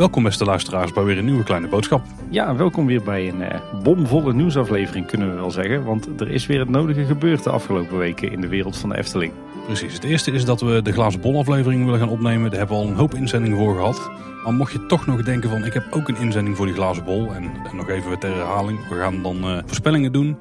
Welkom 0.00 0.22
beste 0.22 0.44
luisteraars 0.44 0.92
bij 0.92 1.04
weer 1.04 1.18
een 1.18 1.24
nieuwe 1.24 1.44
kleine 1.44 1.68
boodschap. 1.68 2.02
Ja, 2.28 2.56
welkom 2.56 2.86
weer 2.86 3.02
bij 3.02 3.28
een 3.28 3.40
uh, 3.40 3.48
bomvolle 3.82 4.32
nieuwsaflevering 4.34 5.06
kunnen 5.06 5.30
we 5.30 5.34
wel 5.34 5.50
zeggen. 5.50 5.84
Want 5.84 6.20
er 6.20 6.30
is 6.30 6.46
weer 6.46 6.58
het 6.58 6.68
nodige 6.68 7.04
gebeurd 7.04 7.44
de 7.44 7.50
afgelopen 7.50 7.98
weken 7.98 8.32
in 8.32 8.40
de 8.40 8.48
wereld 8.48 8.76
van 8.76 8.88
de 8.88 8.96
Efteling. 8.96 9.32
Precies, 9.66 9.94
het 9.94 10.04
eerste 10.04 10.30
is 10.30 10.44
dat 10.44 10.60
we 10.60 10.82
de 10.82 10.92
glazen 10.92 11.20
bol 11.20 11.38
aflevering 11.38 11.84
willen 11.84 11.98
gaan 11.98 12.08
opnemen. 12.08 12.50
Daar 12.50 12.58
hebben 12.58 12.76
we 12.76 12.82
al 12.82 12.88
een 12.88 12.96
hoop 12.96 13.14
inzendingen 13.14 13.58
voor 13.58 13.74
gehad. 13.74 14.10
Maar 14.44 14.54
mocht 14.54 14.72
je 14.72 14.86
toch 14.86 15.06
nog 15.06 15.22
denken 15.22 15.50
van 15.50 15.64
ik 15.64 15.72
heb 15.72 15.86
ook 15.90 16.08
een 16.08 16.16
inzending 16.16 16.56
voor 16.56 16.66
die 16.66 16.74
glazen 16.74 17.04
bol. 17.04 17.34
En, 17.34 17.42
en 17.42 17.76
nog 17.76 17.88
even 17.88 18.18
ter 18.18 18.34
herhaling, 18.34 18.88
we 18.88 18.94
gaan 18.94 19.22
dan 19.22 19.36
uh, 19.36 19.58
voorspellingen 19.66 20.12
doen 20.12 20.36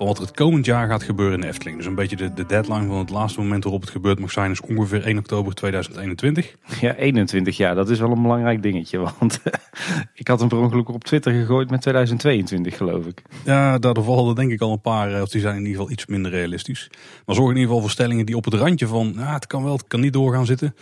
van 0.00 0.08
wat 0.08 0.18
er 0.18 0.24
het 0.24 0.36
komend 0.36 0.64
jaar 0.64 0.88
gaat 0.88 1.02
gebeuren 1.02 1.34
in 1.34 1.40
de 1.40 1.46
Efteling. 1.46 1.76
Dus 1.76 1.86
een 1.86 1.94
beetje 1.94 2.16
de, 2.16 2.34
de 2.34 2.46
deadline 2.46 2.86
van 2.86 2.98
het 2.98 3.10
laatste 3.10 3.40
moment 3.40 3.62
waarop 3.64 3.80
het 3.80 3.90
gebeurd 3.90 4.18
mag 4.18 4.30
zijn 4.30 4.50
is 4.50 4.60
ongeveer 4.60 5.04
1 5.04 5.18
oktober 5.18 5.54
2021. 5.54 6.54
Ja, 6.80 6.94
21 6.94 7.56
jaar, 7.56 7.74
dat 7.74 7.90
is 7.90 7.98
wel 7.98 8.10
een 8.10 8.22
belangrijk 8.22 8.62
dingetje. 8.62 8.98
Want 8.98 9.40
ik 10.14 10.28
had 10.28 10.40
hem 10.40 10.48
per 10.48 10.58
ongeluk 10.58 10.88
op 10.88 11.04
Twitter 11.04 11.32
gegooid 11.32 11.70
met 11.70 11.80
2022 11.80 12.76
geloof 12.76 13.06
ik. 13.06 13.22
Ja, 13.44 13.78
daardoor 13.78 14.04
vallen 14.04 14.34
denk 14.34 14.52
ik 14.52 14.60
al 14.60 14.72
een 14.72 14.80
paar, 14.80 15.14
eh, 15.14 15.22
of 15.22 15.28
die 15.28 15.40
zijn 15.40 15.54
in 15.54 15.60
ieder 15.60 15.76
geval 15.76 15.90
iets 15.90 16.06
minder 16.06 16.30
realistisch. 16.30 16.90
Maar 17.26 17.34
zorg 17.34 17.48
in 17.48 17.56
ieder 17.56 17.68
geval 17.68 17.80
voor 17.80 17.90
stellingen 17.90 18.26
die 18.26 18.36
op 18.36 18.44
het 18.44 18.54
randje 18.54 18.86
van, 18.86 19.12
ja, 19.16 19.32
het 19.32 19.46
kan 19.46 19.64
wel, 19.64 19.72
het 19.72 19.86
kan 19.86 20.00
niet 20.00 20.12
doorgaan 20.12 20.46
zitten. 20.46 20.74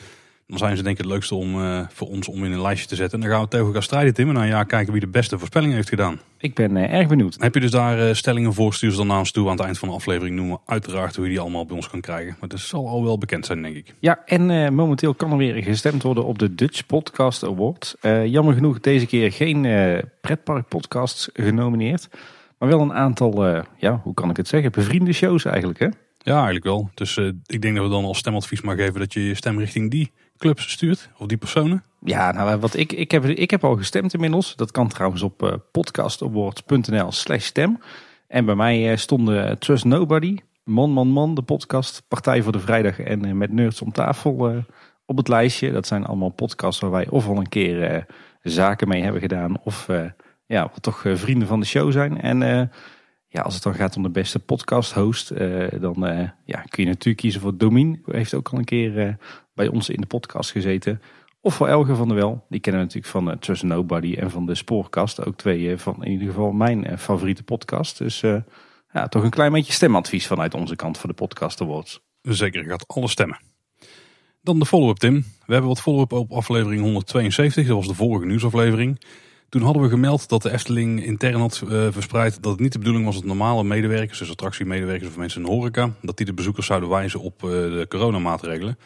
Dan 0.49 0.59
zijn 0.59 0.77
ze 0.77 0.83
denk 0.83 0.99
ik 0.99 1.05
het 1.05 1.13
leukste 1.13 1.35
om, 1.35 1.61
uh, 1.61 1.81
voor 1.89 2.09
ons 2.09 2.29
om 2.29 2.45
in 2.45 2.53
een 2.53 2.61
lijstje 2.61 2.89
te 2.89 2.95
zetten. 2.95 3.21
En 3.21 3.25
dan 3.25 3.35
gaan 3.35 3.45
we 3.45 3.51
tegen 3.51 3.73
gaan 3.73 3.83
strijden, 3.83 4.15
Tim. 4.15 4.29
En 4.29 4.35
dan 4.35 4.47
ja, 4.47 4.65
kijken 4.65 4.93
wie 4.93 5.01
de 5.01 5.09
beste 5.09 5.39
voorspelling 5.39 5.73
heeft 5.73 5.89
gedaan. 5.89 6.21
Ik 6.39 6.55
ben 6.55 6.77
uh, 6.77 6.95
erg 6.95 7.09
benieuwd. 7.09 7.37
Heb 7.41 7.55
je 7.55 7.61
dus 7.61 7.71
daar 7.71 8.09
uh, 8.09 8.15
stellingen 8.15 8.55
voor, 8.55 8.75
stuur 8.75 8.91
ze 8.91 8.97
dan 8.97 9.07
naar 9.07 9.19
ons 9.19 9.31
toe 9.31 9.45
aan 9.45 9.57
het 9.57 9.65
eind 9.65 9.79
van 9.79 9.89
de 9.89 9.95
aflevering. 9.95 10.37
Noemen 10.37 10.55
we 10.55 10.73
uiteraard 10.73 11.17
hoe 11.17 11.25
je 11.25 11.31
die 11.31 11.41
allemaal 11.41 11.67
bij 11.67 11.77
ons 11.77 11.89
kan 11.89 12.01
krijgen. 12.01 12.37
Maar 12.41 12.49
dat 12.49 12.61
zal 12.61 12.89
al 12.89 13.05
wel 13.05 13.19
bekend 13.19 13.47
zijn, 13.47 13.63
denk 13.63 13.77
ik. 13.77 13.95
Ja, 13.99 14.23
en 14.25 14.75
momenteel 14.75 15.15
kan 15.15 15.31
er 15.31 15.37
weer 15.37 15.63
gestemd 15.63 16.03
worden 16.03 16.25
op 16.25 16.39
de 16.39 16.55
Dutch 16.55 16.87
Podcast 16.87 17.45
Awards. 17.45 17.97
jammer 18.25 18.55
genoeg 18.55 18.81
deze 18.81 19.07
keer 19.07 19.33
geen 19.33 19.67
pretpark 20.21 20.69
podcasts 20.69 21.29
genomineerd. 21.33 22.09
Maar 22.59 22.69
wel 22.69 22.81
een 22.81 22.95
aantal, 22.95 23.65
ja, 23.79 24.01
hoe 24.03 24.15
kan 24.15 24.31
ik 24.31 24.37
het 24.37 24.49
zeggen, 24.49 24.73
bevriende 24.73 25.13
shows 25.13 25.45
eigenlijk, 25.45 25.79
hè? 25.79 25.89
Ja, 26.19 26.35
eigenlijk 26.35 26.65
wel. 26.65 26.91
Dus 26.95 27.17
ik 27.47 27.63
denk 27.63 27.77
dat 27.77 27.85
we 27.85 27.91
dan 27.91 28.05
als 28.05 28.19
stemadvies 28.19 28.61
maar 28.61 28.77
geven 28.77 29.01
dat 29.01 29.13
je 29.13 29.27
je 29.27 29.35
stem 29.35 29.59
richting 29.59 29.91
die 29.91 30.11
clubs 30.39 30.71
stuurt? 30.71 31.11
Of 31.19 31.27
die 31.27 31.37
personen? 31.37 31.83
Ja, 32.05 32.33
nou, 32.33 32.59
wat 32.59 32.77
ik, 32.77 32.93
ik, 32.93 33.11
heb, 33.11 33.25
ik 33.25 33.51
heb 33.51 33.65
al 33.65 33.77
gestemd 33.77 34.15
inmiddels. 34.15 34.57
Dat 34.57 34.71
kan 34.71 34.89
trouwens 34.89 35.23
op 35.23 35.43
uh, 35.43 35.53
podcastawards.nl 35.73 37.13
slash 37.13 37.45
stem. 37.45 37.79
En 38.27 38.45
bij 38.45 38.55
mij 38.55 38.91
uh, 38.91 38.97
stonden 38.97 39.59
Trust 39.59 39.85
Nobody, 39.85 40.37
Man 40.65 40.91
Man 40.91 41.09
Man, 41.09 41.35
de 41.35 41.43
podcast, 41.43 42.03
Partij 42.09 42.43
voor 42.43 42.53
de 42.53 42.61
Vrijdag 42.61 43.01
en 43.01 43.27
uh, 43.27 43.33
Met 43.33 43.53
Nerds 43.53 43.83
om 43.83 43.93
tafel 43.93 44.65
op 45.07 45.17
het 45.17 45.29
lijstje. 45.29 45.73
Dat 45.73 45.87
zijn 45.87 46.05
allemaal 46.05 46.29
podcasts 46.29 46.81
waar 46.81 46.91
wij 46.91 47.09
of 47.09 47.29
al 47.29 47.37
een 47.37 47.49
keer 47.49 48.07
zaken 48.43 48.89
mee 48.89 49.03
hebben 49.03 49.21
gedaan. 49.21 49.61
Of 49.63 49.89
ja, 50.47 50.63
wat 50.63 50.83
toch 50.83 51.05
vrienden 51.15 51.49
van 51.49 51.61
de 51.61 51.67
show 51.67 51.93
zijn. 51.93 52.21
En 52.21 52.39
ja, 53.29 53.41
als 53.43 53.55
het 53.55 53.63
dan 53.63 53.75
gaat 53.75 53.97
om 53.97 54.03
de 54.03 54.11
beste 54.11 54.39
podcast 54.39 54.93
host, 54.93 55.29
dan 55.81 55.97
ja, 56.45 56.61
kun 56.69 56.83
je 56.83 56.89
natuurlijk 56.89 57.17
kiezen 57.17 57.41
voor 57.41 57.57
Domien. 57.57 58.03
Heeft 58.05 58.35
ook 58.35 58.49
al 58.49 58.59
een 58.59 58.65
keer 58.65 59.17
bij 59.59 59.69
ons 59.69 59.89
in 59.89 60.01
de 60.01 60.07
podcast 60.07 60.51
gezeten. 60.51 61.03
Of 61.41 61.55
voor 61.55 61.69
Elge 61.69 61.95
van 61.95 62.09
der 62.09 62.17
Wel. 62.17 62.45
Die 62.49 62.61
kennen 62.61 62.81
we 62.81 62.87
natuurlijk 62.87 63.13
van 63.13 63.29
uh, 63.29 63.37
Trust 63.37 63.63
Nobody 63.63 64.15
en 64.15 64.31
van 64.31 64.47
de 64.47 64.55
Spoorkast. 64.55 65.25
Ook 65.25 65.37
twee 65.37 65.61
uh, 65.61 65.79
van 65.79 66.05
in 66.05 66.11
ieder 66.11 66.27
geval 66.27 66.53
mijn 66.53 66.91
uh, 66.91 66.97
favoriete 66.97 67.43
podcast. 67.43 67.99
Dus 67.99 68.21
ja, 68.93 69.09
toch 69.09 69.23
een 69.23 69.31
klein 69.31 69.53
beetje 69.53 69.73
stemadvies 69.73 70.27
vanuit 70.27 70.55
onze 70.55 70.77
kant 70.77 70.99
voor 70.99 71.09
de 71.09 71.15
Podcast 71.15 71.61
Awards. 71.61 72.01
Zeker, 72.23 72.65
gaat 72.65 72.87
alle 72.87 73.09
stemmen. 73.09 73.39
Dan 74.43 74.59
de 74.59 74.67
follow-up 74.67 74.97
Tim. 74.97 75.15
We 75.47 75.53
hebben 75.53 75.69
wat 75.69 75.81
follow-up 75.81 76.13
op 76.13 76.33
aflevering 76.33 76.81
172. 76.81 77.67
Dat 77.67 77.77
was 77.77 77.87
de 77.87 77.95
vorige 77.95 78.27
nieuwsaflevering. 78.27 79.05
Toen 79.49 79.63
hadden 79.63 79.83
we 79.83 79.89
gemeld 79.89 80.29
dat 80.29 80.43
de 80.43 80.51
Efteling 80.51 81.05
intern 81.05 81.41
had 81.41 81.63
verspreid 81.91 82.43
dat 82.43 82.53
het 82.53 82.61
niet 82.61 82.73
de 82.73 82.79
bedoeling 82.79 83.05
was 83.05 83.15
dat 83.15 83.25
normale 83.25 83.65
medewerkers, 83.65 84.19
dus 84.19 84.31
attractiemedewerkers 84.31 85.09
of 85.09 85.17
mensen 85.17 85.41
in 85.41 85.47
de 85.47 85.53
horeca, 85.53 85.91
dat 86.03 86.17
die 86.17 86.27
de 86.27 86.35
bezoekers 86.35 86.67
zouden 86.67 86.89
wijzen 86.89 87.21
op 87.21 87.41
de 87.41 87.87
coronamaatregelen. 87.89 88.79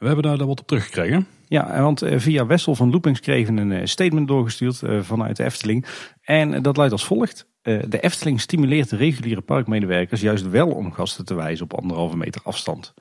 We 0.00 0.06
hebben 0.06 0.24
daar, 0.24 0.46
wat 0.46 0.60
op 0.60 0.66
teruggekregen. 0.66 1.26
Ja, 1.48 1.82
want 1.82 2.02
eh, 2.02 2.18
via 2.18 2.46
Wessel 2.46 2.74
van 2.74 2.90
Loopings 2.90 3.20
kregen 3.20 3.56
een 3.56 3.72
eh, 3.72 3.86
statement 3.86 4.28
doorgestuurd 4.28 4.82
eh, 4.82 5.00
vanuit 5.00 5.36
de 5.36 5.44
Efteling. 5.44 5.86
En 6.22 6.62
dat 6.62 6.76
luidt 6.76 6.92
als 6.92 7.04
volgt. 7.04 7.48
De 7.62 8.00
Efteling 8.00 8.40
stimuleert 8.40 8.90
de 8.90 8.96
reguliere 8.96 9.40
parkmedewerkers 9.40 10.20
juist 10.20 10.48
wel 10.48 10.68
om 10.68 10.92
gasten 10.92 11.24
te 11.24 11.34
wijzen 11.34 11.64
op 11.64 11.74
anderhalve 11.74 12.16
meter 12.16 12.40
afstand. 12.44 12.94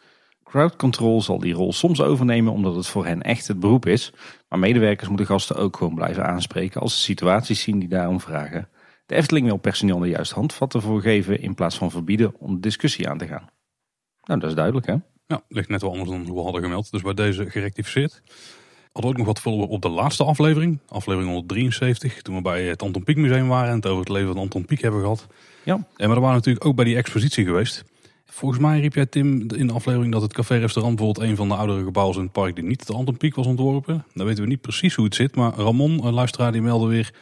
Crowd 0.43 0.75
control 0.75 1.21
zal 1.21 1.39
die 1.39 1.53
rol 1.53 1.73
soms 1.73 2.01
overnemen 2.01 2.53
omdat 2.53 2.75
het 2.75 2.87
voor 2.87 3.05
hen 3.05 3.21
echt 3.21 3.47
het 3.47 3.59
beroep 3.59 3.85
is. 3.85 4.13
Maar 4.49 4.59
medewerkers 4.59 5.07
moeten 5.07 5.25
gasten 5.25 5.55
ook 5.55 5.77
gewoon 5.77 5.95
blijven 5.95 6.25
aanspreken 6.25 6.81
als 6.81 6.93
ze 6.93 7.01
situaties 7.01 7.61
zien 7.61 7.79
die 7.79 7.89
daarom 7.89 8.19
vragen. 8.19 8.69
De 9.05 9.15
Efteling 9.15 9.45
wil 9.45 9.57
personeel 9.57 9.99
de 9.99 10.09
juiste 10.09 10.35
handvatten 10.35 10.81
voor 10.81 11.01
geven 11.01 11.41
in 11.41 11.55
plaats 11.55 11.77
van 11.77 11.91
verbieden 11.91 12.39
om 12.39 12.53
de 12.53 12.59
discussie 12.59 13.09
aan 13.09 13.17
te 13.17 13.27
gaan. 13.27 13.49
Nou, 14.23 14.39
dat 14.39 14.49
is 14.49 14.55
duidelijk 14.55 14.85
hè. 14.85 14.95
Ja, 15.29 15.41
ligt 15.47 15.69
net 15.69 15.81
wel 15.81 15.91
anders 15.91 16.09
dan 16.09 16.25
hoe 16.25 16.35
we 16.35 16.43
hadden 16.43 16.61
gemeld. 16.61 16.91
Dus 16.91 17.01
bij 17.01 17.13
deze 17.13 17.49
gerectificeerd. 17.49 18.21
Hadden 18.91 19.11
ook 19.11 19.17
nog 19.17 19.25
wat 19.25 19.39
follow 19.39 19.71
op 19.71 19.81
de 19.81 19.89
laatste 19.89 20.23
aflevering. 20.23 20.79
Aflevering 20.87 21.31
173. 21.31 22.21
Toen 22.21 22.35
we 22.35 22.41
bij 22.41 22.63
het 22.63 22.81
Anton 22.81 23.03
Pieck 23.03 23.17
Museum 23.17 23.47
waren. 23.47 23.69
En 23.69 23.75
het 23.75 23.85
over 23.85 23.99
het 23.99 24.09
leven 24.09 24.27
van 24.27 24.37
Anton 24.37 24.65
Pieck 24.65 24.81
hebben 24.81 25.01
gehad. 25.01 25.27
Ja. 25.63 25.73
En 25.73 26.07
maar 26.07 26.15
we 26.15 26.21
waren 26.21 26.35
natuurlijk 26.35 26.65
ook 26.65 26.75
bij 26.75 26.85
die 26.85 26.95
expositie 26.95 27.45
geweest. 27.45 27.83
Volgens 28.25 28.61
mij 28.61 28.79
riep 28.79 28.93
jij 28.93 29.05
Tim 29.05 29.51
in 29.55 29.67
de 29.67 29.73
aflevering 29.73 30.11
dat 30.11 30.21
het 30.21 30.33
café-restaurant 30.33 30.95
bijvoorbeeld 30.95 31.29
een 31.29 31.35
van 31.35 31.47
de 31.47 31.55
oudere 31.55 31.83
gebouwen 31.83 32.15
in 32.15 32.23
het 32.23 32.31
park 32.31 32.55
die 32.55 32.63
niet 32.63 32.87
de 32.87 32.93
Anton 32.93 33.17
Pieck 33.17 33.35
was 33.35 33.45
ontworpen. 33.45 34.05
Dan 34.13 34.25
weten 34.25 34.43
we 34.43 34.49
niet 34.49 34.61
precies 34.61 34.95
hoe 34.95 35.05
het 35.05 35.15
zit. 35.15 35.35
Maar 35.35 35.53
Ramon, 35.53 36.05
een 36.05 36.13
luisteraar, 36.13 36.51
die 36.51 36.61
meldde 36.61 36.87
weer 36.87 37.13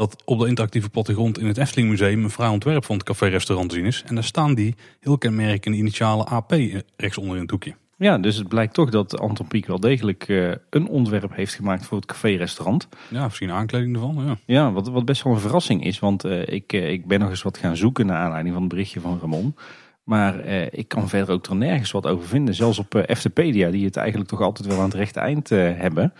dat 0.00 0.22
op 0.24 0.38
de 0.38 0.46
interactieve 0.46 0.90
plattegrond 0.90 1.38
in 1.38 1.46
het 1.46 1.58
Efteling 1.58 1.88
Museum 1.88 2.24
een 2.24 2.30
vrij 2.30 2.48
ontwerp 2.48 2.84
van 2.84 2.96
het 2.96 3.04
café-restaurant 3.04 3.68
te 3.68 3.74
zien 3.74 3.84
is. 3.84 4.04
En 4.06 4.14
daar 4.14 4.24
staan 4.24 4.54
die 4.54 4.74
heel 5.00 5.18
kenmerkende 5.18 5.78
initiale 5.78 6.24
AP 6.24 6.54
rechtsonder 6.96 7.36
in 7.36 7.42
het 7.42 7.50
hoekje. 7.50 7.74
Ja, 7.96 8.18
dus 8.18 8.36
het 8.36 8.48
blijkt 8.48 8.74
toch 8.74 8.90
dat 8.90 9.18
Anton 9.18 9.46
Pieck 9.46 9.66
wel 9.66 9.80
degelijk 9.80 10.28
uh, 10.28 10.52
een 10.70 10.88
ontwerp 10.88 11.34
heeft 11.34 11.54
gemaakt 11.54 11.86
voor 11.86 11.96
het 11.96 12.06
café-restaurant. 12.06 12.88
Ja, 13.08 13.24
misschien 13.24 13.50
aankleding 13.50 13.94
ervan. 13.94 14.24
Ja, 14.26 14.36
ja 14.46 14.72
wat, 14.72 14.88
wat 14.88 15.04
best 15.04 15.22
wel 15.22 15.32
een 15.32 15.40
verrassing 15.40 15.84
is. 15.84 15.98
Want 15.98 16.24
uh, 16.24 16.46
ik, 16.46 16.72
uh, 16.72 16.90
ik 16.90 17.06
ben 17.06 17.20
nog 17.20 17.30
eens 17.30 17.42
wat 17.42 17.58
gaan 17.58 17.76
zoeken 17.76 18.06
naar 18.06 18.22
aanleiding 18.22 18.52
van 18.54 18.62
het 18.62 18.72
berichtje 18.72 19.00
van 19.00 19.18
Ramon. 19.20 19.56
Maar 20.04 20.44
ik 20.72 20.88
kan 20.88 21.08
verder 21.08 21.34
ook 21.34 21.46
er 21.46 21.56
nergens 21.56 21.90
wat 21.90 22.06
over 22.06 22.28
vinden. 22.28 22.54
Zelfs 22.54 22.78
op 22.78 22.94
Eftepedia, 22.94 23.70
die 23.70 23.84
het 23.84 23.96
eigenlijk 23.96 24.30
toch 24.30 24.40
altijd 24.40 24.68
wel 24.68 24.78
aan 24.78 24.84
het 24.84 24.94
rechte 24.94 25.20
eind 25.20 25.48
hebben. 25.48 26.12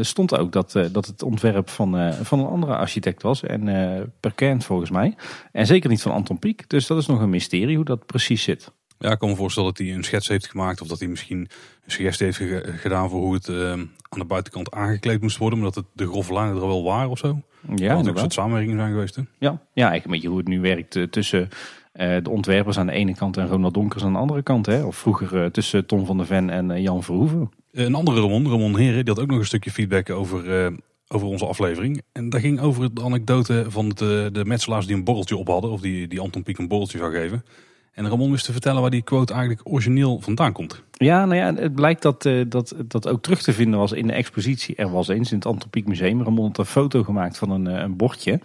Stond 0.00 0.38
ook 0.38 0.52
dat, 0.52 0.72
dat 0.92 1.06
het 1.06 1.22
ontwerp 1.22 1.68
van, 1.68 2.14
van 2.22 2.38
een 2.38 2.46
andere 2.46 2.76
architect 2.76 3.22
was. 3.22 3.42
En 3.42 4.12
Perkent 4.20 4.64
volgens 4.64 4.90
mij. 4.90 5.14
En 5.52 5.66
zeker 5.66 5.90
niet 5.90 6.02
van 6.02 6.12
Anton 6.12 6.38
Pieck. 6.38 6.68
Dus 6.68 6.86
dat 6.86 6.98
is 6.98 7.06
nog 7.06 7.20
een 7.20 7.30
mysterie 7.30 7.76
hoe 7.76 7.84
dat 7.84 8.06
precies 8.06 8.42
zit. 8.42 8.72
Ja, 8.98 9.10
ik 9.10 9.18
kan 9.18 9.28
me 9.28 9.36
voorstellen 9.36 9.68
dat 9.68 9.86
hij 9.86 9.94
een 9.94 10.04
schets 10.04 10.28
heeft 10.28 10.46
gemaakt 10.46 10.80
of 10.80 10.88
dat 10.88 10.98
hij 10.98 11.08
misschien 11.08 11.38
een 11.38 11.90
suggestie 11.90 12.26
heeft 12.26 12.42
gedaan 12.80 13.10
voor 13.10 13.20
hoe 13.20 13.34
het 13.34 13.48
uh, 13.48 13.72
aan 13.72 14.18
de 14.18 14.24
buitenkant 14.24 14.70
aangekleed 14.70 15.20
moest 15.20 15.36
worden, 15.36 15.58
maar 15.58 15.72
dat 15.72 15.84
het 15.84 15.92
de 15.92 16.06
grove 16.06 16.32
lijnen 16.32 16.54
er 16.54 16.66
wel 16.66 16.84
waren 16.84 17.10
of 17.10 17.18
zo. 17.18 17.40
Ja, 17.76 18.02
dat 18.02 18.18
soort 18.18 18.32
samenwerking 18.32 18.78
zijn 18.78 18.92
geweest. 18.92 19.16
Hè? 19.16 19.22
Ja. 19.38 19.50
ja, 19.72 19.90
eigenlijk 19.90 20.04
een 20.04 20.10
beetje 20.10 20.28
hoe 20.28 20.38
het 20.38 20.48
nu 20.48 20.60
werkt 20.60 20.94
uh, 20.94 21.04
tussen 21.04 21.48
uh, 21.94 22.16
de 22.22 22.30
ontwerpers 22.30 22.78
aan 22.78 22.86
de 22.86 22.92
ene 22.92 23.14
kant 23.14 23.36
en 23.36 23.46
Ronald 23.46 23.74
Donkers 23.74 24.04
aan 24.04 24.12
de 24.12 24.18
andere 24.18 24.42
kant. 24.42 24.66
Hè? 24.66 24.84
Of 24.84 24.96
vroeger 24.96 25.52
tussen 25.52 25.86
Tom 25.86 26.06
van 26.06 26.16
der 26.16 26.26
Ven 26.26 26.50
en 26.50 26.82
Jan 26.82 27.02
Verhoeven. 27.02 27.50
Een 27.72 27.94
andere 27.94 28.20
Ramon, 28.20 28.48
Ramon 28.48 28.76
Heren, 28.76 29.04
die 29.04 29.14
had 29.14 29.22
ook 29.22 29.30
nog 29.30 29.38
een 29.38 29.46
stukje 29.46 29.70
feedback 29.70 30.10
over 30.10 30.72
over 31.12 31.26
onze 31.26 31.46
aflevering. 31.46 32.02
En 32.12 32.30
dat 32.30 32.40
ging 32.40 32.60
over 32.60 32.94
de 32.94 33.02
anekdote 33.02 33.64
van 33.68 33.88
de, 33.88 34.28
de 34.32 34.44
metselaars 34.44 34.86
die 34.86 34.96
een 34.96 35.04
borreltje 35.04 35.36
op 35.36 35.48
hadden. 35.48 35.70
Of 35.70 35.80
die, 35.80 36.08
die 36.08 36.20
Anton 36.20 36.42
Pieck 36.42 36.58
een 36.58 36.68
borreltje 36.68 36.98
zou 36.98 37.12
geven. 37.12 37.44
En 37.92 38.08
Ramon 38.08 38.30
wist 38.30 38.44
te 38.44 38.52
vertellen 38.52 38.80
waar 38.80 38.90
die 38.90 39.02
quote 39.02 39.32
eigenlijk 39.32 39.68
origineel 39.68 40.20
vandaan 40.20 40.52
komt. 40.52 40.82
Ja, 40.92 41.24
nou 41.24 41.36
ja, 41.36 41.54
het 41.54 41.74
blijkt 41.74 42.02
dat, 42.02 42.24
uh, 42.24 42.44
dat 42.48 42.74
dat 42.86 43.08
ook 43.08 43.22
terug 43.22 43.42
te 43.42 43.52
vinden 43.52 43.78
was 43.78 43.92
in 43.92 44.06
de 44.06 44.12
expositie. 44.12 44.76
Er 44.76 44.90
was 44.90 45.08
eens 45.08 45.30
in 45.30 45.36
het 45.36 45.46
Antropiek 45.46 45.86
Museum. 45.86 46.22
Ramon 46.22 46.46
had 46.46 46.58
een 46.58 46.64
foto 46.64 47.02
gemaakt 47.02 47.38
van 47.38 47.50
een, 47.50 47.66
uh, 47.66 47.78
een 47.78 47.96
bordje. 47.96 48.40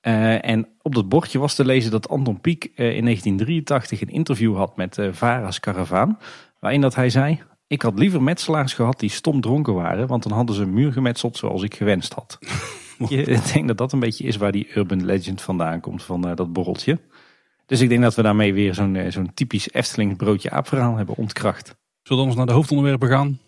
En 0.00 0.68
op 0.82 0.94
dat 0.94 1.08
bordje 1.08 1.38
was 1.38 1.54
te 1.54 1.64
lezen 1.64 1.90
dat 1.90 2.08
Anton 2.08 2.40
Pieck 2.40 2.64
in 2.64 3.04
1983 3.04 4.00
een 4.00 4.08
interview 4.08 4.56
had 4.56 4.76
met 4.76 4.98
Vara's 5.10 5.60
Caravaan. 5.60 6.18
Waarin 6.60 6.80
dat 6.80 6.94
hij 6.94 7.10
zei, 7.10 7.40
ik 7.74 7.82
had 7.82 7.98
liever 7.98 8.22
metselaars 8.22 8.74
gehad 8.74 9.00
die 9.00 9.10
stom 9.10 9.40
dronken 9.40 9.74
waren. 9.74 10.06
Want 10.06 10.22
dan 10.22 10.32
hadden 10.32 10.56
ze 10.56 10.62
een 10.62 10.74
muur 10.74 10.92
gemetseld 10.92 11.36
zoals 11.36 11.62
ik 11.62 11.74
gewenst 11.74 12.12
had. 12.12 12.38
ik 13.08 13.52
denk 13.52 13.66
dat 13.66 13.78
dat 13.78 13.92
een 13.92 14.00
beetje 14.00 14.24
is 14.24 14.36
waar 14.36 14.52
die 14.52 14.68
urban 14.74 15.04
legend 15.04 15.42
vandaan 15.42 15.80
komt 15.80 16.02
van 16.02 16.20
dat 16.34 16.52
borreltje. 16.52 16.98
Dus 17.66 17.80
ik 17.80 17.88
denk 17.88 18.02
dat 18.02 18.14
we 18.14 18.22
daarmee 18.22 18.54
weer 18.54 18.74
zo'n 18.74 18.96
eh, 18.96 19.10
zo'n 19.10 19.34
typisch 19.34 19.72
Efteling 19.72 20.16
broodje 20.16 20.50
aap 20.50 20.68
verhaal 20.68 20.96
hebben 20.96 21.16
ontkracht. 21.16 21.76
Zullen 22.02 22.22
we 22.22 22.28
dan 22.28 22.38
naar 22.38 22.46
de 22.46 22.52
hoofdonderwerpen 22.52 23.08
gaan? 23.08 23.38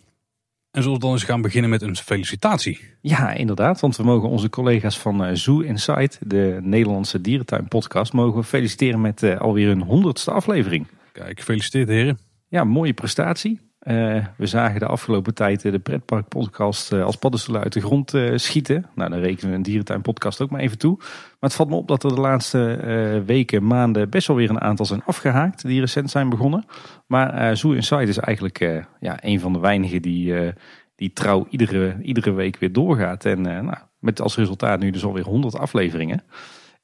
En 0.70 0.82
zullen 0.82 0.98
we 0.98 1.04
dan 1.04 1.12
eens 1.12 1.24
gaan 1.24 1.42
beginnen 1.42 1.70
met 1.70 1.82
een 1.82 1.96
felicitatie? 1.96 2.80
Ja, 3.00 3.32
inderdaad. 3.32 3.80
Want 3.80 3.96
we 3.96 4.02
mogen 4.02 4.28
onze 4.28 4.48
collega's 4.48 4.98
van 4.98 5.24
eh, 5.24 5.34
Zoo 5.34 5.60
Insight, 5.60 6.18
de 6.26 6.58
Nederlandse 6.62 7.20
dierentuin 7.20 7.68
podcast, 7.68 8.12
mogen 8.12 8.44
feliciteren 8.44 9.00
met 9.00 9.38
alweer 9.38 9.68
hun 9.68 9.82
honderdste 9.82 10.30
aflevering. 10.30 10.86
Kijk, 11.12 11.38
gefeliciteerd 11.38 11.88
heren. 11.88 12.18
Ja, 12.48 12.64
mooie 12.64 12.92
prestatie. 12.92 13.65
Uh, 13.86 14.24
we 14.36 14.46
zagen 14.46 14.80
de 14.80 14.86
afgelopen 14.86 15.34
tijd 15.34 15.62
de 15.62 15.78
Pretpark 15.78 16.28
podcast 16.28 16.92
uh, 16.92 17.04
als 17.04 17.16
paddenstoelen 17.16 17.62
uit 17.62 17.72
de 17.72 17.80
grond 17.80 18.14
uh, 18.14 18.36
schieten. 18.36 18.86
Nou, 18.94 19.10
dan 19.10 19.18
rekenen 19.18 19.50
we 19.50 19.56
een 19.56 19.62
dierentuin 19.62 20.02
podcast 20.02 20.40
ook 20.40 20.50
maar 20.50 20.60
even 20.60 20.78
toe. 20.78 20.96
Maar 20.98 21.36
het 21.40 21.54
valt 21.54 21.68
me 21.68 21.74
op 21.74 21.88
dat 21.88 22.04
er 22.04 22.14
de 22.14 22.20
laatste 22.20 23.22
weken, 23.26 23.66
maanden 23.66 24.10
best 24.10 24.26
wel 24.26 24.36
weer 24.36 24.50
een 24.50 24.60
aantal 24.60 24.86
zijn 24.86 25.04
afgehaakt 25.04 25.66
die 25.66 25.80
recent 25.80 26.10
zijn 26.10 26.28
begonnen. 26.28 26.64
Maar 27.06 27.56
Zoo 27.56 27.72
Inside 27.72 28.06
is 28.06 28.18
eigenlijk 28.18 28.84
ja, 29.00 29.18
een 29.20 29.40
van 29.40 29.52
de 29.52 29.58
weinigen 29.58 30.02
die, 30.02 30.52
die 30.94 31.12
trouw 31.12 31.46
iedere, 31.50 31.96
iedere 32.02 32.32
week 32.32 32.56
weer 32.56 32.72
doorgaat. 32.72 33.24
En 33.24 33.40
nou, 33.40 33.76
met 33.98 34.20
als 34.20 34.36
resultaat 34.36 34.80
nu 34.80 34.90
dus 34.90 35.04
alweer 35.04 35.24
100 35.24 35.58
afleveringen. 35.58 36.22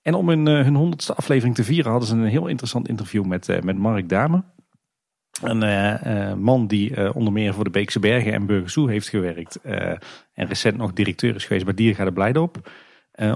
En 0.03 0.15
om 0.15 0.29
hun, 0.29 0.47
hun 0.47 0.93
100ste 0.93 1.17
aflevering 1.17 1.55
te 1.55 1.65
vieren 1.65 1.91
hadden 1.91 2.09
ze 2.09 2.15
een 2.15 2.25
heel 2.25 2.47
interessant 2.47 2.89
interview 2.89 3.25
met, 3.25 3.63
met 3.63 3.79
Mark 3.79 4.09
Dame. 4.09 4.43
Een 5.41 5.63
uh, 5.63 6.35
man 6.35 6.67
die 6.67 6.97
uh, 6.97 7.17
onder 7.17 7.33
meer 7.33 7.55
voor 7.55 7.65
de 7.65 7.71
Beekse 7.71 7.99
Bergen 7.99 8.33
en 8.33 8.47
Burgersoe 8.47 8.91
heeft 8.91 9.09
gewerkt. 9.09 9.61
en 10.35 10.47
recent 10.47 10.77
nog 10.77 10.93
directeur 10.93 11.35
is 11.35 11.45
geweest 11.45 11.65
bij 11.65 11.75
Diergaarde 11.75 12.13
Blijdorp. 12.13 12.71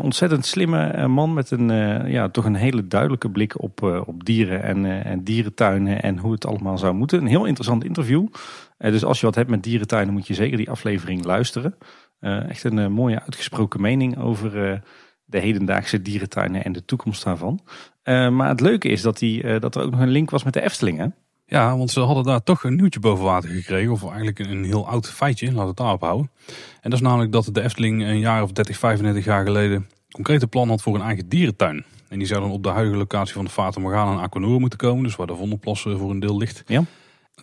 ontzettend 0.00 0.46
slimme 0.46 1.08
man 1.08 1.34
met 1.34 1.50
een, 1.50 1.68
ja, 2.10 2.28
toch 2.28 2.44
een 2.44 2.54
hele 2.54 2.86
duidelijke 2.86 3.30
blik 3.30 3.62
op, 3.62 3.82
op 3.82 4.24
dieren 4.24 4.62
en, 4.62 5.04
en 5.04 5.24
dierentuinen 5.24 6.02
en 6.02 6.18
hoe 6.18 6.32
het 6.32 6.46
allemaal 6.46 6.78
zou 6.78 6.94
moeten. 6.94 7.20
Een 7.20 7.26
heel 7.26 7.44
interessant 7.44 7.84
interview. 7.84 8.26
dus 8.78 9.04
als 9.04 9.20
je 9.20 9.26
wat 9.26 9.34
hebt 9.34 9.50
met 9.50 9.62
dierentuinen 9.62 10.12
moet 10.12 10.26
je 10.26 10.34
zeker 10.34 10.56
die 10.56 10.70
aflevering 10.70 11.24
luisteren. 11.24 11.74
echt 12.20 12.64
een 12.64 12.92
mooie 12.92 13.22
uitgesproken 13.22 13.80
mening 13.80 14.18
over 14.18 14.82
de 15.24 15.38
hedendaagse 15.38 16.02
dierentuinen 16.02 16.64
en 16.64 16.72
de 16.72 16.84
toekomst 16.84 17.24
daarvan. 17.24 17.60
maar 18.04 18.48
het 18.48 18.60
leuke 18.60 18.88
is 18.88 19.02
dat, 19.02 19.18
die, 19.18 19.58
dat 19.58 19.74
er 19.74 19.82
ook 19.82 19.90
nog 19.90 20.00
een 20.00 20.08
link 20.08 20.30
was 20.30 20.44
met 20.44 20.52
de 20.52 20.62
Efteling. 20.62 21.12
Ja, 21.46 21.76
want 21.76 21.90
ze 21.90 22.00
hadden 22.00 22.24
daar 22.24 22.42
toch 22.42 22.64
een 22.64 22.76
nieuwtje 22.76 23.00
boven 23.00 23.24
water 23.24 23.50
gekregen. 23.50 23.92
Of 23.92 24.02
eigenlijk 24.02 24.38
een 24.38 24.64
heel 24.64 24.88
oud 24.88 25.10
feitje, 25.10 25.52
laat 25.52 25.66
het 25.66 25.76
daarop 25.76 26.00
houden. 26.00 26.30
En 26.80 26.90
dat 26.90 26.92
is 26.92 27.00
namelijk 27.00 27.32
dat 27.32 27.48
de 27.52 27.62
Efteling 27.62 28.02
een 28.02 28.18
jaar 28.18 28.42
of 28.42 28.52
30, 28.52 28.78
35 28.78 29.24
jaar 29.24 29.44
geleden 29.44 29.88
concrete 30.10 30.46
plan 30.46 30.68
had 30.68 30.82
voor 30.82 30.94
een 30.94 31.02
eigen 31.02 31.28
dierentuin. 31.28 31.84
En 32.08 32.18
die 32.18 32.26
zou 32.26 32.40
dan 32.40 32.50
op 32.50 32.62
de 32.62 32.68
huidige 32.68 32.98
locatie 32.98 33.34
van 33.34 33.44
de 33.44 33.50
Fata 33.50 33.80
Morgana 33.80 34.12
en 34.12 34.18
Aquanura 34.18 34.58
moeten 34.58 34.78
komen. 34.78 35.02
Dus 35.02 35.16
waar 35.16 35.26
de 35.26 35.34
Vondelplas 35.34 35.82
voor 35.82 36.10
een 36.10 36.20
deel 36.20 36.36
ligt. 36.36 36.62
Ja. 36.66 36.84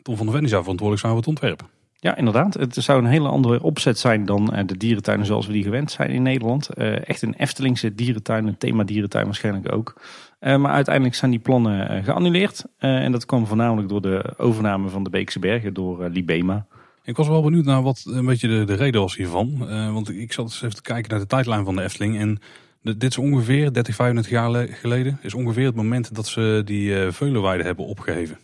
Tom 0.02 0.18
van 0.18 0.26
der 0.26 0.36
Ven 0.36 0.48
zou 0.48 0.62
verantwoordelijk 0.62 1.00
zijn 1.00 1.12
voor 1.12 1.22
het 1.22 1.30
ontwerp. 1.30 1.70
Ja, 2.04 2.16
inderdaad. 2.16 2.54
Het 2.54 2.76
zou 2.76 3.00
een 3.00 3.10
hele 3.10 3.28
andere 3.28 3.64
opzet 3.64 4.00
zijn 4.00 4.26
dan 4.26 4.54
eh, 4.54 4.64
de 4.66 4.78
dierentuinen 4.78 5.26
zoals 5.26 5.48
we 5.48 5.54
die 5.54 5.64
gewend 5.64 5.92
zijn 5.92 6.10
in 6.10 6.22
Nederland. 6.22 6.70
Eh, 6.70 7.08
echt 7.10 7.22
een 7.22 7.34
Eftelingse 7.34 7.96
dierentuin, 7.96 8.48
een 8.48 8.58
thema 8.58 8.84
dierentuin 8.84 9.26
waarschijnlijk 9.26 9.74
ook. 9.74 10.02
Eh, 10.44 10.58
maar 10.58 10.72
uiteindelijk 10.72 11.16
zijn 11.16 11.32
die 11.32 11.40
plannen 11.40 12.04
geannuleerd. 12.04 12.66
en 12.78 13.12
dat 13.12 13.26
kwam 13.26 13.48
voornamelijk 13.48 13.90
door 13.90 14.02
de 14.02 14.34
overname 14.38 14.90
van 14.90 15.04
de 15.04 15.10
Beekse 15.10 15.40
Bergen 15.40 15.74
door 15.74 16.10
Libema. 16.10 16.66
Ik 17.04 17.16
was 17.16 17.28
wel 17.28 17.42
benieuwd 17.42 17.66
naar 17.66 17.82
wat 17.82 18.04
een 18.08 18.26
beetje 18.26 18.48
de, 18.48 18.64
de 18.64 18.74
reden 18.74 19.02
was 19.02 19.16
hiervan. 19.16 19.58
want 19.94 20.10
ik 20.10 20.34
zat 20.34 20.46
eens 20.46 20.62
even 20.62 20.76
te 20.76 20.82
kijken 20.82 21.12
naar 21.12 21.20
de 21.20 21.26
tijdlijn 21.26 21.66
van 21.66 21.76
de 21.76 21.82
Efteling. 21.82 22.20
En 22.20 22.40
dit 22.82 23.04
is 23.04 23.18
ongeveer 23.18 23.74
30, 23.74 23.96
35 23.96 24.32
jaar 24.32 24.68
geleden. 24.68 25.20
Is 25.22 25.34
ongeveer 25.34 25.66
het 25.66 25.76
moment 25.76 26.16
dat 26.16 26.28
ze 26.28 26.62
die 26.66 27.12
Veulenweide 27.12 27.64
hebben 27.64 27.86
opgeheven. 27.86 28.38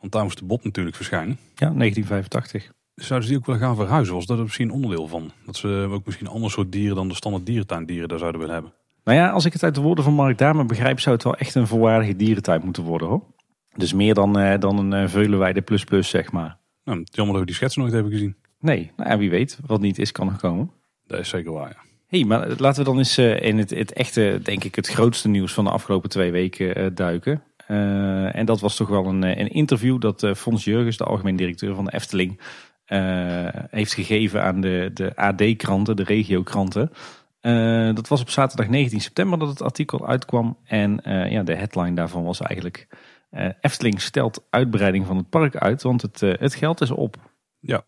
Want 0.00 0.12
daar 0.12 0.22
moest 0.22 0.38
de 0.38 0.44
bot 0.44 0.64
natuurlijk 0.64 0.96
verschijnen. 0.96 1.38
Ja, 1.54 1.72
1985 1.72 2.72
zouden 2.96 3.28
ze 3.28 3.34
die 3.34 3.42
ook 3.42 3.46
willen 3.46 3.60
gaan 3.60 3.76
verhuizen? 3.76 4.14
Was 4.14 4.26
dat 4.26 4.36
er 4.36 4.42
misschien 4.42 4.70
onderdeel 4.70 5.06
van? 5.06 5.30
Dat 5.46 5.56
ze 5.56 5.88
ook 5.90 6.04
misschien 6.04 6.26
een 6.26 6.32
ander 6.32 6.50
soort 6.50 6.72
dieren 6.72 6.96
dan 6.96 7.08
de 7.08 7.14
standaard 7.14 7.46
dierentuindieren 7.46 8.08
daar 8.08 8.18
zouden 8.18 8.40
willen 8.40 8.54
hebben? 8.54 8.72
Nou 9.06 9.18
ja, 9.18 9.30
als 9.30 9.44
ik 9.44 9.52
het 9.52 9.62
uit 9.62 9.74
de 9.74 9.80
woorden 9.80 10.04
van 10.04 10.12
Mark 10.12 10.38
Dame 10.38 10.64
begrijp, 10.64 11.00
zou 11.00 11.14
het 11.14 11.24
wel 11.24 11.36
echt 11.36 11.54
een 11.54 11.66
volwaardige 11.66 12.16
dierentuin 12.16 12.60
moeten 12.64 12.82
worden 12.82 13.08
hoor. 13.08 13.22
Dus 13.76 13.92
meer 13.92 14.14
dan, 14.14 14.38
eh, 14.38 14.58
dan 14.60 14.78
een 14.78 15.02
uh, 15.02 15.08
Veulenweide 15.08 15.60
plus 15.60 15.84
plus 15.84 16.08
zeg 16.08 16.32
maar. 16.32 16.58
Nou, 16.84 17.04
jammer 17.04 17.32
dat 17.32 17.40
we 17.40 17.46
die 17.46 17.54
schets 17.54 17.76
nooit 17.76 17.92
hebben 17.92 18.12
gezien. 18.12 18.36
Nee, 18.60 18.92
nou 18.96 19.10
ja, 19.10 19.18
wie 19.18 19.30
weet. 19.30 19.58
Wat 19.66 19.80
niet 19.80 19.98
is, 19.98 20.12
kan 20.12 20.26
nog 20.26 20.36
komen. 20.36 20.70
Dat 21.06 21.18
is 21.18 21.28
zeker 21.28 21.52
waar, 21.52 21.68
ja. 21.68 21.90
hey, 22.06 22.24
maar 22.24 22.48
laten 22.56 22.78
we 22.78 22.88
dan 22.88 22.98
eens 22.98 23.18
uh, 23.18 23.42
in 23.42 23.58
het, 23.58 23.70
het 23.70 23.92
echte, 23.92 24.40
denk 24.42 24.64
ik, 24.64 24.74
het 24.74 24.88
grootste 24.88 25.28
nieuws 25.28 25.52
van 25.52 25.64
de 25.64 25.70
afgelopen 25.70 26.10
twee 26.10 26.30
weken 26.30 26.80
uh, 26.80 26.86
duiken. 26.94 27.42
en 28.32 28.46
dat 28.46 28.60
was 28.60 28.76
toch 28.76 28.88
wel 28.88 29.06
een, 29.06 29.22
een 29.22 29.50
interview 29.50 30.00
dat 30.00 30.32
Fons 30.36 30.64
Jurgens, 30.64 30.96
de 30.96 31.04
algemeen 31.04 31.36
directeur 31.36 31.74
van 31.74 31.84
de 31.84 31.92
Efteling, 31.92 32.40
heeft 33.70 33.94
gegeven 33.94 34.42
aan 34.42 34.60
de, 34.60 34.90
de 34.94 35.16
AD-kranten, 35.16 35.96
de 35.96 36.04
regiokranten. 36.04 36.90
Uh, 37.46 37.94
dat 37.94 38.08
was 38.08 38.20
op 38.20 38.30
zaterdag 38.30 38.68
19 38.68 39.00
september 39.00 39.38
dat 39.38 39.48
het 39.48 39.62
artikel 39.62 40.08
uitkwam. 40.08 40.56
En 40.64 41.00
uh, 41.04 41.30
ja, 41.30 41.42
de 41.42 41.54
headline 41.54 41.94
daarvan 41.94 42.24
was 42.24 42.40
eigenlijk... 42.40 42.86
Efteling 43.60 44.00
stelt 44.00 44.44
uitbreiding 44.50 45.06
van 45.06 45.16
het 45.16 45.28
park 45.28 45.56
uit, 45.56 45.82
want 45.82 46.02
het, 46.02 46.20
het 46.20 46.54
geld 46.54 46.80
is 46.80 46.90
op. 46.90 47.16
Ja, 47.60 47.84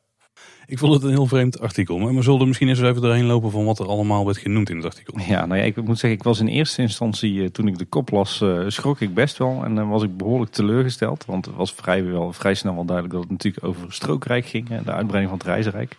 ik 0.66 0.78
vond 0.78 0.92
het 0.92 1.02
een 1.02 1.10
heel 1.10 1.26
vreemd 1.26 1.60
artikel. 1.60 1.98
Maar 1.98 2.14
we 2.14 2.22
zullen 2.22 2.46
misschien 2.46 2.68
eens 2.68 2.80
even 2.80 3.02
doorheen 3.02 3.24
lopen 3.24 3.50
van 3.50 3.64
wat 3.64 3.78
er 3.78 3.86
allemaal 3.86 4.24
werd 4.24 4.38
genoemd 4.38 4.70
in 4.70 4.76
het 4.76 4.84
artikel. 4.84 5.18
Ja, 5.20 5.46
nou 5.46 5.60
ja, 5.60 5.66
ik 5.66 5.76
moet 5.76 5.98
zeggen, 5.98 6.18
ik 6.18 6.22
was 6.22 6.40
in 6.40 6.46
eerste 6.46 6.82
instantie, 6.82 7.42
eh, 7.42 7.48
toen 7.48 7.66
ik 7.66 7.78
de 7.78 7.84
kop 7.84 8.10
las, 8.10 8.44
schrok 8.66 9.00
ik 9.00 9.14
best 9.14 9.38
wel. 9.38 9.64
En 9.64 9.74
dan 9.74 9.88
was 9.88 10.02
ik 10.02 10.16
behoorlijk 10.16 10.52
teleurgesteld. 10.52 11.24
Want 11.24 11.46
het 11.46 11.54
was 11.54 11.72
vrij, 11.72 12.04
wel, 12.04 12.32
vrij 12.32 12.54
snel 12.54 12.74
wel 12.74 12.84
duidelijk 12.84 13.14
dat 13.14 13.22
het 13.22 13.32
natuurlijk 13.32 13.64
over 13.64 13.92
strookrijk 13.92 14.46
ging. 14.46 14.68
De 14.68 14.92
uitbreiding 14.92 15.28
van 15.28 15.38
het 15.38 15.46
reisrijk. 15.46 15.92
Ik 15.92 15.98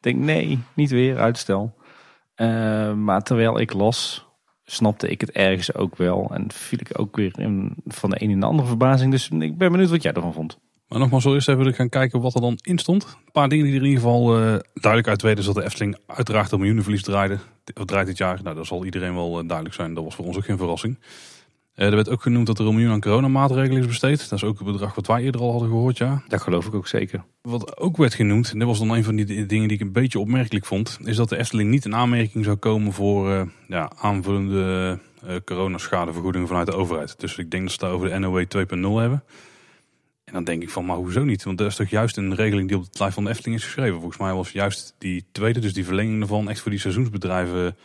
denk, 0.00 0.16
nee, 0.16 0.58
niet 0.74 0.90
weer, 0.90 1.18
uitstel. 1.18 1.74
Uh, 2.36 2.92
maar 2.92 3.22
terwijl 3.22 3.60
ik 3.60 3.72
las, 3.72 4.26
snapte 4.64 5.08
ik 5.08 5.20
het 5.20 5.30
ergens 5.30 5.74
ook 5.74 5.96
wel. 5.96 6.30
En 6.32 6.52
viel 6.52 6.78
ik 6.80 6.98
ook 6.98 7.16
weer 7.16 7.38
in, 7.38 7.74
van 7.86 8.10
de 8.10 8.22
een 8.22 8.30
in 8.30 8.40
de 8.40 8.46
andere 8.46 8.68
verbazing. 8.68 9.10
Dus 9.10 9.28
ik 9.28 9.58
ben 9.58 9.72
benieuwd 9.72 9.90
wat 9.90 10.02
jij 10.02 10.12
ervan 10.12 10.32
vond. 10.32 10.58
Maar 10.88 10.98
nogmaals, 10.98 11.22
zo 11.22 11.34
eerst 11.34 11.48
even 11.48 11.74
gaan 11.74 11.88
kijken 11.88 12.20
wat 12.20 12.34
er 12.34 12.40
dan 12.40 12.58
in 12.62 12.78
stond. 12.78 13.04
Een 13.04 13.32
paar 13.32 13.48
dingen 13.48 13.64
die 13.64 13.74
er 13.74 13.80
in 13.80 13.86
ieder 13.86 14.02
geval 14.02 14.38
uh, 14.38 14.58
duidelijk 14.74 15.08
uitweten 15.08 15.38
is 15.38 15.44
dat 15.44 15.54
de 15.54 15.64
Efteling 15.64 15.98
uiteraard 16.06 16.52
een 16.52 16.58
miljoenenverlies 16.58 17.02
draaide. 17.02 17.38
Of 17.74 17.84
draait 17.84 18.06
dit 18.06 18.16
jaar. 18.16 18.42
Nou, 18.42 18.56
dat 18.56 18.66
zal 18.66 18.84
iedereen 18.84 19.14
wel 19.14 19.42
uh, 19.42 19.46
duidelijk 19.46 19.74
zijn. 19.74 19.94
Dat 19.94 20.04
was 20.04 20.14
voor 20.14 20.24
ons 20.24 20.36
ook 20.36 20.44
geen 20.44 20.56
verrassing. 20.56 20.98
Uh, 21.76 21.86
er 21.86 21.94
werd 21.94 22.08
ook 22.08 22.22
genoemd 22.22 22.46
dat 22.46 22.58
er 22.58 22.66
een 22.66 22.74
miljoen 22.74 22.92
aan 22.92 23.00
coronamaatregelen 23.00 23.80
is 23.80 23.86
besteed. 23.86 24.28
Dat 24.28 24.38
is 24.38 24.44
ook 24.44 24.58
het 24.58 24.66
bedrag 24.66 24.94
wat 24.94 25.06
wij 25.06 25.22
eerder 25.22 25.40
al 25.40 25.50
hadden 25.50 25.68
gehoord, 25.68 25.98
ja. 25.98 26.22
Dat 26.28 26.40
geloof 26.40 26.66
ik 26.66 26.74
ook 26.74 26.86
zeker. 26.86 27.24
Wat 27.42 27.78
ook 27.78 27.96
werd 27.96 28.14
genoemd, 28.14 28.50
en 28.52 28.58
dat 28.58 28.68
was 28.68 28.78
dan 28.78 28.90
een 28.90 29.04
van 29.04 29.16
die 29.16 29.46
dingen 29.46 29.68
die 29.68 29.76
ik 29.76 29.80
een 29.80 29.92
beetje 29.92 30.18
opmerkelijk 30.18 30.66
vond, 30.66 30.98
is 31.04 31.16
dat 31.16 31.28
de 31.28 31.36
Efteling 31.36 31.70
niet 31.70 31.84
in 31.84 31.94
aanmerking 31.94 32.44
zou 32.44 32.56
komen 32.56 32.92
voor 32.92 33.50
ja, 33.68 33.90
aanvullende 33.96 34.98
coronaschadevergoedingen 35.44 36.48
vanuit 36.48 36.66
de 36.66 36.74
overheid. 36.74 37.20
Dus 37.20 37.36
ik 37.36 37.50
denk 37.50 37.62
dat 37.62 37.72
ze 37.72 37.78
daar 37.78 37.90
over 37.90 38.08
de 38.08 38.18
NOW 38.18 38.44
2.0 38.44 39.00
hebben. 39.00 39.24
En 40.26 40.32
dan 40.32 40.44
denk 40.44 40.62
ik 40.62 40.70
van, 40.70 40.84
maar 40.84 40.96
hoezo 40.96 41.24
niet? 41.24 41.44
Want 41.44 41.58
dat 41.58 41.66
is 41.66 41.76
toch 41.76 41.88
juist 41.88 42.16
een 42.16 42.34
regeling 42.34 42.68
die 42.68 42.76
op 42.76 42.84
het 42.84 42.98
lijf 42.98 43.14
van 43.14 43.24
de 43.24 43.30
Efteling 43.30 43.56
is 43.56 43.64
geschreven. 43.64 43.94
Volgens 43.94 44.18
mij 44.18 44.32
was 44.32 44.50
juist 44.50 44.94
die 44.98 45.24
tweede, 45.32 45.60
dus 45.60 45.72
die 45.72 45.84
verlenging 45.84 46.20
ervan, 46.20 46.50
echt 46.50 46.60
voor 46.60 46.70
die 46.70 46.80
seizoensbedrijven. 46.80 47.76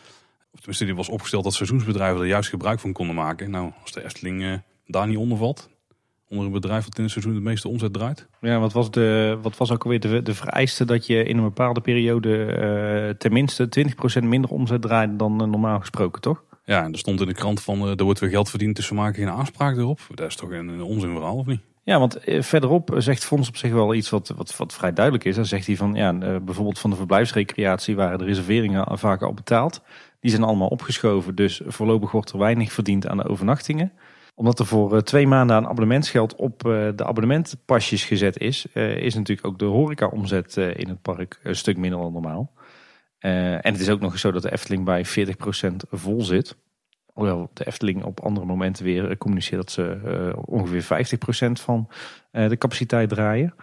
Of 0.52 0.58
tenminste, 0.58 0.84
die 0.84 0.94
was 0.94 1.08
opgesteld 1.08 1.44
dat 1.44 1.54
seizoensbedrijven 1.54 2.20
er 2.20 2.26
juist 2.26 2.48
gebruik 2.48 2.80
van 2.80 2.92
konden 2.92 3.16
maken. 3.16 3.50
Nou, 3.50 3.72
als 3.82 3.92
de 3.92 4.04
Efteling 4.04 4.42
uh, 4.42 4.54
daar 4.86 5.06
niet 5.06 5.16
onder 5.16 5.38
valt, 5.38 5.70
onder 6.28 6.46
een 6.46 6.52
bedrijf 6.52 6.84
dat 6.84 6.96
in 6.96 7.02
het 7.02 7.12
seizoen 7.12 7.34
het 7.34 7.42
meeste 7.42 7.68
omzet 7.68 7.92
draait. 7.92 8.28
Ja, 8.40 8.58
wat 8.58 8.72
was, 8.72 8.90
de, 8.90 9.38
wat 9.42 9.56
was 9.56 9.70
ook 9.70 9.84
alweer 9.84 10.00
de, 10.00 10.22
de 10.22 10.34
vereiste 10.34 10.84
dat 10.84 11.06
je 11.06 11.24
in 11.24 11.36
een 11.36 11.42
bepaalde 11.42 11.80
periode 11.80 12.28
uh, 13.08 13.14
tenminste 13.14 13.68
20% 14.20 14.22
minder 14.22 14.50
omzet 14.50 14.82
draait 14.82 15.18
dan 15.18 15.42
uh, 15.42 15.48
normaal 15.48 15.80
gesproken, 15.80 16.20
toch? 16.20 16.44
Ja, 16.64 16.84
en 16.84 16.92
er 16.92 16.98
stond 16.98 17.20
in 17.20 17.26
de 17.26 17.34
krant 17.34 17.62
van 17.62 17.88
er 17.88 18.04
wordt 18.04 18.20
weer 18.20 18.30
geld 18.30 18.50
verdiend, 18.50 18.76
dus 18.76 18.88
we 18.88 18.94
maken 18.94 19.14
geen 19.14 19.32
aanspraak 19.32 19.76
erop. 19.76 20.00
Dat 20.14 20.28
is 20.28 20.36
toch 20.36 20.50
een, 20.50 20.68
een 20.68 20.82
onzinverhaal, 20.82 21.36
of 21.36 21.46
niet? 21.46 21.60
Ja, 21.84 21.98
want 21.98 22.16
eh, 22.16 22.42
verderop 22.42 22.94
zegt 22.96 23.24
Fons 23.24 23.48
op 23.48 23.56
zich 23.56 23.72
wel 23.72 23.94
iets 23.94 24.10
wat, 24.10 24.32
wat, 24.36 24.56
wat 24.56 24.74
vrij 24.74 24.92
duidelijk 24.92 25.24
is. 25.24 25.34
Dan 25.34 25.46
zegt 25.46 25.66
hij 25.66 25.76
van, 25.76 25.94
ja, 25.94 26.14
eh, 26.20 26.36
bijvoorbeeld 26.42 26.78
van 26.78 26.90
de 26.90 26.96
verblijfsrecreatie 26.96 27.96
waren 27.96 28.18
de 28.18 28.24
reserveringen 28.24 28.98
vaak 28.98 29.22
al 29.22 29.34
betaald. 29.34 29.82
Die 30.22 30.30
zijn 30.30 30.42
allemaal 30.42 30.68
opgeschoven, 30.68 31.34
dus 31.34 31.60
voorlopig 31.66 32.10
wordt 32.10 32.30
er 32.30 32.38
weinig 32.38 32.72
verdiend 32.72 33.06
aan 33.06 33.16
de 33.16 33.28
overnachtingen. 33.28 33.92
Omdat 34.34 34.58
er 34.58 34.66
voor 34.66 34.96
eh, 34.96 35.02
twee 35.02 35.26
maanden 35.26 35.56
aan 35.56 35.66
abonnementsgeld 35.66 36.34
op 36.34 36.60
de 36.96 37.04
abonnementpasjes 37.04 38.04
gezet 38.04 38.38
is, 38.38 38.66
is 38.74 39.14
natuurlijk 39.14 39.46
ook 39.46 39.58
de 39.58 39.64
horeca-omzet 39.64 40.56
in 40.56 40.88
het 40.88 41.02
park 41.02 41.40
een 41.42 41.56
stuk 41.56 41.76
minder 41.76 42.00
dan 42.00 42.12
normaal. 42.12 42.52
en 43.18 43.72
het 43.72 43.80
is 43.80 43.88
ook 43.88 44.00
nog 44.00 44.12
eens 44.12 44.20
zo 44.20 44.30
dat 44.30 44.42
de 44.42 44.52
Efteling 44.52 44.84
bij 44.84 45.06
40% 45.06 45.10
vol 45.90 46.22
zit. 46.22 46.56
Hoewel 47.06 47.50
de 47.52 47.66
Efteling 47.66 48.04
op 48.04 48.20
andere 48.20 48.46
momenten 48.46 48.84
weer 48.84 49.16
communiceert 49.18 49.60
dat 49.60 49.70
ze 49.70 50.32
ongeveer 50.44 51.06
50% 51.48 51.52
van 51.52 51.88
de 52.30 52.58
capaciteit 52.58 53.08
draaien. 53.08 53.54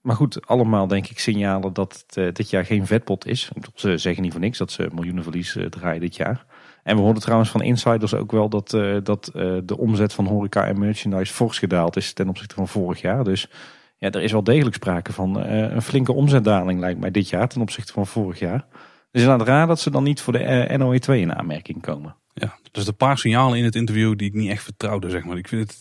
Maar 0.00 0.16
goed, 0.16 0.46
allemaal 0.46 0.86
denk 0.86 1.06
ik 1.08 1.18
signalen 1.18 1.72
dat 1.72 2.04
het 2.06 2.16
uh, 2.16 2.32
dit 2.32 2.50
jaar 2.50 2.64
geen 2.64 2.86
vetpot 2.86 3.26
is. 3.26 3.50
Ze 3.74 3.98
zeggen 3.98 4.22
niet 4.22 4.32
voor 4.32 4.40
niks 4.40 4.58
dat 4.58 4.72
ze 4.72 4.88
miljoenen 4.92 5.22
verlies 5.22 5.56
draaien 5.70 6.00
dit 6.00 6.16
jaar. 6.16 6.44
En 6.82 6.96
we 6.96 7.02
hoorden 7.02 7.22
trouwens 7.22 7.50
van 7.50 7.62
insiders 7.62 8.14
ook 8.14 8.32
wel 8.32 8.48
dat, 8.48 8.70
dat 9.02 9.30
de 9.64 9.76
omzet 9.76 10.12
van 10.12 10.26
horeca 10.26 10.66
en 10.66 10.78
merchandise 10.78 11.32
fors 11.32 11.58
gedaald 11.58 11.96
is 11.96 12.12
ten 12.12 12.28
opzichte 12.28 12.54
van 12.54 12.68
vorig 12.68 13.00
jaar. 13.00 13.24
Dus 13.24 13.50
ja, 13.98 14.10
er 14.10 14.22
is 14.22 14.32
wel 14.32 14.44
degelijk 14.44 14.74
sprake 14.74 15.12
van 15.12 15.36
een 15.36 15.82
flinke 15.82 16.12
omzetdaling 16.12 16.80
lijkt 16.80 17.00
mij 17.00 17.10
dit 17.10 17.28
jaar 17.28 17.48
ten 17.48 17.60
opzichte 17.60 17.92
van 17.92 18.06
vorig 18.06 18.38
jaar. 18.38 18.66
Dus 19.10 19.22
is 19.22 19.28
raar 19.28 19.66
dat 19.66 19.80
ze 19.80 19.90
dan 19.90 20.02
niet 20.02 20.20
voor 20.20 20.32
de 20.32 20.68
NOE2 20.78 21.14
in 21.14 21.34
aanmerking 21.34 21.82
komen. 21.82 22.16
Ja, 22.34 22.58
dus 22.70 22.84
de 22.84 22.92
paar 22.92 23.18
signalen 23.18 23.58
in 23.58 23.64
het 23.64 23.74
interview 23.74 24.16
die 24.16 24.28
ik 24.28 24.34
niet 24.34 24.50
echt 24.50 24.62
vertrouwde, 24.62 25.10
zeg 25.10 25.24
maar. 25.24 25.36
Ik 25.36 25.48
vind 25.48 25.62
het, 25.62 25.78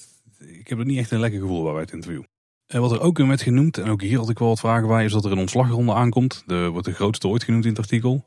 ik 0.60 0.68
heb 0.68 0.80
er 0.80 0.86
niet 0.86 0.98
echt 0.98 1.12
een 1.12 1.20
lekker 1.20 1.40
gevoel 1.40 1.64
bij 1.64 1.72
bij 1.72 1.82
het 1.82 1.92
interview. 1.92 2.24
En 2.70 2.82
wat 2.82 2.92
er 2.92 3.02
ook 3.02 3.20
in 3.20 3.28
werd 3.28 3.42
genoemd, 3.42 3.78
en 3.78 3.90
ook 3.90 4.02
hier 4.02 4.18
had 4.18 4.30
ik 4.30 4.40
wel 4.40 4.48
wat 4.48 4.60
vragen 4.60 4.88
bij, 4.88 5.06
is 5.06 5.12
dat 5.12 5.26
er 5.26 5.32
een 5.32 5.38
ontslagronde 5.38 5.94
aankomt. 5.94 6.44
De 6.46 6.68
wordt 6.68 6.86
de 6.86 6.94
grootste 6.94 7.28
ooit 7.28 7.44
genoemd 7.44 7.64
in 7.64 7.70
het 7.70 7.80
artikel. 7.80 8.26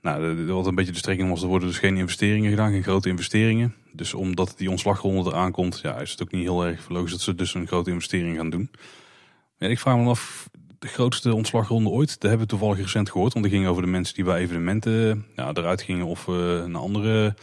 Nou, 0.00 0.46
wat 0.46 0.66
een 0.66 0.74
beetje 0.74 0.92
de 0.92 0.98
strekking 0.98 1.28
was, 1.28 1.42
er 1.42 1.48
worden 1.48 1.68
dus 1.68 1.78
geen 1.78 1.96
investeringen 1.96 2.50
gedaan, 2.50 2.70
geen 2.70 2.82
grote 2.82 3.08
investeringen. 3.08 3.74
Dus 3.92 4.14
omdat 4.14 4.54
die 4.56 4.70
ontslagronde 4.70 5.30
eraan 5.30 5.52
komt, 5.52 5.80
ja, 5.82 5.98
is 5.98 6.10
het 6.10 6.22
ook 6.22 6.30
niet 6.30 6.42
heel 6.42 6.64
erg 6.64 6.88
logisch 6.88 7.10
dat 7.10 7.20
ze 7.20 7.34
dus 7.34 7.54
een 7.54 7.66
grote 7.66 7.90
investering 7.90 8.36
gaan 8.36 8.50
doen. 8.50 8.70
Ik 9.58 9.78
vraag 9.78 9.96
me 9.96 10.08
af, 10.08 10.48
de 10.78 10.88
grootste 10.88 11.34
ontslagronde 11.34 11.90
ooit, 11.90 12.08
dat 12.08 12.22
hebben 12.22 12.40
we 12.40 12.46
toevallig 12.46 12.78
recent 12.78 13.10
gehoord. 13.10 13.32
Want 13.32 13.44
die 13.44 13.54
ging 13.54 13.66
over 13.66 13.82
de 13.82 13.88
mensen 13.88 14.14
die 14.14 14.24
bij 14.24 14.40
evenementen 14.40 15.26
ja, 15.36 15.50
eruit 15.52 15.82
gingen 15.82 16.06
of 16.06 16.26
uh, 16.26 16.64
naar 16.64 16.82
andere 16.82 17.34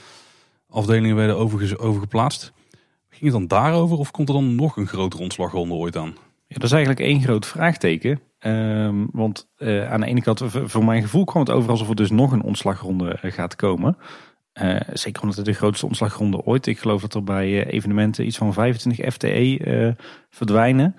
afdelingen 0.70 1.16
werden 1.16 1.38
overgeplaatst. 1.80 2.54
Ging 3.10 3.24
het 3.24 3.32
dan 3.32 3.48
daarover 3.48 3.98
of 3.98 4.12
komt 4.12 4.28
er 4.28 4.34
dan 4.34 4.56
nog 4.56 4.78
een 4.78 4.88
grotere 4.88 5.24
ontslagronde 5.24 5.74
ooit 5.74 5.98
aan? 5.98 6.16
Dat 6.54 6.64
is 6.64 6.72
eigenlijk 6.72 7.06
één 7.06 7.22
groot 7.22 7.46
vraagteken. 7.46 8.22
Um, 8.40 9.10
want 9.12 9.50
uh, 9.58 9.92
aan 9.92 10.00
de 10.00 10.08
ene 10.08 10.22
kant, 10.22 10.42
voor 10.46 10.86
mijn 10.86 11.02
gevoel 11.02 11.24
kwam 11.24 11.42
het 11.42 11.52
over 11.52 11.70
alsof 11.70 11.90
er 11.90 11.96
dus 11.96 12.10
nog 12.10 12.32
een 12.32 12.44
ontslagronde 12.44 13.12
eh, 13.12 13.32
gaat 13.32 13.56
komen. 13.56 13.98
Uh, 14.62 14.80
zeker 14.94 15.22
omdat 15.22 15.38
het 15.38 15.46
de 15.46 15.54
grootste 15.54 15.86
ontslagronde 15.86 16.42
ooit. 16.42 16.68
Ik 16.68 16.80
geloof 16.80 17.02
dat 17.02 17.14
er 17.14 17.24
bij 17.24 17.66
evenementen 17.66 18.26
iets 18.26 18.38
van 18.38 18.54
25 18.54 19.14
FTE 19.14 19.96
verdwijnen. 20.30 20.96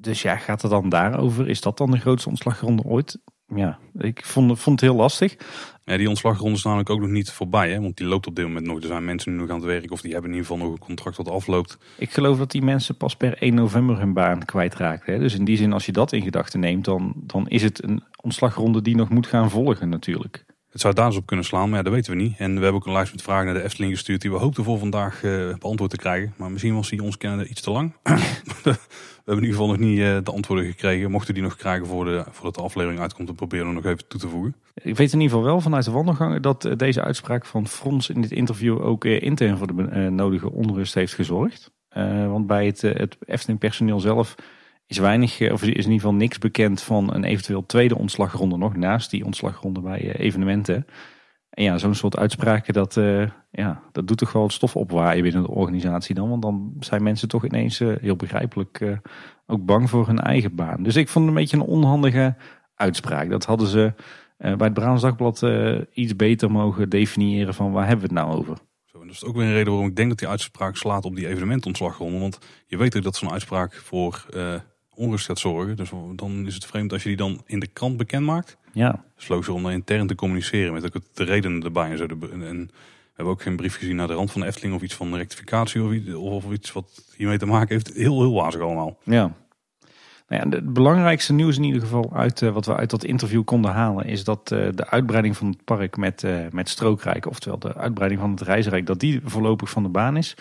dus 0.00 0.22
ja, 0.22 0.36
gaat 0.36 0.62
het 0.62 0.70
dan 0.70 0.88
daarover? 0.88 1.48
Is 1.48 1.60
dat 1.60 1.78
dan 1.78 1.90
de 1.90 1.98
grootste 1.98 2.28
ontslagronde 2.28 2.82
ooit? 2.82 3.18
Ja, 3.54 3.78
ik 3.98 4.24
vond, 4.24 4.60
vond 4.60 4.80
het 4.80 4.90
heel 4.90 4.98
lastig. 4.98 5.36
Ja, 5.84 5.96
die 5.96 6.08
ontslagronde 6.08 6.56
is 6.56 6.62
namelijk 6.62 6.90
ook 6.90 7.00
nog 7.00 7.10
niet 7.10 7.30
voorbij, 7.30 7.70
hè? 7.70 7.80
want 7.80 7.96
die 7.96 8.06
loopt 8.06 8.26
op 8.26 8.36
dit 8.36 8.46
moment 8.46 8.66
nog. 8.66 8.80
Er 8.80 8.86
zijn 8.86 9.04
mensen 9.04 9.32
nu 9.32 9.38
nog 9.38 9.48
aan 9.48 9.56
het 9.56 9.64
werk 9.64 9.90
of 9.90 10.00
die 10.00 10.12
hebben 10.12 10.30
in 10.30 10.36
ieder 10.36 10.50
geval 10.52 10.66
nog 10.66 10.76
een 10.76 10.84
contract 10.84 11.16
dat 11.16 11.28
afloopt. 11.28 11.78
Ik 11.98 12.10
geloof 12.10 12.38
dat 12.38 12.50
die 12.50 12.62
mensen 12.62 12.96
pas 12.96 13.16
per 13.16 13.38
1 13.38 13.54
november 13.54 13.98
hun 13.98 14.12
baan 14.12 14.44
kwijtraken. 14.44 15.12
Hè? 15.12 15.18
Dus 15.18 15.34
in 15.34 15.44
die 15.44 15.56
zin, 15.56 15.72
als 15.72 15.86
je 15.86 15.92
dat 15.92 16.12
in 16.12 16.22
gedachten 16.22 16.60
neemt, 16.60 16.84
dan, 16.84 17.12
dan 17.16 17.48
is 17.48 17.62
het 17.62 17.82
een 17.82 18.02
ontslagronde 18.22 18.82
die 18.82 18.96
nog 18.96 19.08
moet 19.08 19.26
gaan 19.26 19.50
volgen 19.50 19.88
natuurlijk. 19.88 20.44
Het 20.70 20.80
zou 20.80 20.94
daar 20.94 21.06
eens 21.06 21.16
op 21.16 21.26
kunnen 21.26 21.44
slaan, 21.44 21.68
maar 21.68 21.78
ja, 21.78 21.84
dat 21.84 21.92
weten 21.92 22.16
we 22.16 22.22
niet. 22.22 22.38
En 22.38 22.54
we 22.54 22.60
hebben 22.60 22.74
ook 22.74 22.86
een 22.86 22.92
lijst 22.92 23.12
met 23.12 23.22
vragen 23.22 23.44
naar 23.44 23.54
de 23.54 23.62
Efteling 23.62 23.92
gestuurd 23.92 24.20
die 24.20 24.30
we 24.30 24.36
hoopten 24.36 24.64
voor 24.64 24.78
vandaag 24.78 25.22
uh, 25.22 25.54
beantwoord 25.58 25.90
te 25.90 25.96
krijgen. 25.96 26.34
Maar 26.36 26.50
misschien 26.50 26.74
was 26.74 26.88
die 26.88 27.02
ons 27.02 27.16
kennen 27.16 27.50
iets 27.50 27.60
te 27.60 27.70
lang. 27.70 27.92
We 29.26 29.32
hebben 29.32 29.50
in 29.50 29.54
ieder 29.56 29.66
geval 29.66 29.86
nog 29.86 29.92
niet 29.92 30.06
eh, 30.06 30.24
de 30.24 30.32
antwoorden 30.32 30.66
gekregen. 30.66 31.10
Mochten 31.10 31.34
die 31.34 31.42
nog 31.42 31.56
krijgen 31.56 31.86
voor 31.86 32.04
de, 32.04 32.24
voordat 32.30 32.54
de 32.54 32.60
aflevering 32.60 33.00
uitkomt, 33.00 33.26
dan 33.26 33.36
proberen 33.36 33.66
we 33.66 33.72
nog 33.72 33.84
even 33.84 34.08
toe 34.08 34.20
te 34.20 34.28
voegen. 34.28 34.54
Ik 34.74 34.96
weet 34.96 35.12
in 35.12 35.20
ieder 35.20 35.36
geval 35.36 35.52
wel 35.52 35.60
vanuit 35.60 35.84
de 35.84 35.90
wandelgangen 35.90 36.42
dat 36.42 36.64
eh, 36.64 36.76
deze 36.76 37.02
uitspraak 37.02 37.46
van 37.46 37.66
Frans 37.66 38.10
in 38.10 38.20
dit 38.20 38.30
interview 38.30 38.80
ook 38.80 39.04
eh, 39.04 39.22
intern 39.22 39.58
voor 39.58 39.66
de 39.66 40.10
nodige 40.10 40.50
onrust 40.50 40.94
heeft 40.94 41.14
gezorgd. 41.14 41.70
want 42.28 42.46
bij 42.46 42.66
het, 42.66 42.80
het 42.80 43.58
personeel 43.58 44.00
zelf 44.00 44.34
is 44.86 44.98
weinig, 44.98 45.50
of 45.52 45.62
is 45.62 45.68
in 45.68 45.76
ieder 45.76 45.92
geval 45.92 46.14
niks 46.14 46.38
bekend 46.38 46.82
van 46.82 47.14
een 47.14 47.24
eventueel 47.24 47.66
tweede 47.66 47.98
ontslagronde 47.98 48.56
nog 48.56 48.76
naast 48.76 49.10
die 49.10 49.24
ontslagronde 49.24 49.80
bij 49.80 50.16
evenementen. 50.16 50.86
En 51.56 51.64
ja, 51.64 51.78
zo'n 51.78 51.94
soort 51.94 52.16
uitspraken, 52.16 52.74
dat, 52.74 52.96
uh, 52.96 53.28
ja, 53.50 53.82
dat 53.92 54.08
doet 54.08 54.18
toch 54.18 54.32
wel 54.32 54.50
stof 54.50 54.76
opwaaien 54.76 55.22
binnen 55.22 55.42
de 55.42 55.50
organisatie 55.50 56.14
dan. 56.14 56.28
Want 56.28 56.42
dan 56.42 56.72
zijn 56.80 57.02
mensen 57.02 57.28
toch 57.28 57.44
ineens 57.44 57.80
uh, 57.80 57.96
heel 58.00 58.16
begrijpelijk 58.16 58.80
uh, 58.80 58.96
ook 59.46 59.64
bang 59.64 59.90
voor 59.90 60.06
hun 60.06 60.20
eigen 60.20 60.54
baan. 60.54 60.82
Dus 60.82 60.96
ik 60.96 61.08
vond 61.08 61.26
het 61.26 61.34
een 61.34 61.40
beetje 61.40 61.56
een 61.56 61.62
onhandige 61.62 62.36
uitspraak. 62.74 63.30
Dat 63.30 63.44
hadden 63.44 63.66
ze 63.66 63.92
bij 64.36 64.56
het 64.58 64.74
Brabants 64.74 65.02
Dagblad 65.02 65.46
iets 65.92 66.16
beter 66.16 66.50
mogen 66.50 66.88
definiëren 66.88 67.54
van 67.54 67.72
waar 67.72 67.86
hebben 67.86 68.08
we 68.08 68.14
het 68.14 68.24
nou 68.24 68.38
over. 68.38 68.56
Dat 68.92 69.14
is 69.14 69.24
ook 69.24 69.36
weer 69.36 69.44
een 69.44 69.52
reden 69.52 69.72
waarom 69.72 69.88
ik 69.88 69.96
denk 69.96 70.08
dat 70.08 70.18
die 70.18 70.28
uitspraak 70.28 70.76
slaat 70.76 71.04
op 71.04 71.16
die 71.16 71.28
evenementontslagronde. 71.28 72.18
Want 72.18 72.38
je 72.66 72.76
weet 72.76 72.96
ook 72.96 73.02
dat 73.02 73.16
zo'n 73.16 73.30
uitspraak 73.30 73.74
voor 73.74 74.26
onrust 74.94 75.26
gaat 75.26 75.38
zorgen. 75.38 75.76
Dus 75.76 75.90
dan 76.14 76.46
is 76.46 76.54
het 76.54 76.66
vreemd 76.66 76.92
als 76.92 77.02
je 77.02 77.08
die 77.08 77.18
dan 77.18 77.42
in 77.46 77.60
de 77.60 77.66
krant 77.66 77.96
bekend 77.96 78.24
maakt. 78.26 78.56
Ja. 78.76 79.04
Sloos 79.16 79.48
om 79.48 79.68
intern 79.68 80.06
te 80.06 80.14
communiceren 80.14 80.72
met 80.72 80.84
ook 80.84 81.02
de 81.12 81.24
redenen 81.24 81.62
erbij 81.62 81.90
en 81.90 81.98
zo. 81.98 82.04
En 82.04 82.40
we 82.40 82.68
hebben 83.14 83.34
ook 83.34 83.42
geen 83.42 83.56
brief 83.56 83.76
gezien 83.76 83.96
naar 83.96 84.06
de 84.06 84.12
rand 84.12 84.32
van 84.32 84.40
de 84.40 84.46
Efteling 84.46 84.74
of 84.74 84.82
iets 84.82 84.94
van 84.94 85.16
rectificatie 85.16 85.82
of 85.82 85.92
iets, 85.92 86.14
of 86.14 86.50
iets 86.50 86.72
wat 86.72 87.14
hiermee 87.16 87.38
te 87.38 87.46
maken 87.46 87.68
heeft. 87.68 87.92
Heel, 87.92 88.20
heel 88.20 88.32
wazig 88.32 88.60
allemaal. 88.60 88.98
Ja. 89.02 89.32
Nou 90.28 90.42
ja, 90.42 90.56
het 90.56 90.72
belangrijkste 90.72 91.32
nieuws 91.32 91.56
in 91.56 91.62
ieder 91.62 91.80
geval 91.80 92.10
uit 92.14 92.40
uh, 92.40 92.50
wat 92.50 92.66
we 92.66 92.76
uit 92.76 92.90
dat 92.90 93.04
interview 93.04 93.44
konden 93.44 93.70
halen, 93.70 94.04
is 94.04 94.24
dat 94.24 94.50
uh, 94.52 94.68
de 94.74 94.90
uitbreiding 94.90 95.36
van 95.36 95.46
het 95.46 95.64
park 95.64 95.96
met, 95.96 96.22
uh, 96.22 96.46
met 96.50 96.68
Strookrijk, 96.68 97.26
oftewel 97.26 97.58
de 97.58 97.74
uitbreiding 97.74 98.20
van 98.20 98.30
het 98.30 98.40
reisrijk, 98.40 98.86
dat 98.86 99.00
die 99.00 99.20
voorlopig 99.24 99.70
van 99.70 99.82
de 99.82 99.88
baan 99.88 100.16
is. 100.16 100.36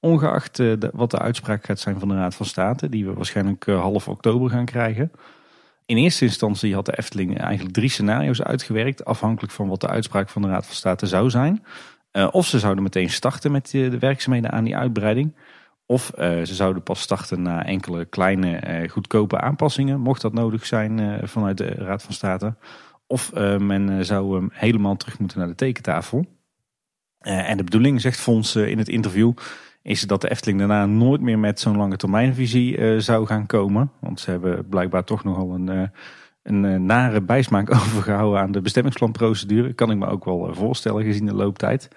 Ongeacht 0.00 0.56
de, 0.56 0.90
wat 0.92 1.10
de 1.10 1.18
uitspraak 1.18 1.64
gaat 1.64 1.78
zijn 1.78 1.98
van 1.98 2.08
de 2.08 2.14
Raad 2.14 2.34
van 2.34 2.46
State, 2.46 2.88
die 2.88 3.06
we 3.06 3.12
waarschijnlijk 3.12 3.66
half 3.66 4.08
oktober 4.08 4.50
gaan 4.50 4.64
krijgen. 4.64 5.10
In 5.86 5.96
eerste 5.96 6.24
instantie 6.24 6.74
had 6.74 6.86
de 6.86 6.98
Efteling 6.98 7.38
eigenlijk 7.38 7.74
drie 7.74 7.88
scenario's 7.88 8.42
uitgewerkt, 8.42 9.04
afhankelijk 9.04 9.52
van 9.52 9.68
wat 9.68 9.80
de 9.80 9.88
uitspraak 9.88 10.28
van 10.28 10.42
de 10.42 10.48
Raad 10.48 10.66
van 10.66 10.74
State 10.74 11.06
zou 11.06 11.30
zijn. 11.30 11.64
Uh, 12.12 12.28
of 12.30 12.46
ze 12.46 12.58
zouden 12.58 12.82
meteen 12.82 13.10
starten 13.10 13.52
met 13.52 13.70
de, 13.70 13.88
de 13.88 13.98
werkzaamheden 13.98 14.52
aan 14.52 14.64
die 14.64 14.76
uitbreiding. 14.76 15.36
Of 15.86 16.12
uh, 16.18 16.42
ze 16.42 16.54
zouden 16.54 16.82
pas 16.82 17.00
starten 17.00 17.42
na 17.42 17.64
enkele 17.64 18.04
kleine, 18.04 18.88
goedkope 18.88 19.40
aanpassingen, 19.40 20.00
mocht 20.00 20.20
dat 20.20 20.32
nodig 20.32 20.66
zijn 20.66 21.20
vanuit 21.28 21.58
de 21.58 21.68
Raad 21.68 22.02
van 22.02 22.14
State. 22.14 22.54
Of 23.06 23.32
men 23.58 24.04
zou 24.04 24.34
hem 24.34 24.50
helemaal 24.52 24.96
terug 24.96 25.18
moeten 25.18 25.38
naar 25.38 25.48
de 25.48 25.54
tekentafel. 25.54 26.26
en 27.18 27.56
de 27.56 27.64
bedoeling, 27.64 28.00
zegt 28.00 28.18
Fons 28.18 28.56
in 28.56 28.78
het 28.78 28.88
interview, 28.88 29.32
is 29.86 30.02
dat 30.02 30.20
de 30.20 30.30
Efteling 30.30 30.58
daarna 30.58 30.86
nooit 30.86 31.20
meer 31.20 31.38
met 31.38 31.60
zo'n 31.60 31.76
lange 31.76 31.96
termijnvisie 31.96 32.76
uh, 32.76 32.98
zou 32.98 33.26
gaan 33.26 33.46
komen. 33.46 33.90
Want 34.00 34.20
ze 34.20 34.30
hebben 34.30 34.68
blijkbaar 34.68 35.04
toch 35.04 35.24
nogal 35.24 35.54
een, 35.54 35.70
uh, 35.70 35.82
een 36.42 36.64
uh, 36.64 36.78
nare 36.78 37.20
bijsmaak 37.20 37.70
overgehouden 37.84 38.40
aan 38.40 38.52
de 38.52 38.60
bestemmingsplanprocedure. 38.60 39.72
Kan 39.72 39.90
ik 39.90 39.96
me 39.96 40.06
ook 40.06 40.24
wel 40.24 40.54
voorstellen 40.54 41.04
gezien 41.04 41.26
de 41.26 41.34
looptijd. 41.34 41.88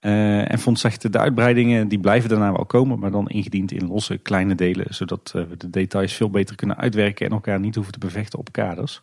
en 0.00 0.58
vond 0.58 0.78
zegt 0.78 1.12
de 1.12 1.18
uitbreidingen 1.18 1.88
die 1.88 2.00
blijven 2.00 2.28
daarna 2.28 2.52
wel 2.52 2.66
komen, 2.66 2.98
maar 2.98 3.10
dan 3.10 3.28
ingediend 3.28 3.72
in 3.72 3.86
losse 3.86 4.18
kleine 4.18 4.54
delen. 4.54 4.94
Zodat 4.94 5.30
we 5.32 5.56
de 5.56 5.70
details 5.70 6.12
veel 6.12 6.30
beter 6.30 6.56
kunnen 6.56 6.76
uitwerken 6.76 7.26
en 7.26 7.32
elkaar 7.32 7.60
niet 7.60 7.74
hoeven 7.74 7.92
te 7.92 7.98
bevechten 7.98 8.38
op 8.38 8.52
kaders 8.52 9.02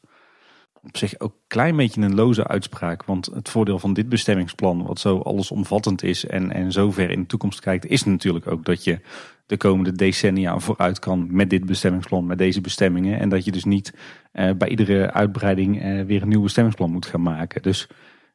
op 0.84 0.98
zich 0.98 1.20
ook 1.20 1.32
een 1.32 1.48
klein 1.48 1.76
beetje 1.76 2.02
een 2.02 2.16
loze 2.16 2.48
uitspraak. 2.48 3.04
Want 3.04 3.26
het 3.26 3.50
voordeel 3.50 3.80
van 3.80 3.94
dit 3.94 4.10
bestemmingsplan, 4.10 4.86
wat 4.86 5.00
zo 5.00 5.18
allesomvattend 5.18 6.04
is 6.04 6.26
en, 6.26 6.52
en 6.52 6.72
zo 6.72 6.92
ver 6.92 7.10
in 7.10 7.20
de 7.20 7.28
toekomst 7.28 7.60
kijkt, 7.60 7.86
is 7.86 8.04
natuurlijk 8.04 8.48
ook 8.48 8.66
dat 8.66 8.84
je 8.84 9.00
de 9.46 9.58
komende 9.58 9.92
decennia 9.92 10.60
vooruit 10.60 11.00
kan 11.00 11.28
met 11.32 11.50
dit 11.50 11.66
bestemmingsplan, 11.66 12.26
met 12.26 12.38
deze 12.38 12.62
bestemmingen. 12.62 13.20
En 13.20 13.30
dat 13.30 13.46
je 13.46 13.52
dus 13.52 13.64
niet 13.64 13.94
uh, 14.34 14.52
bij 14.58 14.70
iedere 14.70 15.12
uitbreiding 15.12 15.84
uh, 15.84 16.02
weer 16.04 16.22
een 16.22 16.28
nieuw 16.28 16.42
bestemmingsplan 16.42 16.92
moet 16.92 17.06
gaan 17.06 17.22
maken. 17.22 17.62
Dus 17.62 17.88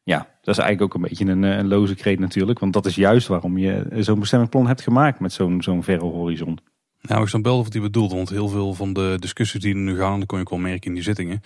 ja, 0.02 0.18
dat 0.18 0.56
is 0.56 0.62
eigenlijk 0.62 0.82
ook 0.82 1.02
een 1.02 1.08
beetje 1.08 1.24
een, 1.24 1.44
eh, 1.44 1.56
een 1.56 1.68
loze 1.68 1.94
kreet 1.94 2.18
natuurlijk. 2.18 2.58
Want 2.58 2.72
dat 2.72 2.86
is 2.86 2.94
juist 2.94 3.26
waarom 3.26 3.58
je 3.58 3.86
zo'n 3.98 4.18
bestemmingsplan 4.18 4.66
hebt 4.66 4.82
gemaakt 4.82 5.20
met 5.20 5.32
zo'n 5.32 5.62
zo'n 5.62 5.82
verre 5.82 6.04
horizon. 6.04 6.58
Nou, 7.00 7.22
ik 7.22 7.28
snap 7.28 7.44
wel 7.44 7.62
wat 7.62 7.72
hij 7.72 7.82
bedoelt. 7.82 8.12
Want 8.12 8.28
heel 8.28 8.48
veel 8.48 8.74
van 8.74 8.92
de 8.92 9.16
discussies 9.18 9.60
die 9.60 9.74
er 9.74 9.80
nu 9.80 9.96
gaan, 9.96 10.26
kon 10.26 10.38
je 10.38 10.46
wel 10.48 10.58
merken 10.58 10.88
in 10.88 10.94
die 10.94 11.02
zittingen 11.02 11.42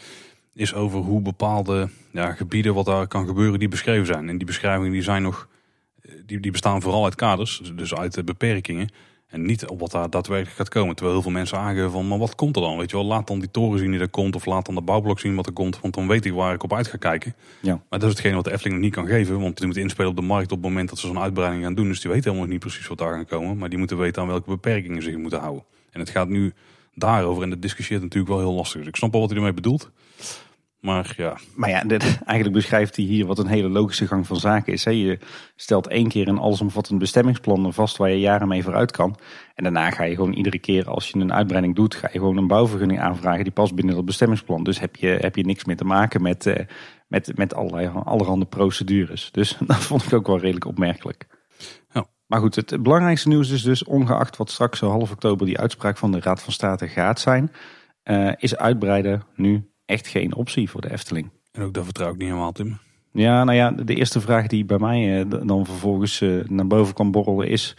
is 0.59 0.75
over 0.75 0.99
hoe 1.01 1.21
bepaalde 1.21 1.89
ja, 2.11 2.33
gebieden, 2.33 2.75
wat 2.75 2.85
daar 2.85 3.07
kan 3.07 3.27
gebeuren, 3.27 3.59
die 3.59 3.69
beschreven 3.69 4.07
zijn. 4.07 4.29
En 4.29 4.39
die 4.39 4.47
beschrijvingen 4.47 4.93
die 4.93 5.03
zijn 5.03 5.23
nog, 5.23 5.49
die, 6.27 6.41
die 6.41 6.51
bestaan 6.51 6.83
vooral 6.83 7.05
uit 7.05 7.15
kaders, 7.15 7.73
dus 7.75 7.95
uit 7.95 8.15
de 8.15 8.25
beperkingen. 8.25 8.89
En 9.29 9.47
niet 9.47 9.67
op 9.67 9.81
wat 9.81 9.91
daar 9.91 10.11
daadwerkelijk 10.11 10.57
gaat 10.57 10.69
komen. 10.69 10.95
Terwijl 10.95 11.15
heel 11.15 11.23
veel 11.23 11.39
mensen 11.39 11.59
aangeven 11.59 11.91
van, 11.91 12.09
maar 12.09 12.19
wat 12.19 12.35
komt 12.35 12.57
er 12.57 12.63
dan? 12.63 12.79
Weet 12.79 12.91
je 12.91 12.97
wel, 12.97 13.07
laat 13.07 13.27
dan 13.27 13.39
die 13.39 13.51
toren 13.51 13.79
zien 13.79 13.91
die 13.91 14.01
er 14.01 14.09
komt. 14.09 14.35
Of 14.35 14.47
laat 14.47 14.67
dan 14.67 14.75
de 14.75 14.81
bouwblok 14.81 15.21
zien 15.21 15.35
wat 15.35 15.47
er 15.47 15.53
komt. 15.53 15.81
Want 15.81 15.95
dan 15.95 16.09
weet 16.09 16.25
ik 16.25 16.33
waar 16.33 16.55
ik 16.55 16.63
op 16.63 16.73
uit 16.73 16.87
ga 16.87 16.97
kijken. 16.97 17.35
Ja. 17.61 17.81
Maar 17.89 17.99
dat 17.99 18.09
is 18.09 18.17
hetgeen 18.17 18.35
wat 18.35 18.45
de 18.45 18.53
Efteling 18.53 18.81
niet 18.81 18.93
kan 18.93 19.07
geven. 19.07 19.41
Want 19.41 19.57
die 19.57 19.67
moet 19.67 19.77
inspelen 19.77 20.11
op 20.11 20.17
de 20.17 20.23
markt 20.23 20.53
op 20.53 20.59
het 20.59 20.67
moment 20.67 20.89
dat 20.89 20.99
ze 20.99 21.07
zo'n 21.07 21.19
uitbreiding 21.19 21.63
gaan 21.63 21.75
doen. 21.75 21.89
Dus 21.89 22.01
die 22.01 22.11
weten 22.11 22.25
helemaal 22.25 22.45
nog 22.45 22.53
niet 22.53 22.61
precies 22.61 22.89
wat 22.89 22.99
daar 22.99 23.17
gaat 23.17 23.29
komen. 23.29 23.59
Maar 23.59 23.69
die 23.69 23.79
moeten 23.79 23.99
weten 23.99 24.23
aan 24.23 24.29
welke 24.29 24.51
beperkingen 24.51 25.03
ze 25.03 25.09
zich 25.11 25.19
moeten 25.19 25.41
houden. 25.41 25.65
En 25.91 26.01
het 26.01 26.11
gaat 26.11 26.29
nu 26.29 26.53
daarover. 26.95 27.43
En 27.43 27.51
dat 27.51 27.63
discussieert 27.63 28.03
natuurlijk 28.03 28.33
wel 28.33 28.41
heel 28.41 28.55
lastig. 28.55 28.79
Dus 28.79 28.89
ik 28.89 28.97
snap 28.97 29.13
wel 29.13 29.21
wat 29.21 29.31
hij 29.31 29.39
ermee 29.39 29.55
bedoelt. 29.55 29.91
Maar 30.81 31.15
ja. 31.17 31.37
Maar 31.55 31.69
ja, 31.69 31.83
eigenlijk 32.27 32.53
beschrijft 32.53 32.97
hij 32.97 33.05
hier 33.05 33.27
wat 33.27 33.39
een 33.39 33.47
hele 33.47 33.69
logische 33.69 34.07
gang 34.07 34.27
van 34.27 34.37
zaken 34.37 34.73
is. 34.73 34.85
Hè. 34.85 34.91
Je 34.91 35.19
stelt 35.57 35.87
één 35.87 36.09
keer 36.09 36.29
een 36.29 36.39
allesomvattend 36.39 36.99
bestemmingsplan 36.99 37.73
vast 37.73 37.97
waar 37.97 38.11
je 38.11 38.21
jaren 38.21 38.49
mee 38.49 38.63
vooruit 38.63 38.91
kan. 38.91 39.17
En 39.55 39.63
daarna 39.63 39.91
ga 39.91 40.05
je 40.05 40.15
gewoon 40.15 40.33
iedere 40.33 40.59
keer 40.59 40.91
als 40.91 41.09
je 41.09 41.19
een 41.19 41.33
uitbreiding 41.33 41.75
doet, 41.75 41.95
ga 41.95 42.09
je 42.13 42.19
gewoon 42.19 42.37
een 42.37 42.47
bouwvergunning 42.47 43.01
aanvragen 43.01 43.45
die 43.45 43.53
past 43.53 43.75
binnen 43.75 43.95
dat 43.95 44.05
bestemmingsplan. 44.05 44.65
Dus 44.65 44.81
heb 44.81 44.97
je, 44.97 45.09
heb 45.09 45.37
je 45.37 45.45
niks 45.45 45.65
meer 45.65 45.77
te 45.77 45.85
maken 45.85 46.23
met, 46.23 46.47
uh, 46.47 46.55
met, 47.09 47.37
met 47.37 47.55
allerlei, 47.55 47.91
allerhande 48.05 48.47
procedures. 48.47 49.31
Dus 49.33 49.57
dat 49.67 49.77
vond 49.77 50.05
ik 50.05 50.13
ook 50.13 50.27
wel 50.27 50.39
redelijk 50.39 50.67
opmerkelijk. 50.67 51.27
Ja. 51.91 52.07
Maar 52.27 52.41
goed, 52.41 52.55
het 52.55 52.83
belangrijkste 52.83 53.29
nieuws 53.29 53.51
is 53.51 53.63
dus, 53.63 53.85
ongeacht 53.85 54.37
wat 54.37 54.51
straks 54.51 54.79
zo 54.79 54.91
half 54.91 55.11
oktober 55.11 55.47
die 55.47 55.59
uitspraak 55.59 55.97
van 55.97 56.13
de 56.13 56.21
Raad 56.21 56.43
van 56.43 56.53
State 56.53 56.89
gaat 56.89 57.21
zijn, 57.21 57.53
uh, 58.05 58.33
is 58.37 58.57
uitbreiden 58.57 59.23
nu 59.35 59.71
echt 59.89 60.07
geen 60.07 60.35
optie 60.35 60.71
voor 60.71 60.81
de 60.81 60.91
Efteling. 60.91 61.31
En 61.53 61.63
ook 61.63 61.75
dat 61.75 61.85
vertrouw 61.85 62.11
ik 62.11 62.17
niet 62.17 62.29
helemaal, 62.29 62.53
Tim. 62.53 62.79
Ja, 63.13 63.45
nou 63.45 63.57
ja, 63.57 63.71
de 63.71 63.95
eerste 63.95 64.21
vraag 64.21 64.47
die 64.47 64.65
bij 64.65 64.79
mij 64.79 65.21
eh, 65.21 65.41
dan 65.47 65.67
vervolgens 65.67 66.21
eh, 66.21 66.45
naar 66.45 66.67
boven 66.67 66.95
kan 66.95 67.11
borrelen 67.11 67.49
is... 67.49 67.77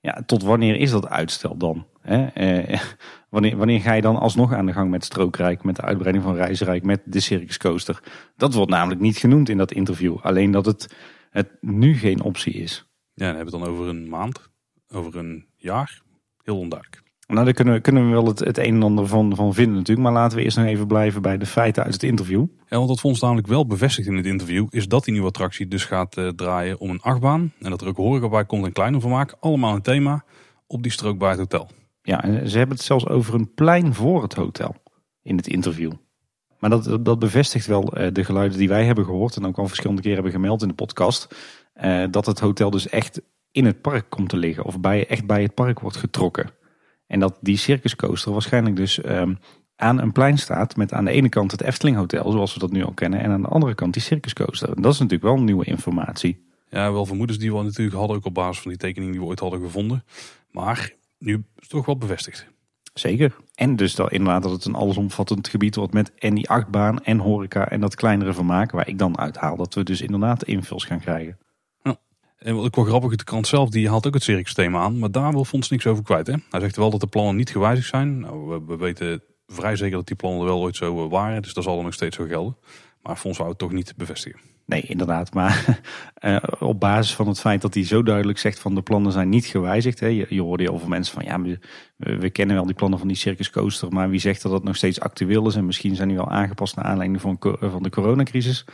Ja, 0.00 0.22
tot 0.26 0.42
wanneer 0.42 0.76
is 0.76 0.90
dat 0.90 1.08
uitstel 1.08 1.56
dan? 1.56 1.86
Hè? 2.00 2.26
Eh, 2.26 2.80
wanneer, 3.30 3.56
wanneer 3.56 3.80
ga 3.80 3.92
je 3.92 4.02
dan 4.02 4.16
alsnog 4.16 4.52
aan 4.52 4.66
de 4.66 4.72
gang 4.72 4.90
met 4.90 5.04
Strookrijk, 5.04 5.64
met 5.64 5.76
de 5.76 5.82
uitbreiding 5.82 6.24
van 6.24 6.34
Reisrijk, 6.34 6.82
met 6.84 7.00
de 7.04 7.20
Circus 7.20 7.58
Coaster? 7.58 8.02
Dat 8.36 8.54
wordt 8.54 8.70
namelijk 8.70 9.00
niet 9.00 9.16
genoemd 9.16 9.48
in 9.48 9.56
dat 9.56 9.72
interview. 9.72 10.16
Alleen 10.22 10.50
dat 10.50 10.66
het, 10.66 10.94
het 11.30 11.48
nu 11.60 11.94
geen 11.94 12.22
optie 12.22 12.52
is. 12.52 12.86
Ja, 13.14 13.26
dan 13.26 13.36
hebben 13.36 13.52
we 13.52 13.58
het 13.58 13.66
dan 13.66 13.74
over 13.74 13.88
een 13.88 14.08
maand, 14.08 14.50
over 14.88 15.16
een 15.16 15.46
jaar. 15.56 16.02
Heel 16.42 16.58
onduidelijk. 16.58 17.01
Nou, 17.32 17.44
daar 17.44 17.54
kunnen 17.54 17.74
we, 17.74 17.80
kunnen 17.80 18.06
we 18.06 18.12
wel 18.12 18.26
het, 18.26 18.38
het 18.38 18.58
een 18.58 18.74
en 18.74 18.82
ander 18.82 19.06
van, 19.06 19.36
van 19.36 19.54
vinden 19.54 19.76
natuurlijk. 19.76 20.06
Maar 20.06 20.16
laten 20.16 20.38
we 20.38 20.44
eerst 20.44 20.56
nog 20.56 20.66
even 20.66 20.86
blijven 20.86 21.22
bij 21.22 21.38
de 21.38 21.46
feiten 21.46 21.84
uit 21.84 21.92
het 21.92 22.02
interview. 22.02 22.46
Ja, 22.68 22.76
want 22.76 22.88
wat 22.88 23.00
Fons 23.00 23.20
namelijk 23.20 23.46
wel 23.46 23.66
bevestigt 23.66 24.08
in 24.08 24.16
het 24.16 24.26
interview... 24.26 24.66
is 24.70 24.88
dat 24.88 25.04
die 25.04 25.12
nieuwe 25.12 25.28
attractie 25.28 25.68
dus 25.68 25.84
gaat 25.84 26.16
eh, 26.16 26.28
draaien 26.28 26.78
om 26.78 26.90
een 26.90 27.00
achtbaan. 27.00 27.52
En 27.60 27.70
dat 27.70 27.80
er 27.80 27.88
ook 27.88 27.96
horeca 27.96 28.28
bij 28.28 28.44
komt 28.44 28.64
en 28.64 28.72
kleiner 28.72 29.00
vermaak. 29.00 29.36
Allemaal 29.40 29.74
een 29.74 29.82
thema 29.82 30.24
op 30.66 30.82
die 30.82 30.92
strook 30.92 31.18
bij 31.18 31.30
het 31.30 31.38
hotel. 31.38 31.68
Ja, 32.02 32.22
en 32.22 32.50
ze 32.50 32.58
hebben 32.58 32.76
het 32.76 32.84
zelfs 32.84 33.08
over 33.08 33.34
een 33.34 33.54
plein 33.54 33.94
voor 33.94 34.22
het 34.22 34.34
hotel 34.34 34.74
in 35.22 35.36
het 35.36 35.46
interview. 35.46 35.92
Maar 36.58 36.70
dat, 36.70 36.98
dat 37.04 37.18
bevestigt 37.18 37.66
wel 37.66 37.92
eh, 37.92 38.12
de 38.12 38.24
geluiden 38.24 38.58
die 38.58 38.68
wij 38.68 38.84
hebben 38.84 39.04
gehoord 39.04 39.36
en 39.36 39.46
ook 39.46 39.58
al 39.58 39.66
verschillende 39.66 40.02
keren 40.02 40.16
hebben 40.22 40.40
gemeld 40.40 40.62
in 40.62 40.68
de 40.68 40.74
podcast. 40.74 41.34
eh, 41.72 42.04
dat 42.10 42.26
het 42.26 42.40
hotel 42.40 42.70
dus 42.70 42.88
echt 42.88 43.20
in 43.50 43.64
het 43.64 43.80
park 43.80 44.10
komt 44.10 44.28
te 44.28 44.36
liggen 44.36 44.64
of 44.64 44.80
bij, 44.80 45.06
echt 45.06 45.26
bij 45.26 45.42
het 45.42 45.54
park 45.54 45.80
wordt 45.80 45.96
getrokken. 45.96 46.60
En 47.12 47.20
dat 47.20 47.36
die 47.40 47.56
circuscoaster 47.56 48.32
waarschijnlijk 48.32 48.76
dus 48.76 49.00
ehm, 49.00 49.34
aan 49.76 50.00
een 50.00 50.12
plein 50.12 50.38
staat 50.38 50.76
met 50.76 50.92
aan 50.92 51.04
de 51.04 51.10
ene 51.10 51.28
kant 51.28 51.50
het 51.50 51.62
Efteling 51.62 51.96
Hotel 51.96 52.30
zoals 52.30 52.54
we 52.54 52.60
dat 52.60 52.70
nu 52.70 52.84
al 52.84 52.92
kennen 52.92 53.20
en 53.20 53.30
aan 53.30 53.42
de 53.42 53.48
andere 53.48 53.74
kant 53.74 53.92
die 53.92 54.02
circuscoaster. 54.02 54.68
En 54.68 54.82
dat 54.82 54.92
is 54.92 54.98
natuurlijk 54.98 55.34
wel 55.34 55.42
nieuwe 55.42 55.64
informatie. 55.64 56.44
Ja, 56.70 56.92
wel 56.92 57.06
vermoedens 57.06 57.38
die 57.38 57.52
we 57.54 57.62
natuurlijk 57.62 57.96
hadden, 57.96 58.16
ook 58.16 58.24
op 58.24 58.34
basis 58.34 58.62
van 58.62 58.70
die 58.70 58.80
tekening 58.80 59.10
die 59.12 59.20
we 59.20 59.26
ooit 59.26 59.40
hadden 59.40 59.60
gevonden. 59.60 60.04
Maar 60.50 60.92
nu 61.18 61.34
is 61.34 61.40
het 61.54 61.68
toch 61.68 61.86
wel 61.86 61.96
bevestigd. 61.96 62.46
Zeker. 62.94 63.36
En 63.54 63.76
dus 63.76 63.94
dat 63.94 64.12
inderdaad 64.12 64.42
dat 64.42 64.52
het 64.52 64.64
een 64.64 64.74
allesomvattend 64.74 65.48
gebied 65.48 65.76
wordt 65.76 65.92
met 65.92 66.14
en 66.14 66.34
die 66.34 66.48
achtbaan 66.48 67.02
en 67.02 67.18
horeca 67.18 67.68
en 67.68 67.80
dat 67.80 67.94
kleinere 67.94 68.32
vermaak 68.32 68.70
waar 68.70 68.88
ik 68.88 68.98
dan 68.98 69.18
uithaal 69.18 69.56
dat 69.56 69.74
we 69.74 69.82
dus 69.82 70.00
inderdaad 70.00 70.44
invuls 70.44 70.84
gaan 70.84 71.00
krijgen. 71.00 71.38
En 72.42 72.56
wat 72.56 72.66
ik 72.66 72.74
wel 72.74 72.84
grappig, 72.84 73.16
de 73.16 73.24
krant 73.24 73.46
zelf 73.46 73.68
die 73.68 73.88
haalt 73.88 74.06
ook 74.06 74.14
het 74.14 74.22
circus 74.22 74.54
thema 74.54 74.80
aan. 74.80 74.98
Maar 74.98 75.10
daar 75.10 75.32
wil 75.32 75.44
Fons 75.44 75.70
niks 75.70 75.86
over 75.86 76.04
kwijt. 76.04 76.26
Hè? 76.26 76.34
Hij 76.50 76.60
zegt 76.60 76.76
wel 76.76 76.90
dat 76.90 77.00
de 77.00 77.06
plannen 77.06 77.36
niet 77.36 77.50
gewijzigd 77.50 77.88
zijn. 77.88 78.18
Nou, 78.18 78.46
we, 78.48 78.62
we 78.66 78.76
weten 78.76 79.22
vrij 79.46 79.76
zeker 79.76 79.96
dat 79.96 80.06
die 80.06 80.16
plannen 80.16 80.44
wel 80.44 80.60
ooit 80.60 80.76
zo 80.76 81.04
eh, 81.04 81.10
waren. 81.10 81.42
Dus 81.42 81.54
dat 81.54 81.64
zal 81.64 81.78
er 81.78 81.84
nog 81.84 81.94
steeds 81.94 82.16
zo 82.16 82.24
gelden. 82.24 82.56
Maar 83.02 83.16
Fons 83.16 83.36
wou 83.36 83.48
het 83.48 83.58
toch 83.58 83.72
niet 83.72 83.94
bevestigen. 83.96 84.40
Nee, 84.66 84.80
inderdaad. 84.80 85.34
Maar 85.34 85.80
eh, 86.14 86.36
op 86.58 86.80
basis 86.80 87.14
van 87.14 87.28
het 87.28 87.40
feit 87.40 87.62
dat 87.62 87.74
hij 87.74 87.84
zo 87.84 88.02
duidelijk 88.02 88.38
zegt 88.38 88.58
van 88.58 88.74
de 88.74 88.82
plannen 88.82 89.12
zijn 89.12 89.28
niet 89.28 89.46
gewijzigd. 89.46 90.00
Hè, 90.00 90.06
je, 90.06 90.40
hoorde 90.40 90.62
heel 90.62 90.78
veel 90.78 90.88
mensen 90.88 91.14
van 91.14 91.24
ja, 91.24 91.40
we, 91.40 91.58
we 92.16 92.30
kennen 92.30 92.56
wel 92.56 92.66
die 92.66 92.74
plannen 92.74 92.98
van 92.98 93.08
die 93.08 93.16
Circus 93.16 93.50
Coaster. 93.50 93.92
Maar 93.92 94.10
wie 94.10 94.20
zegt 94.20 94.42
dat 94.42 94.52
het 94.52 94.64
nog 94.64 94.76
steeds 94.76 95.00
actueel 95.00 95.46
is 95.46 95.56
en 95.56 95.66
misschien 95.66 95.94
zijn 95.94 96.08
die 96.08 96.16
wel 96.16 96.30
aangepast 96.30 96.76
naar 96.76 96.84
aanleiding 96.84 97.20
van, 97.20 97.36
van 97.60 97.82
de 97.82 97.90
coronacrisis. 97.90 98.64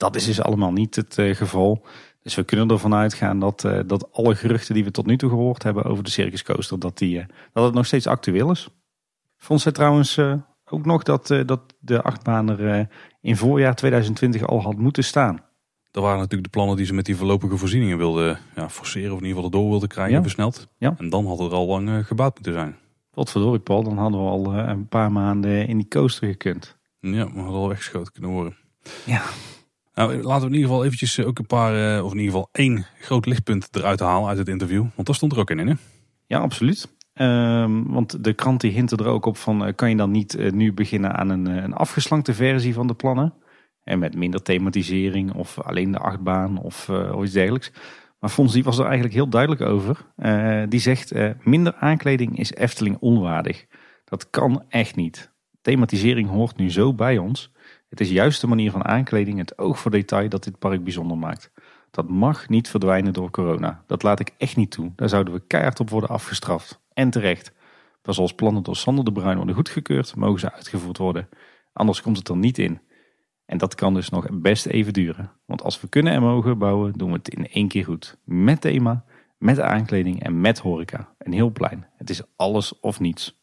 Dat 0.00 0.16
is 0.16 0.24
dus 0.24 0.40
allemaal 0.40 0.72
niet 0.72 0.96
het 0.96 1.18
eh, 1.18 1.34
geval. 1.34 1.86
Dus 2.22 2.34
we 2.34 2.42
kunnen 2.44 2.70
ervan 2.70 2.94
uitgaan 2.94 3.38
dat, 3.38 3.64
eh, 3.64 3.80
dat 3.86 4.12
alle 4.12 4.34
geruchten 4.34 4.74
die 4.74 4.84
we 4.84 4.90
tot 4.90 5.06
nu 5.06 5.16
toe 5.16 5.30
gehoord 5.30 5.62
hebben 5.62 5.84
over 5.84 6.04
de 6.04 6.10
Circus 6.10 6.42
Coaster, 6.42 6.78
dat, 6.78 6.98
die, 6.98 7.18
eh, 7.18 7.26
dat 7.52 7.64
het 7.64 7.74
nog 7.74 7.86
steeds 7.86 8.06
actueel 8.06 8.50
is. 8.50 8.68
Vond 9.36 9.60
zij 9.60 9.72
trouwens 9.72 10.16
eh, 10.16 10.34
ook 10.64 10.84
nog 10.84 11.02
dat, 11.02 11.26
dat 11.46 11.60
de 11.78 12.02
achtbaan 12.02 12.48
er 12.58 12.88
in 13.20 13.36
voorjaar 13.36 13.74
2020 13.74 14.46
al 14.46 14.62
had 14.62 14.76
moeten 14.76 15.04
staan. 15.04 15.42
Dat 15.90 16.02
waren 16.02 16.18
natuurlijk 16.18 16.44
de 16.44 16.50
plannen 16.50 16.76
die 16.76 16.86
ze 16.86 16.94
met 16.94 17.04
die 17.04 17.16
voorlopige 17.16 17.56
voorzieningen 17.56 17.98
wilden 17.98 18.38
ja, 18.56 18.68
forceren. 18.68 19.12
Of 19.12 19.18
in 19.20 19.26
ieder 19.26 19.42
geval 19.42 19.44
erdoor 19.44 19.70
wilden 19.70 19.88
krijgen, 19.88 20.14
Ja. 20.14 20.22
versneld. 20.22 20.68
Ja. 20.78 20.94
En 20.98 21.08
dan 21.08 21.26
had 21.26 21.38
het 21.38 21.52
al 21.52 21.66
lang 21.66 22.06
gebouwd 22.06 22.34
moeten 22.34 22.52
zijn. 22.52 22.76
Wat 23.10 23.30
verdorie 23.30 23.60
Paul, 23.60 23.82
dan 23.82 23.98
hadden 23.98 24.24
we 24.24 24.30
al 24.30 24.54
een 24.54 24.88
paar 24.88 25.12
maanden 25.12 25.66
in 25.68 25.76
die 25.76 25.88
coaster 25.88 26.28
gekund. 26.28 26.76
Ja, 27.00 27.24
maar 27.24 27.42
hadden 27.42 27.60
al 27.60 27.68
weggeschoten 27.68 28.12
kunnen 28.12 28.30
worden. 28.30 28.56
Ja. 29.04 29.22
Nou, 29.94 30.22
laten 30.22 30.40
we 30.40 30.46
in 30.46 30.54
ieder 30.54 30.68
geval 30.68 30.84
eventjes 30.84 31.18
eh, 31.18 31.26
ook 31.26 31.38
een 31.38 31.46
paar, 31.46 31.96
eh, 31.96 32.04
of 32.04 32.12
in 32.12 32.18
ieder 32.18 32.32
geval 32.32 32.48
één 32.52 32.86
groot 33.00 33.26
lichtpunt 33.26 33.68
eruit 33.70 34.00
halen 34.00 34.28
uit 34.28 34.38
het 34.38 34.48
interview. 34.48 34.84
Want 34.94 35.06
daar 35.06 35.16
stond 35.16 35.32
er 35.32 35.38
ook 35.38 35.50
in, 35.50 35.58
hè? 35.58 35.74
Ja, 36.26 36.38
absoluut. 36.38 36.94
Ehm, 37.12 37.82
want 37.82 38.24
de 38.24 38.32
krant 38.32 38.60
die 38.60 38.72
hint 38.72 38.90
er 38.90 39.06
ook 39.06 39.26
op 39.26 39.36
van, 39.36 39.64
eh, 39.64 39.74
kan 39.74 39.90
je 39.90 39.96
dan 39.96 40.10
niet 40.10 40.52
nu 40.52 40.72
beginnen 40.72 41.14
aan 41.14 41.28
een, 41.28 41.46
een 41.46 41.72
afgeslankte 41.72 42.34
versie 42.34 42.74
van 42.74 42.86
de 42.86 42.94
plannen? 42.94 43.34
En 43.84 43.98
met 43.98 44.16
minder 44.16 44.42
thematisering 44.42 45.34
of 45.34 45.60
alleen 45.60 45.92
de 45.92 45.98
achtbaan 45.98 46.58
of, 46.58 46.90
iets 47.22 47.32
dergelijks. 47.32 47.72
Maar 48.18 48.30
Fons 48.30 48.52
die 48.52 48.64
was 48.64 48.78
er 48.78 48.84
eigenlijk 48.84 49.14
heel 49.14 49.28
duidelijk 49.28 49.60
over. 49.60 50.06
Die 50.68 50.80
zegt, 50.80 51.12
minder 51.42 51.74
aankleding 51.74 52.38
is 52.38 52.54
Efteling 52.54 52.96
onwaardig. 53.00 53.66
Dat 54.04 54.30
kan 54.30 54.64
echt 54.68 54.96
niet. 54.96 55.32
Thematisering 55.62 56.28
hoort 56.28 56.56
nu 56.56 56.70
zo 56.70 56.94
bij 56.94 57.18
ons. 57.18 57.52
Het 57.90 58.00
is 58.00 58.10
juist 58.10 58.40
de 58.40 58.46
manier 58.46 58.70
van 58.70 58.84
aankleding, 58.84 59.38
het 59.38 59.58
oog 59.58 59.78
voor 59.78 59.90
detail 59.90 60.28
dat 60.28 60.44
dit 60.44 60.58
park 60.58 60.84
bijzonder 60.84 61.18
maakt. 61.18 61.50
Dat 61.90 62.08
mag 62.08 62.48
niet 62.48 62.68
verdwijnen 62.68 63.12
door 63.12 63.30
corona. 63.30 63.82
Dat 63.86 64.02
laat 64.02 64.20
ik 64.20 64.34
echt 64.38 64.56
niet 64.56 64.70
toe. 64.70 64.92
Daar 64.96 65.08
zouden 65.08 65.34
we 65.34 65.42
keihard 65.46 65.80
op 65.80 65.90
worden 65.90 66.10
afgestraft. 66.10 66.80
En 66.92 67.10
terecht. 67.10 67.52
Pas 68.02 68.18
als 68.18 68.34
plannen 68.34 68.62
door 68.62 68.76
Sander 68.76 69.04
de 69.04 69.12
Bruin 69.12 69.36
worden 69.36 69.54
goedgekeurd, 69.54 70.16
mogen 70.16 70.40
ze 70.40 70.52
uitgevoerd 70.52 70.98
worden. 70.98 71.28
Anders 71.72 72.02
komt 72.02 72.16
het 72.16 72.28
er 72.28 72.36
niet 72.36 72.58
in. 72.58 72.80
En 73.46 73.58
dat 73.58 73.74
kan 73.74 73.94
dus 73.94 74.08
nog 74.08 74.26
best 74.30 74.66
even 74.66 74.92
duren. 74.92 75.32
Want 75.46 75.62
als 75.62 75.80
we 75.80 75.88
kunnen 75.88 76.12
en 76.12 76.22
mogen 76.22 76.58
bouwen, 76.58 76.92
doen 76.92 77.10
we 77.10 77.16
het 77.16 77.28
in 77.28 77.48
één 77.48 77.68
keer 77.68 77.84
goed. 77.84 78.18
Met 78.24 78.60
thema, 78.60 79.04
met 79.38 79.60
aankleding 79.60 80.22
en 80.22 80.40
met 80.40 80.58
horeca. 80.58 81.14
En 81.18 81.32
heel 81.32 81.50
plein. 81.50 81.86
Het 81.96 82.10
is 82.10 82.22
alles 82.36 82.80
of 82.80 83.00
niets. 83.00 83.40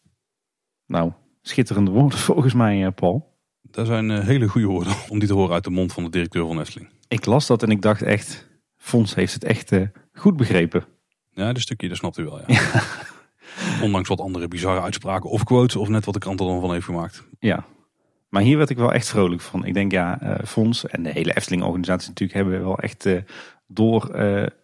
Nou, 0.85 1.11
schitterende 1.41 1.91
woorden 1.91 2.19
volgens 2.29 2.53
mij, 2.53 2.85
eh, 2.85 2.93
Paul. 2.93 3.36
Dat 3.77 3.85
zijn 3.85 4.11
eh, 4.11 4.19
hele 4.19 4.47
goede 4.47 4.67
woorden 4.67 4.93
om 5.09 5.19
die 5.19 5.27
te 5.27 5.33
horen 5.33 5.53
uit 5.53 5.63
de 5.63 5.69
mond 5.69 5.93
van 5.93 6.03
de 6.03 6.09
directeur 6.09 6.47
van 6.47 6.59
Efteling. 6.59 6.89
Ik 7.07 7.25
las 7.25 7.47
dat 7.47 7.63
en 7.63 7.69
ik 7.69 7.81
dacht 7.81 8.01
echt, 8.01 8.47
Fons 8.77 9.15
heeft 9.15 9.33
het 9.33 9.43
echt 9.43 9.71
eh, 9.71 9.81
goed 10.13 10.37
begrepen. 10.37 10.85
Ja, 11.33 11.53
dat 11.53 11.61
stukje, 11.61 11.87
dat 11.87 11.97
snapt 11.97 12.17
u 12.17 12.23
wel, 12.23 12.39
ja. 12.47 12.83
Ondanks 13.81 14.09
wat 14.09 14.21
andere 14.21 14.47
bizarre 14.47 14.81
uitspraken 14.81 15.29
of 15.29 15.43
quotes, 15.43 15.75
of 15.75 15.87
net 15.87 16.05
wat 16.05 16.13
de 16.13 16.19
krant 16.19 16.39
er 16.39 16.45
dan 16.45 16.61
van 16.61 16.71
heeft 16.71 16.85
gemaakt. 16.85 17.23
Ja, 17.39 17.65
maar 18.29 18.41
hier 18.41 18.57
werd 18.57 18.69
ik 18.69 18.77
wel 18.77 18.93
echt 18.93 19.09
vrolijk 19.09 19.41
van. 19.41 19.65
Ik 19.65 19.73
denk 19.73 19.91
ja, 19.91 20.21
eh 20.21 20.45
Fons 20.45 20.85
en 20.85 21.03
de 21.03 21.11
hele 21.11 21.35
Efteling-organisatie 21.35 22.07
natuurlijk 22.07 22.39
hebben 22.39 22.61
wel 22.61 22.79
echt 22.79 23.09
door 23.67 24.11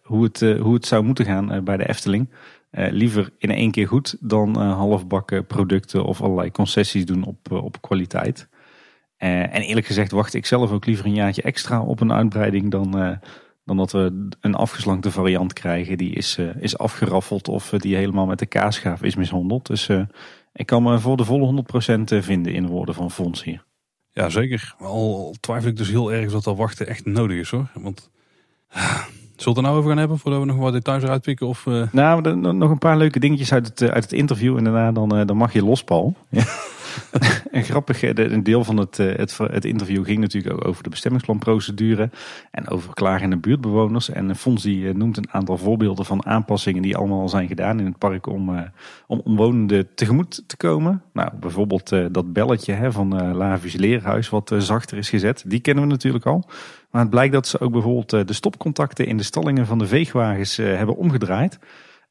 hoe, 0.02 0.24
het, 0.24 0.40
hoe 0.40 0.74
het 0.74 0.86
zou 0.86 1.04
moeten 1.04 1.24
gaan 1.24 1.64
bij 1.64 1.76
de 1.76 1.88
Efteling. 1.88 2.30
Liever 2.70 3.30
in 3.38 3.50
één 3.50 3.70
keer 3.70 3.88
goed 3.88 4.16
dan 4.20 4.56
halfbakken 4.56 5.46
producten 5.46 6.04
of 6.04 6.22
allerlei 6.22 6.50
concessies 6.50 7.04
doen 7.04 7.24
op, 7.24 7.52
op 7.52 7.82
kwaliteit. 7.82 8.48
Eh, 9.24 9.54
en 9.54 9.62
eerlijk 9.62 9.86
gezegd 9.86 10.10
wacht 10.10 10.34
ik 10.34 10.46
zelf 10.46 10.70
ook 10.70 10.86
liever 10.86 11.06
een 11.06 11.14
jaartje 11.14 11.42
extra 11.42 11.82
op 11.82 12.00
een 12.00 12.12
uitbreiding 12.12 12.70
dan, 12.70 12.98
eh, 12.98 13.16
dan 13.64 13.76
dat 13.76 13.92
we 13.92 14.28
een 14.40 14.54
afgeslankte 14.54 15.10
variant 15.10 15.52
krijgen 15.52 15.98
die 15.98 16.14
is, 16.14 16.38
eh, 16.38 16.46
is 16.58 16.78
afgeraffeld 16.78 17.48
of 17.48 17.68
die 17.68 17.96
helemaal 17.96 18.26
met 18.26 18.38
de 18.38 18.46
kaasschaaf 18.46 19.02
is 19.02 19.14
mishandeld. 19.14 19.66
Dus 19.66 19.88
ik 20.52 20.66
kan 20.66 20.82
me 20.82 20.98
voor 20.98 21.16
de 21.16 21.24
volle 21.24 21.44
100% 21.44 22.12
vinden 22.20 22.52
in 22.52 22.62
de 22.62 22.68
woorden 22.68 22.94
van 22.94 23.10
Fons 23.10 23.44
hier. 23.44 23.64
Ja, 24.12 24.28
zeker. 24.28 24.74
Al, 24.78 25.34
twijfel 25.40 25.68
ik 25.68 25.76
dus 25.76 25.88
heel 25.88 26.12
erg 26.12 26.32
dat 26.32 26.44
dat 26.44 26.56
wachten 26.56 26.86
echt 26.86 27.06
nodig 27.06 27.38
is, 27.38 27.50
hoor. 27.50 27.70
Want, 27.74 28.10
ah, 28.68 28.82
zullen 28.82 29.04
we 29.36 29.48
het 29.48 29.56
er 29.56 29.62
nou 29.62 29.76
over 29.76 29.88
gaan 29.88 29.98
hebben, 29.98 30.18
voordat 30.18 30.40
we 30.40 30.46
nog 30.46 30.56
wat 30.56 30.72
details 30.72 31.02
eruit 31.02 31.22
pikken? 31.22 31.46
Of, 31.46 31.66
Nou, 31.92 32.36
nog 32.36 32.70
een 32.70 32.78
paar 32.78 32.96
leuke 32.96 33.20
dingetjes 33.20 33.52
uit 33.52 33.66
het, 33.66 33.90
uit 33.90 34.02
het 34.04 34.12
interview 34.12 34.56
en 34.56 34.64
daarna 34.64 34.92
dan, 34.92 35.26
dan 35.26 35.36
mag 35.36 35.52
je 35.52 35.64
los, 35.64 35.84
Paul. 35.84 36.16
En 37.54 37.64
grappig, 37.64 38.02
eh, 38.02 38.10
een 38.14 38.42
deel 38.42 38.64
van 38.64 38.76
het, 38.76 38.98
eh, 38.98 39.16
het, 39.16 39.38
het 39.38 39.64
interview 39.64 40.04
ging 40.04 40.18
natuurlijk 40.18 40.54
ook 40.54 40.66
over 40.66 40.82
de 40.82 40.90
bestemmingsplanprocedure 40.90 42.10
en 42.50 42.68
over 42.68 42.94
klagende 42.94 43.36
buurtbewoners. 43.36 44.10
En 44.10 44.30
eh, 44.30 44.36
Fons 44.36 44.62
die 44.62 44.94
noemt 44.94 45.16
een 45.16 45.30
aantal 45.30 45.58
voorbeelden 45.58 46.04
van 46.04 46.26
aanpassingen 46.26 46.82
die 46.82 46.96
allemaal 46.96 47.20
al 47.20 47.28
zijn 47.28 47.48
gedaan 47.48 47.78
in 47.78 47.86
het 47.86 47.98
park 47.98 48.26
om, 48.26 48.70
om 49.06 49.20
omwonenden 49.24 49.94
tegemoet 49.94 50.42
te 50.46 50.56
komen. 50.56 51.02
Nou, 51.12 51.30
bijvoorbeeld 51.40 51.88
dat 51.88 52.32
belletje 52.32 52.72
hè, 52.72 52.92
van 52.92 53.34
Lavisch 53.36 53.76
Leerhuis 53.76 54.28
wat 54.28 54.54
zachter 54.58 54.98
is 54.98 55.08
gezet. 55.08 55.44
Die 55.46 55.60
kennen 55.60 55.84
we 55.84 55.90
natuurlijk 55.90 56.26
al. 56.26 56.44
Maar 56.90 57.00
het 57.00 57.10
blijkt 57.10 57.32
dat 57.32 57.46
ze 57.46 57.60
ook 57.60 57.72
bijvoorbeeld 57.72 58.28
de 58.28 58.32
stopcontacten 58.32 59.06
in 59.06 59.16
de 59.16 59.22
stallingen 59.22 59.66
van 59.66 59.78
de 59.78 59.86
veegwagens 59.86 60.56
hebben 60.56 60.96
omgedraaid. 60.96 61.58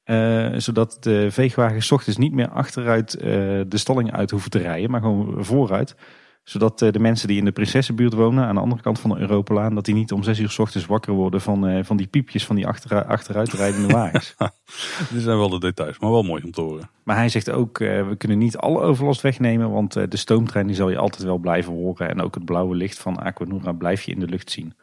Eh, 0.03 0.49
zodat 0.57 0.97
de 0.99 1.31
veegwagens 1.31 1.85
's 1.85 1.91
ochtends 1.91 2.17
niet 2.17 2.33
meer 2.33 2.49
achteruit 2.49 3.13
eh, 3.13 3.29
de 3.67 3.77
stalling 3.77 4.11
uit 4.11 4.31
hoeven 4.31 4.51
te 4.51 4.59
rijden, 4.59 4.91
maar 4.91 5.01
gewoon 5.01 5.45
vooruit. 5.45 5.95
Zodat 6.43 6.81
eh, 6.81 6.91
de 6.91 6.99
mensen 6.99 7.27
die 7.27 7.37
in 7.37 7.45
de 7.45 7.51
Prinsessenbuurt 7.51 8.13
wonen, 8.13 8.45
aan 8.45 8.55
de 8.55 8.61
andere 8.61 8.81
kant 8.81 8.99
van 8.99 9.09
de 9.09 9.19
Europalaan, 9.19 9.75
dat 9.75 9.85
die 9.85 9.93
niet 9.93 10.11
om 10.11 10.23
zes 10.23 10.39
uur 10.39 10.49
's 10.49 10.59
ochtends 10.59 10.87
wakker 10.87 11.13
worden 11.13 11.41
van, 11.41 11.85
van 11.85 11.97
die 11.97 12.07
piepjes 12.07 12.45
van 12.45 12.55
die 12.55 12.67
achteru- 12.67 13.07
achteruitrijdende 13.07 13.93
wagens. 13.93 14.35
dit 15.13 15.21
zijn 15.21 15.37
wel 15.37 15.49
de 15.49 15.59
details, 15.59 15.99
maar 15.99 16.11
wel 16.11 16.23
mooi 16.23 16.43
om 16.43 16.51
te 16.51 16.61
horen. 16.61 16.89
Maar 17.03 17.15
hij 17.15 17.29
zegt 17.29 17.49
ook, 17.49 17.77
we 17.77 18.15
kunnen 18.17 18.37
niet 18.37 18.57
alle 18.57 18.81
overlast 18.81 19.21
wegnemen, 19.21 19.71
want 19.71 19.93
de 19.93 20.17
stoomtrein 20.17 20.67
die 20.67 20.75
zal 20.75 20.89
je 20.89 20.97
altijd 20.97 21.23
wel 21.23 21.37
blijven 21.37 21.73
horen. 21.73 22.09
En 22.09 22.21
ook 22.21 22.35
het 22.35 22.45
blauwe 22.45 22.75
licht 22.75 22.99
van 22.99 23.17
Aquanura 23.17 23.71
blijf 23.71 24.01
je 24.01 24.11
in 24.11 24.19
de 24.19 24.27
lucht 24.27 24.51
zien. 24.51 24.73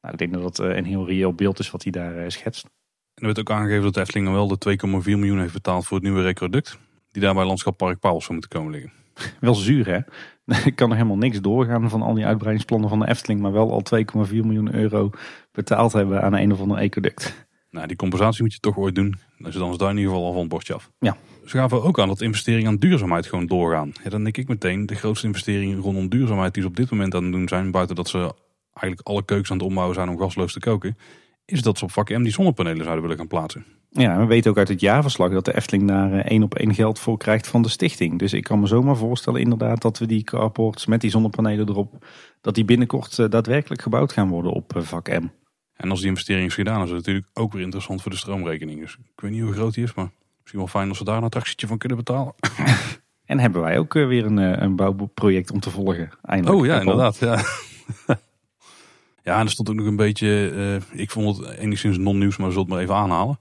Nou, 0.00 0.12
ik 0.12 0.18
denk 0.18 0.32
dat 0.32 0.42
dat 0.42 0.58
een 0.58 0.84
heel 0.84 1.06
reëel 1.06 1.34
beeld 1.34 1.58
is 1.58 1.70
wat 1.70 1.82
hij 1.82 1.92
daar 1.92 2.16
eh, 2.16 2.30
schetst. 3.18 3.20
er 3.20 3.34
werd 3.34 3.38
ook 3.38 3.56
aangegeven 3.56 3.84
dat 3.84 3.94
de 3.94 4.00
Efteling 4.00 4.30
wel 4.30 4.48
de 4.48 4.78
2,4 5.04 5.04
miljoen 5.04 5.40
heeft 5.40 5.52
betaald 5.52 5.86
voor 5.86 5.96
het 5.96 6.06
nieuwe 6.06 6.22
recroduct. 6.22 6.78
Die 7.10 7.22
daar 7.22 7.34
bij 7.34 7.44
Landschap 7.44 7.76
Park 7.76 8.00
Pauwels 8.00 8.24
zou 8.24 8.38
moeten 8.38 8.58
komen 8.58 8.72
liggen. 8.72 8.92
Wel 9.40 9.54
zuur 9.54 9.86
hè? 9.86 9.98
Ik 10.64 10.76
kan 10.76 10.88
nog 10.88 10.96
helemaal 10.96 11.18
niks 11.18 11.40
doorgaan 11.40 11.90
van 11.90 12.02
al 12.02 12.14
die 12.14 12.26
uitbreidingsplannen 12.26 12.88
van 12.88 12.98
de 12.98 13.08
Efteling. 13.08 13.40
Maar 13.40 13.52
wel 13.52 13.72
al 13.72 13.82
2,4 14.26 14.30
miljoen 14.30 14.74
euro 14.74 15.10
betaald 15.52 15.92
hebben 15.92 16.22
aan 16.22 16.34
een 16.34 16.52
of 16.52 16.60
ander 16.60 16.78
ecoduct. 16.78 17.46
Nou, 17.70 17.86
die 17.86 17.96
compensatie 17.96 18.42
moet 18.42 18.52
je 18.52 18.60
toch 18.60 18.76
ooit 18.76 18.94
doen. 18.94 19.14
Dus 19.38 19.54
dan 19.54 19.70
is 19.70 19.76
daar 19.76 19.90
in 19.90 19.96
ieder 19.96 20.10
geval 20.10 20.26
al 20.26 20.32
van 20.32 20.40
het 20.40 20.50
bordje 20.50 20.74
af. 20.74 20.90
Ja. 20.98 21.16
Ze 21.44 21.56
gaven 21.56 21.82
ook 21.82 21.98
aan 21.98 22.08
dat 22.08 22.20
investeringen 22.20 22.68
aan 22.68 22.76
duurzaamheid 22.76 23.26
gewoon 23.26 23.46
doorgaan. 23.46 23.92
Ja, 24.02 24.10
dan 24.10 24.22
denk 24.22 24.36
ik 24.36 24.48
meteen, 24.48 24.86
de 24.86 24.94
grootste 24.94 25.26
investering 25.26 25.82
rondom 25.82 26.08
duurzaamheid 26.08 26.54
die 26.54 26.62
ze 26.62 26.68
op 26.68 26.76
dit 26.76 26.90
moment 26.90 27.14
aan 27.14 27.22
het 27.22 27.32
doen 27.32 27.48
zijn, 27.48 27.70
buiten 27.70 27.96
dat 27.96 28.08
ze 28.08 28.34
eigenlijk 28.72 29.08
alle 29.08 29.24
keukens 29.24 29.50
aan 29.50 29.56
het 29.56 29.66
ombouwen 29.66 29.94
zijn 29.94 30.08
om 30.08 30.18
gasloos 30.18 30.52
te 30.52 30.60
koken, 30.60 30.96
is 31.50 31.62
dat 31.62 31.78
ze 31.78 31.84
op 31.84 31.92
vak 31.92 32.08
M 32.08 32.22
die 32.22 32.32
zonnepanelen 32.32 32.82
zouden 32.82 33.02
willen 33.02 33.16
gaan 33.18 33.26
plaatsen. 33.26 33.64
Ja, 33.90 34.18
we 34.18 34.26
weten 34.26 34.50
ook 34.50 34.58
uit 34.58 34.68
het 34.68 34.80
jaarverslag 34.80 35.30
dat 35.30 35.44
de 35.44 35.56
Efteling 35.56 35.88
daar 35.88 36.12
eh, 36.12 36.30
één 36.30 36.42
op 36.42 36.54
één 36.54 36.74
geld 36.74 36.98
voor 36.98 37.18
krijgt 37.18 37.46
van 37.46 37.62
de 37.62 37.68
stichting. 37.68 38.18
Dus 38.18 38.32
ik 38.32 38.44
kan 38.44 38.60
me 38.60 38.66
zomaar 38.66 38.96
voorstellen 38.96 39.40
inderdaad 39.40 39.82
dat 39.82 39.98
we 39.98 40.06
die 40.06 40.22
carports 40.22 40.86
met 40.86 41.00
die 41.00 41.10
zonnepanelen 41.10 41.68
erop, 41.68 42.06
dat 42.40 42.54
die 42.54 42.64
binnenkort 42.64 43.18
eh, 43.18 43.28
daadwerkelijk 43.28 43.82
gebouwd 43.82 44.12
gaan 44.12 44.28
worden 44.28 44.52
op 44.52 44.76
eh, 44.76 44.82
vak 44.82 45.08
M. 45.08 45.26
En 45.74 45.90
als 45.90 46.00
die 46.00 46.08
investering 46.08 46.46
is 46.46 46.54
gedaan, 46.54 46.82
is 46.82 46.88
het 46.88 46.98
natuurlijk 46.98 47.26
ook 47.32 47.52
weer 47.52 47.62
interessant 47.62 48.02
voor 48.02 48.10
de 48.10 48.16
stroomrekening. 48.16 48.80
Dus 48.80 48.96
ik 49.14 49.20
weet 49.20 49.30
niet 49.30 49.42
hoe 49.42 49.52
groot 49.52 49.74
die 49.74 49.84
is, 49.84 49.94
maar 49.94 50.10
misschien 50.38 50.60
wel 50.60 50.68
fijn 50.68 50.88
als 50.88 50.98
we 50.98 51.04
daar 51.04 51.16
een 51.16 51.22
attractietje 51.22 51.66
van 51.66 51.78
kunnen 51.78 51.98
betalen. 51.98 52.34
En 53.24 53.38
hebben 53.38 53.60
wij 53.60 53.78
ook 53.78 53.92
weer 53.92 54.24
een, 54.24 54.36
een 54.36 54.76
bouwproject 54.76 55.50
om 55.50 55.60
te 55.60 55.70
volgen. 55.70 56.10
Eindelijk. 56.22 56.60
Oh 56.60 56.66
ja, 56.66 56.80
inderdaad. 56.80 57.18
Ja. 57.18 57.42
ja, 59.28 59.38
en 59.38 59.44
er 59.44 59.50
stond 59.50 59.70
ook 59.70 59.76
nog 59.76 59.86
een 59.86 59.96
beetje, 59.96 60.52
uh, 60.54 61.00
ik 61.00 61.10
vond 61.10 61.36
het 61.36 61.56
enigszins 61.56 61.98
non-nieuws, 61.98 62.36
maar 62.36 62.46
we 62.46 62.52
zullen 62.52 62.68
het 62.68 62.74
maar 62.74 62.84
even 62.84 63.02
aanhalen. 63.02 63.38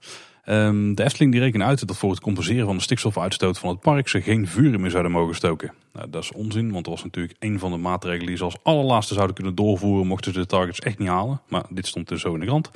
Um, 0.50 0.96
de 0.96 1.04
Efteling 1.04 1.32
die 1.32 1.42
rekenen 1.42 1.68
uit 1.68 1.88
dat 1.88 1.98
voor 1.98 2.10
het 2.10 2.20
compenseren 2.20 2.66
van 2.66 2.76
de 2.76 2.82
stikstofuitstoot 2.82 3.60
van 3.60 3.70
het 3.70 3.80
park 3.80 4.08
ze 4.08 4.22
geen 4.22 4.48
vuren 4.48 4.82
meer 4.82 4.90
zouden 4.90 5.12
mogen 5.12 5.36
stoken. 5.36 5.74
Nou, 5.94 6.10
dat 6.10 6.24
is 6.24 6.32
onzin, 6.32 6.72
want 6.72 6.86
dat 6.86 6.94
was 6.94 7.04
natuurlijk 7.04 7.36
een 7.40 7.60
van 7.60 7.72
de 7.72 7.78
maatregelen 7.78 8.28
die 8.28 8.38
ze 8.38 8.44
als 8.44 8.58
allerlaatste 8.64 9.14
zouden 9.14 9.36
kunnen 9.36 9.56
doorvoeren 9.56 10.08
mochten 10.08 10.34
ze 10.34 10.40
de 10.40 10.46
targets 10.46 10.80
echt 10.80 11.00
niet 11.00 11.08
halen. 11.08 11.42
Maar 11.48 11.64
dit 11.70 11.88
stond 11.88 12.08
dus 12.08 12.22
zo 12.22 12.34
in 12.34 12.40
de 12.40 12.46
krant. 12.46 12.72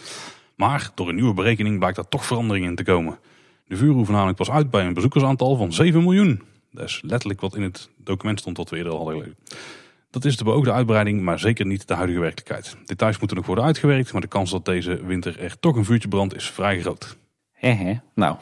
Maar 0.56 0.92
door 0.96 1.10
een 1.10 1.16
nieuwe 1.16 1.34
berekening 1.34 1.78
blijkt 1.78 1.96
daar 1.96 2.10
toch 2.10 2.26
verandering 2.26 2.66
in 2.66 2.76
te 2.76 2.84
komen. 2.84 3.20
De 3.68 3.76
vuren 3.76 3.96
hoeven 3.96 4.14
namelijk 4.14 4.38
pas 4.38 4.52
uit 4.52 4.70
bij 4.70 4.86
een 4.86 4.94
bezoekersaantal 4.94 5.56
van 5.56 5.74
7 5.74 6.04
miljoen. 6.04 6.42
Dat 6.72 6.86
is 6.86 7.02
letterlijk 7.06 7.42
wat 7.42 7.56
in 7.56 7.62
het 7.62 7.90
document 7.98 8.40
stond 8.40 8.58
wat 8.58 8.70
we 8.70 8.78
eerder 8.78 8.94
hadden 8.94 9.14
gelezen. 9.14 9.36
Dat 10.12 10.26
is 10.26 10.38
de 10.38 10.44
beoogde 10.44 10.72
uitbreiding, 10.72 11.22
maar 11.22 11.40
zeker 11.40 11.66
niet 11.66 11.88
de 11.88 11.94
huidige 11.94 12.20
werkelijkheid. 12.20 12.78
Details 12.86 13.20
moeten 13.20 13.38
nog 13.38 13.46
worden 13.46 13.66
uitgewerkt, 13.66 14.12
maar 14.12 14.22
de 14.22 14.28
kans 14.28 14.52
dat 14.52 14.66
deze 14.66 15.06
winter 15.06 15.40
er 15.40 15.60
toch 15.60 15.76
een 15.76 15.86
vuurtje 15.86 16.08
brandt 16.08 16.36
is 16.36 16.50
vrij 16.50 16.82
groot. 16.82 17.18
He, 17.52 18.00
Nou, 18.16 18.38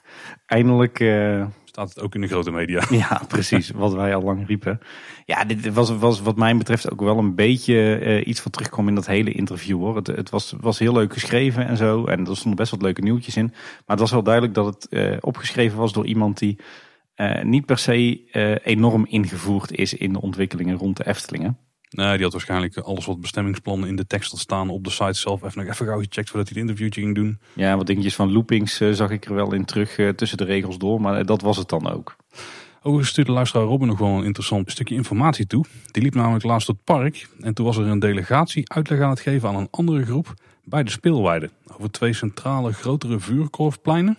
eindelijk... 0.46 1.00
Uh... 1.00 1.46
Staat 1.64 1.88
het 1.88 2.00
ook 2.00 2.14
in 2.14 2.20
de 2.20 2.26
grote 2.26 2.50
media. 2.50 2.82
Ja, 3.08 3.22
precies. 3.28 3.70
Wat 3.70 3.92
wij 3.92 4.14
al 4.14 4.22
lang 4.22 4.46
riepen. 4.46 4.80
Ja, 5.24 5.44
dit 5.44 5.72
was, 5.72 5.98
was 5.98 6.20
wat 6.20 6.36
mij 6.36 6.56
betreft 6.56 6.90
ook 6.90 7.00
wel 7.00 7.18
een 7.18 7.34
beetje 7.34 8.00
uh, 8.02 8.26
iets 8.26 8.42
wat 8.42 8.52
terugkwam 8.52 8.88
in 8.88 8.94
dat 8.94 9.06
hele 9.06 9.32
interview 9.32 9.78
hoor. 9.78 9.96
Het, 9.96 10.06
het, 10.06 10.30
was, 10.30 10.54
was 10.60 10.78
heel 10.78 10.92
leuk 10.92 11.12
geschreven 11.12 11.66
en 11.66 11.76
zo. 11.76 12.04
En 12.04 12.26
er 12.26 12.36
stonden 12.36 12.56
best 12.56 12.70
wat 12.70 12.82
leuke 12.82 13.00
nieuwtjes 13.00 13.36
in. 13.36 13.46
Maar 13.46 13.82
het 13.86 14.00
was 14.00 14.10
wel 14.10 14.22
duidelijk 14.22 14.54
dat 14.54 14.66
het 14.66 14.86
uh, 14.90 15.16
opgeschreven 15.20 15.78
was 15.78 15.92
door 15.92 16.06
iemand 16.06 16.38
die 16.38 16.58
niet 17.42 17.66
per 17.66 17.78
se 17.78 18.24
enorm 18.64 19.06
ingevoerd 19.08 19.72
is 19.72 19.94
in 19.94 20.12
de 20.12 20.20
ontwikkelingen 20.20 20.76
rond 20.76 20.96
de 20.96 21.06
Eftelingen. 21.06 21.58
Nee, 21.90 22.14
die 22.14 22.22
had 22.22 22.32
waarschijnlijk 22.32 22.76
alles 22.76 23.06
wat 23.06 23.20
bestemmingsplannen 23.20 23.88
in 23.88 23.96
de 23.96 24.06
tekst 24.06 24.30
had 24.30 24.40
staan 24.40 24.70
op 24.70 24.84
de 24.84 24.90
site 24.90 25.12
zelf. 25.12 25.42
Even 25.42 25.64
nog 25.64 25.72
even 25.72 25.86
gauw 25.86 25.98
gecheckt 25.98 26.30
voordat 26.30 26.48
hij 26.48 26.60
het 26.60 26.68
interviewtje 26.68 27.00
ging 27.00 27.14
doen. 27.14 27.38
Ja, 27.52 27.76
wat 27.76 27.86
dingetjes 27.86 28.14
van 28.14 28.32
loopings 28.32 28.80
uh, 28.80 28.92
zag 28.92 29.10
ik 29.10 29.24
er 29.24 29.34
wel 29.34 29.52
in 29.52 29.64
terug 29.64 30.14
tussen 30.14 30.38
de 30.38 30.44
regels 30.44 30.78
door. 30.78 31.00
Maar 31.00 31.24
dat 31.26 31.42
was 31.42 31.56
het 31.56 31.68
dan 31.68 31.90
ook. 31.90 32.16
Overigens 32.78 33.08
stuurde 33.08 33.32
luisteraar 33.32 33.66
Robin 33.66 33.86
nog 33.86 33.98
wel 33.98 34.08
een 34.08 34.24
interessant 34.24 34.70
stukje 34.70 34.94
informatie 34.94 35.46
toe. 35.46 35.64
Die 35.90 36.02
liep 36.02 36.14
namelijk 36.14 36.44
laatst 36.44 36.68
het 36.68 36.84
park. 36.84 37.28
En 37.40 37.54
toen 37.54 37.66
was 37.66 37.76
er 37.76 37.86
een 37.86 37.98
delegatie 37.98 38.72
uitleg 38.72 39.00
aan 39.00 39.10
het 39.10 39.20
geven 39.20 39.48
aan 39.48 39.56
een 39.56 39.68
andere 39.70 40.04
groep 40.04 40.34
bij 40.64 40.82
de 40.82 40.90
speelweide. 40.90 41.50
Over 41.76 41.90
twee 41.90 42.12
centrale 42.12 42.72
grotere 42.72 43.20
vuurkorfpleinen. 43.20 44.18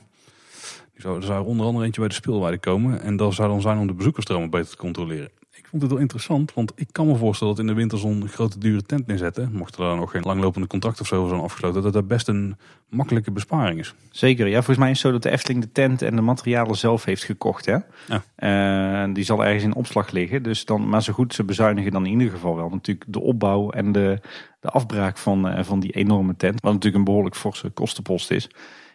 Die 0.94 1.02
zou, 1.02 1.18
er 1.18 1.24
zou 1.24 1.46
onder 1.46 1.66
andere 1.66 1.86
eentje 1.86 2.00
bij 2.00 2.10
de 2.10 2.16
speelweide 2.16 2.58
komen. 2.58 3.02
En 3.02 3.16
dat 3.16 3.34
zou 3.34 3.50
dan 3.50 3.62
zijn 3.62 3.78
om 3.78 3.88
de 3.88 3.94
bezoekersstromen 3.94 4.50
beter 4.50 4.70
te 4.70 4.78
controleren 4.78 5.32
vond 5.74 5.86
het 5.86 5.94
wel 5.94 6.02
interessant, 6.02 6.54
want 6.54 6.72
ik 6.76 6.88
kan 6.92 7.08
me 7.08 7.16
voorstellen 7.16 7.56
dat 7.56 7.64
in 7.64 7.70
de 7.70 7.78
winterzon 7.78 8.22
een 8.22 8.30
grote 8.30 8.60
dure 8.60 8.82
tent 8.82 9.08
neerzetten, 9.08 9.50
mocht 9.54 9.76
er 9.76 9.82
daar 9.82 9.96
nog 9.96 10.12
geen 10.12 10.22
langlopende 10.22 10.68
contract 10.68 11.02
of 11.02 11.08
zo 11.08 11.28
zijn 11.28 11.40
afgesloten, 11.40 11.82
dat 11.82 11.94
dat 11.94 12.08
best 12.08 12.28
een 12.28 12.58
makkelijke 12.90 13.32
besparing 13.32 13.80
is. 13.80 13.94
Zeker, 14.12 14.48
ja. 14.48 14.56
Volgens 14.56 14.78
mij 14.78 14.90
is 14.90 14.98
het 14.98 15.06
zo 15.06 15.12
dat 15.12 15.24
de 15.24 15.30
Efteling 15.30 15.64
de 15.64 15.72
tent 15.72 16.02
en 16.02 16.16
de 16.16 16.22
materialen 16.22 16.76
zelf 16.76 17.06
heeft 17.06 17.24
gekocht. 17.24 17.66
Hè? 17.66 17.78
Ja. 18.08 19.06
Uh, 19.08 19.14
die 19.14 19.24
zal 19.24 19.46
ergens 19.46 19.64
in 19.64 19.76
opslag 19.76 20.12
liggen. 20.12 20.44
Dus 20.44 20.66
dan, 20.66 20.90
maar 20.90 21.04
zo 21.04 21.14
goed 21.14 21.34
ze 21.34 21.44
bezuinigen 21.44 21.92
dan 21.92 22.06
in 22.06 22.12
ieder 22.12 22.34
geval 22.34 22.56
wel 22.56 22.70
natuurlijk 22.70 23.06
de 23.08 23.22
opbouw 23.22 23.70
en 23.70 23.92
de, 23.92 24.20
de 24.60 24.70
afbraak 24.70 25.18
van, 25.18 25.48
uh, 25.48 25.64
van 25.64 25.80
die 25.80 25.92
enorme 25.92 26.36
tent. 26.36 26.62
Wat 26.62 26.74
natuurlijk 26.74 26.96
een 26.96 27.04
behoorlijk 27.04 27.36
forse 27.36 27.70
kostenpost 27.70 28.32
is. 28.32 28.50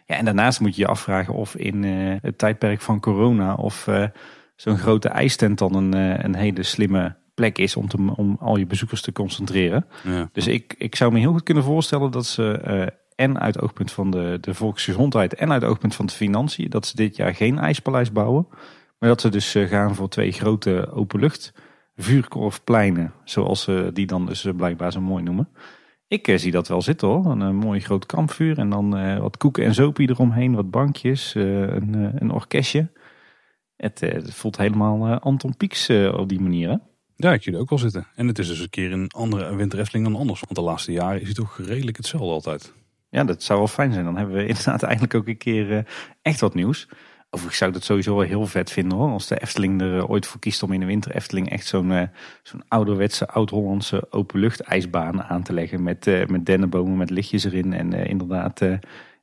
Ja, 0.09 0.15
en 0.15 0.25
daarnaast 0.25 0.59
moet 0.59 0.75
je 0.75 0.81
je 0.81 0.87
afvragen 0.87 1.33
of 1.33 1.55
in 1.55 1.83
uh, 1.83 2.15
het 2.21 2.37
tijdperk 2.37 2.81
van 2.81 2.99
corona 2.99 3.53
of 3.53 3.87
zo'n 4.55 4.77
grote 4.77 5.09
ijstent 5.09 5.57
dan 5.57 5.75
een, 5.75 5.93
eh, 5.93 6.23
een 6.23 6.35
hele 6.35 6.63
slimme 6.63 7.15
plek 7.33 7.57
is 7.57 7.75
om, 7.75 7.87
te, 7.87 7.97
om 8.15 8.37
al 8.39 8.57
je 8.57 8.65
bezoekers 8.65 9.01
te 9.01 9.11
concentreren. 9.11 9.85
Ja. 10.03 10.29
Dus 10.31 10.47
ik, 10.47 10.75
ik 10.77 10.95
zou 10.95 11.11
me 11.11 11.19
heel 11.19 11.31
goed 11.31 11.43
kunnen 11.43 11.63
voorstellen 11.63 12.11
dat 12.11 12.25
ze 12.25 12.91
en 13.15 13.39
uit 13.39 13.61
oogpunt 13.61 13.91
van 13.91 14.11
de, 14.11 14.37
de 14.41 14.53
volksgezondheid 14.53 15.33
en 15.33 15.51
uit 15.51 15.63
oogpunt 15.63 15.95
van 15.95 16.05
de 16.05 16.13
financiën, 16.13 16.69
dat 16.69 16.85
ze 16.85 16.95
dit 16.95 17.15
jaar 17.15 17.35
geen 17.35 17.59
ijspaleis 17.59 18.11
bouwen. 18.11 18.47
Maar 18.99 19.09
dat 19.09 19.21
ze 19.21 19.29
dus 19.29 19.55
gaan 19.67 19.95
voor 19.95 20.09
twee 20.09 20.31
grote 20.31 20.91
openlucht 20.91 21.53
vuurkorfpleinen, 21.95 23.13
zoals 23.23 23.61
ze 23.61 23.89
die 23.93 24.05
dan 24.05 24.25
dus 24.25 24.47
blijkbaar 24.55 24.91
zo 24.91 25.01
mooi 25.01 25.23
noemen. 25.23 25.49
Ik 26.09 26.33
zie 26.35 26.51
dat 26.51 26.67
wel 26.67 26.81
zitten 26.81 27.07
hoor. 27.07 27.25
Een, 27.25 27.55
mooi 27.55 27.79
groot 27.79 28.05
kampvuur 28.05 28.57
en 28.57 28.69
dan 28.69 29.19
wat 29.19 29.37
koeken 29.37 29.63
en 29.63 29.73
zopie 29.73 30.09
eromheen, 30.09 30.55
wat 30.55 30.71
bankjes, 30.71 31.33
een, 31.35 32.21
een 32.21 32.31
orkestje. 32.31 32.89
Het, 33.79 34.01
eh, 34.01 34.13
het 34.13 34.33
voelt 34.33 34.57
helemaal 34.57 35.07
eh, 35.07 35.19
Anton 35.19 35.57
Pieks 35.57 35.89
eh, 35.89 36.13
op 36.13 36.29
die 36.29 36.39
manier. 36.39 36.69
Hè? 36.69 36.75
Ja, 37.15 37.33
ik 37.33 37.43
zie 37.43 37.53
er 37.53 37.59
ook 37.59 37.69
wel 37.69 37.79
zitten. 37.79 38.07
En 38.15 38.27
het 38.27 38.39
is 38.39 38.47
dus 38.47 38.59
een 38.59 38.69
keer 38.69 38.91
een 38.91 39.09
andere 39.09 39.55
winterefteling 39.55 40.07
dan 40.07 40.15
anders. 40.15 40.39
Want 40.39 40.55
de 40.55 40.61
laatste 40.61 40.91
jaren 40.91 41.19
is 41.19 41.25
hij 41.25 41.35
toch 41.35 41.57
redelijk 41.57 41.97
hetzelfde 41.97 42.29
altijd. 42.29 42.73
Ja, 43.09 43.23
dat 43.23 43.43
zou 43.43 43.59
wel 43.59 43.67
fijn 43.67 43.93
zijn. 43.93 44.05
Dan 44.05 44.17
hebben 44.17 44.35
we 44.35 44.45
inderdaad 44.47 44.83
eindelijk 44.83 45.13
ook 45.13 45.27
een 45.27 45.37
keer 45.37 45.87
echt 46.21 46.39
wat 46.39 46.53
nieuws. 46.53 46.87
Zou 47.29 47.69
ik 47.69 47.75
dat 47.75 47.83
sowieso 47.83 48.19
heel 48.19 48.45
vet 48.45 48.71
vinden 48.71 48.97
hoor. 48.97 49.09
Als 49.09 49.27
de 49.27 49.41
Efteling 49.41 49.81
er 49.81 50.07
ooit 50.07 50.27
voor 50.27 50.39
kiest 50.39 50.63
om 50.63 50.73
in 50.73 50.79
de 50.79 50.85
winter 50.85 51.15
Efteling 51.15 51.49
echt 51.49 51.65
zo'n 51.65 52.09
zo'n 52.43 52.63
ouderwetse, 52.67 53.27
oud-Hollandse 53.27 54.07
openluchtijsbaan 54.09 55.23
aan 55.23 55.43
te 55.43 55.53
leggen. 55.53 55.83
Met, 55.83 56.27
met 56.27 56.45
dennenbomen, 56.45 56.97
met 56.97 57.09
lichtjes 57.09 57.43
erin. 57.43 57.73
En 57.73 57.93
inderdaad 57.93 58.61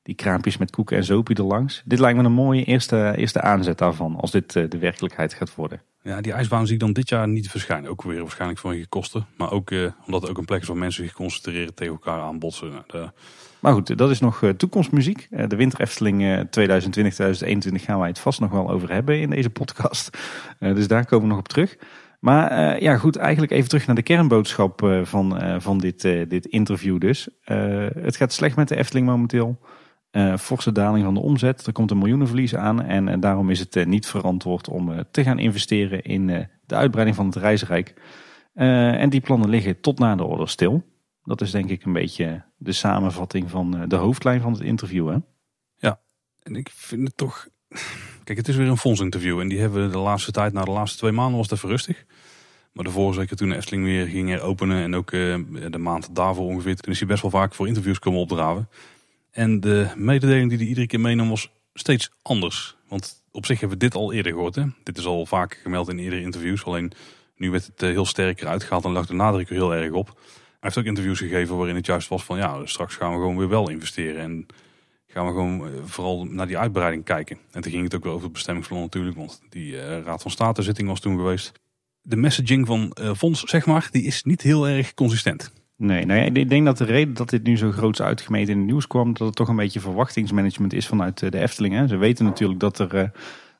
die 0.06 0.14
kraampjes 0.14 0.56
met 0.56 0.70
koeken 0.70 0.96
en 0.96 1.04
zopie 1.04 1.36
erlangs. 1.36 1.82
Dit 1.84 1.98
lijkt 1.98 2.18
me 2.18 2.24
een 2.24 2.32
mooie 2.32 2.64
eerste, 2.64 3.14
eerste 3.16 3.40
aanzet 3.40 3.78
daarvan, 3.78 4.16
als 4.16 4.30
dit 4.30 4.56
eh, 4.56 4.68
de 4.68 4.78
werkelijkheid 4.78 5.34
gaat 5.34 5.54
worden. 5.54 5.82
Ja, 6.02 6.20
die 6.20 6.32
ijsbaan 6.32 6.66
zie 6.66 6.74
ik 6.74 6.80
dan 6.80 6.92
dit 6.92 7.08
jaar 7.08 7.28
niet 7.28 7.50
verschijnen. 7.50 7.90
Ook 7.90 8.02
weer 8.02 8.20
waarschijnlijk 8.20 8.60
vanwege 8.60 8.86
kosten. 8.86 9.26
Maar 9.36 9.50
ook 9.50 9.70
eh, 9.70 9.86
omdat 10.06 10.20
het 10.20 10.30
ook 10.30 10.38
een 10.38 10.44
plek 10.44 10.62
is 10.62 10.68
waar 10.68 10.76
mensen 10.76 11.04
zich 11.04 11.12
concentreren 11.12 11.74
tegen 11.74 11.92
elkaar 11.92 12.20
aanbotsen. 12.20 12.70
Nou, 12.70 12.82
de... 12.86 13.10
Maar 13.66 13.74
goed, 13.74 13.98
dat 13.98 14.10
is 14.10 14.20
nog 14.20 14.42
uh, 14.42 14.50
toekomstmuziek. 14.50 15.26
Uh, 15.30 15.46
de 15.46 15.56
Winter 15.56 15.80
Efteling 15.80 16.46
2020-2021 16.46 16.48
gaan 17.72 17.98
wij 17.98 18.08
het 18.08 18.18
vast 18.18 18.40
nog 18.40 18.50
wel 18.50 18.70
over 18.70 18.92
hebben 18.92 19.20
in 19.20 19.30
deze 19.30 19.50
podcast. 19.50 20.18
dus 20.58 20.88
daar 20.88 21.06
komen 21.06 21.24
we 21.24 21.30
nog 21.30 21.38
op 21.38 21.48
terug. 21.48 21.76
Maar 22.20 22.82
ja, 22.82 22.96
goed, 22.96 23.16
eigenlijk 23.16 23.52
even 23.52 23.68
terug 23.68 23.86
naar 23.86 23.94
de 23.96 24.02
kernboodschap 24.02 25.00
van, 25.02 25.40
van 25.60 25.78
dit, 25.78 26.02
dit 26.02 26.46
interview 26.46 27.00
dus. 27.00 27.28
het 28.00 28.16
gaat 28.16 28.32
slecht 28.32 28.56
met 28.56 28.68
de 28.68 28.76
Efteling 28.76 29.06
momenteel. 29.06 29.58
Forse 30.38 30.72
daling 30.72 31.04
van 31.04 31.14
de 31.14 31.20
omzet. 31.20 31.66
Er 31.66 31.72
komt 31.72 31.90
een 31.90 31.98
miljoenenverlies 31.98 32.54
aan. 32.54 32.82
En, 32.82 33.20
daarom 33.20 33.50
is 33.50 33.58
het 33.58 33.86
niet 33.86 34.06
verantwoord 34.06 34.68
om 34.68 35.04
te 35.10 35.22
gaan 35.22 35.38
investeren 35.38 36.02
in 36.02 36.26
de 36.66 36.74
uitbreiding 36.74 37.16
van 37.16 37.26
het 37.26 37.36
reisrijk. 37.36 37.94
en 38.54 39.10
die 39.10 39.20
plannen 39.20 39.48
liggen 39.48 39.80
tot 39.80 39.98
na 39.98 40.16
de 40.16 40.24
order 40.24 40.48
stil. 40.48 40.84
Dat 41.26 41.40
is 41.40 41.50
denk 41.50 41.70
ik 41.70 41.84
een 41.84 41.92
beetje 41.92 42.44
de 42.56 42.72
samenvatting 42.72 43.50
van 43.50 43.88
de 43.88 43.96
hoofdlijn 43.96 44.40
van 44.40 44.52
het 44.52 44.60
interview. 44.60 45.08
Hè? 45.08 45.16
Ja, 45.76 46.00
en 46.42 46.56
ik 46.56 46.70
vind 46.74 47.06
het 47.06 47.16
toch. 47.16 47.48
Kijk, 48.24 48.38
het 48.38 48.48
is 48.48 48.56
weer 48.56 48.68
een 48.68 48.76
fondsinterview. 48.76 49.40
En 49.40 49.48
die 49.48 49.60
hebben 49.60 49.86
we 49.86 49.92
de 49.92 49.98
laatste 49.98 50.32
tijd, 50.32 50.52
na 50.52 50.64
de 50.64 50.70
laatste 50.70 50.98
twee 50.98 51.12
maanden, 51.12 51.36
was 51.36 51.50
het 51.50 51.58
even 51.58 51.68
rustig. 51.68 52.04
Maar 52.72 52.84
de 52.84 52.90
vorige 52.90 53.20
zeker 53.20 53.36
toen 53.36 53.48
de 53.48 53.56
Efteling 53.56 53.84
weer 53.84 54.06
ging 54.06 54.38
openen 54.38 54.82
en 54.82 54.94
ook 54.94 55.10
de 55.10 55.78
maand 55.78 56.14
daarvoor 56.14 56.46
ongeveer, 56.46 56.76
toen 56.76 56.92
is 56.92 56.98
hij 56.98 57.08
best 57.08 57.22
wel 57.22 57.30
vaak 57.30 57.54
voor 57.54 57.66
interviews 57.66 57.98
komen 57.98 58.20
opdraven. 58.20 58.68
En 59.30 59.60
de 59.60 59.90
mededeling 59.96 60.48
die 60.48 60.58
hij 60.58 60.66
iedere 60.66 60.86
keer 60.86 61.00
meenam 61.00 61.28
was 61.28 61.50
steeds 61.74 62.10
anders. 62.22 62.76
Want 62.88 63.24
op 63.30 63.46
zich 63.46 63.60
hebben 63.60 63.78
we 63.78 63.84
dit 63.84 63.94
al 63.94 64.12
eerder 64.12 64.32
gehoord. 64.32 64.54
Hè? 64.54 64.64
Dit 64.82 64.98
is 64.98 65.06
al 65.06 65.26
vaak 65.26 65.60
gemeld 65.62 65.88
in 65.88 65.98
eerdere 65.98 66.22
interviews. 66.22 66.64
Alleen 66.64 66.92
nu 67.36 67.50
werd 67.50 67.66
het 67.66 67.82
eh, 67.82 67.90
heel 67.90 68.04
sterker 68.04 68.46
uitgehaald 68.46 68.84
en 68.84 68.90
lag 68.90 69.06
de 69.06 69.14
nadruk 69.14 69.48
er 69.48 69.54
heel 69.54 69.74
erg 69.74 69.92
op. 69.92 70.20
Heeft 70.66 70.78
ook 70.78 70.84
interviews 70.84 71.18
gegeven 71.18 71.56
waarin 71.56 71.74
het 71.74 71.86
juist 71.86 72.08
was 72.08 72.24
van 72.24 72.38
ja, 72.38 72.66
straks 72.66 72.94
gaan 72.94 73.10
we 73.10 73.16
gewoon 73.16 73.36
weer 73.36 73.48
wel 73.48 73.70
investeren. 73.70 74.22
En 74.22 74.46
gaan 75.06 75.26
we 75.26 75.32
gewoon 75.32 75.70
vooral 75.84 76.24
naar 76.24 76.46
die 76.46 76.58
uitbreiding 76.58 77.04
kijken. 77.04 77.38
En 77.52 77.62
toen 77.62 77.72
ging 77.72 77.84
het 77.84 77.94
ook 77.94 78.02
wel 78.04 78.12
over 78.12 78.24
het 78.24 78.32
bestemmingsplan 78.32 78.80
natuurlijk, 78.80 79.16
want 79.16 79.42
die 79.48 80.00
Raad 80.02 80.22
van 80.22 80.30
State 80.30 80.62
zitting 80.62 80.88
was 80.88 81.00
toen 81.00 81.16
geweest. 81.16 81.52
De 82.02 82.16
messaging 82.16 82.66
van 82.66 82.96
Fonds, 83.16 83.40
zeg 83.40 83.66
maar, 83.66 83.88
die 83.90 84.02
is 84.02 84.22
niet 84.22 84.42
heel 84.42 84.68
erg 84.68 84.94
consistent. 84.94 85.52
Nee, 85.76 86.04
nou 86.04 86.20
ja, 86.20 86.26
ik 86.26 86.48
denk 86.48 86.64
dat 86.64 86.78
de 86.78 86.84
reden 86.84 87.14
dat 87.14 87.30
dit 87.30 87.42
nu 87.42 87.56
zo 87.56 87.70
groot 87.70 88.00
uitgemeten 88.00 88.52
in 88.52 88.58
het 88.58 88.66
nieuws 88.66 88.86
kwam, 88.86 89.12
dat 89.12 89.26
het 89.26 89.36
toch 89.36 89.48
een 89.48 89.56
beetje 89.56 89.80
verwachtingsmanagement 89.80 90.72
is 90.72 90.86
vanuit 90.86 91.18
de 91.18 91.38
Efteling. 91.38 91.88
Ze 91.88 91.96
weten 91.96 92.24
natuurlijk 92.24 92.60
dat 92.60 92.78
er 92.78 93.10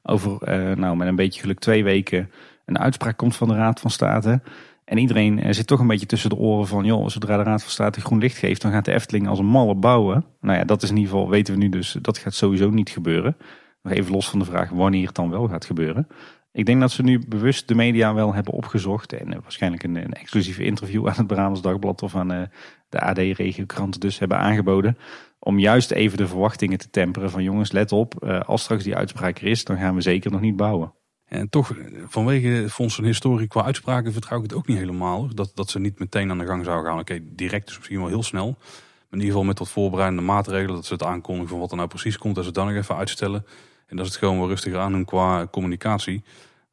over, 0.03 0.39
nou 0.79 0.97
met 0.97 1.09
een 1.09 1.17
beetje 1.17 1.41
geluk 1.41 1.59
twee 1.59 1.85
weken, 1.85 2.31
een 2.65 2.79
uitspraak 2.79 3.17
komt 3.17 3.37
van 3.37 3.49
de 3.49 3.55
Raad 3.55 3.81
van 3.81 3.91
State. 3.91 4.41
En 4.87 4.99
iedereen 4.99 5.41
eh, 5.41 5.53
zit 5.53 5.67
toch 5.67 5.81
een 5.81 5.87
beetje 5.87 6.07
tussen 6.07 6.31
de 6.31 6.37
oren 6.37 6.67
van, 6.67 6.85
joh, 6.85 7.09
zodra 7.09 7.37
de 7.37 7.43
Raad 7.43 7.63
van 7.63 7.71
State 7.71 8.01
groen 8.01 8.19
licht 8.19 8.37
geeft, 8.37 8.63
dan 8.63 8.73
gaat 8.73 8.85
de 8.85 8.93
Efteling 8.93 9.29
als 9.29 9.39
een 9.39 9.47
malle 9.47 9.75
bouwen. 9.75 10.25
Nou 10.41 10.59
ja, 10.59 10.65
dat 10.65 10.83
is 10.83 10.91
in 10.91 10.97
ieder 10.97 11.11
geval, 11.11 11.29
weten 11.29 11.55
we 11.55 11.61
nu 11.61 11.69
dus, 11.69 11.97
dat 12.01 12.19
gaat 12.19 12.35
sowieso 12.35 12.71
niet 12.71 12.91
gebeuren. 12.91 13.37
Nog 13.83 13.93
even 13.93 14.13
los 14.13 14.29
van 14.29 14.39
de 14.39 14.45
vraag 14.45 14.71
wanneer 14.71 15.07
het 15.07 15.15
dan 15.15 15.31
wel 15.31 15.49
gaat 15.49 15.65
gebeuren. 15.65 16.07
Ik 16.53 16.67
denk 16.67 16.81
dat 16.81 16.91
ze 16.91 17.03
nu 17.03 17.23
bewust 17.29 17.69
de 17.69 17.75
media 17.75 18.15
wel 18.15 18.35
hebben 18.35 18.53
opgezocht 18.53 19.13
en 19.13 19.33
eh, 19.33 19.39
waarschijnlijk 19.43 19.83
een, 19.83 19.97
een 19.97 20.13
exclusieve 20.13 20.65
interview 20.65 21.09
aan 21.09 21.15
het 21.17 21.27
Brabants 21.27 21.63
Dagblad 21.63 22.03
of 22.03 22.15
aan 22.15 22.33
uh, 22.33 22.43
de 22.89 23.01
AD-regiokrant 23.01 24.01
dus 24.01 24.19
hebben 24.19 24.39
aangeboden. 24.39 24.99
Om 25.39 25.59
juist 25.59 25.91
even 25.91 26.19
de 26.19 26.29
verwachtingen 26.29 26.79
te 26.79 26.91
temperen 26.91 27.31
van 27.31 27.43
jongens, 27.43 27.73
let 27.73 27.93
op, 27.93 28.25
als 28.47 28.63
straks 28.63 28.85
die 28.85 28.97
uitspraak 28.97 29.39
er 29.39 29.47
is, 29.47 29.65
dan 29.65 29.77
gaan 29.77 29.95
we 29.95 30.01
zeker 30.01 30.31
nog 30.31 30.41
niet 30.41 30.57
bouwen. 30.57 30.93
En 31.27 31.49
toch, 31.49 31.75
vanwege 32.07 32.71
Fonds 32.71 32.99
een 32.99 33.05
Historie 33.05 33.47
qua 33.47 33.65
uitspraken 33.65 34.13
vertrouw 34.13 34.39
ik 34.39 34.45
het 34.45 34.55
ook 34.55 34.67
niet 34.67 34.79
helemaal. 34.79 35.35
Dat, 35.35 35.53
dat 35.55 35.71
ze 35.71 35.79
niet 35.79 35.99
meteen 35.99 36.31
aan 36.31 36.39
de 36.39 36.47
gang 36.47 36.65
zouden 36.65 36.91
gaan. 36.91 37.01
Oké, 37.01 37.21
direct 37.23 37.69
is 37.69 37.77
misschien 37.77 37.99
wel 37.99 38.09
heel 38.09 38.23
snel. 38.23 38.57
Maar 38.57 39.11
in 39.11 39.19
ieder 39.19 39.31
geval 39.31 39.45
met 39.45 39.59
wat 39.59 39.69
voorbereidende 39.69 40.23
maatregelen. 40.23 40.75
Dat 40.75 40.87
ze 40.87 40.93
het 40.93 41.03
aankondigen 41.03 41.49
van 41.49 41.59
wat 41.59 41.71
er 41.71 41.77
nou 41.77 41.89
precies 41.89 42.19
komt. 42.19 42.35
Dat 42.35 42.45
ze 42.45 42.51
het 42.51 42.59
dan 42.59 42.69
nog 42.69 42.77
even 42.77 42.97
uitstellen. 42.97 43.47
En 43.87 43.97
dat 43.97 44.07
ze 44.07 44.13
het 44.13 44.21
gewoon 44.21 44.39
wel 44.39 44.49
rustiger 44.49 44.79
aan 44.79 44.93
doen 44.93 45.05
qua 45.05 45.47
communicatie. 45.47 46.25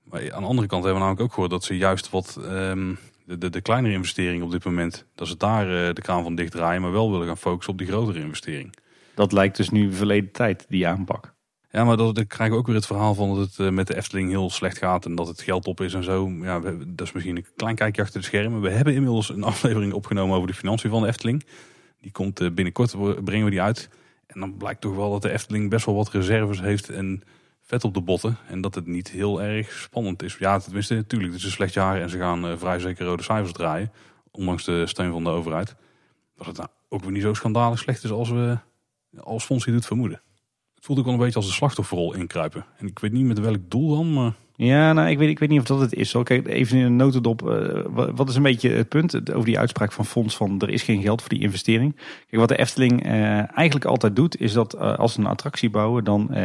Maar 0.04 0.34
aan 0.34 0.42
de 0.42 0.48
andere 0.48 0.68
kant 0.68 0.84
hebben 0.84 1.02
we 1.02 1.08
namelijk 1.08 1.22
ook 1.22 1.34
gehoord 1.34 1.52
dat 1.52 1.64
ze 1.64 1.78
juist 1.78 2.10
wat 2.10 2.40
um, 2.42 2.98
de, 3.26 3.50
de, 3.50 3.62
kleinere 3.62 3.94
investeringen 3.94 4.46
op 4.46 4.52
dit 4.52 4.66
moment. 4.66 5.06
Dat 5.16 5.28
ze 5.28 5.38
daar 5.38 5.68
uh, 5.68 5.94
de 5.94 6.02
kraan 6.02 6.24
van 6.24 6.36
dichtdraaien. 6.36 6.82
Maar 6.82 6.92
wel 6.92 7.12
willen 7.12 7.28
gaan 7.28 7.38
focussen 7.38 7.74
op 7.74 7.80
die 7.80 7.88
grotere 7.88 8.20
investering. 8.20 8.76
Dat 9.16 9.32
lijkt 9.32 9.58
dus 9.58 9.70
nu 9.70 9.94
verleden 9.94 10.32
tijd, 10.32 10.66
die 10.70 10.88
aanpak. 10.88 11.33
Ja, 11.76 11.84
maar 11.84 11.98
dan 11.98 12.28
krijgen 12.28 12.58
ook 12.58 12.66
weer 12.66 12.76
het 12.76 12.86
verhaal 12.86 13.14
van 13.14 13.36
dat 13.36 13.38
het 13.38 13.60
eh, 13.60 13.70
met 13.70 13.88
de 13.88 13.96
Efteling 13.96 14.30
heel 14.30 14.50
slecht 14.50 14.78
gaat 14.78 15.06
en 15.06 15.16
dat 15.16 15.28
het 15.28 15.42
geld 15.42 15.68
op 15.68 15.82
is 15.82 15.94
en 15.94 16.04
zo. 16.04 16.30
Ja, 16.30 16.60
dat 16.88 17.08
is 17.08 17.12
misschien 17.12 17.36
een 17.36 17.46
klein 17.56 17.76
kijkje 17.76 18.02
achter 18.02 18.20
de 18.20 18.26
schermen. 18.26 18.62
We 18.62 18.70
hebben 18.70 18.94
inmiddels 18.94 19.30
een 19.30 19.44
aflevering 19.54 19.94
opgenomen 19.94 20.36
over 20.36 20.48
de 20.48 20.54
financiën 20.54 20.90
van 20.90 21.02
de 21.02 21.08
Efteling. 21.08 21.46
Die 22.02 22.12
komt 22.12 22.40
eh, 22.40 22.52
binnenkort, 22.52 23.24
brengen 23.24 23.46
we 23.46 23.52
die 23.52 23.62
uit. 23.62 23.90
En 24.26 24.40
dan 24.40 24.58
blijkt 24.58 24.82
toch 24.82 24.96
wel 24.96 25.12
dat 25.12 25.22
de 25.22 25.32
Efteling 25.32 25.70
best 25.70 25.86
wel 25.86 25.96
wat 25.96 26.10
reserves 26.10 26.62
heeft 26.62 26.90
en 26.90 27.24
vet 27.62 27.84
op 27.84 27.94
de 27.94 28.02
botten. 28.02 28.38
En 28.48 28.62
dat 28.62 28.76
het 28.76 28.88
niet 28.88 29.10
heel 29.10 29.42
erg 29.42 29.72
spannend 29.72 30.24
is. 30.24 30.36
Ja, 30.40 30.60
tenminste, 30.60 30.96
natuurlijk, 30.96 31.32
het 31.32 31.40
is 31.40 31.46
een 31.48 31.54
slecht 31.54 31.74
jaar 31.74 32.02
en 32.02 32.10
ze 32.10 32.18
gaan 32.18 32.46
uh, 32.46 32.58
vrij 32.58 32.80
zeker 32.80 33.06
rode 33.06 33.24
cijfers 33.24 33.54
draaien. 33.54 33.92
Ondanks 34.32 34.64
de 34.64 34.88
steun 34.88 35.12
van 35.12 35.24
de 35.24 35.30
overheid. 35.30 35.76
Dat 36.38 36.48
het 36.48 36.58
nou 36.58 36.70
ook 36.90 37.02
weer 37.04 37.12
niet 37.12 37.22
zo 37.22 37.34
schandalig 37.34 37.80
slecht 37.80 38.04
is 38.04 38.12
als 38.12 38.30
we 38.30 38.58
als 39.20 39.46
Fonds 39.46 39.66
doet 39.66 39.86
vermoeden 39.86 40.22
voelde 40.84 41.02
ik 41.02 41.08
wel 41.08 41.16
een 41.16 41.24
beetje 41.24 41.40
als 41.40 41.48
een 41.48 41.54
slachtofferrol 41.54 42.14
inkruipen. 42.14 42.66
En 42.78 42.88
ik 42.88 43.00
weet 43.00 43.12
niet 43.12 43.26
met 43.26 43.40
welk 43.40 43.60
doel 43.68 43.96
dan, 43.96 44.14
maar... 44.14 44.34
Ja, 44.56 44.94
nou, 44.94 45.10
ik 45.10 45.18
weet, 45.18 45.30
ik 45.30 45.40
weet 45.40 45.50
niet 45.50 45.60
of 45.60 45.66
dat 45.66 45.80
het 45.80 45.94
is. 45.94 46.16
Kijk, 46.24 46.48
even 46.48 46.78
in 46.78 46.84
een 46.84 46.96
notendop. 46.96 47.42
Uh, 47.42 48.10
wat 48.16 48.30
is 48.30 48.36
een 48.36 48.42
beetje 48.42 48.70
het 48.70 48.90
punt 48.90 49.34
over 49.34 49.46
die 49.46 49.60
uitspraak 49.60 49.92
van 49.92 50.06
Fonds 50.06 50.36
van 50.36 50.62
er 50.62 50.70
is 50.70 50.84
geen 50.84 51.02
geld 51.02 51.22
voor 51.22 51.30
die 51.30 51.42
investering? 51.42 51.96
Kijk, 51.96 52.36
wat 52.36 52.48
de 52.48 52.58
Efteling 52.58 53.06
uh, 53.06 53.58
eigenlijk 53.58 53.86
altijd 53.86 54.16
doet, 54.16 54.40
is 54.40 54.54
dat 54.54 54.76
uh, 54.76 54.98
als 54.98 55.14
ze 55.14 55.20
een 55.20 55.26
attractie 55.26 55.70
bouwen, 55.70 56.04
dan, 56.04 56.36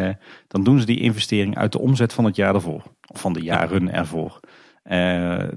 dan 0.48 0.64
doen 0.64 0.80
ze 0.80 0.86
die 0.86 1.00
investering 1.00 1.56
uit 1.56 1.72
de 1.72 1.78
omzet 1.78 2.12
van 2.12 2.24
het 2.24 2.36
jaar 2.36 2.54
ervoor. 2.54 2.82
Of 3.06 3.20
van 3.20 3.32
de 3.32 3.42
jaren 3.42 3.92
ervoor. 3.92 4.40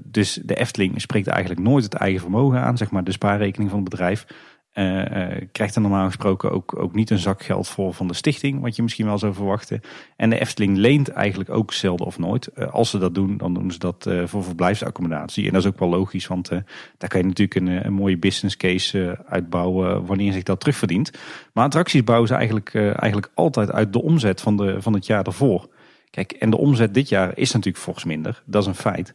dus 0.02 0.40
de 0.44 0.54
Efteling 0.54 1.00
spreekt 1.00 1.26
eigenlijk 1.26 1.60
nooit 1.60 1.84
het 1.84 1.94
eigen 1.94 2.20
vermogen 2.20 2.60
aan, 2.60 2.76
zeg 2.76 2.90
maar 2.90 3.04
de 3.04 3.12
spaarrekening 3.12 3.70
van 3.70 3.80
het 3.80 3.88
bedrijf. 3.88 4.26
Uh, 4.74 5.26
krijgt 5.52 5.74
er 5.74 5.80
normaal 5.80 6.06
gesproken 6.06 6.52
ook, 6.52 6.78
ook 6.78 6.94
niet 6.94 7.10
een 7.10 7.18
zak 7.18 7.42
geld 7.42 7.68
voor 7.68 7.94
van 7.94 8.08
de 8.08 8.14
stichting, 8.14 8.60
wat 8.60 8.76
je 8.76 8.82
misschien 8.82 9.06
wel 9.06 9.18
zou 9.18 9.34
verwachten. 9.34 9.80
En 10.16 10.30
de 10.30 10.40
Efteling 10.40 10.76
leent 10.76 11.08
eigenlijk 11.08 11.50
ook 11.50 11.72
zelden 11.72 12.06
of 12.06 12.18
nooit. 12.18 12.50
Uh, 12.54 12.72
als 12.72 12.90
ze 12.90 12.98
dat 12.98 13.14
doen, 13.14 13.36
dan 13.36 13.54
doen 13.54 13.70
ze 13.70 13.78
dat 13.78 14.10
voor 14.24 14.44
verblijfsaccommodatie. 14.44 15.46
En 15.46 15.52
dat 15.52 15.62
is 15.62 15.68
ook 15.68 15.78
wel 15.78 15.88
logisch, 15.88 16.26
want 16.26 16.48
daar 16.98 17.08
kan 17.08 17.20
je 17.20 17.26
natuurlijk 17.26 17.60
een, 17.60 17.86
een 17.86 17.92
mooie 17.92 18.18
business 18.18 18.56
case 18.56 19.18
uitbouwen 19.26 20.06
wanneer 20.06 20.32
zich 20.32 20.42
dat 20.42 20.60
terugverdient. 20.60 21.10
Maar 21.52 21.64
attracties 21.64 22.04
bouwen 22.04 22.28
ze 22.28 22.34
eigenlijk, 22.34 22.74
eigenlijk 22.74 23.30
altijd 23.34 23.72
uit 23.72 23.92
de 23.92 24.02
omzet 24.02 24.40
van, 24.40 24.56
de, 24.56 24.82
van 24.82 24.92
het 24.92 25.06
jaar 25.06 25.24
ervoor. 25.24 25.68
Kijk, 26.10 26.32
en 26.32 26.50
de 26.50 26.58
omzet 26.58 26.94
dit 26.94 27.08
jaar 27.08 27.38
is 27.38 27.52
natuurlijk 27.52 27.84
fors 27.84 28.04
minder, 28.04 28.42
dat 28.44 28.62
is 28.62 28.68
een 28.68 28.74
feit. 28.74 29.12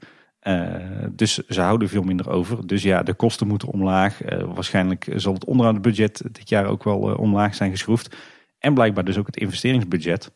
Uh, 0.47 0.63
dus 1.11 1.37
ze 1.47 1.61
houden 1.61 1.89
veel 1.89 2.03
minder 2.03 2.29
over. 2.29 2.67
Dus 2.67 2.83
ja, 2.83 3.03
de 3.03 3.13
kosten 3.13 3.47
moeten 3.47 3.67
omlaag. 3.67 4.31
Uh, 4.31 4.43
waarschijnlijk 4.53 5.07
zal 5.15 5.33
het 5.33 5.45
onderhoudsbudget 5.45 6.23
dit 6.31 6.49
jaar 6.49 6.65
ook 6.65 6.83
wel 6.83 7.09
uh, 7.09 7.19
omlaag 7.19 7.55
zijn 7.55 7.71
geschroefd. 7.71 8.15
En 8.59 8.73
blijkbaar 8.73 9.03
dus 9.03 9.17
ook 9.17 9.25
het 9.25 9.37
investeringsbudget. 9.37 10.31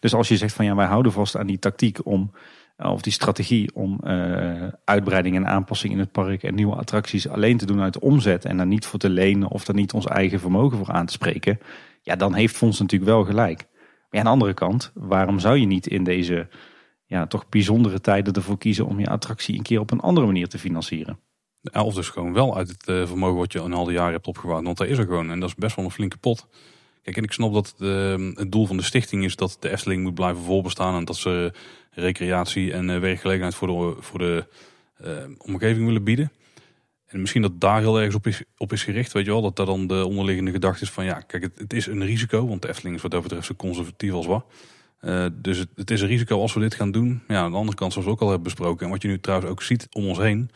Dus 0.00 0.14
als 0.14 0.28
je 0.28 0.36
zegt 0.36 0.54
van 0.54 0.64
ja, 0.64 0.74
wij 0.74 0.86
houden 0.86 1.12
vast 1.12 1.36
aan 1.36 1.46
die 1.46 1.58
tactiek 1.58 2.06
om, 2.06 2.30
of 2.76 3.02
die 3.02 3.12
strategie 3.12 3.74
om 3.74 4.00
uitbreiding 4.84 5.36
en 5.36 5.46
aanpassing 5.46 5.92
in 5.92 5.98
het 5.98 6.12
park 6.12 6.42
en 6.42 6.54
nieuwe 6.54 6.76
attracties 6.76 7.28
alleen 7.28 7.56
te 7.56 7.66
doen 7.66 7.80
uit 7.80 7.92
de 7.92 8.00
omzet 8.00 8.44
en 8.44 8.56
daar 8.56 8.66
niet 8.66 8.86
voor 8.86 8.98
te 8.98 9.08
lenen 9.08 9.50
of 9.50 9.64
daar 9.64 9.76
niet 9.76 9.92
ons 9.92 10.06
eigen 10.06 10.40
vermogen 10.40 10.78
voor 10.78 10.90
aan 10.90 11.06
te 11.06 11.12
spreken. 11.12 11.58
Ja, 12.02 12.16
dan 12.16 12.34
heeft 12.34 12.56
Fonds 12.56 12.80
natuurlijk 12.80 13.10
wel 13.10 13.24
gelijk. 13.24 13.66
Maar 14.10 14.20
aan 14.20 14.24
de 14.24 14.30
andere 14.30 14.54
kant, 14.54 14.90
waarom 14.94 15.38
zou 15.38 15.56
je 15.58 15.66
niet 15.66 15.86
in 15.86 16.04
deze 16.04 16.48
ja, 17.06 17.26
toch 17.26 17.48
bijzondere 17.48 18.00
tijden 18.00 18.34
ervoor 18.34 18.58
kiezen 18.58 18.86
om 18.86 19.00
je 19.00 19.08
attractie 19.08 19.56
een 19.56 19.62
keer 19.62 19.80
op 19.80 19.90
een 19.90 20.00
andere 20.00 20.26
manier 20.26 20.48
te 20.48 20.58
financieren. 20.58 21.18
Of 21.72 21.94
dus 21.94 22.08
gewoon 22.08 22.32
wel 22.32 22.56
uit 22.56 22.68
het 22.68 22.88
eh, 22.88 23.06
vermogen 23.06 23.38
wat 23.38 23.52
je 23.52 23.58
een 23.58 23.72
al 23.72 23.84
die 23.84 23.94
jaren 23.94 24.12
hebt 24.12 24.26
opgebouwd. 24.26 24.64
Want 24.64 24.78
daar 24.78 24.88
is 24.88 24.98
er 24.98 25.04
gewoon 25.04 25.30
en 25.30 25.40
dat 25.40 25.48
is 25.48 25.54
best 25.54 25.76
wel 25.76 25.84
een 25.84 25.90
flinke 25.90 26.18
pot. 26.18 26.46
Kijk, 27.02 27.16
en 27.16 27.24
ik 27.24 27.32
snap 27.32 27.52
dat 27.52 27.74
de, 27.78 28.32
het 28.34 28.52
doel 28.52 28.66
van 28.66 28.76
de 28.76 28.82
stichting 28.82 29.24
is 29.24 29.36
dat 29.36 29.56
de 29.60 29.70
Efteling 29.70 30.02
moet 30.02 30.14
blijven 30.14 30.42
voorbestaan. 30.42 30.94
En 30.94 31.04
dat 31.04 31.16
ze 31.16 31.52
recreatie 31.90 32.72
en 32.72 32.90
eh, 32.90 32.98
werkgelegenheid 32.98 33.54
voor 33.54 33.68
de, 33.68 34.02
voor 34.02 34.18
de 34.18 34.46
uh, 35.04 35.10
omgeving 35.38 35.86
willen 35.86 36.04
bieden. 36.04 36.32
En 37.06 37.20
misschien 37.20 37.42
dat 37.42 37.60
daar 37.60 37.80
heel 37.80 38.00
erg 38.00 38.14
op 38.14 38.26
is, 38.26 38.42
op 38.56 38.72
is 38.72 38.84
gericht, 38.84 39.12
weet 39.12 39.24
je 39.24 39.30
wel. 39.30 39.42
Dat 39.42 39.56
daar 39.56 39.66
dan 39.66 39.86
de 39.86 40.06
onderliggende 40.06 40.50
gedachte 40.50 40.82
is 40.82 40.90
van 40.90 41.04
ja, 41.04 41.20
kijk, 41.20 41.42
het, 41.42 41.58
het 41.58 41.72
is 41.72 41.86
een 41.86 42.04
risico. 42.04 42.46
Want 42.46 42.62
de 42.62 42.68
Efteling 42.68 42.96
is 42.96 43.02
wat 43.02 43.10
dat 43.10 43.22
betreft 43.22 43.46
zo 43.46 43.54
conservatief 43.54 44.12
als 44.12 44.26
wat. 44.26 44.44
Uh, 45.06 45.26
dus 45.32 45.58
het, 45.58 45.68
het, 45.74 45.90
is 45.90 46.00
een 46.00 46.08
risico 46.08 46.40
als 46.40 46.54
we 46.54 46.60
dit 46.60 46.74
gaan 46.74 46.90
doen. 46.90 47.22
Ja, 47.28 47.36
aan 47.42 47.50
de 47.50 47.56
andere 47.56 47.76
kant, 47.76 47.92
zoals 47.92 48.06
we 48.06 48.12
ook 48.12 48.20
al 48.20 48.26
hebben 48.26 48.44
besproken. 48.44 48.86
En 48.86 48.92
wat 48.92 49.02
je 49.02 49.08
nu 49.08 49.20
trouwens 49.20 49.50
ook 49.50 49.62
ziet 49.62 49.86
om 49.92 50.06
ons 50.08 50.18
heen. 50.18 50.50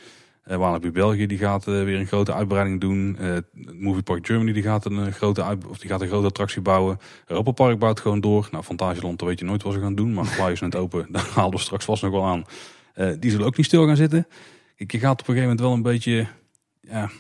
Uh, 0.47 0.57
Walibi 0.57 0.91
België 0.91 1.27
die 1.27 1.39
gaat 1.39 1.67
uh, 1.67 1.85
weer 1.85 1.99
een 1.99 2.07
grote 2.07 2.35
uitbreiding 2.35 2.81
doen. 2.81 3.17
Uh, 3.21 3.37
Movie 3.73 4.03
Park 4.03 4.27
Germany 4.27 4.53
die 4.53 4.63
gaat 4.63 4.85
een 4.85 5.13
grote, 5.13 5.45
uit, 5.45 5.67
of 5.67 5.79
die 5.79 5.91
gaat 5.91 6.01
een 6.01 6.09
grote 6.09 6.27
attractie 6.27 6.63
bouwen. 6.63 6.99
Europa 7.27 7.51
Park 7.51 7.79
bouwt 7.79 8.01
gewoon 8.01 8.21
door. 8.21 8.49
Nou, 8.51 8.65
Fantasieland, 8.65 9.19
daar 9.19 9.29
weet 9.29 9.39
je 9.39 9.45
nooit 9.45 9.63
wat 9.63 9.73
ze 9.73 9.81
gaan 9.81 9.95
doen. 9.95 10.13
Maar 10.13 10.25
Fly 10.37 10.51
is 10.51 10.61
net 10.61 10.77
open, 10.77 11.07
daar 11.11 11.29
halen 11.35 11.51
we 11.51 11.59
straks 11.59 11.85
vast 11.85 12.03
nog 12.03 12.13
wel 12.13 12.25
aan. 12.25 12.45
die 13.21 13.31
zullen 13.31 13.47
ook 13.47 13.57
niet 13.57 13.67
stil 13.67 13.87
gaan 13.87 13.97
zitten. 13.97 14.27
Ik, 14.77 14.93
je 14.93 14.99
gaat 14.99 15.21
op 15.21 15.29
een 15.29 15.35
gegeven 15.35 15.49
moment 15.49 15.61
wel 15.61 15.73
een 15.73 15.83
beetje... 15.83 16.27
Ja, 16.81 17.11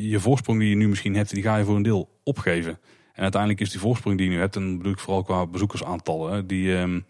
je 0.00 0.20
voorsprong 0.20 0.58
die 0.58 0.68
je 0.68 0.76
nu 0.76 0.88
misschien 0.88 1.14
hebt, 1.14 1.34
die 1.34 1.42
ga 1.42 1.56
je 1.56 1.64
voor 1.64 1.76
een 1.76 1.82
deel 1.82 2.08
opgeven. 2.22 2.78
En 3.16 3.22
uiteindelijk 3.22 3.60
is 3.60 3.70
die 3.70 3.80
voorsprong 3.80 4.16
die 4.16 4.26
je 4.26 4.32
nu 4.32 4.38
hebt, 4.40 4.56
en 4.56 4.76
bedoel 4.76 4.92
ik 4.92 4.98
vooral 4.98 5.22
qua 5.22 5.46
bezoekersaantallen, 5.46 6.46
die, 6.46 6.72
um, 6.72 7.04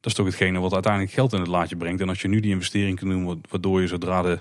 dat 0.00 0.12
is 0.12 0.14
toch 0.14 0.26
hetgene 0.26 0.58
wat 0.58 0.72
uiteindelijk 0.72 1.12
geld 1.12 1.32
in 1.32 1.38
het 1.38 1.48
laadje 1.48 1.76
brengt. 1.76 2.00
En 2.00 2.08
als 2.08 2.22
je 2.22 2.28
nu 2.28 2.40
die 2.40 2.50
investering 2.50 2.98
kunt 2.98 3.10
doen, 3.10 3.42
waardoor 3.50 3.80
je 3.80 3.86
zodra 3.86 4.22
de, 4.22 4.38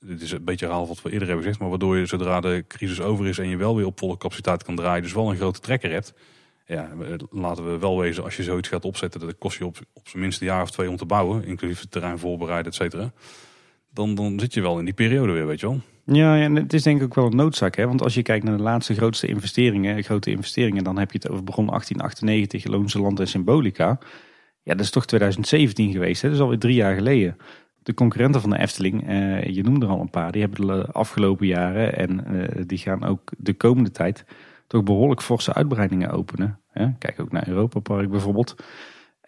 dit 0.00 0.22
is 0.22 0.32
een 0.32 0.44
beetje 0.44 0.66
herhaal 0.66 0.86
wat 0.86 1.02
we 1.02 1.10
eerder 1.10 1.26
hebben 1.26 1.44
gezegd, 1.44 1.60
maar 1.60 1.68
waardoor 1.70 1.96
je 1.96 2.06
zodra 2.06 2.40
de 2.40 2.64
crisis 2.68 3.00
over 3.00 3.26
is 3.26 3.38
en 3.38 3.48
je 3.48 3.56
wel 3.56 3.76
weer 3.76 3.86
op 3.86 3.98
volle 3.98 4.16
capaciteit 4.16 4.62
kan 4.62 4.76
draaien, 4.76 5.02
dus 5.02 5.12
wel 5.12 5.30
een 5.30 5.36
grote 5.36 5.60
trekker 5.60 5.90
hebt. 5.90 6.14
Ja, 6.66 6.90
laten 7.30 7.72
we 7.72 7.78
wel 7.78 7.98
wezen, 7.98 8.24
als 8.24 8.36
je 8.36 8.42
zoiets 8.42 8.68
gaat 8.68 8.84
opzetten, 8.84 9.20
dat 9.20 9.38
kost 9.38 9.58
je 9.58 9.66
op, 9.66 9.78
op 9.92 10.08
zijn 10.08 10.22
minst 10.22 10.40
een 10.40 10.46
jaar 10.46 10.62
of 10.62 10.70
twee 10.70 10.88
om 10.88 10.96
te 10.96 11.06
bouwen, 11.06 11.44
inclusief 11.44 11.80
het 11.80 11.90
terrein 11.90 12.18
voorbereiden, 12.18 12.72
et 12.72 12.78
cetera. 12.78 13.12
Dan, 13.92 14.14
dan 14.14 14.40
zit 14.40 14.54
je 14.54 14.60
wel 14.60 14.78
in 14.78 14.84
die 14.84 14.94
periode 14.94 15.32
weer, 15.32 15.46
weet 15.46 15.60
je 15.60 15.66
wel. 15.66 15.80
Ja, 16.12 16.40
en 16.40 16.56
het 16.56 16.72
is 16.72 16.82
denk 16.82 16.98
ik 16.98 17.04
ook 17.04 17.14
wel 17.14 17.26
een 17.26 17.36
noodzaak. 17.36 17.76
Hè? 17.76 17.86
Want 17.86 18.02
als 18.02 18.14
je 18.14 18.22
kijkt 18.22 18.44
naar 18.44 18.56
de 18.56 18.62
laatste 18.62 18.94
grootste 18.94 19.26
investeringen, 19.26 20.02
grote 20.02 20.30
investeringen, 20.30 20.84
dan 20.84 20.98
heb 20.98 21.12
je 21.12 21.18
het 21.22 21.30
over 21.30 21.44
begon 21.44 21.66
1898, 21.66 22.72
Loonse 22.72 23.00
Land 23.00 23.20
en 23.20 23.28
Symbolica. 23.28 23.98
Ja, 24.62 24.74
dat 24.74 24.84
is 24.84 24.90
toch 24.90 25.06
2017 25.06 25.92
geweest. 25.92 26.22
Hè? 26.22 26.28
Dat 26.28 26.36
is 26.36 26.42
alweer 26.42 26.58
drie 26.58 26.74
jaar 26.74 26.94
geleden. 26.94 27.36
De 27.82 27.94
concurrenten 27.94 28.40
van 28.40 28.50
de 28.50 28.58
Efteling, 28.58 29.08
eh, 29.08 29.44
je 29.44 29.62
noemde 29.62 29.86
er 29.86 29.92
al 29.92 30.00
een 30.00 30.10
paar, 30.10 30.32
die 30.32 30.42
hebben 30.42 30.66
de 30.66 30.86
afgelopen 30.92 31.46
jaren 31.46 31.96
en 31.96 32.24
eh, 32.26 32.62
die 32.66 32.78
gaan 32.78 33.04
ook 33.04 33.32
de 33.38 33.54
komende 33.54 33.90
tijd 33.90 34.24
toch 34.66 34.82
behoorlijk 34.82 35.22
forse 35.22 35.54
uitbreidingen 35.54 36.10
openen. 36.10 36.58
Hè? 36.70 36.86
Kijk 36.98 37.20
ook 37.20 37.32
naar 37.32 37.48
Europa 37.48 37.80
Park 37.80 38.10
bijvoorbeeld. 38.10 38.54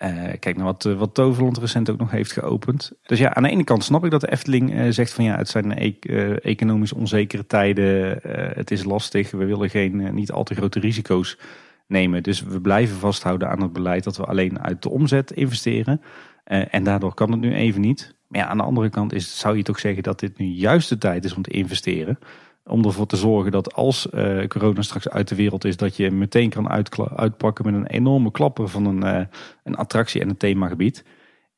Uh, 0.04 0.32
kijk 0.38 0.56
naar 0.56 0.64
wat, 0.64 0.84
uh, 0.84 0.98
wat 0.98 1.14
Toverland 1.14 1.58
recent 1.58 1.90
ook 1.90 1.98
nog 1.98 2.10
heeft 2.10 2.32
geopend. 2.32 2.92
Dus 3.02 3.18
ja, 3.18 3.34
aan 3.34 3.42
de 3.42 3.48
ene 3.48 3.64
kant 3.64 3.84
snap 3.84 4.04
ik 4.04 4.10
dat 4.10 4.20
de 4.20 4.30
Efteling 4.30 4.74
uh, 4.74 4.90
zegt 4.90 5.12
van 5.12 5.24
ja, 5.24 5.36
het 5.36 5.48
zijn 5.48 5.72
e 5.78 6.34
economisch 6.34 6.92
onzekere 6.92 7.46
tijden. 7.46 8.20
het 8.54 8.70
is 8.70 8.84
lastig. 8.84 9.30
We 9.30 9.44
willen 9.44 9.70
geen 9.70 10.14
niet 10.14 10.32
al 10.32 10.44
te 10.44 10.54
grote 10.54 10.80
risico's 10.80 11.38
nemen. 11.86 12.22
Dus 12.22 12.42
we 12.42 12.60
blijven 12.60 12.96
vasthouden 12.96 13.48
aan 13.48 13.62
het 13.62 13.72
beleid 13.72 14.04
dat 14.04 14.16
we 14.16 14.24
alleen 14.24 14.60
uit 14.60 14.82
de 14.82 14.90
omzet 14.90 15.30
investeren. 15.30 16.00
En 16.44 16.84
daardoor 16.84 17.14
kan 17.14 17.30
het 17.30 17.40
nu 17.40 17.54
even 17.54 17.80
niet. 17.80 18.14
Maar 18.28 18.40
ja, 18.40 18.46
aan 18.46 18.56
de 18.56 18.62
andere 18.62 18.90
kant 18.90 19.12
is, 19.12 19.38
zou 19.38 19.56
je 19.56 19.62
toch 19.62 19.78
zeggen 19.78 20.02
dat 20.02 20.20
dit 20.20 20.38
nu 20.38 20.46
juist 20.46 20.88
de 20.88 20.98
tijd 20.98 21.24
is 21.24 21.34
om 21.34 21.42
te 21.42 21.50
investeren. 21.50 22.18
Om 22.64 22.84
ervoor 22.84 23.06
te 23.06 23.16
zorgen 23.16 23.52
dat 23.52 23.74
als 23.74 24.06
uh, 24.14 24.46
corona 24.46 24.82
straks 24.82 25.08
uit 25.08 25.28
de 25.28 25.34
wereld 25.34 25.64
is, 25.64 25.76
dat 25.76 25.96
je 25.96 26.10
meteen 26.10 26.50
kan 26.50 26.68
uitpakken 27.16 27.64
met 27.64 27.74
een 27.74 27.86
enorme 27.86 28.30
klapper 28.30 28.68
van 28.68 28.84
een, 28.84 29.04
uh, 29.04 29.26
een 29.64 29.74
attractie 29.74 30.20
en 30.20 30.28
een 30.28 30.36
themagebied. 30.36 31.04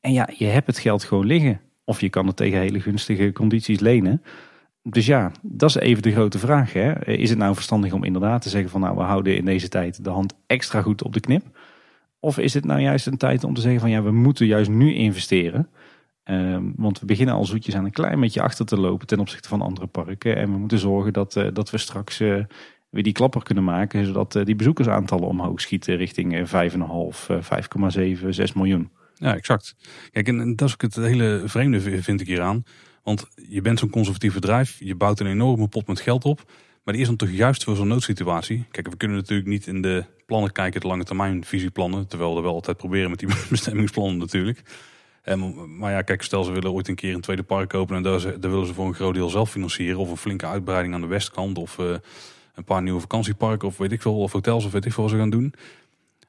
En 0.01 0.13
ja, 0.13 0.29
je 0.37 0.47
hebt 0.47 0.67
het 0.67 0.79
geld 0.79 1.05
gewoon 1.05 1.27
liggen. 1.27 1.61
Of 1.85 2.01
je 2.01 2.09
kan 2.09 2.27
het 2.27 2.37
tegen 2.37 2.59
hele 2.59 2.81
gunstige 2.81 3.33
condities 3.33 3.81
lenen. 3.81 4.23
Dus 4.83 5.07
ja, 5.07 5.33
dat 5.43 5.69
is 5.69 5.75
even 5.75 6.03
de 6.03 6.13
grote 6.13 6.39
vraag. 6.39 6.73
Hè? 6.73 7.07
Is 7.07 7.31
het 7.31 7.39
nou 7.39 7.55
verstandig 7.55 7.93
om 7.93 8.05
inderdaad 8.05 8.43
te 8.43 8.49
zeggen 8.49 8.71
van 8.71 8.81
nou 8.81 8.97
we 8.97 9.03
houden 9.03 9.37
in 9.37 9.45
deze 9.45 9.69
tijd 9.69 10.05
de 10.05 10.11
hand 10.11 10.35
extra 10.47 10.83
goed 10.83 11.03
op 11.03 11.13
de 11.13 11.21
knip? 11.21 11.59
Of 12.21 12.39
is 12.39 12.55
het 12.55 12.65
nou 12.65 12.81
juist 12.81 13.07
een 13.07 13.17
tijd 13.17 13.45
om 13.45 13.55
te 13.55 13.61
zeggen 13.61 13.81
van 13.81 13.91
ja 13.91 14.03
we 14.03 14.13
moeten 14.13 14.47
juist 14.47 14.71
nu 14.71 14.95
investeren? 14.95 15.69
Um, 16.25 16.73
want 16.77 17.01
we 17.01 17.07
beginnen 17.07 17.35
al 17.35 17.45
zoetjes 17.45 17.75
aan 17.75 17.85
een 17.85 17.91
klein 17.91 18.21
beetje 18.21 18.43
achter 18.43 18.67
te 18.67 18.81
lopen 18.81 19.07
ten 19.07 19.19
opzichte 19.19 19.49
van 19.49 19.63
andere 19.63 19.87
parken. 19.87 20.37
En 20.37 20.53
we 20.53 20.59
moeten 20.59 20.79
zorgen 20.79 21.13
dat, 21.13 21.37
uh, 21.37 21.49
dat 21.53 21.71
we 21.71 21.79
straks 21.79 22.21
uh, 22.21 22.45
weer 22.91 23.03
die 23.03 23.13
klapper 23.13 23.43
kunnen 23.43 23.65
maken. 23.65 24.07
Zodat 24.07 24.35
uh, 24.35 24.45
die 24.45 24.57
bezoekersaantallen 24.57 25.29
omhoog 25.29 25.61
schieten 25.61 25.97
richting 25.97 26.39
5,5, 26.39 26.47
5,7, 28.23 28.29
6 28.29 28.53
miljoen. 28.53 28.91
Ja, 29.15 29.35
exact. 29.35 29.77
Kijk, 30.11 30.29
en 30.29 30.57
dat 30.57 30.69
is 30.69 30.75
ook 30.75 30.83
het 30.83 30.95
hele 30.95 31.43
vreemde 31.45 31.81
vind 31.81 32.21
ik 32.21 32.27
hieraan. 32.27 32.65
Want 33.03 33.27
je 33.49 33.61
bent 33.61 33.79
zo'n 33.79 33.91
conservatief 33.91 34.35
bedrijf, 34.35 34.77
je 34.79 34.95
bouwt 34.95 35.21
een 35.21 35.27
enorme 35.27 35.69
pot 35.69 35.87
met 35.87 36.01
geld 36.01 36.25
op. 36.25 36.51
Maar 36.85 36.95
die 36.95 37.03
is 37.03 37.09
dan 37.09 37.17
toch 37.17 37.31
juist 37.31 37.65
voor 37.65 37.77
zo'n 37.77 37.89
noodsituatie. 37.89 38.65
Kijk, 38.71 38.89
we 38.89 38.97
kunnen 38.97 39.17
natuurlijk 39.17 39.49
niet 39.49 39.67
in 39.67 39.83
de 39.83 40.05
plannen 40.27 40.53
kijken, 40.53 40.81
de 40.81 40.87
lange 40.87 41.05
termijn 41.05 41.45
visieplannen. 41.45 42.09
Terwijl 42.09 42.35
we 42.35 42.41
wel 42.41 42.55
altijd 42.55 42.77
proberen 42.77 43.11
met 43.11 43.19
die 43.19 43.29
bestemmingsplannen 43.51 44.19
natuurlijk. 44.19 44.63
En, 45.25 45.55
maar 45.79 45.93
ja, 45.93 46.03
kijk, 46.03 46.23
stel 46.23 46.45
ze 46.45 46.53
willen 46.53 46.73
ooit 46.73 46.89
een 46.89 46.95
keer 46.95 47.15
een 47.15 47.21
tweede 47.21 47.43
park 47.43 47.75
openen. 47.75 48.05
En 48.05 48.11
daar, 48.11 48.41
daar 48.41 48.51
willen 48.51 48.67
ze 48.67 48.75
voor 48.75 48.87
een 48.87 48.95
groot 48.95 49.15
deel 49.15 49.29
zelf 49.29 49.51
financieren. 49.51 49.99
Of 49.99 50.11
een 50.11 50.17
flinke 50.17 50.47
uitbreiding 50.47 50.95
aan 50.95 51.01
de 51.01 51.07
westkant. 51.07 51.59
Of 51.59 51.79
uh, 51.79 51.95
een 52.55 52.65
paar 52.65 52.83
nieuwe 52.83 53.01
vakantieparken. 53.01 53.69
Of 53.69 53.77
weet 53.77 53.93
ik 53.93 54.03
veel. 54.03 54.19
Of 54.19 54.33
hotels 54.33 54.65
of 54.65 54.73
weet 54.73 54.85
ik 54.85 54.93
veel 54.93 55.03
wat 55.03 55.13
ze 55.13 55.19
gaan 55.19 55.31
doen. 55.31 55.55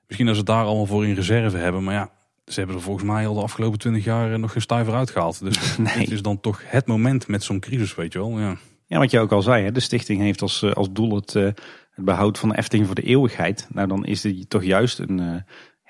Misschien 0.07 0.27
dat 0.27 0.35
ze 0.35 0.43
daar 0.43 0.65
allemaal 0.65 0.85
voor 0.85 1.05
in 1.05 1.13
reserve 1.13 1.57
hebben. 1.57 1.83
Maar 1.83 1.93
ja, 1.93 2.11
ze 2.45 2.59
hebben 2.59 2.75
er 2.75 2.81
volgens 2.81 3.05
mij 3.05 3.27
al 3.27 3.33
de 3.33 3.41
afgelopen 3.41 3.79
twintig 3.79 4.03
jaar 4.03 4.39
nog 4.39 4.51
geen 4.51 4.61
stijver 4.61 4.93
uitgehaald. 4.93 5.43
Dus 5.43 5.77
nee. 5.77 5.97
dit 5.97 6.11
is 6.11 6.21
dan 6.21 6.39
toch 6.39 6.61
het 6.65 6.87
moment 6.87 7.27
met 7.27 7.43
zo'n 7.43 7.59
crisis, 7.59 7.95
weet 7.95 8.13
je 8.13 8.19
wel. 8.19 8.39
Ja. 8.39 8.57
ja, 8.85 8.97
wat 8.97 9.11
je 9.11 9.19
ook 9.19 9.31
al 9.31 9.41
zei, 9.41 9.63
hè, 9.63 9.71
de 9.71 9.79
stichting 9.79 10.21
heeft 10.21 10.41
als, 10.41 10.61
eh, 10.61 10.71
als 10.71 10.87
doel 10.91 11.15
het, 11.15 11.33
uh, 11.33 11.43
het 11.91 12.05
behoud 12.05 12.39
van 12.39 12.49
de 12.49 12.57
Efteling 12.57 12.85
voor 12.85 12.95
de 12.95 13.01
eeuwigheid. 13.01 13.67
Nou, 13.71 13.87
dan 13.87 14.05
is 14.05 14.21
dit 14.21 14.49
toch 14.49 14.63
juist 14.63 14.99
een, 14.99 15.45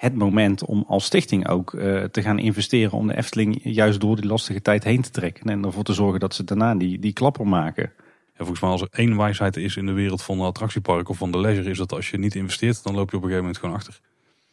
het 0.06 0.16
moment 0.16 0.66
om 0.66 0.86
als 0.88 1.06
stichting 1.06 1.48
ook 1.48 1.70
te 2.12 2.22
gaan 2.22 2.40
investeren 2.40 2.92
om 2.92 3.08
de 3.08 3.18
Efteling 3.18 3.60
juist 3.64 4.00
door 4.00 4.16
die 4.16 4.26
lastige 4.26 4.62
tijd 4.62 4.84
heen 4.84 5.02
te 5.02 5.10
trekken. 5.10 5.50
En 5.50 5.66
ervoor 5.66 5.84
te 5.84 5.94
zorgen 5.94 6.20
dat 6.20 6.36
ze 6.36 6.44
daarna 6.44 6.76
die, 6.76 7.00
die 7.00 7.14
klapper 7.14 7.48
maken. 7.48 7.92
Ja, 8.26 8.38
volgens 8.38 8.60
mij 8.60 8.70
als 8.70 8.82
er 8.82 8.88
één 8.92 9.18
wijsheid 9.18 9.58
is 9.58 9.76
in 9.76 9.86
de 9.86 9.92
wereld 9.92 10.24
van 10.24 10.38
de 10.38 10.44
attractiepark 10.44 11.10
of 11.10 11.18
van 11.18 11.32
de 11.32 11.40
leisure, 11.40 11.70
is 11.70 11.78
dat 11.78 11.94
als 11.94 12.10
je 12.10 12.18
niet 12.18 12.36
investeert, 12.36 12.84
dan 12.84 12.96
loop 12.96 13.12
je 13.12 13.18
op 13.18 13.24
een 13.24 13.30
gegeven 13.30 13.44
moment 13.44 13.58
gewoon 13.58 13.76
achter. 13.76 14.00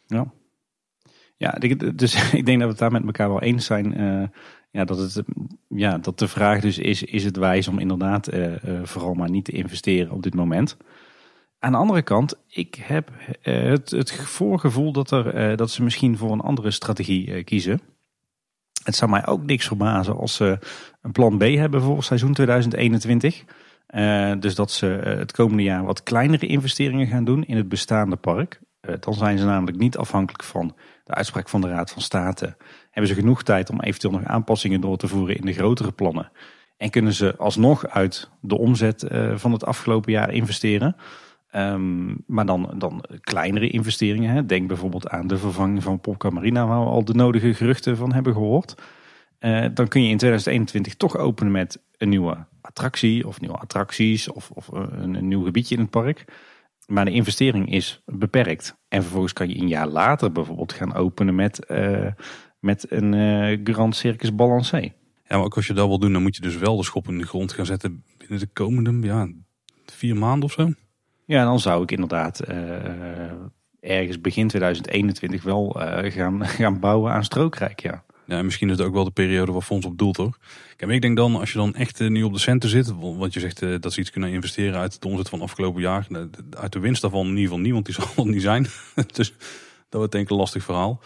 Ja, 0.06 0.32
ja, 1.42 1.50
dus 1.94 2.14
ik 2.40 2.46
denk 2.46 2.58
dat 2.58 2.66
we 2.66 2.74
het 2.74 2.78
daar 2.78 2.92
met 2.92 3.04
elkaar 3.04 3.28
wel 3.28 3.42
eens 3.42 3.66
zijn. 3.66 4.00
Uh, 4.00 4.28
ja, 4.70 4.84
dat, 4.84 4.98
het, 4.98 5.22
ja, 5.68 5.98
dat 5.98 6.18
de 6.18 6.28
vraag 6.28 6.60
dus 6.60 6.78
is, 6.78 7.02
is 7.02 7.24
het 7.24 7.36
wijs 7.36 7.68
om 7.68 7.78
inderdaad 7.78 8.32
uh, 8.32 8.46
uh, 8.46 8.80
vooral 8.82 9.14
maar 9.14 9.30
niet 9.30 9.44
te 9.44 9.52
investeren 9.52 10.12
op 10.12 10.22
dit 10.22 10.34
moment. 10.34 10.76
Aan 11.62 11.72
de 11.72 11.78
andere 11.78 12.02
kant, 12.02 12.34
ik 12.48 12.74
heb 12.74 13.10
het, 13.40 13.90
het 13.90 14.12
voorgevoel 14.12 14.92
dat, 14.92 15.10
er, 15.10 15.56
dat 15.56 15.70
ze 15.70 15.82
misschien 15.82 16.16
voor 16.16 16.32
een 16.32 16.40
andere 16.40 16.70
strategie 16.70 17.44
kiezen. 17.44 17.80
Het 18.84 18.94
zou 18.94 19.10
mij 19.10 19.26
ook 19.26 19.42
niks 19.42 19.66
verbazen 19.66 20.16
als 20.16 20.34
ze 20.34 20.58
een 21.02 21.12
plan 21.12 21.38
B 21.38 21.42
hebben 21.42 21.82
voor 21.82 22.02
seizoen 22.04 22.32
2021. 22.32 23.44
dus 24.38 24.54
dat 24.54 24.70
ze 24.70 24.86
het 24.86 25.32
komende 25.32 25.62
jaar 25.62 25.84
wat 25.84 26.02
kleinere 26.02 26.46
investeringen 26.46 27.06
gaan 27.06 27.24
doen 27.24 27.44
in 27.44 27.56
het 27.56 27.68
bestaande 27.68 28.16
park. 28.16 28.60
dan 29.00 29.14
zijn 29.14 29.38
ze 29.38 29.44
namelijk 29.44 29.78
niet 29.78 29.96
afhankelijk 29.96 30.44
van 30.44 30.76
de 31.04 31.14
uitspraak 31.14 31.48
van 31.48 31.60
de 31.60 31.68
Raad 31.68 31.90
van 31.90 32.02
State, 32.02 32.56
hebben 32.90 33.14
ze 33.14 33.20
genoeg 33.20 33.42
tijd 33.42 33.70
om 33.70 33.80
eventueel 33.80 34.12
nog 34.12 34.24
aanpassingen 34.24 34.80
door 34.80 34.96
te 34.96 35.08
voeren 35.08 35.36
in 35.36 35.46
de 35.46 35.52
grotere 35.52 35.92
plannen. 35.92 36.32
En 36.76 36.90
kunnen 36.90 37.12
ze 37.12 37.36
alsnog 37.36 37.86
uit 37.86 38.30
de 38.40 38.58
omzet 38.58 39.06
van 39.34 39.52
het 39.52 39.64
afgelopen 39.64 40.12
jaar 40.12 40.32
investeren. 40.32 40.96
Um, 41.56 42.24
maar 42.26 42.46
dan, 42.46 42.74
dan 42.78 43.04
kleinere 43.20 43.68
investeringen. 43.68 44.34
Hè. 44.34 44.46
Denk 44.46 44.68
bijvoorbeeld 44.68 45.08
aan 45.08 45.26
de 45.26 45.36
vervanging 45.36 45.82
van 45.82 46.00
Popca 46.00 46.30
Marina, 46.30 46.66
waar 46.66 46.80
we 46.80 46.90
al 46.90 47.04
de 47.04 47.14
nodige 47.14 47.54
geruchten 47.54 47.96
van 47.96 48.12
hebben 48.12 48.32
gehoord. 48.32 48.74
Uh, 49.40 49.66
dan 49.74 49.88
kun 49.88 50.02
je 50.02 50.08
in 50.08 50.16
2021 50.16 50.94
toch 50.94 51.16
openen 51.16 51.52
met 51.52 51.82
een 51.96 52.08
nieuwe 52.08 52.46
attractie 52.60 53.26
of 53.26 53.40
nieuwe 53.40 53.56
attracties 53.56 54.30
of, 54.30 54.50
of 54.50 54.68
een, 54.72 55.14
een 55.14 55.28
nieuw 55.28 55.44
gebiedje 55.44 55.74
in 55.74 55.80
het 55.80 55.90
park. 55.90 56.24
Maar 56.86 57.04
de 57.04 57.10
investering 57.10 57.72
is 57.72 58.02
beperkt. 58.06 58.76
En 58.88 59.02
vervolgens 59.02 59.32
kan 59.32 59.48
je 59.48 59.58
een 59.58 59.68
jaar 59.68 59.88
later 59.88 60.32
bijvoorbeeld 60.32 60.72
gaan 60.72 60.94
openen 60.94 61.34
met, 61.34 61.66
uh, 61.68 62.06
met 62.60 62.86
een 62.90 63.60
Grand 63.64 63.96
Circus 63.96 64.34
Balancé. 64.34 64.92
Ja, 65.24 65.36
maar 65.36 65.44
ook 65.44 65.56
als 65.56 65.66
je 65.66 65.72
dat 65.72 65.88
wil 65.88 65.98
doen, 65.98 66.12
dan 66.12 66.22
moet 66.22 66.36
je 66.36 66.42
dus 66.42 66.56
wel 66.56 66.76
de 66.76 66.84
schop 66.84 67.08
in 67.08 67.18
de 67.18 67.26
grond 67.26 67.52
gaan 67.52 67.66
zetten 67.66 68.04
binnen 68.18 68.38
de 68.38 68.48
komende 68.52 69.06
ja, 69.06 69.28
vier 69.86 70.16
maanden 70.16 70.44
of 70.44 70.52
zo. 70.52 70.70
Ja, 71.24 71.44
dan 71.44 71.60
zou 71.60 71.82
ik 71.82 71.90
inderdaad 71.90 72.40
uh, 72.48 72.56
ergens 73.80 74.20
begin 74.20 74.48
2021 74.48 75.42
wel 75.42 75.76
gaan, 76.02 76.46
gaan 76.58 76.80
bouwen 76.80 77.12
aan 77.12 77.24
Strookrijk, 77.24 77.80
ja. 77.80 78.04
Misschien 78.42 78.70
is 78.70 78.76
het 78.76 78.86
ook 78.86 78.94
wel 78.94 79.04
de 79.04 79.10
periode 79.10 79.52
waar 79.52 79.62
Fonds 79.62 79.86
op 79.86 79.98
doelt 79.98 80.16
hoor. 80.16 80.38
Kijk, 80.76 80.90
ik 80.90 81.00
denk 81.00 81.16
dan, 81.16 81.36
als 81.36 81.52
je 81.52 81.58
dan 81.58 81.74
echt 81.74 82.00
uh, 82.00 82.10
nu 82.10 82.22
op 82.22 82.32
de 82.32 82.38
centen 82.38 82.68
zit, 82.68 82.92
want 82.98 83.34
je 83.34 83.40
zegt 83.40 83.82
dat 83.82 83.92
ze 83.92 84.00
iets 84.00 84.10
kunnen 84.10 84.30
investeren 84.30 84.80
uit 84.80 85.02
de 85.02 85.08
omzet 85.08 85.28
van 85.28 85.40
afgelopen 85.40 85.80
jaar. 85.80 86.06
Uit 86.50 86.72
de 86.72 86.78
winst 86.78 87.02
daarvan 87.02 87.26
in 87.26 87.28
ieder 87.28 87.42
geval 87.42 87.58
niet, 87.58 87.72
want 87.72 87.86
die 87.86 87.94
zal 88.14 88.24
er 88.24 88.30
niet 88.30 88.42
zijn. 88.42 88.66
dus 89.16 89.34
dat 89.92 90.00
wordt 90.00 90.12
denk 90.12 90.24
ik 90.24 90.30
een 90.30 90.36
lastig 90.36 90.64
verhaal. 90.64 91.00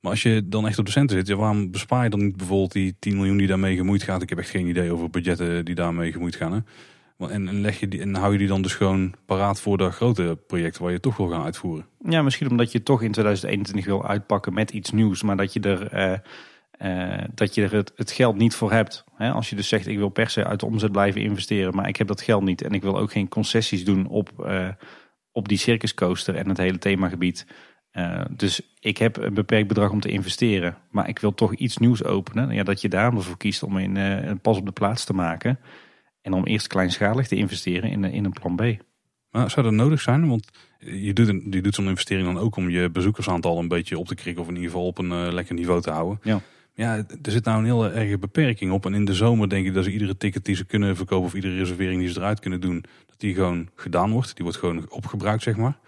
Maar 0.00 0.10
als 0.10 0.22
je 0.22 0.48
dan 0.48 0.66
echt 0.66 0.78
op 0.78 0.86
de 0.86 0.90
centen 0.90 1.16
zit, 1.16 1.36
waarom 1.36 1.70
bespaar 1.70 2.04
je 2.04 2.10
dan 2.10 2.24
niet 2.24 2.36
bijvoorbeeld 2.36 2.72
die 2.72 2.96
10 2.98 3.16
miljoen 3.16 3.36
die 3.36 3.46
daarmee 3.46 3.76
gemoeid 3.76 4.02
gaat? 4.02 4.22
Ik 4.22 4.28
heb 4.28 4.38
echt 4.38 4.50
geen 4.50 4.66
idee 4.66 4.92
over 4.92 5.10
budgetten 5.10 5.64
die 5.64 5.74
daarmee 5.74 6.12
gemoeid 6.12 6.36
gaan. 6.36 6.52
Hè? 6.52 6.58
En, 7.18 7.48
en, 7.48 7.60
leg 7.60 7.80
je 7.80 7.88
die, 7.88 8.00
en 8.00 8.14
hou 8.14 8.32
je 8.32 8.38
die 8.38 8.48
dan 8.48 8.62
dus 8.62 8.74
gewoon 8.74 9.14
paraat 9.26 9.60
voor 9.60 9.78
dat 9.78 9.94
grote 9.94 10.38
project 10.46 10.78
waar 10.78 10.92
je 10.92 11.00
toch 11.00 11.16
wil 11.16 11.28
gaan 11.28 11.42
uitvoeren? 11.42 11.86
Ja, 12.08 12.22
misschien 12.22 12.50
omdat 12.50 12.72
je 12.72 12.82
toch 12.82 13.02
in 13.02 13.12
2021 13.12 13.84
wil 13.84 14.06
uitpakken 14.06 14.54
met 14.54 14.70
iets 14.70 14.90
nieuws, 14.90 15.22
maar 15.22 15.36
dat 15.36 15.52
je 15.52 15.60
er... 15.60 15.94
Uh 15.94 16.18
uh, 16.78 17.24
dat 17.34 17.54
je 17.54 17.62
er 17.62 17.84
het, 17.94 18.10
geld 18.10 18.36
niet 18.36 18.54
voor 18.54 18.72
hebt. 18.72 19.04
als 19.18 19.50
je 19.50 19.56
dus 19.56 19.68
zegt, 19.68 19.86
ik 19.86 19.96
wil 19.96 20.08
per 20.08 20.30
se 20.30 20.44
uit 20.44 20.60
de 20.60 20.66
omzet 20.66 20.92
blijven 20.92 21.20
investeren, 21.20 21.74
maar 21.74 21.88
ik 21.88 21.96
heb 21.96 22.06
dat 22.06 22.20
geld 22.20 22.42
niet. 22.42 22.62
En 22.62 22.72
ik 22.72 22.82
wil 22.82 22.98
ook 22.98 23.12
geen 23.12 23.28
concessies 23.28 23.84
doen 23.84 24.06
op, 24.06 24.30
uh, 24.40 24.68
op 25.32 25.48
die 25.48 25.58
circuscoaster 25.58 26.34
en 26.34 26.48
het 26.48 26.56
hele 26.56 26.78
themagebied. 26.78 27.46
Dus 28.30 28.60
ik 28.80 28.98
heb 28.98 29.16
een 29.16 29.34
beperkt 29.34 29.68
bedrag 29.68 29.90
om 29.90 30.00
te 30.00 30.08
investeren, 30.08 30.76
maar 30.90 31.08
ik 31.08 31.18
wil 31.18 31.34
toch 31.34 31.54
iets 31.54 31.76
nieuws 31.76 32.04
openen. 32.04 32.54
Ja, 32.54 32.62
dat 32.62 32.80
je 32.80 32.88
daar 32.88 33.20
voor 33.20 33.36
kiest 33.36 33.62
om 33.62 33.78
in, 33.78 33.96
een 33.96 34.40
pas 34.40 34.56
op 34.56 34.66
de 34.66 34.72
plaats 34.72 35.04
te 35.04 35.12
maken. 35.12 35.58
En 36.26 36.32
om 36.32 36.44
eerst 36.44 36.66
kleinschalig 36.66 37.26
te 37.26 37.36
investeren 37.36 37.90
in, 37.90 38.04
in 38.04 38.24
een 38.24 38.32
plan 38.32 38.56
B. 38.56 38.62
Maar 39.30 39.50
zou 39.50 39.66
dat 39.66 39.74
nodig 39.74 40.00
zijn? 40.00 40.28
Want 40.28 40.48
je 40.78 41.12
doet, 41.12 41.28
een, 41.28 41.46
je 41.50 41.62
doet 41.62 41.74
zo'n 41.74 41.88
investering 41.88 42.26
dan 42.26 42.38
ook 42.38 42.56
om 42.56 42.70
je 42.70 42.90
bezoekersaantal 42.90 43.58
een 43.58 43.68
beetje 43.68 43.98
op 43.98 44.06
te 44.06 44.14
krikken. 44.14 44.42
Of 44.42 44.48
in 44.48 44.54
ieder 44.54 44.70
geval 44.70 44.86
op 44.86 44.98
een 44.98 45.32
lekker 45.34 45.54
niveau 45.54 45.80
te 45.80 45.90
houden. 45.90 46.18
Ja. 46.22 46.40
Ja, 46.74 46.96
er 47.22 47.30
zit 47.32 47.44
nou 47.44 47.58
een 47.58 47.64
hele 47.64 47.90
erge 47.90 48.18
beperking 48.18 48.72
op. 48.72 48.86
En 48.86 48.94
in 48.94 49.04
de 49.04 49.14
zomer 49.14 49.48
denk 49.48 49.66
ik 49.66 49.74
dat 49.74 49.84
ze 49.84 49.92
iedere 49.92 50.16
ticket 50.16 50.44
die 50.44 50.56
ze 50.56 50.64
kunnen 50.64 50.96
verkopen 50.96 51.26
of 51.26 51.34
iedere 51.34 51.56
reservering 51.56 52.00
die 52.00 52.08
ze 52.08 52.18
eruit 52.18 52.40
kunnen 52.40 52.60
doen, 52.60 52.84
dat 53.06 53.20
die 53.20 53.34
gewoon 53.34 53.68
gedaan 53.74 54.10
wordt. 54.10 54.34
Die 54.34 54.44
wordt 54.44 54.58
gewoon 54.58 54.90
opgebruikt, 54.90 55.42
zeg 55.42 55.56
maar. 55.56 55.78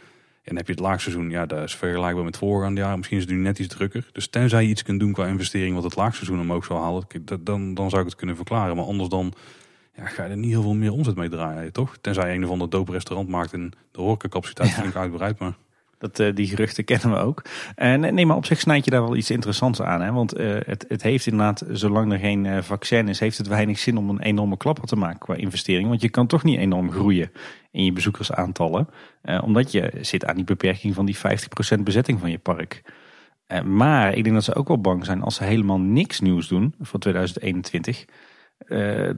En 0.43 0.57
heb 0.57 0.67
je 0.67 0.73
het 0.73 0.81
laagseizoen, 0.81 1.31
ja, 1.31 1.47
dat 1.47 1.63
is 1.63 1.75
vergelijkbaar 1.75 2.25
met 2.25 2.37
voorgaande 2.37 2.81
jaren. 2.81 2.97
Misschien 2.97 3.19
is 3.19 3.25
het 3.25 3.33
nu 3.33 3.39
net 3.39 3.59
iets 3.59 3.75
drukker. 3.75 4.09
Dus 4.13 4.29
tenzij 4.29 4.63
je 4.63 4.69
iets 4.69 4.83
kunt 4.83 5.01
doen 5.01 5.13
qua 5.13 5.27
investering 5.27 5.75
wat 5.75 5.85
het 5.85 5.97
laagseizoen 5.97 6.41
omhoog 6.41 6.65
zal 6.65 6.83
halen, 6.83 7.07
dan, 7.41 7.75
dan 7.75 7.91
zou 7.91 8.03
ik 8.03 8.09
het 8.09 8.17
kunnen 8.17 8.37
verklaren. 8.37 8.77
Maar 8.77 8.85
anders 8.85 9.09
dan 9.09 9.35
ja, 9.99 10.07
ga 10.07 10.25
je 10.25 10.31
er 10.31 10.37
niet 10.37 10.51
heel 10.51 10.63
veel 10.63 10.75
meer 10.75 10.93
omzet 10.93 11.17
mee 11.17 11.29
draaien, 11.29 11.73
toch? 11.73 11.97
Tenzij 12.01 12.29
je 12.29 12.35
een 12.35 12.45
of 12.45 12.51
ander 12.51 12.71
dope 12.71 12.93
restaurant 12.93 13.29
maakt 13.29 13.53
en 13.53 13.73
de 13.91 14.01
horecacapaciteit 14.01 14.69
ja. 14.69 14.75
flink 14.75 14.97
uitbreidt. 14.97 15.39
Maar... 15.39 15.53
Dat, 15.99 16.19
uh, 16.19 16.35
die 16.35 16.47
geruchten 16.47 16.85
kennen 16.91 17.11
we 17.11 17.17
ook. 17.17 17.43
En 17.75 18.03
uh, 18.03 18.11
nee, 18.11 18.27
maar 18.27 18.37
op 18.37 18.47
zich 18.47 18.61
snijd 18.61 18.85
je 18.85 18.91
daar 18.91 19.03
wel 19.03 19.17
iets 19.17 19.31
interessants 19.31 19.83
aan. 19.83 20.01
Hè? 20.01 20.13
Want 20.13 20.39
uh, 20.39 20.57
het, 20.67 20.85
het 20.89 21.03
heeft 21.03 21.27
inderdaad, 21.27 21.65
zolang 21.71 22.13
er 22.13 22.19
geen 22.19 22.65
vaccin 22.65 23.09
is, 23.09 23.21
heeft 23.21 23.39
het 23.39 23.47
weinig 23.47 23.79
zin 23.79 23.97
om 23.97 24.11
een 24.11 24.21
enorme 24.21 24.57
klapper 24.57 24.85
te 24.85 24.97
maken 24.97 25.19
qua 25.19 25.35
investering. 25.35 25.89
Want 25.89 26.01
je 26.01 26.09
kan 26.09 26.27
toch 26.27 26.45
niet 26.45 26.59
enorm 26.59 26.93
groeien 26.93 27.31
in 27.71 27.85
je 27.85 27.93
bezoekersaantallen. 27.93 28.89
omdat 29.43 29.73
je 29.73 29.93
zit 30.01 30.25
aan 30.25 30.37
die 30.37 30.45
beperking 30.45 30.95
van 30.95 31.07
die 31.07 31.17
50% 31.17 31.21
bezetting 31.83 32.21
van 32.21 32.31
je 32.31 32.39
park. 32.39 32.83
maar 33.65 34.15
ik 34.15 34.23
denk 34.23 34.35
dat 34.35 34.45
ze 34.45 34.55
ook 34.55 34.69
wel 34.69 34.81
bang 34.81 35.05
zijn 35.05 35.23
als 35.23 35.35
ze 35.35 35.45
helemaal 35.45 35.81
niks 35.81 36.21
nieuws 36.21 36.49
doen 36.49 36.75
voor 36.81 37.01
2021. 37.01 38.05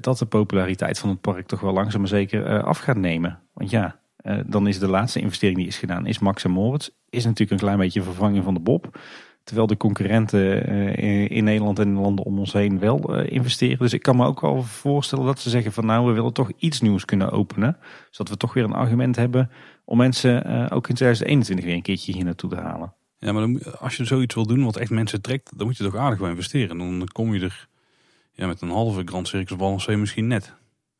Dat 0.01 0.18
de 0.18 0.26
populariteit 0.28 0.99
van 0.99 1.09
het 1.09 1.20
park 1.20 1.47
toch 1.47 1.61
wel 1.61 1.72
langzaam 1.72 2.01
maar 2.01 2.09
zeker 2.09 2.62
af 2.62 2.78
gaat 2.78 2.97
nemen. 2.97 3.41
Want 3.53 3.70
ja, 3.70 4.01
Uh, 4.22 4.38
dan 4.47 4.66
is 4.66 4.78
de 4.78 4.88
laatste 4.88 5.20
investering 5.20 5.59
die 5.59 5.66
is 5.66 5.78
gedaan, 5.78 6.07
is 6.07 6.18
Max 6.18 6.47
Moritz. 6.47 6.88
Is 7.11 7.24
natuurlijk 7.24 7.51
een 7.51 7.66
klein 7.66 7.78
beetje 7.78 8.03
vervanging 8.03 8.45
van 8.45 8.55
de 8.55 8.61
Bob. 8.61 8.99
Terwijl 9.45 9.66
de 9.66 9.76
concurrenten 9.76 10.66
in 11.28 11.45
Nederland 11.45 11.78
en 11.78 11.95
de 11.95 12.01
landen 12.01 12.24
om 12.24 12.38
ons 12.38 12.53
heen 12.53 12.78
wel 12.78 13.22
investeren. 13.22 13.78
Dus 13.78 13.93
ik 13.93 14.03
kan 14.03 14.16
me 14.16 14.26
ook 14.26 14.41
wel 14.41 14.62
voorstellen 14.62 15.24
dat 15.24 15.38
ze 15.38 15.51
zeggen 15.51 15.72
van 15.72 15.86
nou 15.86 16.07
we 16.07 16.12
willen 16.12 16.32
toch 16.32 16.51
iets 16.57 16.80
nieuws 16.80 17.05
kunnen 17.05 17.30
openen. 17.30 17.76
Zodat 18.11 18.32
we 18.32 18.38
toch 18.38 18.55
weer 18.55 18.64
een 18.64 18.72
argument 18.72 19.16
hebben 19.16 19.51
om 19.84 19.97
mensen 19.97 20.45
ook 20.70 20.88
in 20.88 20.95
2021 20.95 21.64
weer 21.64 21.74
een 21.74 21.82
keertje 21.82 22.12
hier 22.12 22.24
naartoe 22.24 22.51
te 22.51 22.57
halen. 22.57 22.95
Ja, 23.18 23.32
maar 23.32 23.72
als 23.78 23.97
je 23.97 24.05
zoiets 24.05 24.34
wil 24.34 24.47
doen 24.47 24.64
wat 24.64 24.76
echt 24.76 24.91
mensen 24.91 25.22
trekt, 25.22 25.59
dan 25.59 25.66
moet 25.66 25.76
je 25.76 25.84
toch 25.84 25.97
aardig 25.97 26.18
wel 26.18 26.28
investeren. 26.28 26.78
Dan 26.78 27.09
kom 27.12 27.34
je 27.34 27.41
er 27.41 27.68
ja, 28.41 28.47
met 28.47 28.61
een 28.61 28.70
halve 28.70 29.03
Grand 29.05 29.28
Circus 29.28 29.57
Balancé 29.57 29.97
misschien 29.97 30.26
net. 30.26 30.55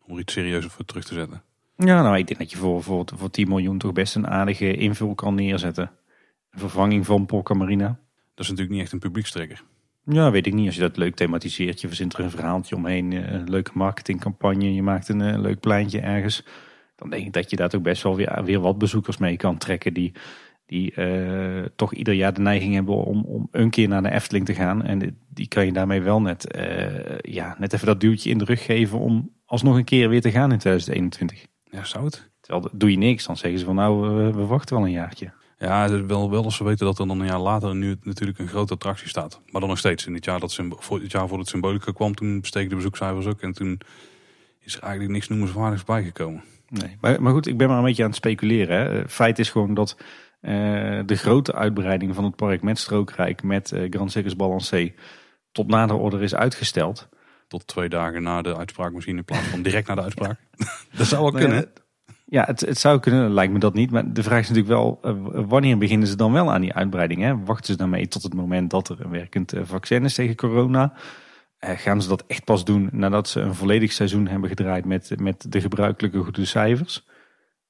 Om 0.07 0.15
er 0.15 0.21
iets 0.21 0.33
serieuzer 0.33 0.71
voor 0.71 0.85
terug 0.85 1.05
te 1.05 1.15
zetten. 1.15 1.43
Ja, 1.77 2.03
nou 2.03 2.19
ik 2.19 2.27
denk 2.27 2.39
dat 2.39 2.51
je 2.51 2.57
voor, 2.57 2.83
voor, 2.83 3.05
voor 3.15 3.31
10 3.31 3.49
miljoen 3.49 3.79
toch 3.79 3.93
best 3.93 4.15
een 4.15 4.27
aardige 4.27 4.75
invul 4.75 5.15
kan 5.15 5.35
neerzetten. 5.35 5.91
Een 6.51 6.59
vervanging 6.59 7.07
van 7.07 7.27
Polka 7.27 7.55
Marina. 7.55 7.87
Dat 8.35 8.45
is 8.45 8.49
natuurlijk 8.49 8.71
niet 8.71 8.81
echt 8.81 8.93
een 8.93 8.99
publiekstrekker. 8.99 9.63
Ja, 10.05 10.31
weet 10.31 10.47
ik 10.47 10.55
niet. 10.55 10.67
Als 10.67 10.75
je 10.75 10.81
dat 10.81 10.97
leuk 10.97 11.15
thematiseert, 11.15 11.81
je 11.81 11.89
verzint 11.89 12.13
er 12.13 12.21
een 12.21 12.31
verhaaltje 12.31 12.77
omheen, 12.77 13.13
eh, 13.13 13.33
een 13.33 13.51
leuke 13.51 13.71
marketingcampagne, 13.75 14.75
je 14.75 14.83
maakt 14.83 15.09
een, 15.09 15.21
een 15.21 15.35
eh, 15.35 15.41
leuk 15.41 15.61
pleintje 15.61 16.01
ergens. 16.01 16.45
Dan 16.97 17.11
denk 17.11 17.27
ik 17.27 17.33
dat 17.33 17.51
je 17.51 17.57
daar 17.57 17.69
toch 17.69 17.83
best 17.83 18.03
wel 18.03 18.17
weer, 18.17 18.45
weer 18.45 18.61
wat 18.61 18.79
bezoekers 18.79 19.17
mee 19.17 19.37
kan 19.37 19.59
trekken 19.59 19.95
die 19.95 20.13
die 20.71 20.93
uh, 20.97 21.65
toch 21.77 21.95
ieder 21.95 22.15
jaar 22.15 22.35
de 22.35 22.41
neiging 22.41 22.75
hebben 22.75 22.95
om, 22.95 23.25
om 23.25 23.49
een 23.51 23.71
keer 23.71 23.89
naar 23.89 24.03
de 24.03 24.11
Efteling 24.11 24.47
te 24.47 24.55
gaan. 24.55 24.83
En 24.83 25.19
die 25.29 25.49
kan 25.49 25.67
je 25.67 25.73
daarmee 25.73 26.01
wel 26.01 26.21
net, 26.21 26.57
uh, 26.57 27.19
ja, 27.19 27.57
net 27.59 27.73
even 27.73 27.87
dat 27.87 28.01
duwtje 28.01 28.31
in 28.31 28.39
de 28.39 28.45
rug 28.45 28.65
geven 28.65 28.99
om 28.99 29.31
alsnog 29.47 29.77
een 29.77 29.85
keer 29.85 30.09
weer 30.09 30.21
te 30.21 30.31
gaan 30.31 30.53
in 30.53 30.59
2021. 30.59 31.47
Ja, 31.65 31.85
zou 31.85 32.05
het? 32.05 32.31
Terwijl 32.41 32.69
doe 32.73 32.91
je 32.91 32.97
niks, 32.97 33.27
dan 33.27 33.37
zeggen 33.37 33.59
ze 33.59 33.65
van 33.65 33.75
nou, 33.75 34.09
we, 34.09 34.33
we 34.33 34.45
wachten 34.45 34.77
wel 34.77 34.85
een 34.85 34.93
jaartje. 34.93 35.33
Ja, 35.59 35.91
het 35.91 36.07
wel, 36.07 36.31
wel 36.31 36.45
als 36.45 36.57
ze 36.57 36.65
weten 36.65 36.87
dat 36.87 36.99
er 36.99 37.07
dan 37.07 37.21
een 37.21 37.27
jaar 37.27 37.41
later 37.41 37.75
nu 37.75 37.97
natuurlijk 38.03 38.39
een 38.39 38.49
grote 38.49 38.73
attractie 38.73 39.09
staat. 39.09 39.41
Maar 39.51 39.61
dan 39.61 39.71
nog 39.71 39.79
steeds. 39.79 40.07
In 40.07 40.15
het 40.15 40.25
jaar, 40.25 40.41
dat, 40.41 40.61
voor 40.69 41.01
het 41.01 41.13
jaar 41.13 41.29
voordat 41.29 41.49
Symbolica 41.49 41.93
kwam, 41.93 42.15
toen 42.15 42.41
besteken 42.41 42.69
de 42.69 42.75
bezoekcijfers 42.75 43.27
ook. 43.27 43.41
En 43.41 43.53
toen 43.53 43.81
is 44.61 44.77
er 44.77 44.83
eigenlijk 44.83 45.13
niks 45.13 45.29
noemenswaardigs 45.29 45.85
bijgekomen. 45.85 46.43
Nee, 46.69 46.97
maar, 47.01 47.23
maar 47.23 47.33
goed, 47.33 47.47
ik 47.47 47.57
ben 47.57 47.69
maar 47.69 47.79
een 47.79 47.85
beetje 47.85 48.03
aan 48.03 48.09
het 48.09 48.19
speculeren. 48.19 48.77
Hè. 48.79 49.09
Feit 49.09 49.39
is 49.39 49.51
gewoon 49.51 49.75
dat 49.75 49.97
de 50.41 51.17
grote 51.17 51.55
uitbreiding 51.55 52.15
van 52.15 52.25
het 52.25 52.37
park 52.37 52.63
met 52.63 52.79
Strookrijk, 52.79 53.43
met 53.43 53.71
uh, 53.71 53.87
Grand 53.91 54.13
Circus 54.13 54.37
Balancé, 54.37 54.93
tot 55.53 55.67
nader 55.67 55.97
order 55.97 56.23
is 56.23 56.35
uitgesteld. 56.35 57.09
Tot 57.49 57.67
twee 57.67 57.89
dagen 57.89 58.23
na 58.23 58.43
de 58.43 58.57
uitspraak 58.57 58.93
misschien 58.93 59.17
in 59.17 59.25
plaats 59.25 59.47
van 59.47 59.63
direct 59.63 59.89
na 59.89 59.95
de 59.95 60.03
uitspraak. 60.03 60.41
dat 60.97 61.07
zou 61.07 61.23
wel 61.23 61.41
kunnen. 61.41 61.71
Ja, 62.25 62.45
het, 62.45 62.61
het, 62.61 62.79
zou 62.79 63.01
kunnen, 63.01 63.33
lijkt 63.33 63.53
me 63.53 63.59
dat 63.59 63.75
niet. 63.75 63.91
Maar 63.91 64.13
de 64.13 64.23
vraag 64.23 64.41
is 64.41 64.49
natuurlijk 64.49 64.75
wel, 64.75 65.01
uh, 65.03 65.45
wanneer 65.49 65.79
beginnen 65.79 66.09
ze 66.09 66.17
dan 66.17 66.33
wel 66.33 66.53
aan 66.53 66.61
die 66.61 66.75
uitbreiding? 66.75 67.23
Hè? 67.23 67.45
Wachten 67.45 67.73
ze 67.73 67.77
daarmee 67.77 68.09
tot 68.09 68.23
het 68.23 68.35
moment 68.35 68.71
dat 68.71 68.89
er 68.89 69.01
een 69.01 69.11
werkend 69.11 69.53
vaccin 69.63 70.05
is 70.05 70.15
tegen 70.15 70.37
corona? 70.37 70.93
gaan 71.61 72.03
ze 72.03 72.09
dat 72.09 72.25
echt 72.27 72.45
pas 72.45 72.65
doen 72.65 72.89
nadat 72.93 73.29
ze 73.29 73.41
een 73.41 73.55
volledig 73.55 73.93
seizoen 73.93 74.27
hebben 74.27 74.49
gedraaid 74.49 74.85
met, 74.85 75.13
met 75.19 75.53
de 75.53 75.61
gebruikelijke 75.61 76.19
goede 76.19 76.45
cijfers? 76.45 77.07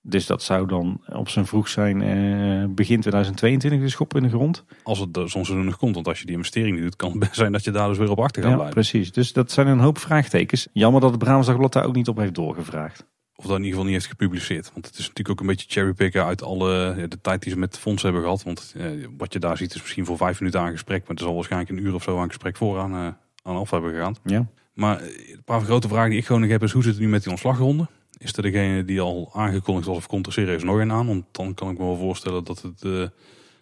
Dus 0.02 0.26
dat 0.26 0.42
zou 0.42 0.66
dan 0.66 1.00
op 1.06 1.28
zijn 1.28 1.46
vroeg 1.46 1.68
zijn 1.68 2.02
eh, 2.02 2.74
begin 2.74 3.00
2022 3.00 3.80
de 3.80 3.88
schop 3.88 4.16
in 4.16 4.22
de 4.22 4.28
grond. 4.28 4.64
Als 4.82 4.98
het 4.98 5.08
soms 5.12 5.30
seizoen 5.30 5.64
nog 5.64 5.76
komt, 5.76 5.94
want 5.94 6.08
als 6.08 6.18
je 6.18 6.26
die 6.26 6.36
investering 6.36 6.74
niet 6.74 6.84
doet, 6.84 6.96
kan 6.96 7.10
het 7.10 7.18
best 7.18 7.34
zijn 7.34 7.52
dat 7.52 7.64
je 7.64 7.70
daar 7.70 7.88
dus 7.88 7.98
weer 7.98 8.10
op 8.10 8.20
achter 8.20 8.42
gaat 8.42 8.50
ja, 8.50 8.56
blijven. 8.56 8.80
Precies, 8.80 9.12
dus 9.12 9.32
dat 9.32 9.50
zijn 9.50 9.66
een 9.66 9.78
hoop 9.78 9.98
vraagtekens. 9.98 10.68
Jammer 10.72 11.00
dat 11.00 11.10
het 11.10 11.18
Brabants 11.18 11.72
daar 11.72 11.84
ook 11.84 11.94
niet 11.94 12.08
op 12.08 12.16
heeft 12.16 12.34
doorgevraagd. 12.34 13.06
Of 13.34 13.46
dat 13.46 13.56
in 13.56 13.64
ieder 13.64 13.78
geval 13.78 13.84
niet 13.84 13.94
heeft 14.02 14.18
gepubliceerd. 14.18 14.70
Want 14.72 14.86
het 14.86 14.94
is 14.94 15.00
natuurlijk 15.00 15.30
ook 15.30 15.40
een 15.40 15.46
beetje 15.46 15.66
cherrypicken 15.68 16.24
uit 16.24 16.42
alle 16.42 17.06
de 17.08 17.20
tijd 17.20 17.42
die 17.42 17.52
ze 17.52 17.58
met 17.58 17.78
fondsen 17.78 18.08
hebben 18.08 18.24
gehad. 18.24 18.42
Want 18.42 18.74
eh, 18.76 18.86
wat 19.16 19.32
je 19.32 19.38
daar 19.38 19.56
ziet 19.56 19.74
is 19.74 19.80
misschien 19.80 20.06
voor 20.06 20.16
vijf 20.16 20.40
minuten 20.40 20.60
aan 20.60 20.70
gesprek. 20.70 21.00
Maar 21.00 21.16
er 21.16 21.22
zal 21.22 21.34
waarschijnlijk 21.34 21.70
een 21.70 21.84
uur 21.84 21.94
of 21.94 22.02
zo 22.02 22.18
aan 22.18 22.28
gesprek 22.28 22.56
vooraan 22.56 22.94
uh, 22.94 23.06
aan 23.42 23.56
af 23.56 23.70
hebben 23.70 23.90
gegaan. 23.90 24.16
Ja. 24.24 24.46
Maar 24.74 25.02
een 25.02 25.42
paar 25.44 25.60
grote 25.60 25.88
vragen 25.88 26.10
die 26.10 26.18
ik 26.18 26.26
gewoon 26.26 26.40
nog 26.40 26.50
heb 26.50 26.62
is 26.62 26.72
hoe 26.72 26.82
zit 26.82 26.92
het 26.92 27.00
nu 27.00 27.08
met 27.08 27.22
die 27.22 27.30
ontslagronde? 27.30 27.86
Is 28.20 28.36
er 28.36 28.42
degene 28.42 28.84
die 28.84 29.00
al 29.00 29.30
aangekondigd 29.32 29.86
was 29.86 29.96
of 29.96 30.06
komt 30.06 30.26
er 30.26 30.32
serieus 30.32 30.62
nog 30.62 30.78
een 30.78 30.92
aan? 30.92 31.06
Want 31.06 31.24
dan 31.30 31.54
kan 31.54 31.70
ik 31.70 31.78
me 31.78 31.84
wel 31.84 31.96
voorstellen 31.96 32.44
dat 32.44 32.62
het, 32.62 32.84
uh, 32.84 33.06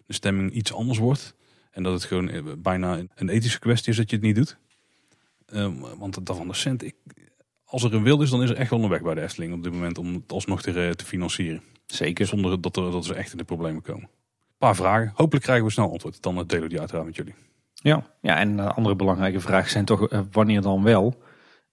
de 0.06 0.12
stemming 0.12 0.52
iets 0.52 0.72
anders 0.72 0.98
wordt. 0.98 1.34
En 1.70 1.82
dat 1.82 1.92
het 1.92 2.04
gewoon 2.04 2.28
eh, 2.28 2.42
bijna 2.58 2.98
een 3.14 3.28
ethische 3.28 3.58
kwestie 3.58 3.90
is 3.90 3.96
dat 3.96 4.10
je 4.10 4.16
het 4.16 4.24
niet 4.24 4.36
doet. 4.36 4.56
Uh, 5.52 5.68
want 5.98 6.26
dat 6.26 6.36
van 6.36 6.48
de 6.48 6.54
cent, 6.54 6.82
ik, 6.82 6.94
als 7.64 7.82
er 7.82 7.94
een 7.94 8.02
wil 8.02 8.22
is, 8.22 8.30
dan 8.30 8.42
is 8.42 8.50
er 8.50 8.56
echt 8.56 8.70
wel 8.70 8.82
een 8.82 8.88
weg 8.88 9.02
bij 9.02 9.14
de 9.14 9.20
Efteling 9.20 9.52
op 9.52 9.62
dit 9.62 9.72
moment 9.72 9.98
om 9.98 10.14
het 10.14 10.32
alsnog 10.32 10.62
te, 10.62 10.92
te 10.96 11.04
financieren. 11.04 11.62
Zeker. 11.86 12.26
Zonder 12.26 12.60
dat, 12.60 12.76
er, 12.76 12.90
dat 12.90 13.04
ze 13.04 13.14
echt 13.14 13.32
in 13.32 13.38
de 13.38 13.44
problemen 13.44 13.82
komen. 13.82 14.02
Een 14.02 14.58
paar 14.58 14.76
vragen. 14.76 15.12
Hopelijk 15.14 15.44
krijgen 15.44 15.66
we 15.66 15.72
snel 15.72 15.90
antwoord. 15.90 16.22
Dan 16.22 16.46
delen 16.46 16.62
we 16.62 16.68
die 16.68 16.80
uiteraard 16.80 17.06
met 17.06 17.16
jullie. 17.16 17.34
Ja, 17.74 18.06
ja 18.20 18.36
en 18.36 18.74
andere 18.74 18.96
belangrijke 18.96 19.40
vragen 19.40 19.70
zijn 19.70 19.84
toch 19.84 20.24
wanneer 20.32 20.60
dan 20.60 20.82
wel? 20.82 21.22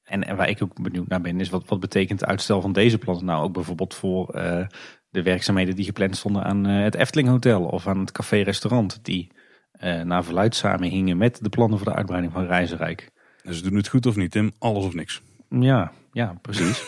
En, 0.06 0.24
en 0.24 0.36
waar 0.36 0.50
ik 0.50 0.64
ook 0.64 0.82
benieuwd 0.82 1.08
naar 1.08 1.22
ben, 1.22 1.40
is 1.40 1.50
wat, 1.50 1.64
wat 1.68 1.80
betekent 1.80 2.20
het 2.20 2.30
uitstel 2.30 2.62
van 2.62 2.74
deze 2.74 2.98
plannen 2.98 3.26
nou 3.26 3.44
ook 3.44 3.54
bijvoorbeeld 3.54 3.94
voor 3.94 4.36
uh, 4.36 4.66
de 5.10 5.24
werkzaamheden 5.24 5.76
die 5.76 5.86
gepland 5.86 6.18
stonden 6.18 6.44
aan 6.44 6.70
uh, 6.70 6.84
het 6.84 6.96
Efteling 6.96 7.28
Hotel 7.28 7.64
of 7.64 7.88
aan 7.88 8.00
het 8.00 8.12
café-restaurant, 8.12 9.00
die 9.02 9.32
uh, 9.84 10.02
naar 10.02 10.24
verluid 10.24 10.56
samenhingen 10.56 11.18
met 11.18 11.40
de 11.44 11.50
plannen 11.50 11.78
voor 11.78 11.88
de 11.88 11.96
uitbreiding 11.96 12.34
van 12.34 12.46
Reizenrijk. 12.46 13.12
Dus 13.44 13.64
doen 13.64 13.76
het 13.76 13.88
goed 13.88 14.06
of 14.06 14.16
niet, 14.16 14.32
Tim? 14.32 14.52
Alles 14.60 14.86
of 14.86 14.94
niks. 14.94 15.22
Ja, 15.50 15.92
ja, 16.12 16.36
precies. 16.42 16.84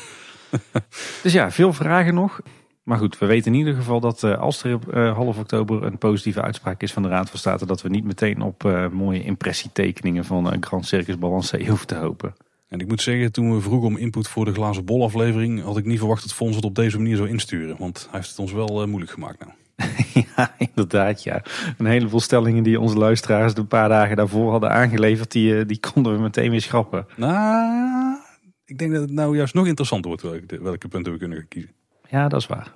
dus 1.24 1.34
ja, 1.34 1.52
veel 1.52 1.74
vragen 1.74 2.14
nog. 2.14 2.42
Maar 2.84 2.98
goed, 2.98 3.18
we 3.18 3.26
weten 3.26 3.52
in 3.54 3.58
ieder 3.58 3.74
geval 3.74 4.00
dat 4.00 4.24
uh, 4.24 4.38
als 4.38 4.64
er 4.64 4.80
uh, 4.94 5.16
half 5.16 5.38
oktober 5.38 5.84
een 5.84 5.98
positieve 5.98 6.42
uitspraak 6.42 6.82
is 6.82 6.94
van 6.94 7.04
de 7.04 7.10
Raad 7.10 7.30
van 7.30 7.40
State, 7.40 7.66
dat 7.66 7.82
we 7.82 7.90
niet 7.90 8.04
meteen 8.04 8.42
op 8.42 8.64
uh, 8.64 8.90
mooie 8.90 9.24
impressietekeningen 9.24 10.26
van 10.26 10.54
een 10.54 10.64
Grand 10.64 10.86
Circus 10.86 11.18
Balancé 11.18 11.66
hoeven 11.68 11.88
te 11.88 11.96
hopen. 11.96 12.36
En 12.68 12.80
ik 12.80 12.88
moet 12.88 13.02
zeggen, 13.02 13.32
toen 13.32 13.56
we 13.56 13.62
vroegen 13.62 13.88
om 13.88 13.98
input 13.98 14.28
voor 14.28 14.46
de 14.46 14.54
glazen 14.54 14.86
bol 14.86 15.04
aflevering, 15.04 15.64
had 15.64 15.78
ik 15.78 15.86
niet 15.86 16.00
verwacht 16.00 16.22
dat 16.22 16.34
Fons 16.34 16.56
het 16.56 16.66
op 16.66 16.76
deze 16.76 16.98
manier 16.98 17.16
zou 17.16 17.30
insturen. 17.30 17.76
Want 17.78 18.08
hij 18.10 18.20
heeft 18.20 18.30
het 18.30 18.40
ons 18.40 18.52
wel 18.52 18.82
uh, 18.82 18.88
moeilijk 18.88 19.12
gemaakt 19.12 19.40
nou. 19.40 19.52
ja, 20.36 20.56
inderdaad 20.58 21.24
ja. 21.24 21.42
Een 21.78 21.86
heleboel 21.86 22.20
stellingen 22.20 22.64
die 22.64 22.80
onze 22.80 22.98
luisteraars 22.98 23.58
een 23.58 23.68
paar 23.68 23.90
dagen 23.90 24.16
daarvoor 24.16 24.52
hadden 24.52 24.72
aangeleverd, 24.72 25.32
die, 25.32 25.66
die 25.66 25.80
konden 25.80 26.14
we 26.14 26.20
meteen 26.20 26.50
weer 26.50 26.62
schrappen. 26.62 27.08
Nou, 27.16 28.18
ik 28.66 28.78
denk 28.78 28.92
dat 28.92 29.02
het 29.02 29.12
nou 29.12 29.36
juist 29.36 29.54
nog 29.54 29.68
interessanter 29.68 30.08
wordt 30.08 30.24
welke, 30.24 30.62
welke 30.62 30.88
punten 30.88 31.12
we 31.12 31.18
kunnen 31.18 31.48
kiezen. 31.48 31.72
Ja, 32.10 32.28
dat 32.28 32.42
is 32.42 32.48
waar. 32.48 32.74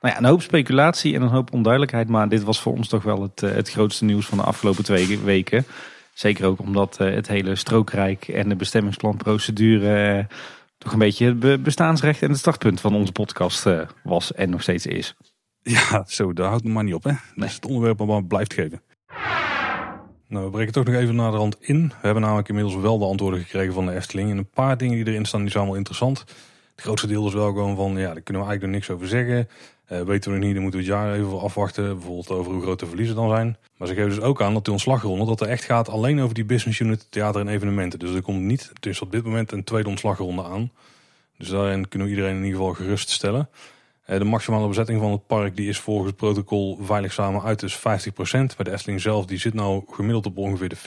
Nou 0.00 0.14
ja, 0.14 0.18
een 0.18 0.28
hoop 0.28 0.42
speculatie 0.42 1.14
en 1.14 1.22
een 1.22 1.28
hoop 1.28 1.52
onduidelijkheid, 1.52 2.08
maar 2.08 2.28
dit 2.28 2.42
was 2.42 2.60
voor 2.60 2.72
ons 2.72 2.88
toch 2.88 3.02
wel 3.02 3.22
het, 3.22 3.40
het 3.40 3.70
grootste 3.70 4.04
nieuws 4.04 4.26
van 4.26 4.38
de 4.38 4.44
afgelopen 4.44 4.84
twee 4.84 5.18
weken. 5.18 5.64
Zeker 6.20 6.46
ook 6.46 6.60
omdat 6.60 6.98
uh, 7.00 7.14
het 7.14 7.28
hele 7.28 7.54
strookrijk 7.54 8.28
en 8.28 8.48
de 8.48 8.56
bestemmingsplanprocedure 8.56 10.16
uh, 10.18 10.24
toch 10.78 10.92
een 10.92 10.98
beetje 10.98 11.36
het 11.40 11.62
bestaansrecht 11.62 12.22
en 12.22 12.28
het 12.28 12.38
startpunt 12.38 12.80
van 12.80 12.94
onze 12.94 13.12
podcast 13.12 13.66
uh, 13.66 13.80
was 14.02 14.32
en 14.32 14.50
nog 14.50 14.62
steeds 14.62 14.86
is. 14.86 15.14
Ja, 15.62 16.04
zo, 16.06 16.32
daar 16.32 16.46
houdt 16.46 16.64
het 16.64 16.72
maar 16.72 16.84
niet 16.84 16.94
op. 16.94 17.04
Hè? 17.04 17.12
Dat 17.34 17.48
is 17.48 17.54
het 17.54 17.66
onderwerp 17.66 18.06
maar 18.06 18.24
blijft 18.24 18.54
geven. 18.54 18.82
Nou, 20.28 20.44
we 20.44 20.50
breken 20.50 20.72
toch 20.72 20.84
nog 20.84 20.94
even 20.94 21.14
naar 21.14 21.30
de 21.30 21.36
rand 21.36 21.56
in. 21.60 21.88
We 21.88 21.94
hebben 22.00 22.22
namelijk 22.22 22.48
inmiddels 22.48 22.76
wel 22.76 22.98
de 22.98 23.04
antwoorden 23.04 23.40
gekregen 23.40 23.74
van 23.74 23.86
de 23.86 23.92
Efteling. 23.92 24.30
En 24.30 24.36
een 24.36 24.50
paar 24.50 24.76
dingen 24.76 24.96
die 24.96 25.12
erin 25.12 25.24
staan, 25.24 25.40
die 25.42 25.50
zijn 25.50 25.66
wel 25.66 25.74
interessant. 25.74 26.18
Het 26.74 26.80
grootste 26.84 27.06
deel 27.06 27.26
is 27.26 27.34
wel 27.34 27.46
gewoon 27.46 27.76
van, 27.76 27.92
ja, 27.96 28.12
daar 28.12 28.22
kunnen 28.22 28.42
we 28.42 28.48
eigenlijk 28.48 28.62
nog 28.62 28.70
niks 28.70 28.90
over 28.90 29.08
zeggen. 29.08 29.48
Uh, 29.92 30.00
weten 30.00 30.30
we 30.30 30.36
nog 30.36 30.46
niet, 30.46 30.54
dan 30.54 30.62
moeten 30.62 30.80
we 30.80 30.86
het 30.86 30.94
jaar 30.94 31.14
even 31.14 31.40
afwachten. 31.40 31.96
Bijvoorbeeld 31.96 32.30
over 32.30 32.52
hoe 32.52 32.62
groot 32.62 32.78
de 32.80 32.86
verliezen 32.86 33.16
dan 33.16 33.28
zijn. 33.28 33.56
Maar 33.76 33.88
ze 33.88 33.94
geven 33.94 34.08
dus 34.08 34.20
ook 34.20 34.42
aan 34.42 34.54
dat 34.54 34.64
die 34.64 34.72
ontslagronde, 34.72 35.26
dat 35.26 35.40
er 35.40 35.48
echt 35.48 35.64
gaat 35.64 35.88
alleen 35.88 36.20
over 36.20 36.34
die 36.34 36.44
business 36.44 36.78
unit 36.78 37.06
theater 37.10 37.40
en 37.40 37.48
evenementen. 37.48 37.98
Dus 37.98 38.14
er 38.14 38.22
komt 38.22 38.40
niet, 38.40 38.72
dus 38.80 39.00
op 39.00 39.12
dit 39.12 39.24
moment 39.24 39.52
een 39.52 39.64
tweede 39.64 39.88
ontslagronde 39.88 40.44
aan. 40.44 40.70
Dus 41.38 41.48
daarin 41.48 41.88
kunnen 41.88 42.08
we 42.08 42.14
iedereen 42.14 42.36
in 42.36 42.44
ieder 42.44 42.58
geval 42.58 42.74
geruststellen. 42.74 43.48
Uh, 44.06 44.18
de 44.18 44.24
maximale 44.24 44.68
bezetting 44.68 45.00
van 45.00 45.10
het 45.10 45.26
park 45.26 45.56
die 45.56 45.68
is 45.68 45.78
volgens 45.78 46.06
het 46.06 46.16
protocol 46.16 46.78
veilig 46.80 47.12
samen 47.12 47.42
uit 47.42 47.60
dus 47.60 47.78
50%. 47.78 47.80
Bij 47.80 48.64
de 48.64 48.72
Efteling 48.72 49.00
zelf 49.00 49.26
die 49.26 49.38
zit 49.38 49.54
nou 49.54 49.82
gemiddeld 49.90 50.26
op 50.26 50.36
ongeveer 50.36 50.68
de 50.68 50.76
40%. 50.76 50.78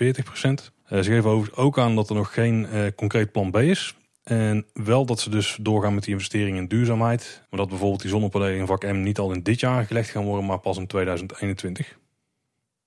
Uh, 0.90 1.00
ze 1.00 1.04
geven 1.04 1.56
ook 1.56 1.80
aan 1.80 1.96
dat 1.96 2.10
er 2.10 2.16
nog 2.16 2.34
geen 2.34 2.68
concreet 2.96 3.32
plan 3.32 3.52
B 3.52 3.58
is. 3.58 3.96
En 4.24 4.66
wel 4.74 5.06
dat 5.06 5.20
ze 5.20 5.30
dus 5.30 5.58
doorgaan 5.62 5.94
met 5.94 6.04
die 6.04 6.14
investering 6.14 6.58
in 6.58 6.68
duurzaamheid. 6.68 7.46
Maar 7.50 7.60
dat 7.60 7.70
bijvoorbeeld 7.70 8.02
die 8.02 8.10
zonnepanelen 8.10 8.58
in 8.58 8.66
vak 8.66 8.84
M 8.84 9.02
niet 9.02 9.20
al 9.20 9.32
in 9.32 9.44
dit 9.44 9.60
jaar 9.60 9.86
gelegd 9.86 10.10
gaan 10.10 10.26
worden, 10.26 10.46
maar 10.46 10.60
pas 10.60 10.78
in 10.78 10.88
2021. 10.88 11.98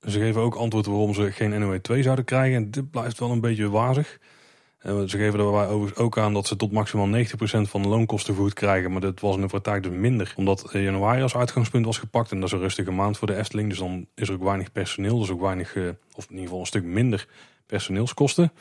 Ze 0.01 0.18
geven 0.20 0.41
ook 0.41 0.55
antwoord 0.55 0.87
waarom 0.87 1.14
ze 1.14 1.32
geen 1.32 1.62
NOE2 1.62 1.99
zouden 2.01 2.24
krijgen. 2.24 2.57
En 2.57 2.70
dit 2.70 2.91
blijft 2.91 3.18
wel 3.18 3.30
een 3.30 3.41
beetje 3.41 3.70
wazig. 3.70 4.18
En 4.78 5.09
ze 5.09 5.16
geven 5.18 5.39
daarbij 5.39 5.93
ook 5.95 6.18
aan 6.18 6.32
dat 6.32 6.47
ze 6.47 6.57
tot 6.57 6.72
maximaal 6.72 7.24
90% 7.24 7.68
van 7.68 7.82
de 7.82 7.89
loonkosten 7.89 8.34
vergoed 8.34 8.55
krijgen. 8.55 8.93
Maar 8.93 9.01
dat 9.01 9.20
was 9.20 9.34
in 9.34 9.41
de 9.41 9.47
praktijk 9.47 9.82
dus 9.82 9.93
minder. 9.93 10.34
Omdat 10.37 10.68
januari 10.72 11.22
als 11.22 11.37
uitgangspunt 11.37 11.84
was 11.84 11.99
gepakt. 11.99 12.30
En 12.30 12.41
dat 12.41 12.47
is 12.47 12.53
een 12.53 12.61
rustige 12.61 12.91
maand 12.91 13.18
voor 13.18 13.26
de 13.26 13.37
Efteling. 13.37 13.68
Dus 13.68 13.78
dan 13.78 14.07
is 14.14 14.28
er 14.28 14.34
ook 14.34 14.43
weinig 14.43 14.72
personeel. 14.72 15.18
Dus 15.18 15.30
ook 15.30 15.41
weinig, 15.41 15.76
eh, 15.76 15.82
of 16.14 16.24
in 16.24 16.30
ieder 16.30 16.45
geval 16.45 16.61
een 16.61 16.66
stuk 16.66 16.84
minder 16.84 17.26
personeelskosten. 17.66 18.53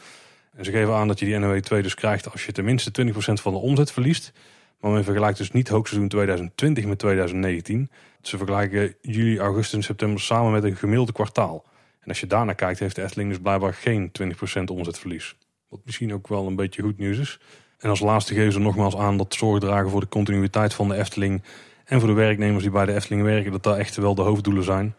En 0.56 0.66
ze 0.66 0.72
geven 0.72 0.94
aan 0.94 1.08
dat 1.08 1.20
je 1.20 1.26
die 1.26 1.40
NOW2 1.40 1.82
dus 1.82 1.94
krijgt 1.94 2.32
als 2.32 2.46
je 2.46 2.52
tenminste 2.52 2.92
20% 3.06 3.14
van 3.18 3.54
de 3.54 3.60
omzet 3.60 3.92
verliest. 3.92 4.32
Maar 4.80 4.92
men 4.92 5.04
vergelijkt 5.04 5.38
dus 5.38 5.52
niet 5.52 5.68
hoogseizoen 5.68 6.08
2020 6.10 6.86
met 6.86 7.00
2019. 7.00 7.90
Ze 8.22 8.38
vergelijken 8.38 8.96
juli, 9.02 9.40
augustus 9.40 9.74
en 9.74 9.84
september 9.84 10.22
samen 10.22 10.52
met 10.52 10.64
een 10.64 10.76
gemiddelde 10.76 11.12
kwartaal. 11.12 11.66
En 12.00 12.08
als 12.08 12.20
je 12.20 12.28
daarnaar 12.28 12.56
kijkt, 12.56 12.80
heeft 12.80 12.96
de 12.96 13.04
Efteling 13.04 13.30
dus 13.30 13.40
blijkbaar 13.40 13.74
geen 13.74 14.12
20% 14.60 14.64
omzetverlies. 14.66 15.36
Wat 15.70 15.80
misschien 15.86 16.14
ook 16.14 16.28
wel 16.28 16.48
een 16.48 16.56
beetje 16.56 16.82
goed 16.82 16.98
nieuws 16.98 17.18
is. 17.18 17.40
En 17.78 17.90
als 17.90 18.00
laatste 18.00 18.34
geven 18.34 18.52
ze 18.52 18.60
nogmaals 18.60 18.96
aan 18.96 19.18
dat 19.18 19.34
zorg 19.34 19.60
dragen 19.60 19.90
voor 19.90 20.00
de 20.00 20.08
continuïteit 20.08 20.74
van 20.74 20.88
de 20.88 20.96
Efteling. 20.96 21.44
En 21.86 22.00
voor 22.00 22.10
de 22.10 22.16
werknemers 22.16 22.64
die 22.64 22.72
bij 22.72 22.86
de 22.86 22.94
Efteling 22.94 23.24
werken, 23.24 23.52
dat 23.52 23.64
daar 23.64 23.78
echt 23.78 23.96
wel 23.96 24.16
de 24.16 24.22
hoofddoelen 24.22 24.64
zijn. 24.64 24.96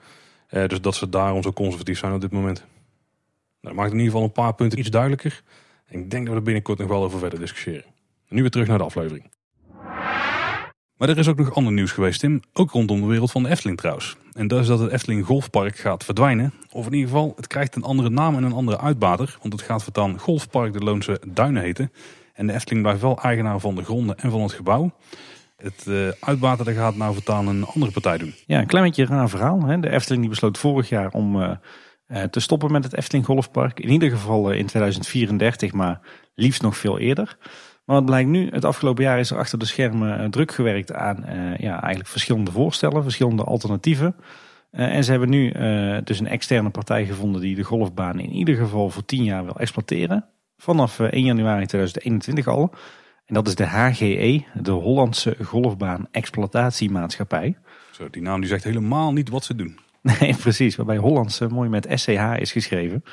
Eh, 0.46 0.68
dus 0.68 0.80
dat 0.80 0.94
ze 0.94 1.08
daarom 1.08 1.42
zo 1.42 1.52
conservatief 1.52 1.98
zijn 1.98 2.12
op 2.12 2.20
dit 2.20 2.32
moment. 2.32 2.64
Nou, 3.66 3.78
dat 3.78 3.84
maakt 3.84 3.98
in 3.98 4.04
ieder 4.04 4.12
geval 4.12 4.26
een 4.26 4.44
paar 4.44 4.54
punten 4.54 4.78
iets 4.78 4.90
duidelijker. 4.90 5.42
En 5.86 5.98
ik 6.00 6.10
denk 6.10 6.22
dat 6.24 6.32
we 6.32 6.38
er 6.38 6.44
binnenkort 6.44 6.78
nog 6.78 6.88
wel 6.88 7.02
over 7.02 7.18
verder 7.18 7.38
discussiëren. 7.38 7.84
nu 8.28 8.40
weer 8.40 8.50
terug 8.50 8.68
naar 8.68 8.78
de 8.78 8.84
aflevering. 8.84 9.30
Maar 10.96 11.08
er 11.08 11.18
is 11.18 11.28
ook 11.28 11.36
nog 11.36 11.54
ander 11.54 11.72
nieuws 11.72 11.92
geweest, 11.92 12.20
Tim. 12.20 12.40
Ook 12.52 12.70
rondom 12.70 13.00
de 13.00 13.06
wereld 13.06 13.30
van 13.30 13.42
de 13.42 13.48
Efteling 13.48 13.78
trouwens. 13.78 14.16
En 14.32 14.48
dat 14.48 14.60
is 14.60 14.66
dat 14.66 14.78
het 14.78 14.92
Efteling 14.92 15.26
Golfpark 15.26 15.76
gaat 15.76 16.04
verdwijnen. 16.04 16.52
Of 16.72 16.86
in 16.86 16.92
ieder 16.92 17.08
geval, 17.08 17.32
het 17.36 17.46
krijgt 17.46 17.76
een 17.76 17.82
andere 17.82 18.10
naam 18.10 18.36
en 18.36 18.42
een 18.42 18.52
andere 18.52 18.80
uitbater. 18.80 19.36
Want 19.40 19.52
het 19.52 19.62
gaat 19.62 19.82
voortaan 19.82 20.18
Golfpark 20.18 20.72
de 20.72 20.78
Loonse 20.78 21.20
Duinen 21.26 21.62
heten. 21.62 21.92
En 22.32 22.46
de 22.46 22.52
Efteling 22.52 22.82
blijft 22.82 23.00
wel 23.00 23.18
eigenaar 23.22 23.60
van 23.60 23.74
de 23.74 23.84
gronden 23.84 24.18
en 24.18 24.30
van 24.30 24.42
het 24.42 24.52
gebouw. 24.52 24.94
Het 25.56 25.84
uh, 25.88 26.08
uitbater 26.20 26.72
gaat 26.72 26.96
nou 26.96 27.14
voortaan 27.14 27.48
een 27.48 27.64
andere 27.64 27.92
partij 27.92 28.18
doen. 28.18 28.34
Ja, 28.46 28.60
een 28.60 28.66
klein 28.66 28.84
beetje 28.84 29.06
raar 29.06 29.28
verhaal. 29.28 29.62
Hè? 29.62 29.80
De 29.80 29.90
Efteling 29.90 30.20
die 30.20 30.30
besloot 30.30 30.58
vorig 30.58 30.88
jaar 30.88 31.10
om 31.10 31.36
uh, 31.36 31.50
te 32.30 32.40
stoppen 32.40 32.72
met 32.72 32.84
het 32.84 32.96
Efteling 32.96 33.26
Golfpark. 33.26 33.80
In 33.80 33.90
ieder 33.90 34.10
geval 34.10 34.50
in 34.50 34.66
2034, 34.66 35.72
maar 35.72 36.00
liefst 36.34 36.62
nog 36.62 36.76
veel 36.76 36.98
eerder. 36.98 37.36
Maar 37.84 37.96
wat 37.96 38.04
blijkt 38.04 38.28
nu, 38.28 38.48
het 38.50 38.64
afgelopen 38.64 39.04
jaar 39.04 39.18
is 39.18 39.30
er 39.30 39.38
achter 39.38 39.58
de 39.58 39.64
schermen 39.64 40.30
druk 40.30 40.52
gewerkt 40.52 40.92
aan 40.92 41.24
ja, 41.58 41.80
eigenlijk 41.80 42.08
verschillende 42.08 42.50
voorstellen, 42.50 43.02
verschillende 43.02 43.44
alternatieven. 43.44 44.16
en 44.70 45.04
ze 45.04 45.10
hebben 45.10 45.28
nu 45.30 45.52
dus 46.04 46.20
een 46.20 46.28
externe 46.28 46.70
partij 46.70 47.06
gevonden 47.06 47.40
die 47.40 47.54
de 47.54 47.62
golfbaan 47.62 48.20
in 48.20 48.30
ieder 48.30 48.56
geval 48.56 48.90
voor 48.90 49.04
tien 49.04 49.24
jaar 49.24 49.44
wil 49.44 49.56
exploiteren. 49.56 50.24
Vanaf 50.56 51.00
1 51.00 51.24
januari 51.24 51.66
2021 51.66 52.48
al. 52.48 52.74
En 53.26 53.34
dat 53.34 53.46
is 53.46 53.54
de 53.54 53.66
HGE, 53.66 54.44
de 54.54 54.70
Hollandse 54.70 55.36
Golfbaan 55.42 56.08
Exploitatiemaatschappij. 56.10 57.56
Zo, 57.90 58.10
die 58.10 58.22
naam 58.22 58.40
die 58.40 58.48
zegt 58.48 58.64
helemaal 58.64 59.12
niet 59.12 59.28
wat 59.28 59.44
ze 59.44 59.54
doen. 59.54 59.78
Nee, 60.20 60.34
precies. 60.34 60.76
Waarbij 60.76 60.96
Hollandse 60.96 61.44
eh, 61.44 61.50
mooi 61.50 61.68
met 61.68 61.86
SCH 61.94 62.38
is 62.38 62.52
geschreven. 62.52 63.04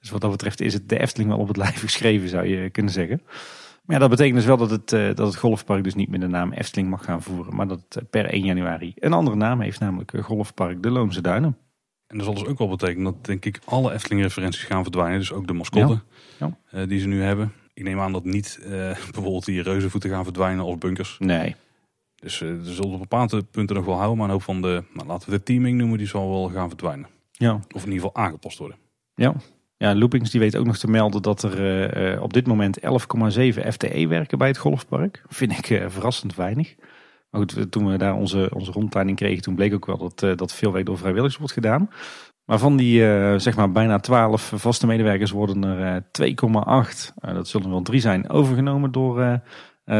Dus 0.00 0.10
wat 0.10 0.20
dat 0.20 0.30
betreft 0.30 0.60
is 0.60 0.72
het 0.72 0.88
de 0.88 1.00
Efteling 1.00 1.30
wel 1.30 1.38
op 1.38 1.48
het 1.48 1.56
lijf 1.56 1.80
geschreven, 1.80 2.28
zou 2.28 2.46
je 2.46 2.70
kunnen 2.70 2.92
zeggen. 2.92 3.22
Maar 3.82 3.96
ja, 3.96 3.98
dat 3.98 4.10
betekent 4.10 4.36
dus 4.36 4.44
wel 4.44 4.56
dat 4.56 4.70
het, 4.70 4.92
eh, 4.92 5.06
dat 5.14 5.26
het 5.26 5.36
golfpark 5.36 5.84
dus 5.84 5.94
niet 5.94 6.08
meer 6.08 6.20
de 6.20 6.26
naam 6.26 6.52
Efteling 6.52 6.90
mag 6.90 7.04
gaan 7.04 7.22
voeren. 7.22 7.54
Maar 7.54 7.68
dat 7.68 7.80
het 7.88 7.96
eh, 7.96 8.02
per 8.10 8.32
1 8.32 8.44
januari 8.44 8.92
een 8.96 9.12
andere 9.12 9.36
naam 9.36 9.60
heeft, 9.60 9.80
namelijk 9.80 10.12
Golfpark 10.20 10.82
de 10.82 10.90
Loonse 10.90 11.20
Duinen. 11.20 11.56
En 12.06 12.16
dat 12.16 12.26
zal 12.26 12.34
dus 12.34 12.46
ook 12.46 12.58
wel 12.58 12.68
betekenen 12.68 13.04
dat 13.04 13.24
denk 13.24 13.44
ik 13.44 13.60
alle 13.64 13.92
Efteling 13.92 14.22
referenties 14.22 14.62
gaan 14.62 14.82
verdwijnen. 14.82 15.18
Dus 15.18 15.32
ook 15.32 15.46
de 15.46 15.52
mascotte 15.52 16.00
ja. 16.38 16.86
die 16.86 17.00
ze 17.00 17.06
nu 17.06 17.22
hebben. 17.22 17.52
Ik 17.74 17.82
neem 17.82 18.00
aan 18.00 18.12
dat 18.12 18.24
niet 18.24 18.58
uh, 18.60 18.68
bijvoorbeeld 19.12 19.44
die 19.44 19.62
reuzenvoeten 19.62 20.10
gaan 20.10 20.24
verdwijnen 20.24 20.64
of 20.64 20.78
bunkers. 20.78 21.16
Nee. 21.18 21.56
Dus 22.22 22.40
uh, 22.40 22.60
ze 22.62 22.72
zullen 22.72 22.92
op 22.92 22.98
bepaalde 22.98 23.42
punten 23.42 23.76
nog 23.76 23.84
wel 23.84 23.96
houden. 23.96 24.16
Maar 24.16 24.26
een 24.26 24.32
hoop 24.32 24.42
van 24.42 24.62
de, 24.62 24.84
nou, 24.94 25.06
laten 25.06 25.30
we 25.30 25.36
de 25.36 25.42
teaming 25.42 25.78
noemen, 25.78 25.98
die 25.98 26.06
zal 26.06 26.30
wel 26.30 26.48
gaan 26.48 26.68
verdwijnen. 26.68 27.06
Ja. 27.30 27.52
Of 27.52 27.84
in 27.84 27.92
ieder 27.92 27.92
geval 27.92 28.14
aangepast 28.14 28.58
worden. 28.58 28.76
Ja. 29.14 29.34
Ja, 29.76 29.94
Loopings 29.94 30.30
die 30.30 30.40
weet 30.40 30.56
ook 30.56 30.66
nog 30.66 30.78
te 30.78 30.90
melden 30.90 31.22
dat 31.22 31.42
er 31.42 32.14
uh, 32.14 32.22
op 32.22 32.32
dit 32.32 32.46
moment 32.46 32.80
11,7 32.80 32.88
FTE 33.68 34.06
werken 34.08 34.38
bij 34.38 34.48
het 34.48 34.58
golfpark. 34.58 35.22
Vind 35.28 35.52
ik 35.52 35.82
verrassend 35.88 36.34
weinig. 36.34 36.74
Maar 37.30 37.40
goed, 37.40 37.72
toen 37.72 37.90
we 37.90 37.96
daar 37.96 38.14
onze, 38.14 38.50
onze 38.54 38.72
rondleiding 38.72 39.16
kregen, 39.16 39.42
toen 39.42 39.54
bleek 39.54 39.74
ook 39.74 39.86
wel 39.86 39.98
dat, 39.98 40.38
dat 40.38 40.54
veel 40.54 40.72
werk 40.72 40.86
door 40.86 40.98
vrijwilligers 40.98 41.36
wordt 41.36 41.52
gedaan. 41.52 41.90
Maar 42.44 42.58
van 42.58 42.76
die 42.76 43.00
uh, 43.00 43.38
zeg 43.38 43.56
maar 43.56 43.72
bijna 43.72 43.98
12 43.98 44.52
vaste 44.54 44.86
medewerkers 44.86 45.30
worden 45.30 45.64
er 45.64 46.02
uh, 46.18 46.32
2,8, 46.84 47.14
uh, 47.24 47.34
dat 47.34 47.48
zullen 47.48 47.70
wel 47.70 47.82
drie 47.82 48.00
zijn, 48.00 48.28
overgenomen 48.28 48.92
door 48.92 49.40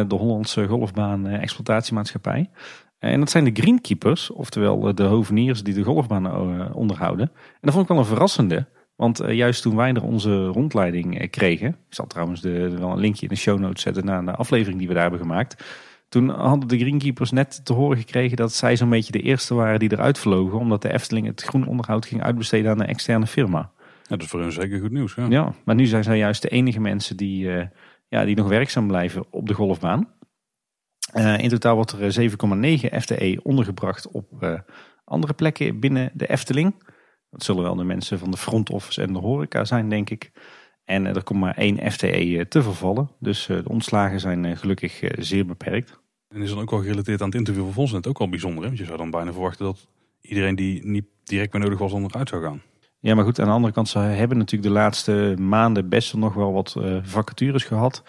de 0.08 0.14
Hollandse 0.14 0.66
Golfbaan 0.66 1.26
Exploitatiemaatschappij. 1.26 2.50
En 2.98 3.20
dat 3.20 3.30
zijn 3.30 3.44
de 3.44 3.62
greenkeepers, 3.62 4.30
oftewel 4.30 4.94
de 4.94 5.02
hoveniers 5.02 5.62
die 5.62 5.74
de 5.74 5.82
golfbaan 5.82 6.74
onderhouden. 6.74 7.30
En 7.34 7.58
dat 7.60 7.72
vond 7.72 7.82
ik 7.82 7.90
wel 7.90 7.98
een 7.98 8.04
verrassende. 8.04 8.66
Want 8.96 9.22
juist 9.28 9.62
toen 9.62 9.76
wij 9.76 9.92
er 9.92 10.02
onze 10.02 10.46
rondleiding 10.46 11.30
kregen, 11.30 11.68
ik 11.68 11.94
zal 11.94 12.06
trouwens 12.06 12.40
de, 12.40 12.78
wel 12.78 12.90
een 12.90 12.98
linkje 12.98 13.22
in 13.22 13.28
de 13.28 13.40
show 13.40 13.58
notes 13.58 13.82
zetten 13.82 14.04
naar 14.04 14.24
de 14.24 14.34
aflevering 14.34 14.78
die 14.78 14.88
we 14.88 14.94
daar 14.94 15.02
hebben 15.02 15.20
gemaakt. 15.20 15.64
Toen 16.08 16.28
hadden 16.28 16.68
de 16.68 16.78
greenkeepers 16.78 17.30
net 17.30 17.64
te 17.64 17.72
horen 17.72 17.96
gekregen 17.96 18.36
dat 18.36 18.52
zij 18.52 18.76
zo'n 18.76 18.90
beetje 18.90 19.12
de 19.12 19.20
eerste 19.20 19.54
waren 19.54 19.78
die 19.78 19.92
eruit 19.92 20.18
vlogen. 20.18 20.58
Omdat 20.58 20.82
de 20.82 20.92
Efteling 20.92 21.26
het 21.26 21.42
groen 21.42 21.66
onderhoud 21.66 22.06
ging 22.06 22.22
uitbesteden 22.22 22.70
aan 22.70 22.80
een 22.80 22.86
externe 22.86 23.26
firma. 23.26 23.70
Ja, 24.02 24.08
dat 24.08 24.22
is 24.22 24.28
voor 24.28 24.40
hun 24.40 24.52
zeker 24.52 24.80
goed 24.80 24.90
nieuws. 24.90 25.14
Ja, 25.14 25.26
ja 25.28 25.54
maar 25.64 25.74
nu 25.74 25.86
zijn 25.86 26.04
zij 26.04 26.18
juist 26.18 26.42
de 26.42 26.48
enige 26.48 26.80
mensen 26.80 27.16
die, 27.16 27.44
uh, 27.44 27.62
ja, 28.12 28.24
die 28.24 28.36
nog 28.36 28.48
werkzaam 28.48 28.86
blijven 28.86 29.24
op 29.30 29.46
de 29.46 29.54
golfbaan. 29.54 30.08
Uh, 31.14 31.38
in 31.38 31.48
totaal 31.48 31.74
wordt 31.74 31.92
er 31.92 32.30
7,9 32.30 32.36
FTE 33.00 33.40
ondergebracht 33.42 34.08
op 34.08 34.26
uh, 34.40 34.58
andere 35.04 35.32
plekken 35.32 35.80
binnen 35.80 36.10
de 36.14 36.26
Efteling. 36.26 36.84
Dat 37.30 37.42
zullen 37.42 37.62
wel 37.62 37.74
de 37.74 37.84
mensen 37.84 38.18
van 38.18 38.30
de 38.30 38.36
front 38.36 38.70
office 38.70 39.02
en 39.02 39.12
de 39.12 39.18
horeca 39.18 39.64
zijn, 39.64 39.88
denk 39.88 40.10
ik. 40.10 40.32
En 40.84 41.06
er 41.06 41.22
komt 41.22 41.40
maar 41.40 41.56
één 41.56 41.92
FTE 41.92 42.46
te 42.48 42.62
vervallen. 42.62 43.10
Dus 43.18 43.46
de 43.46 43.68
ontslagen 43.68 44.20
zijn 44.20 44.56
gelukkig 44.56 45.02
zeer 45.18 45.46
beperkt. 45.46 46.00
En 46.28 46.42
is 46.42 46.50
dan 46.50 46.60
ook 46.60 46.70
wel 46.70 46.80
gerelateerd 46.80 47.20
aan 47.20 47.28
het 47.28 47.36
interview 47.36 47.70
van 47.72 48.04
ook 48.06 48.18
wel 48.18 48.28
bijzonder. 48.28 48.60
Hè? 48.60 48.66
Want 48.66 48.78
je 48.78 48.84
zou 48.84 48.98
dan 48.98 49.10
bijna 49.10 49.32
verwachten 49.32 49.64
dat 49.64 49.88
iedereen 50.20 50.54
die 50.54 50.86
niet 50.86 51.06
direct 51.24 51.52
meer 51.52 51.62
nodig 51.62 51.78
was 51.78 51.92
onderuit 51.92 52.28
zou 52.28 52.42
gaan. 52.42 52.62
Ja, 53.02 53.14
maar 53.14 53.24
goed, 53.24 53.40
aan 53.40 53.46
de 53.46 53.52
andere 53.52 53.72
kant, 53.72 53.88
ze 53.88 53.98
hebben 53.98 54.38
natuurlijk 54.38 54.72
de 54.72 54.78
laatste 54.78 55.34
maanden 55.38 55.88
best 55.88 56.14
nog 56.14 56.34
wel 56.34 56.52
wat 56.52 56.74
uh, 56.78 56.96
vacatures 57.02 57.64
gehad. 57.64 58.02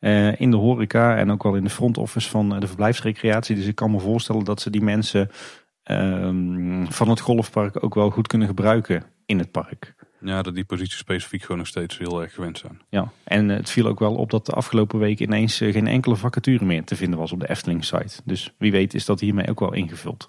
Uh, 0.00 0.40
in 0.40 0.50
de 0.50 0.56
horeca 0.56 1.16
en 1.16 1.30
ook 1.30 1.42
wel 1.42 1.54
in 1.54 1.64
de 1.64 1.70
front 1.70 1.98
office 1.98 2.30
van 2.30 2.60
de 2.60 2.66
verblijfsrecreatie. 2.66 3.56
Dus 3.56 3.66
ik 3.66 3.74
kan 3.74 3.90
me 3.90 4.00
voorstellen 4.00 4.44
dat 4.44 4.60
ze 4.60 4.70
die 4.70 4.82
mensen 4.82 5.30
uh, 5.90 6.88
van 6.90 7.08
het 7.08 7.20
golfpark 7.20 7.84
ook 7.84 7.94
wel 7.94 8.10
goed 8.10 8.26
kunnen 8.26 8.48
gebruiken 8.48 9.04
in 9.26 9.38
het 9.38 9.50
park. 9.50 9.94
Ja, 10.20 10.42
dat 10.42 10.54
die 10.54 10.64
positie 10.64 10.96
specifiek 10.96 11.42
gewoon 11.42 11.58
nog 11.58 11.66
steeds 11.66 11.98
heel 11.98 12.22
erg 12.22 12.34
gewend 12.34 12.58
zijn. 12.58 12.80
Ja, 12.88 13.12
en 13.24 13.48
het 13.48 13.70
viel 13.70 13.86
ook 13.86 13.98
wel 13.98 14.14
op 14.14 14.30
dat 14.30 14.46
de 14.46 14.52
afgelopen 14.52 14.98
week 14.98 15.20
ineens 15.20 15.56
geen 15.56 15.86
enkele 15.86 16.16
vacature 16.16 16.64
meer 16.64 16.84
te 16.84 16.96
vinden 16.96 17.18
was 17.18 17.32
op 17.32 17.40
de 17.40 17.50
Efteling-site. 17.50 18.20
Dus 18.24 18.54
wie 18.58 18.72
weet 18.72 18.94
is 18.94 19.04
dat 19.04 19.20
hiermee 19.20 19.48
ook 19.48 19.60
wel 19.60 19.72
ingevuld. 19.72 20.28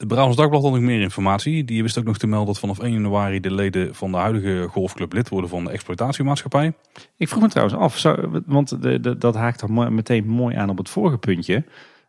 Het 0.00 0.08
Brabants 0.08 0.36
Dagblad 0.36 0.62
had 0.62 0.72
nog 0.72 0.80
meer 0.80 1.00
informatie. 1.00 1.64
Die 1.64 1.82
wist 1.82 1.98
ook 1.98 2.04
nog 2.04 2.18
te 2.18 2.26
melden 2.26 2.46
dat 2.46 2.58
vanaf 2.58 2.78
1 2.78 2.92
januari 2.92 3.40
de 3.40 3.54
leden 3.54 3.94
van 3.94 4.10
de 4.10 4.16
huidige 4.16 4.66
golfclub 4.70 5.12
lid 5.12 5.28
worden 5.28 5.50
van 5.50 5.64
de 5.64 5.70
exploitatiemaatschappij. 5.70 6.72
Ik 7.16 7.28
vroeg 7.28 7.42
me 7.42 7.48
trouwens 7.48 7.78
af, 7.78 8.16
want 8.46 8.82
de, 8.82 9.18
dat 9.18 9.34
haakt 9.34 9.60
dan 9.60 9.94
meteen 9.94 10.26
mooi 10.28 10.56
aan 10.56 10.70
op 10.70 10.78
het 10.78 10.88
vorige 10.88 11.18
puntje. 11.18 11.64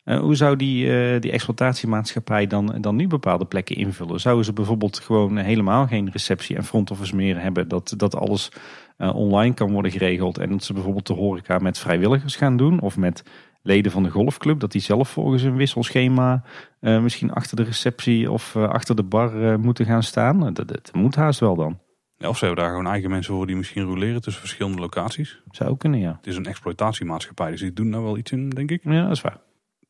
Uh, 0.06 0.20
hoe 0.20 0.36
zou 0.36 0.56
die, 0.56 0.86
uh, 0.86 1.20
die 1.20 1.32
exploitatiemaatschappij 1.32 2.48
dan, 2.48 2.78
dan 2.82 2.96
nu 2.96 3.08
bepaalde 3.08 3.46
plekken 3.46 3.76
invullen? 3.76 4.20
Zouden 4.20 4.46
ze 4.46 4.54
bijvoorbeeld 4.54 5.00
gewoon 5.00 5.38
helemaal 5.38 5.88
geen 5.88 6.10
receptie 6.12 6.56
en 6.56 6.64
front 6.64 6.92
office 6.92 7.16
meer 7.16 7.42
hebben? 7.42 7.68
Dat, 7.68 7.94
dat 7.98 8.16
alles 8.16 8.52
uh, 8.98 9.16
online 9.16 9.54
kan 9.54 9.72
worden 9.72 9.92
geregeld 9.92 10.38
en 10.38 10.50
dat 10.50 10.64
ze 10.64 10.74
bijvoorbeeld 10.74 11.08
de 11.08 11.14
horeca 11.14 11.58
met 11.58 11.80
vrijwilligers 11.80 12.36
gaan 12.36 12.58
doen? 12.58 12.80
Of 12.80 12.98
met 12.98 13.24
leden 13.62 13.91
van 13.91 14.03
de 14.03 14.09
golfclub, 14.09 14.59
dat 14.59 14.72
die 14.72 14.82
zelf 14.82 15.09
volgens 15.09 15.43
een 15.43 15.55
wisselschema 15.55 16.43
misschien 16.80 17.32
achter 17.32 17.55
de 17.55 17.64
receptie 17.64 18.32
of 18.32 18.55
achter 18.55 18.95
de 18.95 19.03
bar 19.03 19.59
moeten 19.59 19.86
gaan 19.86 20.03
staan? 20.03 20.53
Dat, 20.53 20.68
dat 20.68 20.91
moet 20.93 21.16
haast 21.16 21.39
wel 21.39 21.55
dan. 21.55 21.80
Ja, 22.18 22.30
of 22.30 22.38
ze 22.38 22.45
hebben 22.45 22.64
daar 22.64 22.74
gewoon 22.74 22.91
eigen 22.91 23.09
mensen 23.09 23.34
voor 23.34 23.47
die 23.47 23.55
misschien 23.55 23.84
roleren 23.84 24.22
tussen 24.22 24.41
verschillende 24.41 24.80
locaties. 24.80 25.41
Zou 25.49 25.78
kunnen, 25.78 25.99
ja. 25.99 26.16
Het 26.18 26.28
is 26.28 26.36
een 26.36 26.45
exploitatiemaatschappij, 26.45 27.51
dus 27.51 27.59
die 27.59 27.74
doen 27.74 27.91
daar 27.91 28.03
wel 28.03 28.18
iets 28.18 28.32
in, 28.32 28.49
denk 28.49 28.72
ik. 28.72 28.84
Ja, 28.84 29.03
dat 29.03 29.12
is 29.12 29.22
waar 29.22 29.39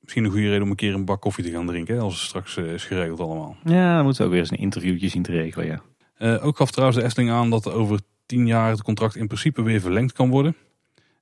misschien 0.01 0.23
een 0.23 0.31
goede 0.31 0.47
reden 0.47 0.63
om 0.63 0.69
een 0.69 0.75
keer 0.75 0.93
een 0.93 1.05
bak 1.05 1.21
koffie 1.21 1.43
te 1.43 1.51
gaan 1.51 1.65
drinken. 1.65 1.99
Als 1.99 2.13
het 2.13 2.23
straks 2.23 2.57
is 2.57 2.85
geregeld 2.85 3.19
allemaal. 3.19 3.55
Ja, 3.63 3.95
dan 3.95 4.03
moeten 4.03 4.21
we 4.21 4.27
ook 4.27 4.33
weer 4.33 4.41
eens 4.41 4.51
een 4.51 4.57
interviewtje 4.57 5.07
zien 5.07 5.23
te 5.23 5.31
regelen. 5.31 5.81
Ja. 6.17 6.37
Ook 6.37 6.57
gaf 6.57 6.71
trouwens 6.71 6.99
de 6.99 7.05
Efteling 7.05 7.31
aan 7.31 7.49
dat 7.49 7.71
over 7.71 7.99
tien 8.25 8.47
jaar 8.47 8.69
het 8.69 8.83
contract 8.83 9.15
in 9.15 9.27
principe 9.27 9.61
weer 9.61 9.81
verlengd 9.81 10.13
kan 10.13 10.29
worden. 10.29 10.55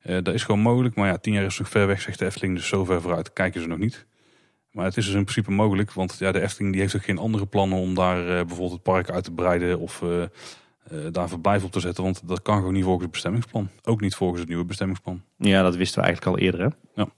Uh, 0.06 0.18
dat 0.24 0.34
is 0.34 0.44
gewoon 0.44 0.60
mogelijk. 0.60 0.96
Maar 0.96 1.08
ja, 1.08 1.18
tien 1.18 1.34
jaar 1.34 1.46
is 1.46 1.60
nog 1.60 1.70
ver 1.70 1.88
weg, 1.88 2.02
zegt 2.02 2.20
de 2.20 2.26
Efteling. 2.26 2.56
Dus 2.56 2.68
zo 2.68 2.86
ver 2.86 3.02
vooruit 3.02 3.34
kijken 3.34 3.62
ze 3.62 3.68
nog 3.68 3.78
niet. 3.78 4.06
Maar 4.72 4.86
het 4.86 4.98
is 4.98 5.06
dus 5.06 5.14
in 5.14 5.24
principe 5.24 5.52
mogelijk. 5.52 5.94
Want 5.94 6.16
ja, 6.20 6.32
de 6.32 6.42
Efteling 6.42 6.72
die 6.72 6.82
heeft 6.82 6.96
ook 6.96 7.04
geen 7.04 7.18
andere 7.18 7.46
plannen 7.46 7.78
om 7.78 7.96
daar 7.96 8.26
bijvoorbeeld 8.26 8.72
het 8.72 8.84
park 8.84 9.10
uit 9.10 9.24
te 9.24 9.32
breiden. 9.32 9.80
Of 9.80 10.04
daar 11.12 11.30
verblijf 11.30 11.64
op 11.64 11.72
te 11.72 11.80
zetten. 11.80 12.04
Want 12.04 12.28
dat 12.28 12.42
kan 12.42 12.58
gewoon 12.58 12.74
niet 12.74 12.84
volgens 12.84 13.04
het 13.04 13.12
bestemmingsplan. 13.12 13.70
Ook 13.84 14.02
niet 14.02 14.16
volgens 14.16 14.40
het 14.40 14.50
nieuwe 14.50 14.66
bestemmingsplan. 14.66 15.22
Ja, 15.38 15.62
dat 15.62 15.76
wisten 15.76 16.02
we 16.02 16.08
eigenlijk 16.08 16.38
al 16.38 16.44
eerder. 16.44 16.60
Hè? 16.60 17.02
Ja. 17.02 17.10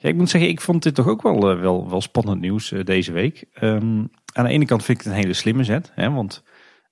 Ja, 0.00 0.08
ik 0.08 0.14
moet 0.14 0.30
zeggen, 0.30 0.50
ik 0.50 0.60
vond 0.60 0.82
dit 0.82 0.94
toch 0.94 1.08
ook 1.08 1.22
wel, 1.22 1.52
uh, 1.52 1.60
wel, 1.60 1.90
wel 1.90 2.00
spannend 2.00 2.40
nieuws 2.40 2.70
uh, 2.70 2.84
deze 2.84 3.12
week. 3.12 3.44
Um, 3.62 4.10
aan 4.32 4.44
de 4.44 4.50
ene 4.50 4.64
kant 4.64 4.84
vind 4.84 4.98
ik 4.98 5.04
het 5.04 5.14
een 5.14 5.20
hele 5.20 5.32
slimme 5.32 5.64
zet. 5.64 5.92
Hè, 5.94 6.10
want 6.10 6.42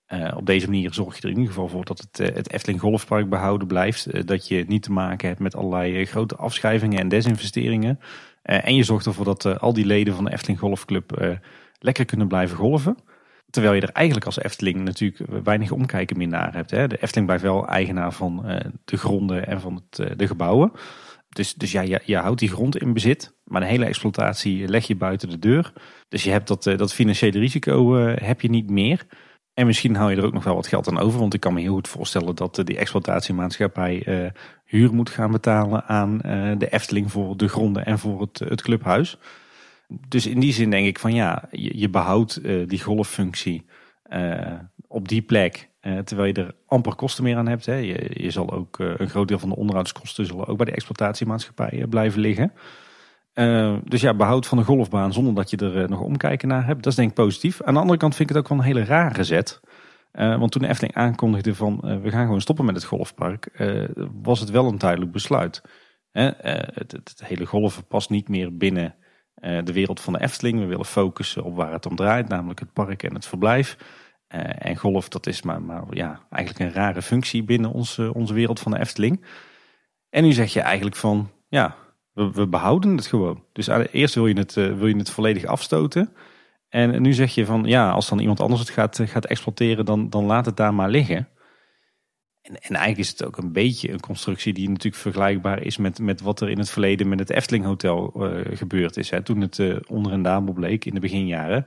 uh, 0.08 0.32
op 0.36 0.46
deze 0.46 0.66
manier 0.66 0.94
zorg 0.94 1.16
je 1.16 1.22
er 1.22 1.28
in 1.28 1.36
ieder 1.36 1.52
geval 1.52 1.68
voor 1.68 1.84
dat 1.84 1.98
het, 1.98 2.34
het 2.34 2.52
Efteling 2.52 2.80
Golfpark 2.80 3.28
behouden 3.28 3.66
blijft. 3.66 4.26
dat 4.26 4.48
je 4.48 4.64
niet 4.68 4.82
te 4.82 4.92
maken 4.92 5.28
hebt 5.28 5.40
met 5.40 5.56
allerlei 5.56 6.04
grote 6.04 6.36
afschrijvingen 6.36 6.98
en 6.98 7.08
desinvesteringen. 7.08 8.00
en 8.42 8.74
je 8.74 8.82
zorgt 8.82 9.06
ervoor 9.06 9.24
dat 9.24 9.60
al 9.60 9.72
die 9.72 9.86
leden 9.86 10.14
van 10.14 10.24
de 10.24 10.32
Efteling 10.32 10.58
Golfclub 10.58 11.38
lekker 11.78 12.04
kunnen 12.04 12.28
blijven 12.28 12.56
golven. 12.56 12.96
Terwijl 13.50 13.74
je 13.74 13.80
er 13.80 13.92
eigenlijk 13.92 14.26
als 14.26 14.38
Efteling 14.38 14.84
natuurlijk 14.84 15.44
weinig 15.44 15.70
omkijken 15.70 16.18
meer 16.18 16.28
naar 16.28 16.54
hebt. 16.54 16.70
Hè. 16.70 16.88
De 16.88 16.96
Efteling 17.00 17.26
blijft 17.26 17.44
wel 17.44 17.68
eigenaar 17.68 18.12
van 18.12 18.60
de 18.84 18.96
gronden 18.96 19.46
en 19.46 19.60
van 19.60 19.74
het, 19.74 20.18
de 20.18 20.26
gebouwen. 20.26 20.72
Dus, 21.28 21.54
dus 21.54 21.72
ja, 21.72 21.80
je, 21.80 22.00
je, 22.04 22.16
houdt 22.16 22.40
die 22.40 22.48
grond 22.48 22.76
in 22.76 22.92
bezit, 22.92 23.34
maar 23.44 23.60
de 23.60 23.66
hele 23.66 23.84
exploitatie 23.84 24.68
leg 24.68 24.86
je 24.86 24.96
buiten 24.96 25.28
de 25.28 25.38
deur. 25.38 25.72
Dus 26.08 26.24
je 26.24 26.30
hebt 26.30 26.48
dat, 26.48 26.62
dat 26.62 26.94
financiële 26.94 27.38
risico 27.38 27.94
heb 28.04 28.40
je 28.40 28.48
niet 28.48 28.70
meer. 28.70 29.06
En 29.56 29.66
misschien 29.66 29.94
hou 29.94 30.10
je 30.10 30.16
er 30.16 30.24
ook 30.24 30.32
nog 30.32 30.44
wel 30.44 30.54
wat 30.54 30.66
geld 30.66 30.88
aan 30.88 30.98
over. 30.98 31.18
Want 31.18 31.34
ik 31.34 31.40
kan 31.40 31.54
me 31.54 31.60
heel 31.60 31.74
goed 31.74 31.88
voorstellen 31.88 32.34
dat 32.34 32.60
die 32.64 32.76
exploitatiemaatschappij 32.76 34.06
uh, 34.06 34.30
huur 34.64 34.94
moet 34.94 35.10
gaan 35.10 35.30
betalen 35.30 35.84
aan 35.84 36.20
uh, 36.26 36.52
de 36.58 36.68
Efteling 36.68 37.10
voor 37.10 37.36
de 37.36 37.48
gronden 37.48 37.86
en 37.86 37.98
voor 37.98 38.20
het, 38.20 38.38
het 38.38 38.62
clubhuis. 38.62 39.18
Dus 40.08 40.26
in 40.26 40.40
die 40.40 40.52
zin 40.52 40.70
denk 40.70 40.86
ik 40.86 40.98
van 40.98 41.14
ja, 41.14 41.48
je, 41.50 41.78
je 41.78 41.90
behoudt 41.90 42.40
die 42.68 42.82
golffunctie 42.82 43.66
op 44.86 45.08
die 45.08 45.22
plek. 45.22 45.68
terwijl 45.80 46.28
je 46.28 46.42
er 46.42 46.54
amper 46.66 46.94
kosten 46.94 47.24
meer 47.24 47.36
aan 47.36 47.48
hebt. 47.48 47.66
Hè. 47.66 47.74
Je, 47.74 48.10
je 48.22 48.30
zal 48.30 48.52
ook 48.52 48.78
een 48.78 49.08
groot 49.08 49.28
deel 49.28 49.38
van 49.38 49.48
de 49.48 49.56
onderhoudskosten 49.56 50.26
zullen 50.26 50.46
ook 50.46 50.56
bij 50.56 50.66
de 50.66 50.72
exploitatiemaatschappij 50.72 51.86
blijven 51.88 52.20
liggen. 52.20 52.52
Uh, 53.38 53.76
dus 53.84 54.00
ja, 54.00 54.14
behoud 54.14 54.46
van 54.46 54.58
de 54.58 54.64
golfbaan 54.64 55.12
zonder 55.12 55.34
dat 55.34 55.50
je 55.50 55.56
er 55.56 55.82
uh, 55.82 55.88
nog 55.88 56.00
omkijken 56.00 56.48
naar 56.48 56.66
hebt. 56.66 56.82
Dat 56.82 56.92
is 56.92 56.98
denk 56.98 57.08
ik 57.08 57.14
positief. 57.14 57.62
Aan 57.62 57.74
de 57.74 57.80
andere 57.80 57.98
kant 57.98 58.14
vind 58.14 58.30
ik 58.30 58.36
het 58.36 58.44
ook 58.44 58.50
wel 58.50 58.58
een 58.58 58.64
hele 58.64 58.84
rare 58.84 59.24
zet. 59.24 59.60
Uh, 60.12 60.38
want 60.38 60.52
toen 60.52 60.62
de 60.62 60.68
Efteling 60.68 60.94
aankondigde 60.94 61.54
van 61.54 61.80
we 62.02 62.10
gaan 62.10 62.24
gewoon 62.24 62.40
stoppen 62.40 62.64
met 62.64 62.74
het 62.74 62.84
golfpark, 62.84 63.50
was 64.22 64.40
het 64.40 64.50
wel 64.50 64.66
een 64.66 64.78
duidelijk 64.78 65.12
besluit. 65.12 65.62
Het, 66.12 66.36
het, 66.74 66.92
het, 66.92 67.22
hele 67.24 67.46
golven 67.46 67.86
past 67.86 68.10
niet 68.10 68.28
meer 68.28 68.56
binnen 68.56 68.94
de 69.34 69.72
wereld 69.72 70.00
van 70.00 70.12
de 70.12 70.20
Efteling. 70.20 70.58
We 70.58 70.66
willen 70.66 70.84
focussen 70.84 71.44
op 71.44 71.56
waar 71.56 71.72
het 71.72 71.86
om 71.86 71.96
draait, 71.96 72.28
namelijk 72.28 72.60
het 72.60 72.72
park 72.72 73.02
en 73.02 73.14
het 73.14 73.26
verblijf. 73.26 73.76
en 74.58 74.76
golf, 74.76 75.08
dat 75.08 75.26
is 75.26 75.42
maar, 75.42 75.62
maar 75.62 75.82
ja, 75.90 76.20
eigenlijk 76.30 76.64
een 76.64 76.82
rare 76.82 77.02
functie 77.02 77.44
binnen 77.44 77.72
onze, 77.72 78.14
onze 78.14 78.34
wereld 78.34 78.60
van 78.60 78.72
de 78.72 78.78
Efteling. 78.78 79.24
En 80.10 80.22
nu 80.22 80.32
zeg 80.32 80.52
je 80.52 80.60
eigenlijk 80.60 80.96
van, 80.96 81.30
ja, 81.48 81.76
we, 82.16 82.46
behouden 82.46 82.96
het 82.96 83.06
gewoon. 83.06 83.42
Dus 83.52 83.68
eerst 83.92 84.14
wil 84.14 84.26
je 84.26 84.38
het, 84.38 84.56
uh, 84.56 84.78
wil 84.78 84.86
je 84.86 84.96
het 84.96 85.10
volledig 85.10 85.44
afstoten. 85.44 86.12
En 86.68 87.02
nu 87.02 87.12
zeg 87.12 87.34
je 87.34 87.44
van 87.44 87.64
ja, 87.64 87.90
als 87.90 88.08
dan 88.08 88.18
iemand 88.18 88.40
anders 88.40 88.60
het 88.60 88.70
gaat, 88.70 88.98
eh, 88.98 89.08
gaat 89.08 89.26
exploiteren, 89.26 89.84
dan, 89.84 90.10
dan 90.10 90.24
laat 90.24 90.46
het 90.46 90.56
daar 90.56 90.74
maar 90.74 90.88
liggen. 90.88 91.28
En, 92.42 92.54
en 92.54 92.74
eigenlijk 92.74 92.98
is 92.98 93.08
het 93.08 93.24
ook 93.24 93.36
een 93.36 93.52
beetje 93.52 93.92
een 93.92 94.00
constructie 94.00 94.52
die 94.52 94.68
natuurlijk 94.68 95.02
vergelijkbaar 95.02 95.62
is 95.62 95.76
met, 95.76 95.98
met 95.98 96.20
wat 96.20 96.40
er 96.40 96.48
in 96.48 96.58
het 96.58 96.70
verleden 96.70 97.08
met 97.08 97.18
het 97.18 97.30
Efteling 97.30 97.64
Hotel 97.64 98.12
uh, 98.16 98.56
gebeurd 98.56 98.96
is. 98.96 99.10
Hè. 99.10 99.22
Toen 99.22 99.40
het 99.40 99.58
uh, 99.58 99.76
onrendabel 99.86 100.52
bleek 100.52 100.84
in 100.84 100.94
de 100.94 101.00
beginjaren. 101.00 101.66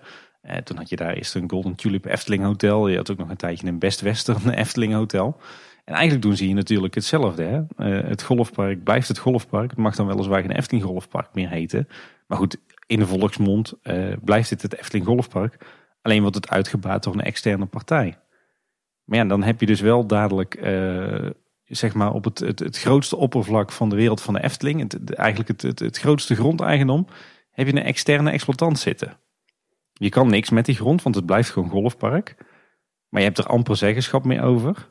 Toen 0.64 0.78
had 0.78 0.90
je 0.90 0.96
daar 0.96 1.14
eerst 1.14 1.36
een 1.36 1.50
Golden 1.50 1.76
Tulip 1.76 2.06
Efteling 2.06 2.44
Hotel. 2.44 2.88
Je 2.88 2.98
had 2.98 3.12
ook 3.12 3.18
nog 3.18 3.30
een 3.30 3.36
tijdje 3.38 3.68
een 3.68 3.80
Best 3.80 4.02
Western 4.02 4.50
Efteling 4.64 4.94
Hotel. 4.94 5.38
En 5.90 5.96
eigenlijk 5.96 6.24
doen 6.24 6.36
ze 6.36 6.44
hier 6.44 6.56
natuurlijk 6.56 6.96
hetzelfde. 6.96 7.44
Hè? 7.44 7.58
Uh, 7.58 8.10
het 8.10 8.24
golfpark 8.24 8.84
blijft 8.84 9.08
het 9.08 9.18
golfpark. 9.18 9.70
Het 9.70 9.80
mag 9.80 9.96
dan 9.96 10.08
weliswaar 10.08 10.42
geen 10.42 10.52
Efteling 10.52 10.86
Golfpark 10.86 11.34
meer 11.34 11.50
heten. 11.50 11.88
Maar 12.28 12.38
goed, 12.38 12.58
in 12.86 13.00
de 13.00 13.08
volksmond 13.08 13.74
uh, 13.84 14.14
blijft 14.24 14.50
dit 14.50 14.62
het 14.62 14.78
Efteling 14.78 15.06
Golfpark. 15.06 15.66
Alleen 16.02 16.22
wordt 16.22 16.36
het 16.36 16.50
uitgebaat 16.50 17.04
door 17.04 17.14
een 17.14 17.22
externe 17.22 17.66
partij. 17.66 18.18
Maar 19.04 19.18
ja, 19.18 19.26
dan 19.26 19.44
heb 19.44 19.60
je 19.60 19.66
dus 19.66 19.82
wel 19.82 20.08
dadelijk, 20.08 20.56
uh, 20.62 21.30
zeg 21.64 21.94
maar, 21.94 22.14
op 22.14 22.24
het, 22.24 22.40
het, 22.40 22.60
het, 22.60 22.80
grootste 22.80 23.16
oppervlak 23.16 23.72
van 23.72 23.90
de 23.90 23.96
wereld 23.96 24.22
van 24.22 24.34
de 24.34 24.44
Efteling, 24.44 25.10
eigenlijk 25.16 25.50
het, 25.50 25.62
het, 25.62 25.80
het 25.80 25.98
grootste 25.98 26.36
grondeigendom, 26.36 27.08
heb 27.52 27.68
je 27.68 27.76
een 27.76 27.84
externe 27.84 28.32
exploitant 28.32 28.80
zitten. 28.80 29.18
Je 29.94 30.10
kan 30.10 30.30
niks 30.30 30.50
met 30.50 30.66
die 30.66 30.76
grond, 30.76 31.04
want 31.04 31.16
het 31.16 31.26
blijft 31.26 31.50
gewoon 31.50 31.70
golfpark. 31.70 32.36
Maar 33.10 33.22
je 33.22 33.28
hebt 33.28 33.40
er 33.40 33.46
amper 33.46 33.76
zeggenschap 33.76 34.26
mee 34.26 34.42
over. 34.42 34.90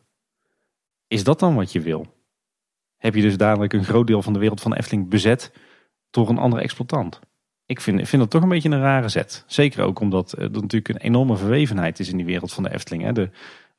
Is 1.09 1.25
dat 1.25 1.39
dan 1.39 1.55
wat 1.55 1.73
je 1.73 1.81
wil? 1.81 2.07
Heb 2.97 3.15
je 3.15 3.23
dus 3.23 3.37
dadelijk 3.37 3.73
een 3.73 3.85
groot 3.85 4.07
deel 4.07 4.23
van 4.23 4.33
de 4.33 4.39
wereld 4.39 4.61
van 4.61 4.75
Efteling 4.75 5.09
bezet 5.09 5.53
door 6.11 6.29
een 6.29 6.39
andere 6.39 6.63
exploitant? 6.63 7.21
Ik 7.67 7.81
vind, 7.81 8.09
vind 8.09 8.23
dat 8.23 8.31
toch 8.31 8.43
een 8.43 8.49
beetje 8.49 8.71
een 8.71 8.81
rare 8.81 9.09
zet. 9.09 9.45
Zeker 9.47 9.83
ook 9.83 10.01
omdat 10.01 10.33
er 10.33 10.51
natuurlijk 10.51 10.89
een 10.89 10.97
enorme 10.97 11.37
verwevenheid 11.37 11.99
is 11.99 12.11
in 12.11 12.17
die 12.17 12.27
wereld 12.27 12.53
van 12.53 12.63
de 12.63 12.73
Efteling. 12.73 13.03
Hè. 13.03 13.13
De, 13.13 13.31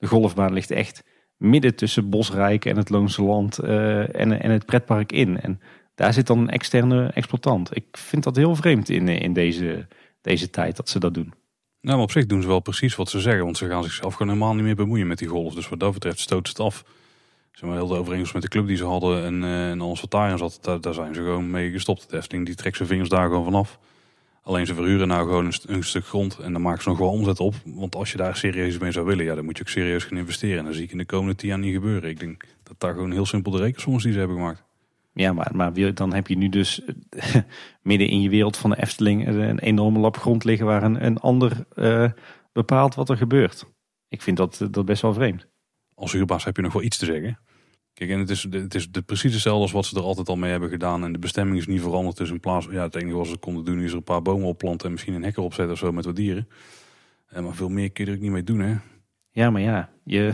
golfbaan 0.01 0.53
ligt 0.53 0.71
echt 0.71 1.03
midden 1.37 1.75
tussen 1.75 2.09
Bosrijk 2.09 2.65
en 2.65 2.77
het 2.77 2.89
Loonse 2.89 3.23
Land 3.23 3.63
uh, 3.63 4.15
en, 4.15 4.41
en 4.41 4.51
het 4.51 4.65
pretpark 4.65 5.11
in. 5.11 5.41
En 5.41 5.61
daar 5.95 6.13
zit 6.13 6.27
dan 6.27 6.39
een 6.39 6.49
externe 6.49 7.07
exploitant. 7.07 7.75
Ik 7.75 7.85
vind 7.91 8.23
dat 8.23 8.35
heel 8.35 8.55
vreemd 8.55 8.89
in, 8.89 9.07
in 9.07 9.33
deze, 9.33 9.87
deze 10.21 10.49
tijd 10.49 10.75
dat 10.75 10.89
ze 10.89 10.99
dat 10.99 11.13
doen. 11.13 11.33
Nou, 11.81 11.95
maar 11.95 12.05
op 12.05 12.11
zich 12.11 12.25
doen 12.25 12.41
ze 12.41 12.47
wel 12.47 12.59
precies 12.59 12.95
wat 12.95 13.09
ze 13.09 13.19
zeggen. 13.19 13.43
Want 13.43 13.57
ze 13.57 13.67
gaan 13.67 13.83
zichzelf 13.83 14.13
gewoon 14.13 14.33
helemaal 14.33 14.55
niet 14.55 14.63
meer 14.63 14.75
bemoeien 14.75 15.07
met 15.07 15.17
die 15.17 15.27
golf. 15.27 15.53
Dus 15.53 15.69
wat 15.69 15.79
dat 15.79 15.93
betreft 15.93 16.19
stoot 16.19 16.47
het 16.47 16.59
af 16.59 16.83
zeg 17.59 17.69
maar, 17.69 17.77
heel 17.77 17.87
de 17.87 17.95
overeenkomst 17.95 18.33
met 18.33 18.41
de 18.41 18.49
club 18.49 18.67
die 18.67 18.77
ze 18.77 18.85
hadden 18.85 19.23
en, 19.23 19.41
uh, 19.41 19.69
en 19.69 19.81
alles 19.81 20.01
wat 20.01 20.11
daarin 20.11 20.37
zat, 20.37 20.59
daar, 20.61 20.81
daar, 20.81 20.93
zijn 20.93 21.13
ze 21.13 21.21
gewoon 21.21 21.51
mee 21.51 21.71
gestopt. 21.71 22.09
De 22.09 22.17
Efteling 22.17 22.45
die 22.45 22.55
trekt 22.55 22.75
zijn 22.75 22.87
vingers 22.87 23.09
daar 23.09 23.27
gewoon 23.27 23.43
vanaf. 23.43 23.79
Alleen 24.43 24.65
ze 24.65 24.73
verhuren 24.73 25.07
nou 25.07 25.27
gewoon 25.27 25.45
een, 25.45 25.53
een, 25.65 25.83
stuk 25.83 26.05
grond 26.05 26.37
en 26.37 26.53
dan 26.53 26.61
maken 26.61 26.83
ze 26.83 26.89
nog 26.89 26.97
wel 26.97 27.09
omzet 27.09 27.39
op. 27.39 27.53
Want 27.65 27.95
als 27.95 28.11
je 28.11 28.17
daar 28.17 28.35
serieus 28.35 28.77
mee 28.77 28.91
zou 28.91 29.05
willen, 29.05 29.25
ja, 29.25 29.35
dan 29.35 29.45
moet 29.45 29.57
je 29.57 29.63
ook 29.63 29.69
serieus 29.69 30.03
gaan 30.03 30.17
investeren. 30.17 30.57
En 30.57 30.65
dat 30.65 30.73
zie 30.73 30.83
ik 30.83 30.91
in 30.91 30.97
de 30.97 31.05
komende 31.05 31.35
tien 31.35 31.49
jaar 31.49 31.59
niet 31.59 31.73
gebeuren. 31.73 32.09
Ik 32.09 32.19
denk 32.19 32.43
dat 32.63 32.79
daar 32.79 32.93
gewoon 32.93 33.11
heel 33.11 33.25
simpel 33.25 33.51
de 33.51 33.57
rekensoms 33.57 34.03
die 34.03 34.11
ze 34.11 34.19
hebben 34.19 34.37
gemaakt. 34.37 34.63
Ja, 35.13 35.33
maar, 35.33 35.51
maar 35.53 35.93
dan 35.93 36.13
heb 36.13 36.27
je 36.27 36.37
nu 36.37 36.49
dus 36.49 36.81
midden 37.81 38.07
in 38.07 38.21
je 38.21 38.29
wereld 38.29 38.57
van 38.57 38.69
de 38.69 38.81
Efteling 38.81 39.27
een 39.27 39.59
enorme 39.59 39.99
lap 39.99 40.17
grond 40.17 40.43
liggen 40.43 40.65
waar 40.65 40.83
een, 40.83 41.05
een 41.05 41.17
ander 41.17 41.65
uh, 41.75 42.09
bepaalt 42.53 42.95
wat 42.95 43.09
er 43.09 43.17
gebeurt. 43.17 43.65
Ik 44.07 44.21
vind 44.21 44.37
dat, 44.37 44.67
dat 44.71 44.85
best 44.85 45.01
wel 45.01 45.13
vreemd. 45.13 45.47
Als 45.93 46.11
huurbaas 46.11 46.43
heb 46.43 46.55
je 46.55 46.61
nog 46.61 46.73
wel 46.73 46.83
iets 46.83 46.97
te 46.97 47.05
zeggen. 47.05 47.39
Kijk, 47.99 48.11
en 48.11 48.19
het 48.19 48.29
is, 48.29 48.47
het 48.49 48.75
is 48.75 48.91
de, 48.91 49.01
precies 49.01 49.33
hetzelfde 49.33 49.61
als 49.61 49.71
wat 49.71 49.85
ze 49.85 49.95
er 49.95 50.01
altijd 50.01 50.29
al 50.29 50.35
mee 50.35 50.51
hebben 50.51 50.69
gedaan. 50.69 51.03
En 51.03 51.11
de 51.11 51.19
bestemming 51.19 51.57
is 51.57 51.67
niet 51.67 51.81
veranderd. 51.81 52.17
Dus 52.17 52.29
in 52.29 52.39
plaats 52.39 52.67
ja, 52.71 52.83
het 52.83 52.95
enige 52.95 53.15
wat 53.15 53.27
ze 53.27 53.37
konden 53.37 53.65
doen 53.65 53.79
is 53.79 53.91
er 53.91 53.97
een 53.97 54.03
paar 54.03 54.21
bomen 54.21 54.47
opplanten 54.47 54.85
en 54.85 54.91
misschien 54.91 55.13
een 55.13 55.23
hek 55.23 55.37
erop 55.37 55.59
of 55.59 55.77
zo 55.77 55.91
met 55.91 56.05
wat 56.05 56.15
dieren. 56.15 56.47
En 57.27 57.37
eh, 57.37 57.43
maar 57.43 57.53
veel 57.53 57.69
meer 57.69 57.91
kun 57.91 58.05
je 58.05 58.11
er 58.11 58.17
ook 58.17 58.23
niet 58.23 58.31
mee 58.31 58.43
doen, 58.43 58.59
hè? 58.59 58.75
Ja, 59.31 59.49
maar 59.49 59.61
ja, 59.61 59.89
je, 60.03 60.33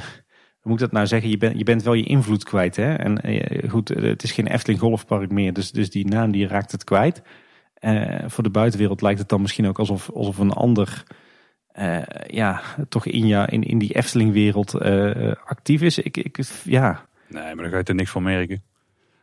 moet 0.61 0.73
ik 0.73 0.79
dat 0.79 0.91
nou 0.91 1.07
zeggen? 1.07 1.29
Je, 1.29 1.37
bent 1.37 1.57
je 1.57 1.63
bent 1.63 1.83
wel 1.83 1.93
je 1.93 2.03
invloed 2.03 2.43
kwijt, 2.43 2.75
hè? 2.75 2.93
En 2.93 3.21
eh, 3.21 3.69
goed, 3.69 3.89
eh, 3.89 4.03
het 4.03 4.23
is 4.23 4.31
geen 4.31 4.47
Efteling 4.47 4.79
Golfpark 4.79 5.31
meer, 5.31 5.53
dus, 5.53 5.71
dus 5.71 5.89
die 5.89 6.07
naam 6.07 6.31
die 6.31 6.47
raakt 6.47 6.71
het 6.71 6.83
kwijt. 6.83 7.21
Voor 8.25 8.43
de 8.43 8.49
buitenwereld 8.49 9.01
lijkt 9.01 9.19
het 9.19 9.29
dan 9.29 9.41
misschien 9.41 9.67
ook 9.67 9.79
alsof, 9.79 10.11
alsof 10.11 10.37
een 10.37 10.51
ander 10.51 11.03
ja, 12.27 12.61
toch 12.89 13.05
in, 13.05 13.27
ja, 13.27 13.49
in, 13.49 13.63
in 13.63 13.77
die 13.77 13.95
Efteling-wereld 13.95 14.81
actief 15.45 15.81
is. 15.81 15.99
Ik, 15.99 16.17
ik, 16.17 16.39
ja, 16.63 17.05
Nee, 17.27 17.43
maar 17.43 17.63
dan 17.63 17.69
ga 17.69 17.77
je 17.77 17.83
er 17.83 17.95
niks 17.95 18.11
van 18.11 18.23
merken. 18.23 18.63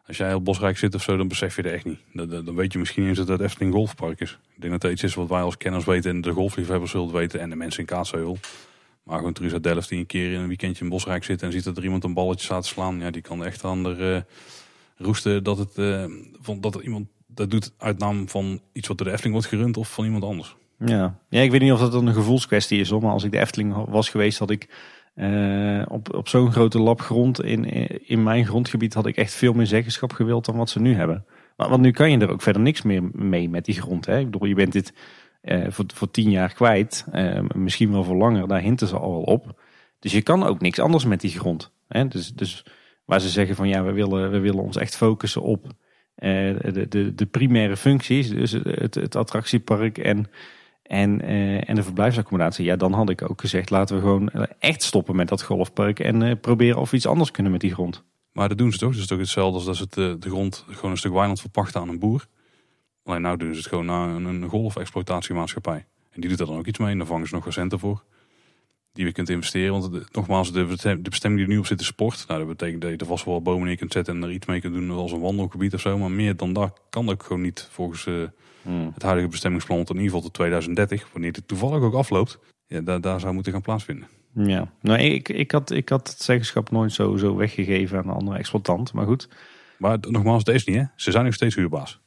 Als 0.07 0.17
jij 0.17 0.29
heel 0.29 0.43
bosrijk 0.43 0.79
zit 0.79 0.95
of 0.95 1.03
zo, 1.03 1.17
dan 1.17 1.29
besef 1.29 1.57
je 1.57 1.63
er 1.63 1.73
echt 1.73 1.85
niet. 1.85 1.99
Dan, 2.13 2.45
dan 2.45 2.55
weet 2.55 2.73
je 2.73 2.79
misschien 2.79 3.07
eens 3.07 3.19
dat 3.19 3.29
het 3.29 3.41
Efteling 3.41 3.75
Golfpark 3.75 4.21
is. 4.21 4.39
Ik 4.55 4.61
denk 4.61 4.73
dat 4.73 4.81
dat 4.81 4.91
iets 4.91 5.03
is 5.03 5.15
wat 5.15 5.29
wij 5.29 5.41
als 5.41 5.57
kenners 5.57 5.85
weten 5.85 6.11
en 6.11 6.21
de 6.21 6.31
golfliefhebbers 6.31 6.91
zullen 6.91 7.13
weten 7.13 7.41
en 7.41 7.51
de 7.51 7.57
mensen 7.57 7.81
in 7.81 7.87
Kaatsheuvel. 7.87 8.39
Maar 9.03 9.17
gewoon 9.19 9.53
uit 9.53 9.63
Delft 9.63 9.89
die 9.89 9.99
een 9.99 10.07
keer 10.07 10.33
in 10.33 10.41
een 10.41 10.49
weekendje 10.49 10.85
in 10.85 10.91
Bosrijk 10.91 11.25
zit 11.25 11.43
en 11.43 11.53
ziet 11.53 11.65
dat 11.65 11.77
er 11.77 11.85
iemand 11.85 12.05
een 12.05 12.15
balletje 12.15 12.45
staat 12.45 12.63
te 12.63 12.69
slaan. 12.69 13.01
Ja, 13.01 13.11
die 13.11 13.23
kan 13.23 13.45
echt 13.45 13.65
aan 13.65 13.83
de 13.83 13.97
uh, 13.99 15.07
roesten 15.07 15.45
dat, 15.45 15.59
het, 15.59 15.77
uh, 15.77 16.05
van, 16.41 16.61
dat 16.61 16.75
er 16.75 16.83
iemand 16.83 17.07
dat 17.27 17.51
doet 17.51 17.73
uit 17.79 17.99
naam 17.99 18.29
van 18.29 18.61
iets 18.73 18.89
wat 18.89 18.99
door 18.99 19.07
de 19.07 19.13
Efteling 19.13 19.35
wordt 19.35 19.55
gerund 19.55 19.77
of 19.77 19.93
van 19.93 20.05
iemand 20.05 20.25
anders. 20.25 20.57
Ja. 20.79 21.19
ja, 21.29 21.41
ik 21.41 21.51
weet 21.51 21.61
niet 21.61 21.73
of 21.73 21.81
dat 21.81 21.95
een 21.95 22.15
gevoelskwestie 22.15 22.81
is 22.81 22.91
hoor. 22.91 23.03
Maar 23.03 23.13
als 23.13 23.25
ik 23.25 23.31
de 23.31 23.39
Efteling 23.39 23.75
was 23.89 24.09
geweest, 24.09 24.39
had 24.39 24.51
ik 24.51 24.69
uh, 25.15 25.83
op, 25.89 26.15
op 26.15 26.29
zo'n 26.29 26.53
grote 26.53 26.79
lap 26.79 27.01
grond 27.01 27.43
in, 27.43 27.65
in 28.09 28.23
mijn 28.23 28.47
grondgebied 28.47 28.95
had 28.95 29.07
ik 29.07 29.17
echt 29.17 29.35
veel 29.35 29.53
meer 29.53 29.67
zeggenschap 29.67 30.13
gewild 30.13 30.45
dan 30.45 30.57
wat 30.57 30.71
ze 30.71 30.81
nu 30.81 30.95
hebben. 30.95 31.25
Maar, 31.57 31.69
want 31.69 31.83
nu 31.83 31.91
kan 31.91 32.11
je 32.11 32.19
er 32.19 32.31
ook 32.31 32.43
verder 32.43 32.63
niks 32.63 32.83
meer 32.83 33.03
mee 33.13 33.49
met 33.49 33.65
die 33.65 33.81
grond. 33.81 34.07
Hè? 34.07 34.19
Ik 34.19 34.31
bedoel, 34.31 34.49
je 34.49 34.55
bent 34.55 34.73
dit 34.73 34.95
uh, 35.43 35.67
voor, 35.69 35.85
voor 35.95 36.11
tien 36.11 36.31
jaar 36.31 36.53
kwijt. 36.53 37.07
Uh, 37.13 37.41
misschien 37.55 37.93
wel 37.93 38.05
voor 38.05 38.17
langer, 38.17 38.49
daar 38.49 38.61
hinten 38.61 38.89
ze 38.89 38.99
al 38.99 39.11
wel 39.11 39.23
op. 39.23 39.61
Dus 39.99 40.13
je 40.13 40.23
kan 40.23 40.43
ook 40.43 40.61
niks 40.61 40.79
anders 40.79 41.05
met 41.05 41.21
die 41.21 41.31
grond. 41.31 41.73
Hè? 41.89 42.09
Dus, 42.09 42.33
dus 42.33 42.67
waar 43.05 43.21
ze 43.21 43.29
zeggen 43.29 43.57
van 43.57 43.69
ja, 43.69 43.83
we 43.83 43.93
willen, 43.93 44.31
we 44.31 44.39
willen 44.39 44.63
ons 44.63 44.77
echt 44.77 44.97
focussen 44.97 45.43
op 45.43 45.67
de, 46.15 46.87
de, 46.89 47.15
de 47.15 47.27
primaire 47.27 47.77
functies. 47.77 48.31
Dus 48.31 48.53
het, 48.53 48.95
het 48.95 49.17
attractiepark 49.17 49.99
en 49.99 50.27
en, 50.93 51.31
uh, 51.31 51.69
en 51.69 51.75
de 51.75 51.83
verblijfsaccommodatie, 51.83 52.65
ja, 52.65 52.77
dan 52.77 52.93
had 52.93 53.11
ik 53.11 53.31
ook 53.31 53.41
gezegd: 53.41 53.71
laten 53.71 53.97
we 53.97 54.03
gewoon 54.03 54.29
eh, 54.29 54.43
echt 54.59 54.83
stoppen 54.83 55.17
met 55.17 55.29
dat 55.29 55.43
golfpark 55.43 56.01
en 56.01 56.21
uh, 56.21 56.33
proberen 56.41 56.81
of 56.81 56.93
iets 56.93 57.07
anders 57.07 57.31
kunnen 57.31 57.53
met 57.53 57.61
die 57.61 57.73
grond. 57.73 58.03
Maar 58.33 58.49
dat 58.49 58.59
doen 58.59 58.73
ze 58.73 58.79
toch? 58.79 58.89
Dus 58.89 59.01
het 59.01 59.05
is 59.05 59.11
toch 59.11 59.19
hetzelfde 59.19 59.55
als 59.55 59.65
dat 59.65 59.77
ze 59.77 59.83
het, 59.83 60.23
de 60.23 60.29
grond 60.29 60.65
gewoon 60.69 60.91
een 60.91 60.97
stuk 60.97 61.13
weiland 61.13 61.41
verpachten 61.41 61.81
aan 61.81 61.89
een 61.89 61.99
boer. 61.99 62.27
Alleen 63.05 63.23
nou 63.23 63.37
doen 63.37 63.53
ze 63.53 63.59
het 63.59 63.67
gewoon 63.67 63.87
naar 63.87 64.09
een, 64.09 64.49
golfexploitatiemaatschappij. 64.49 65.87
En 66.11 66.21
die 66.21 66.31
doet 66.31 66.41
er 66.41 66.47
dan 66.47 66.57
ook 66.57 66.67
iets 66.67 66.79
mee 66.79 66.91
en 66.91 66.99
dan 66.99 67.07
vangen 67.07 67.27
ze 67.29 67.35
nog 67.35 67.45
recenten 67.45 67.79
voor. 67.79 68.05
die 68.93 69.05
je 69.07 69.13
kunt 69.13 69.29
investeren. 69.29 69.73
Want 69.73 69.93
de- 69.93 70.07
nogmaals, 70.13 70.53
de, 70.53 70.67
de 70.83 71.11
bestemming 71.11 71.41
die 71.41 71.43
er 71.43 71.49
nu 71.55 71.59
op 71.59 71.67
zit 71.67 71.81
is 71.81 71.87
sport. 71.87 72.25
Nou, 72.29 72.39
dat 72.39 72.49
betekent 72.49 72.83
dat 72.83 72.91
je 72.91 72.97
er 72.97 73.07
vast 73.07 73.25
wel 73.25 73.43
bomen 73.43 73.67
neer 73.67 73.77
kunt 73.77 73.93
zetten 73.93 74.15
en 74.17 74.23
er 74.23 74.31
iets 74.31 74.47
mee 74.47 74.61
kunt 74.61 74.75
doen 74.75 74.91
als 74.91 75.13
een 75.13 75.21
wandelgebied 75.21 75.75
of 75.75 75.81
zo. 75.81 75.99
Maar 75.99 76.11
meer 76.11 76.37
dan 76.37 76.53
dat 76.53 76.81
kan 76.91 77.09
ook 77.11 77.23
gewoon 77.23 77.43
niet 77.43 77.69
volgens 77.71 78.07
eh, 78.07 78.15
Hmm. 78.63 78.91
het 78.95 79.03
huidige 79.03 79.29
bestemmingsplan. 79.29 79.79
In 79.79 79.87
ieder 79.87 80.05
geval 80.05 80.21
tot 80.21 80.35
2030, 80.35 81.09
wanneer 81.13 81.33
dit 81.33 81.49
toevallig 81.49 81.83
ook 81.83 81.95
afloopt, 81.95 82.39
ja, 82.67 82.81
daar, 82.81 83.01
daar 83.01 83.21
zou 83.21 83.35
moeten 83.35 83.53
gaan 83.53 83.63
plaatsvinden. 83.63 84.09
Ja, 84.35 84.73
nou, 84.81 85.01
ik, 85.01 85.29
ik, 85.29 85.51
had, 85.51 85.71
ik 85.71 85.89
had 85.89 86.09
het 86.09 86.23
zeggenschap 86.23 86.71
nooit 86.71 86.93
zo, 86.93 87.17
zo 87.17 87.37
weggegeven 87.37 87.99
aan 87.99 88.09
een 88.09 88.15
andere 88.15 88.39
exploitant. 88.39 88.93
Maar 88.93 89.07
goed. 89.07 89.29
Maar 89.79 89.99
nogmaals, 90.01 90.45
dat 90.45 90.55
is 90.55 90.65
niet 90.65 90.77
hè. 90.77 90.85
Ze 90.97 91.11
zijn 91.11 91.25
nog 91.25 91.35
steeds 91.35 91.55
huurbaas. 91.55 92.01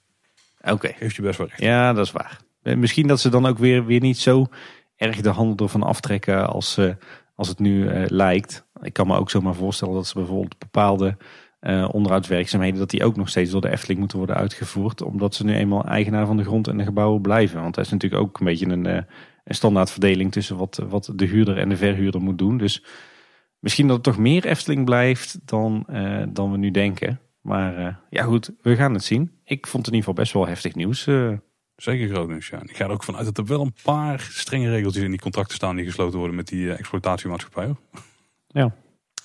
Oké. 0.61 0.93
Geeft 0.97 1.15
je 1.15 1.21
best 1.21 1.37
wel 1.37 1.47
recht. 1.47 1.61
Ja, 1.61 1.93
dat 1.93 2.05
is 2.05 2.11
waar. 2.11 2.39
Eh, 2.61 2.75
Misschien 2.75 3.07
dat 3.07 3.19
ze 3.19 3.29
dan 3.29 3.45
ook 3.45 3.57
weer, 3.57 3.85
weer 3.85 3.99
niet 3.99 4.17
zo 4.17 4.47
erg 4.95 5.21
de 5.21 5.29
handel 5.29 5.65
ervan 5.65 5.83
aftrekken 5.83 6.47
als, 6.47 6.77
eh, 6.77 6.93
als 7.35 7.47
het 7.47 7.59
nu 7.59 7.87
eh, 7.87 8.03
lijkt. 8.07 8.65
Ik 8.81 8.93
kan 8.93 9.07
me 9.07 9.17
ook 9.17 9.29
zomaar 9.29 9.55
voorstellen 9.55 9.93
dat 9.93 10.07
ze 10.07 10.13
bijvoorbeeld 10.13 10.59
bepaalde 10.59 11.17
eh, 11.65 11.89
onderhoudswerkzaamheden, 11.91 12.79
dat 12.79 12.89
die 12.89 13.03
ook 13.03 13.15
nog 13.15 13.29
steeds 13.29 13.51
door 13.51 13.61
de 13.61 13.69
Efteling 13.69 13.99
moeten 13.99 14.17
worden 14.17 14.35
uitgevoerd. 14.35 15.01
Omdat 15.01 15.35
ze 15.35 15.45
nu 15.45 15.53
eenmaal 15.53 15.85
eigenaar 15.85 16.25
van 16.25 16.37
de 16.37 16.43
grond 16.43 16.67
en 16.67 16.77
de 16.77 16.83
gebouwen 16.83 17.21
blijven. 17.21 17.61
Want 17.61 17.75
dat 17.75 17.85
is 17.85 17.91
natuurlijk 17.91 18.21
ook 18.21 18.39
een 18.39 18.45
beetje 18.45 18.65
een, 18.65 18.85
eh, 18.85 19.01
een 19.43 19.55
standaardverdeling 19.55 20.31
tussen 20.31 20.57
wat, 20.57 20.79
wat 20.89 21.11
de 21.15 21.25
huurder 21.25 21.57
en 21.57 21.69
de 21.69 21.77
verhuurder 21.77 22.21
moet 22.21 22.37
doen. 22.37 22.57
Dus 22.57 22.83
misschien 23.59 23.87
dat 23.87 23.95
het 23.95 24.05
toch 24.05 24.17
meer 24.17 24.45
Efteling 24.45 24.85
blijft 24.85 25.39
dan, 25.45 25.83
eh, 25.87 26.23
dan 26.29 26.51
we 26.51 26.57
nu 26.57 26.71
denken. 26.71 27.19
Maar 27.41 27.99
ja 28.09 28.23
goed, 28.23 28.51
we 28.61 28.75
gaan 28.75 28.93
het 28.93 29.03
zien. 29.03 29.31
Ik 29.43 29.67
vond 29.67 29.85
het 29.85 29.93
in 29.93 29.99
ieder 29.99 30.09
geval 30.09 30.13
best 30.13 30.33
wel 30.33 30.47
heftig 30.47 30.75
nieuws. 30.75 31.03
Zeker 31.75 32.07
groot 32.09 32.27
nieuws, 32.27 32.47
ja. 32.47 32.61
Ik 32.61 32.75
ga 32.75 32.85
er 32.85 32.91
ook 32.91 33.03
vanuit 33.03 33.25
dat 33.25 33.37
er 33.37 33.45
wel 33.45 33.61
een 33.61 33.75
paar 33.83 34.19
strenge 34.31 34.69
regeltjes 34.69 35.03
in 35.03 35.11
die 35.11 35.19
contracten 35.19 35.55
staan 35.55 35.75
die 35.75 35.85
gesloten 35.85 36.17
worden 36.17 36.35
met 36.35 36.47
die 36.47 36.73
exploitatiemaatschappij. 36.73 37.65
hoor. 37.65 37.77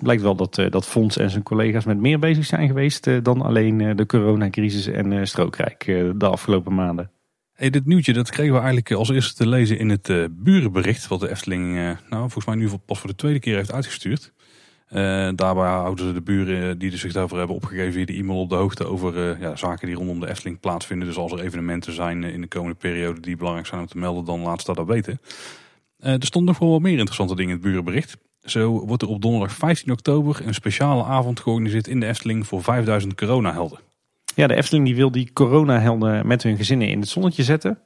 Blijkt 0.03 0.22
wel 0.22 0.34
dat, 0.34 0.59
eh, 0.59 0.70
dat 0.70 0.86
Fons 0.86 1.16
en 1.16 1.30
zijn 1.30 1.42
collega's 1.42 1.84
met 1.84 1.98
meer 1.98 2.18
bezig 2.18 2.46
zijn 2.46 2.66
geweest 2.66 3.07
eh, 3.07 3.16
dan 3.22 3.42
alleen 3.42 3.80
eh, 3.80 3.96
de 3.96 4.07
coronacrisis 4.07 4.86
en 4.86 5.28
strookrijk 5.28 5.84
de 6.16 6.26
afgelopen 6.26 6.74
maanden. 6.74 7.11
Hey, 7.53 7.70
dit 7.70 7.86
nieuwtje 7.86 8.12
dat 8.12 8.30
kregen 8.30 8.53
we 8.53 8.59
eigenlijk 8.59 8.92
als 8.92 9.09
eerste 9.09 9.34
te 9.34 9.48
lezen 9.48 9.78
in 9.78 9.88
het 9.88 10.09
eh, 10.09 10.24
burenbericht. 10.30 11.09
Wat 11.09 11.20
de 11.20 11.30
Efteling, 11.30 11.74
nou, 12.11 12.22
volgens 12.30 12.44
mij 12.44 12.55
nu 12.55 12.68
pas 12.86 12.98
voor 12.98 13.11
de 13.11 13.16
tweede 13.16 13.38
keer 13.38 13.57
heeft 13.57 13.72
uitgestuurd. 13.72 14.32
Daarbij 15.34 15.68
houden 15.68 16.07
ze 16.07 16.12
de 16.12 16.22
buren 16.22 16.78
die 16.78 16.96
zich 16.96 17.12
daarvoor 17.12 17.38
hebben 17.38 17.57
opgegeven 17.57 17.92
via 17.92 18.05
de 18.05 18.12
e-mail 18.12 18.40
op 18.40 18.48
de 18.48 18.55
hoogte 18.55 18.84
over 18.84 19.40
ja, 19.40 19.57
zaken 19.57 19.86
die 19.86 19.96
rondom 19.96 20.20
de 20.20 20.28
Efteling 20.28 20.61
plaatsvinden. 20.61 21.07
Dus 21.07 21.16
als 21.16 21.32
er 21.32 21.40
evenementen 21.40 21.92
zijn 21.92 22.24
in 22.24 22.40
de 22.40 22.46
komende 22.46 22.76
periode 22.76 23.20
die 23.20 23.36
belangrijk 23.36 23.66
zijn 23.66 23.80
om 23.80 23.86
te 23.86 23.98
melden, 23.98 24.24
dan 24.24 24.40
laat 24.40 24.62
ze 24.62 24.74
dat 24.74 24.86
weten. 24.86 25.20
Eh, 26.01 26.12
er 26.12 26.26
stond 26.26 26.46
nog 26.46 26.59
wel 26.59 26.70
wat 26.70 26.80
meer 26.80 26.98
interessante 26.98 27.34
dingen 27.34 27.51
in 27.51 27.57
het 27.57 27.66
burenbericht. 27.66 28.16
Zo 28.41 28.86
wordt 28.86 29.03
er 29.03 29.09
op 29.09 29.22
donderdag 29.22 29.53
15 29.53 29.93
oktober 29.93 30.47
een 30.47 30.55
speciale 30.55 31.05
avond 31.05 31.41
georganiseerd 31.41 31.86
in 31.86 32.01
de 32.01 32.07
Efteling 32.07 32.47
voor 32.47 32.62
5000 32.62 33.14
coronahelden. 33.14 33.78
Ja, 34.34 34.47
de 34.47 34.55
Efteling 34.55 34.86
die 34.86 34.97
wil 34.97 35.11
die 35.11 35.32
coronahelden 35.32 36.26
met 36.26 36.43
hun 36.43 36.57
gezinnen 36.57 36.88
in 36.88 37.01
het 37.01 37.09
zonnetje 37.09 37.43
zetten. 37.43 37.78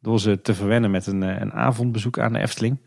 Door 0.00 0.20
ze 0.20 0.40
te 0.40 0.54
verwennen 0.54 0.90
met 0.90 1.06
een, 1.06 1.22
eh, 1.22 1.40
een 1.40 1.52
avondbezoek 1.52 2.18
aan 2.18 2.32
de 2.32 2.38
Efteling. 2.38 2.80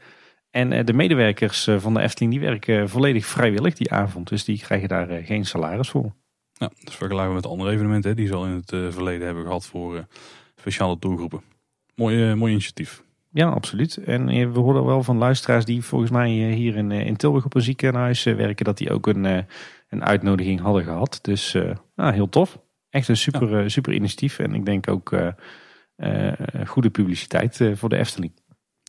En 0.50 0.72
eh, 0.72 0.86
de 0.86 0.94
medewerkers 0.94 1.68
eh, 1.68 1.80
van 1.80 1.94
de 1.94 2.02
Efteling 2.02 2.32
die 2.32 2.42
werken 2.42 2.90
volledig 2.90 3.26
vrijwillig 3.26 3.74
die 3.74 3.92
avond. 3.92 4.30
Dus 4.30 4.44
die 4.44 4.60
krijgen 4.60 4.88
daar 4.88 5.08
geen 5.24 5.46
salaris 5.46 5.90
voor. 5.90 6.16
Ja, 6.54 6.68
dat 6.68 6.90
is 6.90 6.96
vergelijkbaar 6.96 7.36
met 7.36 7.46
andere 7.46 7.72
evenementen 7.72 8.10
hè, 8.10 8.16
die 8.16 8.28
ze 8.28 8.36
al 8.36 8.46
in 8.46 8.52
het 8.66 8.94
verleden 8.94 9.26
hebben 9.26 9.44
gehad 9.44 9.66
voor 9.66 10.06
speciale 10.56 11.00
doelgroepen. 11.00 11.42
Mooi, 11.96 12.36
mooi 12.36 12.52
initiatief. 12.52 13.04
Ja, 13.32 13.50
absoluut. 13.50 13.98
En 13.98 14.30
eh, 14.30 14.52
we 14.52 14.60
horen 14.60 14.86
wel 14.86 15.04
van 15.04 15.18
luisteraars 15.18 15.66
die 15.66 15.84
volgens 15.84 16.12
mij 16.12 16.50
eh, 16.50 16.56
hier 16.56 16.76
in, 16.76 16.92
eh, 16.92 17.06
in 17.06 17.16
Tilburg 17.16 17.46
op 17.46 17.56
een 17.56 17.62
ziekenhuis 17.62 18.24
werken, 18.24 18.66
dat 18.66 18.78
die 18.78 18.92
ook 18.92 19.08
een, 19.08 19.46
een 19.90 20.04
uitnodiging 20.04 20.60
hadden 20.60 20.84
gehad. 20.84 21.20
Dus 21.22 21.58
nou, 21.96 22.14
heel 22.14 22.30
tof. 22.30 22.60
Echt 22.90 23.08
een 23.08 23.18
super, 23.18 23.72
super 23.72 23.94
initiatief. 23.94 24.40
En 24.40 24.54
ik 24.54 24.66
denk 24.66 24.90
ook 24.90 25.16
goede 26.66 26.90
publiciteit 26.90 27.70
voor 27.74 27.90
de 27.90 27.98
Efteling. 27.98 28.32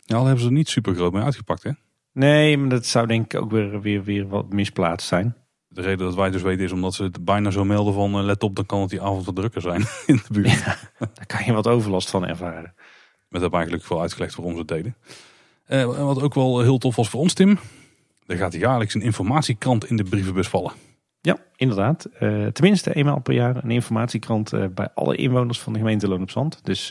Ja, 0.04 0.16
al 0.16 0.24
hebben 0.24 0.42
ze 0.42 0.48
er 0.48 0.54
niet 0.54 0.68
super 0.68 0.94
groot 0.94 1.12
mee 1.12 1.22
uitgepakt. 1.22 1.62
Hè? 1.62 1.70
Nee, 2.12 2.58
maar 2.58 2.68
dat 2.68 2.86
zou 2.86 3.06
denk 3.06 3.34
ik 3.34 3.40
ook 3.40 3.50
weer, 3.50 3.80
weer, 3.80 4.04
weer 4.04 4.28
wat 4.28 4.52
misplaatst 4.52 5.08
zijn. 5.08 5.34
De 5.68 5.80
reden 5.80 6.06
dat 6.06 6.14
wij 6.14 6.30
dus 6.30 6.42
weten 6.42 6.64
is 6.64 6.72
omdat 6.72 6.94
ze 6.94 7.02
het 7.02 7.24
bijna 7.24 7.50
zo 7.50 7.64
melden 7.64 7.94
van 7.94 8.22
let 8.24 8.42
op, 8.42 8.56
dan 8.56 8.66
kan 8.66 8.80
het 8.80 8.90
die 8.90 9.02
avond 9.02 9.24
wat 9.24 9.36
drukker 9.36 9.60
zijn 9.60 9.80
in 10.06 10.16
de 10.26 10.32
buurt. 10.32 10.64
Daar 10.98 11.26
kan 11.26 11.44
je 11.44 11.52
wat 11.52 11.66
overlast 11.66 12.10
van 12.10 12.26
ervaren. 12.26 12.74
Met 13.30 13.40
hebben 13.40 13.58
eigenlijk 13.58 13.88
wel 13.88 14.00
uitgelegd 14.00 14.34
waarom 14.34 14.52
ze 14.52 14.58
het 14.58 14.68
deden. 14.68 14.96
Eh, 15.66 15.84
wat 15.84 16.22
ook 16.22 16.34
wel 16.34 16.60
heel 16.60 16.78
tof 16.78 16.96
was 16.96 17.08
voor 17.08 17.20
ons, 17.20 17.32
Tim. 17.32 17.58
Er 18.26 18.36
gaat 18.36 18.52
jaarlijks 18.52 18.94
een 18.94 19.02
informatiekrant 19.02 19.84
in 19.84 19.96
de 19.96 20.04
brievenbus 20.04 20.48
vallen. 20.48 20.72
Ja, 21.20 21.36
inderdaad. 21.56 22.04
Eh, 22.04 22.46
tenminste 22.46 22.94
eenmaal 22.94 23.20
per 23.20 23.34
jaar 23.34 23.64
een 23.64 23.70
informatiekrant 23.70 24.52
eh, 24.52 24.64
bij 24.74 24.88
alle 24.94 25.16
inwoners 25.16 25.60
van 25.60 25.72
de 25.72 25.78
gemeente 25.78 26.08
Loon 26.08 26.22
op 26.22 26.30
Zand. 26.30 26.64
Dus 26.64 26.86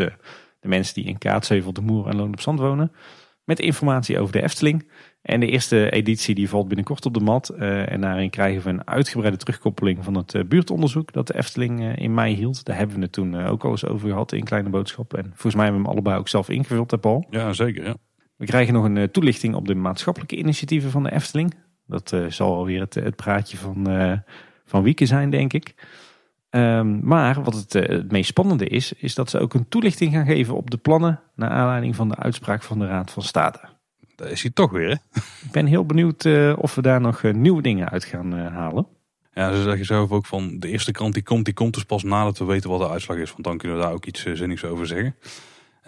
de 0.60 0.68
mensen 0.68 0.94
die 0.94 1.06
in 1.06 1.18
Kaatsheuvel, 1.18 1.74
de 1.74 1.82
Moer 1.82 2.08
en 2.08 2.16
Loon 2.16 2.34
op 2.34 2.42
Zand 2.42 2.60
wonen. 2.60 2.92
Met 3.44 3.60
informatie 3.60 4.20
over 4.20 4.34
de 4.34 4.42
Efteling. 4.42 4.90
En 5.22 5.40
de 5.40 5.48
eerste 5.48 5.90
editie 5.90 6.36
die 6.36 6.50
valt 6.50 6.68
binnenkort 6.68 7.06
op 7.06 7.14
de 7.14 7.20
mat. 7.20 7.50
Eh, 7.50 7.92
en 7.92 8.02
daarin 8.02 8.30
krijgen 8.30 8.64
we 8.64 8.70
een 8.70 8.88
uitgebreide 8.88 9.38
terugkoppeling 9.38 10.04
van 10.04 10.16
het 10.16 10.34
eh, 10.34 10.44
buurtonderzoek 10.44 11.14
dat 11.14 11.28
de 11.28 11.36
Efteling 11.36 11.82
eh, 11.82 11.98
in 11.98 12.14
mei 12.14 12.36
hield. 12.36 12.66
Daar 12.66 12.78
hebben 12.78 12.96
we 12.96 13.02
het 13.02 13.12
toen 13.12 13.36
ook 13.36 13.64
al 13.64 13.72
eens 13.72 13.86
over 13.86 14.10
gehad 14.10 14.32
in 14.32 14.44
Kleine 14.44 14.70
Boodschap. 14.70 15.14
En 15.14 15.26
volgens 15.26 15.56
mij 15.56 15.64
hebben 15.64 15.82
we 15.82 15.88
hem 15.88 15.98
allebei 15.98 16.20
ook 16.20 16.28
zelf 16.28 16.50
ingevuld, 16.50 16.92
hè 16.92 16.98
Paul? 16.98 17.26
Ja, 17.30 17.54
zeker. 17.54 17.86
Ja. 17.86 17.96
We 18.36 18.46
krijgen 18.46 18.74
nog 18.74 18.84
een 18.84 19.12
toelichting 19.12 19.56
op 19.56 19.68
de 19.68 19.76
maatschappelijke 19.76 20.36
initiatieven 20.36 20.92
van 20.92 21.04
de 21.04 21.12
Efteling. 21.12 21.54
Dat 21.86 22.16
zal 22.28 22.56
alweer 22.56 22.80
het, 22.80 22.94
het 22.94 23.16
praatje 23.16 23.58
van, 23.58 23.88
van 24.66 24.84
Wieke 24.84 25.06
zijn, 25.06 25.30
denk 25.30 25.54
ik. 25.54 25.74
Ehm, 26.50 27.00
maar 27.08 27.44
wat 27.44 27.54
het, 27.54 27.74
het 27.74 28.12
meest 28.12 28.30
spannende 28.30 28.68
is, 28.68 28.94
is 28.94 29.16
dat 29.16 29.30
ze 29.30 29.40
ook 29.40 29.54
een 29.54 29.68
toelichting 29.68 30.14
gaan 30.14 30.26
geven 30.26 30.56
op 30.56 30.70
de 30.72 30.78
plannen 30.78 31.22
naar 31.36 31.50
aanleiding 31.50 31.96
van 31.96 32.10
de 32.10 32.16
uitspraak 32.16 32.64
van 32.64 32.80
de 32.80 32.88
Raad 32.88 33.12
van 33.12 33.24
State. 33.24 33.60
Daar 34.20 34.32
is 34.32 34.42
hij 34.42 34.52
toch 34.52 34.72
weer. 34.72 34.88
Hè? 34.88 35.20
Ik 35.46 35.52
ben 35.52 35.66
heel 35.66 35.86
benieuwd 35.86 36.26
eh, 36.26 36.54
of 36.58 36.76
we 36.76 36.82
daar 36.82 37.02
nog 37.02 37.24
eh, 37.24 37.34
nieuwe 37.34 37.62
dingen 37.62 37.90
uit 37.90 38.04
gaan 38.04 38.38
eh, 38.38 38.54
halen. 38.54 38.88
Ja, 39.34 39.56
ze 39.56 39.64
zeggen 39.64 39.86
zelf 39.86 40.12
ook 40.12 40.26
van 40.26 40.60
de 40.60 40.68
eerste 40.68 40.92
krant 40.92 41.14
die 41.14 41.24
komt, 41.24 41.46
die 41.46 41.54
komt 41.54 41.74
dus 41.74 41.84
pas 41.84 42.04
nadat 42.04 42.38
we 42.38 42.46
weten 42.46 42.70
wat 42.70 42.80
de 42.80 42.90
uitslag 42.90 43.18
is. 43.18 43.32
Want 43.32 43.44
dan 43.44 43.58
kunnen 43.58 43.78
we 43.78 43.84
daar 43.84 43.94
ook 43.94 44.06
iets 44.06 44.24
zinnigs 44.24 44.66
over 44.66 44.88
zeggen. 44.88 45.16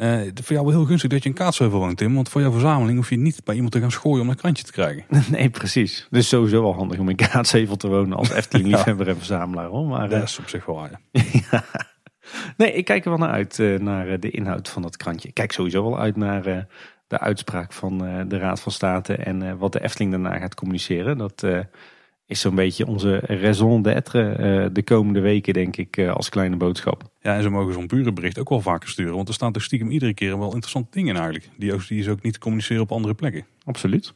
Eh, 0.02 0.22
voor 0.34 0.56
jou 0.56 0.66
wel 0.66 0.76
heel 0.76 0.86
gunstig 0.86 1.10
dat 1.10 1.24
je 1.24 1.30
in 1.30 1.36
Kaatsheuvel 1.36 1.80
woont, 1.80 1.98
Tim. 1.98 2.16
Want 2.16 2.30
voor 2.30 2.42
jouw 2.42 2.52
verzameling 2.52 2.98
hoef 2.98 3.10
je 3.10 3.18
niet 3.18 3.44
bij 3.44 3.56
iemand 3.56 3.74
te 3.74 3.80
gaan 3.80 3.92
schooien 3.92 4.22
om 4.22 4.30
een 4.30 4.36
krantje 4.36 4.64
te 4.64 4.72
krijgen. 4.72 5.04
nee, 5.32 5.50
precies. 5.50 6.08
Dus 6.10 6.28
sowieso 6.28 6.62
wel 6.62 6.74
handig 6.74 7.00
om 7.00 7.10
in 7.10 7.16
Kaatsheuvel 7.16 7.78
te 7.78 7.88
wonen 7.88 8.18
als 8.18 8.30
Efteling-liefhebber 8.40 9.08
en 9.08 9.18
verzamelaar. 9.18 9.66
Hoor. 9.66 9.88
Maar, 9.88 10.10
Dat 10.10 10.24
is 10.24 10.40
op 10.40 10.50
zich 10.50 10.66
wel 10.66 10.76
waar. 10.76 11.02
ja. 11.52 11.64
Nee, 12.58 12.74
ik 12.74 12.86
kijk 12.86 13.04
er 13.04 13.10
wel 13.10 13.20
naar 13.20 13.32
uit, 13.32 13.58
naar 13.80 14.20
de 14.20 14.30
inhoud 14.30 14.70
van 14.70 14.82
dat 14.82 14.98
krantje. 14.98 15.28
Ik 15.28 15.34
kijk 15.34 15.52
sowieso 15.52 15.84
wel 15.84 16.00
uit 16.00 16.16
naar 16.16 16.68
de 17.12 17.20
uitspraak 17.20 17.74
van 17.74 18.06
eh, 18.06 18.22
de 18.28 18.38
Raad 18.38 18.62
van 18.62 18.72
State 18.72 19.16
en 19.16 19.42
eh, 19.42 19.54
wat 19.58 19.74
de 19.74 19.84
Efteling 19.84 20.12
daarna 20.12 20.38
gaat 20.38 20.56
communiceren. 20.56 21.18
Dat 21.18 21.44
eh, 21.44 21.60
is 22.26 22.40
zo'n 22.40 22.56
beetje 22.56 22.88
onze 22.88 23.20
raison 23.20 23.82
d'être 23.82 24.70
de 24.74 24.84
komende 24.84 25.20
weken, 25.20 25.54
denk 25.54 25.78
ik, 25.78 26.00
als 26.00 26.30
kleine 26.30 26.56
boodschap. 26.56 27.12
Ja, 27.20 27.36
en 27.36 27.42
ze 27.42 27.50
mogen 27.50 27.74
zo'n 27.74 27.88
burenbericht 27.88 28.40
ook 28.40 28.50
wel 28.50 28.62
vaker 28.62 28.90
sturen. 28.90 29.16
Want 29.16 29.28
er 29.28 29.34
staan 29.34 29.52
toch 29.52 29.64
stiekem 29.64 29.92
iedere 29.92 30.14
keer 30.14 30.40
wel 30.40 30.54
interessante 30.54 30.92
dingen 30.92 31.16
in 31.16 31.22
eigenlijk. 31.22 31.50
Die, 31.58 31.74
ook, 31.74 31.88
die 31.88 32.04
ze 32.04 32.12
ook 32.12 32.22
niet 32.22 32.38
communiceren 32.38 32.82
op 32.82 32.92
andere 32.92 33.14
plekken. 33.14 33.46
Absoluut. 33.64 34.14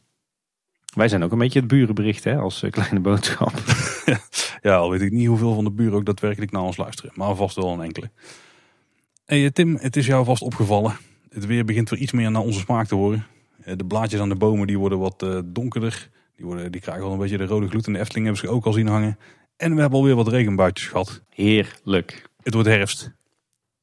Wij 0.94 1.08
zijn 1.08 1.24
ook 1.24 1.32
een 1.32 1.38
beetje 1.38 1.58
het 1.58 1.68
burenbericht 1.68 2.24
hè, 2.24 2.36
als 2.36 2.64
kleine 2.70 3.00
boodschap. 3.00 3.52
Ja, 4.62 4.76
al 4.76 4.90
weet 4.90 5.00
ik 5.00 5.12
niet 5.12 5.26
hoeveel 5.26 5.54
van 5.54 5.64
de 5.64 5.70
buren 5.70 5.94
ook 5.94 6.04
daadwerkelijk 6.04 6.52
naar 6.52 6.62
ons 6.62 6.76
luisteren. 6.76 7.10
Maar 7.14 7.34
vast 7.34 7.56
wel 7.56 7.72
een 7.72 7.82
enkele. 7.82 8.10
Hey, 9.24 9.50
Tim, 9.50 9.76
het 9.80 9.96
is 9.96 10.06
jou 10.06 10.24
vast 10.24 10.42
opgevallen. 10.42 10.96
Het 11.36 11.46
weer 11.46 11.64
begint 11.64 11.90
weer 11.90 11.98
iets 11.98 12.12
meer 12.12 12.30
naar 12.30 12.42
onze 12.42 12.58
smaak 12.58 12.86
te 12.86 12.94
horen. 12.94 13.26
Eh, 13.64 13.76
De 13.76 13.84
blaadjes 13.84 14.20
aan 14.20 14.28
de 14.28 14.34
bomen 14.34 14.66
die 14.66 14.78
worden 14.78 14.98
wat 14.98 15.22
eh, 15.22 15.38
donkerder. 15.44 16.08
Die, 16.36 16.46
worden, 16.46 16.72
die 16.72 16.80
krijgen 16.80 17.04
wel 17.04 17.12
een 17.12 17.18
beetje 17.18 17.36
de 17.36 17.46
rode 17.46 17.68
gloed. 17.68 17.86
In 17.86 17.92
de 17.92 17.98
Efteling 17.98 18.26
hebben 18.26 18.44
ze 18.48 18.54
ook 18.54 18.64
al 18.66 18.72
zien 18.72 18.86
hangen. 18.86 19.18
En 19.56 19.74
we 19.74 19.80
hebben 19.80 19.98
alweer 19.98 20.14
wat 20.14 20.28
regenbuitjes 20.28 20.88
gehad. 20.88 21.22
Heerlijk. 21.30 22.28
Het 22.42 22.54
wordt 22.54 22.68
herfst. 22.68 23.12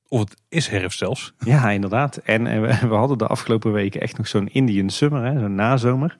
Of 0.08 0.20
het 0.20 0.36
is 0.50 0.68
herfst 0.68 0.98
zelfs. 0.98 1.34
Ja, 1.38 1.70
inderdaad. 1.70 2.18
En 2.18 2.48
eh, 2.48 2.60
we, 2.60 2.88
we 2.88 2.96
hadden 2.96 3.18
de 3.18 3.28
afgelopen 3.28 3.72
weken 3.72 4.02
echt 4.02 4.18
nog 4.18 4.28
zo'n 4.28 4.48
Indian 4.48 4.90
summer, 4.90 5.40
zo'n 5.40 5.56
nazomer. 5.56 6.18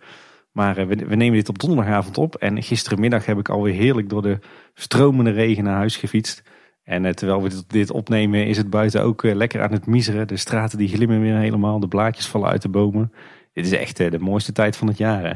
Maar 0.52 0.76
we, 0.76 0.96
we 0.96 1.16
nemen 1.16 1.38
dit 1.38 1.50
op 1.50 1.60
donderdagavond 1.60 2.18
op. 2.18 2.36
En 2.36 2.64
gisterenmiddag 2.64 3.26
heb 3.26 3.38
ik 3.38 3.50
alweer 3.50 3.74
heerlijk 3.74 4.10
door 4.10 4.22
de 4.22 4.40
stromende 4.74 5.32
regen 5.32 5.64
naar 5.64 5.76
huis 5.76 5.98
gefietst. 5.98 6.44
En 6.84 7.06
eh, 7.06 7.14
terwijl 7.14 7.42
we 7.42 7.64
dit, 7.68 7.92
opnemen 7.92 8.48
is 8.48 8.58
het 8.58 8.70
buiten 8.70 9.02
ook 9.02 9.24
eh, 9.24 9.36
lekker 9.36 9.62
aan 9.62 9.72
het 9.72 9.86
miseren. 9.86 10.28
De 10.28 10.38
straten 10.38 10.78
die 10.78 10.88
glimmen 10.88 11.22
weer 11.22 11.38
helemaal. 11.38 11.80
De 11.80 11.88
blaadjes 11.88 12.28
vallen 12.28 12.50
uit 12.50 12.62
de 12.62 12.70
bomen. 12.70 13.14
Dit 13.54 13.66
is 13.66 13.72
echt 13.72 14.00
eh, 14.00 14.12
de 14.12 14.20
mooiste 14.20 14.52
tijd 14.52 14.78
van 14.78 14.88
het 14.88 14.98
jaar. 14.98 15.24
Hè? 15.24 15.34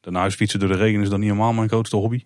De 0.00 0.10
naar 0.10 0.20
huis 0.20 0.34
fietsen 0.34 0.60
door 0.60 0.68
de 0.68 0.76
regen 0.76 1.00
is 1.00 1.08
dan 1.08 1.20
niet 1.20 1.28
helemaal 1.28 1.52
mijn 1.52 1.68
grootste 1.68 1.96
hobby. 1.96 2.24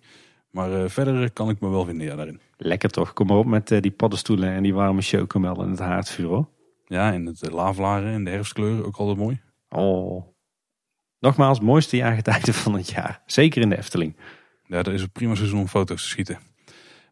Maar 0.51 0.89
verder 0.89 1.31
kan 1.31 1.49
ik 1.49 1.59
me 1.59 1.69
wel 1.69 1.85
vinden 1.85 2.07
ja, 2.07 2.15
daarin. 2.15 2.39
Lekker 2.57 2.89
toch? 2.89 3.13
Kom 3.13 3.27
maar 3.27 3.37
op 3.37 3.45
met 3.45 3.67
die 3.67 3.91
paddenstoelen 3.91 4.49
en 4.49 4.63
die 4.63 4.73
warme 4.73 5.01
chocomel 5.01 5.61
en 5.63 5.69
het 5.69 5.79
haardvuur 5.79 6.27
hoor. 6.27 6.49
Ja, 6.85 7.13
en 7.13 7.25
het 7.25 7.51
lavlaren 7.51 8.13
en 8.13 8.23
de 8.23 8.29
herfstkleuren 8.29 8.85
ook 8.85 8.95
altijd 8.95 9.17
mooi. 9.17 9.41
Oh, 9.69 10.35
Nogmaals, 11.19 11.59
mooiste 11.59 11.95
jaargetijden 11.95 12.53
van 12.53 12.73
het 12.73 12.89
jaar. 12.89 13.21
Zeker 13.25 13.61
in 13.61 13.69
de 13.69 13.77
Efteling. 13.77 14.15
Ja, 14.65 14.83
dat 14.83 14.93
is 14.93 15.01
een 15.01 15.11
prima 15.11 15.35
seizoen 15.35 15.59
om 15.59 15.67
foto's 15.67 16.01
te 16.01 16.07
schieten. 16.07 16.39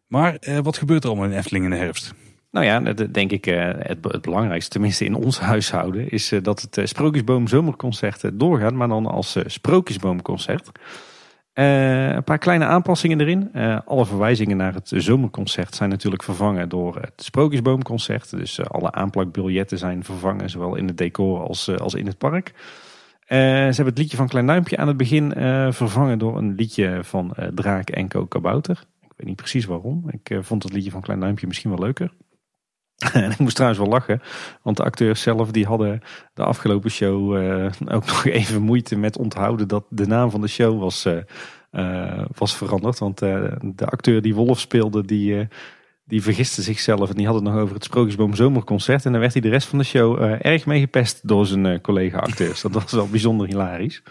Maar 0.06 0.36
eh, 0.36 0.58
wat 0.58 0.78
gebeurt 0.78 1.04
er 1.04 1.10
allemaal 1.10 1.28
in 1.28 1.36
Efteling 1.36 1.64
in 1.64 1.70
de 1.70 1.76
herfst? 1.76 2.14
Nou 2.54 2.66
ja, 2.66 2.80
denk 2.92 3.30
ik 3.30 3.46
uh, 3.46 3.70
het, 3.78 4.20
belangrijkste, 4.20 4.70
tenminste 4.70 5.04
in 5.04 5.14
ons 5.14 5.40
huishouden, 5.40 6.10
is 6.10 6.32
uh, 6.32 6.42
dat 6.42 6.60
het 6.60 6.76
uh, 6.76 6.84
Sprookjesboom 6.84 7.48
Zomerconcert 7.48 8.30
doorgaat, 8.32 8.72
maar 8.72 8.88
dan 8.88 9.06
als 9.06 9.36
Sprookjesboomconcert. 9.46 10.70
een 11.52 12.24
paar 12.24 12.38
kleine 12.38 12.64
aanpassingen 12.64 13.20
erin. 13.20 13.52
alle 13.84 14.06
verwijzingen 14.06 14.56
naar 14.56 14.74
het 14.74 14.92
zomerconcert 14.94 15.74
zijn 15.74 15.90
natuurlijk 15.90 16.22
vervangen 16.22 16.68
door 16.68 16.96
het 16.96 17.12
Sprookjesboomconcert. 17.16 18.30
Dus 18.30 18.68
alle 18.68 18.92
aanplakbiljetten 18.92 19.78
zijn 19.78 20.04
vervangen, 20.04 20.50
zowel 20.50 20.74
in 20.74 20.86
het 20.86 20.96
decor 20.96 21.46
als, 21.46 21.78
als 21.78 21.94
in 21.94 22.06
het 22.06 22.18
park. 22.18 22.52
ze 23.26 23.34
hebben 23.36 23.86
het 23.86 23.98
liedje 23.98 24.16
van 24.16 24.28
Klein 24.28 24.46
Duimpje 24.46 24.76
aan 24.76 24.88
het 24.88 24.96
begin 24.96 25.32
vervangen 25.72 26.18
door 26.18 26.38
een 26.38 26.54
liedje 26.54 26.98
van 27.02 27.34
Draak 27.54 27.90
en 27.90 28.28
Kabouter. 28.28 28.84
Ik 29.14 29.20
weet 29.20 29.26
niet 29.26 29.36
precies 29.36 29.64
waarom. 29.64 30.04
Ik 30.10 30.38
vond 30.40 30.62
het 30.62 30.72
liedje 30.72 30.90
van 30.90 31.00
Klein 31.00 31.20
Duimpje 31.20 31.46
misschien 31.46 31.70
wel 31.70 31.78
leuker. 31.78 32.12
en 33.12 33.30
ik 33.30 33.38
moest 33.38 33.54
trouwens 33.54 33.80
wel 33.80 33.90
lachen, 33.90 34.22
want 34.62 34.76
de 34.76 34.82
acteurs 34.82 35.22
zelf 35.22 35.50
die 35.50 35.66
hadden 35.66 36.00
de 36.34 36.44
afgelopen 36.44 36.90
show 36.90 37.36
uh, 37.36 37.70
ook 37.84 38.06
nog 38.12 38.24
even 38.24 38.62
moeite 38.62 38.96
met 38.96 39.18
onthouden 39.18 39.68
dat 39.68 39.84
de 39.88 40.06
naam 40.06 40.30
van 40.30 40.40
de 40.40 40.48
show 40.48 40.80
was, 40.80 41.06
uh, 41.72 42.24
was 42.34 42.56
veranderd. 42.56 42.98
Want 42.98 43.18
de 43.18 43.86
acteur 43.86 44.22
die 44.22 44.34
Wolf 44.34 44.60
speelde, 44.60 45.04
die, 45.04 45.48
die 46.04 46.22
vergiste 46.22 46.62
zichzelf 46.62 47.10
en 47.10 47.16
die 47.16 47.26
had 47.26 47.34
het 47.34 47.44
nog 47.44 47.56
over 47.56 47.74
het 47.74 47.84
Sprookjesboom 47.84 48.34
Zomerconcert. 48.34 49.04
En 49.04 49.12
dan 49.12 49.20
werd 49.20 49.32
hij 49.32 49.42
de 49.42 49.48
rest 49.48 49.68
van 49.68 49.78
de 49.78 49.84
show 49.84 50.22
erg 50.22 50.66
mee 50.66 50.80
gepest 50.80 51.28
door 51.28 51.46
zijn 51.46 51.80
collega 51.80 52.18
acteurs. 52.18 52.62
Dat 52.62 52.72
was 52.72 52.92
wel 52.92 53.08
bijzonder 53.08 53.46
hilarisch. 53.46 54.02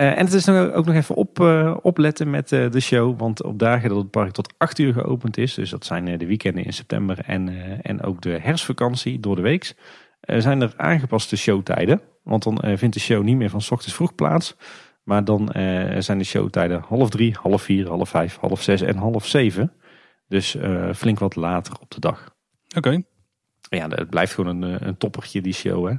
Uh, 0.00 0.18
en 0.18 0.24
het 0.24 0.32
is 0.32 0.48
ook 0.48 0.86
nog 0.86 0.94
even 0.94 1.14
op, 1.14 1.40
uh, 1.40 1.76
opletten 1.82 2.30
met 2.30 2.52
uh, 2.52 2.70
de 2.70 2.80
show. 2.80 3.18
Want 3.18 3.42
op 3.42 3.58
dagen 3.58 3.88
dat 3.88 3.98
het 3.98 4.10
park 4.10 4.32
tot 4.32 4.54
8 4.56 4.78
uur 4.78 4.92
geopend 4.92 5.36
is. 5.36 5.54
Dus 5.54 5.70
dat 5.70 5.84
zijn 5.84 6.18
de 6.18 6.26
weekenden 6.26 6.64
in 6.64 6.72
september 6.72 7.18
en, 7.26 7.48
en 7.82 8.02
ook 8.02 8.20
de 8.20 8.38
herfstvakantie 8.42 9.20
door 9.20 9.36
de 9.36 9.42
week. 9.42 9.74
zijn 10.20 10.60
er 10.60 10.72
aangepaste 10.76 11.36
showtijden. 11.36 12.00
Want 12.22 12.42
dan 12.42 12.58
vindt 12.78 12.94
de 12.94 13.00
show 13.00 13.22
niet 13.22 13.36
meer 13.36 13.50
van 13.50 13.60
s 13.60 13.70
ochtends 13.70 13.94
vroeg 13.94 14.14
plaats. 14.14 14.56
Maar 15.04 15.24
dan 15.24 15.48
zijn 15.98 16.18
de 16.18 16.24
showtijden 16.24 16.84
half 16.88 17.10
drie, 17.10 17.36
half 17.40 17.62
vier, 17.62 17.88
half 17.88 18.08
vijf, 18.08 18.36
half 18.36 18.62
zes 18.62 18.80
en 18.80 18.96
half 18.96 19.26
zeven. 19.26 19.72
Dus 20.28 20.56
flink 20.94 21.18
wat 21.18 21.36
later 21.36 21.74
op 21.80 21.90
de 21.90 22.00
dag. 22.00 22.34
Oké. 22.76 23.02
Ja, 23.60 23.88
het 23.88 24.10
blijft 24.10 24.34
gewoon 24.34 24.62
een, 24.62 24.86
een 24.86 24.96
toppertje 24.96 25.40
die 25.40 25.54
show 25.54 25.88
hè. 25.88 25.94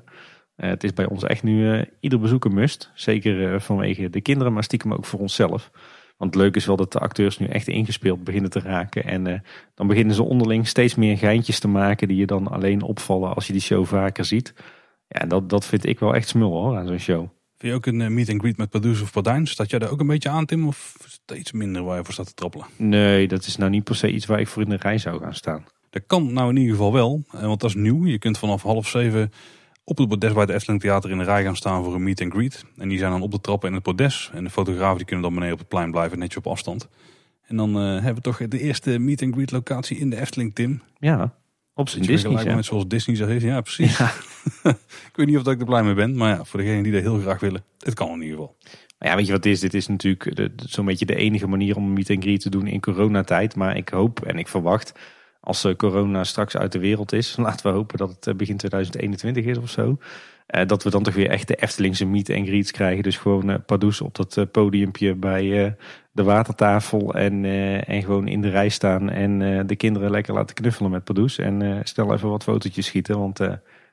Eh, 0.62 0.70
het 0.70 0.84
is 0.84 0.94
bij 0.94 1.08
ons 1.08 1.24
echt 1.24 1.44
nu 1.44 1.76
uh, 1.76 1.82
ieder 2.00 2.20
bezoeker 2.20 2.52
must. 2.52 2.92
Zeker 2.94 3.54
uh, 3.54 3.60
vanwege 3.60 4.10
de 4.10 4.22
kinderen, 4.22 4.54
maar 4.54 4.64
stiekem 4.64 4.94
ook 4.94 5.06
voor 5.06 5.20
onszelf. 5.20 5.72
Want 6.18 6.34
het 6.34 6.42
leuke 6.42 6.58
is 6.58 6.66
wel 6.66 6.76
dat 6.76 6.92
de 6.92 7.00
acteurs 7.00 7.38
nu 7.38 7.46
echt 7.46 7.68
ingespeeld 7.68 8.24
beginnen 8.24 8.50
te 8.50 8.60
raken. 8.60 9.04
En 9.04 9.44
dan 9.76 9.88
beginnen 9.88 10.16
ze 10.16 10.24
onderling 10.24 10.68
steeds 10.68 10.96
meer 10.96 11.18
geintjes 11.18 11.60
te 11.60 11.68
maken 11.68 12.08
die 12.08 12.18
je 12.18 12.26
dan 12.26 12.48
alleen 12.48 12.82
opvallen 12.82 13.36
als 13.36 13.48
je 13.48 13.54
die 13.54 13.62
show 13.62 13.86
vaker 13.86 14.26
ziet. 14.26 14.54
Ja, 15.08 15.20
en 15.20 15.28
dat, 15.28 15.50
dat 15.50 15.66
vind 15.66 15.86
ik 15.86 16.00
wel 16.00 16.16
echt 16.16 16.28
smul 16.28 16.52
hoor, 16.52 16.78
aan 16.78 16.88
zo'n 16.88 17.00
show. 17.00 17.28
Vind 17.58 17.74
je 17.74 17.74
ook 17.74 17.86
een 17.86 18.14
meet 18.14 18.30
and 18.30 18.42
greet 18.42 18.58
met 18.58 18.70
Pardoes 18.70 19.02
of 19.02 19.12
Pardijn? 19.12 19.48
Staat 19.48 19.70
jij 19.70 19.80
daar 19.80 19.92
ook 19.92 20.00
een 20.00 20.08
beetje 20.08 20.30
aan, 20.30 20.46
Tim? 20.46 20.68
Of 20.68 20.96
steeds 21.08 21.52
minder 21.52 21.84
waar 21.84 21.98
je 21.98 22.04
voor 22.04 22.14
staat 22.14 22.28
te 22.28 22.34
trappelen? 22.34 22.66
Nee, 22.78 23.28
dat 23.28 23.46
is 23.46 23.58
nou 23.58 23.72
niet 23.72 23.84
per 23.84 23.96
se 23.96 24.12
iets 24.12 24.26
waar 24.26 24.40
ik 24.40 24.48
voor 24.48 24.64
in 24.64 24.70
de 24.70 24.78
rij 24.80 24.98
zou 24.98 25.20
gaan 25.20 25.36
staan. 25.36 25.66
Dat 25.90 26.04
kan 26.08 26.34
nou 26.34 26.50
in 26.50 26.58
ieder 26.58 26.76
geval 26.76 26.94
wel, 26.94 27.24
want 27.32 27.60
dat 27.60 27.70
is 27.70 27.76
nieuw. 27.76 28.06
Je 28.06 28.18
kunt 28.18 28.38
vanaf 28.38 28.62
half 28.62 28.88
zeven 28.88 29.32
op 29.84 29.98
het 29.98 30.08
bordes 30.08 30.34
bij 30.34 30.42
het 30.42 30.52
Efteling 30.52 30.82
Theater 30.82 31.12
in 31.12 31.18
de 31.18 31.24
rij 31.24 31.44
gaan 31.44 31.56
staan 31.56 31.84
voor 31.84 31.96
een 31.96 32.04
meet 32.04 32.22
and 32.22 32.34
greet. 32.34 32.66
En 32.78 32.90
die 32.90 32.98
zijn 32.98 33.12
dan 33.12 33.22
op 33.22 33.32
de 33.32 33.42
trappen 33.42 33.70
in 33.70 33.76
het 33.76 33.84
bordes. 33.84 34.32
En 34.34 34.44
de 34.44 34.50
fotografen 34.50 34.98
die 34.98 35.06
kunnen 35.06 35.24
dan 35.24 35.34
beneden 35.34 35.54
op 35.54 35.60
het 35.60 35.68
plein 35.68 35.92
blijven, 35.92 36.20
netjes 36.20 36.38
op 36.38 36.48
afstand. 36.48 36.90
En 37.42 37.56
dan 37.58 37.70
uh, 37.78 37.92
hebben 37.94 38.16
we 38.16 38.22
toch 38.22 38.38
de 38.38 38.60
eerste 38.60 39.00
meet 39.00 39.22
and 39.22 39.34
greet 39.34 39.52
locatie 39.52 39.98
in 39.98 40.10
de 40.10 40.20
Efteling, 40.20 40.56
Tim. 40.56 40.82
Ja, 41.00 41.34
op 41.74 41.90
zijn 41.90 42.04
Disney. 42.04 42.44
Ja. 42.44 42.56
met 42.56 42.66
zoals 42.66 42.88
Disney 42.88 43.16
zo 43.16 43.26
heet. 43.26 43.42
Ja, 43.42 43.62
precies. 43.62 43.98
Ja. 43.98 44.12
ik 45.10 45.16
weet 45.16 45.28
niet 45.28 45.38
of 45.38 45.48
ik 45.48 45.60
er 45.60 45.66
blij 45.66 45.84
mee 45.84 45.94
ben, 45.94 46.16
maar 46.16 46.30
ja, 46.30 46.44
voor 46.44 46.60
degenen 46.60 46.84
die 46.84 46.92
dat 46.92 47.02
heel 47.02 47.20
graag 47.20 47.40
willen, 47.40 47.64
het 47.80 47.94
kan 47.94 48.10
in 48.10 48.22
ieder 48.22 48.30
geval. 48.30 48.56
ja, 49.00 49.16
weet 49.16 49.26
je 49.26 49.32
wat 49.32 49.44
het 49.44 49.54
is? 49.54 49.60
Dit 49.60 49.74
is 49.74 49.88
natuurlijk 49.88 50.50
zo'n 50.56 50.86
beetje 50.86 51.06
de 51.06 51.16
enige 51.16 51.48
manier 51.48 51.76
om 51.76 51.84
een 51.84 51.94
meet 51.94 52.10
and 52.10 52.24
greet 52.24 52.42
te 52.42 52.50
doen 52.50 52.68
in 52.68 52.80
coronatijd. 52.80 53.56
Maar 53.56 53.78
ik 53.78 53.90
hoop 53.90 54.26
en 54.26 54.38
ik 54.38 54.48
verwacht 54.48 54.94
als 55.44 55.64
eh, 55.64 55.76
corona 55.76 56.24
straks 56.24 56.58
uit 56.58 56.72
de 56.72 56.80
wereld 56.80 57.14
is, 57.14 57.36
laten 57.48 57.66
we 57.66 57.78
hopen 57.78 57.98
dat 57.98 58.10
het 58.10 58.28
eh, 58.28 58.34
begin 58.34 58.58
2021 58.58 59.46
is 59.46 59.58
of 59.58 59.70
zo. 59.70 59.98
Uh, 60.56 60.66
dat 60.66 60.84
we 60.84 60.90
dan 60.90 61.04
toch 61.04 61.14
weer 61.14 61.30
echt 61.30 61.48
de 61.48 61.56
Eftelingse 61.56 62.06
meet 62.06 62.30
en 62.30 62.46
greets 62.46 62.72
krijgen. 62.72 63.04
Dus 63.04 63.18
gewoon 63.18 63.64
Pardoes 63.66 64.02
op 64.02 64.16
dat 64.16 64.52
podiumpje 64.52 65.16
bij 65.16 65.76
de 66.12 66.24
watertafel. 66.24 67.14
En, 67.14 67.46
en 67.86 68.02
gewoon 68.02 68.28
in 68.28 68.42
de 68.42 68.50
rij 68.50 68.70
staan. 68.70 69.10
En 69.10 69.68
de 69.68 69.76
kinderen 69.76 70.12
lekker 70.12 70.34
laten 70.34 70.56
knuffelen 70.56 70.92
met 70.92 71.04
Pardoes. 71.04 71.38
En 71.38 71.82
stel 71.84 72.14
even 72.14 72.30
wat 72.30 72.44
fotootjes 72.44 72.86
schieten. 72.86 73.20
Want 73.20 73.40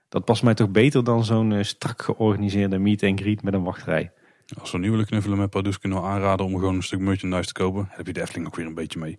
dat 0.08 0.24
past 0.24 0.42
mij 0.42 0.54
toch 0.54 0.70
beter 0.70 1.04
dan 1.04 1.24
zo'n 1.24 1.64
strak 1.64 2.02
georganiseerde 2.02 2.78
meet 2.78 3.02
en 3.02 3.18
greet 3.18 3.42
met 3.42 3.54
een 3.54 3.64
wachtrij. 3.64 4.12
Als 4.58 4.70
we 4.70 4.78
nu 4.78 5.04
knuffelen 5.04 5.38
met 5.38 5.50
Pardoes 5.50 5.78
kunnen 5.78 6.00
we 6.00 6.06
aanraden 6.06 6.46
om 6.46 6.54
gewoon 6.54 6.74
een 6.74 6.82
stuk 6.82 7.00
merchandise 7.00 7.52
te 7.52 7.52
kopen. 7.52 7.88
heb 7.90 8.06
je 8.06 8.12
de 8.12 8.20
Efteling 8.20 8.46
ook 8.46 8.56
weer 8.56 8.66
een 8.66 8.74
beetje 8.74 8.98
mee. 8.98 9.18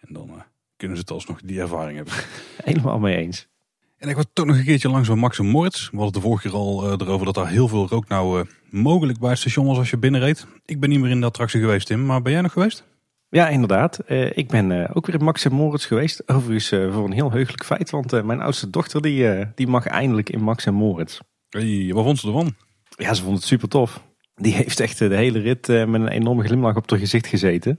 En 0.00 0.12
dan 0.12 0.42
kunnen 0.76 0.96
ze 0.96 1.02
het 1.02 1.12
alsnog 1.12 1.40
die 1.40 1.60
ervaring 1.60 1.96
hebben. 1.96 2.14
Helemaal 2.64 2.98
mee 2.98 3.16
eens. 3.16 3.48
En 3.96 4.08
ik 4.08 4.16
was 4.16 4.24
toch 4.32 4.46
nog 4.46 4.56
een 4.56 4.64
keertje 4.64 4.88
langs 4.88 5.08
bij 5.08 5.16
Max 5.16 5.38
en 5.38 5.46
Moritz. 5.46 5.90
We 5.90 5.96
hadden 5.96 6.14
de 6.14 6.20
vorige 6.20 6.48
keer 6.48 6.56
al 6.56 6.86
uh, 6.86 6.92
erover 6.98 7.26
dat 7.26 7.34
daar 7.34 7.48
heel 7.48 7.68
veel 7.68 7.88
rook 7.88 8.08
nou 8.08 8.40
uh, 8.40 8.46
mogelijk 8.70 9.18
bij 9.18 9.30
het 9.30 9.38
station 9.38 9.66
was 9.66 9.78
als 9.78 9.90
je 9.90 9.96
binnenreed. 9.96 10.46
Ik 10.64 10.80
ben 10.80 10.88
niet 10.88 11.00
meer 11.00 11.10
in 11.10 11.20
de 11.20 11.26
attractie 11.26 11.60
geweest, 11.60 11.86
Tim. 11.86 12.06
Maar 12.06 12.22
ben 12.22 12.32
jij 12.32 12.40
nog 12.40 12.52
geweest? 12.52 12.84
Ja, 13.28 13.48
inderdaad. 13.48 13.98
Uh, 14.08 14.36
ik 14.36 14.48
ben 14.48 14.94
ook 14.94 15.06
weer 15.06 15.18
in 15.18 15.24
Max 15.24 15.44
en 15.44 15.52
Moritz 15.52 15.86
geweest. 15.86 16.28
Overigens 16.28 16.68
voor 16.68 17.04
een 17.04 17.12
heel 17.12 17.30
heugelijk 17.30 17.64
feit. 17.64 17.90
Want 17.90 18.24
mijn 18.24 18.40
oudste 18.40 18.70
dochter 18.70 19.02
die, 19.02 19.46
die 19.54 19.66
mag 19.66 19.86
eindelijk 19.86 20.30
in 20.30 20.40
Max 20.40 20.66
en 20.66 20.74
Moritz. 20.74 21.18
Hey, 21.48 21.90
wat 21.92 22.04
vond 22.04 22.18
ze 22.18 22.26
ervan? 22.26 22.54
Ja, 22.88 23.14
ze 23.14 23.22
vond 23.22 23.36
het 23.36 23.46
super 23.46 23.68
tof. 23.68 24.02
Die 24.34 24.52
heeft 24.52 24.80
echt 24.80 24.98
de 24.98 25.16
hele 25.16 25.38
rit 25.38 25.68
met 25.68 25.94
een 25.94 26.08
enorme 26.08 26.44
glimlach 26.44 26.76
op 26.76 26.90
haar 26.90 26.98
gezicht 26.98 27.26
gezeten. 27.26 27.78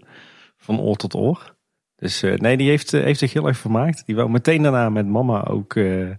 Van 0.58 0.80
oor 0.80 0.95
tot 0.95 1.16
oor. 1.16 1.57
Dus 1.98 2.24
uh, 2.24 2.36
nee, 2.36 2.58
die 2.58 2.70
heeft, 2.70 2.93
uh, 2.93 3.04
heeft 3.04 3.20
zich 3.20 3.34
heel 3.34 3.48
erg 3.48 3.58
vermaakt. 3.58 4.06
Die 4.06 4.16
wou 4.16 4.30
meteen 4.30 4.62
daarna 4.62 4.89
met 4.89 5.08
mama 5.08 5.45
ook 5.45 5.76
uh, 5.76 6.10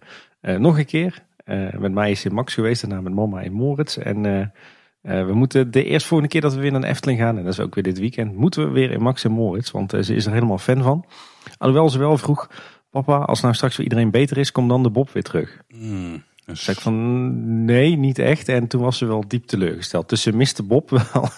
nog 0.41 0.79
een 0.79 0.87
keer. 0.87 1.23
met 1.79 1.93
mij 1.93 2.11
is 2.11 2.25
in 2.25 2.35
Max 2.35 2.55
geweest, 2.55 2.81
daarna 2.81 3.01
met 3.01 3.15
mama 3.15 3.41
in 3.41 3.53
Moritz. 3.53 3.97
En 3.97 4.23
we 5.03 5.33
moeten 5.33 5.71
de 5.71 5.85
eerstvolgende 5.85 6.33
keer 6.33 6.41
dat 6.41 6.55
we 6.55 6.61
weer 6.61 6.73
naar 6.73 6.83
Efteling 6.83 7.19
gaan, 7.19 7.39
en 7.39 7.45
dat 7.45 7.53
is 7.53 7.61
ook 7.61 7.75
weer 7.75 7.85
dit 7.85 7.99
weekend, 7.99 8.35
moeten 8.35 8.65
we 8.65 8.71
weer 8.71 8.91
in 8.91 9.03
Max 9.03 9.25
en 9.25 9.31
Moritz. 9.31 9.71
Want 9.71 9.91
ze 9.91 10.15
is 10.15 10.27
er 10.27 10.33
helemaal 10.33 10.59
fan 10.59 10.83
van. 10.83 11.05
Alhoewel 11.59 11.89
ze 11.89 11.99
wel 11.99 12.19
vroeg, 12.19 12.51
papa, 12.91 13.17
als 13.17 13.41
nou 13.41 13.55
straks 13.55 13.75
voor 13.75 13.85
iedereen 13.85 14.11
beter 14.11 14.39
is, 14.39 14.53
kom 14.53 14.69
dan 14.69 14.83
de 14.83 14.91
Bob 14.91 15.11
weer 15.11 15.23
terug. 15.23 15.63
Mm. 15.69 16.23
Zei 16.53 16.77
ik 16.77 16.83
van 16.83 17.65
nee, 17.65 17.97
niet 17.97 18.19
echt. 18.19 18.49
En 18.49 18.67
toen 18.67 18.81
was 18.81 18.99
ze 18.99 19.07
wel 19.07 19.29
diep 19.29 19.47
teleurgesteld. 19.47 20.09
Dus 20.09 20.23
ze 20.23 20.33
miste 20.33 20.63
Bob 20.63 20.91
wel, 21.13 21.29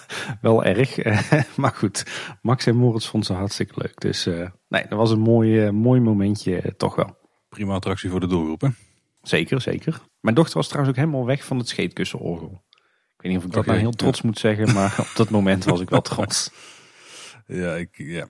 wel 0.40 0.64
erg. 0.64 0.98
maar 1.56 1.72
goed, 1.74 2.04
Max 2.42 2.66
en 2.66 2.76
Moritz 2.76 3.08
vond 3.08 3.26
ze 3.26 3.32
hartstikke 3.32 3.74
leuk. 3.76 4.00
Dus 4.00 4.26
uh, 4.26 4.48
nee, 4.68 4.82
dat 4.88 4.98
was 4.98 5.10
een 5.10 5.20
mooi, 5.20 5.66
uh, 5.66 5.70
mooi 5.70 6.00
momentje 6.00 6.62
uh, 6.62 6.70
toch 6.76 6.94
wel. 6.94 7.16
Prima 7.48 7.74
attractie 7.74 8.10
voor 8.10 8.20
de 8.20 8.26
doelgroep 8.26 8.60
hè? 8.60 8.68
Zeker, 9.22 9.60
zeker. 9.60 10.00
Mijn 10.20 10.34
dochter 10.34 10.56
was 10.56 10.68
trouwens 10.68 10.96
ook 10.96 11.04
helemaal 11.04 11.26
weg 11.26 11.44
van 11.44 11.58
het 11.58 11.68
scheetkussenorgel. 11.68 12.64
Ik 13.16 13.22
weet 13.22 13.32
niet 13.32 13.40
of 13.40 13.44
ik 13.44 13.52
dat 13.52 13.62
okay, 13.62 13.74
nou 13.74 13.86
heel 13.86 13.96
trots 13.96 14.20
ja. 14.20 14.26
moet 14.26 14.38
zeggen, 14.38 14.74
maar 14.74 14.96
op 15.10 15.12
dat 15.16 15.30
moment 15.30 15.64
was 15.64 15.80
ik 15.80 15.90
wel 15.90 16.02
trots. 16.02 16.50
Ja, 17.46 17.74
ik, 17.74 17.88
ja, 17.96 18.28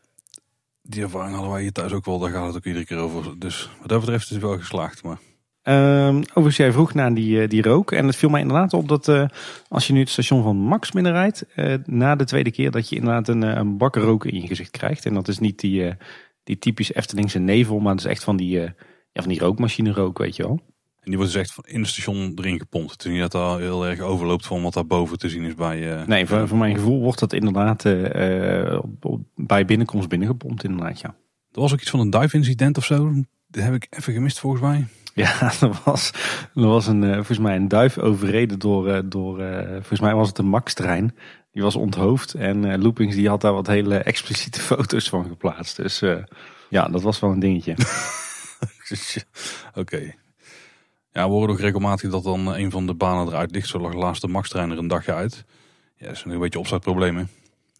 die 0.82 1.02
ervaring 1.02 1.34
hadden 1.34 1.52
wij 1.52 1.62
hier 1.62 1.72
thuis 1.72 1.92
ook 1.92 2.04
wel. 2.04 2.18
Daar 2.18 2.30
gaat 2.30 2.46
het 2.46 2.56
ook 2.56 2.64
iedere 2.64 2.84
keer 2.84 2.98
over. 2.98 3.38
Dus 3.38 3.70
wat 3.78 3.88
dat 3.88 4.00
betreft 4.00 4.24
is 4.24 4.30
het 4.30 4.40
wel 4.40 4.58
geslaagd. 4.58 5.02
Maar 5.02 5.18
Um, 5.70 6.16
overigens, 6.16 6.56
jij 6.56 6.72
vroeg 6.72 6.94
naar 6.94 7.14
die, 7.14 7.48
die 7.48 7.62
rook. 7.62 7.92
En 7.92 8.06
het 8.06 8.16
viel 8.16 8.28
mij 8.28 8.40
inderdaad 8.40 8.72
op 8.72 8.88
dat 8.88 9.08
uh, 9.08 9.24
als 9.68 9.86
je 9.86 9.92
nu 9.92 10.00
het 10.00 10.08
station 10.08 10.42
van 10.42 10.56
Max 10.56 10.90
binnenrijdt, 10.90 11.46
uh, 11.56 11.74
na 11.84 12.16
de 12.16 12.24
tweede 12.24 12.50
keer 12.50 12.70
dat 12.70 12.88
je 12.88 12.96
inderdaad 12.96 13.28
een, 13.28 13.42
een 13.42 13.76
bak 13.76 13.96
rook 13.96 14.24
in 14.24 14.40
je 14.40 14.46
gezicht 14.46 14.70
krijgt. 14.70 15.06
En 15.06 15.14
dat 15.14 15.28
is 15.28 15.38
niet 15.38 15.60
die, 15.60 15.82
uh, 15.82 15.92
die 16.44 16.58
typisch 16.58 16.94
Eftelingse 16.94 17.38
nevel, 17.38 17.78
maar 17.78 17.94
dat 17.94 18.04
is 18.04 18.10
echt 18.10 18.24
van 18.24 18.36
die, 18.36 18.60
ja, 18.60 18.72
van 19.12 19.28
die 19.28 19.38
rookmachine 19.38 19.92
rook, 19.92 20.18
weet 20.18 20.36
je 20.36 20.42
wel. 20.42 20.60
En 21.00 21.10
die 21.10 21.16
wordt 21.16 21.32
dus 21.32 21.40
echt 21.40 21.58
in 21.62 21.80
het 21.80 21.88
station 21.88 22.32
erin 22.34 22.58
gepompt. 22.58 22.90
Het 22.92 23.04
is 23.04 23.10
niet 23.10 23.20
dat 23.20 23.32
daar 23.32 23.58
heel 23.58 23.86
erg 23.86 24.00
overloopt 24.00 24.46
van 24.46 24.62
wat 24.62 24.74
daar 24.74 24.86
boven 24.86 25.18
te 25.18 25.28
zien 25.28 25.44
is 25.44 25.54
bij... 25.54 26.04
nee, 26.06 26.26
voor, 26.26 26.48
voor 26.48 26.58
mijn 26.58 26.74
gevoel 26.74 27.00
wordt 27.00 27.18
dat 27.18 27.32
inderdaad 27.32 27.82
bij 29.34 29.64
binnenkomst 29.64 30.08
binnengepompt 30.08 30.64
inderdaad, 30.64 31.00
ja. 31.00 31.14
Er 31.52 31.60
was 31.60 31.72
ook 31.72 31.80
iets 31.80 31.90
van 31.90 32.00
een 32.00 32.10
dive 32.10 32.36
incident 32.36 32.76
of 32.76 32.84
zo. 32.84 33.12
Dat 33.46 33.64
heb 33.64 33.74
ik 33.74 33.86
even 33.90 34.12
gemist 34.12 34.38
volgens 34.38 34.62
mij. 34.62 34.86
Ja, 35.20 35.52
er 35.60 35.80
was, 35.84 36.10
er 36.54 36.66
was 36.66 36.86
een, 36.86 37.02
uh, 37.02 37.14
volgens 37.14 37.38
mij 37.38 37.56
een 37.56 37.68
duif 37.68 37.98
overreden 37.98 38.58
door, 38.58 38.88
uh, 38.88 38.98
door 39.04 39.40
uh, 39.40 39.68
volgens 39.70 40.00
mij 40.00 40.14
was 40.14 40.28
het 40.28 40.38
een 40.38 40.46
Max-trein. 40.46 41.16
Die 41.52 41.62
was 41.62 41.76
onthoofd 41.76 42.34
en 42.34 42.82
Loopings 42.82 43.14
die 43.14 43.28
had 43.28 43.40
daar 43.40 43.52
wat 43.52 43.66
hele 43.66 43.98
expliciete 43.98 44.60
foto's 44.70 45.08
van 45.08 45.24
geplaatst. 45.24 45.76
Dus 45.76 46.02
ja, 46.68 46.88
dat 46.88 47.02
was 47.02 47.20
wel 47.20 47.30
een 47.30 47.38
dingetje. 47.38 47.72
Oké. 49.68 49.78
Okay. 49.78 50.16
Ja, 51.12 51.24
we 51.24 51.32
horen 51.32 51.50
ook 51.50 51.60
regelmatig 51.60 52.10
dat 52.10 52.24
dan 52.24 52.54
een 52.54 52.70
van 52.70 52.86
de 52.86 52.94
banen 52.94 53.26
eruit 53.26 53.50
ligt. 53.50 53.68
Zo 53.68 53.78
lag 53.78 53.94
laatst 53.94 54.22
de 54.22 54.28
Max-trein 54.28 54.70
er 54.70 54.78
een 54.78 54.88
dagje 54.88 55.14
uit. 55.14 55.44
Ja, 55.96 56.06
dat 56.06 56.16
is 56.16 56.24
een 56.24 56.38
beetje 56.38 56.58
opstartproblemen. 56.58 57.28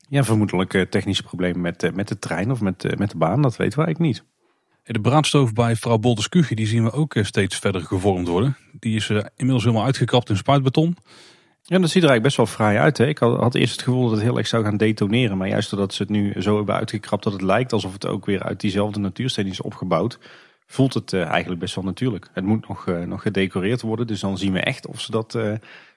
Ja, 0.08 0.24
vermoedelijk 0.24 0.86
technische 0.90 1.22
problemen 1.22 1.60
met, 1.60 1.94
met 1.94 2.08
de 2.08 2.18
trein 2.18 2.50
of 2.50 2.60
met, 2.60 2.98
met 2.98 3.10
de 3.10 3.16
baan. 3.16 3.42
Dat 3.42 3.56
weten 3.56 3.78
we 3.78 3.84
eigenlijk 3.84 4.12
niet. 4.12 4.24
De 4.82 5.00
braadstoof 5.00 5.52
bij 5.52 5.76
vrouw 5.76 5.98
Bolters 5.98 6.28
Kuchje, 6.28 6.54
die 6.54 6.66
zien 6.66 6.84
we 6.84 6.92
ook 6.92 7.14
steeds 7.22 7.56
verder 7.56 7.80
gevormd 7.80 8.28
worden. 8.28 8.56
Die 8.72 8.96
is 8.96 9.08
inmiddels 9.10 9.64
helemaal 9.64 9.84
uitgekrapt 9.84 10.28
in 10.28 10.36
spuitbeton. 10.36 10.96
Ja, 11.62 11.78
dat 11.78 11.90
ziet 11.90 12.02
er 12.02 12.08
eigenlijk 12.08 12.22
best 12.22 12.36
wel 12.36 12.46
fraai 12.46 12.78
uit. 12.78 12.98
Hè? 12.98 13.06
Ik 13.06 13.18
had, 13.18 13.54
eerst 13.54 13.72
het 13.72 13.82
gevoel 13.82 14.02
dat 14.02 14.10
het 14.10 14.22
heel 14.22 14.38
erg 14.38 14.46
zou 14.46 14.64
gaan 14.64 14.76
detoneren. 14.76 15.36
Maar 15.36 15.48
juist 15.48 15.70
doordat 15.70 15.94
ze 15.94 16.02
het 16.02 16.10
nu 16.10 16.42
zo 16.42 16.56
hebben 16.56 16.74
uitgekrapt 16.74 17.24
dat 17.24 17.32
het 17.32 17.42
lijkt 17.42 17.72
alsof 17.72 17.92
het 17.92 18.06
ook 18.06 18.26
weer 18.26 18.42
uit 18.42 18.60
diezelfde 18.60 19.00
natuursteen 19.00 19.46
is 19.46 19.60
opgebouwd. 19.60 20.18
Voelt 20.66 20.94
het 20.94 21.12
eigenlijk 21.12 21.60
best 21.60 21.74
wel 21.74 21.84
natuurlijk. 21.84 22.28
Het 22.32 22.44
moet 22.44 22.68
nog, 22.68 22.86
nog 23.06 23.22
gedecoreerd 23.22 23.80
worden. 23.80 24.06
Dus 24.06 24.20
dan 24.20 24.38
zien 24.38 24.52
we 24.52 24.60
echt 24.60 24.86
of 24.86 25.00
ze 25.00 25.10
dat 25.10 25.38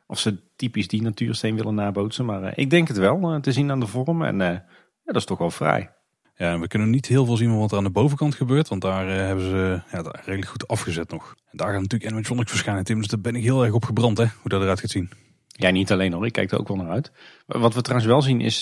of 0.08 0.20
ze 0.20 0.38
typisch 0.56 0.88
die 0.88 1.02
natuursteen 1.02 1.56
willen 1.56 1.76
nabootsen. 1.76 2.26
Maar 2.26 2.58
ik 2.58 2.70
denk 2.70 2.88
het 2.88 2.98
wel 2.98 3.40
te 3.42 3.52
zien 3.52 3.72
aan 3.72 3.80
de 3.80 3.88
vorm. 3.88 4.24
En 4.24 4.38
ja, 4.38 4.66
dat 5.04 5.16
is 5.16 5.26
toch 5.26 5.38
wel 5.38 5.52
vrij. 5.52 5.90
Ja, 6.36 6.60
we 6.60 6.68
kunnen 6.68 6.90
niet 6.90 7.06
heel 7.06 7.26
veel 7.26 7.38
zien 7.38 7.50
van 7.50 7.60
wat 7.60 7.72
er 7.72 7.78
aan 7.78 7.84
de 7.84 7.90
bovenkant 7.90 8.36
gebeurt. 8.36 8.68
Want 8.68 8.82
daar 8.82 9.08
hebben 9.08 9.46
ze 9.46 9.82
ja, 9.92 10.02
redelijk 10.02 10.48
goed 10.48 10.68
afgezet 10.68 11.12
nog. 11.12 11.36
En 11.52 11.58
daar 11.58 11.72
gaat 11.72 11.82
natuurlijk 11.82 12.12
animatronics 12.12 12.52
verschijnen, 12.52 12.84
Tim. 12.84 12.98
Dus 12.98 13.08
daar 13.08 13.22
ben 13.22 13.36
ik 13.36 13.44
heel 13.44 13.64
erg 13.64 13.74
op 13.74 13.86
gebrand, 13.86 14.18
hè, 14.18 14.26
hoe 14.42 14.50
dat 14.50 14.62
eruit 14.62 14.80
gaat 14.80 14.90
zien. 14.90 15.10
Ja, 15.48 15.70
niet 15.70 15.92
alleen 15.92 16.14
hoor. 16.14 16.26
Ik 16.26 16.34
kijk 16.34 16.52
er 16.52 16.60
ook 16.60 16.68
wel 16.68 16.78
naar 16.78 16.90
uit. 16.90 17.12
Wat 17.46 17.74
we 17.74 17.82
trouwens 17.82 18.12
wel 18.12 18.22
zien 18.22 18.42
is, 18.42 18.62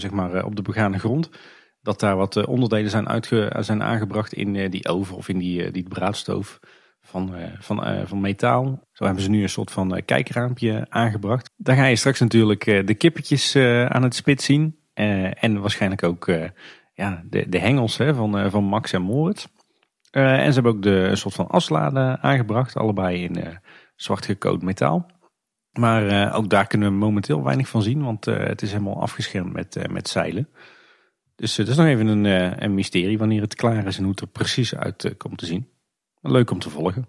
zeg 0.00 0.10
maar, 0.10 0.44
op 0.44 0.56
de 0.56 0.62
begane 0.62 0.98
grond... 0.98 1.30
dat 1.80 2.00
daar 2.00 2.16
wat 2.16 2.46
onderdelen 2.46 2.90
zijn, 2.90 3.08
uitge 3.08 3.56
zijn 3.58 3.82
aangebracht 3.82 4.32
in 4.32 4.70
die 4.70 4.88
oven 4.88 5.16
of 5.16 5.28
in 5.28 5.38
die, 5.38 5.70
die 5.70 5.88
braadstoof 5.88 6.58
van, 7.00 7.34
van, 7.58 8.06
van 8.06 8.20
metaal. 8.20 8.88
Zo 8.92 9.04
hebben 9.04 9.22
ze 9.22 9.30
nu 9.30 9.42
een 9.42 9.48
soort 9.48 9.70
van 9.70 10.02
kijkraampje 10.04 10.86
aangebracht. 10.88 11.50
Daar 11.56 11.76
ga 11.76 11.84
je 11.84 11.96
straks 11.96 12.20
natuurlijk 12.20 12.64
de 12.64 12.94
kippetjes 12.94 13.56
aan 13.88 14.02
het 14.02 14.14
spit 14.14 14.42
zien. 14.42 14.76
en 14.94 15.60
waarschijnlijk 15.60 16.02
ook 16.02 16.30
ja, 16.96 17.22
de, 17.24 17.48
de 17.48 17.58
hengels 17.58 17.96
hè, 17.96 18.14
van, 18.14 18.50
van 18.50 18.64
Max 18.64 18.92
en 18.92 19.02
Moritz. 19.02 19.46
en 20.10 20.48
ze 20.48 20.54
hebben 20.54 20.72
ook 20.72 20.82
de, 20.82 20.90
een 20.90 21.16
soort 21.16 21.34
van 21.34 21.48
aslade 21.48 22.18
aangebracht. 22.20 22.76
Allebei 22.76 23.22
in 23.22 23.58
zwart 23.96 24.24
gecoat 24.24 24.62
metaal. 24.62 25.06
Maar 25.72 26.34
ook 26.34 26.48
daar 26.48 26.66
kunnen 26.66 26.88
we 26.88 26.94
momenteel 26.94 27.42
weinig 27.44 27.68
van 27.68 27.82
zien. 27.82 28.02
Want 28.02 28.24
het 28.24 28.62
is 28.62 28.70
helemaal 28.70 29.00
afgeschermd 29.00 29.52
met, 29.52 29.90
met 29.90 30.08
zeilen. 30.08 30.48
Dus 31.34 31.56
het 31.56 31.68
is 31.68 31.76
nog 31.76 31.86
even 31.86 32.06
een, 32.06 32.24
een 32.62 32.74
mysterie 32.74 33.18
wanneer 33.18 33.40
het 33.40 33.54
klaar 33.54 33.86
is 33.86 33.96
en 33.96 34.02
hoe 34.02 34.10
het 34.10 34.20
er 34.20 34.26
precies 34.26 34.74
uit 34.74 35.14
komt 35.16 35.38
te 35.38 35.46
zien. 35.46 35.68
Leuk 36.20 36.50
om 36.50 36.58
te 36.58 36.70
volgen. 36.70 37.06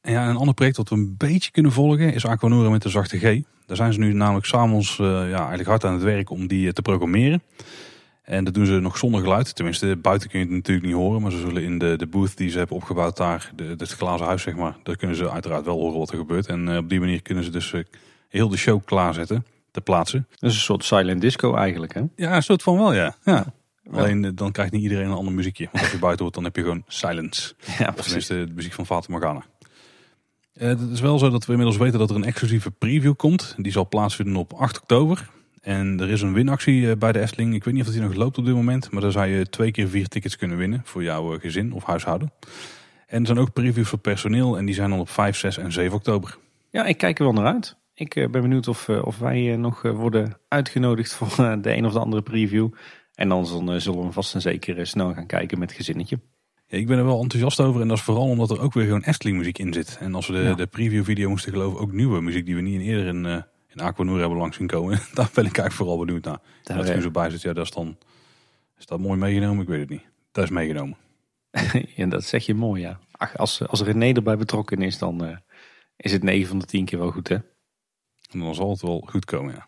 En 0.00 0.12
ja, 0.12 0.28
een 0.28 0.36
ander 0.36 0.54
project 0.54 0.76
dat 0.76 0.88
we 0.88 0.94
een 0.94 1.14
beetje 1.16 1.50
kunnen 1.50 1.72
volgen 1.72 2.12
is 2.12 2.26
Aquanura 2.26 2.70
met 2.70 2.82
de 2.82 2.88
zachte 2.88 3.18
G. 3.18 3.42
Daar 3.66 3.76
zijn 3.76 3.92
ze 3.92 3.98
nu 3.98 4.12
namelijk 4.12 4.46
s'avonds 4.46 4.98
uh, 4.98 5.06
ja, 5.06 5.38
eigenlijk 5.38 5.68
hard 5.68 5.84
aan 5.84 5.92
het 5.92 6.02
werk 6.02 6.30
om 6.30 6.46
die 6.46 6.66
eh, 6.66 6.72
te 6.72 6.82
programmeren. 6.82 7.42
En 8.28 8.44
dat 8.44 8.54
doen 8.54 8.66
ze 8.66 8.72
nog 8.72 8.98
zonder 8.98 9.20
geluid. 9.20 9.54
Tenminste, 9.54 9.96
buiten 9.96 10.28
kun 10.28 10.38
je 10.38 10.44
het 10.44 10.54
natuurlijk 10.54 10.86
niet 10.86 10.96
horen. 10.96 11.22
Maar 11.22 11.30
ze 11.30 11.38
zullen 11.38 11.62
in 11.62 11.78
de, 11.78 11.96
de 11.96 12.06
booth 12.06 12.36
die 12.36 12.50
ze 12.50 12.58
hebben 12.58 12.76
opgebouwd 12.76 13.16
daar, 13.16 13.52
de, 13.56 13.64
het 13.64 13.90
glazen 13.90 14.26
huis 14.26 14.42
zeg 14.42 14.56
maar, 14.56 14.76
daar 14.82 14.96
kunnen 14.96 15.16
ze 15.16 15.30
uiteraard 15.30 15.64
wel 15.64 15.78
horen 15.78 15.98
wat 15.98 16.10
er 16.10 16.16
gebeurt. 16.16 16.46
En 16.46 16.66
uh, 16.66 16.76
op 16.76 16.88
die 16.88 17.00
manier 17.00 17.22
kunnen 17.22 17.44
ze 17.44 17.50
dus 17.50 17.72
uh, 17.72 17.84
heel 18.28 18.48
de 18.48 18.56
show 18.56 18.84
klaarzetten, 18.84 19.46
te 19.70 19.80
plaatsen. 19.80 20.26
Dat 20.30 20.50
is 20.50 20.56
een 20.56 20.62
soort 20.62 20.84
silent 20.84 21.20
disco 21.20 21.54
eigenlijk 21.54 21.94
hè? 21.94 22.02
Ja, 22.16 22.36
een 22.36 22.42
soort 22.42 22.62
van 22.62 22.76
wel 22.76 22.92
ja. 22.92 23.16
ja. 23.24 23.46
Alleen 23.92 24.24
eh, 24.24 24.30
dan 24.34 24.52
krijgt 24.52 24.72
niet 24.72 24.82
iedereen 24.82 25.06
een 25.06 25.16
ander 25.16 25.34
muziekje. 25.34 25.68
Want 25.72 25.84
als 25.84 25.92
je 25.92 25.98
buiten 25.98 26.22
hoort, 26.22 26.34
dan 26.34 26.44
heb 26.44 26.56
je 26.56 26.62
gewoon 26.62 26.84
silence. 26.86 27.54
Ja, 27.78 27.90
precies. 27.90 28.30
Of 28.30 28.36
de 28.36 28.52
muziek 28.54 28.72
van 28.72 28.86
Fata 28.86 29.06
Morgana. 29.10 29.44
Het 30.52 30.80
is 30.92 31.00
wel 31.00 31.18
zo 31.18 31.30
dat 31.30 31.44
we 31.46 31.50
inmiddels 31.50 31.78
weten 31.78 31.98
dat 31.98 32.10
er 32.10 32.16
een 32.16 32.24
exclusieve 32.24 32.70
preview 32.70 33.14
komt. 33.16 33.54
Die 33.56 33.72
zal 33.72 33.88
plaatsvinden 33.88 34.36
op 34.36 34.52
8 34.52 34.80
oktober. 34.80 35.28
En 35.60 36.00
er 36.00 36.10
is 36.10 36.22
een 36.22 36.32
winactie 36.32 36.90
eh, 36.90 36.96
bij 36.96 37.12
de 37.12 37.20
Efteling. 37.20 37.54
Ik 37.54 37.64
weet 37.64 37.74
niet 37.74 37.86
of 37.86 37.92
die 37.92 38.00
nog 38.00 38.14
loopt 38.14 38.38
op 38.38 38.44
dit 38.44 38.54
moment. 38.54 38.90
Maar 38.90 39.02
daar 39.02 39.12
zou 39.12 39.26
je 39.26 39.48
twee 39.48 39.70
keer 39.70 39.88
vier 39.88 40.08
tickets 40.08 40.36
kunnen 40.36 40.56
winnen 40.56 40.80
voor 40.84 41.02
jouw 41.02 41.38
gezin 41.38 41.72
of 41.72 41.84
huishouden. 41.84 42.32
En 43.06 43.20
er 43.20 43.26
zijn 43.26 43.38
ook 43.38 43.52
previews 43.52 43.88
voor 43.88 43.98
personeel. 43.98 44.58
En 44.58 44.64
die 44.64 44.74
zijn 44.74 44.90
dan 44.90 45.00
op 45.00 45.10
5, 45.10 45.36
6 45.36 45.58
en 45.58 45.72
7 45.72 45.96
oktober. 45.96 46.38
Ja, 46.70 46.84
ik 46.84 46.98
kijk 46.98 47.18
er 47.18 47.24
wel 47.24 47.32
naar 47.32 47.52
uit. 47.52 47.76
Ik 47.94 48.14
ben 48.14 48.30
benieuwd 48.30 48.68
of, 48.68 48.88
of 48.88 49.18
wij 49.18 49.56
nog 49.56 49.82
worden 49.82 50.36
uitgenodigd 50.48 51.14
voor 51.14 51.60
de 51.62 51.76
een 51.76 51.86
of 51.86 51.92
de 51.92 51.98
andere 51.98 52.22
preview. 52.22 52.68
En 53.18 53.28
dan 53.28 53.72
eh, 53.72 53.80
zullen 53.80 54.06
we 54.06 54.12
vast 54.12 54.34
en 54.34 54.40
zeker 54.40 54.78
eh, 54.78 54.84
snel 54.84 55.14
gaan 55.14 55.26
kijken 55.26 55.58
met 55.58 55.72
gezinnetje. 55.72 56.20
Ja, 56.66 56.78
ik 56.78 56.86
ben 56.86 56.98
er 56.98 57.04
wel 57.04 57.20
enthousiast 57.22 57.60
over 57.60 57.80
en 57.80 57.88
dat 57.88 57.96
is 57.96 58.02
vooral 58.02 58.28
omdat 58.28 58.50
er 58.50 58.60
ook 58.60 58.72
weer 58.72 58.84
gewoon 58.84 59.02
Efteling 59.02 59.38
muziek 59.38 59.58
in 59.58 59.72
zit. 59.72 59.96
En 60.00 60.14
als 60.14 60.26
we 60.26 60.32
de, 60.32 60.54
de 60.54 60.66
preview 60.66 61.04
video 61.04 61.28
moesten 61.28 61.52
geloven, 61.52 61.80
ook 61.80 61.92
nieuwe 61.92 62.20
muziek 62.20 62.46
die 62.46 62.54
we 62.54 62.60
niet 62.60 62.80
eerder 62.80 63.06
in, 63.06 63.44
in 63.74 63.80
Aquanur 63.80 64.18
hebben 64.18 64.38
langs 64.38 64.56
zien 64.56 64.66
komen. 64.66 64.98
Daar 65.14 65.30
ben 65.34 65.46
ik 65.46 65.58
eigenlijk 65.58 65.72
vooral 65.72 65.98
benieuwd 65.98 66.24
naar. 66.24 66.40
Daar 66.62 66.76
dat 66.76 66.88
er 66.88 67.02
zo 67.02 67.10
bij 67.10 67.30
zit, 67.30 67.42
ja 67.42 67.52
dat 67.52 67.64
is 67.64 67.70
dan, 67.70 67.98
is 68.78 68.86
dat 68.86 69.00
mooi 69.00 69.18
meegenomen? 69.18 69.62
Ik 69.62 69.68
weet 69.68 69.80
het 69.80 69.88
niet. 69.88 70.04
Dat 70.32 70.44
is 70.44 70.50
meegenomen. 70.50 70.96
en 71.96 72.08
dat 72.08 72.24
zeg 72.24 72.46
je 72.46 72.54
mooi 72.54 72.82
ja. 72.82 72.98
Ach, 73.10 73.36
als, 73.36 73.66
als 73.66 73.82
René 73.82 74.12
erbij 74.12 74.36
betrokken 74.36 74.82
is, 74.82 74.98
dan 74.98 75.24
uh, 75.24 75.36
is 75.96 76.12
het 76.12 76.22
9 76.22 76.48
van 76.48 76.58
de 76.58 76.64
10 76.64 76.84
keer 76.84 76.98
wel 76.98 77.10
goed 77.10 77.28
hè. 77.28 77.36
En 78.30 78.38
dan 78.38 78.54
zal 78.54 78.70
het 78.70 78.82
wel 78.82 79.06
goed 79.10 79.24
komen 79.24 79.54
ja. 79.54 79.66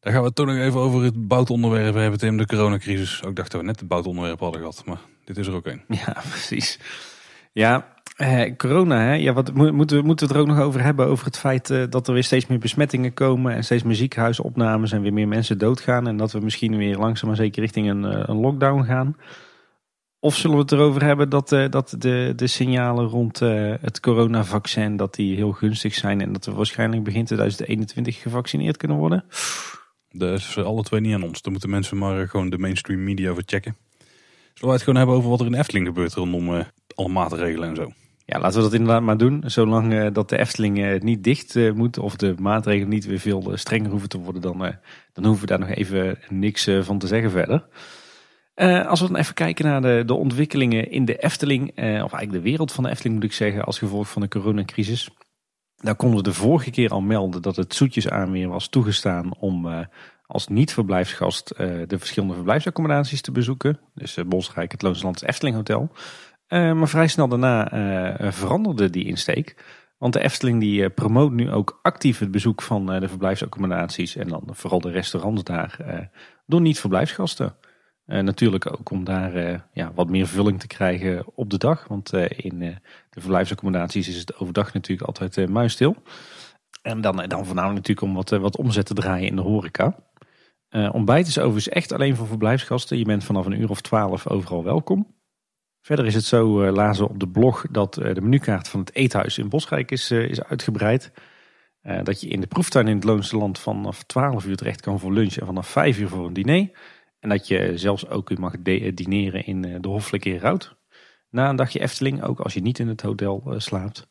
Dan 0.00 0.12
gaan 0.12 0.20
we 0.20 0.26
het 0.26 0.36
toch 0.36 0.46
nog 0.46 0.56
even 0.56 0.80
over 0.80 1.02
het 1.02 1.28
boutonderwerp 1.28 1.94
hebben, 1.94 2.18
Tim, 2.18 2.36
de 2.36 2.46
coronacrisis. 2.46 3.22
Ook 3.22 3.36
dachten 3.36 3.58
we 3.58 3.64
net 3.64 3.78
het 3.78 3.88
boutonderwerp 3.88 4.40
hadden 4.40 4.60
gehad, 4.60 4.84
maar 4.84 5.00
dit 5.24 5.36
is 5.36 5.46
er 5.46 5.54
ook 5.54 5.66
een. 5.66 5.82
Ja, 6.06 6.22
precies. 6.28 6.78
Ja, 7.52 7.94
eh, 8.18 8.56
corona, 8.56 9.00
hè? 9.00 9.14
Ja, 9.14 9.32
wat, 9.32 9.54
moeten, 9.54 9.96
we, 9.96 10.02
moeten 10.02 10.06
we 10.06 10.10
het 10.22 10.30
er 10.30 10.38
ook 10.38 10.46
nog 10.46 10.60
over 10.66 10.82
hebben? 10.82 11.06
Over 11.06 11.24
het 11.24 11.38
feit 11.38 11.70
eh, 11.70 11.82
dat 11.90 12.08
er 12.08 12.14
weer 12.14 12.24
steeds 12.24 12.46
meer 12.46 12.58
besmettingen 12.58 13.14
komen 13.14 13.54
en 13.54 13.64
steeds 13.64 13.82
meer 13.82 13.94
ziekenhuisopnames 13.94 14.92
en 14.92 15.02
weer 15.02 15.12
meer 15.12 15.28
mensen 15.28 15.58
doodgaan. 15.58 16.06
En 16.08 16.16
dat 16.16 16.32
we 16.32 16.40
misschien 16.40 16.76
weer 16.76 16.96
langzaam 16.96 17.28
maar 17.28 17.36
zeker 17.36 17.62
richting 17.62 17.90
een, 17.90 18.02
uh, 18.02 18.22
een 18.26 18.40
lockdown 18.40 18.82
gaan. 18.82 19.16
Of 20.20 20.36
zullen 20.36 20.56
we 20.56 20.62
het 20.62 20.72
erover 20.72 21.04
hebben 21.04 21.28
dat, 21.28 21.52
uh, 21.52 21.68
dat 21.70 21.94
de, 21.98 22.32
de 22.36 22.46
signalen 22.46 23.06
rond 23.06 23.38
het 23.80 24.00
coronavaccin 24.00 24.96
dat 24.96 25.14
die 25.14 25.36
heel 25.36 25.52
gunstig 25.52 25.94
zijn 25.94 26.20
en 26.20 26.32
dat 26.32 26.44
we 26.44 26.52
waarschijnlijk 26.52 27.04
begin 27.04 27.24
2021 27.24 28.20
gevaccineerd 28.20 28.76
kunnen 28.76 28.96
worden? 28.96 29.24
Dat 30.10 30.38
is 30.38 30.58
alle 30.58 30.82
twee 30.82 31.00
niet 31.00 31.14
aan 31.14 31.22
ons. 31.22 31.42
Dan 31.42 31.52
moeten 31.52 31.70
mensen 31.70 31.98
maar 31.98 32.20
eh, 32.20 32.28
gewoon 32.28 32.50
de 32.50 32.58
mainstream 32.58 33.04
media 33.04 33.30
over 33.30 33.42
checken. 33.46 33.76
Zullen 34.54 34.68
we 34.68 34.72
het 34.72 34.82
gewoon 34.82 34.98
hebben 34.98 35.16
over 35.16 35.30
wat 35.30 35.40
er 35.40 35.46
in 35.46 35.54
Efteling 35.54 35.86
gebeurt 35.86 36.14
rondom 36.14 36.64
alle 36.94 37.08
maatregelen 37.08 37.68
en 37.68 37.76
zo? 37.76 37.92
Ja, 38.30 38.40
laten 38.40 38.56
we 38.56 38.62
dat 38.62 38.72
inderdaad 38.72 39.02
maar 39.02 39.16
doen. 39.16 39.42
Zolang 39.46 39.92
uh, 39.92 40.06
dat 40.12 40.28
de 40.28 40.38
Efteling 40.38 40.78
uh, 40.78 41.00
niet 41.00 41.24
dicht 41.24 41.54
uh, 41.54 41.72
moet 41.72 41.98
of 41.98 42.16
de 42.16 42.34
maatregelen 42.38 42.88
niet 42.88 43.06
weer 43.06 43.18
veel 43.18 43.52
strenger 43.54 43.90
hoeven 43.90 44.08
te 44.08 44.18
worden, 44.18 44.42
dan, 44.42 44.58
dan 45.12 45.24
hoeven 45.24 45.40
we 45.40 45.46
daar 45.46 45.58
nog 45.58 45.68
even 45.68 46.18
niks 46.28 46.70
van 46.80 46.98
te 46.98 47.06
zeggen 47.06 47.30
verder. 47.30 47.66
als 48.86 49.00
we 49.00 49.06
dan 49.06 49.16
even 49.16 49.34
kijken 49.34 49.64
naar 49.64 49.82
de, 49.82 50.02
de 50.06 50.14
ontwikkelingen 50.14 50.90
in 50.90 51.04
de 51.04 51.16
Efteling, 51.16 51.68
of 51.70 51.76
eigenlijk 51.84 52.32
de 52.32 52.40
wereld 52.40 52.72
van 52.72 52.84
de 52.84 52.90
Efteling 52.90 53.14
moet 53.14 53.24
ik 53.24 53.32
zeggen, 53.32 53.64
als 53.64 53.78
gevolg 53.78 54.08
van 54.08 54.22
de 54.22 54.28
coronacrisis. 54.28 55.10
Daar 55.76 55.96
konden 55.96 56.16
we 56.16 56.24
de 56.24 56.32
vorige 56.32 56.70
keer 56.70 56.90
al 56.90 57.00
melden 57.00 57.42
dat 57.42 57.56
het 57.56 57.74
zoetjes 57.74 58.08
aan 58.08 58.30
weer 58.30 58.48
was 58.48 58.68
toegestaan 58.68 59.36
om 59.38 59.86
als 60.26 60.48
niet-verblijfsgast 60.48 61.54
de 61.56 61.98
verschillende 61.98 62.34
verblijfsaccommodaties 62.34 63.20
te 63.20 63.32
bezoeken. 63.32 63.80
Dus 63.94 64.18
Bosrijk, 64.26 64.72
het 64.72 64.82
Loonsland 64.82 65.22
Efteling 65.22 65.56
Hotel. 65.56 65.90
Maar 66.48 66.88
vrij 66.88 67.08
snel 67.08 67.28
daarna 67.28 67.68
veranderde 68.32 68.90
die 68.90 69.04
insteek. 69.04 69.76
Want 69.98 70.12
de 70.12 70.20
Efteling 70.20 70.60
die 70.60 70.90
promoot 70.90 71.32
nu 71.32 71.50
ook 71.50 71.78
actief 71.82 72.18
het 72.18 72.30
bezoek 72.30 72.62
van 72.62 72.86
de 72.86 73.08
verblijfsaccommodaties 73.08 74.16
en 74.16 74.28
dan 74.28 74.42
vooral 74.50 74.80
de 74.80 74.90
restaurants 74.90 75.44
daar 75.44 76.10
door 76.46 76.60
niet-verblijfsgasten. 76.60 77.54
Uh, 78.08 78.20
natuurlijk 78.20 78.72
ook 78.72 78.90
om 78.90 79.04
daar 79.04 79.36
uh, 79.36 79.58
ja, 79.72 79.92
wat 79.94 80.08
meer 80.08 80.26
vulling 80.26 80.60
te 80.60 80.66
krijgen 80.66 81.24
op 81.34 81.50
de 81.50 81.58
dag. 81.58 81.88
Want 81.88 82.12
uh, 82.12 82.24
in 82.36 82.58
de 83.10 83.20
verblijfsaccommodaties 83.20 84.08
is 84.08 84.18
het 84.18 84.36
overdag 84.36 84.72
natuurlijk 84.72 85.08
altijd 85.08 85.48
muisstil. 85.48 85.96
En 86.82 87.00
dan, 87.00 87.16
dan 87.16 87.46
voornamelijk 87.46 87.86
natuurlijk 87.86 88.06
om 88.06 88.14
wat, 88.14 88.30
wat 88.30 88.56
omzet 88.56 88.86
te 88.86 88.94
draaien 88.94 89.28
in 89.28 89.36
de 89.36 89.42
horeca. 89.42 89.96
ontbijt 90.70 91.26
is 91.26 91.38
overigens 91.38 91.68
echt 91.68 91.92
alleen 91.92 92.16
voor 92.16 92.26
verblijfsgasten. 92.26 92.98
Je 92.98 93.04
bent 93.04 93.24
vanaf 93.24 93.46
een 93.46 93.60
uur 93.60 93.70
of 93.70 93.80
twaalf 93.80 94.28
overal 94.28 94.64
welkom. 94.64 95.17
Verder 95.88 96.06
is 96.06 96.14
het 96.14 96.24
zo, 96.24 96.70
lazen 96.70 97.08
op 97.08 97.20
de 97.20 97.28
blog, 97.28 97.64
dat 97.70 97.94
de 97.94 98.20
menukaart 98.20 98.68
van 98.68 98.80
het 98.80 98.94
eethuis 98.94 99.38
in 99.38 99.48
Bosrijk 99.48 99.90
is, 99.90 100.10
is 100.10 100.42
uitgebreid. 100.42 101.12
dat 102.02 102.20
je 102.20 102.28
in 102.28 102.40
de 102.40 102.46
proeftuin 102.46 102.88
in 102.88 102.94
het 102.94 103.04
Loonse 103.04 103.36
Land 103.36 103.58
vanaf 103.58 104.02
12 104.02 104.46
uur 104.46 104.56
terecht 104.56 104.80
kan 104.80 104.98
voor 104.98 105.12
lunch 105.12 105.36
en 105.36 105.46
vanaf 105.46 105.68
5 105.68 105.98
uur 105.98 106.08
voor 106.08 106.26
een 106.26 106.32
diner. 106.32 106.70
En 107.20 107.28
dat 107.28 107.48
je 107.48 107.72
zelfs 107.78 108.08
ook 108.08 108.38
mag 108.38 108.54
dineren 108.94 109.46
in 109.46 109.64
eh, 109.64 109.76
de 109.80 109.88
Hoffelijke 109.88 110.38
Rout. 110.38 110.76
Na 111.30 111.48
een 111.48 111.56
dagje 111.56 111.80
Efteling, 111.80 112.22
ook 112.22 112.40
als 112.40 112.54
je 112.54 112.60
niet 112.60 112.78
in 112.78 112.88
het 112.88 113.02
hotel 113.02 113.42
uh, 113.46 113.58
slaapt. 113.58 114.08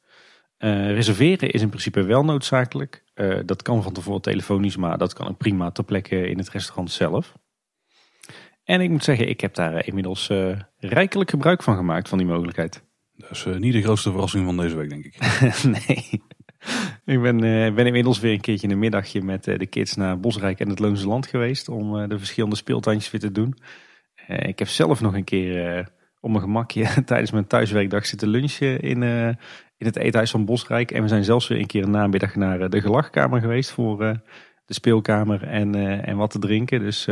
Uh, 0.60 0.92
reserveren 0.92 1.52
is 1.52 1.62
in 1.62 1.70
principe 1.70 2.04
wel 2.04 2.24
noodzakelijk. 2.24 3.04
Uh, 3.16 3.40
dat 3.46 3.62
kan 3.62 3.84
van 3.84 3.94
tevoren 3.94 4.22
telefonisch, 4.22 4.78
maar 4.78 4.98
dat 4.98 5.14
kan 5.14 5.28
ook 5.28 5.38
prima 5.38 5.72
ter 5.72 5.84
plekke 5.84 6.30
in 6.30 6.38
het 6.38 6.50
restaurant 6.50 6.92
zelf. 6.92 7.34
En 8.68 8.82
ik 8.82 8.90
moet 8.90 9.04
zeggen, 9.04 9.30
ik 9.30 9.42
heb 9.42 9.54
daar 9.54 9.88
inmiddels 9.88 10.32
rijkelijk 10.78 11.30
gebruik 11.30 11.64
van 11.64 11.76
gemaakt 11.76 12.10
van 12.10 12.18
die 12.18 12.28
mogelijkheid. 12.28 12.84
Dat 13.16 13.32
is 13.32 13.46
niet 13.46 13.74
de 13.74 13.82
grootste 13.82 14.12
verrassing 14.12 14.46
van 14.46 14.58
deze 14.58 14.76
week, 14.76 14.90
denk 14.90 15.06
ik. 15.06 15.16
nee. 15.86 16.22
Ik 17.06 17.22
ben, 17.22 17.44
uh, 17.44 17.74
ben 17.74 17.86
inmiddels 17.86 18.20
weer 18.20 18.34
een 18.34 18.42
keertje 18.42 18.70
een 18.70 18.80
middagje 18.80 19.22
met 19.22 19.44
de 19.44 19.66
kids 19.66 19.96
naar 19.96 20.20
Bosrijk 20.20 20.60
en 20.60 20.70
het 20.70 20.80
Loonse 20.80 21.08
Land 21.08 21.28
geweest. 21.28 21.70
Om 21.70 22.08
de 22.10 22.18
verschillende 22.18 22.56
speeltuintjes 22.56 23.12
weer 23.12 23.22
te 23.22 23.32
doen. 23.32 23.58
ik 24.28 24.60
heb 24.60 24.68
zelf 24.68 25.02
nog 25.02 25.14
een 25.14 25.24
keer 25.24 25.88
op 26.20 26.30
mijn 26.30 26.44
gemakje 26.44 26.88
tijdens 27.06 27.32
mijn 27.32 27.48
thuiswerkdag 27.48 28.06
zitten 28.06 28.28
lunchen 28.28 28.80
in, 28.80 29.04
in 29.78 29.86
het 29.86 29.98
eethuis 29.98 30.32
van 30.32 30.46
Bosrijk. 30.46 30.92
En 30.92 31.02
we 31.02 31.08
zijn 31.08 31.24
zelfs 31.24 31.48
weer 31.48 31.60
een 31.60 31.68
keer 31.68 31.84
een 31.84 31.92
namiddag 31.92 32.36
naar 32.36 32.70
de 32.70 32.82
gelachkamer 32.82 33.42
geweest 33.42 33.72
voor 33.72 33.98
de 34.66 34.74
speelkamer 34.74 35.44
en, 35.44 35.76
en 36.06 36.18
wat 36.18 36.32
te 36.32 36.40
drinken. 36.40 36.80
Dus 36.80 37.08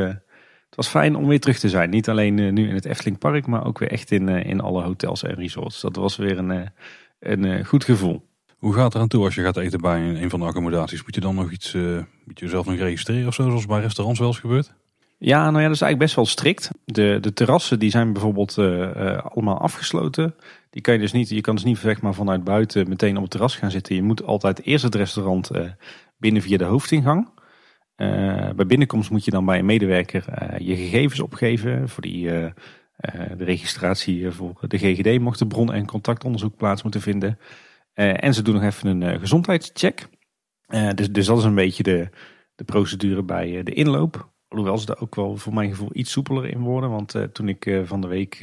het 0.75 0.85
was 0.85 0.87
fijn 0.87 1.15
om 1.15 1.27
weer 1.27 1.39
terug 1.39 1.59
te 1.59 1.69
zijn. 1.69 1.89
Niet 1.89 2.09
alleen 2.09 2.53
nu 2.53 2.67
in 2.67 2.75
het 2.75 2.85
Efteling 2.85 3.17
Park, 3.17 3.47
maar 3.47 3.65
ook 3.65 3.79
weer 3.79 3.91
echt 3.91 4.11
in, 4.11 4.29
in 4.29 4.61
alle 4.61 4.83
hotels 4.83 5.23
en 5.23 5.35
resorts. 5.35 5.81
Dat 5.81 5.95
was 5.95 6.15
weer 6.15 6.37
een, 6.37 6.71
een 7.19 7.65
goed 7.65 7.83
gevoel. 7.83 8.23
Hoe 8.65 8.73
gaat 8.73 8.83
het 8.83 8.95
eraan 8.95 9.07
toe 9.07 9.23
als 9.23 9.35
je 9.35 9.41
gaat 9.41 9.57
eten 9.57 9.81
bij 9.81 10.21
een, 10.21 10.29
van 10.29 10.39
de 10.39 10.45
accommodaties? 10.45 11.03
Moet 11.03 11.15
je 11.15 11.21
dan 11.21 11.35
nog 11.35 11.51
iets, 11.51 11.73
uh, 11.73 11.95
moet 12.23 12.39
je 12.39 12.45
jezelf 12.45 12.65
nog 12.65 12.75
registreren 12.75 13.27
of 13.27 13.33
zo, 13.33 13.43
zoals 13.43 13.65
bij 13.65 13.79
restaurants 13.79 14.19
wel 14.19 14.29
eens 14.29 14.39
gebeurt? 14.39 14.73
Ja, 15.17 15.39
nou 15.43 15.61
ja, 15.61 15.67
dat 15.67 15.75
is 15.75 15.81
eigenlijk 15.81 15.99
best 15.99 16.15
wel 16.15 16.25
strikt. 16.25 16.69
De, 16.85 17.17
de 17.21 17.33
terrassen 17.33 17.79
die 17.79 17.89
zijn 17.89 18.13
bijvoorbeeld 18.13 18.57
uh, 18.57 19.17
allemaal 19.17 19.57
afgesloten. 19.57 20.35
Die 20.69 20.81
kan 20.81 20.93
je 20.93 20.99
dus 20.99 21.11
niet, 21.11 21.29
je 21.29 21.41
kan 21.41 21.55
dus 21.55 21.63
niet 21.63 21.77
zeg 21.77 22.01
maar, 22.01 22.13
vanuit 22.13 22.43
buiten 22.43 22.89
meteen 22.89 23.15
op 23.15 23.21
het 23.21 23.31
terras 23.31 23.55
gaan 23.55 23.71
zitten. 23.71 23.95
Je 23.95 24.03
moet 24.03 24.23
altijd 24.23 24.63
eerst 24.63 24.83
het 24.83 24.95
restaurant 24.95 25.51
binnen 26.17 26.41
via 26.41 26.57
de 26.57 26.63
hoofdingang. 26.63 27.29
Bij 28.55 28.65
binnenkomst 28.67 29.09
moet 29.09 29.25
je 29.25 29.31
dan 29.31 29.45
bij 29.45 29.59
een 29.59 29.65
medewerker 29.65 30.25
je 30.63 30.75
gegevens 30.75 31.19
opgeven 31.19 31.89
voor 31.89 32.03
die, 32.03 32.27
de 32.27 33.43
registratie 33.43 34.31
voor 34.31 34.53
de 34.67 34.77
GGD 34.77 35.19
mocht 35.19 35.39
de 35.39 35.47
bron- 35.47 35.73
en 35.73 35.85
contactonderzoek 35.85 36.55
plaats 36.55 36.83
moeten 36.83 37.01
vinden. 37.01 37.39
En 37.93 38.33
ze 38.33 38.41
doen 38.41 38.53
nog 38.53 38.63
even 38.63 39.01
een 39.01 39.19
gezondheidscheck. 39.19 40.07
Dus, 40.95 41.11
dus 41.11 41.25
dat 41.25 41.37
is 41.37 41.43
een 41.43 41.55
beetje 41.55 41.83
de, 41.83 42.09
de 42.55 42.63
procedure 42.63 43.23
bij 43.23 43.63
de 43.63 43.73
inloop. 43.73 44.33
Hoewel 44.47 44.77
ze 44.77 44.85
daar 44.85 45.01
ook 45.01 45.15
wel 45.15 45.37
voor 45.37 45.53
mijn 45.53 45.69
gevoel 45.69 45.89
iets 45.93 46.11
soepeler 46.11 46.45
in 46.45 46.59
worden. 46.59 46.89
Want 46.89 47.15
toen 47.33 47.49
ik 47.49 47.81
van 47.83 48.01
de 48.01 48.07
week 48.07 48.39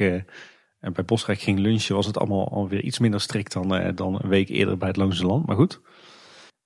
bij 0.79 1.05
Bosrijk 1.05 1.39
ging 1.39 1.59
lunchen 1.59 1.95
was 1.95 2.05
het 2.05 2.17
allemaal 2.17 2.49
alweer 2.49 2.81
iets 2.81 2.99
minder 2.99 3.21
strikt 3.21 3.53
dan, 3.53 3.95
dan 3.95 4.19
een 4.21 4.29
week 4.29 4.49
eerder 4.49 4.77
bij 4.77 4.87
het 4.87 4.97
Loonse 4.97 5.25
Land. 5.25 5.45
Maar 5.45 5.55
goed. 5.55 5.81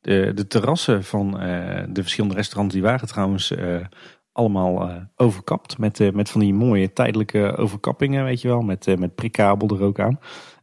De, 0.07 0.31
de 0.33 0.47
terrassen 0.47 1.03
van 1.03 1.31
de 1.89 2.01
verschillende 2.01 2.35
restaurants 2.35 2.73
die 2.73 2.83
waren 2.83 3.07
trouwens 3.07 3.53
allemaal 4.31 4.91
overkapt. 5.15 5.77
Met, 5.77 6.13
met 6.13 6.29
van 6.29 6.41
die 6.41 6.53
mooie 6.53 6.93
tijdelijke 6.93 7.55
overkappingen, 7.55 8.23
weet 8.23 8.41
je 8.41 8.47
wel. 8.47 8.61
Met, 8.61 8.99
met 8.99 9.15
prikkabel 9.15 9.77
er 9.77 9.83
ook 9.83 9.99
aan. 9.99 10.19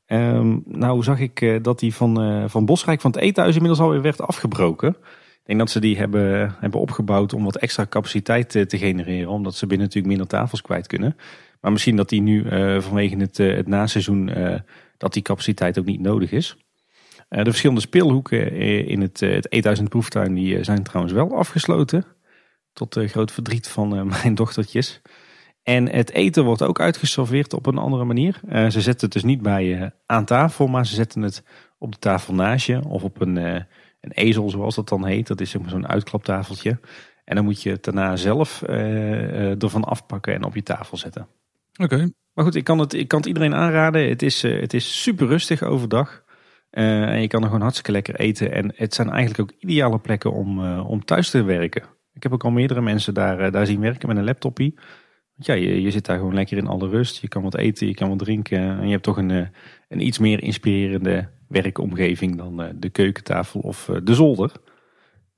Um, 0.07 0.62
nou 0.66 1.03
zag 1.03 1.20
ik 1.20 1.64
dat 1.64 1.78
die 1.78 1.95
van, 1.95 2.45
van 2.51 2.64
Bosrijk 2.64 3.01
van 3.01 3.11
het 3.11 3.20
eethuis 3.20 3.55
inmiddels 3.55 3.80
alweer 3.80 4.03
werd 4.03 4.20
afgebroken. 4.20 4.88
Ik 4.88 5.42
denk 5.45 5.59
dat 5.59 5.70
ze 5.70 5.80
die 5.80 5.97
hebben, 5.97 6.55
hebben 6.59 6.80
opgebouwd 6.80 7.32
om 7.32 7.45
wat 7.45 7.57
extra 7.57 7.86
capaciteit 7.86 8.51
te 8.51 8.78
genereren. 8.78 9.30
Omdat 9.30 9.55
ze 9.55 9.66
binnen 9.66 9.86
natuurlijk 9.86 10.14
minder 10.14 10.38
tafels 10.38 10.62
kwijt 10.62 10.86
kunnen. 10.86 11.16
Maar 11.61 11.72
misschien 11.72 11.97
dat 11.97 12.09
die 12.09 12.22
nu 12.22 12.47
vanwege 12.80 13.16
het, 13.16 13.36
het 13.36 13.66
naseizoen 13.66 14.30
dat 14.97 15.12
die 15.12 15.22
capaciteit 15.22 15.78
ook 15.78 15.84
niet 15.84 16.01
nodig 16.01 16.32
is. 16.32 16.57
De 17.43 17.51
verschillende 17.51 17.80
speelhoeken 17.80 18.53
in 18.87 19.01
het, 19.01 19.20
het 19.20 19.53
eethuis 19.53 19.78
en 19.78 19.85
de 19.85 19.91
proeftuin 19.91 20.35
die 20.35 20.64
zijn 20.64 20.82
trouwens 20.82 21.14
wel 21.14 21.37
afgesloten. 21.37 22.05
Tot 22.72 22.99
groot 23.07 23.32
verdriet 23.32 23.68
van 23.68 24.07
mijn 24.22 24.35
dochtertjes. 24.35 25.03
En 25.64 25.91
het 25.91 26.11
eten 26.11 26.45
wordt 26.45 26.62
ook 26.62 26.80
uitgeserveerd 26.80 27.53
op 27.53 27.66
een 27.66 27.78
andere 27.78 28.05
manier. 28.05 28.41
Uh, 28.49 28.68
ze 28.68 28.80
zetten 28.80 29.05
het 29.05 29.12
dus 29.12 29.22
niet 29.22 29.43
bij 29.43 29.64
je 29.64 29.93
aan 30.07 30.24
tafel, 30.24 30.66
maar 30.66 30.87
ze 30.87 30.95
zetten 30.95 31.22
het 31.22 31.43
op 31.78 31.93
de 31.93 31.99
tafel 31.99 32.35
naast 32.35 32.66
je. 32.66 32.89
Of 32.89 33.03
op 33.03 33.20
een, 33.20 33.37
uh, 33.37 33.55
een 34.01 34.11
ezel, 34.11 34.51
zoals 34.51 34.74
dat 34.74 34.89
dan 34.89 35.07
heet. 35.07 35.26
Dat 35.26 35.41
is 35.41 35.51
zo'n 35.51 35.89
uitklaptafeltje. 35.89 36.80
En 37.24 37.37
dan 37.37 37.45
moet 37.45 37.62
je 37.62 37.70
het 37.70 37.85
daarna 37.85 38.16
zelf 38.16 38.62
ervan 38.62 39.85
afpakken 39.85 40.35
en 40.35 40.45
op 40.45 40.55
je 40.55 40.62
tafel 40.62 40.97
zetten. 40.97 41.28
Oké. 41.76 42.09
Maar 42.32 42.45
goed, 42.45 42.55
ik 42.55 42.64
kan, 42.64 42.78
het, 42.78 42.93
ik 42.93 43.09
kan 43.09 43.18
het 43.18 43.28
iedereen 43.28 43.55
aanraden. 43.55 44.09
Het 44.09 44.22
is, 44.22 44.43
het 44.43 44.74
is 44.74 45.03
super 45.03 45.26
rustig 45.26 45.62
overdag. 45.62 46.23
En 46.74 47.20
je 47.20 47.28
kan 47.28 47.40
er 47.40 47.46
gewoon 47.46 47.62
hartstikke 47.62 47.92
lekker 47.92 48.14
eten. 48.14 48.52
En 48.52 48.72
het 48.76 48.94
zijn 48.94 49.10
eigenlijk 49.10 49.40
ook 49.40 49.58
ideale 49.60 49.98
plekken 49.98 50.32
om, 50.32 50.78
om 50.78 51.04
thuis 51.04 51.30
te 51.30 51.42
werken. 51.42 51.82
Ik 52.12 52.22
heb 52.22 52.32
ook 52.32 52.44
al 52.44 52.50
meerdere 52.50 52.80
mensen 52.80 53.14
daar, 53.14 53.50
daar 53.50 53.66
zien 53.66 53.80
werken 53.80 54.08
met 54.08 54.16
een 54.16 54.24
laptopie 54.24 54.74
ja, 55.36 55.54
je, 55.54 55.90
zit 55.90 56.04
daar 56.04 56.18
gewoon 56.18 56.34
lekker 56.34 56.56
in 56.56 56.66
alle 56.66 56.88
rust. 56.88 57.20
Je 57.20 57.28
kan 57.28 57.42
wat 57.42 57.56
eten, 57.56 57.86
je 57.86 57.94
kan 57.94 58.08
wat 58.08 58.18
drinken. 58.18 58.58
En 58.58 58.84
je 58.84 58.90
hebt 58.90 59.02
toch 59.02 59.16
een, 59.16 59.30
eh, 59.30 59.46
een 59.88 60.06
iets 60.06 60.18
meer 60.18 60.42
inspirerende 60.42 61.28
werkomgeving 61.48 62.36
dan 62.36 62.62
eh, 62.62 62.68
de 62.74 62.88
keukentafel 62.88 63.60
of 63.60 63.88
eh, 63.88 63.96
de 64.02 64.14
zolder. 64.14 64.52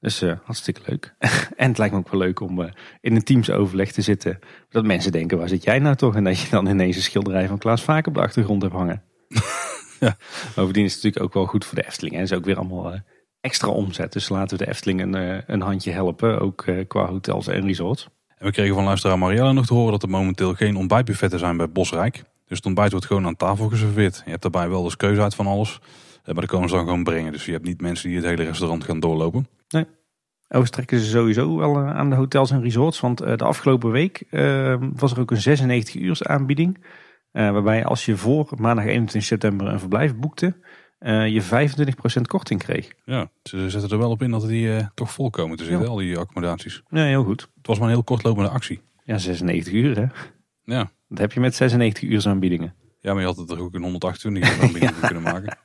Dus 0.01 0.21
hartstikke 0.21 0.81
leuk. 0.87 1.15
en 1.57 1.69
het 1.69 1.79
lijkt 1.79 1.95
me 1.95 2.01
ook 2.01 2.11
wel 2.11 2.21
leuk 2.21 2.41
om 2.41 2.71
in 3.01 3.17
een 3.17 3.23
teamsoverleg 3.23 3.93
te 3.93 4.03
zitten. 4.03 4.39
Dat 4.69 4.85
mensen 4.85 5.13
denken, 5.13 5.39
waar 5.39 5.49
zit 5.49 5.65
jij 5.65 5.79
nou 5.79 5.97
toch? 5.97 6.17
En 6.17 6.25
dat 6.25 6.41
je 6.41 6.51
dan 6.51 6.67
ineens 6.67 6.97
een 6.97 7.03
schilderij 7.03 7.49
van 7.49 7.59
Klaas 7.59 7.83
Vaak 7.83 8.07
op 8.07 8.15
de 8.15 8.21
achtergrond 8.21 8.63
hebt 8.63 8.75
hangen. 8.75 9.03
ja. 10.07 10.17
Bovendien 10.55 10.85
is 10.85 10.95
het 10.95 11.03
natuurlijk 11.03 11.25
ook 11.25 11.35
wel 11.35 11.47
goed 11.47 11.65
voor 11.65 11.79
de 11.79 11.87
Efteling. 11.87 12.17
En 12.17 12.23
is 12.23 12.33
ook 12.33 12.45
weer 12.45 12.57
allemaal 12.57 13.01
extra 13.41 13.69
omzet. 13.69 14.13
Dus 14.13 14.29
laten 14.29 14.59
we 14.59 14.65
de 14.65 14.71
Efteling 14.71 15.01
een, 15.01 15.43
een 15.47 15.61
handje 15.61 15.91
helpen. 15.91 16.41
Ook 16.41 16.65
qua 16.89 17.07
hotels 17.07 17.47
en 17.47 17.67
resorts. 17.67 18.09
En 18.39 18.47
we 18.47 18.53
kregen 18.53 18.75
van 18.75 18.85
luisteraar 18.85 19.19
Marielle 19.19 19.53
nog 19.53 19.67
te 19.67 19.75
horen 19.75 19.93
dat 19.93 20.03
er 20.03 20.09
momenteel 20.09 20.55
geen 20.55 20.77
ontbijtbuffetten 20.77 21.39
zijn 21.39 21.57
bij 21.57 21.71
Bosrijk. 21.71 22.25
Dus 22.47 22.57
het 22.57 22.67
ontbijt 22.67 22.91
wordt 22.91 23.07
gewoon 23.07 23.27
aan 23.27 23.37
tafel 23.37 23.69
geserveerd. 23.69 24.23
Je 24.25 24.31
hebt 24.31 24.43
daarbij 24.43 24.69
wel 24.69 24.85
eens 24.85 24.97
keuze 24.97 25.21
uit 25.21 25.35
van 25.35 25.47
alles. 25.47 25.81
Eh, 26.27 26.33
maar 26.33 26.35
dat 26.35 26.47
komen 26.47 26.69
ze 26.69 26.75
dan 26.75 26.85
gewoon 26.85 27.05
brengen. 27.05 27.33
Dus 27.33 27.45
je 27.45 27.53
hebt 27.53 27.65
niet 27.65 27.81
mensen 27.81 28.09
die 28.09 28.17
het 28.17 28.27
hele 28.27 28.43
restaurant 28.43 28.85
gaan 28.85 29.01
doorlopen. 29.01 29.47
Nee. 29.69 29.87
Overstrekken 30.49 30.99
ze 30.99 31.11
sowieso 31.11 31.57
wel 31.57 31.77
eh, 31.77 31.97
aan 31.97 32.11
de 32.11 32.17
hotels 32.17 32.51
en 32.51 32.63
resorts. 32.63 33.01
Want 33.01 33.21
eh, 33.21 33.37
de 33.37 33.45
afgelopen 33.45 33.91
week 33.91 34.25
was 34.95 35.13
er 35.13 35.21
ook 35.21 35.31
een 35.31 35.41
96 35.41 35.95
uurs 35.95 36.25
aanbieding. 36.25 36.79
Waarbij 37.37 37.85
als 37.85 38.05
je 38.05 38.17
voor 38.17 38.53
maandag 38.59 38.85
21 38.85 39.23
september 39.25 39.67
een 39.67 39.79
verblijf 39.79 40.15
boekte, 40.15 40.57
uh, 41.01 41.29
je 41.29 41.43
25% 42.19 42.23
korting 42.27 42.61
kreeg. 42.61 42.93
Ja, 43.05 43.31
ze 43.43 43.71
zetten 43.71 43.91
er 43.91 43.99
wel 43.99 44.11
op 44.11 44.23
in 44.23 44.31
dat 44.31 44.49
die 44.49 44.67
uh, 44.67 44.87
toch 44.95 45.13
vol 45.13 45.31
komen 45.31 45.57
te 45.57 45.65
zitten, 45.65 45.89
al 45.89 45.97
die 45.97 46.19
accommodaties. 46.19 46.83
Ja, 46.89 47.05
heel 47.05 47.25
goed. 47.25 47.41
Het 47.41 47.67
was 47.67 47.79
maar 47.79 47.89
een 47.89 47.95
heel 47.95 48.05
kortlopende 48.05 48.51
actie. 48.51 48.81
Ja, 49.05 49.19
96 49.19 49.73
uur 49.73 49.97
hè. 49.97 50.07
Ja. 50.65 50.91
Dat 51.09 51.19
heb 51.19 51.33
je 51.33 51.41
met 51.41 51.55
96 51.55 52.03
uur 52.03 52.29
aanbiedingen. 52.29 52.75
Ja, 53.01 53.13
maar 53.13 53.21
je 53.21 53.27
had 53.27 53.37
het 53.37 53.51
er 53.51 53.61
ook 53.61 53.75
een 53.75 53.83
128 53.83 54.57
uur 54.57 54.63
aanbieding 54.63 54.93
ja. 55.01 55.07
kunnen 55.07 55.23
maken. 55.23 55.59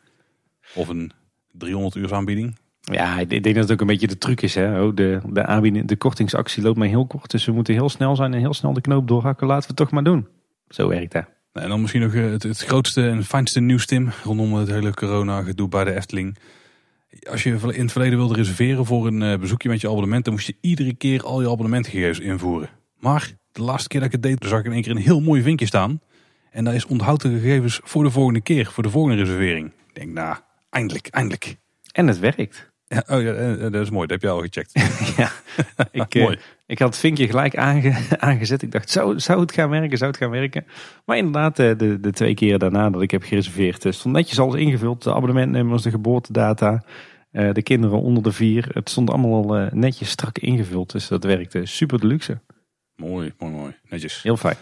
Of 0.76 0.88
een 0.88 1.12
300 1.52 1.96
uur 1.96 2.14
aanbieding. 2.14 2.58
Ja, 2.82 3.20
ik 3.20 3.30
denk 3.30 3.44
dat 3.44 3.56
het 3.56 3.72
ook 3.72 3.82
een 3.82 3.88
beetje 3.88 4.08
de 4.08 4.18
truc 4.18 4.42
is. 4.42 4.56
Hè? 4.56 4.84
Oh, 4.84 4.96
de, 4.96 5.22
de, 5.26 5.46
aanbieding, 5.46 5.88
de 5.88 5.96
kortingsactie 5.96 6.64
loopt 6.64 6.78
maar 6.78 6.88
heel 6.88 7.08
kort. 7.08 7.32
Dus 7.32 7.46
we 7.46 7.52
moeten 7.52 7.74
heel 7.74 7.90
snel 7.90 8.16
zijn 8.16 8.34
en 8.34 8.40
heel 8.40 8.54
snel 8.54 8.74
de 8.74 8.82
knoop 8.82 9.08
doorhakken. 9.08 9.48
Laten 9.48 9.62
we 9.62 9.68
het 9.68 9.78
toch 9.78 9.92
maar 9.92 10.04
doen. 10.04 10.28
Zo 10.68 10.88
werkt 10.88 11.12
dat. 11.12 11.26
En 11.54 11.70
dan 11.70 11.82
misschien 11.82 12.02
nog 12.02 12.14
eh, 12.14 12.32
het, 12.32 12.44
het 12.44 12.60
grootste 12.60 13.10
en 13.10 13.24
fijnste 13.24 13.60
nieuws, 13.60 13.86
Tim, 13.86 14.10
rondom 14.24 14.54
het 14.54 14.70
hele 14.70 14.94
corona-gedoe 14.94 15.68
bij 15.68 15.84
de 15.84 15.96
Efteling. 15.96 16.38
Als 17.30 17.44
je 17.44 17.50
in 17.50 17.82
het 17.82 17.92
verleden 17.92 18.18
wilde 18.18 18.36
reserveren 18.36 18.86
voor 18.86 19.08
een 19.08 19.22
eh, 19.22 19.40
bezoekje 19.40 19.70
met 19.70 19.82
je 19.82 19.90
abonnement, 19.90 20.26
dan 20.26 20.34
moest 20.34 20.48
je 20.48 20.56
iedere 20.62 20.94
keer 20.94 21.24
al 21.24 21.42
je 21.42 21.50
abonnementgegevens 21.50 22.20
invoeren. 22.20 22.70
Maar 23.00 23.32
de 23.52 23.62
laatste 23.62 23.88
keer 23.88 24.00
dat 24.00 24.14
ik 24.14 24.22
het 24.22 24.24
deed, 24.24 24.50
zag 24.50 24.60
ik 24.60 24.66
in 24.66 24.72
één 24.72 24.82
keer 24.82 24.92
een 24.92 24.98
heel 24.98 25.22
mooi 25.22 25.42
vinkje 25.42 25.66
staan. 25.66 26.02
En 26.52 26.64
daar 26.64 26.76
is 26.76 26.86
onthoud 26.86 27.22
de 27.22 27.30
gegevens 27.30 27.80
voor 27.84 28.04
de 28.04 28.12
volgende 28.12 28.42
keer, 28.42 28.66
voor 28.66 28.84
de 28.84 28.90
volgende 28.90 29.18
reservering. 29.18 29.68
Ik 29.88 29.96
denk, 29.96 30.12
nou, 30.12 30.38
eindelijk, 30.70 31.08
eindelijk. 31.08 31.56
En 31.92 32.08
het 32.08 32.20
werkt. 32.20 32.71
Ja, 32.92 33.04
oh 33.08 33.22
ja, 33.22 33.34
eh, 33.34 33.72
dat 33.72 33.76
is 33.76 33.90
mooi. 33.90 34.08
Dat 34.08 34.22
heb 34.22 34.22
je 34.22 34.38
al 34.38 34.42
gecheckt. 34.42 34.72
ja, 35.22 35.32
ik, 35.92 36.16
mooi. 36.16 36.38
Ik 36.72 36.80
had 36.80 36.88
het 36.88 36.98
vinkje 36.98 37.28
gelijk 37.28 37.56
aangezet. 38.20 38.62
Ik 38.62 38.72
dacht, 38.72 38.90
zou, 38.90 39.20
zou 39.20 39.40
het 39.40 39.52
gaan 39.52 39.70
werken? 39.70 39.98
Zou 39.98 40.12
het 40.12 40.20
gaan 40.20 40.30
werken? 40.30 40.66
Maar 41.06 41.18
inderdaad, 41.18 41.60
eh, 41.60 41.78
de, 41.78 42.00
de 42.00 42.12
twee 42.12 42.34
keer 42.34 42.60
daarna 42.60 42.90
dat 42.90 43.02
ik 43.02 43.12
heb 43.12 43.24
gereserveerd, 43.24 43.86
eh, 43.86 43.92
stond 43.92 44.16
netjes 44.16 44.40
alles 44.40 44.56
ingevuld. 44.56 45.04
De 45.04 45.14
abonnementnummers, 45.14 45.84
de 45.84 45.90
geboortedata, 45.90 46.84
eh, 47.32 47.54
de 47.54 47.62
kinderen 47.62 48.02
onder 48.02 48.24
de 48.24 48.32
vier. 48.32 48.70
Het 48.74 48.90
stond 48.90 49.10
allemaal 49.10 49.34
al 49.34 49.70
netjes 49.72 50.10
strak 50.10 50.38
ingevuld. 50.38 50.92
Dus 50.92 51.08
dat 51.08 51.24
werkte 51.24 51.66
super 51.66 52.00
de 52.00 52.08
luxe. 52.08 52.40
Mooi, 52.96 53.34
mooi, 53.40 53.54
mooi. 53.54 53.76
Netjes. 53.90 54.24
Heel 54.24 54.38
fijn. 54.38 54.58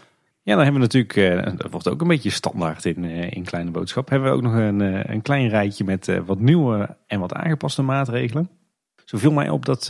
Ja, 0.49 0.55
dan 0.55 0.63
hebben 0.63 0.81
we 0.81 0.87
natuurlijk, 0.87 1.57
dat 1.57 1.71
wordt 1.71 1.89
ook 1.89 2.01
een 2.01 2.07
beetje 2.07 2.29
standaard 2.29 2.85
in, 2.85 3.03
in 3.03 3.43
Kleine 3.43 3.71
Boodschap, 3.71 4.09
hebben 4.09 4.29
we 4.29 4.35
ook 4.35 4.41
nog 4.41 4.53
een, 4.53 5.11
een 5.11 5.21
klein 5.21 5.47
rijtje 5.47 5.83
met 5.83 6.21
wat 6.25 6.39
nieuwe 6.39 6.97
en 7.07 7.19
wat 7.19 7.33
aangepaste 7.33 7.81
maatregelen. 7.81 8.49
Zo 9.05 9.17
viel 9.17 9.31
mij 9.31 9.49
op 9.49 9.65
dat, 9.65 9.85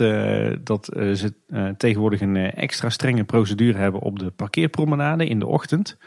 dat 0.64 0.84
ze 0.94 1.34
tegenwoordig 1.76 2.20
een 2.20 2.36
extra 2.36 2.90
strenge 2.90 3.24
procedure 3.24 3.78
hebben 3.78 4.00
op 4.00 4.18
de 4.18 4.30
parkeerpromenade 4.30 5.26
in 5.26 5.38
de 5.38 5.46
ochtend. 5.46 5.98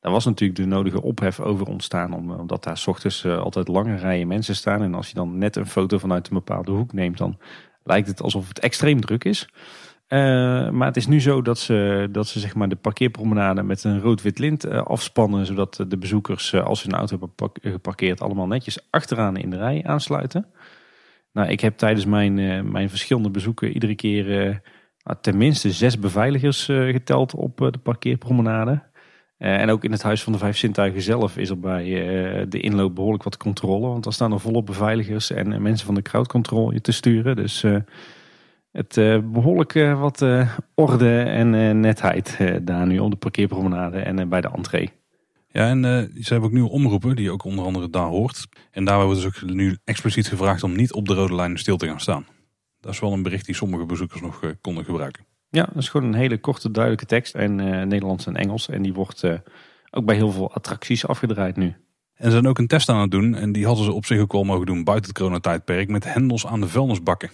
Daar 0.00 0.12
was 0.12 0.24
natuurlijk 0.24 0.58
de 0.58 0.66
nodige 0.66 1.02
ophef 1.02 1.40
over 1.40 1.66
ontstaan, 1.66 2.12
omdat 2.12 2.64
daar 2.64 2.78
s 2.78 2.86
ochtends 2.86 3.26
altijd 3.26 3.68
lange 3.68 3.96
rijen 3.96 4.26
mensen 4.26 4.56
staan. 4.56 4.82
En 4.82 4.94
als 4.94 5.08
je 5.08 5.14
dan 5.14 5.38
net 5.38 5.56
een 5.56 5.66
foto 5.66 5.98
vanuit 5.98 6.28
een 6.28 6.34
bepaalde 6.34 6.70
hoek 6.70 6.92
neemt, 6.92 7.18
dan 7.18 7.38
lijkt 7.82 8.08
het 8.08 8.22
alsof 8.22 8.48
het 8.48 8.58
extreem 8.58 9.00
druk 9.00 9.24
is. 9.24 9.48
Maar 10.08 10.86
het 10.86 10.96
is 10.96 11.06
nu 11.06 11.20
zo 11.20 11.42
dat 11.42 11.58
ze, 11.58 12.08
dat 12.12 12.26
ze 12.26 12.40
zeg 12.40 12.54
maar 12.54 12.68
de 12.68 12.76
parkeerpromenade 12.76 13.62
met 13.62 13.84
een 13.84 14.00
rood-wit 14.00 14.38
lint 14.38 14.70
afspannen, 14.70 15.46
zodat 15.46 15.84
de 15.88 15.98
bezoekers, 15.98 16.54
als 16.54 16.80
ze 16.80 16.88
een 16.88 16.94
auto 16.94 17.18
hebben 17.18 17.50
geparkeerd, 17.72 18.20
allemaal 18.20 18.46
netjes 18.46 18.86
achteraan 18.90 19.36
in 19.36 19.50
de 19.50 19.56
rij 19.56 19.84
aansluiten. 19.84 20.46
Nou, 21.34 21.48
ik 21.48 21.60
heb 21.60 21.76
tijdens 21.76 22.04
mijn, 22.04 22.38
eh, 22.38 22.60
mijn 22.60 22.88
verschillende 22.88 23.30
bezoeken 23.30 23.72
iedere 23.72 23.94
keer 23.94 24.46
uh, 24.46 24.56
tenminste 25.20 25.72
zes 25.72 25.98
beveiligers 25.98 26.64
geteld 26.64 27.34
op 27.34 27.56
de 27.56 27.78
parkeerpromenade. 27.82 28.82
en 29.38 29.70
ook 29.70 29.84
in 29.84 29.92
het 29.92 30.02
Huis 30.02 30.22
van 30.22 30.32
de 30.32 30.38
Vijf 30.38 30.56
Zintuigen 30.56 31.02
zelf 31.02 31.36
is 31.36 31.50
er 31.50 31.60
bij 31.60 31.84
de 32.48 32.60
inloop 32.60 32.94
behoorlijk 32.94 33.22
wat 33.22 33.36
controle. 33.36 33.86
Want 33.86 34.04
dan 34.04 34.12
staan 34.12 34.32
er 34.32 34.40
volop 34.40 34.66
beveiligers 34.66 35.30
en 35.30 35.62
mensen 35.62 35.86
van 35.86 35.94
de 35.94 36.02
crowdcontrole 36.02 36.80
te 36.80 36.92
sturen. 36.92 37.36
Dus 37.36 37.64
het 38.74 39.22
behoorlijk 39.32 39.72
wat 39.98 40.24
orde 40.74 41.20
en 41.20 41.80
netheid 41.80 42.38
daar 42.62 42.86
nu 42.86 42.98
op 42.98 43.10
de 43.10 43.16
parkeerpromenade 43.16 43.98
en 43.98 44.28
bij 44.28 44.40
de 44.40 44.48
entree. 44.48 44.90
Ja, 45.48 45.68
en 45.68 45.82
ze 46.20 46.32
hebben 46.32 46.48
ook 46.48 46.54
nieuwe 46.54 46.70
omroepen 46.70 47.16
die 47.16 47.30
ook 47.30 47.44
onder 47.44 47.64
andere 47.64 47.90
daar 47.90 48.06
hoort. 48.06 48.46
En 48.70 48.84
daar 48.84 48.98
hebben 48.98 49.16
we 49.16 49.22
dus 49.22 49.42
ook 49.42 49.50
nu 49.50 49.76
expliciet 49.84 50.28
gevraagd 50.28 50.62
om 50.62 50.76
niet 50.76 50.92
op 50.92 51.06
de 51.06 51.14
rode 51.14 51.34
lijn 51.34 51.58
stil 51.58 51.76
te 51.76 51.86
gaan 51.86 52.00
staan. 52.00 52.26
Dat 52.80 52.92
is 52.92 53.00
wel 53.00 53.12
een 53.12 53.22
bericht 53.22 53.46
die 53.46 53.54
sommige 53.54 53.84
bezoekers 53.84 54.20
nog 54.20 54.40
konden 54.60 54.84
gebruiken. 54.84 55.24
Ja, 55.50 55.64
dat 55.64 55.82
is 55.82 55.88
gewoon 55.88 56.06
een 56.06 56.18
hele 56.18 56.38
korte, 56.38 56.70
duidelijke 56.70 57.06
tekst 57.06 57.34
in 57.34 57.54
Nederlands 57.88 58.26
en 58.26 58.36
Engels. 58.36 58.68
En 58.68 58.82
die 58.82 58.94
wordt 58.94 59.24
ook 59.90 60.04
bij 60.04 60.16
heel 60.16 60.30
veel 60.30 60.52
attracties 60.52 61.06
afgedraaid 61.06 61.56
nu. 61.56 61.74
En 62.14 62.24
ze 62.24 62.30
zijn 62.30 62.46
ook 62.46 62.58
een 62.58 62.66
test 62.66 62.88
aan 62.88 63.00
het 63.00 63.10
doen. 63.10 63.34
En 63.34 63.52
die 63.52 63.66
hadden 63.66 63.84
ze 63.84 63.92
op 63.92 64.06
zich 64.06 64.20
ook 64.20 64.32
wel 64.32 64.44
mogen 64.44 64.66
doen 64.66 64.84
buiten 64.84 65.08
het 65.08 65.18
coronatijdperk. 65.18 65.88
Met 65.88 66.12
hendels 66.12 66.46
aan 66.46 66.60
de 66.60 66.68
vuilnisbakken. 66.68 67.30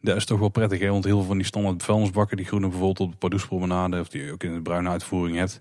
Dat 0.00 0.16
is 0.16 0.24
toch 0.24 0.38
wel 0.38 0.48
prettig, 0.48 0.80
hè? 0.80 0.88
want 0.88 1.04
heel 1.04 1.16
veel 1.16 1.26
van 1.26 1.36
die 1.36 1.46
standaard 1.46 1.82
vuilnisbakken, 1.82 2.36
die 2.36 2.46
groene 2.46 2.68
bijvoorbeeld 2.68 3.00
op 3.00 3.10
de 3.10 3.16
Pardoespromenade, 3.16 4.00
of 4.00 4.08
die 4.08 4.24
je 4.24 4.32
ook 4.32 4.42
in 4.42 4.54
de 4.54 4.62
bruine 4.62 4.88
uitvoering 4.88 5.36
hebt, 5.36 5.60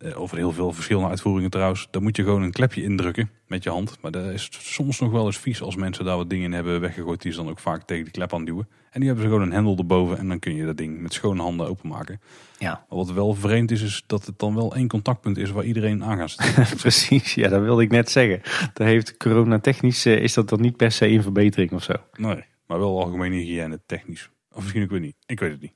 eh, 0.00 0.20
over 0.20 0.36
heel 0.36 0.52
veel 0.52 0.72
verschillende 0.72 1.08
uitvoeringen 1.08 1.50
trouwens. 1.50 1.88
Daar 1.90 2.02
moet 2.02 2.16
je 2.16 2.22
gewoon 2.22 2.42
een 2.42 2.52
klepje 2.52 2.82
indrukken 2.82 3.30
met 3.46 3.62
je 3.62 3.70
hand. 3.70 3.98
Maar 4.00 4.10
dat 4.10 4.24
is 4.24 4.48
soms 4.50 5.00
nog 5.00 5.10
wel 5.10 5.26
eens 5.26 5.38
vies 5.38 5.62
als 5.62 5.76
mensen 5.76 6.04
daar 6.04 6.16
wat 6.16 6.30
dingen 6.30 6.44
in 6.44 6.52
hebben 6.52 6.80
weggegooid. 6.80 7.22
Die 7.22 7.32
ze 7.32 7.38
dan 7.38 7.48
ook 7.48 7.58
vaak 7.58 7.82
tegen 7.82 8.04
die 8.04 8.12
klep 8.12 8.34
aan 8.34 8.44
duwen. 8.44 8.68
En 8.90 9.00
die 9.00 9.08
hebben 9.08 9.24
ze 9.24 9.30
gewoon 9.30 9.46
een 9.46 9.54
hendel 9.54 9.76
erboven. 9.76 10.18
En 10.18 10.28
dan 10.28 10.38
kun 10.38 10.54
je 10.54 10.64
dat 10.64 10.76
ding 10.76 11.00
met 11.00 11.12
schone 11.12 11.42
handen 11.42 11.68
openmaken. 11.68 12.20
Ja. 12.58 12.84
Maar 12.88 12.98
wat 12.98 13.12
wel 13.12 13.34
vreemd 13.34 13.70
is, 13.70 13.82
is 13.82 14.04
dat 14.06 14.26
het 14.26 14.38
dan 14.38 14.54
wel 14.54 14.74
één 14.74 14.88
contactpunt 14.88 15.38
is 15.38 15.50
waar 15.50 15.64
iedereen 15.64 16.04
aan 16.04 16.16
gaat. 16.16 16.36
Precies, 16.80 17.34
ja 17.34 17.48
dat 17.48 17.62
wilde 17.62 17.82
ik 17.82 17.90
net 17.90 18.10
zeggen. 18.10 18.40
Daar 18.72 18.88
heeft 18.88 19.16
corona 19.16 19.58
technisch, 19.58 20.06
eh, 20.06 20.22
is 20.22 20.34
dat 20.34 20.48
dan 20.48 20.60
niet 20.60 20.76
per 20.76 20.92
se 20.92 21.08
een 21.08 21.22
verbetering 21.22 21.72
of 21.72 21.82
zo? 21.82 21.92
Nee, 22.16 22.44
maar 22.70 22.78
wel 22.78 23.00
algemene 23.00 23.36
hygiëne 23.36 23.80
technisch. 23.86 24.30
Of 24.52 24.62
misschien 24.62 24.82
ook 24.82 24.90
weer 24.90 25.00
niet. 25.00 25.16
Ik 25.26 25.40
weet 25.40 25.50
het 25.50 25.60
niet. 25.60 25.74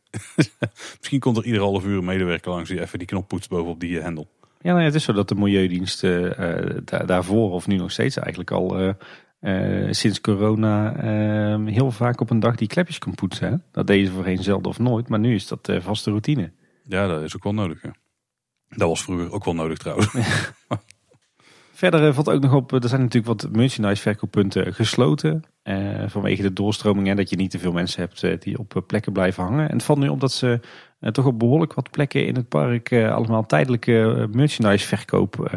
misschien 0.98 1.20
komt 1.20 1.36
er 1.36 1.44
ieder 1.44 1.60
half 1.60 1.84
uur 1.84 1.98
een 1.98 2.04
medewerker 2.04 2.50
langs 2.50 2.68
die 2.68 2.80
even 2.80 2.98
die 2.98 3.06
knop 3.06 3.28
poetst 3.28 3.48
bovenop 3.48 3.80
die 3.80 3.98
eh, 3.98 4.04
hendel. 4.04 4.28
Ja, 4.40 4.70
nou 4.70 4.78
ja, 4.78 4.84
het 4.84 4.94
is 4.94 5.04
zo 5.04 5.12
dat 5.12 5.28
de 5.28 5.34
Milieudienst 5.34 6.02
uh, 6.04 6.30
daarvoor 6.84 7.50
of 7.50 7.66
nu 7.66 7.76
nog 7.76 7.90
steeds 7.90 8.16
eigenlijk 8.16 8.50
al 8.50 8.94
sinds 9.90 10.20
corona 10.20 10.96
ehm, 10.96 11.66
heel 11.66 11.90
vaak 11.90 12.20
op 12.20 12.30
een 12.30 12.40
dag 12.40 12.56
die 12.56 12.68
klepjes 12.68 12.98
kan 12.98 13.14
poetsen. 13.14 13.50
Hè? 13.50 13.56
Dat 13.70 13.86
deden 13.86 14.06
ze 14.06 14.12
voorheen 14.12 14.42
zelden 14.42 14.70
of 14.70 14.78
nooit, 14.78 15.08
maar 15.08 15.18
nu 15.18 15.34
is 15.34 15.46
dat 15.46 15.72
vaste 15.78 16.10
routine. 16.10 16.52
Ja, 16.84 17.06
dat 17.06 17.22
is 17.22 17.36
ook 17.36 17.44
wel 17.44 17.54
nodig. 17.54 17.80
Dat 18.68 18.88
was 18.88 19.02
vroeger 19.02 19.32
ook 19.32 19.44
wel 19.44 19.54
nodig 19.54 19.78
trouwens. 19.78 20.14
Verder 21.76 22.14
valt 22.14 22.30
ook 22.30 22.42
nog 22.42 22.52
op, 22.52 22.72
er 22.72 22.88
zijn 22.88 23.00
natuurlijk 23.00 23.40
wat 23.40 23.52
merchandise 23.52 24.02
verkooppunten 24.02 24.74
gesloten. 24.74 25.42
Uh, 25.64 26.02
vanwege 26.06 26.42
de 26.42 26.52
doorstroming 26.52 27.08
en 27.08 27.16
dat 27.16 27.30
je 27.30 27.36
niet 27.36 27.50
te 27.50 27.58
veel 27.58 27.72
mensen 27.72 28.00
hebt 28.00 28.42
die 28.42 28.58
op 28.58 28.82
plekken 28.86 29.12
blijven 29.12 29.42
hangen. 29.42 29.68
En 29.68 29.74
het 29.74 29.84
valt 29.84 29.98
nu 29.98 30.08
op 30.08 30.20
dat 30.20 30.32
ze 30.32 30.60
toch 31.12 31.26
op 31.26 31.38
behoorlijk 31.38 31.74
wat 31.74 31.90
plekken 31.90 32.26
in 32.26 32.34
het 32.34 32.48
park 32.48 32.92
allemaal 32.92 33.46
tijdelijke 33.46 34.28
merchandise 34.32 34.86
verkoop 34.86 35.54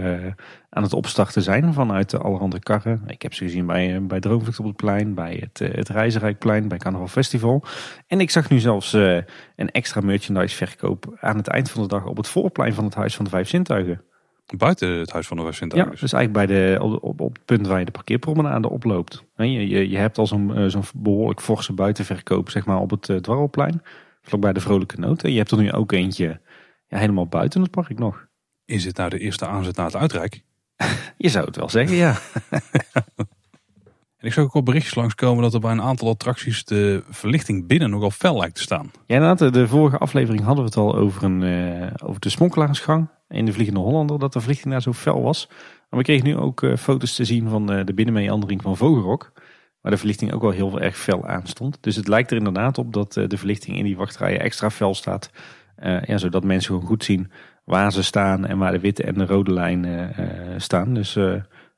aan 0.69 0.83
het 0.83 0.93
opstarten 0.93 1.41
zijn. 1.41 1.73
Vanuit 1.73 2.09
de 2.09 2.17
allerhande 2.17 2.59
karren. 2.59 3.03
Ik 3.07 3.21
heb 3.21 3.33
ze 3.33 3.43
gezien 3.43 3.65
bij, 3.65 4.05
bij 4.05 4.19
Droomvlucht 4.19 4.59
op 4.59 4.65
het 4.65 4.75
plein, 4.75 5.13
bij 5.13 5.37
het, 5.39 5.75
het 5.75 5.89
Reizenrijkplein, 5.89 6.67
bij 6.67 6.77
Carnaval 6.77 7.07
Festival. 7.07 7.63
En 8.07 8.19
ik 8.19 8.29
zag 8.29 8.49
nu 8.49 8.59
zelfs 8.59 8.93
een 8.93 9.71
extra 9.71 10.01
merchandise 10.01 10.55
verkoop 10.55 11.17
aan 11.19 11.37
het 11.37 11.47
eind 11.47 11.69
van 11.69 11.81
de 11.81 11.87
dag 11.87 12.05
op 12.05 12.17
het 12.17 12.27
voorplein 12.27 12.73
van 12.73 12.83
het 12.83 12.95
Huis 12.95 13.15
van 13.15 13.25
de 13.25 13.31
Vijf 13.31 13.47
Zintuigen. 13.47 14.01
Buiten 14.55 14.89
het 14.89 15.11
Huis 15.11 15.27
van 15.27 15.37
de 15.37 15.43
West 15.43 15.59
Ja, 15.59 15.83
dus 15.83 16.13
eigenlijk 16.13 16.33
bij 16.33 16.45
de, 16.45 16.77
op, 16.81 17.19
op, 17.19 17.33
het 17.33 17.45
punt 17.45 17.67
waar 17.67 17.79
je 17.79 17.85
de 17.85 17.91
parkeerpromenade 17.91 18.69
oploopt. 18.69 19.23
Je, 19.35 19.67
je, 19.67 19.89
je 19.89 19.97
hebt 19.97 20.17
al 20.17 20.27
zo'n 20.27 20.55
eh, 20.55 20.65
zo'n 20.67 20.83
behoorlijk 20.95 21.41
forse 21.41 21.73
buitenverkoop 21.73 22.49
zeg 22.49 22.65
maar, 22.65 22.79
op 22.79 22.89
het 22.89 23.07
uh, 23.09 23.17
dwarrelplein. 23.17 23.81
Vlakbij 24.21 24.53
de 24.53 24.59
Vrolijke 24.59 24.99
Noot. 24.99 25.23
En 25.23 25.31
je 25.31 25.37
hebt 25.37 25.51
er 25.51 25.57
nu 25.57 25.71
ook 25.71 25.91
eentje 25.91 26.39
ja, 26.87 26.97
helemaal 26.97 27.27
buiten 27.27 27.61
het 27.61 27.71
park 27.71 27.99
nog. 27.99 28.27
Is 28.65 28.83
dit 28.83 28.97
nou 28.97 29.09
de 29.09 29.19
eerste 29.19 29.45
aanzet 29.47 29.75
naar 29.75 29.85
het 29.85 29.95
uitrijk? 29.95 30.41
je 31.17 31.29
zou 31.29 31.45
het 31.45 31.55
wel 31.55 31.69
zeggen, 31.69 31.95
ja. 31.95 32.15
En 34.17 34.27
ik 34.27 34.33
zag 34.33 34.43
ook 34.43 34.53
op 34.53 34.65
berichtjes 34.65 34.95
langskomen 34.95 35.43
dat 35.43 35.53
er 35.53 35.59
bij 35.59 35.71
een 35.71 35.81
aantal 35.81 36.09
attracties 36.09 36.65
de 36.65 37.03
verlichting 37.09 37.67
binnen 37.67 37.89
nogal 37.89 38.11
fel 38.11 38.37
lijkt 38.37 38.55
te 38.55 38.61
staan. 38.61 38.91
Ja, 39.05 39.15
inderdaad. 39.15 39.53
De 39.53 39.67
vorige 39.67 39.97
aflevering 39.97 40.43
hadden 40.43 40.63
we 40.63 40.69
het 40.69 40.79
al 40.79 40.95
over, 40.95 41.23
een, 41.23 41.41
uh, 41.41 41.87
over 42.03 42.21
de 42.21 42.29
smokkelaarsgang 42.29 43.07
in 43.27 43.45
de 43.45 43.53
Vliegende 43.53 43.79
Hollander, 43.79 44.19
dat 44.19 44.33
de 44.33 44.39
verlichting 44.39 44.71
daar 44.71 44.81
zo 44.81 44.93
fel 44.93 45.21
was. 45.21 45.47
Maar 45.89 45.99
we 45.99 46.05
kregen 46.05 46.25
nu 46.25 46.37
ook 46.37 46.61
uh, 46.61 46.75
foto's 46.75 47.15
te 47.15 47.25
zien 47.25 47.49
van 47.49 47.73
uh, 47.73 47.85
de 47.85 47.93
binnenmeandering 47.93 48.61
van 48.61 48.77
Vogelrok. 48.77 49.31
Waar 49.81 49.91
de 49.91 49.97
verlichting 49.97 50.33
ook 50.33 50.41
wel 50.41 50.51
heel 50.51 50.79
erg 50.79 50.97
fel 50.97 51.27
aanstond. 51.27 51.77
Dus 51.81 51.95
het 51.95 52.07
lijkt 52.07 52.31
er 52.31 52.37
inderdaad 52.37 52.77
op 52.77 52.93
dat 52.93 53.13
de 53.13 53.37
verlichting 53.37 53.77
in 53.77 53.83
die 53.83 53.97
wachtrijen 53.97 54.39
extra 54.39 54.69
fel 54.69 54.93
staat. 54.93 55.31
ja, 56.05 56.17
zodat 56.17 56.43
mensen 56.43 56.73
gewoon 56.73 56.87
goed 56.87 57.03
zien 57.03 57.31
waar 57.63 57.91
ze 57.91 58.03
staan 58.03 58.45
en 58.45 58.57
waar 58.57 58.71
de 58.71 58.79
witte 58.79 59.03
en 59.03 59.13
de 59.13 59.25
rode 59.25 59.53
lijn 59.53 60.13
staan. 60.57 60.93
Dus 60.93 61.17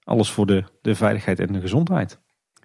alles 0.03 0.31
voor 0.31 0.45
de, 0.45 0.63
de 0.81 0.95
veiligheid 0.95 1.39
en 1.39 1.53
de 1.53 1.59
gezondheid. 1.59 2.19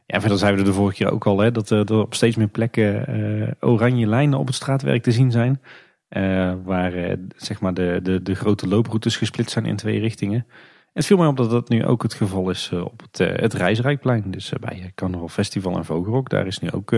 Ja, 0.07 0.21
verder 0.21 0.39
zeiden 0.39 0.61
we 0.61 0.71
de 0.71 0.77
vorige 0.77 0.97
keer 0.97 1.13
ook 1.13 1.27
al 1.27 1.39
hè, 1.39 1.51
dat 1.51 1.71
er 1.71 1.99
op 1.99 2.15
steeds 2.15 2.37
meer 2.37 2.49
plekken 2.49 3.57
oranje 3.61 4.07
lijnen 4.07 4.39
op 4.39 4.47
het 4.47 4.55
straatwerk 4.55 5.03
te 5.03 5.13
zien 5.13 5.31
zijn. 5.31 5.61
Uh, 6.17 6.55
waar 6.65 6.95
uh, 6.95 7.13
zeg 7.37 7.61
maar 7.61 7.75
de, 7.75 8.01
de, 8.03 8.23
de 8.23 8.35
grote 8.35 8.69
looproutes 8.69 9.17
gesplitst 9.17 9.53
zijn 9.53 9.67
in 9.67 9.77
twee 9.77 10.01
richtingen. 10.01 10.47
Het 10.93 11.07
viel 11.07 11.17
mij 11.17 11.27
op 11.27 11.37
dat 11.37 11.51
dat 11.51 11.69
nu 11.69 11.85
ook 11.85 12.03
het 12.03 12.15
geval 12.15 12.51
is 12.51 12.73
op 12.73 13.03
het, 13.11 13.19
het 13.19 13.53
Reisrijkplein. 13.53 14.31
Dus 14.31 14.53
bij 14.61 14.93
Carnaval 14.95 15.29
Festival 15.29 15.77
en 15.77 15.85
Vogelrok. 15.85 16.31
Daar 16.31 16.47
is 16.47 16.59
nu 16.59 16.71
ook 16.71 16.93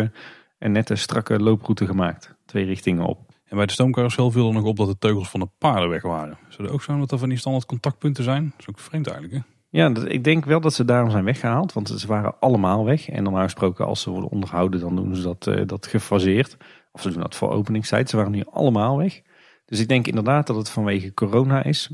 een 0.58 0.72
nette 0.72 0.96
strakke 0.96 1.40
looproute 1.40 1.86
gemaakt. 1.86 2.34
Twee 2.46 2.64
richtingen 2.64 3.04
op. 3.04 3.18
En 3.44 3.56
bij 3.56 3.66
de 3.66 3.72
stoomcarousel 3.72 4.30
viel 4.30 4.48
er 4.48 4.54
nog 4.54 4.64
op 4.64 4.76
dat 4.76 4.86
de 4.86 4.98
teugels 4.98 5.28
van 5.28 5.40
de 5.40 5.48
paarden 5.58 5.88
weg 5.88 6.02
waren. 6.02 6.38
Zou 6.48 6.68
er 6.68 6.74
ook 6.74 6.82
zijn 6.82 6.98
dat 6.98 7.12
er 7.12 7.18
van 7.18 7.28
die 7.28 7.38
standaard 7.38 7.66
contactpunten 7.66 8.24
zijn? 8.24 8.44
Dat 8.44 8.60
is 8.60 8.68
ook 8.68 8.78
vreemd 8.78 9.06
eigenlijk 9.06 9.36
hè? 9.36 9.50
Ja, 9.70 9.92
ik 10.04 10.24
denk 10.24 10.44
wel 10.44 10.60
dat 10.60 10.74
ze 10.74 10.84
daarom 10.84 11.10
zijn 11.10 11.24
weggehaald. 11.24 11.72
Want 11.72 11.88
ze 11.88 12.06
waren 12.06 12.40
allemaal 12.40 12.84
weg. 12.84 13.08
En 13.08 13.22
normaal 13.22 13.42
gesproken 13.42 13.86
als 13.86 14.00
ze 14.00 14.10
worden 14.10 14.30
onderhouden, 14.30 14.80
dan 14.80 14.96
doen 14.96 15.16
ze 15.16 15.22
dat, 15.22 15.68
dat 15.68 15.86
gefaseerd. 15.86 16.56
Of 16.96 17.02
ze 17.02 17.10
doen 17.10 17.22
dat 17.22 17.34
voor 17.34 17.50
openingstijd. 17.50 18.10
Ze 18.10 18.16
waren 18.16 18.32
nu 18.32 18.44
allemaal 18.50 18.96
weg. 18.96 19.22
Dus 19.64 19.80
ik 19.80 19.88
denk 19.88 20.06
inderdaad 20.06 20.46
dat 20.46 20.56
het 20.56 20.70
vanwege 20.70 21.14
corona 21.14 21.64
is. 21.64 21.90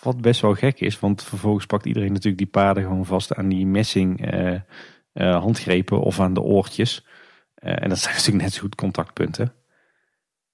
Wat 0.00 0.20
best 0.20 0.40
wel 0.40 0.54
gek 0.54 0.80
is. 0.80 0.98
Want 0.98 1.22
vervolgens 1.22 1.66
pakt 1.66 1.86
iedereen 1.86 2.12
natuurlijk 2.12 2.38
die 2.38 2.46
paarden 2.46 2.82
gewoon 2.82 3.06
vast 3.06 3.34
aan 3.34 3.48
die 3.48 3.66
messing 3.66 4.32
uh, 4.32 4.52
uh, 4.52 5.40
handgrepen 5.40 6.00
of 6.00 6.20
aan 6.20 6.34
de 6.34 6.40
oortjes. 6.40 7.06
en 7.54 7.88
dat 7.88 7.98
zijn 7.98 8.14
natuurlijk 8.16 8.44
net 8.44 8.52
zo 8.52 8.60
goed 8.60 8.74
contactpunten. 8.74 9.52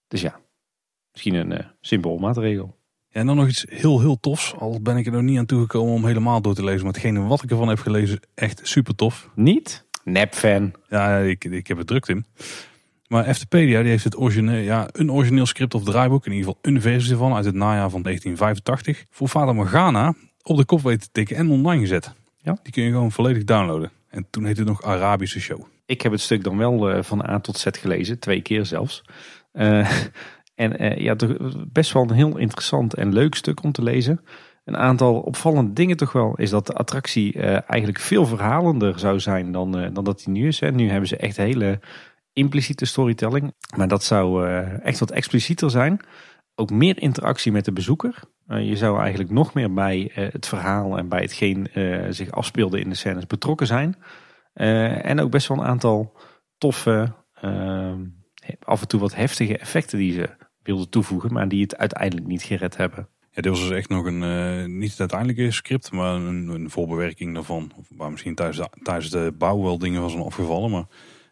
Dus 0.09 0.21
ja, 0.21 0.41
misschien 1.13 1.35
een 1.35 1.65
simpel 1.81 2.19
maatregel 2.19 2.77
en 3.17 3.27
dan 3.27 3.37
nog 3.37 3.49
iets 3.49 3.67
heel, 3.69 4.01
heel 4.01 4.21
tofs. 4.21 4.55
Al 4.55 4.81
ben 4.83 4.97
ik 4.97 5.07
er 5.07 5.13
nog 5.13 5.23
niet 5.23 5.39
aan 5.39 5.47
toegekomen 5.47 5.95
om 5.95 6.07
helemaal 6.07 6.41
door 6.41 6.55
te 6.55 6.65
lezen. 6.65 6.85
Maar 6.85 6.93
hetgene 6.93 7.21
wat 7.21 7.43
ik 7.43 7.51
ervan 7.51 7.69
heb 7.69 7.79
gelezen, 7.79 8.21
echt 8.35 8.61
super 8.63 8.95
tof. 8.95 9.31
Niet? 9.35 9.87
Nep-fan. 10.05 10.73
Ja, 10.89 11.19
ik, 11.19 11.45
ik 11.45 11.67
heb 11.67 11.79
het 11.79 11.87
druk, 11.87 12.07
in. 12.07 12.27
Maar 13.09 13.25
Eftepedia 13.25 13.81
die 13.81 13.91
heeft 13.91 14.05
het 14.05 14.19
origineel, 14.19 14.63
ja, 14.63 14.89
een 14.93 15.13
origineel 15.13 15.47
script 15.47 15.75
of 15.75 15.85
draaiboek. 15.85 16.27
In 16.27 16.33
ieder 16.33 16.47
geval 16.47 16.73
een 16.73 16.81
versie 16.81 17.13
ervan 17.13 17.35
uit 17.35 17.45
het 17.45 17.55
najaar 17.55 17.91
van 17.91 18.03
1985. 18.03 19.05
Voor 19.11 19.29
Vader 19.29 19.55
Morgana 19.55 20.15
op 20.43 20.57
de 20.57 20.65
kop 20.65 20.83
weten 20.83 21.01
te 21.01 21.09
tikken 21.13 21.37
en 21.37 21.51
online 21.51 21.81
gezet. 21.81 22.15
Ja. 22.43 22.59
Die 22.63 22.73
kun 22.73 22.83
je 22.83 22.91
gewoon 22.91 23.13
volledig 23.13 23.45
downloaden. 23.45 23.91
En 24.09 24.27
toen 24.31 24.45
heette 24.45 24.61
het 24.61 24.69
nog 24.69 24.83
Arabische 24.83 25.41
Show. 25.41 25.61
Ik 25.87 26.03
heb 26.03 26.13
het 26.13 26.21
stuk 26.21 26.45
dan 26.45 26.57
wel 26.57 26.97
uh, 26.97 27.03
van 27.03 27.29
A 27.29 27.41
tot 27.41 27.59
Z 27.59 27.67
gelezen. 27.71 28.19
Twee 28.19 28.41
keer 28.41 28.67
zelfs. 28.67 29.03
Uh, 29.53 29.91
En 30.55 30.83
uh, 30.83 30.97
ja, 30.97 31.17
best 31.73 31.93
wel 31.93 32.03
een 32.03 32.11
heel 32.11 32.37
interessant 32.37 32.95
en 32.95 33.13
leuk 33.13 33.35
stuk 33.35 33.63
om 33.63 33.73
te 33.73 33.83
lezen. 33.83 34.21
Een 34.65 34.77
aantal 34.77 35.21
opvallende 35.21 35.73
dingen 35.73 35.97
toch 35.97 36.13
wel 36.13 36.37
is 36.37 36.51
dat 36.51 36.67
de 36.67 36.73
attractie 36.73 37.41
eigenlijk 37.41 38.01
veel 38.01 38.27
verhalender 38.27 38.99
zou 38.99 39.21
zijn 39.21 39.53
dan, 39.53 39.73
dan 39.93 40.05
dat 40.05 40.19
die 40.25 40.29
nu 40.29 40.47
is. 40.47 40.61
Hè. 40.61 40.71
Nu 40.71 40.89
hebben 40.91 41.09
ze 41.09 41.17
echt 41.17 41.37
hele 41.37 41.81
impliciete 42.37 42.85
storytelling. 42.85 43.55
Maar 43.77 43.89
dat 43.89 44.05
zou 44.05 44.49
echt 44.83 44.99
wat 44.99 45.11
explicieter 45.11 45.71
zijn. 45.71 46.01
Ook 46.55 46.71
meer 46.71 47.01
interactie 47.01 47.53
met 47.53 47.65
de 47.65 47.73
bezoeker. 47.73 48.23
je 48.47 48.77
zou 48.77 49.01
eigenlijk 49.01 49.31
nog 49.31 49.55
meer 49.55 49.73
bij 49.73 50.11
het 50.13 50.47
verhaal 50.47 50.99
en 50.99 51.09
bij 51.09 51.21
hetgeen 51.21 51.69
zich 52.11 52.31
afspeelde 52.31 52.81
in 52.81 52.89
de 52.89 52.95
scènes 52.95 53.27
betrokken 53.27 53.67
zijn. 53.67 53.97
en 54.53 55.21
ook 55.21 55.31
best 55.31 55.49
wel 55.49 55.59
een 55.59 55.65
aantal 55.65 56.19
toffe, 56.59 57.15
af 58.63 58.81
en 58.81 58.89
toe 58.89 59.01
wat 59.01 59.15
heftige 59.15 59.59
effecten 59.59 59.99
die 59.99 60.13
ze 60.13 60.29
wilde 60.63 60.89
toevoegen, 60.89 61.33
maar 61.33 61.49
die 61.49 61.63
het 61.63 61.77
uiteindelijk 61.77 62.27
niet 62.27 62.43
gered 62.43 62.77
hebben. 62.77 63.09
Ja, 63.43 63.51
was 63.51 63.61
dus 63.61 63.71
echt 63.71 63.89
nog 63.89 64.05
een, 64.05 64.23
eh, 64.23 64.65
niet 64.65 64.91
het 64.91 65.01
uiteindelijke 65.01 65.51
script, 65.51 65.93
maar 65.93 66.15
een, 66.15 66.71
voorbewerking 66.71 67.35
daarvan. 67.35 67.73
Of 67.77 67.87
Waar 67.89 68.11
misschien 68.11 68.35
tijdens 68.35 68.59
de, 68.59 68.69
tijdens 68.83 69.11
de 69.11 69.35
bouw 69.39 69.63
wel 69.63 69.79
dingen 69.79 70.01
van 70.01 70.11
zijn 70.11 70.23
opgevallen. 70.23 70.71
Maar 70.71 70.87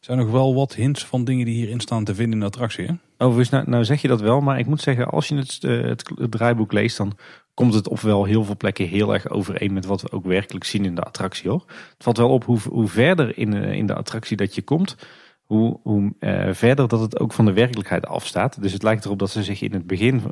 zijn 0.04 0.18
nog 0.18 0.30
wel 0.30 0.54
wat 0.54 0.74
hints 0.74 1.06
van 1.06 1.24
dingen 1.24 1.44
die 1.44 1.54
hierin 1.54 1.80
staan 1.80 2.04
te 2.04 2.14
vinden 2.14 2.32
in 2.32 2.40
de 2.40 2.46
attractie. 2.46 2.98
Overigens, 3.18 3.50
nou, 3.50 3.70
nou 3.70 3.84
zeg 3.84 4.02
je 4.02 4.08
dat 4.08 4.20
wel, 4.20 4.40
maar 4.40 4.58
ik 4.58 4.66
moet 4.66 4.80
zeggen, 4.80 5.08
als 5.08 5.28
je 5.28 5.36
het, 5.36 5.58
eh, 5.64 5.82
het, 5.82 6.12
draaiboek 6.30 6.72
leest, 6.72 6.96
dan 6.96 7.16
komt 7.54 7.74
het 7.74 7.88
op 7.88 8.00
wel 8.00 8.24
heel 8.24 8.44
veel 8.44 8.56
plekken 8.56 8.86
heel 8.86 9.12
erg 9.14 9.28
overeen 9.28 9.72
met 9.72 9.84
wat 9.84 10.02
we 10.02 10.12
ook 10.12 10.24
werkelijk 10.24 10.64
zien 10.64 10.84
in 10.84 10.94
de 10.94 11.02
attractie 11.02 11.50
hoor. 11.50 11.64
Het 11.66 12.02
valt 12.02 12.16
wel 12.16 12.30
op 12.30 12.44
hoe, 12.44 12.58
hoe 12.68 12.88
verder 12.88 13.38
in, 13.38 13.54
eh, 13.54 13.72
in 13.72 13.86
de 13.86 13.94
attractie 13.94 14.36
dat 14.36 14.54
je 14.54 14.62
komt, 14.62 14.96
hoe, 15.42 15.80
hoe 15.82 16.12
eh, 16.18 16.48
verder 16.52 16.88
dat 16.88 17.00
het 17.00 17.20
ook 17.20 17.32
van 17.32 17.44
de 17.44 17.52
werkelijkheid 17.52 18.06
afstaat. 18.06 18.62
Dus 18.62 18.72
het 18.72 18.82
lijkt 18.82 19.04
erop 19.04 19.18
dat 19.18 19.30
ze 19.30 19.42
zich 19.42 19.60
in 19.60 19.72
het 19.72 19.86
begin 19.86 20.22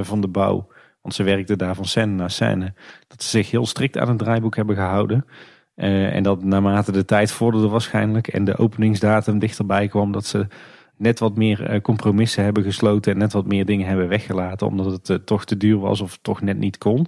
van 0.00 0.20
de 0.20 0.28
bouw, 0.28 0.68
want 1.02 1.14
ze 1.14 1.22
werkten 1.22 1.58
daar 1.58 1.74
van 1.74 1.84
scène 1.84 2.12
naar 2.12 2.30
scène, 2.30 2.74
dat 3.08 3.22
ze 3.22 3.28
zich 3.28 3.50
heel 3.50 3.66
strikt 3.66 3.98
aan 3.98 4.08
het 4.08 4.18
draaiboek 4.18 4.56
hebben 4.56 4.76
gehouden. 4.76 5.24
Eh, 5.80 6.14
en 6.14 6.22
dat 6.22 6.44
naarmate 6.44 6.92
de 6.92 7.04
tijd 7.04 7.32
vorderde 7.32 7.68
waarschijnlijk 7.68 8.28
en 8.28 8.44
de 8.44 8.56
openingsdatum 8.56 9.38
dichterbij 9.38 9.88
kwam, 9.88 10.12
dat 10.12 10.26
ze 10.26 10.46
net 10.96 11.18
wat 11.18 11.36
meer 11.36 11.64
eh, 11.64 11.80
compromissen 11.80 12.44
hebben 12.44 12.62
gesloten 12.62 13.12
en 13.12 13.18
net 13.18 13.32
wat 13.32 13.46
meer 13.46 13.64
dingen 13.64 13.86
hebben 13.86 14.08
weggelaten, 14.08 14.66
omdat 14.66 14.86
het 14.86 15.10
eh, 15.10 15.16
toch 15.16 15.44
te 15.44 15.56
duur 15.56 15.78
was 15.78 16.00
of 16.00 16.18
toch 16.22 16.40
net 16.40 16.58
niet 16.58 16.78
kon. 16.78 17.06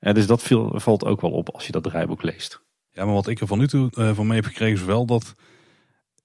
Dus 0.00 0.26
dat 0.26 0.42
viel, 0.42 0.72
valt 0.74 1.04
ook 1.04 1.20
wel 1.20 1.30
op 1.30 1.50
als 1.50 1.66
je 1.66 1.72
dat 1.72 1.82
draaiboek 1.82 2.22
leest. 2.22 2.62
Ja, 2.92 3.04
maar 3.04 3.14
wat 3.14 3.26
ik 3.26 3.40
er 3.40 3.46
van 3.46 3.58
nu 3.58 3.68
toe 3.68 3.88
van 4.14 4.26
mee 4.26 4.36
heb 4.36 4.44
gekregen 4.44 4.74
is 4.74 4.84
wel 4.84 5.06
dat 5.06 5.34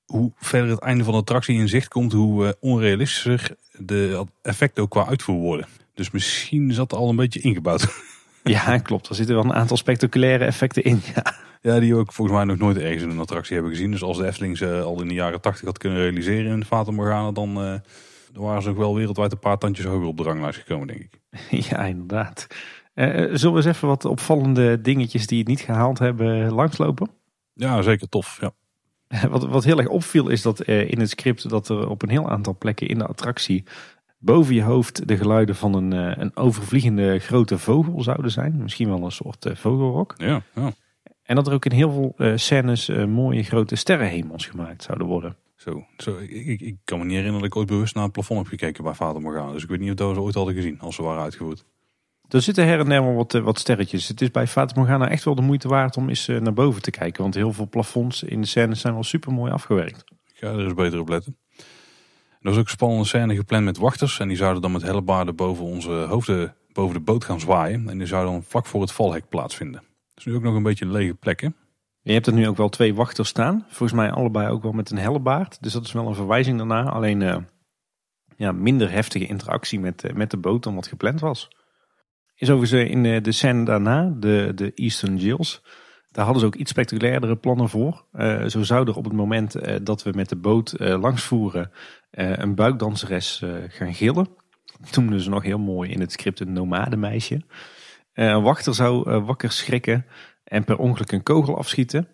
hoe 0.05 0.31
verder 0.35 0.69
het 0.69 0.79
einde 0.79 1.03
van 1.03 1.13
de 1.13 1.19
attractie 1.19 1.59
in 1.59 1.67
zicht 1.67 1.87
komt, 1.87 2.13
hoe 2.13 2.57
onrealistischer 2.59 3.55
de 3.71 4.25
effecten 4.41 4.83
ook 4.83 4.89
qua 4.89 5.07
uitvoer 5.07 5.39
worden. 5.39 5.67
Dus 5.93 6.11
misschien 6.11 6.73
zat 6.73 6.91
er 6.91 6.97
al 6.97 7.09
een 7.09 7.15
beetje 7.15 7.39
ingebouwd. 7.39 7.87
Ja, 8.49 8.77
klopt. 8.77 9.09
Er 9.09 9.15
zitten 9.15 9.35
wel 9.35 9.43
een 9.43 9.53
aantal 9.53 9.77
spectaculaire 9.77 10.45
effecten 10.45 10.83
in. 10.83 11.01
Ja. 11.15 11.35
Ja, 11.61 11.79
die 11.79 11.95
ook 11.95 12.13
volgens 12.13 12.37
mij 12.37 12.45
nog 12.45 12.57
nooit 12.57 12.77
ergens 12.77 13.03
in 13.03 13.09
een 13.09 13.19
attractie 13.19 13.53
hebben 13.53 13.71
gezien. 13.71 13.91
Dus 13.91 14.03
als 14.03 14.17
de 14.17 14.25
Efteling 14.25 14.57
ze 14.57 14.81
al 14.81 15.01
in 15.01 15.07
de 15.07 15.13
jaren 15.13 15.41
80 15.41 15.65
had 15.65 15.77
kunnen 15.77 15.99
realiseren 15.99 16.51
in 16.51 16.65
Fata 16.65 16.91
Morgana, 16.91 17.31
dan, 17.31 17.49
eh, 17.49 17.73
dan 18.31 18.43
waren 18.43 18.61
ze 18.61 18.67
nog 18.67 18.77
wel 18.77 18.95
wereldwijd 18.95 19.31
een 19.31 19.39
paar 19.39 19.57
tandjes 19.57 19.85
hoger 19.85 20.07
op 20.07 20.17
de 20.17 20.23
ranglijst 20.23 20.59
gekomen, 20.59 20.87
denk 20.87 20.99
ik. 20.99 21.19
ja, 21.69 21.85
inderdaad. 21.85 22.47
Eh, 22.93 23.07
zullen 23.09 23.51
we 23.51 23.55
eens 23.55 23.65
even 23.65 23.87
wat 23.87 24.05
opvallende 24.05 24.81
dingetjes 24.81 25.27
die 25.27 25.39
het 25.39 25.47
niet 25.47 25.61
gehaald 25.61 25.99
hebben 25.99 26.51
langslopen? 26.51 27.09
Ja, 27.53 27.81
zeker 27.81 28.09
tof. 28.09 28.37
Ja. 28.41 28.51
Wat, 29.29 29.45
wat 29.45 29.63
heel 29.63 29.77
erg 29.77 29.87
opviel 29.87 30.29
is 30.29 30.41
dat 30.41 30.59
eh, 30.59 30.89
in 30.91 30.99
het 30.99 31.09
script 31.09 31.49
dat 31.49 31.69
er 31.69 31.89
op 31.89 32.01
een 32.01 32.09
heel 32.09 32.29
aantal 32.29 32.55
plekken 32.57 32.87
in 32.87 32.97
de 32.97 33.05
attractie 33.05 33.63
boven 34.17 34.55
je 34.55 34.63
hoofd 34.63 35.07
de 35.07 35.17
geluiden 35.17 35.55
van 35.55 35.73
een, 35.73 35.93
eh, 35.93 36.23
een 36.23 36.35
overvliegende 36.35 37.19
grote 37.19 37.57
vogel 37.57 38.03
zouden 38.03 38.31
zijn. 38.31 38.57
Misschien 38.61 38.89
wel 38.89 39.03
een 39.03 39.11
soort 39.11 39.45
eh, 39.45 39.55
vogelrok. 39.55 40.13
Ja, 40.17 40.41
ja. 40.55 40.71
En 41.23 41.35
dat 41.35 41.47
er 41.47 41.53
ook 41.53 41.65
in 41.65 41.71
heel 41.71 41.91
veel 41.91 42.13
eh, 42.17 42.31
scènes 42.35 42.87
mooie 42.87 43.43
grote 43.43 43.75
sterrenhemels 43.75 44.45
gemaakt 44.45 44.83
zouden 44.83 45.07
worden. 45.07 45.35
Zo, 45.55 45.85
zo 45.97 46.17
ik, 46.17 46.45
ik, 46.45 46.61
ik 46.61 46.77
kan 46.83 46.97
me 46.97 47.03
niet 47.03 47.13
herinneren 47.13 47.41
dat 47.41 47.49
ik 47.49 47.55
ooit 47.55 47.67
bewust 47.67 47.95
naar 47.95 48.03
het 48.03 48.11
plafond 48.11 48.39
heb 48.39 48.47
gekeken 48.47 48.83
bij 48.83 48.93
Fata 48.93 49.19
Morgana. 49.19 49.51
Dus 49.51 49.63
ik 49.63 49.69
weet 49.69 49.79
niet 49.79 50.01
of 50.01 50.07
we 50.07 50.13
ze 50.13 50.21
ooit 50.21 50.35
hadden 50.35 50.55
gezien 50.55 50.79
als 50.79 50.95
ze 50.95 51.03
waren 51.03 51.21
uitgevoerd. 51.23 51.65
Er 52.29 52.41
zitten 52.41 52.65
her 52.65 52.79
en 52.79 52.89
der 52.89 53.03
wel 53.03 53.13
wat, 53.13 53.31
wat 53.31 53.59
sterretjes. 53.59 54.07
Het 54.07 54.21
is 54.21 54.31
bij 54.31 54.47
Fata 54.47 54.79
Morgana 54.79 55.09
echt 55.09 55.23
wel 55.23 55.35
de 55.35 55.41
moeite 55.41 55.67
waard 55.67 55.97
om 55.97 56.09
eens 56.09 56.27
naar 56.27 56.53
boven 56.53 56.81
te 56.81 56.91
kijken. 56.91 57.21
Want 57.21 57.35
heel 57.35 57.53
veel 57.53 57.69
plafonds 57.69 58.23
in 58.23 58.41
de 58.41 58.47
scènes 58.47 58.79
zijn 58.79 58.93
wel 58.93 59.03
super 59.03 59.33
mooi 59.33 59.51
afgewerkt. 59.51 60.03
Ik 60.33 60.37
ga 60.37 60.47
er 60.47 60.63
eens 60.63 60.73
beter 60.73 60.99
op 60.99 61.09
letten. 61.09 61.37
Er 62.39 62.49
was 62.49 62.57
ook 62.57 62.63
een 62.63 62.69
spannende 62.69 63.05
scène 63.05 63.35
gepland 63.35 63.65
met 63.65 63.77
wachters. 63.77 64.19
En 64.19 64.27
die 64.27 64.37
zouden 64.37 64.61
dan 64.61 64.71
met 64.71 64.81
hellebaarden 64.81 65.35
boven 65.35 65.65
onze 65.65 65.91
hoofden 65.91 66.55
boven 66.77 66.95
de 66.95 67.01
boot 67.01 67.23
gaan 67.23 67.39
zwaaien. 67.39 67.89
En 67.89 67.97
die 67.97 68.07
zouden 68.07 68.31
dan 68.31 68.43
vlak 68.43 68.65
voor 68.65 68.81
het 68.81 68.91
valhek 68.91 69.29
plaatsvinden. 69.29 69.83
Is 70.15 70.25
nu 70.25 70.35
ook 70.35 70.41
nog 70.41 70.55
een 70.55 70.63
beetje 70.63 70.85
lege 70.85 71.13
plek, 71.13 71.41
hè? 71.41 71.47
Je 72.01 72.13
hebt 72.13 72.27
er 72.27 72.33
nu 72.33 72.47
ook 72.47 72.57
wel 72.57 72.69
twee 72.69 72.95
wachters 72.95 73.29
staan. 73.29 73.65
Volgens 73.67 73.99
mij 73.99 74.11
allebei 74.11 74.49
ook 74.49 74.63
wel 74.63 74.71
met 74.71 74.91
een 74.91 74.97
hellebaard. 74.97 75.63
Dus 75.63 75.73
dat 75.73 75.83
is 75.83 75.91
wel 75.91 76.07
een 76.07 76.15
verwijzing 76.15 76.57
daarna. 76.57 76.83
Alleen 76.83 77.21
eh, 77.21 77.37
ja, 78.35 78.51
minder 78.51 78.91
heftige 78.91 79.27
interactie 79.27 79.79
met, 79.79 80.03
eh, 80.03 80.13
met 80.13 80.31
de 80.31 80.37
boot 80.37 80.63
dan 80.63 80.75
wat 80.75 80.87
gepland 80.87 81.19
was. 81.19 81.47
Is 82.35 82.49
overigens 82.49 82.81
eh, 82.81 82.91
in 82.91 83.23
de 83.23 83.31
scène 83.31 83.65
daarna, 83.65 84.13
de, 84.17 84.51
de 84.55 84.73
Eastern 84.73 85.19
Gills. 85.19 85.61
Daar 86.11 86.25
hadden 86.25 86.41
ze 86.41 86.47
ook 86.47 86.55
iets 86.55 86.71
spectaculairdere 86.71 87.35
plannen 87.35 87.69
voor. 87.69 88.05
Eh, 88.11 88.45
zo 88.45 88.63
zou 88.63 88.87
er 88.87 88.95
op 88.95 89.03
het 89.03 89.13
moment 89.13 89.55
eh, 89.55 89.75
dat 89.81 90.03
we 90.03 90.11
met 90.15 90.29
de 90.29 90.35
boot 90.35 90.71
eh, 90.71 91.01
langsvoeren 91.01 91.71
een 92.11 92.55
buikdanseres 92.55 93.43
gaan 93.67 93.93
gillen. 93.93 94.27
Dat 94.79 94.95
noemden 94.95 95.21
ze 95.21 95.29
nog 95.29 95.43
heel 95.43 95.59
mooi 95.59 95.91
in 95.91 95.99
het 95.99 96.11
script 96.11 96.39
een 96.39 96.53
nomadenmeisje. 96.53 97.41
Eh, 98.13 98.27
een 98.27 98.41
wachter 98.41 98.73
zou 98.73 99.19
wakker 99.19 99.51
schrikken 99.51 100.05
en 100.43 100.63
per 100.63 100.77
ongeluk 100.77 101.11
een 101.11 101.23
kogel 101.23 101.57
afschieten. 101.57 102.07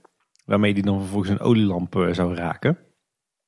Waarmee 0.45 0.74
die 0.74 0.84
dan 0.84 0.99
vervolgens 0.99 1.30
een 1.30 1.40
olielamp 1.40 2.07
zou 2.11 2.36
raken. 2.36 2.78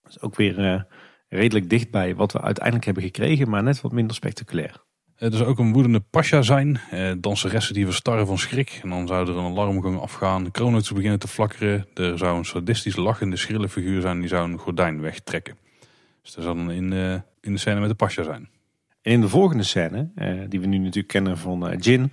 Dat 0.01 0.11
is 0.11 0.21
ook 0.21 0.35
weer 0.35 0.87
redelijk 1.29 1.69
dichtbij 1.69 2.15
wat 2.15 2.31
we 2.31 2.41
uiteindelijk 2.41 2.85
hebben 2.85 3.03
gekregen, 3.03 3.49
maar 3.49 3.63
net 3.63 3.81
wat 3.81 3.91
minder 3.91 4.15
spectaculair. 4.15 4.85
Er 5.15 5.33
zou 5.33 5.49
ook 5.49 5.59
een 5.59 5.73
woedende 5.73 5.99
pasja 5.99 6.41
zijn. 6.41 6.79
Eh, 6.91 7.11
danseressen 7.17 7.73
die 7.73 7.85
verstarren 7.85 8.27
van 8.27 8.37
schrik. 8.37 8.79
En 8.83 8.89
dan 8.89 9.07
zou 9.07 9.29
er 9.29 9.37
een 9.37 9.51
alarmgang 9.51 9.99
afgaan. 9.99 10.43
De 10.43 10.93
beginnen 10.93 11.19
te 11.19 11.27
flakkeren. 11.27 11.87
Er 11.93 12.17
zou 12.17 12.37
een 12.37 12.45
sadistisch 12.45 12.95
lachende 12.95 13.35
schrille 13.35 13.69
figuur 13.69 14.01
zijn. 14.01 14.19
Die 14.19 14.29
zou 14.29 14.51
een 14.51 14.57
gordijn 14.57 15.01
wegtrekken. 15.01 15.57
Dus 16.21 16.33
dat 16.33 16.43
zou 16.43 16.55
dan 16.55 16.71
in, 16.71 16.93
eh, 16.93 17.13
in 17.41 17.53
de 17.53 17.57
scène 17.57 17.79
met 17.79 17.89
de 17.89 17.95
pasja 17.95 18.23
zijn. 18.23 18.49
En 19.01 19.11
in 19.11 19.21
de 19.21 19.29
volgende 19.29 19.63
scène, 19.63 20.09
eh, 20.15 20.33
die 20.49 20.59
we 20.59 20.65
nu 20.65 20.77
natuurlijk 20.77 21.07
kennen 21.07 21.37
van 21.37 21.77
Jin, 21.79 22.11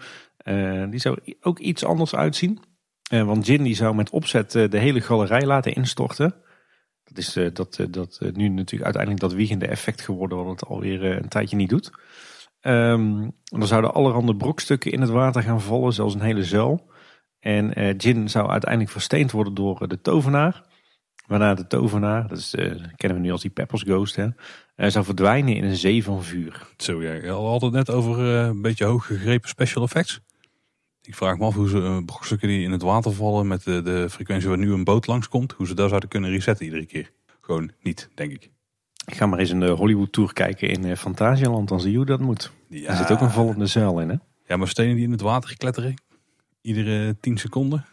die 0.91 1.01
zou 1.01 1.19
ook 1.41 1.59
iets 1.59 1.85
anders 1.85 2.15
uitzien. 2.15 2.61
Want 3.11 3.47
Jin 3.47 3.63
die 3.63 3.75
zou 3.75 3.95
met 3.95 4.11
opzet 4.11 4.51
de 4.51 4.79
hele 4.79 5.01
galerij 5.01 5.47
laten 5.47 5.75
instorten. 5.75 6.35
Dat 7.05 7.19
is 7.19 7.33
dat, 7.33 7.87
dat 7.91 8.21
nu 8.33 8.49
natuurlijk 8.49 8.85
uiteindelijk 8.85 9.21
dat 9.21 9.33
wiegende 9.33 9.67
effect 9.67 10.01
geworden, 10.01 10.45
wat 10.45 10.61
het 10.61 10.69
alweer 10.69 11.05
een 11.05 11.29
tijdje 11.29 11.57
niet 11.57 11.71
doet. 11.71 11.91
Ehm, 12.63 13.29
dan 13.45 13.67
zouden 13.67 13.95
allerhande 13.95 14.37
brokstukken 14.37 14.93
in 14.93 15.01
het 15.01 15.11
water 15.11 15.43
gaan 15.43 15.61
vallen, 15.61 15.93
zelfs 15.93 16.15
een 16.15 16.21
hele 16.21 16.45
zuil. 16.45 16.91
En 17.41 17.75
eh, 17.75 17.97
Jin 17.97 18.31
zou 18.31 18.51
uiteindelijk 18.51 18.91
versteend 18.91 19.31
worden 19.31 19.55
door 19.55 19.81
eh, 19.81 19.89
de 19.89 20.01
tovenaar. 20.01 20.63
Waarna 21.27 21.55
de 21.55 21.67
tovenaar, 21.67 22.29
dat 22.29 22.39
is, 22.39 22.55
eh, 22.55 22.65
kennen 22.97 23.19
we 23.19 23.25
nu 23.25 23.31
als 23.31 23.41
die 23.41 23.51
Peppers 23.51 23.83
Ghost, 23.83 24.17
hè, 24.17 24.91
zou 24.91 25.05
verdwijnen 25.05 25.57
in 25.57 25.65
een 25.65 25.77
zee 25.77 26.05
van 26.05 26.23
vuur. 26.23 26.67
Zo, 26.77 27.03
ja, 27.03 27.59
het 27.61 27.73
net 27.73 27.91
over 27.91 28.19
een 28.19 28.63
beetje 28.63 28.85
hoog 28.85 29.07
gegrepen 29.07 29.49
special 29.49 29.85
effects. 29.85 30.21
Ik 31.03 31.15
vraag 31.15 31.39
me 31.39 31.45
af 31.45 31.55
hoe 31.55 31.69
ze 31.69 32.03
brokstukken 32.07 32.49
die 32.49 32.63
in 32.63 32.73
het 32.73 32.83
water 32.83 33.13
vallen 33.13 33.47
met 33.47 33.65
de, 33.65 33.83
de 33.83 34.11
frequentie 34.11 34.49
waar 34.49 34.59
nu 34.59 34.73
een 34.73 34.85
boot 34.85 35.07
langskomt, 35.07 35.53
hoe 35.53 35.67
ze 35.67 35.75
daar 35.75 35.89
zouden 35.89 36.09
kunnen 36.09 36.31
resetten 36.31 36.65
iedere 36.65 36.87
keer. 36.87 37.11
Gewoon 37.41 37.71
niet, 37.81 38.09
denk 38.15 38.33
ik. 38.33 38.51
Ik 39.07 39.15
ga 39.15 39.27
maar 39.27 39.39
eens 39.39 39.51
een 39.51 39.69
Hollywood 39.69 40.13
tour 40.13 40.33
kijken 40.33 40.69
in 40.69 40.85
eh, 40.85 40.97
Fantasialand, 40.97 41.69
dan 41.69 41.81
zie 41.81 41.91
je 41.91 41.97
hoe 41.97 42.07
dat 42.07 42.21
moet. 42.21 42.53
Ja, 42.69 42.91
Er 42.91 42.97
zit 42.97 43.11
ook 43.11 43.21
een 43.21 43.31
vallende 43.31 43.67
zuil 43.67 44.01
in, 44.01 44.09
hè? 44.09 44.17
Ja, 44.47 44.57
maar 44.57 44.69
stenen 44.69 44.95
die 44.95 45.05
in 45.05 45.11
het 45.11 45.21
water 45.21 45.57
kletteren, 45.57 45.95
iedere 46.61 47.17
10 47.21 47.39
seconden. 47.39 47.85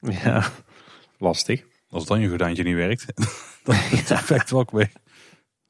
Ja, 0.00 0.44
lastig. 1.18 1.64
Als 1.88 2.06
dan 2.06 2.20
je 2.20 2.28
gordijntje 2.28 2.62
niet 2.62 2.74
werkt, 2.74 3.06
dan 3.64 3.74
is 3.92 4.00
het 4.00 4.10
effect 4.10 4.50
weg. 4.50 4.90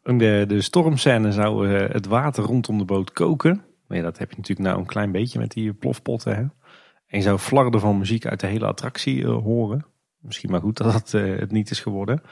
Ook 0.03 0.19
De, 0.19 0.45
de 0.49 0.61
stormscène 0.61 1.33
zou 1.33 1.69
eh, 1.69 1.93
het 1.93 2.07
water 2.07 2.45
rondom 2.45 2.79
de 2.79 2.85
boot 2.85 3.13
koken. 3.13 3.65
Maar 3.87 3.97
ja, 3.97 4.03
dat 4.03 4.19
heb 4.19 4.31
je 4.31 4.37
natuurlijk 4.37 4.69
nou 4.69 4.81
een 4.81 4.87
klein 4.87 5.13
beetje 5.13 5.39
met 5.39 5.51
die 5.51 5.73
plofpotten. 5.73 6.35
Hè? 6.35 6.43
En 7.07 7.19
je 7.19 7.23
zou 7.23 7.39
flarden 7.39 7.81
van 7.81 7.99
muziek 7.99 8.27
uit 8.27 8.41
de 8.41 8.47
hele 8.47 8.67
attractie 8.67 9.23
eh, 9.25 9.29
horen. 9.29 9.85
Misschien 10.19 10.51
maar 10.51 10.61
goed 10.61 10.77
dat 10.77 10.93
dat 10.93 11.15
eh, 11.15 11.39
het 11.39 11.51
niet 11.51 11.71
is 11.71 11.81
geworden. 11.81 12.23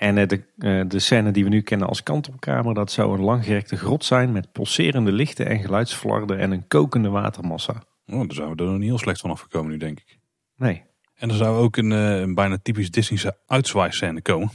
En 0.00 0.18
eh, 0.18 0.26
de, 0.26 0.42
eh, 0.58 0.80
de 0.88 0.98
scène 0.98 1.30
die 1.30 1.44
we 1.44 1.50
nu 1.50 1.60
kennen 1.60 1.88
als 1.88 2.02
kantelkamer, 2.02 2.74
dat 2.74 2.90
zou 2.90 3.14
een 3.14 3.24
langgerekte 3.24 3.76
grot 3.76 4.04
zijn 4.04 4.32
met 4.32 4.52
pulserende 4.52 5.12
lichten 5.12 5.46
en 5.46 5.58
geluidsflarden 5.58 6.38
en 6.38 6.50
een 6.50 6.68
kokende 6.68 7.08
watermassa. 7.08 7.82
Oh, 8.06 8.18
daar 8.20 8.34
zouden 8.34 8.56
we 8.56 8.62
er 8.62 8.68
nog 8.68 8.78
niet 8.78 8.88
heel 8.88 8.98
slecht 8.98 9.20
van 9.20 9.30
afgekomen 9.30 9.70
nu, 9.70 9.76
denk 9.76 9.98
ik. 10.00 10.18
Nee, 10.56 10.82
En 11.14 11.28
er 11.28 11.34
zou 11.34 11.56
ook 11.56 11.76
een, 11.76 11.92
eh, 11.92 12.20
een 12.20 12.34
bijna 12.34 12.58
typisch 12.62 12.90
Disneyse 12.90 13.38
uitzwaaiscène 13.46 14.22
komen. 14.22 14.50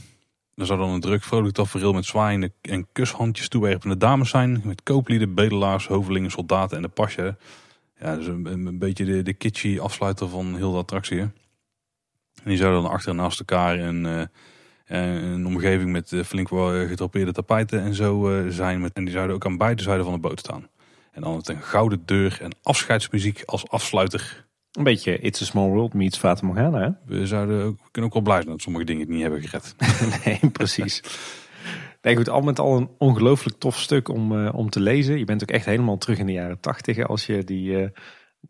Er 0.54 0.66
zou 0.66 0.78
dan 0.78 0.90
een 0.90 1.00
druk 1.00 1.22
vrolijk 1.22 1.54
tafereel 1.54 1.92
met 1.92 2.04
zwaaiende 2.04 2.52
en 2.60 2.86
kushandjes 2.92 3.48
toewerpende 3.48 3.96
dames 3.96 4.30
zijn. 4.30 4.60
Met 4.64 4.82
kooplieden, 4.82 5.34
bedelaars, 5.34 5.86
hovelingen, 5.86 6.30
soldaten 6.30 6.76
en 6.76 6.82
de 6.82 6.88
pasje. 6.88 7.36
Ja, 8.00 8.16
dus 8.16 8.26
een, 8.26 8.46
een, 8.46 8.78
beetje 8.78 9.04
de, 9.04 9.22
de 9.22 9.34
kitschy 9.34 9.78
afsluiter 9.80 10.28
van 10.28 10.56
heel 10.56 10.72
de 10.72 10.78
attractie. 10.78 11.18
hè. 11.18 11.22
En 11.22 11.32
die 12.44 12.56
zouden 12.56 12.82
dan 12.82 12.90
achter 12.90 13.10
en 13.10 13.16
naast 13.16 13.38
elkaar 13.38 13.78
een, 13.78 14.28
een 14.86 15.46
omgeving 15.46 15.90
met 15.90 16.12
eh, 16.12 16.22
flink 16.22 16.48
wat 16.48 16.74
eh, 16.74 16.88
getrapeerde 16.88 17.32
tapijten 17.32 17.80
en 17.82 17.94
zo 17.94 18.28
eh, 18.28 18.50
zijn. 18.50 18.80
Met, 18.80 18.92
en 18.92 19.04
die 19.04 19.12
zouden 19.12 19.36
ook 19.36 19.46
aan 19.46 19.56
beide 19.56 19.82
zijden 19.82 20.04
van 20.04 20.14
de 20.14 20.20
boot 20.20 20.38
staan. 20.38 20.68
En 21.12 21.22
dan 21.22 21.36
met 21.36 21.48
een 21.48 21.62
gouden 21.62 22.02
deur 22.04 22.38
en 22.42 22.50
afscheidsmuziek 22.62 23.42
als 23.44 23.68
afsluiter. 23.68 24.46
een 24.72 24.84
beetje 24.84 25.18
It's 25.18 25.42
a 25.42 25.44
Small 25.44 25.68
World 25.68 25.94
meets 25.94 26.18
Fata 26.18 26.46
Morgana, 26.46 26.80
hè? 26.80 27.16
We, 27.16 27.26
zouden 27.26 27.64
ook, 27.64 27.76
we 27.76 27.90
kunnen 27.90 28.10
ook 28.10 28.16
wel 28.16 28.22
blij 28.22 28.36
zijn 28.36 28.50
dat 28.50 28.60
sommige 28.60 28.84
dingen 28.84 29.02
het 29.02 29.10
niet 29.10 29.22
hebben 29.22 29.42
gered. 29.42 29.74
nee, 30.24 30.50
precies. 30.52 31.02
Nee, 32.02 32.16
goed, 32.16 32.28
al 32.28 32.40
met 32.40 32.58
al 32.58 32.76
een 32.76 32.90
ongelooflijk 32.98 33.58
tof 33.58 33.78
stuk 33.78 34.08
om, 34.08 34.48
om 34.48 34.70
te 34.70 34.80
lezen. 34.80 35.18
Je 35.18 35.24
bent 35.24 35.42
ook 35.42 35.50
echt 35.50 35.64
helemaal 35.64 35.98
terug 35.98 36.18
in 36.18 36.26
de 36.26 36.32
jaren 36.32 36.60
tachtig 36.60 37.06
als 37.06 37.26
je 37.26 37.44
die, 37.44 37.90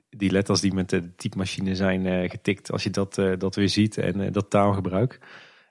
die 0.09 0.31
letters 0.31 0.61
die 0.61 0.75
met 0.75 0.91
de 0.91 1.15
typemachine 1.15 1.75
zijn 1.75 2.31
getikt, 2.31 2.73
als 2.73 2.83
je 2.83 2.91
dat, 2.91 3.15
dat 3.39 3.55
weer 3.55 3.69
ziet 3.69 3.99
en 3.99 4.33
dat 4.33 4.51
taalgebruik. 4.51 5.21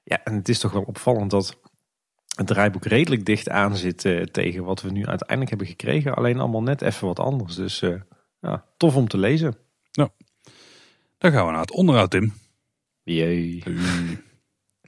Ja, 0.07 0.23
en 0.23 0.34
het 0.34 0.49
is 0.49 0.60
toch 0.60 0.72
wel 0.72 0.82
opvallend 0.82 1.32
dat 1.32 1.60
het 2.36 2.48
draaiboek 2.48 2.86
redelijk 2.86 3.26
dicht 3.26 3.49
aan 3.49 3.76
zit 3.76 4.06
uh, 4.06 4.22
tegen 4.23 4.64
wat 4.64 4.82
we 4.82 4.91
nu 4.91 5.06
uiteindelijk 5.06 5.49
hebben 5.49 5.68
gekregen. 5.68 6.15
Alleen 6.15 6.40
allemaal 6.40 6.64
net 6.64 6.82
even 6.82 7.07
wat 7.07 7.19
anders. 7.19 7.56
Dus 7.56 7.82
uh, 7.82 8.02
ja, 8.40 8.65
tof 8.77 8.95
om 8.95 9.07
te 9.07 9.18
lezen. 9.18 9.56
Nou, 9.91 10.10
dan 11.18 11.32
gaan 11.32 11.45
we 11.45 11.52
naar 11.52 11.61
het 11.61 11.72
onderhoud, 11.72 12.11
Tim. 12.11 12.34
Jee. 13.03 13.64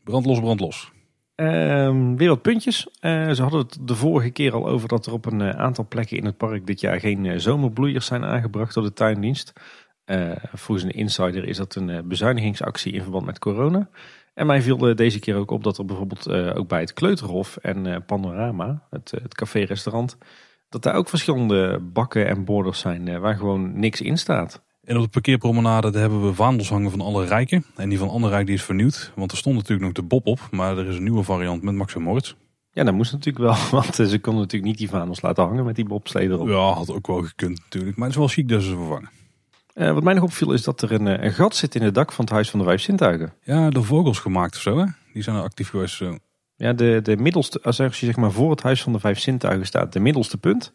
Brand 0.03 0.26
los, 0.26 0.39
brand 0.39 0.60
los. 0.60 0.91
Uh, 1.35 2.15
weer 2.15 2.30
wat 2.30 2.41
puntjes. 2.41 2.88
Uh, 3.02 3.31
ze 3.31 3.41
hadden 3.41 3.60
het 3.60 3.77
de 3.81 3.95
vorige 3.95 4.30
keer 4.30 4.53
al 4.53 4.68
over 4.68 4.88
dat 4.88 5.06
er 5.06 5.14
op 5.14 5.26
een 5.26 5.41
aantal 5.41 5.88
plekken 5.88 6.18
in 6.18 6.26
het 6.26 6.38
park 6.38 6.68
dit 6.68 6.80
jaar 6.80 6.99
geen 6.99 7.41
zomerbloeiers 7.41 8.06
zijn 8.06 8.23
aangebracht 8.23 8.73
door 8.73 8.84
de 8.84 8.94
tuindienst. 8.94 9.53
volgens 10.53 10.84
een 10.84 10.99
insider 10.99 11.48
is 11.48 11.57
dat 11.57 11.76
een 11.76 12.07
bezuinigingsactie 12.07 12.94
in 12.94 13.02
verband 13.02 13.26
met 13.26 13.39
corona. 13.39 13.89
En 14.38 14.45
mij 14.45 14.61
viel 14.61 14.95
deze 14.95 15.19
keer 15.19 15.35
ook 15.35 15.51
op 15.51 15.64
dat 15.64 15.77
er 15.77 15.85
bijvoorbeeld 15.85 16.27
uh, 16.27 16.57
ook 16.57 16.68
bij 16.68 16.80
het 16.80 16.93
Kleuterhof 16.93 17.57
en 17.57 17.85
uh, 17.85 17.95
Panorama, 18.05 18.81
het, 18.89 19.11
het 19.22 19.35
café-restaurant, 19.35 20.18
dat 20.69 20.84
daar 20.84 20.95
ook 20.95 21.09
verschillende 21.09 21.80
bakken 21.93 22.27
en 22.27 22.45
borders 22.45 22.80
zijn 22.80 23.07
uh, 23.07 23.19
waar 23.19 23.35
gewoon 23.35 23.80
niks 23.80 24.01
in 24.01 24.18
staat. 24.18 24.61
En 24.84 24.95
op 24.95 25.03
de 25.03 25.09
parkeerpromenade 25.09 25.89
daar 25.89 26.01
hebben 26.01 26.26
we 26.26 26.34
vaandels 26.34 26.69
hangen 26.69 26.91
van 26.91 27.01
alle 27.01 27.26
rijken. 27.26 27.65
En 27.76 27.89
die 27.89 27.97
van 27.97 28.09
andere 28.09 28.34
Rijk 28.34 28.45
die 28.45 28.55
is 28.55 28.64
vernieuwd. 28.64 29.11
Want 29.15 29.31
er 29.31 29.38
stond 29.38 29.55
natuurlijk 29.55 29.85
nog 29.85 29.91
de 29.91 30.03
Bob 30.03 30.27
op, 30.27 30.39
maar 30.51 30.77
er 30.77 30.88
is 30.88 30.97
een 30.97 31.03
nieuwe 31.03 31.23
variant 31.23 31.64
met 31.64 31.73
Max 31.73 31.95
en 31.95 32.01
Moritz. 32.01 32.35
Ja, 32.72 32.84
dat 32.84 32.93
moest 32.93 33.11
natuurlijk 33.11 33.45
wel, 33.45 33.69
want 33.81 33.95
ze 33.95 34.19
konden 34.19 34.41
natuurlijk 34.41 34.72
niet 34.72 34.77
die 34.77 34.89
vaandels 34.89 35.22
laten 35.22 35.43
hangen 35.43 35.65
met 35.65 35.76
die 35.76 35.85
bobslee 35.85 36.30
erop. 36.30 36.47
Ja, 36.47 36.72
had 36.73 36.91
ook 36.91 37.07
wel 37.07 37.22
gekund 37.22 37.59
natuurlijk. 37.59 37.97
Maar 37.97 38.07
het 38.07 38.15
is 38.15 38.22
wel 38.22 38.34
chic 38.34 38.49
dat 38.49 38.61
ze 38.61 38.68
ze 38.68 38.76
vervangen. 38.76 39.09
Uh, 39.78 39.91
wat 39.91 40.04
mij 40.04 40.14
nog 40.14 40.24
opviel 40.24 40.54
is 40.54 40.64
dat 40.64 40.82
er 40.82 40.91
een, 40.91 41.08
eh, 41.08 41.24
een, 41.24 41.32
gat 41.32 41.56
zit 41.56 41.76
in 41.76 41.82
het 41.82 41.95
dak 41.95 42.12
van 42.12 42.26
het 42.26 42.34
Huis 42.34 42.49
van 42.49 42.60
de 42.60 42.66
Vijf 42.66 42.82
Zintuigen. 42.82 43.34
Ja, 43.44 43.70
door 43.70 43.86
vogels 43.86 44.20
gemaakt 44.20 44.56
of 44.56 44.62
zo 44.62 44.78
hè? 44.78 44.86
Die 45.14 45.24
zijn 45.24 45.36
er 45.36 45.41
actief 45.41 45.70
geweest 45.70 45.95
zo. 45.95 46.18
Ja, 46.56 46.74
de, 46.74 46.99
de 47.04 47.18
middelste, 47.18 47.62
als 47.62 47.78
je 47.78 47.90
zeg 47.91 48.16
maar 48.16 48.32
voor 48.32 48.52
het 48.52 48.62
Huis 48.62 48.84
van 48.84 48.94
de 48.94 48.99
Vijf 48.99 49.20
Zintuigen 49.20 49.66
staat, 49.66 49.94
de 49.94 49.99
middelste 49.99 50.38
punt. 50.38 50.74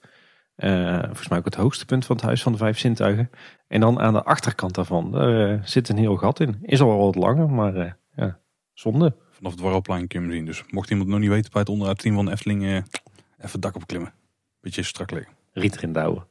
Uh, 0.56 0.98
volgens 1.02 1.28
mij 1.28 1.38
ook 1.38 1.44
het 1.44 1.54
hoogste 1.54 1.84
punt 1.84 2.06
van 2.06 2.16
het 2.16 2.24
Huis 2.24 2.42
van 2.42 2.52
de 2.52 2.58
Vijf 2.58 2.78
Zintuigen. 2.78 3.30
En 3.68 3.80
dan 3.80 4.00
aan 4.00 4.12
de 4.12 4.22
achterkant 4.22 4.74
daarvan, 4.74 5.10
daar 5.10 5.60
zit 5.64 5.88
een 5.88 5.96
heel 5.96 6.16
gat 6.16 6.40
in. 6.40 6.58
Is 6.62 6.80
al 6.80 6.88
wel 6.88 6.98
wat 6.98 7.14
langer, 7.14 7.50
maar 7.50 7.96
ja, 8.16 8.38
zonde. 8.72 9.14
Vanaf 9.30 9.52
het 9.52 9.60
Warrelplein 9.60 10.06
kun 10.06 10.20
je 10.20 10.26
hem 10.26 10.34
zien. 10.34 10.46
Dus 10.46 10.64
mocht 10.68 10.90
iemand 10.90 11.08
nog 11.08 11.18
niet 11.18 11.28
weten 11.28 11.50
bij 11.50 11.60
het 11.60 11.70
onderhoudsteam 11.70 12.14
van 12.14 12.30
Efteling, 12.30 12.62
even 12.62 12.84
het 13.38 13.62
dak 13.62 13.74
opklimmen. 13.74 14.12
Beetje 14.60 14.82
strak 14.82 15.10
liggen. 15.10 15.32
Riet 15.52 15.76
erin 15.76 15.92
douwen. 15.92 16.26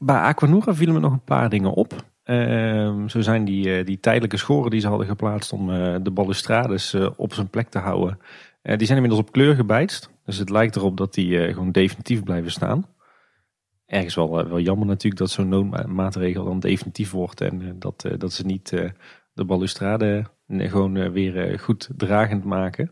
Bij 0.00 0.16
Aquanura 0.16 0.74
vielen 0.74 0.94
me 0.94 1.00
nog 1.00 1.12
een 1.12 1.24
paar 1.24 1.48
dingen 1.48 1.72
op. 1.72 1.94
Uh, 2.24 3.06
zo 3.06 3.20
zijn 3.20 3.44
die, 3.44 3.78
uh, 3.78 3.84
die 3.84 4.00
tijdelijke 4.00 4.36
schoren 4.36 4.70
die 4.70 4.80
ze 4.80 4.88
hadden 4.88 5.06
geplaatst 5.06 5.52
om 5.52 5.70
uh, 5.70 5.96
de 6.02 6.10
balustrades 6.10 6.94
uh, 6.94 7.10
op 7.16 7.34
zijn 7.34 7.48
plek 7.48 7.68
te 7.68 7.78
houden. 7.78 8.18
die 8.62 8.86
zijn 8.86 8.98
inmiddels 8.98 9.20
op 9.20 9.32
kleur 9.32 9.54
gebijtst. 9.54 10.10
Dus 10.24 10.36
het 10.36 10.50
lijkt 10.50 10.76
erop 10.76 10.96
dat 10.96 11.14
die 11.14 11.52
gewoon 11.52 11.72
definitief 11.72 12.22
blijven 12.22 12.50
staan. 12.50 12.86
Ergens 13.86 14.14
wel, 14.14 14.48
wel 14.48 14.60
jammer 14.60 14.86
natuurlijk 14.86 15.20
dat 15.20 15.30
zo'n 15.30 15.48
noodmaatregel 15.48 16.44
dan 16.44 16.60
definitief 16.60 17.10
wordt. 17.10 17.40
En 17.40 17.76
dat, 17.78 18.04
dat 18.18 18.32
ze 18.32 18.46
niet 18.46 18.70
de 19.32 19.44
balustrade 19.44 20.24
gewoon 20.48 21.12
weer 21.12 21.58
goed 21.58 21.90
dragend 21.96 22.44
maken. 22.44 22.90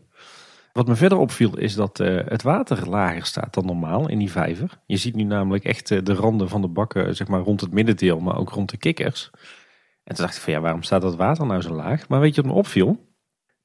Wat 0.77 0.87
me 0.87 0.95
verder 0.95 1.17
opviel 1.17 1.57
is 1.57 1.75
dat 1.75 1.99
uh, 1.99 2.19
het 2.25 2.41
water 2.41 2.89
lager 2.89 3.25
staat 3.25 3.53
dan 3.53 3.65
normaal 3.65 4.09
in 4.09 4.19
die 4.19 4.31
vijver. 4.31 4.79
Je 4.85 4.97
ziet 4.97 5.15
nu 5.15 5.23
namelijk 5.23 5.63
echt 5.63 5.91
uh, 5.91 5.99
de 6.03 6.13
randen 6.13 6.49
van 6.49 6.61
de 6.61 6.67
bakken 6.67 7.15
zeg 7.15 7.27
maar, 7.27 7.39
rond 7.39 7.61
het 7.61 7.71
middendeel, 7.71 8.19
maar 8.19 8.37
ook 8.37 8.49
rond 8.49 8.69
de 8.69 8.77
kikkers. 8.77 9.29
En 10.03 10.15
toen 10.15 10.25
dacht 10.25 10.35
ik 10.35 10.41
van 10.41 10.53
ja, 10.53 10.59
waarom 10.59 10.83
staat 10.83 11.01
dat 11.01 11.15
water 11.15 11.45
nou 11.45 11.61
zo 11.61 11.73
laag? 11.73 12.07
Maar 12.07 12.19
weet 12.19 12.35
je 12.35 12.41
wat 12.41 12.51
me 12.51 12.57
opviel? 12.57 13.13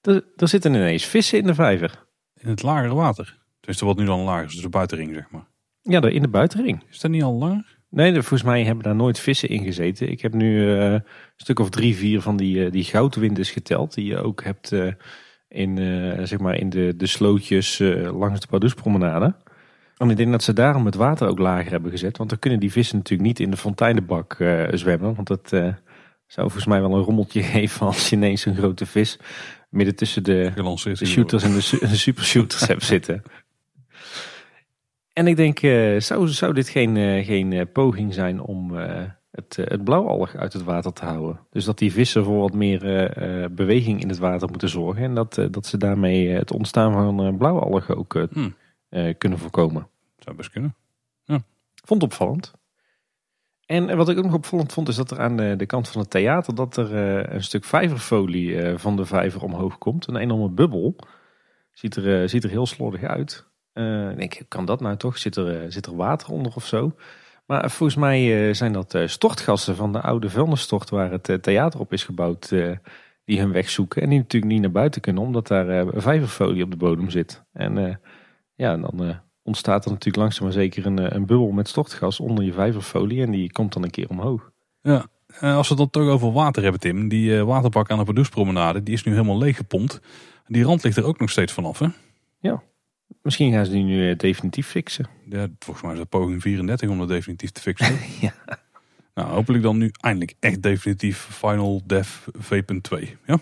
Er, 0.01 0.25
er 0.37 0.49
zitten 0.49 0.75
ineens 0.75 1.05
vissen 1.05 1.39
in 1.39 1.47
de 1.47 1.55
vijver. 1.55 2.07
In 2.35 2.49
het 2.49 2.63
lagere 2.63 2.95
water? 2.95 3.39
Tenminste 3.57 3.85
wat 3.85 3.97
nu 3.97 4.05
dan 4.05 4.21
lager 4.21 4.47
dus 4.47 4.61
de 4.61 4.69
buitenring 4.69 5.15
zeg 5.15 5.31
maar. 5.31 5.47
Ja, 5.83 6.03
in 6.03 6.23
de 6.23 6.29
buitenring. 6.29 6.83
Is 6.91 7.01
dat 7.01 7.11
niet 7.11 7.23
al 7.23 7.35
langer? 7.35 7.79
Nee, 7.89 8.13
volgens 8.13 8.43
mij 8.43 8.65
hebben 8.65 8.85
daar 8.85 8.97
nooit 8.97 9.19
vissen 9.19 9.49
in 9.49 9.65
gezeten. 9.65 10.11
Ik 10.11 10.21
heb 10.21 10.33
nu 10.33 10.57
uh, 10.57 10.93
een 10.93 11.05
stuk 11.37 11.59
of 11.59 11.71
drie, 11.71 11.97
vier 11.97 12.21
van 12.21 12.37
die, 12.37 12.71
die 12.71 12.85
goudwinders 12.85 13.51
geteld. 13.51 13.95
Die 13.95 14.07
je 14.07 14.19
ook 14.19 14.45
hebt 14.45 14.73
in, 15.53 15.77
uh, 15.77 16.19
zeg 16.23 16.39
maar 16.39 16.57
in 16.57 16.71
de, 16.71 16.97
de 16.97 17.07
slootjes 17.07 17.81
uh, 17.81 18.19
langs 18.19 18.41
de 18.41 18.47
Pardoespromenade. 18.47 19.35
En 19.97 20.11
ik 20.11 20.17
denk 20.17 20.31
dat 20.31 20.43
ze 20.43 20.53
daarom 20.53 20.85
het 20.85 20.95
water 20.95 21.29
ook 21.29 21.39
lager 21.39 21.71
hebben 21.71 21.91
gezet. 21.91 22.17
Want 22.17 22.31
dan 22.31 22.39
kunnen 22.39 22.61
die 22.61 22.73
vissen 22.73 22.97
natuurlijk 22.97 23.29
niet 23.29 23.41
in 23.41 23.51
de 23.51 23.57
fonteinenbak 23.57 24.37
uh, 24.39 24.69
zwemmen. 24.71 25.15
Want 25.15 25.27
dat 25.27 25.49
zou 26.27 26.51
volgens 26.51 26.67
mij 26.67 26.81
wel 26.81 26.95
een 26.95 27.03
rommeltje 27.03 27.43
geven 27.53 27.87
als 27.87 28.09
je 28.09 28.17
ineens 28.17 28.45
een 28.45 28.57
grote 28.57 28.87
vis 28.87 29.19
midden 29.69 29.97
tussen 29.97 30.25
de, 30.25 30.53
de 30.55 31.07
shooters 31.07 31.43
en 31.43 31.53
de, 31.53 31.79
de 31.91 31.97
supershooters 31.97 32.67
hebt 32.67 32.85
zitten. 32.85 33.23
En 35.13 35.27
ik 35.27 35.37
denk, 35.37 35.59
zou, 36.03 36.29
zou 36.29 36.53
dit 36.53 36.69
geen, 36.69 37.25
geen 37.25 37.69
poging 37.73 38.15
zijn 38.15 38.41
om 38.41 38.77
het, 39.33 39.59
eh, 39.59 39.67
het 39.67 39.85
blauwalg 39.85 40.35
uit 40.35 40.53
het 40.53 40.63
water 40.63 40.93
te 40.93 41.05
houden. 41.05 41.41
Dus 41.51 41.65
dat 41.65 41.79
die 41.79 41.93
vissen 41.93 42.25
voor 42.25 42.41
wat 42.41 42.55
meer 42.55 42.85
uh, 42.85 43.47
beweging 43.51 44.01
in 44.01 44.09
het 44.09 44.19
water 44.19 44.49
moeten 44.49 44.69
zorgen. 44.69 45.03
En 45.03 45.15
dat, 45.15 45.37
uh, 45.37 45.47
dat 45.51 45.67
ze 45.67 45.77
daarmee 45.77 46.29
het 46.29 46.53
ontstaan 46.53 46.93
van 46.93 47.27
uh, 47.27 47.37
blauwalgen 47.37 47.97
ook 47.97 48.27
hmm. 48.33 48.55
kunnen 49.19 49.39
voorkomen. 49.39 49.89
Zou 50.19 50.37
best 50.37 50.51
kunnen. 50.51 50.75
Ja. 51.25 51.43
Vond 51.85 52.03
opvallend. 52.03 52.53
En 53.67 53.97
wat 53.97 54.09
ik 54.09 54.19
ook 54.19 54.25
nog 54.25 54.35
opvallend 54.35 54.73
vond 54.73 54.89
is 54.89 54.97
dat 54.97 55.11
er 55.11 55.21
aan 55.21 55.37
de, 55.37 55.55
de 55.57 55.67
kant 55.67 55.89
van 55.89 56.01
het 56.01 56.11
theater 56.11 56.55
dat 56.55 56.77
er 56.77 56.95
een 57.35 57.43
stuk 57.43 57.65
vijverfolie 57.65 58.79
van 58.79 58.97
de 58.97 59.05
vijver 59.05 59.43
omhoog 59.43 59.79
komt. 59.79 60.07
Een 60.07 60.17
enorme 60.17 60.49
bubbel. 60.49 60.97
Ziet 61.73 61.97
er, 61.97 62.29
ziet 62.29 62.45
er 62.45 62.51
heel 62.51 62.67
slordig 62.67 63.03
uit. 63.03 63.47
ik 64.11 64.17
denk, 64.17 64.43
kan 64.49 64.65
dat 64.65 64.81
nou 64.81 64.97
toch? 64.97 65.19
Zit 65.19 65.37
er, 65.37 65.73
zit 65.73 65.87
er 65.87 65.97
water 65.97 66.33
onder 66.33 66.53
of 66.55 66.67
zo? 66.67 66.95
Maar 67.53 67.71
volgens 67.71 67.99
mij 67.99 68.49
eh, 68.49 68.55
zijn 68.55 68.73
dat 68.73 68.95
eh, 68.95 69.07
stortgassen 69.07 69.77
van 69.77 69.93
de 69.93 70.01
oude 70.01 70.31
vuilnisstort 70.31 70.91
waar 70.91 71.11
het 71.11 71.29
eh, 71.29 71.37
theater 71.37 71.81
op 71.81 71.93
is 71.93 72.05
gebouwd. 72.05 72.49
Die 73.25 73.41
hun 73.41 73.53
weg 73.53 73.71
zoeken. 73.71 74.03
En 74.03 74.09
die 74.09 74.19
natuurlijk 74.19 74.53
niet 74.53 74.61
naar 74.61 74.71
buiten 74.71 75.01
kunnen 75.01 75.23
omdat 75.23 75.47
daar 75.47 75.87
vijverfolie 75.95 76.65
op 76.65 76.71
de 76.71 76.77
bodem 76.77 77.11
zit. 77.11 77.45
En 77.53 78.01
ja, 78.55 78.77
dan 78.77 79.21
ontstaat 79.43 79.85
er 79.85 79.91
natuurlijk 79.91 80.17
langzaam 80.17 80.45
maar 80.45 80.53
zeker 80.53 80.87
een, 80.87 81.15
een 81.15 81.27
bubbel 81.27 81.51
met 81.51 81.69
stortgas 81.69 82.21
onder 82.21 82.45
je 82.45 82.53
vijverfolie. 82.53 83.23
En 83.23 83.31
die 83.31 83.53
komt 83.53 83.73
dan 83.73 83.83
een 83.83 83.91
keer 83.91 84.09
omhoog. 84.09 84.51
Ja, 84.83 85.07
als 85.41 85.69
we 85.69 85.75
het 85.75 85.77
dan 85.77 85.91
toch 85.91 86.13
over 86.13 86.33
water 86.33 86.63
hebben 86.63 86.81
Tim. 86.81 87.09
Die 87.09 87.45
waterbak 87.45 87.91
aan 87.91 87.99
de 87.99 88.05
Pardoespromenade 88.05 88.83
die 88.83 88.95
is 88.95 89.05
nu 89.05 89.13
helemaal 89.13 89.39
leeggepompt. 89.39 90.01
Die 90.47 90.65
rand 90.65 90.83
ligt 90.85 90.97
er 90.97 91.07
ook 91.07 91.19
nog 91.19 91.31
steeds 91.31 91.53
vanaf 91.53 91.79
hè? 91.79 91.87
Ja. 92.41 92.63
Misschien 93.23 93.53
gaan 93.53 93.65
ze 93.65 93.73
die 93.73 93.83
nu 93.83 94.11
eh, 94.11 94.17
definitief 94.17 94.67
fixen. 94.67 95.07
Ja, 95.29 95.49
volgens 95.59 95.85
mij 95.85 95.95
is 95.95 96.01
het 96.01 96.09
poging 96.09 96.43
34 96.43 96.89
om 96.89 96.99
dat 96.99 97.09
definitief 97.09 97.51
te 97.51 97.61
fixen. 97.61 97.99
ja. 98.27 98.35
Nou, 99.15 99.29
hopelijk 99.29 99.63
dan 99.63 99.79
nu 99.79 99.91
eindelijk 100.01 100.35
echt 100.41 100.63
definitief 100.63 101.19
Final 101.19 101.83
Dev 101.87 102.27
V.2. 102.39 103.09
Ja? 103.27 103.39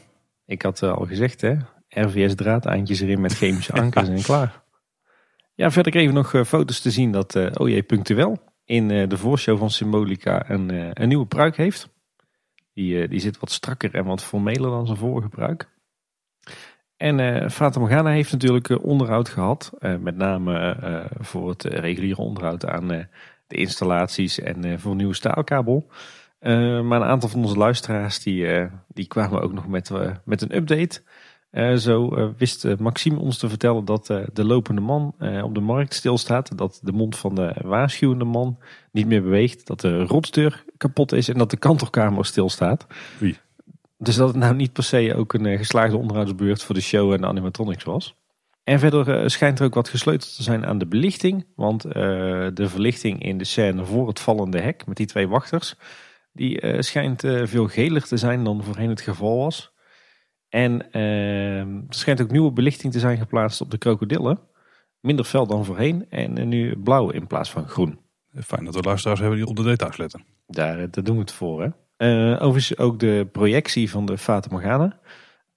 Ik 0.47 0.63
had 0.63 0.83
uh, 0.83 0.93
al 0.93 1.07
gezegd, 1.07 1.41
hè. 1.41 1.57
RVS 1.89 2.35
draadeindjes 2.35 3.01
erin 3.01 3.21
met 3.21 3.37
chemische 3.37 3.73
ankers 3.83 4.09
en 4.09 4.23
klaar. 4.23 4.63
Ja, 5.55 5.71
verder 5.71 5.93
kregen 5.93 6.09
we 6.09 6.17
nog 6.17 6.33
uh, 6.33 6.45
foto's 6.45 6.81
te 6.81 6.91
zien 6.91 7.13
dat 7.13 7.35
uh, 7.35 7.51
OJ 7.55 7.83
in 8.65 8.89
de 8.89 9.17
voorshow 9.17 9.59
van 9.59 9.71
Symbolica 9.71 10.51
een, 10.51 10.91
een 11.03 11.09
nieuwe 11.09 11.27
pruik 11.27 11.57
heeft. 11.57 11.89
Die, 12.73 13.09
die 13.09 13.21
zit 13.21 13.39
wat 13.39 13.51
strakker 13.51 13.95
en 13.95 14.05
wat 14.05 14.23
formeler 14.23 14.71
dan 14.71 14.87
zijn 14.87 14.99
vorige 14.99 15.29
pruik. 15.29 15.69
En 17.01 17.19
uh, 17.19 17.71
Morgana 17.79 18.11
heeft 18.11 18.33
natuurlijk 18.33 18.69
uh, 18.69 18.85
onderhoud 18.85 19.29
gehad. 19.29 19.73
Uh, 19.79 19.97
met 19.97 20.17
name 20.17 20.77
voor 21.21 21.49
het 21.49 21.65
reguliere 21.65 22.21
onderhoud 22.21 22.67
aan 22.67 22.89
de 23.47 23.57
installaties 23.57 24.41
en 24.41 24.81
voor 24.81 24.95
nieuwe 24.95 25.15
staalkabel. 25.15 25.87
maar 26.41 27.01
een 27.01 27.03
aantal 27.03 27.29
van 27.29 27.43
onze 27.43 27.57
luisteraars 27.57 28.23
die, 28.23 28.69
die 28.89 29.07
kwamen 29.07 29.43
ook 29.43 29.53
nog 29.53 29.69
met, 29.69 29.91
met 30.25 30.43
een 30.43 30.57
update. 30.57 31.03
zo 31.79 32.33
wist 32.37 32.79
Maxime 32.79 33.19
ons 33.19 33.39
te 33.39 33.49
vertellen 33.49 33.85
dat 33.85 34.07
de 34.33 34.45
lopende 34.45 34.81
man 34.81 35.15
op 35.43 35.55
de 35.55 35.61
markt 35.61 35.95
stilstaat. 35.95 36.59
Dat 36.59 36.81
de 36.83 36.93
mond 36.93 37.17
van 37.17 37.35
de 37.35 37.55
waarschuwende 37.65 38.25
man 38.25 38.59
niet 38.93 39.07
meer 39.07 39.23
beweegt. 39.23 39.67
Dat 39.67 39.81
de 39.81 40.03
rotsdeur 40.03 40.65
kapot 40.77 41.13
is 41.13 41.29
en 41.29 41.39
dat 41.39 41.51
de 41.51 41.57
kantorkamer 41.57 42.27
stilstaat. 42.27 42.87
Oei. 43.23 43.39
Dus 44.03 44.17
dat 44.17 44.29
het 44.29 44.37
nou 44.37 44.55
niet 44.55 44.73
per 44.73 44.83
se 44.83 45.15
ook 45.17 45.33
een 45.33 45.47
eh, 45.47 45.59
geslaagde 45.59 45.97
onderhoudsbeurt 45.97 46.63
voor 46.63 46.75
de 46.75 46.81
show 46.81 47.13
en 47.13 47.21
de 47.21 47.27
animatronics 47.27 47.85
was. 47.85 48.15
En 48.65 48.79
verder 48.79 49.21
eh, 49.21 49.29
schijnt 49.29 49.59
er 49.59 49.65
ook 49.65 49.75
wat 49.75 49.89
gesleuteld 49.89 50.37
te 50.37 50.43
zijn 50.43 50.67
aan 50.67 50.79
de 50.79 50.87
belichting. 50.87 51.47
Want 51.57 51.87
uh, 51.87 51.93
de 52.55 52.69
verlichting 52.69 53.23
in 53.23 53.39
de 53.39 53.45
scène 53.45 53.85
voor 53.85 54.09
het 54.09 54.21
vallende 54.21 54.61
hek 54.61 54.87
met 54.87 54.97
die 54.97 55.07
twee 55.07 55.29
wachters. 55.29 55.75
Die 56.33 56.63
uh, 56.63 56.81
schijnt 56.81 57.21
veel 57.45 57.67
geler 57.67 58.03
te 58.03 58.17
zijn 58.17 58.45
dan 58.45 58.65
voorheen 58.65 58.89
het 58.89 59.01
geval 59.01 59.37
was. 59.37 59.73
En 60.49 60.93
er 60.93 61.67
schijnt 61.89 62.21
ook 62.21 62.31
nieuwe 62.31 62.53
belichting 62.53 62.93
te 62.93 62.99
zijn 62.99 63.19
geplaatst 63.19 63.61
op 63.61 63.71
de 63.71 63.79
krokodillen. 63.79 64.39
Minder 65.01 65.25
fel 65.25 65.47
dan 65.47 65.65
voorheen 65.65 66.07
en 66.11 66.49
nu 66.49 66.77
blauw 66.77 67.11
in 67.11 67.27
plaats 67.27 67.51
van 67.51 67.69
groen. 67.69 67.99
Fijn 68.35 68.65
dat 68.65 68.75
we 68.75 68.83
luisteraars 68.83 69.21
hebben 69.21 69.39
die 69.39 69.47
op 69.47 69.57
de 69.57 69.63
details 69.63 69.97
letten. 69.97 70.25
Daar, 70.47 70.91
daar 70.91 71.05
doen 71.05 71.15
we 71.15 71.21
het 71.21 71.33
voor. 71.33 71.63
Hè? 71.63 71.69
Uh, 72.03 72.33
overigens 72.33 72.79
ook 72.79 72.99
de 72.99 73.29
projectie 73.33 73.91
van 73.91 74.07
de 74.07 74.19
Fata 74.19 74.49
Morgana. 74.51 74.99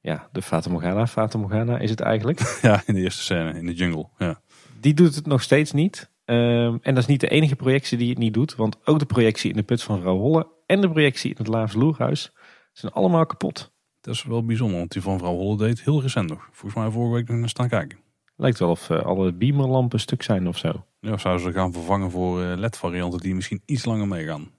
Ja, 0.01 0.29
de 0.31 0.41
Fata 0.41 0.69
Morgana, 0.69 1.07
Fata 1.07 1.37
Morgana 1.37 1.79
is 1.79 1.89
het 1.89 1.99
eigenlijk. 1.99 2.39
Ja, 2.61 2.81
in 2.85 2.93
de 2.93 3.01
eerste 3.01 3.21
scène, 3.21 3.53
in 3.53 3.65
de 3.65 3.73
jungle. 3.73 4.07
Ja. 4.17 4.41
Die 4.79 4.93
doet 4.93 5.15
het 5.15 5.25
nog 5.25 5.41
steeds 5.41 5.71
niet. 5.71 6.11
Um, 6.25 6.79
en 6.81 6.93
dat 6.93 6.97
is 6.97 7.05
niet 7.05 7.19
de 7.19 7.29
enige 7.29 7.55
projectie 7.55 7.97
die 7.97 8.09
het 8.09 8.17
niet 8.17 8.33
doet. 8.33 8.55
Want 8.55 8.77
ook 8.87 8.99
de 8.99 9.05
projectie 9.05 9.49
in 9.49 9.55
de 9.55 9.63
put 9.63 9.83
van 9.83 10.01
vrouw 10.01 10.17
Holle 10.17 10.47
en 10.65 10.81
de 10.81 10.89
projectie 10.89 11.29
in 11.29 11.35
het 11.37 11.47
Laafs 11.47 11.73
Loerhuis 11.73 12.31
zijn 12.73 12.91
allemaal 12.91 13.25
kapot. 13.25 13.71
Dat 14.01 14.13
is 14.13 14.23
wel 14.23 14.45
bijzonder, 14.45 14.77
want 14.77 14.91
die 14.91 15.01
van 15.01 15.17
vrouw 15.17 15.35
Holle 15.35 15.57
deed 15.57 15.83
heel 15.83 16.01
recent 16.01 16.29
nog. 16.29 16.47
Volgens 16.51 16.81
mij 16.81 16.91
vorige 16.91 17.13
week 17.13 17.27
nog 17.27 17.37
naar 17.37 17.49
staan 17.49 17.69
kijken. 17.69 17.97
Lijkt 18.35 18.59
wel 18.59 18.69
of 18.69 18.89
uh, 18.89 19.01
alle 19.01 19.33
beamerlampen 19.33 19.99
stuk 19.99 20.23
zijn 20.23 20.47
of 20.47 20.57
zo. 20.57 20.85
Ja, 20.99 21.11
of 21.11 21.21
zouden 21.21 21.43
ze 21.43 21.51
gaan 21.51 21.73
vervangen 21.73 22.11
voor 22.11 22.41
uh, 22.41 22.53
LED-varianten 22.57 23.19
die 23.19 23.35
misschien 23.35 23.61
iets 23.65 23.85
langer 23.85 24.07
meegaan. 24.07 24.51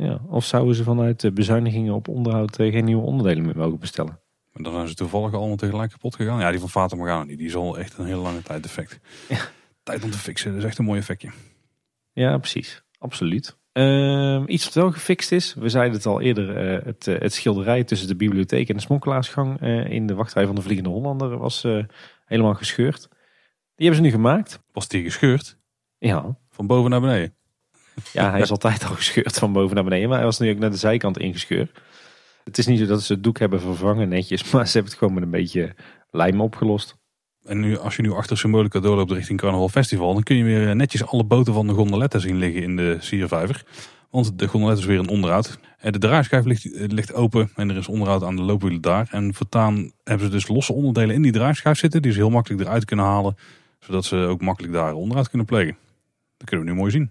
Ja, 0.00 0.20
of 0.28 0.44
zouden 0.44 0.74
ze 0.74 0.82
vanuit 0.82 1.20
de 1.20 1.32
bezuinigingen 1.32 1.94
op 1.94 2.08
onderhoud 2.08 2.58
uh, 2.58 2.72
geen 2.72 2.84
nieuwe 2.84 3.02
onderdelen 3.02 3.44
meer 3.44 3.56
mogen 3.56 3.78
bestellen. 3.78 4.20
Maar 4.52 4.62
dan 4.62 4.72
zijn 4.72 4.88
ze 4.88 4.94
toevallig 4.94 5.34
allemaal 5.34 5.56
tegelijk 5.56 5.90
kapot 5.90 6.14
gegaan. 6.14 6.40
Ja, 6.40 6.50
die 6.50 6.60
van 6.60 6.70
Fata 6.70 6.96
Morgana 6.96 7.24
niet. 7.24 7.38
Die 7.38 7.46
is 7.46 7.54
al 7.54 7.78
echt 7.78 7.98
een 7.98 8.04
hele 8.04 8.20
lange 8.20 8.42
tijd 8.42 8.62
defect. 8.62 9.00
Ja. 9.28 9.38
Tijd 9.82 10.04
om 10.04 10.10
te 10.10 10.18
fixen, 10.18 10.50
dat 10.50 10.60
is 10.60 10.66
echt 10.66 10.78
een 10.78 10.84
mooi 10.84 10.98
effectje. 10.98 11.30
Ja, 12.12 12.38
precies. 12.38 12.82
Absoluut. 12.98 13.58
Uh, 13.72 14.42
iets 14.46 14.64
wat 14.64 14.74
wel 14.74 14.90
gefixt 14.90 15.32
is. 15.32 15.54
We 15.54 15.68
zeiden 15.68 15.96
het 15.96 16.06
al 16.06 16.20
eerder. 16.20 16.74
Uh, 16.74 16.84
het, 16.84 17.06
uh, 17.06 17.18
het, 17.18 17.32
schilderij 17.32 17.84
tussen 17.84 18.08
de 18.08 18.16
bibliotheek 18.16 18.68
en 18.68 18.76
de 18.76 18.82
smokkelaarsgang 18.82 19.60
in 19.88 20.06
de 20.06 20.14
wachtrij 20.14 20.46
van 20.46 20.54
de 20.54 20.62
Vliegende 20.62 20.90
Hollander 20.90 21.38
was 21.38 21.66
helemaal 22.24 22.54
gescheurd. 22.54 23.08
Die 23.74 23.88
hebben 23.88 23.96
ze 23.96 24.02
nu 24.02 24.10
gemaakt. 24.10 24.62
Was 24.72 24.88
die 24.88 25.02
gescheurd? 25.02 25.58
Ja. 25.98 26.38
Van 26.48 26.66
boven 26.66 26.90
naar 26.90 27.00
beneden? 27.00 27.34
Ja, 28.12 28.30
hij 28.30 28.40
is 28.40 28.50
altijd 28.50 28.84
al 28.84 28.94
gescheurd 28.94 29.38
van 29.38 29.52
boven 29.52 29.74
naar 29.74 29.84
beneden. 29.84 30.08
Maar 30.08 30.16
hij 30.16 30.26
was 30.26 30.38
nu 30.38 30.50
ook 30.50 30.58
naar 30.58 30.70
de 30.70 30.76
zijkant 30.76 31.18
ingescheurd. 31.18 31.80
Het 32.44 32.58
is 32.58 32.66
niet 32.66 32.78
zo 32.78 32.86
dat 32.86 33.02
ze 33.02 33.12
het 33.12 33.22
doek 33.22 33.38
hebben 33.38 33.60
vervangen 33.60 34.08
netjes. 34.08 34.42
Maar 34.52 34.66
ze 34.66 34.72
hebben 34.72 34.90
het 34.90 35.00
gewoon 35.00 35.14
met 35.14 35.22
een 35.22 35.30
beetje 35.30 35.74
lijm 36.10 36.40
opgelost. 36.40 36.98
En 37.44 37.60
nu, 37.60 37.78
als 37.78 37.96
je 37.96 38.02
nu 38.02 38.12
achter 38.12 38.38
Symbolica 38.38 38.80
doorloopt 38.80 39.10
richting 39.10 39.40
Carnaval 39.40 39.68
Festival, 39.68 40.12
dan 40.12 40.22
kun 40.22 40.36
je 40.36 40.44
weer 40.44 40.76
netjes 40.76 41.06
alle 41.06 41.24
boten 41.24 41.54
van 41.54 41.66
de 41.66 41.72
gondeletten 41.72 42.20
zien 42.20 42.36
liggen 42.36 42.62
in 42.62 42.76
de 42.76 42.96
Siervijver. 43.00 43.64
Want 44.10 44.38
de 44.38 44.48
gondolet 44.48 44.78
is 44.78 44.84
weer 44.84 44.98
een 44.98 45.08
onderhoud. 45.08 45.58
De 45.80 45.98
draaischijf 45.98 46.44
ligt, 46.44 46.92
ligt 46.92 47.14
open 47.14 47.50
en 47.54 47.70
er 47.70 47.76
is 47.76 47.88
onderhoud 47.88 48.22
aan 48.22 48.36
de 48.36 48.42
loopwielen 48.42 48.80
daar. 48.80 49.08
En 49.10 49.34
voortaan 49.34 49.92
hebben 50.04 50.26
ze 50.26 50.32
dus 50.32 50.48
losse 50.48 50.72
onderdelen 50.72 51.14
in 51.14 51.22
die 51.22 51.32
draaischijf 51.32 51.78
zitten, 51.78 52.02
die 52.02 52.12
ze 52.12 52.18
heel 52.18 52.30
makkelijk 52.30 52.62
eruit 52.62 52.84
kunnen 52.84 53.04
halen. 53.04 53.36
Zodat 53.78 54.04
ze 54.04 54.16
ook 54.16 54.40
makkelijk 54.40 54.72
daar 54.72 54.92
onderhoud 54.92 55.28
kunnen 55.28 55.46
plegen. 55.46 55.76
Dat 56.36 56.48
kunnen 56.48 56.66
we 56.66 56.72
nu 56.72 56.78
mooi 56.78 56.90
zien. 56.90 57.10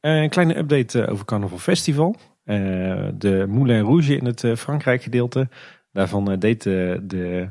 Een 0.00 0.28
kleine 0.28 0.56
update 0.56 1.06
over 1.06 1.24
Carnaval 1.24 1.58
Festival. 1.58 2.16
De 2.44 3.44
Moulin 3.48 3.84
Rouge 3.84 4.16
in 4.16 4.24
het 4.24 4.44
Frankrijk 4.56 5.02
gedeelte. 5.02 5.48
Daarvan 5.92 6.38
deed 6.38 6.62
de 6.62 7.48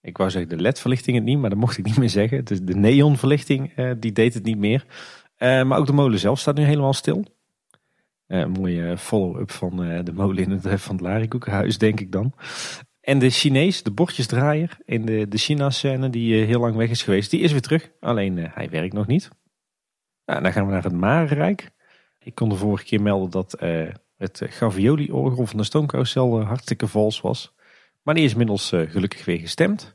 ik 0.00 0.16
wou 0.16 0.30
zeggen 0.30 0.56
de 0.56 0.62
LED-verlichting 0.62 1.16
het 1.16 1.24
niet, 1.24 1.38
maar 1.38 1.50
dat 1.50 1.58
mocht 1.58 1.78
ik 1.78 1.84
niet 1.84 1.96
meer 1.96 2.10
zeggen. 2.10 2.44
Dus 2.44 2.60
de 2.62 2.74
neonverlichting, 2.74 3.74
die 3.98 4.12
deed 4.12 4.34
het 4.34 4.44
niet 4.44 4.58
meer. 4.58 4.84
Maar 5.38 5.78
ook 5.78 5.86
de 5.86 5.92
molen 5.92 6.18
zelf 6.18 6.38
staat 6.38 6.56
nu 6.56 6.64
helemaal 6.64 6.92
stil. 6.92 7.24
Een 8.26 8.50
mooie 8.50 8.98
follow-up 8.98 9.50
van 9.50 9.76
de 10.04 10.12
molen 10.12 10.44
in 10.44 10.50
het 10.50 10.80
van 10.80 10.94
het 10.94 11.04
Larikoekenhuis, 11.04 11.78
denk 11.78 12.00
ik 12.00 12.12
dan. 12.12 12.34
En 13.00 13.18
de 13.18 13.30
Chinees, 13.30 13.82
de 13.82 13.90
bordjesdraaier 13.90 14.78
in 14.84 15.04
de, 15.04 15.28
de 15.28 15.38
China-scène, 15.38 16.10
die 16.10 16.44
heel 16.44 16.60
lang 16.60 16.76
weg 16.76 16.90
is 16.90 17.02
geweest, 17.02 17.30
die 17.30 17.40
is 17.40 17.52
weer 17.52 17.60
terug. 17.60 17.90
Alleen 18.00 18.38
hij 18.38 18.70
werkt 18.70 18.94
nog 18.94 19.06
niet. 19.06 19.28
Nou, 20.24 20.42
dan 20.42 20.52
gaan 20.52 20.66
we 20.66 20.72
naar 20.72 20.82
het 20.82 20.92
Marenrijk. 20.92 21.70
Ik 22.26 22.34
kon 22.34 22.48
de 22.48 22.54
vorige 22.54 22.84
keer 22.84 23.02
melden 23.02 23.30
dat 23.30 23.56
het 24.16 24.42
Gavioli-orgel 24.44 25.46
van 25.46 25.58
de 25.58 25.64
Stoomcarousel 25.64 26.42
hartstikke 26.42 26.86
vals 26.86 27.20
was. 27.20 27.54
Maar 28.02 28.14
die 28.14 28.24
is 28.24 28.32
inmiddels 28.32 28.68
gelukkig 28.68 29.24
weer 29.24 29.38
gestemd. 29.38 29.94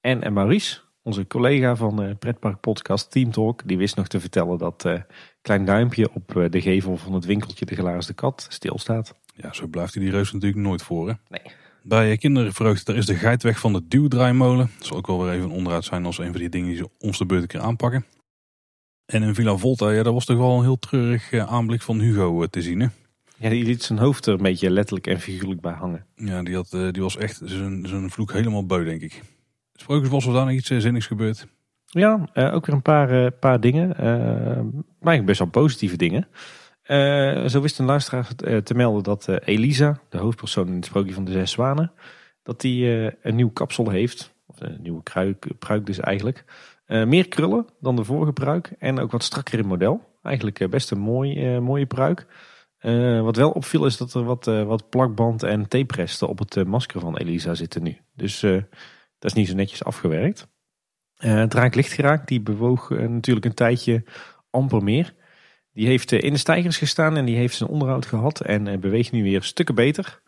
En, 0.00 0.22
en 0.22 0.32
Maurice, 0.32 0.80
onze 1.02 1.26
collega 1.26 1.76
van 1.76 1.96
de 1.96 2.14
Pretpark 2.14 2.60
Podcast 2.60 3.10
Team 3.10 3.30
Talk, 3.30 3.68
die 3.68 3.78
wist 3.78 3.96
nog 3.96 4.08
te 4.08 4.20
vertellen 4.20 4.58
dat 4.58 4.84
uh, 4.84 5.00
Klein 5.42 5.64
Duimpje 5.64 6.10
op 6.14 6.34
uh, 6.34 6.50
de 6.50 6.60
gevel 6.60 6.96
van 6.96 7.12
het 7.12 7.24
winkeltje 7.24 7.64
De 7.64 7.74
Glazen 7.74 8.14
Kat 8.14 8.46
stilstaat. 8.48 9.14
Ja, 9.34 9.52
zo 9.52 9.66
blijft 9.66 9.94
hij 9.94 10.02
die 10.02 10.12
reus 10.12 10.32
natuurlijk 10.32 10.62
nooit 10.62 10.82
voor. 10.82 11.08
Hè? 11.08 11.14
Nee. 11.28 11.54
Bij 11.82 12.16
Kindervreugde, 12.16 12.84
daar 12.84 12.96
is 12.96 13.06
de 13.06 13.14
geitweg 13.14 13.58
van 13.58 13.72
de 13.72 13.88
duwdraaimolen. 13.88 14.70
Dat 14.78 14.86
zal 14.86 14.96
ook 14.96 15.06
wel 15.06 15.22
weer 15.24 15.32
even 15.32 15.44
een 15.44 15.56
onderuit 15.56 15.84
zijn 15.84 16.04
als 16.04 16.18
een 16.18 16.30
van 16.30 16.40
die 16.40 16.48
dingen 16.48 16.68
die 16.68 16.76
ze 16.76 16.90
ons 16.98 17.18
de 17.18 17.26
beurt 17.26 17.42
een 17.42 17.48
keer 17.48 17.60
aanpakken. 17.60 18.04
En 19.10 19.22
in 19.22 19.34
Villa 19.34 19.56
Volta, 19.56 19.90
ja, 19.90 20.02
daar 20.02 20.12
was 20.12 20.24
toch 20.24 20.36
wel 20.36 20.56
een 20.56 20.62
heel 20.62 20.78
treurig 20.78 21.32
uh, 21.32 21.52
aanblik 21.52 21.82
van 21.82 22.00
Hugo 22.00 22.46
te 22.46 22.62
zien. 22.62 22.80
Hè? 22.80 22.86
Ja, 23.36 23.48
die 23.48 23.64
liet 23.64 23.82
zijn 23.82 23.98
hoofd 23.98 24.26
er 24.26 24.32
een 24.32 24.42
beetje 24.42 24.70
letterlijk 24.70 25.06
en 25.06 25.20
figuurlijk 25.20 25.60
bij 25.60 25.72
hangen. 25.72 26.06
Ja, 26.14 26.42
die, 26.42 26.54
had, 26.54 26.70
die 26.70 27.02
was 27.02 27.16
echt 27.16 27.40
zijn, 27.44 27.86
zijn 27.86 28.10
vloek 28.10 28.32
helemaal 28.32 28.66
beu, 28.66 28.84
denk 28.84 29.00
ik. 29.00 29.22
Sprookjesbos 29.74 30.24
was 30.24 30.34
daar 30.34 30.44
nog 30.44 30.54
iets 30.54 30.70
eh, 30.70 30.78
zinnigs 30.78 31.06
gebeurd? 31.06 31.46
Ja, 31.84 32.28
ook 32.34 32.66
weer 32.66 32.74
een 32.74 32.82
paar, 32.82 33.30
paar 33.30 33.60
dingen. 33.60 33.88
Maar 33.88 35.12
eigenlijk 35.12 35.26
best 35.26 35.38
wel 35.38 35.48
positieve 35.48 35.96
dingen. 35.96 36.28
zo 37.50 37.60
wist 37.60 37.78
een 37.78 37.84
luisteraar 37.84 38.34
te 38.62 38.74
melden 38.74 39.02
dat 39.02 39.28
Elisa, 39.28 40.00
de 40.08 40.18
hoofdpersoon 40.18 40.66
in 40.66 40.74
het 40.74 40.84
sprookje 40.84 41.14
van 41.14 41.24
de 41.24 41.32
Zes 41.32 41.50
Zwanen, 41.50 41.92
dat 42.42 42.60
die 42.60 42.86
een 43.26 43.34
nieuw 43.36 43.50
kapsel 43.50 43.90
heeft. 43.90 44.34
Of 44.46 44.60
een 44.60 44.78
nieuwe 44.82 45.02
kruik, 45.02 45.46
pruik 45.58 45.86
dus 45.86 46.00
eigenlijk. 46.00 46.44
Meer 46.90 47.28
krullen 47.28 47.66
dan 47.80 47.96
de 47.96 48.04
vorige 48.04 48.32
pruik 48.32 48.72
en 48.78 48.98
ook 48.98 49.10
wat 49.10 49.22
strakker 49.22 49.58
in 49.58 49.66
model. 49.66 50.18
Eigenlijk 50.22 50.70
best 50.70 50.90
een 50.90 50.98
mooi, 50.98 51.58
mooie 51.60 51.86
pruik. 51.86 52.26
wat 53.22 53.36
wel 53.36 53.50
opviel 53.50 53.86
is 53.86 53.96
dat 53.96 54.14
er 54.14 54.24
wat, 54.24 54.44
wat 54.44 54.88
plakband 54.88 55.42
en 55.42 55.68
taperesten 55.68 56.28
op 56.28 56.38
het 56.38 56.66
masker 56.66 57.00
van 57.00 57.16
Elisa 57.16 57.54
zitten 57.54 57.82
nu. 57.82 57.96
Dus 58.14 58.40
dat 59.20 59.30
is 59.30 59.32
niet 59.32 59.48
zo 59.48 59.54
netjes 59.54 59.84
afgewerkt. 59.84 60.48
Uh, 61.24 61.34
het 61.34 61.54
raak 61.54 61.74
lichtgeraakt, 61.74 62.28
die 62.28 62.40
bewoog 62.40 62.90
natuurlijk 62.90 63.46
een 63.46 63.54
tijdje 63.54 64.04
amper 64.50 64.82
meer. 64.82 65.14
Die 65.72 65.86
heeft 65.86 66.12
in 66.12 66.32
de 66.32 66.38
stijgers 66.38 66.78
gestaan 66.78 67.16
en 67.16 67.24
die 67.24 67.36
heeft 67.36 67.56
zijn 67.56 67.70
onderhoud 67.70 68.06
gehad 68.06 68.40
en 68.40 68.80
beweegt 68.80 69.12
nu 69.12 69.22
weer 69.22 69.42
stukken 69.42 69.74
beter. 69.74 70.22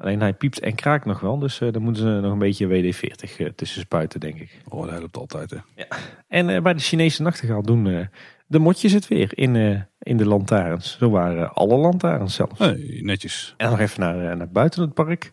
Alleen 0.00 0.20
hij 0.20 0.32
piept 0.32 0.60
en 0.60 0.74
kraakt 0.74 1.04
nog 1.04 1.20
wel, 1.20 1.38
dus 1.38 1.58
dan 1.58 1.82
moeten 1.82 2.02
ze 2.02 2.08
nog 2.08 2.32
een 2.32 2.38
beetje 2.38 2.66
WD-40 2.66 3.54
tussen 3.54 3.80
spuiten, 3.80 4.20
denk 4.20 4.38
ik. 4.40 4.60
Oh, 4.68 4.82
dat 4.82 4.90
helpt 4.90 5.16
altijd, 5.16 5.50
hè? 5.50 5.56
Ja. 5.74 5.86
En 6.28 6.62
bij 6.62 6.74
de 6.74 6.80
Chinese 6.80 7.22
nachtegaal 7.22 7.62
doen 7.62 8.08
de 8.46 8.58
motjes 8.58 8.92
het 8.92 9.08
weer 9.08 9.38
in, 9.38 9.86
in 9.98 10.16
de 10.16 10.26
lantaarns. 10.26 10.96
Zo 10.98 11.10
waren 11.10 11.52
alle 11.52 11.76
lantaarns 11.76 12.34
zelfs. 12.34 12.58
Hey, 12.58 13.00
netjes. 13.02 13.54
En 13.56 13.70
nog 13.70 13.80
even 13.80 14.00
naar, 14.00 14.36
naar 14.36 14.50
buiten 14.50 14.82
het 14.82 14.94
park 14.94 15.32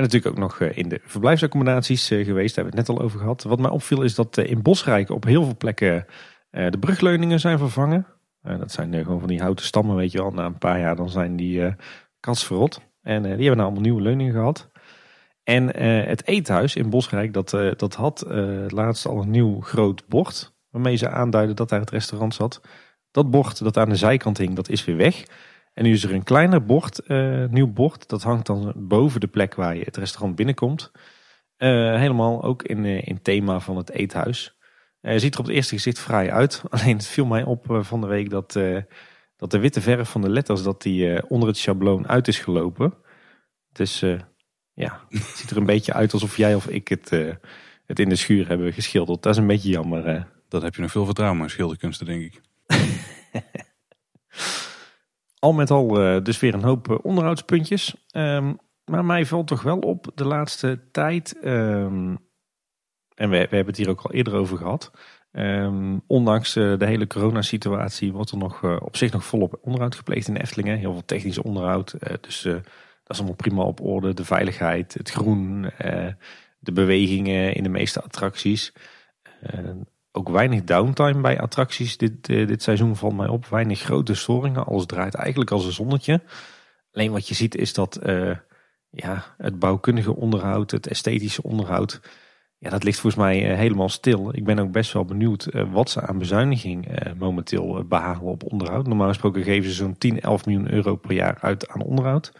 ben 0.00 0.04
natuurlijk 0.04 0.26
ook 0.26 0.38
nog 0.38 0.60
eh, 0.60 0.76
in 0.76 0.88
de 0.88 1.00
verblijfsaccommodaties 1.04 2.10
eh, 2.10 2.24
geweest. 2.24 2.54
Daar 2.54 2.64
hebben 2.64 2.72
we 2.72 2.78
het 2.78 2.88
net 2.88 2.98
al 2.98 3.04
over 3.04 3.18
gehad. 3.18 3.42
Wat 3.42 3.58
mij 3.58 3.70
opviel 3.70 4.02
is 4.02 4.14
dat 4.14 4.38
eh, 4.38 4.50
in 4.50 4.62
Bosrijk 4.62 5.10
op 5.10 5.24
heel 5.24 5.44
veel 5.44 5.56
plekken 5.56 6.06
de 6.50 6.78
brugleuningen 6.80 7.40
zijn 7.40 7.58
vervangen. 7.58 8.06
dat 8.42 8.72
zijn 8.72 8.94
gewoon 8.94 9.18
van 9.18 9.28
die 9.28 9.40
houten 9.40 9.64
stammen, 9.64 9.96
weet 9.96 10.12
je 10.12 10.18
wel. 10.18 10.30
Na 10.30 10.44
een 10.44 10.58
paar 10.58 10.80
jaar 10.80 10.96
dan 10.96 11.10
zijn 11.10 11.36
die 11.36 11.60
uh, 11.60 11.72
katsverrot. 12.20 12.80
En 13.02 13.22
die 13.22 13.30
hebben 13.30 13.46
nou 13.46 13.62
allemaal 13.62 13.80
nieuwe 13.80 14.02
leuningen 14.02 14.32
gehad. 14.32 14.70
En 15.42 15.76
het 16.06 16.26
eethuis 16.26 16.76
in 16.76 16.90
Bosrijk, 16.90 17.32
dat, 17.32 17.50
dat 17.76 17.94
had 17.94 18.24
laatst 18.68 19.06
al 19.06 19.20
een 19.20 19.30
nieuw 19.30 19.60
groot 19.60 20.08
bord. 20.08 20.52
Waarmee 20.70 20.96
ze 20.96 21.08
aanduiden 21.08 21.56
dat 21.56 21.68
daar 21.68 21.80
het 21.80 21.90
restaurant 21.90 22.34
zat. 22.34 22.60
Dat 23.10 23.30
bord 23.30 23.58
dat 23.58 23.76
aan 23.76 23.88
de 23.88 23.96
zijkant 23.96 24.38
hing, 24.38 24.54
dat 24.54 24.68
is 24.68 24.84
weer 24.84 24.96
weg. 24.96 25.24
En 25.72 25.84
nu 25.84 25.92
is 25.92 26.04
er 26.04 26.14
een 26.14 26.22
kleiner 26.22 26.64
bord, 26.64 27.00
uh, 27.06 27.44
nieuw 27.48 27.72
bord. 27.72 28.08
Dat 28.08 28.22
hangt 28.22 28.46
dan 28.46 28.72
boven 28.76 29.20
de 29.20 29.26
plek 29.26 29.54
waar 29.54 29.76
je 29.76 29.84
het 29.84 29.96
restaurant 29.96 30.36
binnenkomt. 30.36 30.90
Helemaal 31.56 32.42
ook 32.42 32.62
in, 32.62 32.84
uh, 32.84 33.06
in 33.06 33.22
thema 33.22 33.60
van 33.60 33.76
het 33.76 33.90
eethuis. 33.90 34.56
ziet 35.00 35.34
er 35.34 35.40
op 35.40 35.46
het 35.46 35.54
eerste 35.54 35.74
gezicht 35.74 35.98
fraai 35.98 36.30
uit. 36.30 36.62
Alleen 36.70 36.96
het 36.96 37.06
viel 37.06 37.26
mij 37.26 37.42
op 37.42 37.64
van 37.68 38.00
de 38.00 38.06
week 38.06 38.30
dat, 38.30 38.58
dat 39.40 39.50
de 39.50 39.58
witte 39.58 39.80
verf 39.80 40.08
van 40.08 40.20
de 40.20 40.30
letters 40.30 40.62
dat 40.62 40.82
die, 40.82 41.28
onder 41.28 41.48
het 41.48 41.56
schabloon 41.56 42.08
uit 42.08 42.28
is 42.28 42.38
gelopen. 42.38 42.94
Dus 43.72 44.00
ja, 44.72 45.00
het 45.08 45.22
ziet 45.22 45.50
er 45.50 45.56
een 45.56 45.66
beetje 45.66 45.92
uit 45.92 46.12
alsof 46.12 46.36
jij 46.36 46.54
of 46.54 46.66
ik 46.66 46.88
het, 46.88 47.10
het 47.86 47.98
in 47.98 48.08
de 48.08 48.16
schuur 48.16 48.48
hebben 48.48 48.72
geschilderd. 48.72 49.22
Dat 49.22 49.32
is 49.32 49.38
een 49.38 49.46
beetje 49.46 49.68
jammer. 49.68 50.26
Dan 50.48 50.62
heb 50.62 50.74
je 50.74 50.82
nog 50.82 50.90
veel 50.90 51.04
vertrouwen 51.04 51.42
in 51.42 51.50
schilderkunsten, 51.50 52.06
denk 52.06 52.22
ik. 52.22 52.40
Al 55.38 55.52
met 55.52 55.70
al 55.70 55.88
dus 56.22 56.40
weer 56.40 56.54
een 56.54 56.62
hoop 56.62 57.00
onderhoudspuntjes. 57.02 57.94
Um, 58.16 58.58
maar 58.84 59.04
mij 59.04 59.26
valt 59.26 59.46
toch 59.46 59.62
wel 59.62 59.78
op 59.78 60.10
de 60.14 60.24
laatste 60.24 60.80
tijd. 60.90 61.36
Um, 61.44 62.18
en 63.14 63.30
we, 63.30 63.36
we, 63.36 63.56
hebben 63.56 63.66
het 63.66 63.76
hier 63.76 63.88
ook 63.88 64.00
al 64.00 64.12
eerder 64.12 64.34
over 64.34 64.56
gehad. 64.56 64.90
Um, 65.32 66.02
ondanks 66.06 66.56
uh, 66.56 66.78
de 66.78 66.86
hele 66.86 67.06
coronasituatie 67.06 68.12
wordt 68.12 68.30
er 68.30 68.38
nog 68.38 68.80
op 68.80 68.96
zich 68.96 69.12
nog 69.12 69.24
volop 69.24 69.58
onderhoud 69.62 69.94
gepleegd 69.94 70.28
in 70.28 70.36
Eftelingen. 70.36 70.78
Heel 70.78 70.92
veel 70.92 71.04
technisch 71.04 71.38
onderhoud. 71.38 71.94
dus 72.20 72.42
dat 72.42 72.62
is 73.06 73.18
allemaal 73.18 73.34
prima 73.34 73.62
op 73.62 73.80
orde. 73.80 74.14
De 74.14 74.24
veiligheid, 74.24 74.94
het 74.94 75.10
groen, 75.10 75.70
de 76.58 76.72
bewegingen 76.72 77.54
in 77.54 77.62
de 77.62 77.68
meeste 77.68 78.02
attracties. 78.02 78.72
Ook 80.12 80.28
weinig 80.28 80.64
downtime 80.64 81.20
bij 81.20 81.40
attracties 81.40 81.96
dit, 81.96 82.28
eh, 82.28 82.46
dit 82.46 82.62
seizoen 82.62 82.96
valt 82.96 83.16
mij 83.16 83.28
op. 83.28 83.46
Weinig 83.46 83.80
grote 83.80 84.14
storingen. 84.14 84.66
Alles 84.66 84.86
draait 84.86 85.14
eigenlijk 85.14 85.50
als 85.50 85.64
een 85.64 85.72
zonnetje. 85.72 86.20
Alleen 86.92 87.12
wat 87.12 87.28
je 87.28 87.34
ziet 87.34 87.56
is 87.56 87.72
dat 87.72 87.98
ja, 88.90 89.34
het 89.38 89.58
bouwkundige 89.58 90.16
onderhoud, 90.16 90.70
het 90.70 90.86
esthetische 90.86 91.42
onderhoud, 91.42 92.00
ja, 92.60 92.70
dat 92.70 92.84
ligt 92.84 93.00
volgens 93.00 93.22
mij 93.22 93.50
uh, 93.50 93.56
helemaal 93.56 93.88
stil. 93.88 94.36
Ik 94.36 94.44
ben 94.44 94.58
ook 94.58 94.72
best 94.72 94.92
wel 94.92 95.04
benieuwd 95.04 95.48
uh, 95.50 95.72
wat 95.72 95.90
ze 95.90 96.00
aan 96.00 96.18
bezuiniging 96.18 96.88
momenteel 97.18 97.84
behalen 97.84 98.22
op 98.22 98.52
onderhoud. 98.52 98.86
Normaal 98.86 99.08
gesproken 99.08 99.42
geven 99.42 99.70
ze 99.70 99.76
zo'n 99.76 99.98
10, 99.98 100.20
11 100.20 100.46
miljoen 100.46 100.72
euro 100.72 100.96
per 100.96 101.12
jaar 101.12 101.38
uit 101.40 101.68
aan 101.68 101.82
onderhoud. 101.82 102.32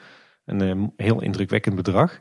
Een 0.45 0.93
heel 0.97 1.23
indrukwekkend 1.23 1.75
bedrag. 1.75 2.19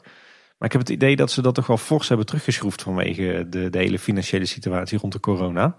Maar 0.57 0.67
ik 0.67 0.71
heb 0.71 0.81
het 0.81 0.89
idee 0.89 1.15
dat 1.15 1.31
ze 1.31 1.41
dat 1.41 1.55
toch 1.55 1.67
wel 1.67 1.77
fors 1.77 2.07
hebben 2.07 2.25
teruggeschroefd 2.25 2.81
vanwege 2.81 3.45
de, 3.49 3.69
de 3.69 3.77
hele 3.77 3.99
financiële 3.99 4.45
situatie 4.45 4.97
rond 4.97 5.13
de 5.13 5.19
corona. 5.19 5.77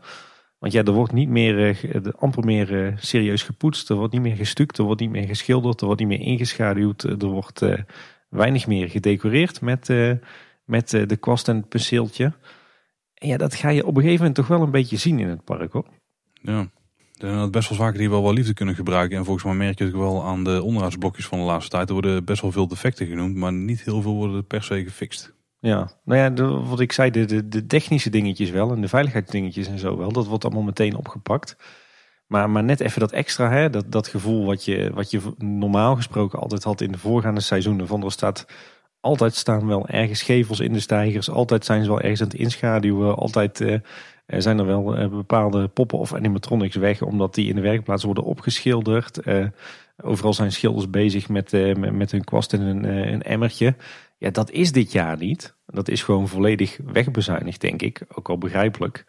Want 0.59 0.73
ja, 0.73 0.85
er 0.85 0.93
wordt 0.93 1.13
niet 1.13 1.29
meer, 1.29 1.81
amper 2.19 2.45
meer 2.45 2.95
serieus 2.99 3.43
gepoetst. 3.43 3.91
Er 3.91 3.97
wordt 3.97 4.13
niet 4.13 4.23
meer 4.23 4.37
gestuukt, 4.37 4.79
er 4.79 4.85
wordt 4.85 5.01
niet 5.01 5.11
meer 5.11 5.27
geschilderd, 5.27 5.81
er 5.81 5.87
wordt 5.87 6.01
niet 6.01 6.11
meer 6.11 6.27
ingeschaduwd. 6.27 7.03
Er 7.03 7.27
wordt 7.27 7.63
weinig 8.29 8.67
meer 8.67 8.91
gedecoreerd 8.91 9.61
met, 9.61 9.89
met 10.71 10.91
de 10.91 11.17
kwast 11.17 11.49
en 11.49 11.57
het 11.57 11.69
penseeltje. 11.69 12.33
En 13.15 13.29
ja, 13.29 13.37
dat 13.37 13.55
ga 13.55 13.69
je 13.69 13.87
op 13.87 13.97
een 13.97 14.03
gegeven 14.03 14.19
moment 14.19 14.35
toch 14.35 14.47
wel 14.47 14.63
een 14.63 14.71
beetje 14.71 14.97
zien 14.97 15.19
in 15.19 15.29
het 15.29 15.45
park 15.45 15.73
hoor. 15.73 15.87
Ja, 16.33 16.71
er 17.17 17.31
zijn 17.31 17.51
best 17.51 17.69
wel 17.69 17.79
zaken 17.79 17.99
die 17.99 18.11
wel 18.11 18.23
wel 18.23 18.33
liefde 18.33 18.55
kunnen 18.55 18.75
gebruiken. 18.75 19.19
En 19.19 19.25
volgens 19.25 19.45
mij 19.45 19.55
merk 19.55 19.79
je 19.79 19.85
het 19.85 19.93
wel 19.93 20.25
aan 20.25 20.45
de 20.45 20.63
onderhoudsblokjes 20.63 21.27
van 21.27 21.39
de 21.39 21.45
laatste 21.45 21.71
tijd. 21.71 21.89
Er 21.89 21.95
worden 21.95 22.25
best 22.25 22.43
wel 22.43 22.53
veel 22.53 22.69
defecten 22.69 23.07
genoemd, 23.07 23.37
maar 23.37 23.53
niet 23.53 23.83
heel 23.83 24.03
veel 24.03 24.15
worden 24.15 24.47
per 24.47 24.63
se 24.63 24.85
gefixt. 24.85 25.35
Ja, 25.59 25.91
nou 26.05 26.21
ja, 26.21 26.31
de, 26.31 26.45
wat 26.45 26.81
ik 26.81 26.93
zei, 26.93 27.11
de, 27.11 27.25
de, 27.25 27.49
de, 27.49 27.67
technische 27.67 28.11
dingetjes 28.11 28.51
wel 28.51 28.73
en 28.73 28.81
de 28.81 28.89
veiligheidsdingetjes 28.89 29.67
en 29.67 29.79
zo 29.79 29.97
wel. 29.97 30.13
Dat 30.13 30.27
wordt 30.27 30.45
allemaal 30.45 30.63
meteen 30.63 30.97
opgepakt. 30.97 31.57
Maar, 32.27 32.51
maar 32.51 32.65
net 32.65 32.81
even 32.81 33.01
dat 33.01 33.13
extra, 33.13 33.51
hè, 33.51 33.71
dat, 33.71 33.93
dat 33.93 34.09
gevoel 34.09 34.45
wat 34.45 34.65
je, 34.65 34.91
wat 34.95 35.11
je 35.11 35.21
normaal 35.39 35.97
gesproken 35.97 36.39
altijd 36.39 36.65
had 36.65 36.81
in 36.81 36.93
de 36.93 36.99
voorgaande 36.99 37.41
seizoenen. 37.41 37.87
Van 37.87 38.05
er 38.05 38.13
staat 38.13 38.47
altijd 39.01 39.35
staan 39.35 39.67
wel 39.67 39.89
ergens 39.89 40.23
gevels 40.23 40.61
in 40.61 40.73
de 40.73 40.81
stijgers. 40.81 41.31
Altijd 41.31 41.65
zijn 41.65 41.83
ze 41.83 41.89
wel 41.89 42.01
ergens 42.01 42.21
aan 42.21 42.29
het 42.29 42.37
inschaduwen. 42.37 43.17
Altijd 43.17 43.61
uh, 43.61 43.79
zijn 44.27 44.59
er 44.59 44.67
wel 44.67 44.99
uh, 44.99 45.09
bepaalde 45.09 45.69
poppen 45.69 45.99
of 45.99 46.15
animatronics 46.15 46.77
weg. 46.77 47.03
Omdat 47.03 47.35
die 47.35 47.49
in 47.49 47.55
de 47.55 47.61
werkplaats 47.61 48.05
worden 48.05 48.25
opgeschilderd. 48.25 49.27
Uh, 49.27 49.47
overal 50.03 50.35
zijn 50.35 50.53
schilders 50.53 50.91
bezig 50.91 51.29
met, 51.29 51.53
met, 51.53 51.93
met, 51.93 52.11
hun 52.11 52.25
kwast 52.25 52.53
en 52.53 52.61
een, 52.61 52.85
een 53.13 53.23
emmertje. 53.23 53.77
Ja, 54.19 54.31
dat 54.31 54.51
is 54.51 54.73
dit 54.73 54.93
jaar 54.93 55.17
niet. 55.17 55.55
Dat 55.67 55.89
is 55.89 56.03
gewoon 56.03 56.29
volledig 56.29 56.79
wegbezuinigd, 56.85 57.61
denk 57.61 57.83
ik. 57.83 58.03
Ook 58.15 58.29
al 58.29 58.39
begrijpelijk. 58.39 59.05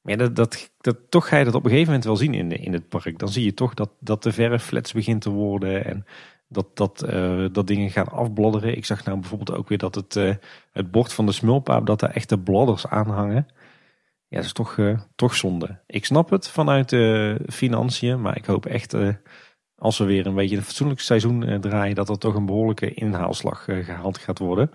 Maar 0.00 0.16
dat, 0.34 0.70
dat, 0.80 0.96
toch 1.08 1.28
ga 1.28 1.36
je 1.36 1.44
dat 1.44 1.54
op 1.54 1.64
een 1.64 1.70
gegeven 1.70 1.88
moment 1.92 2.08
wel 2.08 2.16
zien 2.16 2.34
in, 2.34 2.52
in 2.52 2.72
het 2.72 2.88
park. 2.88 3.18
Dan 3.18 3.28
zie 3.28 3.44
je 3.44 3.54
toch 3.54 3.74
dat, 3.74 3.90
dat 3.98 4.22
de 4.22 4.32
verf 4.32 4.62
flats 4.62 4.92
begint 4.92 5.22
te 5.22 5.30
worden. 5.30 5.84
En 5.84 6.04
dat, 6.52 6.76
dat, 6.76 7.04
uh, 7.12 7.46
dat 7.52 7.66
dingen 7.66 7.90
gaan 7.90 8.08
afbladderen. 8.08 8.76
Ik 8.76 8.84
zag 8.84 9.04
nou 9.04 9.18
bijvoorbeeld 9.18 9.58
ook 9.58 9.68
weer 9.68 9.78
dat 9.78 9.94
het, 9.94 10.16
uh, 10.16 10.34
het 10.72 10.90
bord 10.90 11.12
van 11.12 11.26
de 11.26 11.32
smulpaap, 11.32 11.86
dat 11.86 12.00
daar 12.00 12.10
echte 12.10 12.38
bladders 12.38 12.86
aan 12.86 13.10
hangen. 13.10 13.46
Ja, 14.28 14.36
dat 14.36 14.44
is 14.44 14.52
toch, 14.52 14.76
uh, 14.76 15.00
toch 15.14 15.34
zonde. 15.34 15.80
Ik 15.86 16.04
snap 16.04 16.30
het 16.30 16.48
vanuit 16.48 16.88
de 16.88 17.38
financiën, 17.46 18.20
maar 18.20 18.36
ik 18.36 18.44
hoop 18.44 18.66
echt 18.66 18.94
als 19.76 19.98
we 19.98 20.04
weer 20.04 20.26
een 20.26 20.34
beetje 20.34 20.56
een 20.56 20.62
fatsoenlijk 20.62 21.00
seizoen 21.00 21.60
draaien, 21.60 21.94
dat 21.94 22.08
er 22.08 22.18
toch 22.18 22.34
een 22.34 22.46
behoorlijke 22.46 22.94
inhaalslag 22.94 23.64
gehaald 23.64 24.18
gaat 24.18 24.38
worden. 24.38 24.70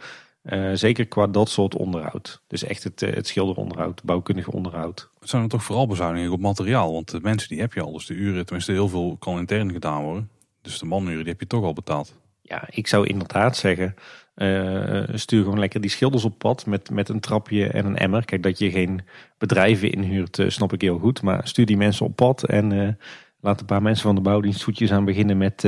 zeker 0.73 1.07
qua 1.07 1.27
dat 1.27 1.49
soort 1.49 1.76
onderhoud. 1.76 2.43
Dus 2.47 2.64
echt 2.64 2.84
het, 2.84 2.99
het 2.99 3.27
schilderonderhoud, 3.27 4.03
bouwkundige 4.03 4.52
onderhoud. 4.52 5.10
Het 5.19 5.30
zijn 5.30 5.43
er 5.43 5.49
toch 5.49 5.64
vooral 5.64 5.88
bezuinigingen 5.88 6.34
op 6.34 6.39
materiaal, 6.39 6.93
want 6.93 7.11
de 7.11 7.19
mensen 7.22 7.49
die 7.49 7.60
heb 7.60 7.73
je 7.73 7.81
al. 7.81 7.91
Dus 7.91 8.06
de 8.06 8.14
uren, 8.14 8.45
tenminste 8.45 8.72
heel 8.72 8.89
veel 8.89 9.18
kan 9.19 9.38
intern 9.38 9.72
gedaan 9.72 10.03
worden. 10.03 10.30
Dus 10.65 10.79
de 10.79 10.85
manuren 10.85 11.23
die 11.23 11.31
heb 11.31 11.39
je 11.39 11.47
toch 11.47 11.63
al 11.63 11.73
betaald. 11.73 12.15
Ja, 12.41 12.63
ik 12.69 12.87
zou 12.87 13.07
inderdaad 13.07 13.57
zeggen, 13.57 13.95
uh, 14.35 15.03
stuur 15.13 15.43
gewoon 15.43 15.59
lekker 15.59 15.81
die 15.81 15.89
schilders 15.89 16.25
op 16.25 16.37
pad 16.37 16.65
met, 16.65 16.89
met 16.89 17.09
een 17.09 17.19
trapje 17.19 17.67
en 17.67 17.85
een 17.85 17.97
emmer. 17.97 18.25
Kijk, 18.25 18.43
dat 18.43 18.59
je 18.59 18.71
geen 18.71 19.01
bedrijven 19.37 19.91
inhuurt, 19.91 20.37
uh, 20.37 20.49
snap 20.49 20.73
ik 20.73 20.81
heel 20.81 20.97
goed. 20.97 21.21
Maar 21.21 21.47
stuur 21.47 21.65
die 21.65 21.77
mensen 21.77 22.05
op 22.05 22.15
pad 22.15 22.43
en 22.43 22.71
uh, 22.71 22.89
laat 23.39 23.59
een 23.59 23.65
paar 23.65 23.81
mensen 23.81 24.03
van 24.03 24.15
de 24.15 24.21
bouwdienst 24.21 24.63
voetjes 24.63 24.91
aan 24.91 25.05
beginnen 25.05 25.37
met, 25.37 25.63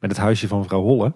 met 0.00 0.10
het 0.10 0.16
huisje 0.16 0.48
van 0.48 0.64
vrouw 0.64 0.82
Holle. 0.82 1.12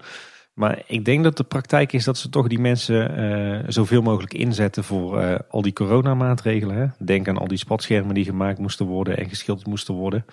Maar 0.54 0.82
ik 0.86 1.04
denk 1.04 1.24
dat 1.24 1.36
de 1.36 1.44
praktijk 1.44 1.92
is 1.92 2.04
dat 2.04 2.18
ze 2.18 2.28
toch 2.28 2.48
die 2.48 2.58
mensen 2.58 3.72
zoveel 3.72 4.02
mogelijk 4.02 4.34
inzetten 4.34 4.84
voor 4.84 5.42
al 5.46 5.62
die 5.62 5.72
coronamaatregelen. 5.72 6.76
Hè? 6.76 6.86
Denk 7.04 7.28
aan 7.28 7.38
al 7.38 7.48
die 7.48 7.58
spatschermen 7.58 8.14
die 8.14 8.24
gemaakt 8.24 8.58
moesten 8.58 8.86
worden 8.86 9.16
en 9.16 9.28
geschilderd 9.28 9.66
moesten 9.66 9.94
worden. 9.94 10.24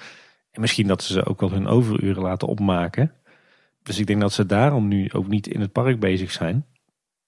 En 0.57 0.63
misschien 0.63 0.87
dat 0.87 1.03
ze 1.03 1.25
ook 1.25 1.39
wel 1.39 1.51
hun 1.51 1.67
overuren 1.67 2.21
laten 2.21 2.47
opmaken. 2.47 3.13
Dus 3.83 3.99
ik 3.99 4.07
denk 4.07 4.21
dat 4.21 4.33
ze 4.33 4.45
daarom 4.45 4.87
nu 4.87 5.11
ook 5.11 5.27
niet 5.27 5.47
in 5.47 5.61
het 5.61 5.71
park 5.71 5.99
bezig 5.99 6.31
zijn. 6.31 6.65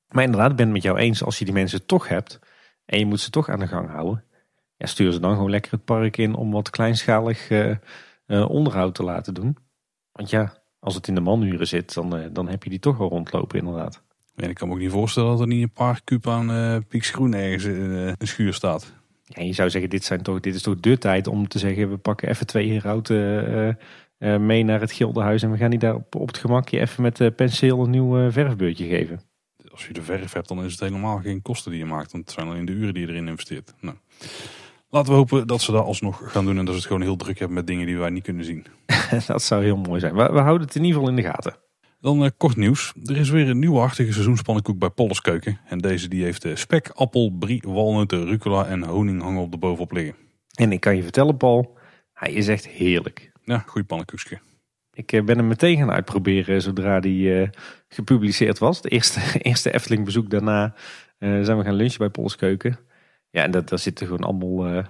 Maar 0.07 0.23
inderdaad, 0.23 0.49
ik 0.49 0.55
ben 0.55 0.65
het 0.65 0.73
met 0.73 0.83
jou 0.83 0.97
eens. 0.97 1.23
Als 1.23 1.39
je 1.39 1.45
die 1.45 1.53
mensen 1.53 1.85
toch 1.85 2.07
hebt 2.07 2.39
en 2.85 2.99
je 2.99 3.05
moet 3.05 3.19
ze 3.19 3.29
toch 3.29 3.49
aan 3.49 3.59
de 3.59 3.67
gang 3.67 3.89
houden. 3.89 4.23
Ja, 4.77 4.85
stuur 4.85 5.11
ze 5.11 5.19
dan 5.19 5.33
gewoon 5.33 5.49
lekker 5.49 5.71
het 5.71 5.85
park 5.85 6.17
in 6.17 6.35
om 6.35 6.51
wat 6.51 6.69
kleinschalig 6.69 7.49
uh, 7.49 7.75
uh, 8.27 8.49
onderhoud 8.49 8.95
te 8.95 9.03
laten 9.03 9.33
doen. 9.33 9.57
Want 10.11 10.29
ja, 10.29 10.61
als 10.79 10.95
het 10.95 11.07
in 11.07 11.15
de 11.15 11.21
manuren 11.21 11.67
zit, 11.67 11.93
dan, 11.93 12.17
uh, 12.17 12.25
dan 12.31 12.47
heb 12.47 12.63
je 12.63 12.69
die 12.69 12.79
toch 12.79 12.97
wel 12.97 13.09
rondlopen 13.09 13.59
inderdaad. 13.59 14.03
Ik 14.35 14.55
kan 14.55 14.67
me 14.67 14.73
ook 14.73 14.79
niet 14.79 14.91
voorstellen 14.91 15.29
dat 15.29 15.39
er 15.39 15.47
niet 15.47 15.63
een 15.63 15.71
paar 15.71 16.01
kuub 16.03 16.27
aan 16.27 16.51
uh, 16.51 16.77
Groen 16.89 17.33
ergens 17.33 17.63
in 17.63 17.91
een 17.91 18.27
schuur 18.27 18.53
staat. 18.53 18.93
Ja, 19.31 19.43
je 19.43 19.53
zou 19.53 19.69
zeggen, 19.69 19.89
dit, 19.89 20.03
zijn 20.03 20.21
toch, 20.21 20.39
dit 20.39 20.55
is 20.55 20.61
toch 20.61 20.79
de 20.79 20.97
tijd 20.97 21.27
om 21.27 21.47
te 21.47 21.59
zeggen, 21.59 21.89
we 21.89 21.97
pakken 21.97 22.29
even 22.29 22.47
twee 22.47 22.71
herauten 22.71 23.49
uh, 23.49 24.33
uh, 24.33 24.39
mee 24.39 24.63
naar 24.63 24.79
het 24.79 24.91
Gildenhuis. 24.91 25.43
En 25.43 25.51
we 25.51 25.57
gaan 25.57 25.69
die 25.69 25.79
daar 25.79 25.95
op, 25.95 26.15
op 26.15 26.27
het 26.27 26.37
gemakje 26.37 26.79
even 26.79 27.03
met 27.03 27.19
uh, 27.19 27.27
penseel 27.35 27.83
een 27.83 27.89
nieuw 27.89 28.31
verfbeurtje 28.31 28.87
geven. 28.87 29.21
Als 29.71 29.87
je 29.87 29.93
de 29.93 30.01
verf 30.01 30.33
hebt, 30.33 30.47
dan 30.47 30.63
is 30.63 30.71
het 30.71 30.79
helemaal 30.79 31.17
geen 31.17 31.41
kosten 31.41 31.71
die 31.71 31.79
je 31.79 31.85
maakt. 31.85 32.11
Want 32.11 32.23
het 32.25 32.33
zijn 32.33 32.47
alleen 32.47 32.65
de 32.65 32.71
uren 32.71 32.93
die 32.93 33.05
je 33.05 33.11
erin 33.11 33.27
investeert. 33.27 33.73
Nou. 33.79 33.97
Laten 34.89 35.11
we 35.11 35.17
hopen 35.17 35.47
dat 35.47 35.61
ze 35.61 35.71
dat 35.71 35.85
alsnog 35.85 36.31
gaan 36.31 36.45
doen 36.45 36.57
en 36.57 36.65
dat 36.65 36.73
ze 36.73 36.79
het 36.79 36.87
gewoon 36.87 37.01
heel 37.01 37.15
druk 37.15 37.39
hebben 37.39 37.57
met 37.57 37.67
dingen 37.67 37.85
die 37.85 37.97
wij 37.97 38.09
niet 38.09 38.23
kunnen 38.23 38.45
zien. 38.45 38.65
dat 39.27 39.43
zou 39.43 39.63
heel 39.63 39.77
mooi 39.77 39.99
zijn. 39.99 40.15
We, 40.15 40.31
we 40.31 40.39
houden 40.39 40.67
het 40.67 40.75
in 40.75 40.83
ieder 40.83 40.99
geval 40.99 41.15
in 41.15 41.21
de 41.21 41.29
gaten. 41.29 41.55
Dan 42.01 42.23
uh, 42.23 42.29
kort 42.37 42.55
nieuws. 42.55 42.93
Er 43.03 43.17
is 43.17 43.29
weer 43.29 43.49
een 43.49 43.59
nieuwe 43.59 43.79
hartige 43.79 44.11
seizoenspannenkoek 44.11 44.79
bij 44.79 44.89
Polleskeuken. 44.89 45.59
En 45.65 45.77
deze 45.77 46.07
die 46.07 46.23
heeft 46.23 46.45
uh, 46.45 46.55
spek, 46.55 46.89
appel, 46.89 47.31
brie, 47.39 47.61
walnoten, 47.65 48.25
rucola 48.25 48.65
en 48.65 48.83
honing 48.83 49.21
hangen 49.21 49.41
op 49.41 49.51
de 49.51 49.57
bovenop 49.57 49.91
liggen. 49.91 50.15
En 50.53 50.71
ik 50.71 50.79
kan 50.79 50.95
je 50.95 51.03
vertellen 51.03 51.37
Paul, 51.37 51.77
hij 52.13 52.31
is 52.31 52.47
echt 52.47 52.67
heerlijk. 52.67 53.31
Ja, 53.43 53.57
goeie 53.57 53.87
pannenkoekje. 53.87 54.39
Ik 54.93 55.11
uh, 55.11 55.23
ben 55.23 55.37
hem 55.37 55.47
meteen 55.47 55.77
gaan 55.77 55.91
uitproberen 55.91 56.61
zodra 56.61 56.99
die 56.99 57.49
gepubliceerd 57.87 58.59
was. 58.59 58.77
Het 58.77 58.91
eerste, 58.91 59.21
eerste 59.49 59.73
Efteling 59.73 60.05
bezoek 60.05 60.29
daarna 60.29 60.75
zijn 61.19 61.57
we 61.57 61.63
gaan 61.63 61.73
lunchen 61.73 61.99
bij 61.99 62.09
Polleskeuken. 62.09 62.79
Ja, 63.29 63.43
en 63.43 63.51
dat, 63.51 63.69
daar 63.69 63.79
zitten 63.79 64.07
gewoon 64.07 64.23
allemaal 64.23 64.83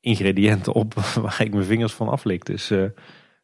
ingrediënten 0.00 0.72
op 0.72 0.94
waar 1.22 1.40
ik 1.40 1.52
mijn 1.52 1.64
vingers 1.64 1.92
van 1.92 2.08
aflik. 2.08 2.44
Dus 2.44 2.72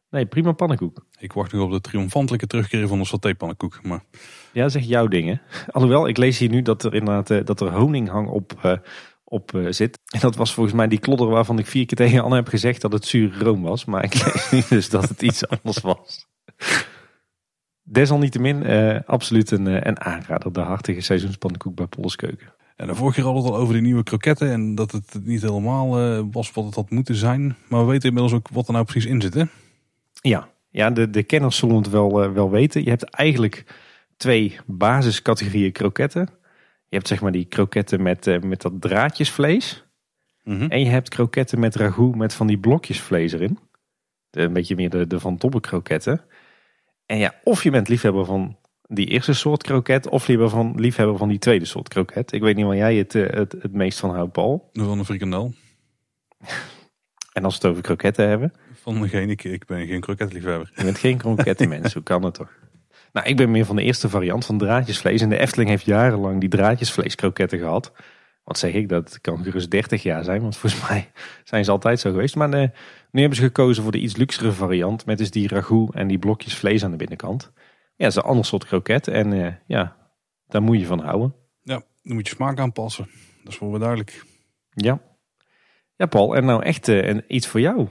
Nee, 0.09 0.25
prima 0.25 0.51
pannenkoek. 0.51 1.05
Ik 1.19 1.33
wacht 1.33 1.51
nog 1.51 1.63
op 1.63 1.71
de 1.71 1.81
triomfantelijke 1.81 2.47
terugkeer 2.47 2.87
van 2.87 2.99
de 2.99 3.05
satépannenkoek. 3.05 3.79
Maar... 3.83 4.03
Ja, 4.51 4.61
dat 4.61 4.69
is 4.69 4.75
echt 4.75 4.87
jouw 4.87 5.07
ding 5.07 5.41
Alhoewel, 5.67 6.07
ik 6.07 6.17
lees 6.17 6.37
hier 6.37 6.49
nu 6.49 6.61
dat 6.61 6.83
er 6.83 6.93
inderdaad 6.93 7.29
uh, 7.29 7.45
dat 7.45 7.61
er 7.61 7.71
honinghang 7.71 8.27
op, 8.27 8.59
uh, 8.65 8.73
op 9.23 9.51
uh, 9.55 9.71
zit. 9.71 9.99
En 10.11 10.19
dat 10.19 10.35
was 10.35 10.53
volgens 10.53 10.75
mij 10.75 10.87
die 10.87 10.99
klodder 10.99 11.27
waarvan 11.27 11.59
ik 11.59 11.65
vier 11.65 11.85
keer 11.85 11.97
tegen 11.97 12.23
Anne 12.23 12.35
heb 12.35 12.47
gezegd 12.47 12.81
dat 12.81 12.91
het 12.91 13.05
zuur 13.05 13.39
room 13.39 13.61
was. 13.61 13.85
Maar 13.85 14.03
ik 14.03 14.13
lees 14.23 14.51
nu 14.51 14.61
dus 14.69 14.89
dat 14.89 15.09
het 15.09 15.21
iets 15.21 15.47
anders 15.47 15.79
was. 15.79 16.27
Desalniettemin 17.81 18.65
absoluut 19.05 19.51
een, 19.51 19.87
een 19.87 19.99
aanrader. 19.99 20.53
De 20.53 20.59
hartige 20.59 21.01
seizoenspannenkoek 21.01 21.75
bij 21.75 21.87
Polskeuken. 21.87 22.53
En 22.75 22.87
de 22.87 22.95
vorige 22.95 23.15
keer 23.15 23.23
hadden 23.23 23.43
we 23.43 23.47
het 23.47 23.57
al 23.57 23.63
over 23.63 23.73
die 23.73 23.83
nieuwe 23.83 24.03
kroketten. 24.03 24.51
En 24.51 24.75
dat 24.75 24.91
het 24.91 25.19
niet 25.23 25.41
helemaal 25.41 25.89
was 26.31 26.51
wat 26.51 26.65
het 26.65 26.75
had 26.75 26.89
moeten 26.89 27.15
zijn. 27.15 27.55
Maar 27.67 27.85
we 27.85 27.91
weten 27.91 28.07
inmiddels 28.07 28.33
ook 28.33 28.49
wat 28.51 28.67
er 28.67 28.73
nou 28.73 28.85
precies 28.85 29.11
in 29.11 29.21
zit 29.21 29.33
hè? 29.33 29.43
Ja, 30.21 30.49
ja 30.69 30.89
de, 30.89 31.09
de 31.09 31.23
kenners 31.23 31.57
zullen 31.57 31.75
het 31.75 31.89
wel, 31.89 32.23
uh, 32.23 32.31
wel 32.31 32.49
weten. 32.49 32.83
Je 32.83 32.89
hebt 32.89 33.03
eigenlijk 33.03 33.65
twee 34.17 34.57
basiscategorieën 34.65 35.71
kroketten. 35.71 36.29
Je 36.87 36.95
hebt 36.95 37.07
zeg 37.07 37.21
maar 37.21 37.31
die 37.31 37.45
kroketten 37.45 38.01
met, 38.01 38.27
uh, 38.27 38.39
met 38.39 38.61
dat 38.61 38.81
draadjesvlees. 38.81 39.83
Mm 40.43 40.57
-hmm. 40.57 40.69
En 40.69 40.79
je 40.79 40.89
hebt 40.89 41.09
kroketten 41.09 41.59
met 41.59 41.75
ragout 41.75 42.15
met 42.15 42.33
van 42.33 42.47
die 42.47 42.57
blokjes 42.57 42.99
vlees 42.99 43.33
erin. 43.33 43.59
De, 44.29 44.41
een 44.41 44.53
beetje 44.53 44.75
meer 44.75 44.89
de, 44.89 45.07
de 45.07 45.19
Van 45.19 45.37
Tobbe 45.37 45.59
kroketten. 45.59 46.21
En 47.05 47.17
ja, 47.17 47.33
of 47.43 47.63
je 47.63 47.71
bent 47.71 47.87
liefhebber 47.87 48.25
van 48.25 48.57
die 48.87 49.05
eerste 49.05 49.33
soort 49.33 49.63
kroket... 49.63 50.07
of 50.07 50.27
liever 50.27 50.49
van, 50.49 50.73
liefhebber 50.75 51.17
van 51.17 51.29
die 51.29 51.39
tweede 51.39 51.65
soort 51.65 51.87
kroket. 51.87 52.31
Ik 52.31 52.41
weet 52.41 52.55
niet 52.55 52.65
waar 52.65 52.75
jij 52.75 52.95
het, 52.95 53.13
uh, 53.13 53.29
het, 53.29 53.51
het 53.51 53.73
meest 53.73 53.99
van 53.99 54.09
houdt, 54.09 54.31
Paul. 54.31 54.69
Van 54.73 54.99
een 54.99 55.05
frikandel. 55.05 55.53
en 57.33 57.43
als 57.43 57.53
we 57.53 57.61
het 57.61 57.71
over 57.71 57.81
kroketten 57.83 58.27
hebben... 58.27 58.53
Van 58.93 59.01
degene, 59.01 59.31
ik, 59.31 59.43
ik 59.43 59.65
ben 59.65 59.87
geen 59.87 59.99
kroketliefhebber. 59.99 60.71
Je 60.75 60.83
bent 60.83 60.97
geen 60.97 61.17
krokettenmens, 61.17 61.93
hoe 61.93 62.03
kan 62.03 62.23
het 62.23 62.33
toch? 62.33 62.57
Nou, 63.13 63.27
ik 63.27 63.37
ben 63.37 63.51
meer 63.51 63.65
van 63.65 63.75
de 63.75 63.83
eerste 63.83 64.09
variant 64.09 64.45
van 64.45 64.57
draadjesvlees. 64.57 65.21
En 65.21 65.29
de 65.29 65.37
Efteling 65.37 65.69
heeft 65.69 65.85
jarenlang 65.85 66.39
die 66.39 66.49
draadjesvleeskroketten 66.49 67.59
gehad. 67.59 67.91
wat 68.43 68.57
zeg 68.57 68.73
ik, 68.73 68.89
dat 68.89 69.21
kan 69.21 69.43
gerust 69.43 69.71
30 69.71 70.03
jaar 70.03 70.23
zijn. 70.23 70.41
Want 70.41 70.57
volgens 70.57 70.89
mij 70.89 71.11
zijn 71.43 71.65
ze 71.65 71.71
altijd 71.71 71.99
zo 71.99 72.11
geweest. 72.11 72.35
Maar 72.35 72.53
uh, 72.53 72.67
nu 73.11 73.19
hebben 73.19 73.37
ze 73.37 73.43
gekozen 73.43 73.83
voor 73.83 73.91
de 73.91 73.99
iets 73.99 74.15
luxere 74.15 74.51
variant. 74.51 75.05
Met 75.05 75.17
dus 75.17 75.31
die 75.31 75.47
ragout 75.47 75.95
en 75.95 76.07
die 76.07 76.19
blokjes 76.19 76.55
vlees 76.55 76.83
aan 76.83 76.91
de 76.91 76.97
binnenkant. 76.97 77.51
Ja, 77.53 77.69
dat 77.95 78.07
is 78.07 78.15
een 78.15 78.21
ander 78.21 78.45
soort 78.45 78.65
kroket. 78.65 79.07
En 79.07 79.31
uh, 79.31 79.53
ja, 79.65 79.95
daar 80.47 80.61
moet 80.61 80.79
je 80.79 80.85
van 80.85 80.99
houden. 80.99 81.35
Ja, 81.61 81.81
dan 82.03 82.15
moet 82.15 82.27
je 82.27 82.35
smaak 82.35 82.59
aanpassen. 82.59 83.07
Dat 83.43 83.53
is 83.53 83.59
wel 83.59 83.69
weer 83.69 83.79
duidelijk. 83.79 84.23
Ja. 84.69 85.01
Ja, 85.95 86.05
Paul. 86.05 86.35
En 86.35 86.45
nou 86.45 86.63
echt 86.63 86.87
uh, 86.87 87.17
iets 87.27 87.47
voor 87.47 87.59
jou. 87.59 87.87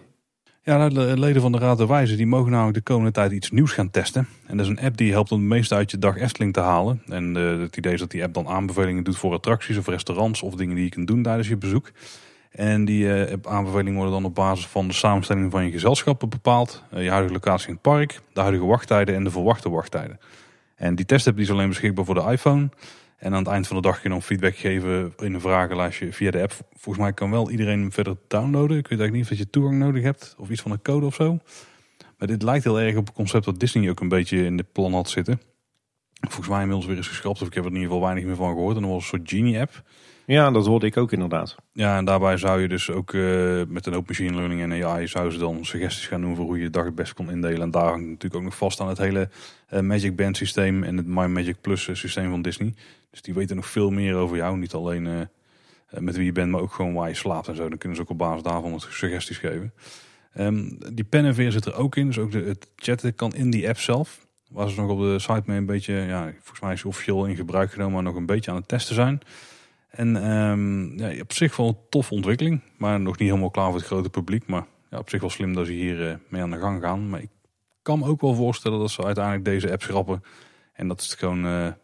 Ja, 0.68 0.88
de 0.88 1.18
leden 1.18 1.42
van 1.42 1.52
de 1.52 1.58
Raad 1.58 1.78
der 1.78 1.86
Wijzen 1.86 2.16
die 2.16 2.26
mogen 2.26 2.50
namelijk 2.50 2.76
de 2.76 2.82
komende 2.82 3.10
tijd 3.10 3.32
iets 3.32 3.50
nieuws 3.50 3.72
gaan 3.72 3.90
testen. 3.90 4.28
En 4.46 4.56
dat 4.56 4.66
is 4.66 4.72
een 4.72 4.80
app 4.80 4.96
die 4.96 5.12
helpt 5.12 5.32
om 5.32 5.38
het 5.38 5.48
meeste 5.48 5.74
uit 5.74 5.90
je 5.90 5.98
dag 5.98 6.16
Efteling 6.16 6.52
te 6.52 6.60
halen. 6.60 7.02
En 7.08 7.36
uh, 7.36 7.60
het 7.60 7.76
idee 7.76 7.92
is 7.92 7.98
dat 7.98 8.10
die 8.10 8.22
app 8.22 8.34
dan 8.34 8.48
aanbevelingen 8.48 9.04
doet 9.04 9.16
voor 9.16 9.32
attracties 9.32 9.76
of 9.76 9.86
restaurants 9.86 10.42
of 10.42 10.54
dingen 10.54 10.74
die 10.74 10.84
je 10.84 10.90
kunt 10.90 11.06
doen 11.06 11.22
tijdens 11.22 11.48
je 11.48 11.56
bezoek. 11.56 11.90
En 12.50 12.84
die 12.84 13.04
uh, 13.04 13.32
aanbevelingen 13.42 13.94
worden 13.94 14.12
dan 14.12 14.24
op 14.24 14.34
basis 14.34 14.66
van 14.66 14.88
de 14.88 14.94
samenstelling 14.94 15.50
van 15.50 15.64
je 15.64 15.70
gezelschappen 15.70 16.28
bepaald. 16.28 16.84
Uh, 16.94 17.02
je 17.02 17.10
huidige 17.10 17.34
locatie 17.34 17.68
in 17.68 17.72
het 17.72 17.82
park, 17.82 18.20
de 18.32 18.40
huidige 18.40 18.64
wachttijden 18.64 19.14
en 19.14 19.24
de 19.24 19.30
verwachte 19.30 19.70
wachttijden. 19.70 20.18
En 20.74 20.94
die 20.94 21.06
testapp 21.06 21.38
is 21.38 21.50
alleen 21.50 21.68
beschikbaar 21.68 22.04
voor 22.04 22.14
de 22.14 22.30
iPhone. 22.30 22.68
En 23.18 23.32
aan 23.32 23.38
het 23.38 23.52
eind 23.52 23.66
van 23.66 23.76
de 23.76 23.82
dag 23.82 23.94
kun 23.94 24.02
je 24.02 24.08
dan 24.08 24.22
feedback 24.22 24.56
geven 24.56 25.12
in 25.18 25.34
een 25.34 25.40
vragenlijstje 25.40 26.12
via 26.12 26.30
de 26.30 26.42
app. 26.42 26.52
Volgens 26.72 27.04
mij 27.04 27.12
kan 27.12 27.30
wel 27.30 27.50
iedereen 27.50 27.80
hem 27.80 27.92
verder 27.92 28.16
downloaden. 28.28 28.76
Ik 28.78 28.88
weet 28.88 28.98
eigenlijk 28.98 29.12
niet 29.12 29.38
of 29.38 29.44
je 29.44 29.50
toegang 29.50 29.78
nodig 29.78 30.02
hebt 30.02 30.34
of 30.38 30.50
iets 30.50 30.60
van 30.60 30.70
een 30.70 30.82
code 30.82 31.06
of 31.06 31.14
zo. 31.14 31.38
Maar 32.18 32.28
dit 32.28 32.42
lijkt 32.42 32.64
heel 32.64 32.80
erg 32.80 32.96
op 32.96 33.06
het 33.06 33.14
concept 33.14 33.44
dat 33.44 33.60
Disney 33.60 33.90
ook 33.90 34.00
een 34.00 34.08
beetje 34.08 34.44
in 34.44 34.56
de 34.56 34.66
plan 34.72 34.92
had 34.92 35.08
zitten. 35.08 35.40
Volgens 36.20 36.48
mij 36.48 36.60
inmiddels 36.60 36.86
weer 36.86 36.96
eens 36.96 37.08
geschrapt 37.08 37.40
of 37.40 37.46
ik 37.46 37.54
heb 37.54 37.64
er 37.64 37.70
in 37.70 37.76
ieder 37.76 37.90
geval 37.90 38.04
weinig 38.04 38.24
meer 38.24 38.36
van 38.36 38.52
gehoord. 38.52 38.76
En 38.76 38.82
dat 38.82 38.90
was 38.90 39.02
een 39.02 39.08
soort 39.08 39.30
Genie 39.30 39.60
app. 39.60 39.82
Ja, 40.26 40.50
dat 40.50 40.66
hoorde 40.66 40.86
ik 40.86 40.96
ook 40.96 41.12
inderdaad. 41.12 41.56
Ja, 41.72 41.96
en 41.96 42.04
daarbij 42.04 42.36
zou 42.36 42.60
je 42.60 42.68
dus 42.68 42.90
ook 42.90 43.12
uh, 43.12 43.62
met 43.68 43.86
een 43.86 43.94
open 43.94 44.06
machine 44.08 44.34
learning 44.34 44.62
en 44.62 44.84
AI 44.84 45.06
zou 45.06 45.30
ze 45.30 45.38
dan 45.38 45.64
suggesties 45.64 46.06
gaan 46.06 46.20
doen 46.20 46.36
voor 46.36 46.44
hoe 46.44 46.58
je 46.58 46.64
de 46.64 46.70
dag 46.70 46.84
het 46.84 46.94
best 46.94 47.14
kon 47.14 47.30
indelen. 47.30 47.60
En 47.60 47.70
daar 47.70 47.88
hangt 47.88 48.06
natuurlijk 48.06 48.34
ook 48.34 48.42
nog 48.42 48.56
vast 48.56 48.80
aan 48.80 48.88
het 48.88 48.98
hele 48.98 49.28
uh, 49.70 49.80
Magic 49.80 50.16
Band 50.16 50.36
systeem 50.36 50.82
en 50.82 50.96
het 50.96 51.06
My 51.06 51.26
Magic 51.26 51.60
Plus 51.60 51.88
systeem 51.92 52.30
van 52.30 52.42
Disney. 52.42 52.74
Dus 53.10 53.22
die 53.22 53.35
weten 53.35 53.56
nog 53.56 53.66
veel 53.66 53.90
meer 53.90 54.14
over 54.14 54.36
jou. 54.36 54.59
Niet 54.59 54.72
alleen 54.72 55.05
uh, 55.05 55.20
met 55.98 56.16
wie 56.16 56.24
je 56.24 56.32
bent, 56.32 56.51
maar 56.51 56.60
ook 56.60 56.72
gewoon 56.72 56.94
waar 56.94 57.09
je 57.09 57.14
slaapt 57.14 57.48
en 57.48 57.56
zo. 57.56 57.68
Dan 57.68 57.78
kunnen 57.78 57.97
ze 57.97 58.02
ook 58.02 58.10
op 58.10 58.18
basis 58.18 58.43
daarvan 58.43 58.80
suggesties 58.80 59.39
geven. 59.39 59.72
Um, 60.39 60.78
die 60.93 61.05
pen 61.05 61.24
en 61.24 61.35
veer 61.35 61.52
zit 61.52 61.64
er 61.64 61.74
ook 61.74 61.97
in. 61.97 62.06
Dus 62.06 62.18
ook 62.18 62.32
de, 62.32 62.43
het 62.43 62.70
chatten 62.76 63.14
kan 63.14 63.35
in 63.35 63.51
die 63.51 63.68
app 63.68 63.78
zelf. 63.78 64.26
Waar 64.51 64.68
ze 64.68 64.80
nog 64.80 64.90
op 64.90 64.98
de 64.98 65.18
site 65.18 65.43
mee 65.44 65.59
een 65.59 65.66
beetje, 65.66 65.94
ja, 65.94 66.22
volgens 66.22 66.60
mij 66.60 66.72
is 66.72 66.85
officieel 66.85 67.26
in 67.26 67.36
gebruik 67.36 67.72
genomen, 67.72 67.93
maar 67.93 68.02
nog 68.02 68.14
een 68.14 68.26
beetje 68.26 68.51
aan 68.51 68.56
het 68.56 68.68
testen 68.68 68.94
zijn. 68.94 69.20
En 69.89 70.30
um, 70.30 70.98
ja, 70.98 71.20
op 71.20 71.32
zich 71.32 71.56
wel 71.56 71.68
een 71.68 71.78
toffe 71.89 72.14
ontwikkeling, 72.14 72.60
maar 72.76 73.01
nog 73.01 73.18
niet 73.18 73.28
helemaal 73.28 73.51
klaar 73.51 73.66
voor 73.66 73.76
het 73.76 73.86
grote 73.86 74.10
publiek. 74.10 74.47
Maar 74.47 74.66
ja, 74.90 74.98
op 74.98 75.10
zich 75.10 75.20
wel 75.20 75.30
slim 75.30 75.55
dat 75.55 75.66
ze 75.66 75.72
hier 75.72 76.09
uh, 76.09 76.14
mee 76.28 76.43
aan 76.43 76.51
de 76.51 76.59
gang 76.59 76.82
gaan. 76.82 77.09
Maar 77.09 77.20
ik 77.20 77.30
kan 77.82 77.98
me 77.98 78.06
ook 78.06 78.20
wel 78.20 78.35
voorstellen 78.35 78.78
dat 78.78 78.90
ze 78.90 79.05
uiteindelijk 79.05 79.44
deze 79.44 79.72
app 79.72 79.82
schrappen. 79.82 80.22
En 80.72 80.89
dat 80.89 81.01
is 81.01 81.09
het 81.09 81.18
gewoon 81.18 81.74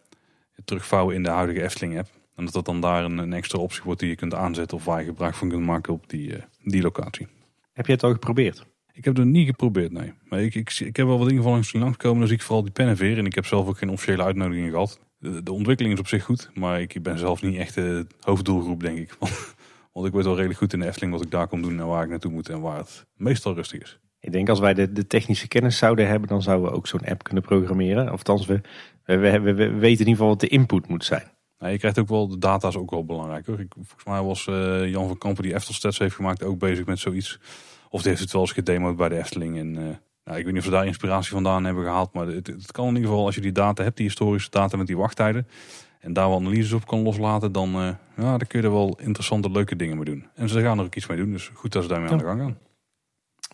terugvouwen 0.65 1.15
in 1.15 1.23
de 1.23 1.29
huidige 1.29 1.63
Efteling 1.63 1.99
app. 1.99 2.09
En 2.37 2.45
dat 2.45 2.55
dat 2.55 2.65
dan 2.65 2.81
daar 2.81 3.05
een, 3.05 3.19
een, 3.19 3.33
extra 3.33 3.59
optie 3.59 3.83
wordt 3.85 4.01
die 4.01 4.09
je 4.09 4.17
kunt 4.17 4.35
aanzetten 4.35 4.77
of 4.77 4.85
waar 4.85 5.01
je 5.01 5.07
gebruik 5.07 5.35
van 5.35 5.49
kunt 5.49 5.65
maken 5.67 5.93
op 5.93 6.09
die, 6.11 6.29
uh, 6.29 6.43
die 6.63 6.83
locatie. 6.83 7.27
Heb 7.73 7.87
je 7.87 7.93
het 7.93 8.03
al 8.03 8.13
geprobeerd? 8.13 8.67
Ik 8.93 9.05
heb 9.05 9.17
het 9.17 9.27
niet 9.27 9.47
geprobeerd, 9.47 9.93
nee. 9.93 10.13
Maar 10.29 10.43
ik, 10.43 10.55
ik, 10.55 10.81
ik 10.81 10.97
heb 10.97 11.07
wel 11.07 11.19
wat 11.19 11.29
dingen 11.29 11.43
van 11.43 11.53
langs 11.53 11.71
gekomen. 11.71 12.19
Dan 12.19 12.29
zie 12.29 12.37
ik 12.37 12.43
vooral 12.43 12.63
die 12.63 12.73
pen 12.73 12.89
en 12.89 12.97
veer. 12.97 13.19
En 13.19 13.27
ik 13.27 13.35
heb 13.35 13.47
zelf 13.47 13.67
ook 13.69 13.79
geen 13.79 13.91
officiële 13.91 14.23
uitnodiging 14.23 14.71
gehad. 14.71 15.01
De, 15.19 15.43
de, 15.43 15.53
ontwikkeling 15.53 15.95
is 15.95 16.01
op 16.01 16.09
zich 16.09 16.25
goed. 16.25 16.51
Maar 16.55 16.81
ik 16.81 17.03
ben 17.03 17.19
zelf 17.19 17.43
niet 17.43 17.57
echt 17.57 17.75
de 17.75 18.07
hoofddoelgroep, 18.21 18.81
denk 18.81 18.99
ik. 18.99 19.17
Want 19.93 20.07
ik 20.07 20.13
weet 20.13 20.25
wel 20.25 20.35
redelijk 20.35 20.59
goed 20.59 20.73
in 20.73 20.81
de 20.81 20.87
Efteling 20.87 21.13
wat 21.13 21.23
ik 21.23 21.31
daar 21.31 21.49
kom 21.49 21.63
doen 21.63 21.81
en 21.81 21.87
waar 21.87 22.05
ik 22.05 22.11
naartoe 22.11 22.33
moet. 22.33 22.49
En 22.49 22.61
waar 22.61 22.79
het 22.79 23.07
meestal 23.15 23.55
rustig 23.55 23.83
is. 23.83 23.99
Ik 24.21 24.33
denk 24.33 24.49
als 24.49 24.61
wij 24.61 24.75
de, 24.75 24.93
de 24.93 25.07
technische 25.07 25.49
kennis 25.49 25.79
zouden 25.79 26.09
hebben, 26.09 26.29
dan 26.29 26.43
zouden 26.43 26.71
we 26.71 26.77
ook 26.77 26.87
zo'n 26.87 27.05
app 27.05 27.23
kunnen 27.23 27.43
programmeren. 27.43 28.05
Of 28.05 28.11
althans, 28.11 28.47
we, 28.47 28.61
we, 29.05 29.17
we, 29.17 29.41
we, 29.41 29.55
weten 29.55 29.81
in 29.81 29.91
ieder 29.91 30.07
geval 30.07 30.29
wat 30.29 30.41
de 30.41 30.49
input 30.49 30.89
moet 30.89 31.05
zijn. 31.05 31.33
Nou, 31.59 31.73
je 31.73 31.79
krijgt 31.79 31.99
ook 31.99 32.09
wel, 32.09 32.29
de 32.29 32.39
data 32.39 32.69
is 32.69 32.77
ook 32.77 32.91
wel 32.91 33.05
belangrijk. 33.05 33.47
Hoor. 33.47 33.61
Ik, 33.61 33.73
volgens 33.75 34.05
mij 34.05 34.23
was 34.23 34.47
uh, 34.47 34.91
Jan 34.91 35.07
van 35.07 35.19
Kampen 35.19 35.43
die 35.43 35.55
Eftelstats 35.55 35.99
heeft 35.99 36.15
gemaakt 36.15 36.43
ook 36.43 36.59
bezig 36.59 36.87
met 36.87 36.99
zoiets. 36.99 37.39
Of 37.91 38.01
die 38.01 38.11
heeft 38.11 38.23
het 38.23 38.33
wel 38.33 38.41
eens 38.41 38.53
gedemoed 38.53 38.97
bij 38.97 39.09
de 39.09 39.17
Efteling. 39.17 39.59
En, 39.59 39.75
uh, 39.75 39.83
nou, 40.25 40.39
ik 40.39 40.45
weet 40.45 40.47
niet 40.47 40.57
of 40.57 40.65
ze 40.65 40.71
daar 40.71 40.87
inspiratie 40.87 41.33
vandaan 41.33 41.65
hebben 41.65 41.85
gehaald. 41.85 42.13
Maar 42.13 42.27
het, 42.27 42.47
het, 42.47 42.73
kan 42.73 42.89
in 42.89 42.95
ieder 42.95 43.11
geval, 43.11 43.27
als 43.27 43.35
je 43.35 43.41
die 43.41 43.53
data 43.53 43.83
hebt, 43.83 43.97
die 43.97 44.07
historische 44.07 44.51
data 44.51 44.77
met 44.77 44.87
die 44.87 44.97
wachttijden. 44.97 45.47
En 46.01 46.13
daar 46.13 46.29
wel 46.29 46.39
analyses 46.39 46.73
op 46.73 46.87
kan 46.87 47.03
loslaten. 47.03 47.53
Dan, 47.53 47.69
uh, 47.69 47.89
ja, 48.17 48.39
dan 48.39 48.47
kun 48.47 48.61
je 48.61 48.67
er 48.67 48.73
wel 48.73 48.99
interessante, 49.01 49.51
leuke 49.51 49.77
dingen 49.77 49.97
mee 49.97 50.05
doen. 50.05 50.27
En 50.35 50.49
ze 50.49 50.61
gaan 50.61 50.79
er 50.79 50.85
ook 50.85 50.95
iets 50.95 51.07
mee 51.07 51.19
doen. 51.19 51.31
Dus 51.31 51.51
goed 51.55 51.73
dat 51.73 51.83
ze 51.83 51.89
daarmee 51.89 52.09
ja. 52.09 52.13
aan 52.13 52.21
de 52.21 52.25
gang 52.25 52.41
gaan. 52.41 52.59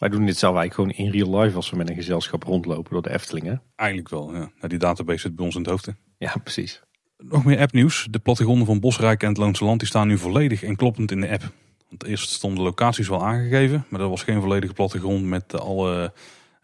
Wij 0.00 0.08
doen 0.08 0.26
dit 0.26 0.38
zelf 0.38 0.56
eigenlijk 0.56 0.90
gewoon 0.90 1.06
in 1.06 1.20
real 1.20 1.40
life 1.40 1.56
als 1.56 1.70
we 1.70 1.76
met 1.76 1.88
een 1.88 1.94
gezelschap 1.94 2.42
rondlopen 2.42 2.92
door 2.92 3.02
de 3.02 3.10
Eftelingen. 3.10 3.62
Eigenlijk 3.76 4.10
wel, 4.10 4.32
ja. 4.32 4.38
Nou, 4.38 4.68
die 4.68 4.78
database 4.78 5.18
zit 5.18 5.36
bij 5.36 5.44
ons 5.44 5.54
in 5.54 5.60
het 5.60 5.70
hoofd. 5.70 5.86
Hè. 5.86 5.92
Ja, 6.18 6.34
precies. 6.42 6.82
Nog 7.18 7.44
meer 7.44 7.58
appnieuws. 7.58 8.06
De 8.10 8.18
plattegronden 8.18 8.66
van 8.66 8.80
Bosrijk 8.80 9.22
en 9.22 9.28
het 9.28 9.36
Loonse 9.36 9.64
Land 9.64 9.78
die 9.78 9.88
staan 9.88 10.06
nu 10.06 10.18
volledig 10.18 10.62
en 10.62 10.76
kloppend 10.76 11.10
in 11.10 11.20
de 11.20 11.30
app. 11.30 11.52
Want 11.88 12.04
eerst 12.04 12.30
stonden 12.30 12.58
de 12.58 12.64
locaties 12.64 13.08
wel 13.08 13.24
aangegeven, 13.24 13.84
maar 13.88 14.00
dat 14.00 14.08
was 14.08 14.22
geen 14.22 14.40
volledige 14.40 14.72
plattegrond 14.72 15.24
met 15.24 15.60
alle 15.60 16.12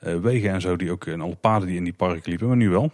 uh, 0.05 0.17
wegen 0.17 0.51
en 0.51 0.61
zo 0.61 0.77
die 0.77 0.91
ook 0.91 1.07
en 1.07 1.21
alle 1.21 1.37
paden 1.37 1.69
die 1.69 1.77
in 1.77 1.85
die 1.85 1.93
parken 1.93 2.31
liepen, 2.31 2.49
maar 2.49 2.57
nu 2.57 2.71
wel. 2.71 2.93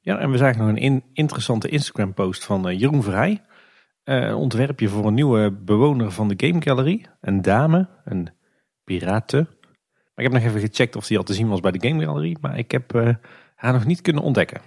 Ja, 0.00 0.18
en 0.18 0.30
we 0.30 0.36
zagen 0.36 0.60
nog 0.60 0.68
een 0.68 0.76
in 0.76 1.02
interessante 1.12 1.68
Instagram 1.68 2.14
post 2.14 2.44
van 2.44 2.68
uh, 2.68 2.78
Jeroen 2.78 3.02
Vrij. 3.02 3.40
Een 4.04 4.34
ontwerpje 4.34 4.88
voor 4.88 5.06
een 5.06 5.14
nieuwe 5.14 5.50
bewoner 5.50 6.10
van 6.10 6.28
de 6.28 6.46
Game 6.46 6.62
Gallery. 6.62 7.06
Een 7.20 7.42
dame, 7.42 7.88
een 8.04 8.28
pirate. 8.84 9.46
Maar 10.14 10.24
ik 10.24 10.32
heb 10.32 10.42
nog 10.42 10.50
even 10.50 10.68
gecheckt 10.68 10.96
of 10.96 11.06
die 11.06 11.18
al 11.18 11.24
te 11.24 11.34
zien 11.34 11.48
was 11.48 11.60
bij 11.60 11.70
de 11.70 11.88
Game 11.88 12.04
Gallery, 12.04 12.36
maar 12.40 12.58
ik 12.58 12.70
heb 12.70 12.92
haar 13.54 13.72
nog 13.72 13.84
niet 13.84 14.00
kunnen 14.00 14.22
ontdekken. 14.22 14.60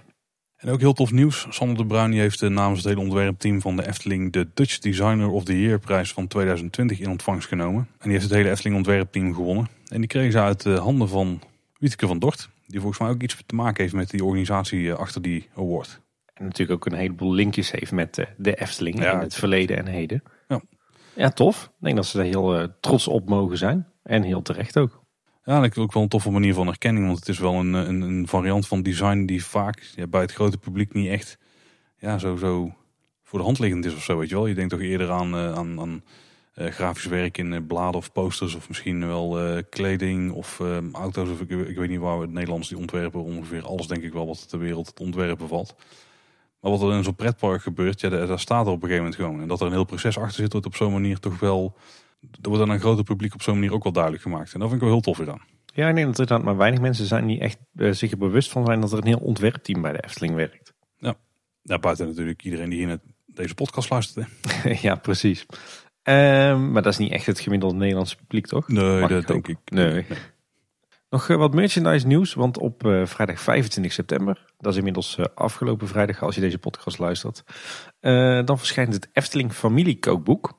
En 0.56 0.68
ook 0.68 0.80
heel 0.80 0.92
tof 0.92 1.12
nieuws. 1.12 1.46
Sander 1.50 1.76
de 1.76 1.86
Bruin 1.86 2.12
heeft 2.12 2.40
namens 2.40 2.78
het 2.78 2.88
hele 2.88 3.04
ontwerpteam 3.04 3.60
van 3.60 3.76
de 3.76 3.86
Efteling 3.86 4.32
de 4.32 4.48
Dutch 4.54 4.78
Designer 4.78 5.28
of 5.28 5.44
the 5.44 5.60
Year 5.60 5.78
prijs 5.78 6.12
van 6.12 6.26
2020 6.26 7.00
in 7.00 7.10
ontvangst 7.10 7.48
genomen. 7.48 7.88
En 7.90 8.02
die 8.02 8.12
heeft 8.12 8.24
het 8.24 8.32
hele 8.32 8.50
Efteling 8.50 8.76
ontwerpteam 8.76 9.34
gewonnen. 9.34 9.68
En 9.88 9.98
die 9.98 10.08
kreeg 10.08 10.32
ze 10.32 10.40
uit 10.40 10.62
de 10.62 10.76
handen 10.76 11.08
van 11.08 11.40
Wietke 11.78 12.06
van 12.06 12.18
Dort. 12.18 12.48
Die 12.66 12.80
volgens 12.80 13.00
mij 13.00 13.10
ook 13.10 13.22
iets 13.22 13.42
te 13.46 13.54
maken 13.54 13.82
heeft 13.82 13.94
met 13.94 14.10
die 14.10 14.24
organisatie 14.24 14.92
achter 14.92 15.22
die 15.22 15.48
award. 15.56 16.00
En 16.34 16.44
natuurlijk 16.44 16.78
ook 16.84 16.92
een 16.92 16.98
heleboel 16.98 17.32
linkjes 17.32 17.70
heeft 17.70 17.92
met 17.92 18.26
de 18.36 18.54
Efteling 18.54 19.02
Ja, 19.02 19.12
in 19.12 19.18
het 19.18 19.34
verleden 19.34 19.76
en 19.76 19.86
heden. 19.86 20.22
Ja. 20.48 20.60
Ja, 21.14 21.30
tof. 21.30 21.64
Ik 21.64 21.84
denk 21.84 21.96
dat 21.96 22.06
ze 22.06 22.16
daar 22.16 22.26
heel 22.26 22.68
trots 22.80 23.08
op 23.08 23.28
mogen 23.28 23.58
zijn. 23.58 23.86
En 24.02 24.22
heel 24.22 24.42
terecht 24.42 24.78
ook. 24.78 25.04
Ja, 25.46 25.56
en 25.56 25.62
ik 25.62 25.78
ook 25.78 25.92
wel 25.92 26.02
een 26.02 26.08
toffe 26.08 26.30
manier 26.30 26.54
van 26.54 26.66
herkenning. 26.66 27.06
Want 27.06 27.18
het 27.18 27.28
is 27.28 27.38
wel 27.38 27.54
een, 27.54 27.72
een, 27.72 28.00
een 28.00 28.28
variant 28.28 28.66
van 28.66 28.82
design 28.82 29.24
die 29.24 29.44
vaak 29.44 29.92
ja, 29.96 30.06
bij 30.06 30.20
het 30.20 30.32
grote 30.32 30.58
publiek 30.58 30.92
niet 30.92 31.08
echt 31.08 31.38
ja, 31.98 32.18
zo, 32.18 32.36
zo 32.36 32.74
voor 33.22 33.38
de 33.38 33.44
hand 33.44 33.58
liggend 33.58 33.84
is 33.84 33.94
of 33.94 34.02
zo. 34.02 34.18
Weet 34.18 34.28
je 34.28 34.34
wel. 34.34 34.46
Je 34.46 34.54
denkt 34.54 34.70
toch 34.70 34.80
eerder 34.80 35.10
aan, 35.10 35.34
uh, 35.34 35.52
aan, 35.52 35.80
aan 35.80 36.02
uh, 36.54 36.70
grafisch 36.70 37.04
werk 37.04 37.38
in 37.38 37.52
uh, 37.52 37.58
bladen 37.66 37.94
of 37.94 38.12
posters. 38.12 38.54
Of 38.54 38.68
misschien 38.68 39.06
wel 39.06 39.62
kleding 39.70 40.32
of 40.32 40.60
auto's. 40.92 41.28
Of 41.28 41.40
ik, 41.40 41.76
weet 41.76 41.88
niet 41.88 42.00
waar 42.00 42.16
we 42.16 42.24
het 42.24 42.32
Nederlands 42.32 42.68
die 42.68 42.78
ontwerpen. 42.78 43.22
Ongeveer 43.22 43.64
alles 43.64 43.86
denk 43.86 44.02
ik 44.02 44.12
wel 44.12 44.26
wat 44.26 44.48
ter 44.48 44.58
wereld 44.58 44.86
het 44.86 45.00
ontwerpen 45.00 45.48
valt. 45.48 45.74
Maar 46.60 46.70
wat 46.70 46.82
er 46.82 46.92
in 46.92 47.04
zo'n 47.04 47.14
pretpark 47.14 47.62
gebeurt, 47.62 48.00
ja, 48.00 48.08
daar 48.08 48.40
staat 48.40 48.66
er 48.66 48.72
op 48.72 48.82
een 48.82 48.88
gegeven 48.88 49.04
moment 49.04 49.20
gewoon. 49.20 49.40
En 49.40 49.48
dat 49.48 49.60
er 49.60 49.66
een 49.66 49.72
heel 49.72 49.84
proces 49.84 50.18
achter 50.18 50.42
zit, 50.42 50.52
wordt 50.52 50.66
op 50.66 50.76
zo'n 50.76 50.92
manier 50.92 51.18
toch 51.18 51.38
wel 51.38 51.76
er 52.20 52.48
wordt 52.48 52.62
aan 52.62 52.70
een 52.70 52.80
groter 52.80 53.04
publiek 53.04 53.34
op 53.34 53.42
zo'n 53.42 53.54
manier 53.54 53.72
ook 53.72 53.82
wel 53.82 53.92
duidelijk 53.92 54.22
gemaakt. 54.22 54.54
En 54.54 54.60
dat 54.60 54.68
vind 54.68 54.80
ik 54.80 54.86
wel 54.86 54.96
heel 54.96 55.04
tof 55.04 55.18
weer 55.18 55.30
aan. 55.30 55.42
Ja, 55.76 55.88
ik 55.88 55.94
denk 55.94 56.06
dat 56.06 56.18
er 56.18 56.26
dan 56.26 56.44
maar 56.44 56.56
weinig 56.56 56.80
mensen 56.80 57.06
zijn 57.06 57.26
die 57.26 57.40
echt 57.40 57.58
uh, 57.74 57.92
zich 57.92 58.10
er 58.10 58.18
bewust 58.18 58.50
van 58.50 58.64
zijn 58.64 58.80
dat 58.80 58.92
er 58.92 58.98
een 58.98 59.06
heel 59.06 59.18
ontwerpteam 59.18 59.82
bij 59.82 59.92
de 59.92 60.04
Efteling 60.04 60.34
werkt. 60.34 60.74
Ja, 60.96 61.14
ja 61.62 61.78
buiten 61.78 62.06
natuurlijk 62.06 62.44
iedereen 62.44 62.68
die 62.68 62.78
hier 62.78 62.88
naar 62.88 62.98
deze 63.26 63.54
podcast 63.54 63.90
luistert. 63.90 64.28
ja, 64.86 64.94
precies. 64.94 65.46
Um, 66.02 66.72
maar 66.72 66.82
dat 66.82 66.92
is 66.92 66.98
niet 66.98 67.12
echt 67.12 67.26
het 67.26 67.40
gemiddelde 67.40 67.76
Nederlandse 67.76 68.16
publiek, 68.16 68.46
toch? 68.46 68.68
Nee, 68.68 69.00
Mag 69.00 69.08
dat 69.08 69.20
ik 69.20 69.26
denk 69.26 69.48
ik. 69.48 69.58
Nee. 69.64 69.92
nee. 69.92 70.04
Nog 71.10 71.28
uh, 71.28 71.36
wat 71.36 71.54
merchandise 71.54 72.06
nieuws, 72.06 72.34
want 72.34 72.58
op 72.58 72.84
uh, 72.84 73.06
vrijdag 73.06 73.40
25 73.40 73.92
september, 73.92 74.44
dat 74.58 74.72
is 74.72 74.78
inmiddels 74.78 75.16
uh, 75.18 75.26
afgelopen 75.34 75.88
vrijdag 75.88 76.22
als 76.22 76.34
je 76.34 76.40
deze 76.40 76.58
podcast 76.58 76.98
luistert, 76.98 77.44
dan 78.46 78.58
verschijnt 78.58 78.94
het 78.94 79.08
Efteling 79.12 79.52
familiekookboek. 79.52 80.58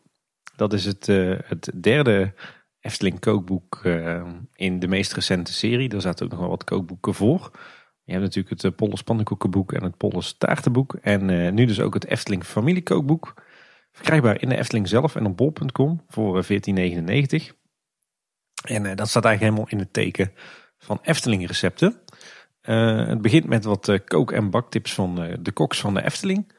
Dat 0.58 0.74
is 0.74 0.86
het, 0.86 1.08
uh, 1.08 1.38
het 1.44 1.72
derde 1.82 2.34
Efteling 2.80 3.20
kookboek 3.20 3.82
uh, 3.84 4.24
in 4.54 4.80
de 4.80 4.88
meest 4.88 5.14
recente 5.14 5.54
serie. 5.54 5.90
Daar 5.90 6.02
zaten 6.02 6.26
ook 6.26 6.32
nog 6.32 6.40
wel 6.40 6.50
wat 6.50 6.64
kookboeken 6.64 7.14
voor. 7.14 7.52
Je 8.04 8.12
hebt 8.12 8.24
natuurlijk 8.24 8.50
het 8.50 8.64
uh, 8.64 8.78
Polles 8.78 9.02
pannenkoekenboek 9.02 9.74
en 9.74 9.84
het 9.84 9.98
Polles 9.98 10.38
taartenboek. 10.38 10.94
En 11.02 11.54
nu 11.54 11.66
dus 11.66 11.80
ook 11.80 11.94
het 11.94 12.06
Efteling 12.06 12.44
familiekookboek. 12.44 13.34
Verkrijgbaar 13.92 14.42
in 14.42 14.50
de 14.50 14.58
Efteling 14.58 14.88
zelf 14.88 15.16
en 15.16 15.26
op 15.26 15.38
bol.com 15.38 16.04
voor 16.08 16.44
14,99. 16.44 16.50
En 18.64 18.96
dat 18.96 19.08
staat 19.10 19.26
eigenlijk 19.26 19.40
helemaal 19.40 19.68
in 19.68 19.80
het 19.80 19.94
teken 19.94 20.32
van 20.78 21.00
Efteling 21.02 21.48
recepten. 21.48 22.02
het 22.62 23.22
begint 23.22 23.46
met 23.46 23.64
wat 23.64 24.04
kook- 24.06 24.32
en 24.32 24.50
baktips 24.50 24.94
van 24.94 25.38
de 25.42 25.52
koks 25.52 25.80
van 25.80 25.94
de 25.94 26.04
Efteling. 26.04 26.56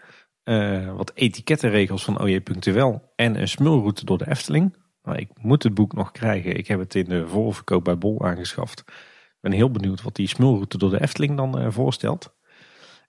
Eh, 0.49 0.97
wat 0.97 1.13
etikettenregels 1.15 2.05
van 2.05 2.21
OJ.nl 2.21 3.01
en 3.15 3.41
een 3.41 3.49
smulroute 3.49 4.05
door 4.05 4.19
de 4.19 4.31
Efteling. 4.31 4.77
Nou, 5.03 5.19
ik 5.19 5.29
moet 5.41 5.63
het 5.63 5.75
boek 5.75 5.93
nog 5.93 6.13
krijgen. 6.13 6.57
Ik 6.57 6.67
heb 6.69 6.79
het 6.79 6.95
in 6.95 7.05
de 7.05 7.27
voorverkoop 7.27 7.85
bij 7.85 7.99
Bol 7.99 8.25
aangeschaft. 8.25 8.81
Ik 8.81 9.39
ben 9.41 9.53
heel 9.53 9.71
benieuwd 9.71 10.03
wat 10.03 10.17
die 10.17 10.29
smulroute 10.29 10.79
door 10.79 10.91
de 10.91 11.01
Efteling 11.01 11.37
dan 11.37 11.61
uh, 11.61 11.71
voorstelt. 11.71 12.35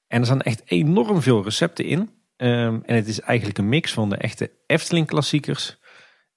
En 0.08 0.20
er 0.20 0.26
staan 0.26 0.42
echt 0.42 0.62
enorm 0.66 1.22
veel 1.22 1.44
recepten 1.44 1.86
in. 1.86 2.00
Um, 2.00 2.84
en 2.86 2.96
het 2.96 3.08
is 3.08 3.22
eigenlijk 3.22 3.58
een 3.58 3.70
mix 3.70 3.94
van 3.94 4.10
de 4.10 4.18
echte 4.18 4.52
Efteling 4.66 5.08
klassiekers 5.08 5.80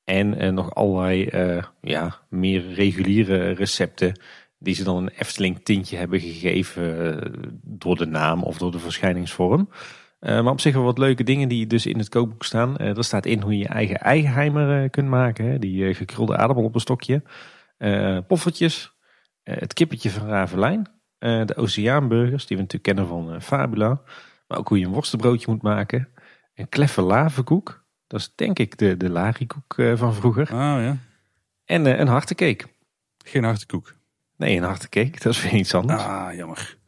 en 0.05 0.45
uh, 0.45 0.51
nog 0.51 0.74
allerlei 0.74 1.31
ja, 1.81 2.19
meer 2.29 2.73
reguliere 2.73 3.51
recepten 3.51 4.20
die 4.59 4.74
ze 4.74 4.85
dan 4.85 4.97
een 4.97 5.12
Efteling 5.19 5.65
tintje 5.65 5.97
hebben 5.97 6.20
gegeven 6.20 7.61
door 7.62 7.97
de 7.97 8.07
naam 8.07 8.43
of 8.43 8.59
door 8.59 8.73
de 8.73 8.79
verschijningsvorm. 8.79 9.69
Maar 10.23 10.47
op 10.47 10.61
zich 10.61 10.74
wel 10.74 10.82
wat 10.82 10.99
leuke 10.99 11.24
dingen 11.24 11.49
die 11.49 11.66
dus 11.66 11.86
in 11.86 11.99
het 11.99 12.09
kookboek 12.09 12.44
staan. 12.44 12.77
er 12.77 13.05
staat 13.05 13.27
in 13.27 13.40
hoe 13.40 13.53
je 13.53 13.59
je 13.59 13.69
eigen 13.69 13.97
eigenheimer 13.97 14.90
kunt 14.90 15.09
maken. 15.09 15.44
Hè? 15.44 15.59
Die 15.59 15.94
gekrulde 15.94 16.36
aardappel 16.36 16.65
op 16.65 16.74
een 16.74 16.81
stokje. 16.81 17.23
poffertjes. 18.27 18.93
het 19.43 19.73
kippetje 19.73 20.11
van 20.11 20.28
Ravelijn. 20.28 20.89
de 21.19 21.57
oceaanburgers 21.57 22.47
die 22.47 22.57
we 22.57 22.62
natuurlijk 22.62 22.97
kennen 22.97 23.07
van 23.07 23.43
Fabula. 23.43 24.01
Maar 24.47 24.59
ook 24.59 24.69
hoe 24.69 24.78
je 24.78 24.86
een 24.86 24.93
worstenbroodje 24.93 25.51
moet 25.51 25.62
maken. 25.62 26.09
Een 26.55 26.69
kleffe 26.69 27.03
lavenkoek. 27.03 27.85
Dat 28.07 28.20
is 28.20 28.32
denk 28.35 28.59
ik 28.59 28.78
de, 28.78 28.97
de 28.97 29.11
larikoek 29.11 29.74
van 29.94 30.15
vroeger. 30.15 30.43
Oh 30.43 30.59
ja. 30.59 30.97
En 31.65 32.01
een 32.01 32.09
hartekeek. 32.09 32.66
Geen 33.24 33.44
hartekoek. 33.44 33.94
Nee, 34.36 34.57
een 34.57 34.62
hartekeek. 34.62 35.19
Dat 35.23 35.32
is 35.32 35.43
weer 35.43 35.55
iets 35.55 35.74
anders. 35.74 36.03
Ah, 36.03 36.35
jammer. 36.35 36.81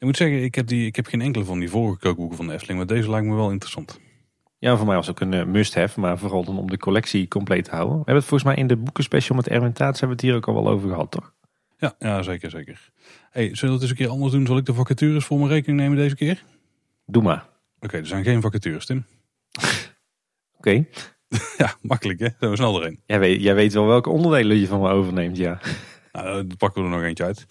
Ik 0.00 0.06
moet 0.06 0.16
zeggen, 0.16 0.42
ik 0.42 0.54
heb, 0.54 0.66
die, 0.66 0.86
ik 0.86 0.96
heb 0.96 1.06
geen 1.06 1.20
enkele 1.20 1.44
van 1.44 1.58
die 1.58 1.70
vorige 1.70 1.98
kookboeken 1.98 2.36
van 2.36 2.46
de 2.46 2.52
Efteling. 2.52 2.78
Maar 2.78 2.86
deze 2.86 3.10
lijkt 3.10 3.26
me 3.26 3.34
wel 3.34 3.50
interessant. 3.50 4.00
Ja, 4.58 4.76
voor 4.76 4.86
mij 4.86 4.96
was 4.96 5.10
ook 5.10 5.20
een 5.20 5.50
must-have. 5.50 6.00
Maar 6.00 6.18
vooral 6.18 6.44
dan 6.44 6.58
om 6.58 6.70
de 6.70 6.78
collectie 6.78 7.28
compleet 7.28 7.64
te 7.64 7.70
houden. 7.70 7.92
We 7.92 7.96
hebben 7.96 8.14
het 8.14 8.24
volgens 8.24 8.50
mij 8.50 8.58
in 8.58 8.66
de 8.66 8.76
boekenspecial 8.76 9.36
met 9.36 9.48
Erwin 9.48 9.72
Taats 9.72 10.00
hebben 10.00 10.18
we 10.18 10.22
het 10.22 10.32
hier 10.32 10.34
ook 10.34 10.56
al 10.56 10.62
wel 10.62 10.72
over 10.72 10.88
gehad, 10.88 11.10
toch? 11.10 11.32
Ja, 11.76 11.94
ja 11.98 12.22
zeker, 12.22 12.50
zeker. 12.50 12.90
Hey, 13.30 13.42
zullen 13.42 13.58
we 13.60 13.72
het 13.72 13.80
eens 13.80 13.90
een 13.90 13.96
keer 13.96 14.08
anders 14.08 14.32
doen? 14.32 14.46
Zal 14.46 14.56
ik 14.56 14.66
de 14.66 14.74
vacatures 14.74 15.24
voor 15.24 15.38
mijn 15.38 15.50
rekening 15.50 15.80
nemen 15.80 15.96
deze 15.96 16.16
keer? 16.16 16.44
Doe 17.06 17.22
maar. 17.22 17.48
Oké, 17.80 17.96
er 17.96 18.06
zijn 18.06 18.24
geen 18.24 18.40
vacatures, 18.40 18.86
Tim. 18.86 19.04
Oké. 20.58 20.86
ja, 21.58 21.74
makkelijk 21.82 22.20
hè? 22.20 22.48
We 22.48 22.56
snel 22.56 22.82
erin. 22.82 23.00
Jij 23.06 23.18
weet, 23.18 23.42
jij 23.42 23.54
weet 23.54 23.72
wel 23.72 23.86
welke 23.86 24.10
onderdelen 24.10 24.56
je 24.56 24.66
van 24.66 24.80
me 24.80 24.88
overneemt, 24.88 25.36
ja. 25.36 25.60
Nou, 26.12 26.46
dan 26.46 26.56
pakken 26.56 26.82
we 26.82 26.88
er 26.88 26.94
nog 26.94 27.04
eentje 27.04 27.24
uit. 27.24 27.46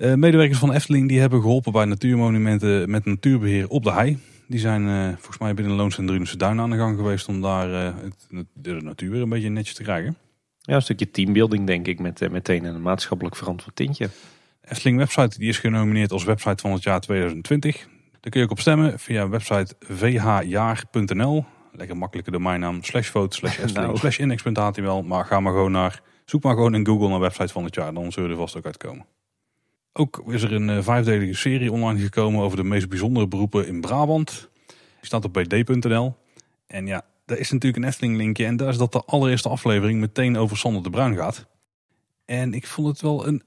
Uh, 0.00 0.14
medewerkers 0.14 0.58
van 0.58 0.72
Efteling 0.72 1.08
die 1.08 1.20
hebben 1.20 1.40
geholpen 1.40 1.72
bij 1.72 1.84
natuurmonumenten 1.84 2.90
met 2.90 3.04
natuurbeheer 3.04 3.68
op 3.68 3.82
de 3.82 3.92
hei. 3.92 4.18
Die 4.46 4.58
zijn 4.58 4.86
uh, 4.86 5.08
volgens 5.08 5.38
mij 5.38 5.54
binnen 5.54 5.74
Loons 5.74 5.98
en 5.98 6.06
Drunense 6.06 6.36
Duin 6.36 6.60
aan 6.60 6.70
de 6.70 6.76
gang 6.76 6.96
geweest 6.96 7.28
om 7.28 7.40
daar 7.40 7.70
uh, 7.70 7.94
het, 8.30 8.46
de 8.52 8.72
natuur 8.72 9.10
weer 9.10 9.22
een 9.22 9.28
beetje 9.28 9.48
netjes 9.48 9.74
te 9.74 9.82
krijgen. 9.82 10.16
Ja, 10.60 10.74
een 10.74 10.82
stukje 10.82 11.10
teambuilding 11.10 11.66
denk 11.66 11.86
ik 11.86 11.98
met 11.98 12.30
meteen 12.30 12.64
een 12.64 12.82
maatschappelijk 12.82 13.36
verantwoord 13.36 13.76
tintje. 13.76 14.10
Efteling 14.62 14.98
website 14.98 15.38
die 15.38 15.48
is 15.48 15.58
genomineerd 15.58 16.12
als 16.12 16.24
website 16.24 16.62
van 16.62 16.72
het 16.72 16.82
jaar 16.82 17.00
2020. 17.00 17.88
Daar 18.20 18.30
kun 18.30 18.40
je 18.40 18.46
ook 18.46 18.52
op 18.52 18.60
stemmen 18.60 18.98
via 18.98 19.28
website 19.28 19.74
vhjaar.nl. 19.78 21.44
Lekker 21.72 21.96
makkelijke 21.96 22.30
domeinnaam 22.30 22.82
slash 22.82 23.08
foto 23.08 23.36
slash 23.36 23.58
Efteling 23.62 23.86
nou. 23.86 23.96
slash 23.96 24.18
index.html. 24.18 25.02
Maar 25.02 25.24
ga 25.24 25.40
maar 25.40 25.52
gewoon 25.52 25.72
naar, 25.72 26.00
zoek 26.24 26.42
maar 26.42 26.54
gewoon 26.54 26.74
in 26.74 26.86
Google 26.86 27.08
naar 27.08 27.20
website 27.20 27.52
van 27.52 27.64
het 27.64 27.74
jaar. 27.74 27.94
Dan 27.94 28.12
zullen 28.12 28.30
er 28.30 28.36
vast 28.36 28.56
ook 28.56 28.64
uitkomen. 28.66 29.06
Ook 29.92 30.22
is 30.26 30.42
er 30.42 30.52
een 30.52 30.68
uh, 30.68 30.82
vijfdelige 30.82 31.34
serie 31.34 31.72
online 31.72 32.00
gekomen 32.00 32.42
over 32.42 32.56
de 32.56 32.64
meest 32.64 32.88
bijzondere 32.88 33.28
beroepen 33.28 33.66
in 33.66 33.80
Brabant. 33.80 34.48
Die 34.66 34.76
staat 35.00 35.24
op 35.24 35.32
bd.nl. 35.32 36.16
En 36.66 36.86
ja, 36.86 37.04
daar 37.24 37.38
is 37.38 37.50
natuurlijk 37.50 37.82
een 37.82 37.88
Efteling 37.88 38.16
linkje. 38.16 38.44
En 38.44 38.56
daar 38.56 38.68
is 38.68 38.78
dat 38.78 38.92
de 38.92 39.02
allereerste 39.04 39.48
aflevering 39.48 40.00
meteen 40.00 40.36
over 40.36 40.56
Sander 40.56 40.82
de 40.82 40.90
Bruin 40.90 41.16
gaat. 41.16 41.46
En 42.24 42.54
ik 42.54 42.66
vond 42.66 42.88
het 42.88 43.00
wel 43.00 43.26
een 43.26 43.42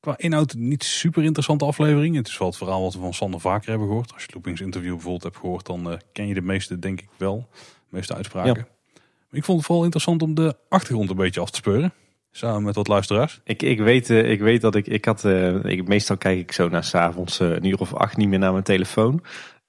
qua 0.00 0.14
inhoud 0.16 0.54
niet 0.54 0.84
super 0.84 1.22
interessante 1.22 1.64
aflevering. 1.64 2.16
Het 2.16 2.28
is 2.28 2.38
wel 2.38 2.48
het 2.48 2.56
verhaal 2.56 2.82
wat 2.82 2.94
we 2.94 3.00
van 3.00 3.14
Sander 3.14 3.40
vaker 3.40 3.68
hebben 3.68 3.88
gehoord. 3.88 4.12
Als 4.12 4.24
je 4.24 4.30
Loopings 4.32 4.60
interview 4.60 4.92
bijvoorbeeld 4.92 5.22
hebt 5.22 5.36
gehoord, 5.36 5.66
dan 5.66 5.90
uh, 5.90 5.96
ken 6.12 6.26
je 6.26 6.34
de 6.34 6.42
meeste 6.42 6.78
denk 6.78 7.00
ik 7.00 7.08
wel. 7.16 7.48
De 7.50 7.66
meeste 7.88 8.14
uitspraken. 8.14 8.54
Ja. 8.54 8.66
Maar 9.28 9.40
ik 9.40 9.44
vond 9.44 9.58
het 9.58 9.66
vooral 9.66 9.84
interessant 9.84 10.22
om 10.22 10.34
de 10.34 10.56
achtergrond 10.68 11.10
een 11.10 11.16
beetje 11.16 11.40
af 11.40 11.50
te 11.50 11.56
speuren. 11.56 11.92
Samen 12.34 12.62
met 12.62 12.74
wat 12.74 12.88
luisteraars. 12.88 13.40
Ik, 13.44 13.62
ik, 13.62 13.78
weet, 13.78 14.10
uh, 14.10 14.30
ik 14.30 14.40
weet 14.40 14.60
dat 14.60 14.74
ik, 14.74 14.86
ik 14.86 15.04
had, 15.04 15.24
uh, 15.24 15.64
ik, 15.64 15.88
meestal 15.88 16.16
kijk 16.16 16.38
ik 16.38 16.52
zo 16.52 16.68
naar 16.68 16.84
s'avonds 16.84 17.40
een 17.40 17.66
uur 17.66 17.80
of 17.80 17.94
acht 17.94 18.16
niet 18.16 18.28
meer 18.28 18.38
naar 18.38 18.52
mijn 18.52 18.64
telefoon. 18.64 19.22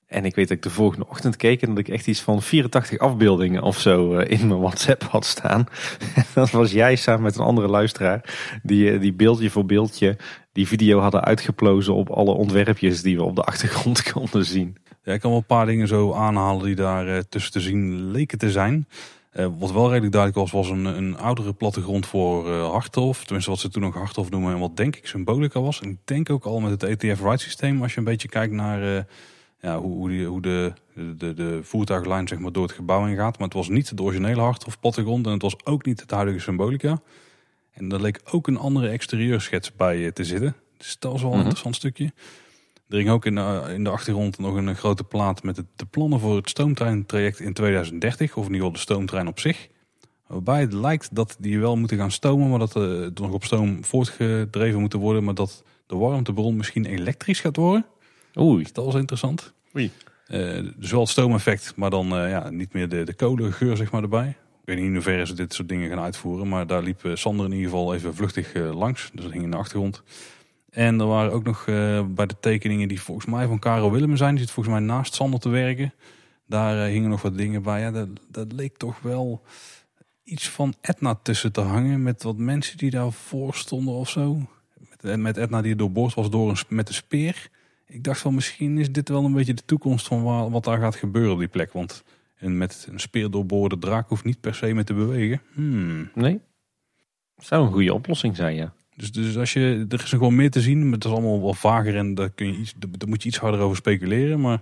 En 0.07 0.25
ik 0.25 0.35
weet 0.35 0.47
dat 0.47 0.57
ik 0.57 0.63
de 0.63 0.69
volgende 0.69 1.07
ochtend 1.07 1.35
keek 1.35 1.61
en 1.61 1.69
dat 1.69 1.77
ik 1.77 1.87
echt 1.87 2.07
iets 2.07 2.21
van 2.21 2.41
84 2.41 2.99
afbeeldingen 2.99 3.61
of 3.61 3.79
zo 3.79 4.17
in 4.17 4.47
mijn 4.47 4.59
WhatsApp 4.59 5.03
had 5.03 5.25
staan. 5.25 5.65
dat 6.33 6.51
was 6.51 6.71
jij 6.71 6.95
samen 6.95 7.21
met 7.21 7.35
een 7.35 7.45
andere 7.45 7.67
luisteraar. 7.67 8.33
Die, 8.63 8.99
die 8.99 9.13
beeldje 9.13 9.49
voor 9.49 9.65
beeldje 9.65 10.17
die 10.51 10.67
video 10.67 10.99
hadden 10.99 11.23
uitgeplozen 11.23 11.93
op 11.93 12.09
alle 12.09 12.31
ontwerpjes 12.31 13.01
die 13.01 13.15
we 13.15 13.23
op 13.23 13.35
de 13.35 13.43
achtergrond 13.43 14.03
konden 14.11 14.45
zien. 14.45 14.77
Ja, 15.03 15.13
ik 15.13 15.19
kan 15.19 15.29
wel 15.29 15.39
een 15.39 15.45
paar 15.45 15.65
dingen 15.65 15.87
zo 15.87 16.13
aanhalen 16.13 16.65
die 16.65 16.75
daar 16.75 17.27
tussen 17.29 17.51
te 17.51 17.59
zien 17.59 18.11
leken 18.11 18.37
te 18.37 18.51
zijn. 18.51 18.87
Uh, 19.35 19.47
wat 19.57 19.71
wel 19.71 19.87
redelijk 19.89 20.11
duidelijk 20.11 20.41
was, 20.41 20.51
was 20.51 20.69
een, 20.69 20.85
een 20.85 21.17
oudere 21.17 21.53
plattegrond 21.53 22.05
voor 22.05 22.47
uh, 22.47 22.69
Harthof. 22.69 23.23
Tenminste, 23.23 23.49
wat 23.51 23.59
ze 23.59 23.69
toen 23.69 23.81
nog 23.81 23.93
Harthof 23.93 24.29
noemen 24.29 24.53
en 24.53 24.59
wat 24.59 24.77
denk 24.77 24.95
ik 24.95 25.07
symbolica 25.07 25.61
was. 25.61 25.81
En 25.81 25.89
ik 25.89 25.97
denk 26.03 26.29
ook 26.29 26.45
al 26.45 26.59
met 26.59 26.81
het 26.81 26.83
ETF-ride 26.83 27.37
systeem, 27.37 27.81
als 27.81 27.93
je 27.93 27.97
een 27.97 28.03
beetje 28.03 28.27
kijkt 28.27 28.53
naar 28.53 29.05
ja, 29.59 29.79
hoe, 29.79 29.95
hoe, 29.95 30.09
die, 30.09 30.25
hoe 30.25 30.41
de, 30.41 30.73
de, 31.17 31.33
de 31.33 31.59
voertuiglijn 31.63 32.27
zeg 32.27 32.39
maar, 32.39 32.51
door 32.51 32.63
het 32.63 32.71
gebouw 32.71 33.07
ingaat. 33.07 33.37
Maar 33.37 33.47
het 33.47 33.57
was 33.57 33.69
niet 33.69 33.97
de 33.97 34.03
originele 34.03 34.41
Harthof 34.41 34.79
plattegrond 34.79 35.25
en 35.25 35.31
het 35.31 35.41
was 35.41 35.65
ook 35.65 35.85
niet 35.85 36.01
het 36.01 36.11
huidige 36.11 36.39
symbolica. 36.39 37.01
En 37.71 37.89
daar 37.89 38.01
leek 38.01 38.21
ook 38.31 38.47
een 38.47 38.57
andere 38.57 38.87
exterieurschets 38.87 39.75
bij 39.75 40.11
te 40.11 40.23
zitten. 40.23 40.55
Dus 40.77 40.95
dat 40.99 41.11
was 41.11 41.21
wel 41.21 41.31
een 41.31 41.37
mhm. 41.37 41.47
interessant 41.47 41.75
stukje. 41.75 42.11
Er 42.93 42.99
ging 42.99 43.09
ook 43.09 43.25
in 43.25 43.35
de, 43.35 43.63
in 43.73 43.83
de 43.83 43.89
achtergrond 43.89 44.37
nog 44.37 44.55
een 44.55 44.75
grote 44.75 45.03
plaat 45.03 45.43
met 45.43 45.55
de 45.75 45.85
plannen 45.85 46.19
voor 46.19 46.35
het 46.35 46.49
stoomtreintraject 46.49 47.39
in 47.39 47.53
2030. 47.53 48.35
Of 48.35 48.35
in 48.35 48.41
ieder 48.41 48.55
geval 48.55 48.71
de 48.71 48.77
stoomtrein 48.79 49.27
op 49.27 49.39
zich. 49.39 49.67
Waarbij 50.27 50.61
het 50.61 50.73
lijkt 50.73 51.15
dat 51.15 51.35
die 51.39 51.59
wel 51.59 51.75
moeten 51.75 51.97
gaan 51.97 52.11
stomen, 52.11 52.49
maar 52.49 52.59
dat 52.59 52.75
er 52.75 53.11
nog 53.13 53.31
op 53.31 53.43
stoom 53.43 53.83
voortgedreven 53.83 54.79
moeten 54.79 54.99
worden. 54.99 55.23
Maar 55.23 55.33
dat 55.33 55.63
de 55.87 55.95
warmtebron 55.95 56.55
misschien 56.55 56.85
elektrisch 56.85 57.39
gaat 57.39 57.55
worden. 57.55 57.85
Oei. 58.39 58.65
Dat 58.73 58.85
was 58.85 58.95
interessant. 58.95 59.53
Oei. 59.75 59.91
Uh, 60.27 60.69
dus 60.77 60.91
wel 60.91 60.99
het 60.99 61.09
stoomeffect, 61.09 61.73
maar 61.75 61.89
dan 61.89 62.23
uh, 62.23 62.29
ja, 62.29 62.49
niet 62.49 62.73
meer 62.73 62.89
de, 62.89 63.03
de 63.03 63.13
kolengeur 63.13 63.77
zeg 63.77 63.91
maar 63.91 64.01
erbij. 64.01 64.35
Ik 64.63 64.69
weet 64.69 64.77
niet 64.77 64.87
in 64.87 64.93
hoeverre 64.93 65.25
ze 65.25 65.33
dit 65.33 65.53
soort 65.53 65.69
dingen 65.69 65.89
gaan 65.89 65.99
uitvoeren. 65.99 66.47
Maar 66.47 66.67
daar 66.67 66.83
liep 66.83 67.05
eh, 67.05 67.15
Sander 67.15 67.45
in 67.45 67.51
ieder 67.51 67.69
geval 67.69 67.93
even 67.93 68.15
vluchtig 68.15 68.53
eh, 68.53 68.75
langs. 68.77 69.09
Dus 69.13 69.23
dat 69.23 69.31
hing 69.31 69.43
in 69.43 69.51
de 69.51 69.57
achtergrond. 69.57 70.03
En 70.73 70.99
er 70.99 71.07
waren 71.07 71.31
ook 71.31 71.43
nog 71.43 71.67
eh, 71.67 72.05
bij 72.07 72.25
de 72.25 72.35
tekeningen 72.39 72.87
die 72.87 73.01
volgens 73.01 73.25
mij 73.25 73.47
van 73.47 73.59
Karel 73.59 73.91
Willem 73.91 74.17
zijn. 74.17 74.35
Die 74.35 74.43
zit 74.43 74.51
volgens 74.51 74.75
mij 74.75 74.85
naast 74.85 75.13
Sander 75.13 75.39
te 75.39 75.49
werken. 75.49 75.93
Daar 76.47 76.87
hingen 76.87 77.09
nog 77.09 77.21
wat 77.21 77.37
dingen 77.37 77.61
bij. 77.61 77.79
Ja, 77.79 77.91
dat, 77.91 78.07
dat 78.27 78.51
leek 78.51 78.77
toch 78.77 78.99
wel 79.01 79.41
iets 80.23 80.49
van 80.49 80.73
Etna 80.81 81.15
tussen 81.15 81.51
te 81.51 81.61
hangen. 81.61 82.03
Met 82.03 82.23
wat 82.23 82.37
mensen 82.37 82.77
die 82.77 82.89
daarvoor 82.89 83.53
stonden 83.53 83.93
of 83.93 84.09
zo. 84.09 84.47
Met, 85.01 85.19
met 85.19 85.37
Etna 85.37 85.61
die 85.61 85.75
doorboord 85.75 86.13
was 86.13 86.29
door 86.29 86.49
een, 86.49 86.57
met 86.69 86.87
een 86.87 86.93
speer. 86.93 87.49
Ik 87.87 88.03
dacht 88.03 88.19
van 88.19 88.33
misschien 88.33 88.77
is 88.77 88.91
dit 88.91 89.09
wel 89.09 89.25
een 89.25 89.33
beetje 89.33 89.53
de 89.53 89.65
toekomst 89.65 90.07
van 90.07 90.51
wat 90.51 90.63
daar 90.63 90.79
gaat 90.79 90.95
gebeuren 90.95 91.33
op 91.33 91.39
die 91.39 91.47
plek. 91.47 91.73
Want 91.73 92.03
en 92.35 92.57
met 92.57 92.87
een 92.89 92.99
speer 92.99 93.29
doorboorde 93.29 93.77
draak 93.77 94.09
hoeft 94.09 94.23
niet 94.23 94.41
per 94.41 94.55
se 94.55 94.73
mee 94.73 94.83
te 94.83 94.93
bewegen. 94.93 95.41
Hmm. 95.53 96.09
Nee. 96.15 96.39
Zou 97.37 97.65
een 97.65 97.71
goede 97.71 97.93
oplossing 97.93 98.35
zijn, 98.35 98.55
ja. 98.55 98.73
Dus, 98.95 99.11
dus 99.11 99.37
als 99.37 99.53
je, 99.53 99.85
er 99.89 100.01
is 100.03 100.09
gewoon 100.09 100.35
meer 100.35 100.51
te 100.51 100.61
zien, 100.61 100.83
maar 100.83 100.93
het 100.93 101.05
is 101.05 101.11
allemaal 101.11 101.41
wel 101.41 101.53
vager 101.53 101.97
en 101.97 102.15
daar, 102.15 102.29
kun 102.29 102.47
je 102.47 102.57
iets, 102.59 102.73
daar 102.77 103.09
moet 103.09 103.23
je 103.23 103.29
iets 103.29 103.37
harder 103.37 103.59
over 103.59 103.77
speculeren. 103.77 104.41
Maar 104.41 104.61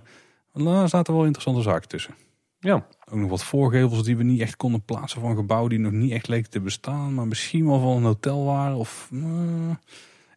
daar 0.52 0.88
zaten 0.88 1.14
wel 1.14 1.24
interessante 1.24 1.62
zaken 1.62 1.88
tussen. 1.88 2.14
Ja. 2.58 2.86
Ook 3.10 3.18
nog 3.18 3.30
wat 3.30 3.44
voorgevels 3.44 4.04
die 4.04 4.16
we 4.16 4.22
niet 4.22 4.40
echt 4.40 4.56
konden 4.56 4.84
plaatsen 4.84 5.20
van 5.20 5.36
gebouwen 5.36 5.70
die 5.70 5.78
nog 5.78 5.92
niet 5.92 6.12
echt 6.12 6.28
leken 6.28 6.50
te 6.50 6.60
bestaan. 6.60 7.14
Maar 7.14 7.26
misschien 7.26 7.66
wel 7.66 7.80
van 7.80 7.96
een 7.96 8.02
hotel 8.02 8.44
waren. 8.44 8.76
Of, 8.76 9.08
uh, 9.12 9.24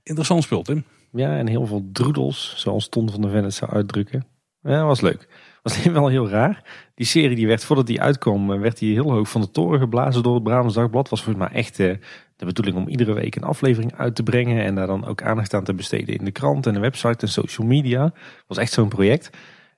interessant 0.04 0.44
speelt, 0.44 0.66
Tim. 0.66 0.84
Ja, 1.12 1.38
en 1.38 1.48
heel 1.48 1.66
veel 1.66 1.90
droedels, 1.92 2.54
zoals 2.58 2.90
Ton 2.90 3.12
van 3.12 3.22
de 3.22 3.30
Vennet 3.30 3.54
zou 3.54 3.72
uitdrukken. 3.72 4.26
Ja, 4.62 4.86
was 4.86 5.02
leuk 5.02 5.28
was 5.66 5.84
wel 5.84 6.08
heel 6.08 6.30
raar. 6.30 6.64
Die 6.96 7.06
serie 7.06 7.36
die 7.36 7.48
werd, 7.48 7.64
voordat 7.64 7.88
die 7.88 8.02
uitkwam, 8.02 8.52
eh, 8.52 8.60
werd 8.60 8.78
die 8.78 8.94
heel 8.94 9.12
hoog 9.12 9.30
van 9.30 9.42
de 9.42 9.52
toren 9.52 9.80
geblazen 9.80 10.24
door 10.24 10.34
het 10.34 10.44
Brabants 10.44 10.76
Dagblad. 10.76 11.10
Was 11.10 11.24
volgens 11.24 11.46
mij 11.48 11.58
echt 11.58 11.80
uh, 11.80 11.96
de 12.36 12.46
bedoeling 12.46 12.78
om 12.78 12.88
iedere 12.88 13.14
week 13.14 13.36
een 13.36 13.44
aflevering 13.44 13.94
uit 13.98 14.16
te 14.16 14.24
brengen. 14.24 14.64
En 14.64 14.76
daar 14.76 14.88
dan 14.88 15.06
ook 15.06 15.22
aandacht 15.22 15.54
aan 15.54 15.64
te 15.64 15.74
besteden 15.74 16.18
in 16.18 16.26
de 16.26 16.32
krant 16.32 16.66
en 16.66 16.74
de 16.74 16.80
website 16.80 17.26
en 17.26 17.32
social 17.32 17.68
media. 17.68 18.14
Was 18.48 18.58
echt 18.58 18.72
zo'n 18.72 18.90
project. 18.90 19.30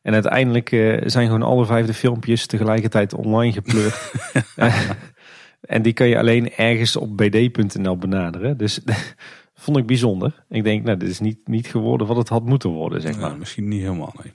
En 0.02 0.14
uiteindelijk 0.14 0.72
uh, 0.72 1.02
zijn 1.06 1.26
gewoon 1.26 1.44
alle 1.44 1.66
vijfde 1.66 1.94
filmpjes 1.94 2.46
tegelijkertijd 2.46 3.14
online 3.14 3.52
gepleurd. 3.52 4.12
en 5.76 5.82
die 5.82 5.94
kan 5.94 6.08
je 6.08 6.18
alleen 6.18 6.54
ergens 6.54 6.96
op 6.96 7.18
bd.nl 7.18 7.98
benaderen. 7.98 8.58
Dus 8.58 8.80
vond 9.64 9.78
ik 9.78 9.86
bijzonder. 9.86 10.44
Ik 10.50 10.64
denk, 10.64 10.84
nou, 10.84 10.98
dit 10.98 11.10
is 11.10 11.20
niet, 11.20 11.48
niet 11.48 11.68
geworden 11.68 12.08
wat 12.08 12.18
het 12.18 12.30
had 12.30 12.46
moeten 12.46 12.70
worden, 12.70 13.02
zeg 13.02 13.20
maar. 13.20 13.38
misschien 13.38 13.68
niet 13.68 13.82
helemaal, 13.82 14.14
nee. 14.24 14.34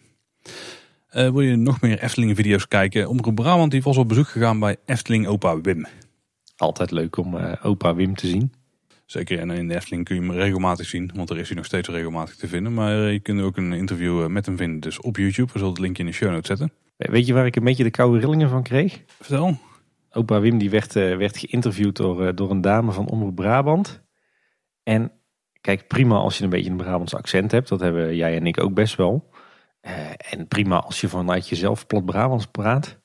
Eh, 1.09 1.31
wil 1.31 1.40
je 1.40 1.57
nog 1.57 1.81
meer 1.81 1.99
Efteling 1.99 2.36
video's 2.36 2.69
kijken? 2.69 3.09
Omroep 3.09 3.35
Brabant 3.35 3.70
die 3.70 3.82
was 3.82 3.97
op 3.97 4.09
bezoek 4.09 4.28
gegaan 4.28 4.59
bij 4.59 4.77
Efteling 4.86 5.27
opa 5.27 5.61
Wim. 5.61 5.86
Altijd 6.62 6.90
leuk 6.90 7.16
om 7.16 7.36
eh, 7.36 7.52
opa 7.62 7.94
Wim 7.94 8.14
te 8.14 8.26
zien. 8.26 8.52
Zeker, 9.06 9.39
en 9.39 9.51
in 9.51 9.68
de 9.68 9.74
Efteling 9.74 10.05
kun 10.05 10.14
je 10.14 10.20
hem 10.20 10.30
regelmatig 10.30 10.86
zien, 10.86 11.10
want 11.14 11.30
er 11.30 11.39
is 11.39 11.47
hij 11.47 11.56
nog 11.56 11.64
steeds 11.64 11.89
regelmatig 11.89 12.36
te 12.36 12.48
vinden. 12.48 12.74
Maar 12.74 12.93
je 12.93 13.20
kunt 13.20 13.40
ook 13.40 13.56
een 13.56 13.72
interview 13.72 14.28
met 14.28 14.47
hem 14.47 14.56
vinden, 14.56 14.80
dus 14.80 15.01
op 15.01 15.16
YouTube. 15.16 15.52
We 15.52 15.59
zullen 15.59 15.72
het 15.72 15.82
linkje 15.82 16.02
in 16.02 16.09
de 16.09 16.14
show 16.14 16.30
notes 16.30 16.47
zetten. 16.47 16.72
Weet 16.97 17.26
je 17.26 17.32
waar 17.32 17.47
ik 17.47 17.56
een 17.56 17.64
beetje 17.64 17.82
de 17.82 17.90
koude 17.90 18.18
rillingen 18.18 18.48
van 18.48 18.62
kreeg? 18.62 19.02
Vertel. 19.06 19.59
Opa 20.10 20.40
Wim 20.40 20.59
die 20.59 20.70
werd, 20.70 20.93
werd 20.93 21.39
geïnterviewd 21.39 21.97
door, 21.97 22.34
door 22.34 22.51
een 22.51 22.60
dame 22.60 22.93
van 22.93 23.09
Omroep 23.09 23.34
Brabant. 23.34 24.02
En 24.82 25.12
kijk, 25.60 25.86
prima 25.86 26.16
als 26.16 26.39
je 26.39 26.44
een 26.44 26.51
beetje 26.51 26.70
een 26.70 26.76
Brabants 26.76 27.14
accent 27.14 27.51
hebt. 27.51 27.68
Dat 27.68 27.80
hebben 27.80 28.16
jij 28.16 28.36
en 28.36 28.47
ik 28.47 28.60
ook 28.60 28.74
best 28.74 28.97
wel. 28.97 29.30
En 30.30 30.48
prima 30.48 30.78
als 30.78 31.01
je 31.01 31.09
vanuit 31.09 31.48
jezelf 31.48 31.86
plat 31.86 32.05
Brabants 32.05 32.47
praat. 32.47 33.01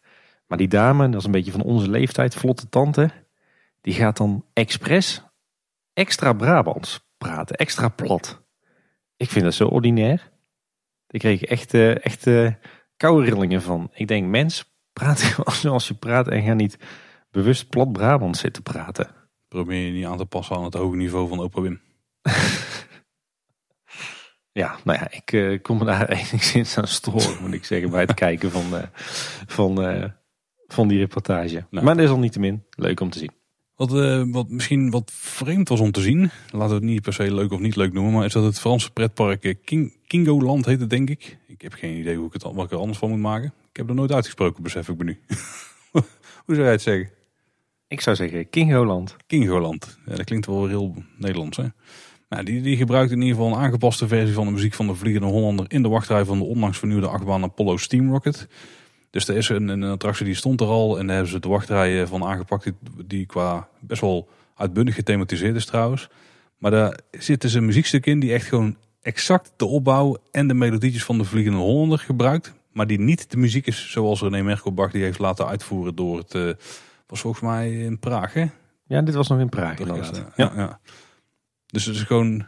Maar 0.47 0.57
die 0.57 0.67
dame, 0.67 1.09
dat 1.09 1.19
is 1.19 1.25
een 1.25 1.31
beetje 1.31 1.51
van 1.51 1.63
onze 1.63 1.89
leeftijd, 1.89 2.35
vlotte 2.35 2.69
tante. 2.69 3.11
Die 3.87 3.95
gaat 3.95 4.17
dan 4.17 4.45
expres 4.53 5.23
extra 5.93 6.33
Brabants 6.33 7.09
praten, 7.17 7.55
extra 7.55 7.89
plat. 7.89 8.43
Ik 9.15 9.29
vind 9.29 9.43
dat 9.43 9.53
zo 9.53 9.67
ordinair. 9.67 10.31
Daar 11.07 11.21
kreeg 11.21 11.41
ik 11.41 11.49
echt, 11.49 11.73
uh, 11.73 12.05
echt 12.05 12.25
uh, 12.25 12.51
koude 12.97 13.25
rillingen 13.25 13.61
van. 13.61 13.89
Ik 13.93 14.07
denk, 14.07 14.27
mens, 14.27 14.79
praat 14.93 15.21
gewoon 15.33 15.53
zoals 15.53 15.87
je 15.87 15.93
praat 15.93 16.27
en 16.27 16.43
ga 16.43 16.53
niet 16.53 16.77
bewust 17.31 17.69
plat 17.69 17.91
Brabants 17.91 18.39
zitten 18.39 18.63
praten. 18.63 19.09
Probeer 19.47 19.85
je 19.85 19.91
niet 19.91 20.05
aan 20.05 20.17
te 20.17 20.25
passen 20.25 20.55
aan 20.55 20.63
het 20.63 20.73
hoge 20.73 20.95
niveau 20.95 21.27
van 21.27 21.39
Opa 21.39 21.61
Wim. 21.61 21.81
ja, 24.61 24.77
nou 24.83 24.99
ja, 24.99 25.11
ik 25.11 25.31
uh, 25.31 25.61
kom 25.61 25.77
me 25.77 25.85
daar 25.85 26.09
enigszins 26.19 26.77
aan 26.77 26.87
storen, 26.87 27.41
moet 27.41 27.53
ik 27.53 27.65
zeggen, 27.65 27.89
bij 27.89 28.01
het 28.01 28.13
kijken 28.13 28.51
van, 28.51 28.73
uh, 28.73 28.83
van, 29.45 29.89
uh, 29.89 30.05
van 30.67 30.87
die 30.87 30.97
reportage. 30.99 31.65
Nou. 31.69 31.85
Maar 31.85 31.97
dat 31.97 32.23
is 32.23 32.37
min 32.37 32.65
leuk 32.69 32.99
om 32.99 33.09
te 33.09 33.19
zien. 33.19 33.36
Wat, 33.77 33.91
wat 34.31 34.49
misschien 34.49 34.89
wat 34.89 35.11
vreemd 35.13 35.69
was 35.69 35.79
om 35.79 35.91
te 35.91 36.01
zien, 36.01 36.31
laten 36.51 36.69
we 36.69 36.73
het 36.75 36.83
niet 36.83 37.01
per 37.01 37.13
se 37.13 37.33
leuk 37.33 37.51
of 37.51 37.59
niet 37.59 37.75
leuk 37.75 37.93
noemen, 37.93 38.13
maar 38.13 38.25
is 38.25 38.33
dat 38.33 38.43
het 38.43 38.59
Franse 38.59 38.91
pretpark 38.91 39.57
King, 39.63 39.93
Kingoland 40.07 40.65
heet 40.65 40.79
het 40.79 40.89
denk 40.89 41.09
ik. 41.09 41.37
Ik 41.47 41.61
heb 41.61 41.73
geen 41.73 41.97
idee 41.97 42.15
hoe 42.15 42.27
ik 42.27 42.33
het, 42.33 42.43
wat 42.43 42.65
ik 42.65 42.71
er 42.71 42.77
anders 42.77 42.97
van 42.97 43.09
moet 43.09 43.19
maken. 43.19 43.53
Ik 43.69 43.77
heb 43.77 43.89
er 43.89 43.95
nooit 43.95 44.11
uitgesproken, 44.11 44.63
besef 44.63 44.89
ik 44.89 44.97
me 44.97 45.03
nu. 45.03 45.19
hoe 46.45 46.55
zou 46.55 46.61
jij 46.61 46.71
het 46.71 46.81
zeggen? 46.81 47.09
Ik 47.87 48.01
zou 48.01 48.15
zeggen 48.15 48.49
Kingoland. 48.49 49.15
Kingoland. 49.27 49.97
Ja, 50.05 50.15
dat 50.15 50.25
klinkt 50.25 50.45
wel 50.45 50.67
heel 50.67 50.95
Nederlands, 51.17 51.57
hè? 51.57 51.65
Nou, 52.29 52.43
die, 52.43 52.61
die 52.61 52.77
gebruikt 52.77 53.11
in 53.11 53.21
ieder 53.21 53.35
geval 53.35 53.51
een 53.51 53.63
aangepaste 53.63 54.07
versie 54.07 54.33
van 54.33 54.45
de 54.45 54.51
muziek 54.51 54.73
van 54.73 54.87
de 54.87 54.95
Vliegende 54.95 55.27
Hollander 55.27 55.65
in 55.67 55.81
de 55.81 55.89
wachtrij 55.89 56.25
van 56.25 56.37
de 56.37 56.43
onlangs 56.43 56.77
vernieuwde 56.77 57.07
achtbaan 57.07 57.43
Apollo 57.43 57.77
Steam 57.77 58.11
Rocket. 58.11 58.47
Dus 59.09 59.27
er 59.27 59.35
is 59.35 59.49
een, 59.49 59.67
een 59.67 59.83
attractie 59.83 60.25
die 60.25 60.35
stond 60.35 60.61
er 60.61 60.67
al 60.67 60.99
en 60.99 61.05
daar 61.05 61.15
hebben 61.15 61.33
ze 61.33 61.39
de 61.39 61.47
wachtrij 61.47 62.07
van 62.07 62.23
aangepakt 62.23 62.63
die, 62.63 62.73
die 63.05 63.25
qua 63.25 63.67
best 63.79 64.01
wel 64.01 64.27
uitbundig 64.55 64.95
gethematiseerd 64.95 65.55
is 65.55 65.65
trouwens. 65.65 66.09
Maar 66.57 66.71
daar 66.71 66.99
zit 67.11 67.41
dus 67.41 67.53
een 67.53 67.65
muziekstuk 67.65 68.05
in 68.05 68.19
die 68.19 68.33
echt 68.33 68.45
gewoon 68.45 68.77
exact 69.01 69.53
de 69.55 69.65
opbouw 69.65 70.17
en 70.31 70.47
de 70.47 70.53
melodietjes 70.53 71.03
van 71.03 71.17
de 71.17 71.23
Vliegende 71.23 71.57
Hollander 71.57 71.99
gebruikt. 71.99 72.53
Maar 72.71 72.87
die 72.87 72.99
niet 72.99 73.31
de 73.31 73.37
muziek 73.37 73.67
is 73.67 73.91
zoals 73.91 74.21
René 74.21 74.41
Merkelbach 74.41 74.91
die 74.91 75.03
heeft 75.03 75.19
laten 75.19 75.47
uitvoeren 75.47 75.95
door 75.95 76.17
het... 76.17 76.35
Uh, 76.35 76.53
was 77.07 77.19
volgens 77.19 77.43
mij 77.43 77.71
in 77.71 77.99
Praag, 77.99 78.33
hè? 78.33 78.45
Ja, 78.87 79.01
dit 79.01 79.15
was 79.15 79.27
nog 79.27 79.39
in 79.39 79.49
Praag. 79.49 79.79
Inderdaad. 79.79 80.23
Ja, 80.35 80.51
ja. 80.55 80.79
Dus 81.65 81.85
het 81.85 81.95
is 81.95 82.01
gewoon 82.01 82.45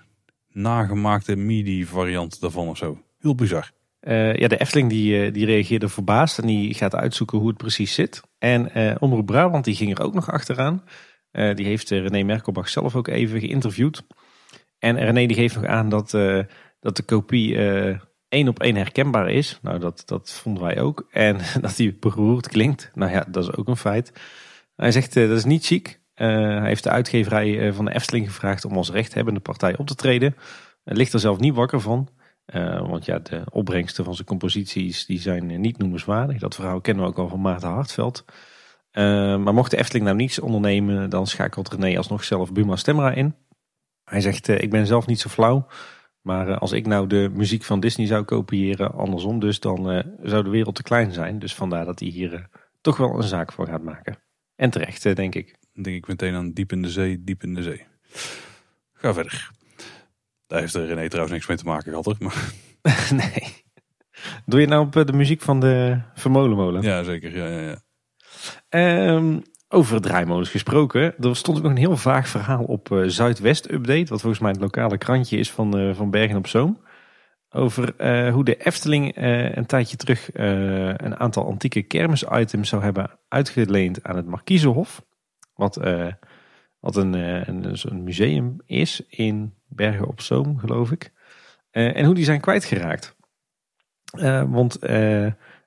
nagemaakte 0.52 1.36
MIDI-variant 1.36 2.41
daarvan 2.41 2.68
of 2.68 2.77
zo. 2.77 3.02
Heel 3.19 3.36
bizar. 3.36 3.72
Uh, 4.01 4.35
ja, 4.35 4.47
de 4.47 4.57
Efteling 4.57 4.89
die, 4.89 5.26
uh, 5.26 5.34
die 5.34 5.45
reageerde 5.45 5.89
verbaasd 5.89 6.39
en 6.39 6.47
die 6.47 6.73
gaat 6.73 6.95
uitzoeken 6.95 7.38
hoe 7.38 7.47
het 7.47 7.57
precies 7.57 7.93
zit. 7.93 8.21
En 8.38 8.69
uh, 8.77 8.95
Omroep 8.99 9.26
Brabant 9.26 9.65
die 9.65 9.76
ging 9.76 9.97
er 9.97 10.03
ook 10.03 10.13
nog 10.13 10.31
achteraan. 10.31 10.84
die 11.31 11.65
heeft 11.65 11.89
René 11.89 12.23
Merkelbach 12.23 12.69
zelf 12.69 12.95
ook 12.95 13.07
even 13.07 13.39
geïnterviewd. 13.39 14.03
En 14.80 14.97
René 14.97 15.26
die 15.26 15.35
geeft 15.35 15.55
nog 15.55 15.65
aan 15.65 15.89
dat, 15.89 16.11
dat 16.80 16.95
de 16.95 17.03
kopie 17.05 17.57
één 18.30 18.47
op 18.47 18.59
één 18.59 18.76
herkenbaar 18.76 19.30
is. 19.30 19.59
Nou, 19.61 19.80
dat, 19.80 20.03
dat 20.05 20.31
vonden 20.31 20.63
wij 20.63 20.81
ook. 20.81 21.07
En 21.11 21.38
dat 21.61 21.76
die 21.76 21.97
beroerd 21.99 22.47
klinkt. 22.47 22.91
Nou 22.93 23.11
ja, 23.11 23.26
dat 23.30 23.43
is 23.43 23.55
ook 23.55 23.67
een 23.67 23.77
feit. 23.77 24.13
Hij 24.76 24.91
zegt 24.91 25.13
dat 25.13 25.30
is 25.30 25.45
niet 25.45 25.65
chic. 25.65 25.99
Hij 26.26 26.67
heeft 26.67 26.84
de 26.84 26.89
uitgeverij 26.89 27.59
eh, 27.59 27.73
van 27.73 27.85
de 27.85 27.93
Efteling 27.93 28.27
gevraagd 28.27 28.65
om 28.65 28.77
als 28.77 28.91
rechthebbende 28.91 29.39
partij 29.39 29.77
op 29.77 29.88
te 29.88 29.95
treden. 29.95 30.35
Hij 30.84 30.95
ligt 30.95 31.13
er 31.13 31.19
zelf 31.19 31.39
niet 31.39 31.55
wakker 31.55 31.81
van. 31.81 32.09
Uh, 32.53 32.88
want 32.88 33.05
ja, 33.05 33.19
de 33.19 33.41
opbrengsten 33.49 34.03
van 34.03 34.15
zijn 34.15 34.27
composities 34.27 35.05
die 35.05 35.19
zijn 35.19 35.61
niet 35.61 35.77
noemenswaardig. 35.77 36.39
Dat 36.39 36.55
verhaal 36.55 36.81
kennen 36.81 37.03
we 37.03 37.09
ook 37.09 37.17
al 37.17 37.27
van 37.27 37.41
Maarten 37.41 37.69
Hartveld. 37.69 38.26
maar 38.93 39.53
mocht 39.53 39.71
de 39.71 39.77
Efteling 39.77 40.05
nou 40.05 40.17
niets 40.17 40.39
ondernemen, 40.39 41.09
dan 41.09 41.27
schakelt 41.27 41.73
René 41.73 41.97
alsnog 41.97 42.23
zelf 42.23 42.51
Buma 42.51 42.76
Stemra 42.76 43.11
in. 43.11 43.35
Hij 44.03 44.21
zegt, 44.21 44.47
ik 44.47 44.69
ben 44.69 44.88
zelf 44.88 45.05
niet 45.05 45.19
zo 45.19 45.30
flauw. 45.30 45.67
Maar 46.21 46.57
als 46.57 46.71
ik 46.71 46.88
nou 46.88 47.07
de 47.07 47.30
muziek 47.34 47.63
van 47.63 47.80
Disney 47.80 48.07
zou 48.07 48.23
kopiëren, 48.23 48.91
andersom 48.91 49.39
dus, 49.39 49.59
dan 49.59 50.03
zou 50.21 50.43
de 50.43 50.49
wereld 50.49 50.76
te 50.76 50.84
klein 50.84 51.11
zijn. 51.11 51.39
Dus 51.39 51.55
vandaar 51.55 51.85
dat 51.85 51.99
hij 51.99 52.09
hier 52.09 52.49
toch 52.81 52.97
wel 52.97 53.15
een 53.15 53.23
zaak 53.23 53.51
voor 53.51 53.67
gaat 53.67 53.84
maken. 53.84 54.17
En 54.55 54.69
terecht, 54.69 55.15
denk 55.15 55.35
ik. 55.35 55.57
Dan 55.73 55.84
denk 55.84 55.95
ik 55.95 56.07
meteen 56.07 56.35
aan 56.35 56.51
diep 56.51 56.71
in 56.71 56.81
de 56.81 56.89
zee, 56.89 57.23
diep 57.23 57.43
in 57.43 57.53
de 57.53 57.63
zee. 57.63 57.85
Ga 58.93 59.13
verder. 59.13 59.51
Daar 60.49 60.59
heeft 60.59 60.76
René 60.76 61.07
trouwens 61.07 61.31
niks 61.31 61.47
mee 61.47 61.57
te 61.57 61.65
maken 61.65 61.91
gehad, 61.91 62.19
maar... 62.19 62.53
nee. 63.21 63.63
Doe 64.45 64.59
je 64.61 64.67
nou 64.67 64.85
op 64.85 64.95
eh, 64.95 65.05
de 65.05 65.13
muziek 65.13 65.41
van 65.41 65.59
de 65.59 66.01
Vermolenmolen? 66.13 66.81
Ja, 66.81 67.03
zeker. 67.03 67.38
Ja, 67.38 67.47
ja, 67.47 67.77
ja. 68.69 69.15
Um, 69.15 69.41
over 69.67 70.01
draaimolens 70.01 70.49
gesproken. 70.49 71.01
Er 71.19 71.35
stond 71.35 71.57
ook 71.57 71.63
nog 71.63 71.71
een 71.71 71.77
heel 71.77 71.97
vaag 71.97 72.27
verhaal 72.27 72.63
op 72.63 72.89
uh, 72.91 73.07
Zuidwest 73.07 73.71
Update. 73.71 74.05
Wat 74.09 74.21
volgens 74.21 74.39
mij 74.39 74.51
het 74.51 74.59
lokale 74.59 74.97
krantje 74.97 75.38
is 75.38 75.51
van, 75.51 75.80
uh, 75.80 75.95
van 75.95 76.09
Bergen 76.09 76.38
op 76.38 76.47
Zoom. 76.47 76.80
Over 77.49 77.93
uh, 77.97 78.34
hoe 78.34 78.43
de 78.43 78.57
Efteling 78.57 79.11
een 79.55 79.65
tijdje 79.65 79.97
terug 79.97 80.30
een 80.34 81.19
aantal 81.19 81.45
antieke 81.45 81.81
kermisitems 81.81 82.69
zou 82.69 82.84
hebben 82.84 83.19
uitgeleend 83.27 84.03
aan 84.03 84.15
het 84.15 84.26
Markiezenhof. 84.26 85.05
Wat, 85.53 85.80
wat 86.80 86.95
een, 86.95 87.13
een, 87.13 87.77
een, 87.81 88.03
museum 88.03 88.55
is 88.65 89.01
in 89.07 89.59
Bergen 89.70 90.08
op 90.08 90.22
Zoom, 90.22 90.58
geloof 90.58 90.91
ik. 90.91 91.12
Uh, 91.72 91.96
en 91.96 92.06
hoe 92.06 92.16
die 92.16 92.24
zijn 92.24 92.41
kwijtgeraakt. 92.41 93.16
want 94.48 94.78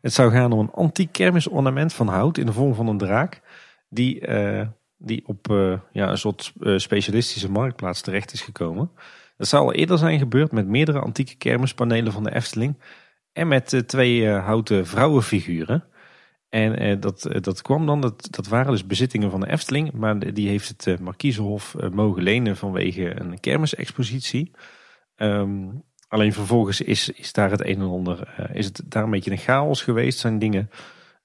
het 0.01 0.13
zou 0.13 0.31
gaan 0.31 0.53
om 0.53 0.59
een 0.59 0.71
antiek 0.71 1.13
kermisornament 1.13 1.93
van 1.93 2.09
hout 2.09 2.39
in 2.39 2.47
de 2.47 2.53
vorm 2.53 2.75
van 2.75 2.87
een 2.87 2.99
draak. 2.99 3.41
Die, 3.89 4.27
die 4.97 5.23
op 5.27 5.47
ja, 5.93 6.11
een 6.11 6.19
soort 6.19 6.53
specialistische 6.77 7.51
marktplaats 7.51 8.01
terecht 8.01 8.33
is 8.33 8.41
gekomen. 8.41 8.91
Dat 9.37 9.49
zou 9.49 9.63
al 9.63 9.73
eerder 9.73 9.99
zijn 9.99 10.19
gebeurd 10.19 10.53
met 10.53 10.67
meerdere 10.67 10.99
antieke 10.99 11.37
kermispanelen 11.37 12.13
van 12.13 12.25
de 12.25 12.35
Efteling. 12.35 12.79
En 13.33 13.49
met 13.49 13.83
twee 13.87 14.29
houten 14.29 14.87
vrouwenfiguren. 14.87 15.85
En 16.53 16.79
eh, 16.79 16.97
dat, 17.01 17.25
eh, 17.25 17.41
dat 17.41 17.63
kwam 17.63 17.87
dan, 17.87 18.01
dat, 18.01 18.29
dat 18.31 18.49
waren 18.49 18.73
dus 18.73 18.87
bezittingen 18.87 19.31
van 19.31 19.41
de 19.41 19.51
Efteling. 19.51 19.93
Maar 19.93 20.33
die 20.35 20.49
heeft 20.49 20.69
het 20.69 20.87
uh, 20.87 20.99
Markiezenhof 20.99 21.77
mogen 21.93 22.23
lenen 22.23 22.57
vanwege 22.57 23.21
een 23.21 23.41
kermisexpositie. 23.41 24.51
Um, 25.17 25.85
alleen 26.09 26.33
vervolgens 26.33 26.81
is, 26.81 27.11
is 27.11 27.33
daar 27.33 27.51
het 27.51 27.61
een 27.61 27.81
en 27.81 27.89
ander, 27.89 28.35
is 28.53 28.67
het 28.67 28.83
daar 28.85 29.03
een 29.03 29.11
beetje 29.11 29.31
een 29.31 29.39
chaos 29.39 29.83
geweest. 29.83 30.19
Zijn 30.19 30.39
dingen 30.39 30.71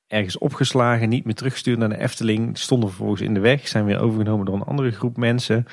ergens 0.08 0.38
opgeslagen, 0.38 1.10
niet 1.10 1.26
meer 1.26 1.36
teruggestuurd 1.36 1.78
naar 1.78 1.90
de 1.90 1.99
Efteling. 1.99 2.58
Stonden 2.58 2.90
vervolgens 2.90 3.22
in 3.22 3.34
de 3.34 3.40
weg, 3.40 3.68
zijn 3.68 3.86
weer 3.86 3.99
overgenomen 3.99 4.45
door 4.45 4.56
een 4.56 4.62
andere 4.62 4.91
groep 4.91 5.18
mensen. 5.18 5.66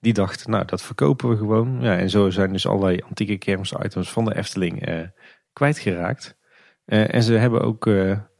Die 0.00 0.12
dachten, 0.12 0.50
nou 0.50 0.64
dat 0.64 0.82
verkopen 0.82 1.28
we 1.28 1.36
gewoon. 1.36 1.78
Ja, 1.80 1.98
en 1.98 2.10
zo 2.10 2.30
zijn 2.30 2.52
dus 2.52 2.66
allerlei 2.66 3.00
antieke 3.08 3.38
kermisitems 3.38 4.10
van 4.10 4.24
de 4.24 4.36
Efteling 4.36 5.08
kwijtgeraakt. 5.52 6.38
en 6.84 7.22
ze 7.22 7.32
hebben 7.32 7.60
ook 7.60 7.86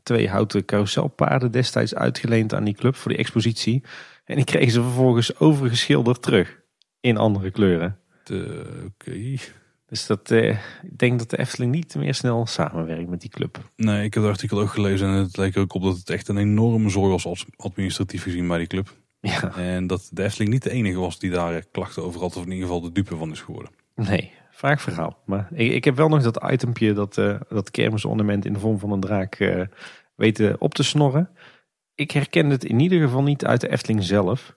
twee 0.02 0.28
houten 0.28 0.64
carouselpaarden 0.64 1.50
destijds 1.50 1.94
uitgeleend 1.94 2.54
aan 2.54 2.64
die 2.64 2.74
club 2.74 2.96
voor 2.96 3.10
die 3.10 3.20
expositie. 3.20 3.82
En 4.24 4.36
die 4.36 4.44
kregen 4.44 4.72
ze 4.72 4.82
vervolgens 4.82 5.38
overgeschilderd 5.38 6.22
terug 6.22 6.60
in 7.00 7.16
andere 7.16 7.50
kleuren. 7.50 7.98
Oké. 8.86 9.36
Dus 9.86 10.06
dat, 10.06 10.30
eh, 10.30 10.48
ik 10.82 10.98
denk 10.98 11.18
dat 11.18 11.30
de 11.30 11.38
Efteling 11.38 11.72
niet 11.72 11.94
meer 11.94 12.14
snel 12.14 12.46
samenwerkt 12.46 13.08
met 13.08 13.20
die 13.20 13.30
club. 13.30 13.70
Nee, 13.76 14.04
ik 14.04 14.14
heb 14.14 14.22
het 14.22 14.32
artikel 14.32 14.60
ook 14.60 14.70
gelezen 14.70 15.08
en 15.08 15.14
het 15.14 15.36
leek 15.36 15.56
ook 15.56 15.74
op 15.74 15.82
dat 15.82 15.96
het 15.96 16.10
echt 16.10 16.28
een 16.28 16.36
enorme 16.36 16.88
zorg 16.88 17.22
was 17.22 17.46
administratief 17.56 18.22
gezien 18.22 18.48
bij 18.48 18.58
die 18.58 18.66
club. 18.66 18.96
Ja. 19.20 19.56
En 19.56 19.86
dat 19.86 20.08
de 20.12 20.22
Efteling 20.22 20.52
niet 20.52 20.62
de 20.62 20.70
enige 20.70 20.98
was 20.98 21.18
die 21.18 21.30
daar 21.30 21.64
klachten 21.72 22.02
over 22.02 22.20
had, 22.20 22.36
of 22.36 22.44
in 22.44 22.50
ieder 22.50 22.66
geval 22.66 22.80
de 22.80 22.92
dupe 22.92 23.16
van 23.16 23.30
is 23.30 23.40
geworden. 23.40 23.72
Nee, 23.94 24.32
vaak 24.62 24.80
verhaal. 24.80 25.18
Maar 25.24 25.48
ik, 25.52 25.84
heb 25.84 25.96
wel 25.96 26.08
nog 26.08 26.22
dat 26.22 26.50
itempje, 26.52 26.92
dat, 26.92 27.16
uh, 27.16 27.40
dat 27.48 27.70
kermisornament 27.70 28.44
in 28.44 28.52
de 28.52 28.58
vorm 28.58 28.78
van 28.78 28.92
een 28.92 29.00
draak 29.00 29.38
uh, 29.38 29.62
weten 30.14 30.60
op 30.60 30.74
te 30.74 30.82
snorren. 30.82 31.30
Ik 31.94 32.10
herken 32.10 32.50
het 32.50 32.64
in 32.64 32.80
ieder 32.80 33.00
geval 33.00 33.22
niet 33.22 33.44
uit 33.44 33.60
de 33.60 33.70
Efteling 33.70 34.02
zelf. 34.02 34.56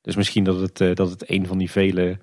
Dus 0.00 0.16
misschien 0.16 0.44
dat 0.44 0.60
het, 0.60 0.80
uh, 0.80 0.94
dat 0.94 1.10
het 1.10 1.30
een 1.30 1.46
van 1.46 1.58
die 1.58 1.70
vele 1.70 2.18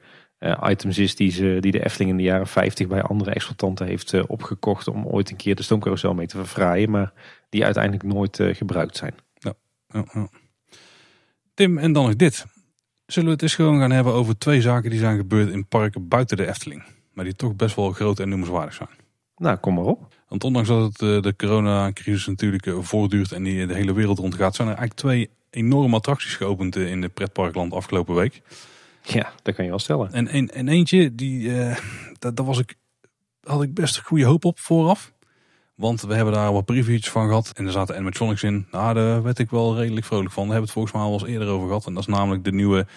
items 0.64 0.98
is 0.98 1.16
die, 1.16 1.32
ze, 1.32 1.58
die 1.60 1.72
de 1.72 1.86
Efteling 1.86 2.12
in 2.12 2.18
de 2.18 2.24
jaren 2.24 2.48
50 2.48 2.88
bij 2.88 3.02
andere 3.02 3.32
exploitanten 3.32 3.88
heeft 3.88 4.28
opgekocht 4.28 4.88
om 4.88 5.06
ooit 5.06 5.30
een 5.30 5.36
keer 5.36 5.56
de 5.56 5.64
stoomcarousel 5.64 6.14
mee 6.14 6.28
te 6.28 6.38
verfraaien, 6.38 6.90
maar 6.90 7.14
die 7.50 7.66
uiteindelijk 7.66 8.04
nooit 8.04 8.40
gebruikt 8.52 8.98
zijn. 8.98 9.16
Ja, 9.34 9.54
ja. 9.88 10.30
Tim, 11.54 11.78
en 11.78 11.94
dan 11.94 12.06
nog 12.06 12.16
dit. 12.16 12.46
Zullen 13.06 13.28
we 13.28 13.34
het 13.34 13.42
eens 13.42 13.56
gewoon 13.56 13.80
gaan 13.80 13.92
hebben 13.92 14.14
over 14.14 14.38
twee 14.38 14.62
zaken 14.62 14.90
die 14.90 15.00
zijn 15.00 15.18
gebeurd 15.18 15.50
in 15.50 15.68
parken 15.68 16.08
buiten 16.08 16.38
de 16.38 16.48
Efteling, 16.48 16.84
maar 17.18 17.26
die 17.26 17.36
toch 17.36 17.56
best 17.56 17.76
wel 17.76 17.92
groot 17.92 18.20
en 18.20 18.30
noemenswaardig 18.30 18.74
zijn. 18.74 18.90
Nou, 19.38 19.58
kom 19.58 19.74
maar 19.74 19.84
op. 19.84 20.16
Want 20.28 20.44
ondanks 20.44 20.68
dat 20.68 20.84
het 20.84 21.24
de 21.24 21.34
coronacrisis 21.38 22.28
natuurlijk 22.28 22.70
voortduurt 22.80 23.32
en 23.32 23.44
die 23.44 23.68
de 23.68 23.74
hele 23.74 23.94
wereld 23.94 24.20
rondgaat, 24.20 24.56
zijn 24.56 24.68
er 24.68 24.76
eigenlijk 24.76 25.00
twee 25.00 25.30
enorme 25.50 25.96
attracties 25.96 26.36
geopend 26.36 26.76
in 26.76 27.02
de 27.02 27.10
pretparkland 27.10 27.74
afgelopen 27.74 28.16
week. 28.16 28.42
Ja, 29.02 29.32
dat 29.44 29.56
kan 29.56 29.64
je 29.64 29.70
wel 29.70 29.80
stellen. 29.80 30.12
En, 30.14 30.28
en, 30.28 30.54
en 30.54 30.68
eentje, 30.68 31.16
die, 31.16 31.42
uh, 31.42 31.78
daar, 32.20 32.34
daar 32.34 32.46
was 32.46 32.60
ik, 32.60 32.76
had 33.44 33.62
ik 33.62 33.74
best 33.74 34.00
goede 34.00 34.26
hoop 34.26 34.46
op 34.46 34.60
vooraf. 34.60 35.14
Want 35.76 36.02
we 36.02 36.16
hebben 36.16 36.34
daar 36.34 36.54
wat 36.54 36.66
previewtjes 36.66 37.12
van 37.12 37.28
gehad. 37.28 37.52
En 37.56 37.66
er 37.66 37.72
zaten 37.72 37.96
animatronics 37.96 38.44
in. 38.44 38.68
Nou, 38.72 38.94
daar 38.94 39.24
werd 39.24 39.40
ik 39.40 39.50
wel 39.50 39.78
redelijk 39.78 40.06
vrolijk 40.06 40.32
van. 40.32 40.44
Daar 40.48 40.54
hebben 40.54 40.74
we 40.74 40.80
het 40.80 40.90
volgens 40.90 40.94
mij 40.94 41.04
al 41.04 41.14
eens 41.14 41.40
eerder 41.40 41.48
over 41.48 41.68
gehad. 41.68 41.86
En 41.86 41.94
dat 41.94 42.08
is 42.08 42.14
namelijk 42.14 42.44
de 42.44 42.52
nieuwe 42.52 42.88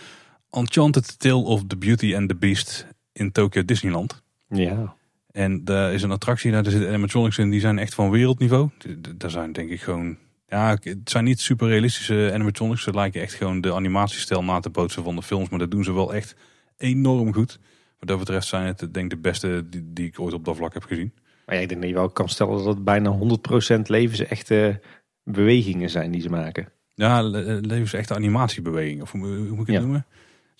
Enchanted 0.50 1.18
Tale 1.18 1.44
of 1.44 1.62
the 1.66 1.76
Beauty 1.76 2.16
and 2.16 2.28
the 2.28 2.36
Beast 2.36 2.86
in 3.20 3.32
Tokyo 3.32 3.64
Disneyland. 3.64 4.22
Ja. 4.48 4.94
En 5.30 5.64
daar 5.64 5.92
is 5.92 6.02
een 6.02 6.10
attractie, 6.10 6.50
daar 6.50 6.64
zitten 6.64 6.88
animatronics 6.88 7.38
in, 7.38 7.50
die 7.50 7.60
zijn 7.60 7.78
echt 7.78 7.94
van 7.94 8.10
wereldniveau. 8.10 8.70
Daar 9.16 9.30
zijn 9.30 9.52
denk 9.52 9.70
ik 9.70 9.80
gewoon 9.80 10.18
ja, 10.50 10.76
het 10.82 11.10
zijn 11.10 11.24
niet 11.24 11.40
super 11.40 11.68
realistische 11.68 12.30
animatronics. 12.32 12.82
Ze 12.82 12.94
lijken 12.94 13.20
echt 13.20 13.34
gewoon 13.34 13.60
de 13.60 13.74
animatiestijl 13.74 14.44
na 14.44 14.60
te 14.60 14.70
bootsen 14.70 15.04
van 15.04 15.16
de 15.16 15.22
films. 15.22 15.48
Maar 15.48 15.58
dat 15.58 15.70
doen 15.70 15.84
ze 15.84 15.92
wel 15.92 16.14
echt 16.14 16.36
enorm 16.76 17.34
goed. 17.34 17.58
Wat 17.98 18.08
dat 18.08 18.18
betreft 18.18 18.46
zijn 18.46 18.66
het 18.66 18.78
denk 18.78 18.96
ik 18.96 19.10
de 19.10 19.16
beste 19.16 19.68
die, 19.68 19.92
die 19.92 20.06
ik 20.06 20.20
ooit 20.20 20.34
op 20.34 20.44
dat 20.44 20.56
vlak 20.56 20.74
heb 20.74 20.84
gezien. 20.84 21.12
Maar 21.46 21.54
ja, 21.54 21.60
ik 21.60 21.68
denk 21.68 21.80
dat 21.80 21.90
je 21.90 21.96
wel 21.96 22.10
kan 22.10 22.28
stellen 22.28 22.56
dat 22.56 22.66
het 22.66 22.84
bijna 22.84 23.18
100% 23.18 23.80
echte 24.28 24.80
bewegingen 25.24 25.90
zijn 25.90 26.10
die 26.10 26.20
ze 26.20 26.30
maken. 26.30 26.68
Ja, 26.94 27.22
echte 27.92 28.14
animatiebewegingen. 28.14 29.02
Of 29.02 29.12
hoe 29.12 29.20
moet 29.20 29.68
ik 29.68 29.74
het 29.74 29.82
noemen? 29.82 30.06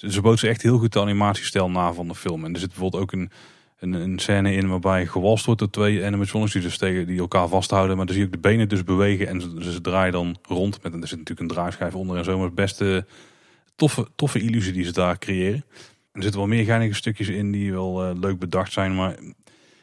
Ze, 0.01 0.13
ze 0.13 0.21
bootsen 0.21 0.49
echt 0.49 0.63
heel 0.63 0.79
goed 0.79 0.93
de 0.93 1.01
animatiestijl 1.01 1.71
na 1.71 1.93
van 1.93 2.09
de 2.09 2.15
film. 2.15 2.45
En 2.45 2.53
er 2.53 2.61
zit 2.61 2.69
bijvoorbeeld 2.69 3.03
ook 3.03 3.13
een 3.13 3.31
een, 3.81 3.93
een 3.93 4.19
scène 4.19 4.53
in 4.53 4.69
waarbij 4.69 5.07
gewalst 5.07 5.45
wordt 5.45 5.61
door 5.61 5.71
twee 5.71 6.05
animatronics 6.05 6.53
die, 6.53 6.63
dus 6.63 6.79
tegen, 6.79 7.07
die 7.07 7.19
elkaar 7.19 7.49
vasthouden. 7.49 7.97
Maar 7.97 8.07
dan 8.07 8.15
zie 8.15 8.25
je 8.25 8.31
ook 8.31 8.43
de 8.43 8.49
benen 8.49 8.69
dus 8.69 8.85
bewegen 8.85 9.29
en 9.29 9.41
ze, 9.41 9.73
ze 9.73 9.81
draaien 9.81 10.13
dan 10.13 10.37
rond. 10.43 10.83
Met, 10.83 10.93
er 10.93 11.09
zit 11.09 11.19
natuurlijk 11.19 11.41
een 11.41 11.57
draaischijf 11.57 11.95
onder 11.95 12.17
en 12.17 12.25
zo. 12.25 12.45
Het 12.45 12.55
beste 12.55 13.07
toffe, 13.77 14.09
toffe 14.17 14.41
illusie 14.41 14.73
die 14.73 14.85
ze 14.85 14.93
daar 14.93 15.19
creëren. 15.19 15.65
Er 16.13 16.23
zitten 16.23 16.41
wel 16.41 16.49
meer 16.49 16.65
geinige 16.65 16.95
stukjes 16.95 17.29
in 17.29 17.53
die 17.53 17.73
wel 17.73 18.11
uh, 18.11 18.21
leuk 18.21 18.39
bedacht 18.39 18.73
zijn. 18.73 18.95
Maar 18.95 19.17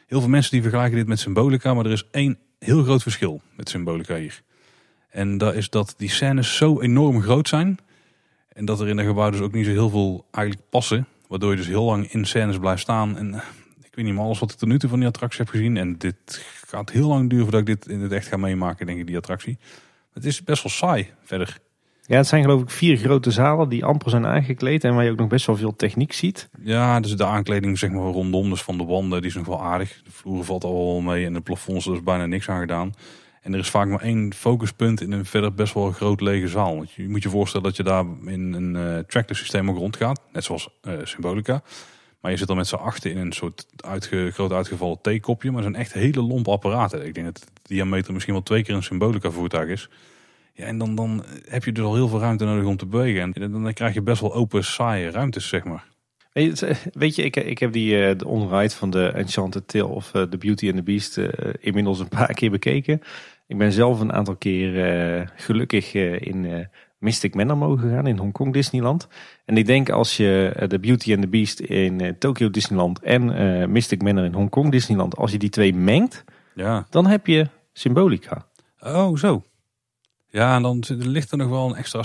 heel 0.06 0.20
veel 0.20 0.28
mensen 0.28 0.50
die 0.50 0.62
vergelijken 0.62 0.96
dit 0.96 1.06
met 1.06 1.18
Symbolica. 1.18 1.74
Maar 1.74 1.84
er 1.84 1.92
is 1.92 2.06
één 2.10 2.38
heel 2.58 2.82
groot 2.82 3.02
verschil 3.02 3.40
met 3.56 3.68
Symbolica 3.68 4.16
hier. 4.16 4.42
En 5.10 5.38
dat 5.38 5.54
is 5.54 5.70
dat 5.70 5.94
die 5.96 6.10
scènes 6.10 6.56
zo 6.56 6.80
enorm 6.80 7.22
groot 7.22 7.48
zijn. 7.48 7.78
En 8.58 8.64
dat 8.64 8.80
er 8.80 8.88
in 8.88 8.96
de 8.96 9.04
gebouw 9.04 9.30
dus 9.30 9.40
ook 9.40 9.52
niet 9.52 9.66
zo 9.66 9.70
heel 9.70 9.90
veel 9.90 10.26
eigenlijk 10.30 10.68
passen. 10.70 11.06
Waardoor 11.28 11.50
je 11.50 11.56
dus 11.56 11.66
heel 11.66 11.84
lang 11.84 12.12
in 12.12 12.24
scènes 12.24 12.58
blijft 12.58 12.82
staan. 12.82 13.16
En 13.16 13.42
weet 13.98 14.06
niet 14.06 14.16
meer 14.16 14.24
alles 14.24 14.38
wat 14.38 14.50
ik 14.50 14.56
tot 14.56 14.68
nu 14.68 14.78
toe 14.78 14.88
van 14.88 14.98
die 14.98 15.08
attractie 15.08 15.40
heb 15.40 15.48
gezien. 15.48 15.76
En 15.76 15.98
dit 15.98 16.44
gaat 16.66 16.90
heel 16.90 17.08
lang 17.08 17.30
duren 17.30 17.44
voordat 17.44 17.60
ik 17.60 17.66
dit 17.66 17.86
in 17.86 18.00
het 18.00 18.12
echt 18.12 18.26
ga 18.26 18.36
meemaken, 18.36 18.86
denk 18.86 18.98
ik, 18.98 19.06
die 19.06 19.16
attractie. 19.16 19.58
Het 20.12 20.24
is 20.24 20.44
best 20.44 20.62
wel 20.62 20.72
saai 20.72 21.10
verder. 21.22 21.58
Ja, 22.02 22.16
het 22.16 22.26
zijn 22.26 22.42
geloof 22.42 22.62
ik 22.62 22.70
vier 22.70 22.96
grote 22.96 23.30
zalen 23.30 23.68
die 23.68 23.84
amper 23.84 24.10
zijn 24.10 24.26
aangekleed 24.26 24.84
en 24.84 24.94
waar 24.94 25.04
je 25.04 25.10
ook 25.10 25.18
nog 25.18 25.28
best 25.28 25.46
wel 25.46 25.56
veel 25.56 25.76
techniek 25.76 26.12
ziet. 26.12 26.48
Ja, 26.60 27.00
dus 27.00 27.16
de 27.16 27.24
aankleding 27.24 27.78
zeg 27.78 27.90
maar 27.90 28.02
rondom, 28.02 28.50
dus 28.50 28.62
van 28.62 28.78
de 28.78 28.84
wanden, 28.84 29.20
die 29.20 29.30
is 29.30 29.36
nog 29.36 29.46
wel 29.46 29.62
aardig. 29.62 30.00
De 30.04 30.10
vloer 30.10 30.44
valt 30.44 30.64
al 30.64 30.86
wel 30.86 31.00
mee 31.00 31.26
en 31.26 31.32
de 31.32 31.40
plafonds 31.40 31.86
er 31.86 31.92
is 31.92 32.02
bijna 32.02 32.26
niks 32.26 32.48
aan 32.48 32.60
gedaan. 32.60 32.92
En 33.48 33.54
er 33.54 33.60
is 33.60 33.70
vaak 33.70 33.88
maar 33.88 34.00
één 34.00 34.34
focuspunt 34.34 35.00
in 35.00 35.12
een 35.12 35.24
verder 35.24 35.54
best 35.54 35.74
wel 35.74 35.92
groot 35.92 36.20
lege 36.20 36.48
zaal. 36.48 36.76
Want 36.76 36.92
je 36.92 37.08
moet 37.08 37.22
je 37.22 37.28
voorstellen 37.28 37.66
dat 37.66 37.76
je 37.76 37.82
daar 37.82 38.04
in 38.24 38.52
een 38.52 39.04
uh, 39.14 39.22
systeem 39.26 39.70
ook 39.70 39.76
rondgaat, 39.76 40.20
net 40.32 40.44
zoals 40.44 40.68
uh, 40.82 40.94
Symbolica. 41.02 41.62
Maar 42.20 42.30
je 42.30 42.36
zit 42.36 42.46
dan 42.46 42.56
met 42.56 42.66
z'n 42.66 42.74
achter 42.74 43.10
in 43.10 43.16
een 43.16 43.32
soort 43.32 43.66
groot 44.06 44.52
uitgevallen 44.52 45.00
theekopje. 45.00 45.50
Maar 45.50 45.62
het 45.62 45.70
zijn 45.70 45.84
echt 45.84 45.92
hele 45.92 46.22
lompe 46.22 46.50
apparaten. 46.50 47.06
Ik 47.06 47.14
denk 47.14 47.26
dat 47.26 47.38
de 47.38 47.46
diameter 47.62 48.12
misschien 48.12 48.34
wel 48.34 48.42
twee 48.42 48.62
keer 48.62 48.74
een 48.74 48.82
symbolica 48.82 49.30
voertuig 49.30 49.68
is. 49.68 49.88
Ja, 50.52 50.64
en 50.64 50.78
dan, 50.78 50.94
dan 50.94 51.24
heb 51.48 51.64
je 51.64 51.72
dus 51.72 51.84
al 51.84 51.94
heel 51.94 52.08
veel 52.08 52.20
ruimte 52.20 52.44
nodig 52.44 52.64
om 52.64 52.76
te 52.76 52.86
bewegen. 52.86 53.32
En 53.32 53.52
dan, 53.52 53.72
krijg 53.72 53.94
je 53.94 54.02
best 54.02 54.20
wel 54.20 54.34
open, 54.34 54.64
saaie 54.64 55.10
ruimtes, 55.10 55.48
zeg 55.48 55.64
maar. 55.64 55.84
Weet 56.92 57.14
je, 57.14 57.22
ik, 57.22 57.36
ik 57.36 57.58
heb 57.58 57.72
die 57.72 58.16
de 58.16 58.26
onride 58.26 58.74
van 58.74 58.90
de 58.90 59.08
Enchanted 59.08 59.68
Tale 59.68 59.86
of 59.86 60.14
uh, 60.14 60.22
The 60.22 60.38
Beauty 60.38 60.66
and 60.66 60.76
the 60.76 60.82
Beast 60.82 61.16
uh, 61.16 61.28
inmiddels 61.60 62.00
een 62.00 62.08
paar 62.08 62.34
keer 62.34 62.50
bekeken. 62.50 63.02
Ik 63.48 63.58
ben 63.58 63.72
zelf 63.72 64.00
een 64.00 64.12
aantal 64.12 64.36
keer 64.36 65.32
gelukkig 65.36 65.94
in 65.94 66.68
Mystic 66.98 67.34
Manor 67.34 67.56
mogen 67.56 67.90
gaan 67.90 68.06
in 68.06 68.18
Hongkong 68.18 68.52
Disneyland. 68.52 69.08
En 69.44 69.56
ik 69.56 69.66
denk 69.66 69.90
als 69.90 70.16
je 70.16 70.52
de 70.68 70.76
eh, 70.76 70.80
Beauty 70.80 71.12
and 71.12 71.22
the 71.22 71.28
Beast 71.28 71.60
in 71.60 72.16
Tokyo 72.18 72.50
Disneyland 72.50 73.00
en 73.00 73.24
Mystic 73.72 74.02
Manor 74.02 74.24
in 74.24 74.34
Hongkong 74.34 74.70
Disneyland, 74.70 75.16
als 75.16 75.30
je 75.30 75.38
die 75.38 75.48
twee 75.48 75.74
mengt, 75.74 76.24
ja. 76.54 76.86
dan 76.90 77.06
heb 77.06 77.26
je 77.26 77.48
Symbolica. 77.72 78.46
Oh, 78.80 79.16
zo. 79.16 79.42
Ja, 80.30 80.56
en 80.56 80.62
dan 80.62 80.84
ligt 80.88 81.30
er 81.30 81.38
nog 81.38 81.48
wel 81.48 81.68
een 81.68 81.76
extra 81.76 82.02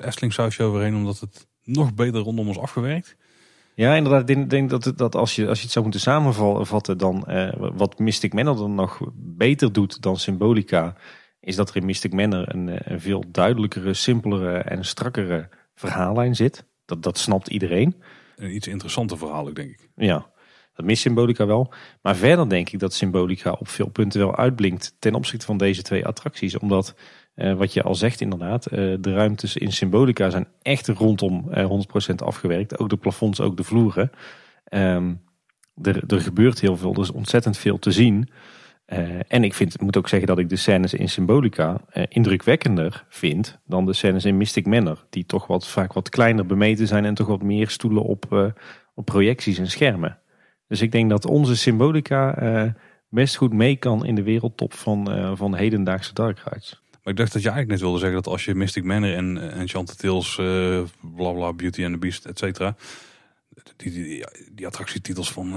Efteling 0.00 0.32
sausje 0.32 0.62
overheen, 0.62 0.94
omdat 0.94 1.20
het 1.20 1.46
nog 1.64 1.94
beter 1.94 2.20
rondom 2.20 2.48
ons 2.48 2.58
afgewerkt. 2.58 3.16
Ja, 3.82 3.94
inderdaad. 3.94 4.28
Ik 4.28 4.50
denk, 4.50 4.70
dat, 4.70 4.92
dat 4.96 5.14
als, 5.14 5.36
je, 5.36 5.48
als 5.48 5.58
je 5.58 5.62
het 5.62 5.72
zou 5.72 5.84
moeten 5.84 6.02
samenvatten, 6.02 6.98
dan 6.98 7.24
wat 7.74 7.98
Mystic 7.98 8.32
Manor 8.32 8.56
dan 8.56 8.74
nog 8.74 9.00
beter 9.14 9.72
doet 9.72 10.02
dan 10.02 10.16
Symbolica, 10.16 10.94
is 11.40 11.56
dat 11.56 11.70
er 11.70 11.76
in 11.76 11.84
Mystic 11.84 12.12
Manor 12.12 12.54
een, 12.54 12.92
een 12.92 13.00
veel 13.00 13.24
duidelijkere, 13.28 13.94
simpelere 13.94 14.58
en 14.58 14.84
strakkere 14.84 15.48
verhaallijn 15.74 16.36
zit. 16.36 16.66
Dat, 16.84 17.02
dat 17.02 17.18
snapt 17.18 17.48
iedereen. 17.48 18.02
Een 18.36 18.54
iets 18.54 18.66
interessanter 18.66 19.18
verhaal, 19.18 19.44
denk 19.44 19.58
ik. 19.70 19.88
Ja, 19.94 20.30
dat 20.74 20.86
mist 20.86 21.02
Symbolica 21.02 21.46
wel. 21.46 21.72
Maar 22.02 22.16
verder 22.16 22.48
denk 22.48 22.70
ik 22.70 22.78
dat 22.78 22.94
Symbolica 22.94 23.52
op 23.52 23.68
veel 23.68 23.88
punten 23.88 24.20
wel 24.20 24.36
uitblinkt 24.36 24.96
ten 24.98 25.14
opzichte 25.14 25.46
van 25.46 25.56
deze 25.56 25.82
twee 25.82 26.06
attracties. 26.06 26.58
Omdat, 26.58 26.94
eh, 27.34 27.54
wat 27.54 27.72
je 27.72 27.82
al 27.82 27.94
zegt 27.94 28.20
inderdaad, 28.20 28.66
eh, 28.66 28.78
de 29.00 29.12
ruimtes 29.12 29.56
in 29.56 29.72
Symbolica 29.72 30.30
zijn 30.30 30.46
echt 30.62 30.88
rondom 30.88 31.50
eh, 31.50 31.64
100% 31.64 32.22
afgewerkt. 32.22 32.78
Ook 32.78 32.88
de 32.88 32.96
plafonds, 32.96 33.40
ook 33.40 33.56
de 33.56 33.64
vloeren. 33.64 34.10
Um, 34.74 35.20
er, 35.82 36.02
er 36.06 36.20
gebeurt 36.20 36.60
heel 36.60 36.76
veel, 36.76 36.94
er 36.94 37.00
is 37.00 37.10
ontzettend 37.10 37.58
veel 37.58 37.78
te 37.78 37.90
zien. 37.90 38.28
Uh, 38.86 39.20
en 39.28 39.44
ik 39.44 39.54
vind, 39.54 39.80
moet 39.80 39.96
ook 39.96 40.08
zeggen 40.08 40.28
dat 40.28 40.38
ik 40.38 40.48
de 40.48 40.56
scènes 40.56 40.94
in 40.94 41.08
Symbolica 41.08 41.80
uh, 41.94 42.02
indrukwekkender 42.08 43.04
vind 43.08 43.58
dan 43.66 43.86
de 43.86 43.92
scènes 43.92 44.24
in 44.24 44.36
Mystic 44.36 44.66
Manor. 44.66 45.06
Die 45.10 45.26
toch 45.26 45.46
wat, 45.46 45.68
vaak 45.68 45.92
wat 45.92 46.08
kleiner 46.08 46.46
bemeten 46.46 46.86
zijn 46.86 47.04
en 47.04 47.14
toch 47.14 47.26
wat 47.26 47.42
meer 47.42 47.68
stoelen 47.68 48.02
op, 48.02 48.26
uh, 48.32 48.46
op 48.94 49.04
projecties 49.04 49.58
en 49.58 49.70
schermen. 49.70 50.18
Dus 50.66 50.80
ik 50.80 50.92
denk 50.92 51.10
dat 51.10 51.26
onze 51.26 51.56
Symbolica 51.56 52.74
best 53.08 53.36
goed 53.36 53.52
mee 53.52 53.76
kan 53.76 54.06
in 54.06 54.14
de 54.14 54.22
wereldtop 54.22 54.74
van, 54.74 55.08
van 55.36 55.54
hedendaagse 55.54 56.14
dark 56.14 56.38
rides. 56.38 56.81
Maar 57.02 57.12
ik 57.12 57.18
dacht 57.18 57.32
dat 57.32 57.42
je 57.42 57.48
eigenlijk 57.48 57.68
net 57.68 57.80
wilde 57.80 57.98
zeggen 57.98 58.22
dat 58.22 58.32
als 58.32 58.44
je 58.44 58.54
Mystic 58.54 58.84
Manor 58.84 59.14
en 59.14 59.52
Enchanted 59.52 59.98
Tales, 59.98 60.34
bla 61.16 61.32
bla, 61.32 61.52
Beauty 61.52 61.84
and 61.84 61.92
the 61.92 61.98
Beast, 61.98 62.24
et 62.24 62.38
cetera. 62.38 62.76
Die, 63.76 63.92
die, 63.92 64.24
die, 64.52 64.66
attractietitels 64.66 65.32
van 65.32 65.54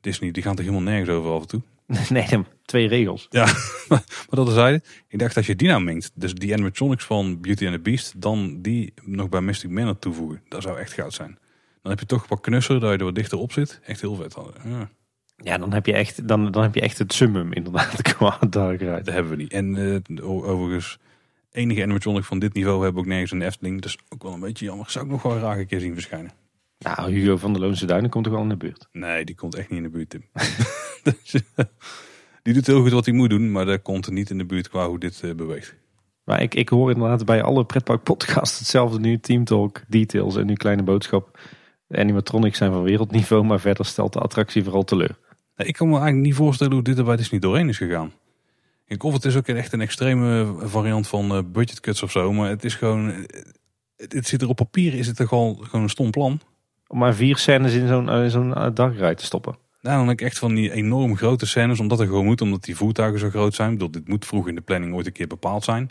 Disney, 0.00 0.30
die 0.30 0.42
gaan 0.42 0.54
toch 0.54 0.64
helemaal 0.64 0.90
nergens 0.90 1.10
over 1.10 1.30
af 1.32 1.40
en 1.40 1.48
toe? 1.48 1.62
Nee, 2.08 2.44
twee 2.64 2.88
regels. 2.88 3.26
Ja, 3.30 3.44
maar 3.88 4.04
dat 4.30 4.48
is 4.48 4.80
Ik 5.08 5.18
dacht 5.18 5.36
als 5.36 5.46
je 5.46 5.56
die 5.56 5.68
nou 5.68 5.82
mengt, 5.82 6.10
dus 6.14 6.34
die 6.34 6.52
animatronics 6.52 7.04
van 7.04 7.40
Beauty 7.40 7.64
and 7.64 7.74
the 7.74 7.80
Beast, 7.80 8.20
dan 8.20 8.62
die 8.62 8.92
nog 9.02 9.28
bij 9.28 9.40
Mystic 9.40 9.70
Manor 9.70 9.98
toevoegen. 9.98 10.42
Dat 10.48 10.62
zou 10.62 10.78
echt 10.78 10.92
goud 10.92 11.14
zijn. 11.14 11.38
Dan 11.82 11.90
heb 11.90 12.00
je 12.00 12.06
toch 12.06 12.28
wat 12.28 12.40
knusser, 12.40 12.80
dat 12.80 12.90
je 12.90 12.98
er 12.98 13.04
wat 13.04 13.14
dichter 13.14 13.38
op 13.38 13.52
zit. 13.52 13.80
Echt 13.84 14.00
heel 14.00 14.14
vet. 14.14 14.36
Ja. 14.64 14.90
Ja, 15.42 15.58
dan 15.58 15.72
heb 15.72 15.86
je 15.86 15.92
echt, 15.92 16.28
dan, 16.28 16.50
dan 16.50 16.62
heb 16.62 16.74
je 16.74 16.80
echt 16.80 16.98
het 16.98 17.12
summum 17.12 17.52
inderdaad 17.52 18.02
qua 18.12 18.38
Dark. 18.50 18.80
Dat 18.80 19.06
hebben 19.06 19.30
we 19.30 19.36
niet. 19.36 19.52
En 19.52 19.76
uh, 19.76 20.28
overigens, 20.48 20.98
enige 21.52 21.82
animatronic 21.82 22.24
van 22.24 22.38
dit 22.38 22.54
niveau 22.54 22.82
hebben 22.82 22.94
we 22.94 23.00
ook 23.00 23.12
nergens 23.12 23.32
in 23.32 23.38
de 23.38 23.44
Efteling. 23.44 23.80
Dus 23.80 23.98
ook 24.08 24.22
wel 24.22 24.32
een 24.32 24.40
beetje 24.40 24.64
jammer. 24.64 24.90
Zou 24.90 25.04
ik 25.04 25.10
nog 25.10 25.22
wel 25.22 25.36
graag 25.36 25.58
een 25.58 25.66
keer 25.66 25.80
zien 25.80 25.92
verschijnen. 25.92 26.30
Nou, 26.78 27.12
Hugo 27.12 27.36
van 27.36 27.52
de 27.52 27.58
Loonse 27.58 27.86
Duinen 27.86 28.10
komt 28.10 28.24
toch 28.24 28.32
wel 28.32 28.42
in 28.42 28.48
de 28.48 28.56
buurt? 28.56 28.88
Nee, 28.92 29.24
die 29.24 29.34
komt 29.34 29.54
echt 29.54 29.68
niet 29.68 29.78
in 29.78 29.84
de 29.84 29.90
buurt, 29.90 30.10
Tim. 30.10 30.24
Dus, 31.02 31.42
die 32.42 32.54
doet 32.54 32.66
heel 32.66 32.82
goed 32.82 32.92
wat 32.92 33.04
hij 33.04 33.14
moet 33.14 33.30
doen, 33.30 33.52
maar 33.52 33.64
dat 33.64 33.82
komt 33.82 34.06
er 34.06 34.12
niet 34.12 34.30
in 34.30 34.38
de 34.38 34.44
buurt 34.44 34.68
qua 34.68 34.88
hoe 34.88 34.98
dit 34.98 35.22
uh, 35.24 35.34
beweegt. 35.34 35.76
Maar 36.24 36.42
ik, 36.42 36.54
ik 36.54 36.68
hoor 36.68 36.90
inderdaad 36.90 37.24
bij 37.24 37.42
alle 37.42 37.64
pretpark 37.64 38.02
podcasts 38.02 38.58
hetzelfde 38.58 38.98
nu. 38.98 39.18
Team 39.18 39.44
Talk, 39.44 39.82
Details 39.88 40.36
en 40.36 40.46
nu 40.46 40.54
Kleine 40.54 40.82
Boodschap. 40.82 41.38
De 41.86 41.98
animatronics 41.98 42.58
zijn 42.58 42.72
van 42.72 42.82
wereldniveau, 42.82 43.44
maar 43.44 43.60
verder 43.60 43.86
stelt 43.86 44.12
de 44.12 44.18
attractie 44.18 44.64
vooral 44.64 44.84
teleur. 44.84 45.18
Ik 45.66 45.74
kan 45.74 45.86
me 45.86 45.92
eigenlijk 45.92 46.26
niet 46.26 46.34
voorstellen 46.34 46.72
hoe 46.72 46.82
dit 46.82 46.98
er 46.98 47.04
bij 47.04 47.16
Disney 47.16 47.40
doorheen 47.40 47.68
is 47.68 47.76
gegaan. 47.76 48.12
Ik 48.86 49.02
of 49.02 49.12
het 49.12 49.24
is 49.24 49.36
ook 49.36 49.46
echt 49.46 49.72
een 49.72 49.80
extreme 49.80 50.54
variant 50.58 51.08
van 51.08 51.36
uh, 51.36 51.42
budget 51.52 51.80
cuts 51.80 52.02
of 52.02 52.10
zo, 52.10 52.32
maar 52.32 52.48
het 52.48 52.64
is 52.64 52.74
gewoon... 52.74 53.26
Het, 53.96 54.12
het 54.12 54.26
zit 54.26 54.42
er 54.42 54.48
op 54.48 54.56
papier, 54.56 54.94
is 54.94 55.06
het 55.06 55.18
er 55.18 55.28
gewoon, 55.28 55.64
gewoon 55.64 55.82
een 55.82 55.90
stom 55.90 56.10
plan. 56.10 56.40
Om 56.86 56.98
maar 56.98 57.14
vier 57.14 57.36
scènes 57.36 57.74
in 57.74 57.88
zo'n 57.88 58.30
zo'n 58.30 58.48
uh, 58.48 59.10
te 59.10 59.24
stoppen. 59.24 59.56
Nou, 59.80 59.98
dan 59.98 60.08
heb 60.08 60.20
ik 60.20 60.26
echt 60.26 60.38
van 60.38 60.54
die 60.54 60.72
enorm 60.72 61.16
grote 61.16 61.46
scènes, 61.46 61.80
omdat 61.80 62.00
er 62.00 62.06
gewoon 62.06 62.24
moet, 62.24 62.40
omdat 62.40 62.64
die 62.64 62.76
voertuigen 62.76 63.20
zo 63.20 63.30
groot 63.30 63.54
zijn. 63.54 63.72
Ik 63.72 63.78
bedoel, 63.78 63.92
dit 63.92 64.08
moet 64.08 64.26
vroeg 64.26 64.48
in 64.48 64.54
de 64.54 64.60
planning 64.60 64.94
ooit 64.94 65.06
een 65.06 65.12
keer 65.12 65.26
bepaald 65.26 65.64
zijn. 65.64 65.90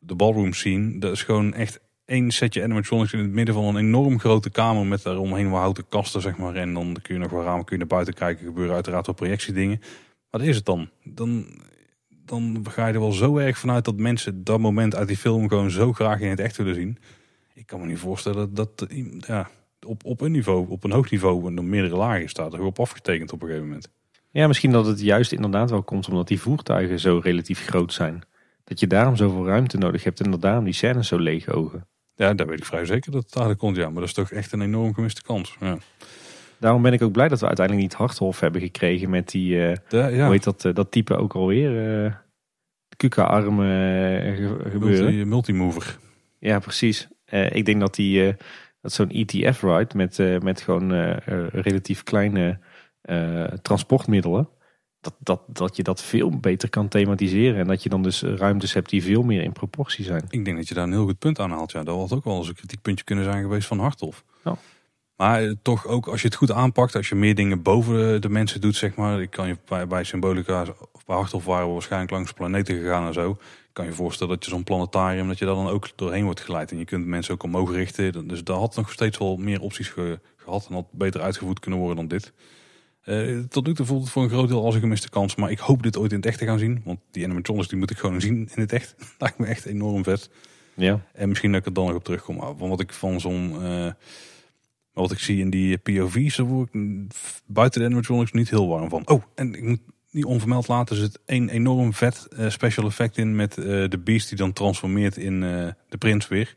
De 0.00 0.14
ballroom 0.14 0.52
scene, 0.52 0.98
dat 0.98 1.12
is 1.12 1.22
gewoon 1.22 1.54
echt 1.54 1.80
één 2.08 2.30
setje 2.30 2.62
animatronics 2.62 3.12
in 3.12 3.18
het 3.18 3.30
midden 3.30 3.54
van 3.54 3.64
een 3.64 3.76
enorm 3.76 4.18
grote 4.18 4.50
kamer 4.50 4.86
met 4.86 5.02
daaromheen 5.02 5.50
wat 5.50 5.60
houten 5.60 5.88
kasten, 5.88 6.20
zeg 6.20 6.36
maar. 6.36 6.54
En 6.54 6.74
dan 6.74 6.96
kun 7.02 7.14
je 7.14 7.20
nog 7.20 7.30
wel 7.30 7.42
ramen, 7.42 7.64
kun 7.64 7.72
je 7.72 7.78
naar 7.78 7.92
buiten 7.92 8.14
kijken, 8.14 8.46
gebeuren 8.46 8.74
uiteraard 8.74 9.06
wel 9.06 9.14
projectiedingen. 9.14 9.78
Maar 10.30 10.40
dat 10.40 10.50
is 10.50 10.56
het 10.56 10.64
dan. 10.64 10.88
Dan, 11.04 11.46
dan 12.08 12.64
ga 12.68 12.86
je 12.86 12.94
er 12.94 13.00
wel 13.00 13.12
zo 13.12 13.36
erg 13.36 13.58
vanuit 13.58 13.84
dat 13.84 13.96
mensen 13.96 14.44
dat 14.44 14.58
moment 14.58 14.94
uit 14.94 15.08
die 15.08 15.16
film 15.16 15.48
gewoon 15.48 15.70
zo 15.70 15.92
graag 15.92 16.20
in 16.20 16.30
het 16.30 16.40
echt 16.40 16.56
willen 16.56 16.74
zien. 16.74 16.98
Ik 17.54 17.66
kan 17.66 17.80
me 17.80 17.86
niet 17.86 17.98
voorstellen 17.98 18.54
dat 18.54 18.86
ja, 19.18 19.50
op, 19.86 20.04
op 20.04 20.20
een 20.20 20.32
niveau, 20.32 20.68
op 20.68 20.84
een 20.84 20.92
hoog 20.92 21.10
niveau, 21.10 21.56
en 21.56 21.68
meerdere 21.68 21.96
lagen 21.96 22.28
staat 22.28 22.52
er 22.52 22.62
op 22.62 22.80
afgetekend 22.80 23.32
op 23.32 23.40
een 23.40 23.46
gegeven 23.46 23.68
moment. 23.68 23.90
Ja, 24.30 24.46
misschien 24.46 24.72
dat 24.72 24.86
het 24.86 25.00
juist 25.00 25.32
inderdaad 25.32 25.70
wel 25.70 25.82
komt 25.82 26.08
omdat 26.08 26.28
die 26.28 26.40
voertuigen 26.40 27.00
zo 27.00 27.20
relatief 27.22 27.66
groot 27.66 27.92
zijn. 27.92 28.22
Dat 28.64 28.80
je 28.80 28.86
daarom 28.86 29.16
zoveel 29.16 29.46
ruimte 29.46 29.78
nodig 29.78 30.04
hebt 30.04 30.20
en 30.20 30.30
dat 30.30 30.40
daarom 30.40 30.64
die 30.64 30.72
scènes 30.72 31.08
zo 31.08 31.18
leeg 31.18 31.48
ogen. 31.48 31.86
Ja, 32.18 32.34
daar 32.34 32.46
weet 32.46 32.58
ik 32.58 32.64
vrij 32.64 32.84
zeker 32.84 33.10
dat 33.10 33.22
het 33.22 33.34
eigenlijk 33.34 33.64
komt. 33.64 33.76
Ja, 33.76 33.84
maar 33.84 34.00
dat 34.00 34.08
is 34.08 34.12
toch 34.12 34.30
echt 34.30 34.52
een 34.52 34.60
enorm 34.60 34.94
gemiste 34.94 35.22
kans. 35.22 35.56
Ja. 35.60 35.78
Daarom 36.58 36.82
ben 36.82 36.92
ik 36.92 37.02
ook 37.02 37.12
blij 37.12 37.28
dat 37.28 37.40
we 37.40 37.46
uiteindelijk 37.46 37.86
niet 37.86 37.96
Harthof 37.98 38.40
hebben 38.40 38.60
gekregen 38.60 39.10
met 39.10 39.30
die, 39.30 39.54
uh, 39.54 39.74
ja. 39.88 40.24
hoe 40.24 40.32
heet 40.32 40.44
dat, 40.44 40.64
uh, 40.64 40.74
dat 40.74 40.90
type 40.90 41.16
ook 41.16 41.34
alweer? 41.34 42.04
Uh, 42.04 42.12
Kuka-arm 42.96 43.56
gebeuren. 44.70 45.04
Multi, 45.04 45.24
multimover. 45.24 45.98
Ja, 46.38 46.58
precies. 46.58 47.08
ik 47.50 47.64
denk 47.64 47.80
dat 47.80 47.94
die, 47.94 48.34
dat 48.80 48.92
zo'n 48.92 49.10
ETF-ride 49.10 49.96
met, 49.96 50.42
met 50.42 50.60
gewoon 50.60 50.92
relatief 51.52 52.02
kleine 52.02 52.58
transportmiddelen, 53.62 54.48
dat, 55.08 55.14
dat, 55.18 55.40
dat 55.46 55.76
je 55.76 55.82
dat 55.82 56.02
veel 56.02 56.38
beter 56.38 56.70
kan 56.70 56.88
thematiseren. 56.88 57.60
En 57.60 57.66
dat 57.66 57.82
je 57.82 57.88
dan 57.88 58.02
dus 58.02 58.22
ruimtes 58.22 58.72
hebt 58.72 58.90
die 58.90 59.02
veel 59.02 59.22
meer 59.22 59.42
in 59.42 59.52
proportie 59.52 60.04
zijn. 60.04 60.24
Ik 60.28 60.44
denk 60.44 60.56
dat 60.56 60.68
je 60.68 60.74
daar 60.74 60.84
een 60.84 60.92
heel 60.92 61.04
goed 61.04 61.18
punt 61.18 61.38
aan 61.38 61.50
haalt. 61.50 61.72
Ja, 61.72 61.82
dat 61.82 61.98
had 61.98 62.12
ook 62.12 62.24
wel 62.24 62.36
eens 62.36 62.48
een 62.48 62.54
kritiekpuntje 62.54 63.04
kunnen 63.04 63.24
zijn 63.24 63.42
geweest 63.42 63.66
van 63.66 63.78
Harthof. 63.78 64.24
Ja. 64.44 64.56
Maar 65.16 65.42
eh, 65.42 65.52
toch 65.62 65.86
ook 65.86 66.06
als 66.06 66.20
je 66.20 66.26
het 66.26 66.36
goed 66.36 66.52
aanpakt, 66.52 66.96
als 66.96 67.08
je 67.08 67.14
meer 67.14 67.34
dingen 67.34 67.62
boven 67.62 68.20
de 68.20 68.28
mensen 68.28 68.60
doet, 68.60 68.76
zeg 68.76 68.94
maar. 68.94 69.22
Ik 69.22 69.30
kan 69.30 69.48
je 69.48 69.58
bij, 69.68 69.86
bij 69.86 70.04
Symbolica 70.04 70.66
of 70.92 71.04
bij 71.04 71.16
Harthof 71.16 71.44
waren 71.44 71.66
we 71.66 71.72
waarschijnlijk 71.72 72.10
langs 72.10 72.32
planeten 72.32 72.78
gegaan 72.78 73.06
en 73.06 73.12
zo. 73.12 73.38
kan 73.72 73.84
je 73.84 73.92
voorstellen 73.92 74.34
dat 74.34 74.44
je 74.44 74.50
zo'n 74.50 74.64
planetarium, 74.64 75.28
dat 75.28 75.38
je 75.38 75.44
daar 75.44 75.54
dan 75.54 75.68
ook 75.68 75.88
doorheen 75.96 76.24
wordt 76.24 76.40
geleid. 76.40 76.70
En 76.70 76.78
je 76.78 76.84
kunt 76.84 77.06
mensen 77.06 77.34
ook 77.34 77.42
omhoog 77.42 77.72
richten. 77.72 78.28
Dus 78.28 78.44
daar 78.44 78.56
had 78.56 78.76
nog 78.76 78.92
steeds 78.92 79.18
wel 79.18 79.36
meer 79.36 79.60
opties 79.60 79.88
gehad 80.36 80.66
en 80.68 80.74
had 80.74 80.92
beter 80.92 81.20
uitgevoerd 81.20 81.60
kunnen 81.60 81.80
worden 81.80 81.96
dan 81.96 82.08
dit. 82.08 82.32
Uh, 83.08 83.38
tot 83.48 83.66
nu 83.66 83.74
toe 83.74 83.86
voelt 83.86 84.02
het 84.02 84.10
voor 84.10 84.22
een 84.22 84.28
groot 84.28 84.48
deel 84.48 84.64
als 84.64 84.74
een 84.74 84.80
gemiste 84.80 85.08
kans. 85.08 85.34
Maar 85.34 85.50
ik 85.50 85.58
hoop 85.58 85.82
dit 85.82 85.96
ooit 85.96 86.10
in 86.10 86.16
het 86.16 86.26
echt 86.26 86.38
te 86.38 86.44
gaan 86.44 86.58
zien. 86.58 86.80
Want 86.84 87.00
die 87.10 87.24
animatronics 87.24 87.68
die 87.68 87.78
moet 87.78 87.90
ik 87.90 87.98
gewoon 87.98 88.20
zien 88.20 88.36
in 88.54 88.60
het 88.60 88.72
echt. 88.72 88.94
Lijkt 89.18 89.38
me 89.38 89.46
echt 89.46 89.64
enorm 89.64 90.04
vet. 90.04 90.30
Ja. 90.74 91.00
En 91.12 91.28
misschien 91.28 91.52
dat 91.52 91.60
ik 91.60 91.66
er 91.66 91.72
dan 91.72 91.86
nog 91.86 91.94
op 91.94 92.04
terugkom. 92.04 92.36
Maar 92.36 92.56
van 92.56 92.68
wat 92.68 92.80
ik 92.80 92.92
van 92.92 93.20
zo'n... 93.20 93.62
Uh, 93.62 93.90
wat 94.92 95.12
ik 95.12 95.18
zie 95.18 95.40
in 95.40 95.50
die 95.50 95.78
POV's, 95.78 96.36
daar 96.36 96.46
word 96.46 96.74
ik 96.74 96.80
buiten 97.46 97.80
de 97.80 97.86
animatronics 97.86 98.32
niet 98.32 98.50
heel 98.50 98.68
warm 98.68 98.88
van. 98.88 99.08
Oh, 99.08 99.22
en 99.34 99.54
ik 99.54 99.62
moet 99.62 99.80
niet 100.10 100.24
onvermeld 100.24 100.68
laten. 100.68 100.96
Er 100.96 101.02
zit 101.02 101.20
een 101.26 101.48
enorm 101.48 101.92
vet 101.92 102.28
uh, 102.30 102.50
special 102.50 102.86
effect 102.86 103.16
in 103.16 103.36
met 103.36 103.54
de 103.54 104.00
beast 104.04 104.28
die 104.28 104.38
dan 104.38 104.52
transformeert 104.52 105.16
in 105.16 105.40
de 105.88 105.98
prins 105.98 106.28
weer. 106.28 106.56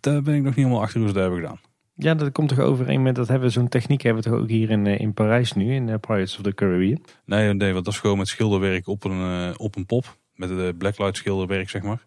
Daar 0.00 0.22
ben 0.22 0.34
ik 0.34 0.42
nog 0.42 0.56
niet 0.56 0.64
helemaal 0.64 0.82
achter 0.82 0.98
hoe 0.98 1.08
ze 1.08 1.14
dat 1.14 1.22
hebben 1.22 1.40
gedaan. 1.40 1.60
Ja, 2.02 2.14
dat 2.14 2.32
komt 2.32 2.48
toch 2.48 2.58
overeen 2.58 3.02
met 3.02 3.14
dat 3.14 3.28
hebben 3.28 3.48
we 3.48 3.54
zo'n 3.54 3.68
techniek 3.68 4.02
hebben 4.02 4.22
we 4.22 4.30
toch 4.30 4.38
ook 4.38 4.48
hier 4.48 4.70
in, 4.70 4.86
eh, 4.86 5.00
in 5.00 5.14
Parijs 5.14 5.52
nu, 5.52 5.74
in 5.74 5.88
uh, 5.88 5.94
Pirates 6.00 6.36
of 6.36 6.42
the 6.42 6.54
Caribbean? 6.54 7.04
Nee, 7.24 7.54
nee, 7.54 7.72
want 7.72 7.84
dat 7.84 7.94
is 7.94 8.00
gewoon 8.00 8.18
met 8.18 8.28
schilderwerk 8.28 8.86
op 8.86 9.04
een, 9.04 9.20
uh, 9.20 9.54
op 9.56 9.76
een 9.76 9.86
pop. 9.86 10.16
Met 10.34 10.48
de 10.48 10.74
blacklight 10.78 11.16
schilderwerk, 11.16 11.70
zeg 11.70 11.82
maar. 11.82 12.06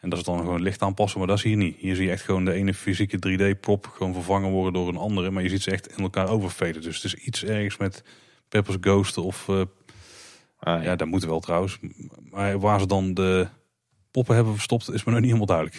En 0.00 0.08
dat 0.08 0.18
is 0.18 0.24
dan 0.24 0.38
gewoon 0.38 0.62
licht 0.62 0.82
aanpassen, 0.82 1.18
maar 1.18 1.28
dat 1.28 1.36
is 1.36 1.42
hier 1.42 1.56
niet. 1.56 1.76
Hier 1.76 1.94
zie 1.94 2.04
je 2.04 2.10
echt 2.10 2.22
gewoon 2.22 2.44
de 2.44 2.52
ene 2.52 2.74
fysieke 2.74 3.16
3D-prop 3.16 3.86
gewoon 3.86 4.12
vervangen 4.12 4.50
worden 4.50 4.72
door 4.72 4.88
een 4.88 4.96
andere. 4.96 5.30
Maar 5.30 5.42
je 5.42 5.48
ziet 5.48 5.62
ze 5.62 5.70
echt 5.70 5.96
in 5.96 6.02
elkaar 6.02 6.28
overveden. 6.28 6.82
Dus 6.82 6.94
het 6.94 7.04
is 7.04 7.14
iets 7.14 7.44
ergens 7.44 7.76
met 7.76 8.04
Pepper's 8.48 8.76
Ghost 8.80 9.18
of... 9.18 9.48
Uh, 9.48 9.62
ah, 10.58 10.82
ja. 10.82 10.96
dat 10.96 11.08
moet 11.08 11.24
wel 11.24 11.40
trouwens. 11.40 11.78
Maar 12.30 12.58
waar 12.58 12.80
ze 12.80 12.86
dan 12.86 13.14
de 13.14 13.48
poppen 14.10 14.34
hebben 14.34 14.54
verstopt, 14.54 14.92
is 14.92 15.04
me 15.04 15.10
nog 15.10 15.20
niet 15.20 15.30
helemaal 15.32 15.56
duidelijk. 15.56 15.76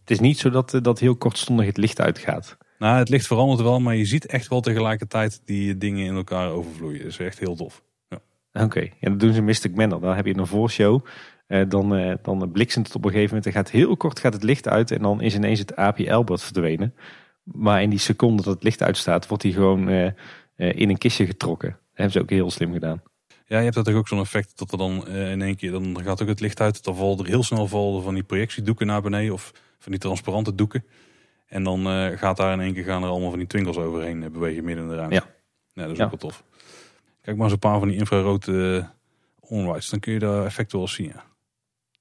Het 0.00 0.10
is 0.10 0.20
niet 0.20 0.38
zo 0.38 0.50
dat, 0.50 0.78
dat 0.82 0.98
heel 0.98 1.16
kortstondig 1.16 1.66
het 1.66 1.76
licht 1.76 2.00
uitgaat. 2.00 2.56
Nou, 2.78 2.98
het 2.98 3.08
licht 3.08 3.26
verandert 3.26 3.60
wel, 3.60 3.80
maar 3.80 3.96
je 3.96 4.04
ziet 4.04 4.26
echt 4.26 4.48
wel 4.48 4.60
tegelijkertijd 4.60 5.40
die 5.44 5.78
dingen 5.78 6.06
in 6.06 6.14
elkaar 6.14 6.50
overvloeien. 6.50 6.98
Dat 6.98 7.08
is 7.08 7.18
echt 7.18 7.38
heel 7.38 7.56
tof. 7.56 7.82
Ja. 8.08 8.18
Oké, 8.52 8.64
okay. 8.64 8.92
ja, 9.00 9.10
dat 9.10 9.20
doen 9.20 9.32
ze 9.32 9.42
Mystic 9.42 9.74
Manor. 9.74 10.00
Dan 10.00 10.16
heb 10.16 10.26
je 10.26 10.36
een 10.36 10.46
voorshow. 10.46 11.04
Uh, 11.48 11.62
dan, 11.68 11.98
uh, 11.98 12.14
dan 12.22 12.50
bliksemt 12.52 12.86
het 12.86 12.96
op 12.96 13.04
een 13.04 13.10
gegeven 13.10 13.34
moment. 13.34 13.54
Dan 13.54 13.62
gaat 13.62 13.72
heel 13.72 13.96
kort 13.96 14.20
gaat 14.20 14.32
het 14.32 14.42
licht 14.42 14.68
uit 14.68 14.90
en 14.90 15.02
dan 15.02 15.20
is 15.20 15.34
ineens 15.34 15.58
het 15.58 15.76
aapje 15.76 16.12
Albert 16.12 16.42
verdwenen. 16.42 16.94
Maar 17.42 17.82
in 17.82 17.90
die 17.90 17.98
seconde 17.98 18.42
dat 18.42 18.54
het 18.54 18.62
licht 18.62 18.82
uitstaat, 18.82 19.26
wordt 19.26 19.42
hij 19.42 19.52
gewoon 19.52 19.88
uh, 19.88 20.10
in 20.56 20.88
een 20.88 20.98
kistje 20.98 21.26
getrokken. 21.26 21.68
Dat 21.68 21.78
hebben 21.92 22.12
ze 22.12 22.20
ook 22.20 22.30
heel 22.30 22.50
slim 22.50 22.72
gedaan. 22.72 23.02
Ja, 23.46 23.56
je 23.58 23.64
hebt 23.64 23.74
dat 23.74 23.92
ook 23.92 24.08
zo'n 24.08 24.20
effect 24.20 24.58
dat 24.58 24.72
er 24.72 24.78
dan 24.78 25.08
in 25.08 25.42
één 25.42 25.56
keer, 25.56 25.70
dan 25.70 26.02
gaat 26.02 26.22
ook 26.22 26.28
het 26.28 26.40
licht 26.40 26.60
uit. 26.60 26.84
Dan 26.84 26.96
valt 26.96 27.20
er 27.20 27.26
heel 27.26 27.42
snel 27.42 27.66
vallen 27.66 28.02
van 28.02 28.14
die 28.14 28.22
projectiedoeken 28.22 28.86
naar 28.86 29.02
beneden 29.02 29.32
of 29.32 29.52
van 29.78 29.92
die 29.92 30.00
transparante 30.00 30.54
doeken. 30.54 30.84
En 31.46 31.62
dan 31.62 31.86
uh, 31.86 32.18
gaat 32.18 32.36
daar 32.36 32.52
in 32.52 32.60
één 32.60 32.74
keer 32.74 32.84
gaan 32.84 33.02
er 33.02 33.08
allemaal 33.08 33.30
van 33.30 33.38
die 33.38 33.48
twinkels 33.48 33.76
overheen 33.76 34.22
uh, 34.22 34.30
bewegen 34.30 34.64
midden 34.64 34.84
in 34.84 34.90
de 34.90 34.96
ruimte. 34.96 35.14
Ja. 35.14 35.26
ja 35.72 35.82
dat 35.82 35.96
is 35.96 36.00
ook 36.00 36.10
wel 36.10 36.18
tof. 36.18 36.44
Kijk 37.20 37.36
maar 37.36 37.44
eens 37.44 37.54
een 37.54 37.70
paar 37.70 37.78
van 37.78 37.88
die 37.88 37.96
infrarood 37.96 38.46
uh, 38.46 38.84
onrides. 39.40 39.90
Dan 39.90 40.00
kun 40.00 40.12
je 40.12 40.18
daar 40.18 40.44
effecten 40.44 40.78
wel 40.78 40.88
zien. 40.88 41.06
Ja. 41.06 41.24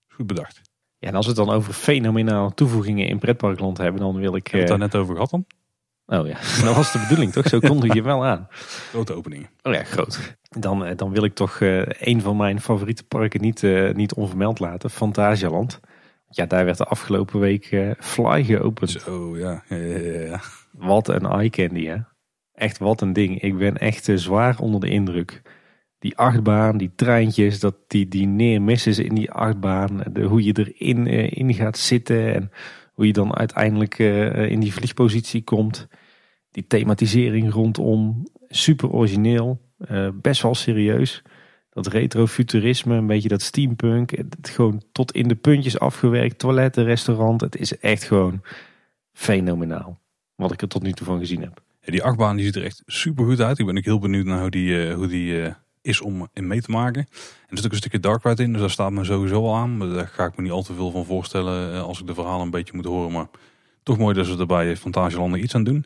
Goed 0.08 0.28
bedacht. 0.28 0.62
Ja, 0.98 1.08
en 1.08 1.16
als 1.16 1.26
we 1.26 1.32
het 1.32 1.46
dan 1.46 1.56
over 1.56 1.74
fenomenale 1.74 2.54
toevoegingen 2.54 3.08
in 3.08 3.20
pretparkland 3.20 3.78
hebben, 3.78 4.02
dan 4.02 4.16
wil 4.16 4.36
ik... 4.36 4.44
Heb 4.44 4.54
je 4.54 4.60
het 4.60 4.68
daar 4.68 4.78
net 4.78 4.96
over 4.96 5.14
gehad 5.14 5.30
dan? 5.30 5.46
Oh 6.06 6.28
ja, 6.28 6.38
dat 6.66 6.76
was 6.76 6.92
de 6.92 7.00
bedoeling 7.00 7.32
toch? 7.32 7.48
Zo 7.48 7.60
kondig 7.60 7.94
je 7.94 8.02
wel 8.02 8.26
aan. 8.26 8.48
Grote 8.90 9.14
openingen. 9.14 9.50
Oh 9.62 9.74
ja, 9.74 9.84
groot. 9.84 10.36
Dan, 10.50 10.96
dan 10.96 11.12
wil 11.12 11.24
ik 11.24 11.36
toch 11.36 11.60
een 12.00 12.22
van 12.22 12.38
mijn 12.38 12.62
favoriete 12.62 13.04
parken 13.04 13.42
niet, 13.42 13.62
niet 13.94 14.14
onvermeld 14.14 14.60
laten. 14.60 14.90
Fantasialand. 14.90 15.80
Ja, 16.36 16.46
daar 16.46 16.66
werd 16.66 16.78
de 16.78 16.86
afgelopen 16.86 17.40
week 17.40 17.72
uh, 17.72 17.92
Fly 18.00 18.44
geopend. 18.44 18.90
Zo, 18.90 19.38
ja. 19.38 19.64
Ja, 19.70 19.76
ja, 19.76 20.20
ja. 20.20 20.42
Wat 20.72 21.08
een 21.08 21.26
eye 21.26 21.50
candy, 21.50 21.86
hè. 21.86 21.98
Echt 22.54 22.78
wat 22.78 23.02
een 23.02 23.14
ding. 23.14 23.42
Ik 23.42 23.58
ben 23.58 23.78
echt 23.78 24.08
uh, 24.08 24.18
zwaar 24.18 24.60
onder 24.60 24.80
de 24.80 24.90
indruk. 24.90 25.42
Die 26.00 26.18
achtbaan, 26.18 26.78
die 26.78 26.92
treintjes, 26.96 27.60
dat 27.60 27.76
die, 27.88 28.08
die 28.08 28.28
neermisses 28.28 29.00
in 29.00 29.16
die 29.16 29.32
achtbaan. 29.32 30.04
De, 30.12 30.24
hoe 30.24 30.44
je 30.44 30.74
erin 30.78 31.08
uh, 31.08 31.32
in 31.32 31.54
gaat 31.54 31.78
zitten 31.78 32.34
en 32.34 32.52
hoe 32.94 33.06
je 33.06 33.14
dan 33.14 33.36
uiteindelijk 33.36 34.00
in 34.50 34.60
die 34.60 34.74
vliegpositie 34.74 35.44
komt. 35.44 35.88
Die 36.52 36.68
thematisering 36.68 37.54
rondom, 37.54 38.24
super 38.48 38.90
origineel, 38.90 39.62
best 40.22 40.42
wel 40.42 40.56
serieus 40.56 41.24
dat 41.76 41.88
retrofuturisme, 41.88 42.96
een 42.96 43.08
beetje 43.08 43.30
dat 43.30 43.42
steampunk. 43.42 44.12
Het 44.12 44.50
gewoon 44.50 44.84
tot 44.92 45.12
in 45.12 45.28
de 45.28 45.36
puntjes 45.36 45.80
afgewerkt. 45.80 46.40
Toiletten, 46.40 46.84
restaurant. 46.84 47.42
Het 47.42 47.56
is 47.58 47.78
echt 47.78 48.04
gewoon 48.04 48.42
fenomenaal. 49.14 50.00
Wat 50.36 50.52
ik 50.52 50.62
er 50.62 50.68
tot 50.68 50.84
nu 50.84 50.92
toe 50.92 51.06
van 51.06 51.20
gezien 51.20 51.42
heb. 51.42 51.62
Die 51.82 52.04
achtbaan 52.04 52.36
die 52.36 52.46
ziet 52.46 52.56
er 52.56 52.64
echt 52.64 52.84
super 52.86 53.26
goed 53.26 53.42
uit. 53.42 53.60
Ik 53.60 53.66
ben 53.66 53.78
ook 53.78 53.84
heel 53.84 54.00
benieuwd 54.00 54.26
naar 54.26 54.42
hoe 54.42 54.50
die, 54.50 54.88
uh, 54.88 54.94
hoe 54.94 55.08
die 55.08 55.34
uh, 55.34 55.48
is 55.82 56.02
om 56.02 56.28
in 56.34 56.48
mee 56.48 56.62
te 56.62 56.72
maken. 56.72 57.02
En 57.02 57.08
er 57.50 57.58
zit 57.58 57.66
ook 57.66 57.72
een 57.72 57.78
stukje 57.78 58.00
dark 58.00 58.40
in. 58.40 58.52
Dus 58.52 58.62
daar 58.62 58.70
staat 58.70 58.92
me 58.92 59.04
sowieso 59.04 59.46
al 59.46 59.56
aan. 59.56 59.78
Maar 59.78 59.88
daar 59.88 60.08
ga 60.08 60.26
ik 60.26 60.36
me 60.36 60.44
niet 60.44 60.52
al 60.52 60.64
te 60.64 60.74
veel 60.74 60.92
van 60.92 61.06
voorstellen 61.06 61.74
uh, 61.74 61.82
als 61.82 62.00
ik 62.00 62.08
de 62.08 62.14
verhalen 62.14 62.42
een 62.42 62.50
beetje 62.50 62.76
moet 62.76 62.86
horen. 62.86 63.12
Maar 63.12 63.28
toch 63.84 63.98
mooi 63.98 64.14
dat 64.14 64.26
ze 64.26 64.38
er 64.38 64.46
bij 64.46 64.78
Fantasieland 64.78 65.36
iets 65.36 65.56
aan 65.56 65.64
doen. 65.64 65.86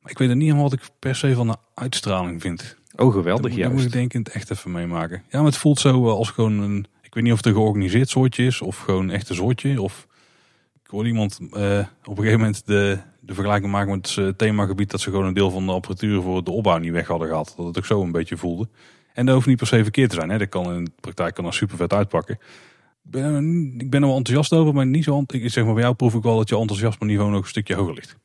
Maar 0.00 0.10
ik 0.10 0.18
weet 0.18 0.28
er 0.28 0.34
niet 0.36 0.44
helemaal 0.44 0.70
wat 0.70 0.78
ik 0.78 0.88
per 0.98 1.16
se 1.16 1.34
van 1.34 1.46
de 1.46 1.56
uitstraling 1.74 2.40
vind. 2.40 2.80
Oh, 2.96 3.12
geweldig, 3.12 3.54
ja. 3.54 3.62
Dat 3.62 3.72
moet 3.72 3.84
ik 3.84 3.92
denk 3.92 4.14
ik 4.14 4.28
echt 4.28 4.50
even 4.50 4.70
meemaken. 4.70 5.22
Ja, 5.30 5.38
maar 5.38 5.46
het 5.46 5.56
voelt 5.56 5.80
zo 5.80 6.08
als 6.08 6.30
gewoon 6.30 6.58
een... 6.58 6.86
Ik 7.02 7.14
weet 7.14 7.22
niet 7.22 7.32
of 7.32 7.38
het 7.38 7.46
een 7.46 7.60
georganiseerd 7.60 8.08
soortje 8.08 8.44
is 8.44 8.60
of 8.60 8.78
gewoon 8.78 9.10
echt 9.10 9.28
een 9.28 9.34
soortje. 9.34 9.82
Of 9.82 10.06
ik 10.82 10.90
hoorde 10.90 11.08
iemand 11.08 11.38
uh, 11.40 11.78
op 12.04 12.08
een 12.08 12.16
gegeven 12.16 12.38
moment 12.38 12.66
de, 12.66 12.98
de 13.20 13.34
vergelijking 13.34 13.72
maken 13.72 13.90
met 13.90 14.14
het 14.14 14.38
themagebied... 14.38 14.90
dat 14.90 15.00
ze 15.00 15.10
gewoon 15.10 15.26
een 15.26 15.34
deel 15.34 15.50
van 15.50 15.66
de 15.66 15.72
apparatuur 15.72 16.22
voor 16.22 16.44
de 16.44 16.50
opbouw 16.50 16.78
niet 16.78 16.92
weg 16.92 17.06
hadden 17.06 17.28
gehad. 17.28 17.54
Dat 17.56 17.66
het 17.66 17.78
ook 17.78 17.86
zo 17.86 18.02
een 18.02 18.12
beetje 18.12 18.36
voelde. 18.36 18.68
En 19.12 19.26
dat 19.26 19.34
hoeft 19.34 19.46
niet 19.46 19.56
per 19.56 19.66
se 19.66 19.82
verkeerd 19.82 20.10
te 20.10 20.16
zijn. 20.16 20.30
Hè. 20.30 20.38
Dat 20.38 20.48
kan 20.48 20.74
in 20.74 20.84
de 20.84 20.90
praktijk 21.00 21.34
kan 21.34 21.46
er 21.46 21.54
super 21.54 21.76
vet 21.76 21.92
uitpakken. 21.92 22.34
Ik 23.04 23.10
ben, 23.10 23.74
ik 23.78 23.90
ben 23.90 24.00
er 24.00 24.08
wel 24.08 24.16
enthousiast 24.16 24.52
over, 24.52 24.74
maar 24.74 24.86
niet 24.86 25.04
zo... 25.04 25.24
Ik 25.26 25.50
zeg 25.50 25.64
maar, 25.64 25.74
bij 25.74 25.82
jou 25.82 25.94
proef 25.94 26.14
ik 26.14 26.22
wel 26.22 26.36
dat 26.36 26.48
je 26.48 26.58
enthousiasme 26.58 27.06
niveau 27.06 27.30
nog 27.30 27.42
een 27.42 27.48
stukje 27.48 27.74
hoger 27.74 27.94
ligt. 27.94 28.16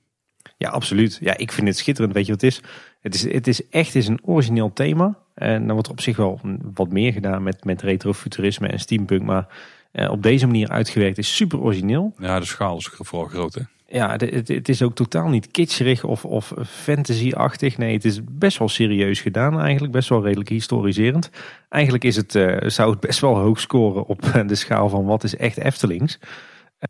Ja, 0.58 0.70
absoluut. 0.70 1.18
Ja, 1.22 1.38
ik 1.38 1.52
vind 1.52 1.68
het 1.68 1.78
schitterend. 1.78 2.14
Weet 2.14 2.26
je 2.26 2.32
wat 2.32 2.42
het 2.42 2.52
is? 2.52 2.62
Het 3.02 3.16
is, 3.16 3.34
het 3.34 3.48
is 3.48 3.70
echt 3.70 3.96
is 3.96 4.08
een 4.08 4.20
origineel 4.24 4.74
thema. 4.74 5.18
En 5.34 5.60
dan 5.60 5.72
wordt 5.72 5.88
er 5.88 5.94
op 5.94 6.02
zich 6.02 6.18
wel 6.18 6.40
wat 6.74 6.92
meer 6.92 7.14
gedaan 7.14 7.44
met, 7.44 7.64
met 7.64 7.82
retrofuturisme 7.82 8.68
en 8.68 8.80
steampunk. 8.80 9.24
Maar 9.24 9.48
eh, 9.92 10.12
op 10.12 10.24
deze 10.24 10.46
manier 10.46 10.70
uitgewerkt 10.70 11.18
is 11.18 11.36
super 11.36 11.60
origineel. 11.60 12.14
Ja, 12.20 12.40
de 12.40 12.46
schaal 12.46 12.78
is 12.78 12.90
vooral 12.92 13.28
groot 13.28 13.54
hè? 13.54 13.62
Ja, 13.90 14.12
het, 14.12 14.48
het 14.48 14.70
is 14.70 14.82
ook 14.82 14.96
totaal 14.96 15.28
niet 15.28 15.52
kitscherig 15.52 16.04
of, 16.04 16.26
of 16.26 16.54
fantasy-achtig. 16.66 17.78
Nee, 17.78 17.94
het 17.94 18.06
is 18.06 18.20
best 18.24 18.58
wel 18.58 18.70
serieus 18.70 19.22
gedaan 19.22 19.60
eigenlijk. 19.60 19.94
Best 19.94 20.10
wel 20.10 20.24
redelijk 20.24 20.50
historiserend. 20.50 21.30
Eigenlijk 21.70 22.04
is 22.04 22.16
het, 22.16 22.36
uh, 22.36 22.58
zou 22.62 22.92
het 22.92 23.00
best 23.00 23.20
wel 23.20 23.38
hoog 23.38 23.60
scoren 23.60 24.06
op 24.06 24.22
de 24.48 24.56
schaal 24.56 24.90
van 24.90 25.06
wat 25.06 25.24
is 25.24 25.36
echt 25.36 25.58
Eftelings. 25.58 26.20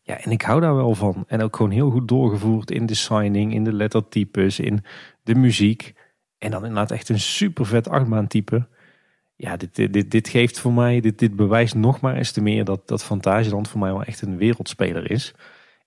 Ja, 0.03 0.17
en 0.17 0.31
ik 0.31 0.41
hou 0.41 0.61
daar 0.61 0.75
wel 0.75 0.95
van. 0.95 1.23
En 1.27 1.41
ook 1.41 1.55
gewoon 1.55 1.71
heel 1.71 1.89
goed 1.89 2.07
doorgevoerd 2.07 2.71
in 2.71 2.85
de 2.85 2.93
signing, 2.93 3.53
in 3.53 3.63
de 3.63 3.73
lettertypes, 3.73 4.59
in 4.59 4.83
de 5.23 5.35
muziek. 5.35 5.93
En 6.37 6.51
dan 6.51 6.65
inderdaad 6.65 6.91
echt 6.91 7.09
een 7.09 7.19
super 7.19 7.65
vet 7.65 7.89
achtbaantype. 7.89 8.67
Ja, 9.35 9.57
dit, 9.57 9.75
dit, 9.75 10.11
dit 10.11 10.27
geeft 10.27 10.59
voor 10.59 10.73
mij, 10.73 10.99
dit, 10.99 11.19
dit 11.19 11.35
bewijst 11.35 11.75
nog 11.75 12.01
maar 12.01 12.15
eens 12.15 12.31
te 12.31 12.41
meer 12.41 12.63
dat, 12.63 12.87
dat 12.87 13.03
Fantasieland 13.03 13.67
voor 13.67 13.79
mij 13.79 13.91
wel 13.91 14.03
echt 14.03 14.21
een 14.21 14.37
wereldspeler 14.37 15.11
is. 15.11 15.33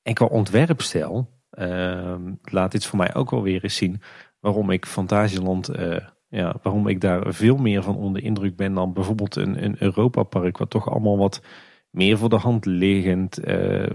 En 0.02 0.14
qua 0.14 0.26
ontwerpstijl 0.26 1.28
uh, 1.58 2.14
laat 2.42 2.72
dit 2.72 2.86
voor 2.86 2.98
mij 2.98 3.14
ook 3.14 3.30
wel 3.30 3.42
weer 3.42 3.62
eens 3.62 3.76
zien 3.76 4.02
waarom 4.40 4.70
ik 4.70 4.86
Fantasieland, 4.86 5.76
uh, 5.76 5.96
ja, 6.28 6.56
waarom 6.62 6.88
ik 6.88 7.00
daar 7.00 7.34
veel 7.34 7.56
meer 7.56 7.82
van 7.82 7.96
onder 7.96 8.22
indruk 8.22 8.56
ben 8.56 8.74
dan 8.74 8.92
bijvoorbeeld 8.92 9.36
een, 9.36 9.64
een 9.64 9.76
Europa 9.78 10.22
Park, 10.22 10.58
wat 10.58 10.70
toch 10.70 10.90
allemaal 10.90 11.18
wat 11.18 11.42
meer 11.90 12.18
voor 12.18 12.28
de 12.28 12.36
hand 12.36 12.64
liggend. 12.64 13.46
Uh, 13.48 13.86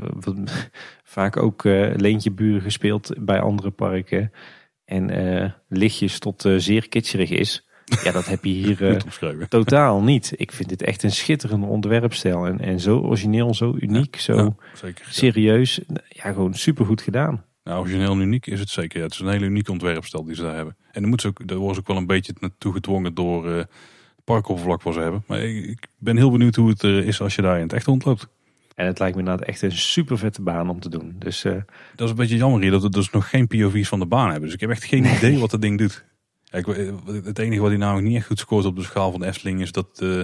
vaak 1.04 1.38
ook 1.38 1.64
uh, 1.64 1.96
leentje 1.96 2.32
buren 2.32 2.62
gespeeld 2.62 3.14
bij 3.20 3.40
andere 3.40 3.72
parken. 3.72 4.32
En 4.86 5.24
uh, 5.24 5.52
lichtjes 5.68 6.20
tot 6.20 6.46
zeer 6.58 6.90
kitscherig 6.90 7.30
is. 7.30 7.70
Ja, 8.04 8.12
dat 8.12 8.26
heb 8.26 8.44
je 8.44 8.52
hier 8.52 9.04
totaal 9.50 10.02
niet. 10.02 10.34
Ik 10.36 10.52
vind 10.52 10.70
dit 10.70 10.82
echt 10.82 11.04
een 11.04 11.12
schitterende 11.12 11.66
ontwerpstijl. 11.66 12.46
En, 12.46 12.60
en 12.60 12.80
zo 12.80 13.00
origineel, 13.00 13.54
zo 13.54 13.76
uniek, 13.80 14.16
zo 14.16 14.56
zeker, 14.74 15.06
serieus. 15.10 15.80
Ja, 16.10 16.32
gewoon 16.32 16.54
supergoed 16.54 17.02
gedaan. 17.02 17.46
Nou, 17.64 17.80
origineel 17.80 18.12
en 18.12 18.20
uniek 18.20 18.48
is 18.48 18.60
het 18.60 18.70
zeker. 18.70 18.98
Ja, 18.98 19.04
het 19.04 19.14
is 19.14 19.20
een 19.20 19.28
hele 19.28 19.46
unieke 19.46 19.72
ontwerpstijl 19.72 20.24
die 20.24 20.36
ze 20.36 20.42
daar 20.42 20.56
hebben. 20.56 20.76
En 20.92 21.02
daar, 21.02 21.10
moet 21.10 21.22
ze 21.22 21.28
ook, 21.28 21.48
daar 21.48 21.58
worden 21.58 21.76
ze 21.76 21.82
ook 21.82 21.88
wel 21.88 21.98
een 21.98 22.08
beetje 22.08 22.34
naartoe 22.40 22.74
gedwongen 22.74 23.14
door 23.14 23.68
parkoppervlak 24.26 24.82
voor 24.82 24.94
ze 24.94 25.00
hebben. 25.00 25.24
Maar 25.28 25.40
ik, 25.40 25.88
ben 25.98 26.18
heel 26.18 26.32
benieuwd 26.32 26.56
hoe 26.56 26.70
het 26.70 26.84
is 26.84 27.22
als 27.22 27.36
je 27.36 27.42
daar 27.42 27.56
in 27.56 27.64
het 27.64 27.74
echt 27.74 27.86
rondloopt. 27.86 28.28
En 28.76 28.86
het 28.86 29.00
lijkt 29.00 29.16
me 29.16 29.22
inderdaad 29.22 29.48
echt 29.48 29.62
een 29.62 29.72
super 29.72 30.18
vette 30.18 30.42
baan 30.42 30.70
om 30.70 30.80
te 30.80 30.90
doen. 30.90 31.16
Dus, 31.20 31.46
uh... 31.46 31.54
Dat 31.96 32.06
is 32.06 32.10
een 32.10 32.16
beetje 32.16 32.36
jammer 32.36 32.62
hier 32.62 32.72
dat 32.72 32.82
we 32.82 32.90
dus 32.90 33.10
nog 33.10 33.30
geen 33.30 33.48
POV's 33.48 33.88
van 33.88 34.00
de 34.00 34.06
baan 34.06 34.30
hebben. 34.30 34.44
Dus 34.44 34.54
ik 34.54 34.60
heb 34.60 34.70
echt 34.70 34.84
geen 34.84 35.06
idee 35.16 35.40
wat 35.40 35.52
dat 35.52 35.62
ding 35.62 35.78
doet. 35.78 36.06
Ja, 36.44 36.58
ik, 36.58 36.66
het 37.24 37.40
enige 37.40 37.62
wat 37.62 37.70
hij 37.70 37.80
namelijk 37.80 38.08
niet 38.08 38.16
echt 38.16 38.28
goed 38.28 38.40
scoort 38.40 38.66
op 38.66 38.76
de 38.76 38.84
schaal 38.84 39.12
van 39.12 39.20
de 39.20 39.26
Efteling 39.26 39.62
is 39.62 39.72
dat... 39.72 40.00
Uh, 40.04 40.24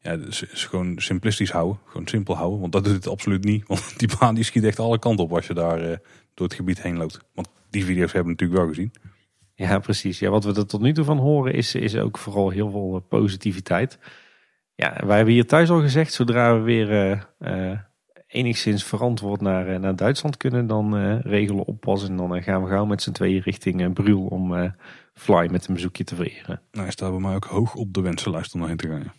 ja, 0.00 0.12
is 0.30 0.66
gewoon 0.66 0.94
simplistisch 0.96 1.50
houden. 1.50 1.78
Gewoon 1.84 2.06
simpel 2.06 2.36
houden. 2.36 2.60
Want 2.60 2.72
dat 2.72 2.84
doet 2.84 2.94
het 2.94 3.08
absoluut 3.08 3.44
niet. 3.44 3.66
Want 3.66 3.98
die 3.98 4.10
baan 4.18 4.34
die 4.34 4.44
schiet 4.44 4.64
echt 4.64 4.78
alle 4.78 4.98
kanten 4.98 5.24
op 5.24 5.32
als 5.34 5.46
je 5.46 5.54
daar 5.54 5.82
uh, 5.82 5.96
door 6.34 6.46
het 6.46 6.54
gebied 6.54 6.82
heen 6.82 6.96
loopt. 6.96 7.20
Want 7.34 7.48
die 7.70 7.84
video's 7.84 8.12
hebben 8.12 8.36
we 8.36 8.44
natuurlijk 8.44 8.60
wel 8.60 8.68
gezien. 8.68 8.92
Ja, 9.58 9.78
precies. 9.78 10.18
Ja, 10.18 10.30
wat 10.30 10.44
we 10.44 10.54
er 10.54 10.66
tot 10.66 10.80
nu 10.80 10.92
toe 10.92 11.04
van 11.04 11.18
horen 11.18 11.54
is, 11.54 11.74
is 11.74 11.96
ook 11.96 12.18
vooral 12.18 12.50
heel 12.50 12.70
veel 12.70 12.94
eh, 12.94 13.08
positiviteit. 13.08 13.98
Ja, 14.74 15.06
wij 15.06 15.16
hebben 15.16 15.34
hier 15.34 15.46
thuis 15.46 15.70
al 15.70 15.80
gezegd, 15.80 16.12
zodra 16.12 16.54
we 16.54 16.60
weer 16.60 16.90
uh, 16.90 17.20
uh, 17.70 17.78
enigszins 18.26 18.84
verantwoord 18.84 19.40
naar, 19.40 19.80
naar 19.80 19.96
Duitsland 19.96 20.36
kunnen, 20.36 20.66
dan 20.66 20.96
uh, 20.96 21.20
regelen 21.20 21.64
oppassen. 21.64 22.10
En 22.10 22.16
dan 22.16 22.42
gaan 22.42 22.62
we 22.62 22.68
gauw 22.68 22.84
met 22.84 23.02
z'n 23.02 23.12
tweeën 23.12 23.40
richting 23.40 23.92
Brühl 23.92 24.26
om 24.26 24.72
Fly 25.14 25.48
met 25.50 25.68
een 25.68 25.74
bezoekje 25.74 26.04
te 26.04 26.14
vereren. 26.14 26.60
Nou, 26.70 26.84
hij 26.84 26.90
staat 26.90 27.10
bij 27.10 27.20
mij 27.20 27.34
ook 27.34 27.44
hoog 27.44 27.74
op 27.74 27.94
de 27.94 28.00
wensenlijst 28.00 28.54
om 28.54 28.64
heen 28.64 28.76
te 28.76 28.88
gaan. 28.88 29.12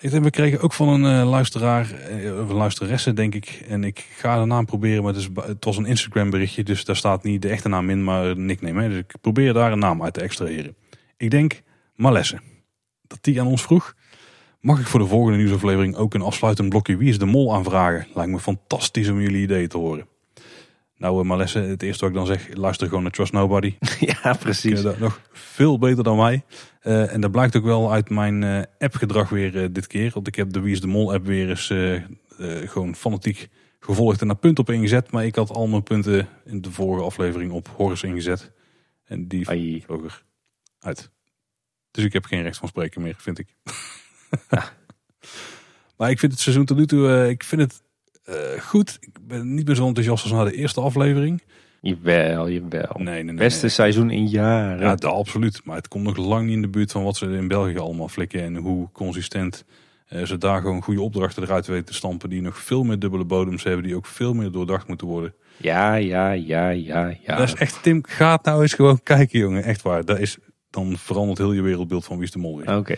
We 0.00 0.30
kregen 0.30 0.60
ook 0.60 0.72
van 0.72 0.88
een 0.88 1.20
uh, 1.20 1.30
luisteraar, 1.30 1.92
uh, 2.10 2.24
een 2.24 2.52
luisteresse 2.52 3.12
denk 3.12 3.34
ik. 3.34 3.64
En 3.68 3.84
ik 3.84 4.06
ga 4.16 4.40
de 4.40 4.44
naam 4.44 4.64
proberen, 4.66 5.02
maar 5.02 5.12
het, 5.12 5.22
is, 5.22 5.28
het, 5.46 5.64
was 5.64 5.76
een 5.76 5.86
Instagram 5.86 6.30
berichtje. 6.30 6.64
Dus 6.64 6.84
daar 6.84 6.96
staat 6.96 7.22
niet 7.22 7.42
de 7.42 7.48
echte 7.48 7.68
naam 7.68 7.90
in, 7.90 8.04
maar 8.04 8.24
een 8.24 8.46
nickname. 8.46 8.82
Hè. 8.82 8.88
Dus 8.88 8.98
ik 8.98 9.14
probeer 9.20 9.52
daar 9.52 9.72
een 9.72 9.78
naam 9.78 10.02
uit 10.02 10.14
te 10.14 10.20
extraheren. 10.20 10.76
Ik 11.16 11.30
denk 11.30 11.62
Malesse. 11.94 12.40
Dat 13.06 13.18
die 13.20 13.40
aan 13.40 13.46
ons 13.46 13.62
vroeg. 13.62 13.94
Mag 14.60 14.80
ik 14.80 14.86
voor 14.86 15.00
de 15.00 15.06
volgende 15.06 15.38
nieuwsaflevering 15.38 15.96
ook 15.96 16.14
een 16.14 16.22
afsluitend 16.22 16.68
blokje 16.68 16.96
Wie 16.96 17.08
is 17.08 17.18
de 17.18 17.26
Mol 17.26 17.54
aanvragen? 17.54 18.06
Lijkt 18.14 18.30
me 18.30 18.38
fantastisch 18.38 19.08
om 19.08 19.20
jullie 19.20 19.42
ideeën 19.42 19.68
te 19.68 19.78
horen. 19.78 20.06
Nou, 20.96 21.20
uh, 21.20 21.28
Malesse, 21.28 21.58
het 21.58 21.82
eerste 21.82 22.00
wat 22.00 22.10
ik 22.10 22.16
dan 22.16 22.26
zeg, 22.26 22.56
luister 22.56 22.88
gewoon 22.88 23.02
naar 23.02 23.12
Trust 23.12 23.32
Nobody. 23.32 23.76
ja, 24.22 24.34
precies. 24.40 24.82
Dat 24.82 24.98
nog 24.98 25.20
veel 25.32 25.78
beter 25.78 26.04
dan 26.04 26.16
mij. 26.16 26.44
Uh, 26.86 27.12
en 27.12 27.20
dat 27.20 27.30
blijkt 27.30 27.56
ook 27.56 27.64
wel 27.64 27.92
uit 27.92 28.10
mijn 28.10 28.42
uh, 28.42 28.62
appgedrag 28.78 29.28
weer 29.28 29.72
dit 29.72 29.86
keer. 29.86 30.10
Want 30.14 30.26
ik 30.26 30.34
heb 30.34 30.52
de 30.52 30.60
Wie 30.60 30.72
is 30.72 30.80
de 30.80 30.86
Mol 30.86 31.12
app 31.12 31.26
weer 31.26 31.48
eens 31.48 31.72
gewoon 32.70 32.94
fanatiek 32.94 33.48
gevolgd 33.80 34.20
en 34.20 34.26
naar 34.26 34.36
punt 34.36 34.58
op 34.58 34.70
ingezet. 34.70 35.10
Maar 35.10 35.24
ik 35.24 35.34
had 35.34 35.50
al 35.50 35.66
mijn 35.66 35.82
punten 35.82 36.28
in 36.44 36.60
de 36.60 36.70
vorige 36.70 37.04
aflevering 37.04 37.52
op 37.52 37.68
Horus 37.68 38.02
ingezet. 38.02 38.52
En 39.04 39.28
die 39.28 39.44
vloog 39.84 40.04
er 40.04 40.24
uit. 40.80 41.10
Dus 41.90 42.04
ik 42.04 42.12
heb 42.12 42.24
geen 42.24 42.42
recht 42.42 42.58
van 42.58 42.68
spreken 42.68 43.02
meer, 43.02 43.14
vind 43.18 43.38
ik. 43.38 43.56
maar 45.96 46.10
ik 46.10 46.18
vind 46.18 46.32
het 46.32 46.40
seizoen 46.40 46.64
tot 46.64 46.76
nu 46.76 46.86
toe, 46.86 47.28
ik 47.28 47.44
vind 47.44 47.60
het 47.60 47.82
goed. 48.62 48.98
Ik 49.00 49.26
ben 49.26 49.54
niet 49.54 49.66
meer 49.66 49.76
zo 49.76 49.86
enthousiast 49.86 50.22
als 50.22 50.32
na 50.32 50.44
de 50.44 50.56
eerste 50.56 50.80
aflevering. 50.80 51.42
Jawel, 51.86 52.50
jawel. 52.50 52.92
Nee, 52.94 53.04
nee, 53.04 53.22
nee, 53.22 53.34
Beste 53.34 53.68
seizoen 53.68 54.10
in 54.10 54.26
jaren. 54.26 54.80
Ja, 54.80 54.94
de, 54.94 55.08
absoluut. 55.08 55.60
Maar 55.64 55.76
het 55.76 55.88
komt 55.88 56.04
nog 56.04 56.16
lang 56.16 56.46
niet 56.46 56.54
in 56.54 56.62
de 56.62 56.68
buurt 56.68 56.92
van 56.92 57.02
wat 57.02 57.16
ze 57.16 57.26
in 57.26 57.48
België 57.48 57.78
allemaal 57.78 58.08
flikken. 58.08 58.42
En 58.42 58.56
hoe 58.56 58.88
consistent 58.92 59.64
uh, 60.12 60.22
ze 60.22 60.38
daar 60.38 60.60
gewoon 60.60 60.82
goede 60.82 61.00
opdrachten 61.00 61.42
eruit 61.42 61.66
weten 61.66 61.84
te 61.84 61.94
stampen. 61.94 62.30
Die 62.30 62.40
nog 62.40 62.58
veel 62.58 62.84
meer 62.84 62.98
dubbele 62.98 63.24
bodems 63.24 63.62
hebben. 63.62 63.82
Die 63.82 63.96
ook 63.96 64.06
veel 64.06 64.34
meer 64.34 64.50
doordacht 64.50 64.88
moeten 64.88 65.06
worden. 65.06 65.34
Ja, 65.56 65.94
ja, 65.94 66.30
ja, 66.30 66.68
ja, 66.68 67.16
ja. 67.22 67.36
Dat 67.36 67.48
is 67.48 67.54
echt, 67.54 67.82
Tim, 67.82 68.04
gaat 68.08 68.44
nou 68.44 68.62
eens 68.62 68.74
gewoon 68.74 69.02
kijken, 69.02 69.38
jongen. 69.38 69.62
Echt 69.62 69.82
waar. 69.82 70.04
Dat 70.04 70.18
is, 70.18 70.38
dan 70.70 70.96
verandert 70.98 71.38
heel 71.38 71.52
je 71.52 71.62
wereldbeeld 71.62 72.04
van 72.04 72.16
wie 72.16 72.24
is 72.24 72.32
de 72.32 72.38
mol 72.38 72.62
Oké. 72.62 72.94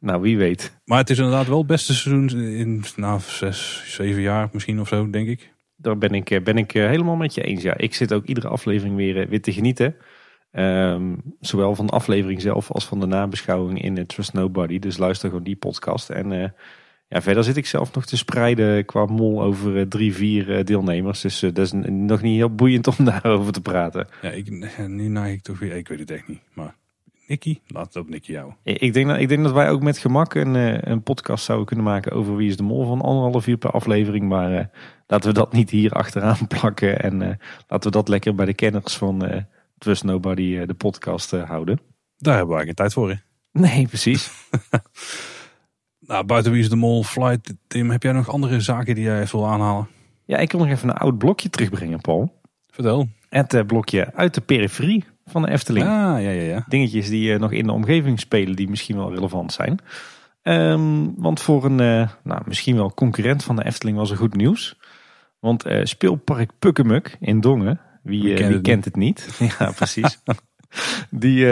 Nou, 0.00 0.20
wie 0.20 0.36
weet. 0.36 0.78
Maar 0.84 0.98
het 0.98 1.10
is 1.10 1.18
inderdaad 1.18 1.46
wel 1.46 1.58
het 1.58 1.66
beste 1.66 1.94
seizoen 1.94 2.40
in 2.40 2.84
nou, 2.96 3.20
zes, 3.20 3.84
zeven 3.86 4.22
jaar 4.22 4.48
misschien 4.52 4.80
of 4.80 4.88
zo, 4.88 5.10
denk 5.10 5.28
ik. 5.28 5.51
Daar 5.82 5.98
ben 5.98 6.14
ik, 6.14 6.30
eh, 6.30 6.42
ben 6.42 6.56
ik 6.56 6.74
eh, 6.74 6.86
helemaal 6.86 7.16
met 7.16 7.34
je 7.34 7.42
eens. 7.42 7.62
Ja, 7.62 7.76
ik 7.76 7.94
zit 7.94 8.12
ook 8.12 8.24
iedere 8.24 8.48
aflevering 8.48 8.96
weer, 8.96 9.20
eh, 9.20 9.28
weer 9.28 9.42
te 9.42 9.52
genieten. 9.52 9.96
Um, 10.52 11.22
zowel 11.40 11.74
van 11.74 11.86
de 11.86 11.92
aflevering 11.92 12.40
zelf 12.40 12.70
als 12.70 12.86
van 12.86 13.00
de 13.00 13.06
nabeschouwing 13.06 13.82
in 13.82 14.06
Trust 14.06 14.32
Nobody. 14.32 14.78
Dus 14.78 14.98
luister 14.98 15.28
gewoon 15.28 15.44
die 15.44 15.56
podcast. 15.56 16.10
En 16.10 16.32
uh, 16.32 16.48
ja, 17.08 17.22
verder 17.22 17.44
zit 17.44 17.56
ik 17.56 17.66
zelf 17.66 17.94
nog 17.94 18.06
te 18.06 18.16
spreiden 18.16 18.84
qua 18.84 19.04
mol 19.04 19.42
over 19.42 19.88
drie, 19.88 20.14
vier 20.14 20.64
deelnemers. 20.64 21.20
Dus 21.20 21.40
dat 21.40 21.58
is 21.58 21.72
nog 21.88 22.22
niet 22.22 22.36
heel 22.36 22.54
boeiend 22.54 22.86
om 22.86 23.04
daarover 23.04 23.52
te 23.52 23.60
praten. 23.60 24.08
Ja, 24.22 24.30
ik, 24.30 24.50
nu 24.86 25.08
neig 25.08 25.32
ik 25.32 25.42
toch 25.42 25.58
weer, 25.58 25.76
ik 25.76 25.88
weet 25.88 25.98
het 25.98 26.10
echt 26.10 26.28
niet. 26.28 26.40
Maar 26.54 26.74
Nicky? 27.26 27.58
Laat 27.66 27.86
het 27.86 27.96
op 27.96 28.08
Nicky 28.08 28.32
jou. 28.32 28.52
Ik 28.62 28.92
denk, 28.92 29.08
dat, 29.08 29.18
ik 29.18 29.28
denk 29.28 29.42
dat 29.42 29.52
wij 29.52 29.70
ook 29.70 29.82
met 29.82 29.98
gemak 29.98 30.34
een, 30.34 30.90
een 30.90 31.02
podcast 31.02 31.44
zouden 31.44 31.66
kunnen 31.66 31.84
maken 31.84 32.12
over 32.12 32.36
Wie 32.36 32.48
is 32.48 32.56
de 32.56 32.62
Mol 32.62 32.86
van 32.86 33.00
anderhalf 33.00 33.46
uur 33.46 33.56
per 33.56 33.70
aflevering. 33.70 34.28
Maar 34.28 34.70
laten 35.12 35.28
we 35.28 35.34
dat 35.34 35.52
niet 35.52 35.70
hier 35.70 35.92
achteraan 35.92 36.46
plakken. 36.58 37.00
En 37.00 37.20
uh, 37.20 37.28
laten 37.68 37.90
we 37.90 37.96
dat 37.96 38.08
lekker 38.08 38.34
bij 38.34 38.46
de 38.46 38.54
kenners 38.54 38.96
van 38.96 39.24
uh, 39.24 39.40
Trust 39.78 40.04
Nobody 40.04 40.66
de 40.66 40.74
podcast 40.74 41.30
houden. 41.30 41.80
Daar 42.16 42.36
hebben 42.36 42.56
we 42.56 42.62
eigenlijk 42.62 42.76
tijd 42.76 42.92
voor. 42.92 43.10
Hè? 43.10 43.16
Nee, 43.60 43.86
precies. 43.86 44.30
nou, 46.08 46.24
buiten 46.24 46.52
Wie 46.52 46.60
is 46.60 46.68
de 46.68 46.76
Mol, 46.76 47.02
Flight, 47.02 47.54
Tim, 47.66 47.90
heb 47.90 48.02
jij 48.02 48.12
nog 48.12 48.28
andere 48.28 48.60
zaken 48.60 48.94
die 48.94 49.04
jij 49.04 49.20
even 49.20 49.38
wil 49.38 49.48
aanhalen? 49.48 49.88
Ja, 50.24 50.38
ik 50.38 50.52
wil 50.52 50.60
nog 50.60 50.68
even 50.68 50.88
een 50.88 50.94
oud 50.94 51.18
blokje 51.18 51.50
terugbrengen, 51.50 52.00
Paul. 52.00 52.40
Vertel. 52.70 53.08
Het 53.28 53.66
blokje 53.66 54.14
uit 54.14 54.34
de 54.34 54.40
periferie 54.40 55.04
van 55.24 55.42
de 55.42 55.50
Efteling. 55.50 55.86
Ah, 55.86 55.92
ja, 55.92 56.18
ja, 56.18 56.42
ja. 56.42 56.64
Dingetjes 56.68 57.08
die 57.08 57.38
nog 57.38 57.52
in 57.52 57.66
de 57.66 57.72
omgeving 57.72 58.20
spelen 58.20 58.56
die 58.56 58.68
misschien 58.68 58.96
wel 58.96 59.14
relevant 59.14 59.52
zijn. 59.52 59.78
Um, 60.42 61.14
want 61.16 61.40
voor 61.40 61.64
een 61.64 61.76
nou, 62.22 62.42
misschien 62.44 62.76
wel 62.76 62.94
concurrent 62.94 63.44
van 63.44 63.56
de 63.56 63.64
Efteling 63.64 63.96
was 63.96 64.10
er 64.10 64.16
goed 64.16 64.34
nieuws. 64.34 64.76
Want 65.42 65.66
uh, 65.66 65.80
speelpark 65.84 66.50
Pukkemuk 66.58 67.16
in 67.20 67.40
Dongen, 67.40 67.80
wie, 68.02 68.36
wie 68.36 68.60
kent 68.60 68.84
het 68.84 68.96
niet? 68.96 69.38
ja, 69.58 69.70
precies. 69.70 70.18
Die, 71.10 71.46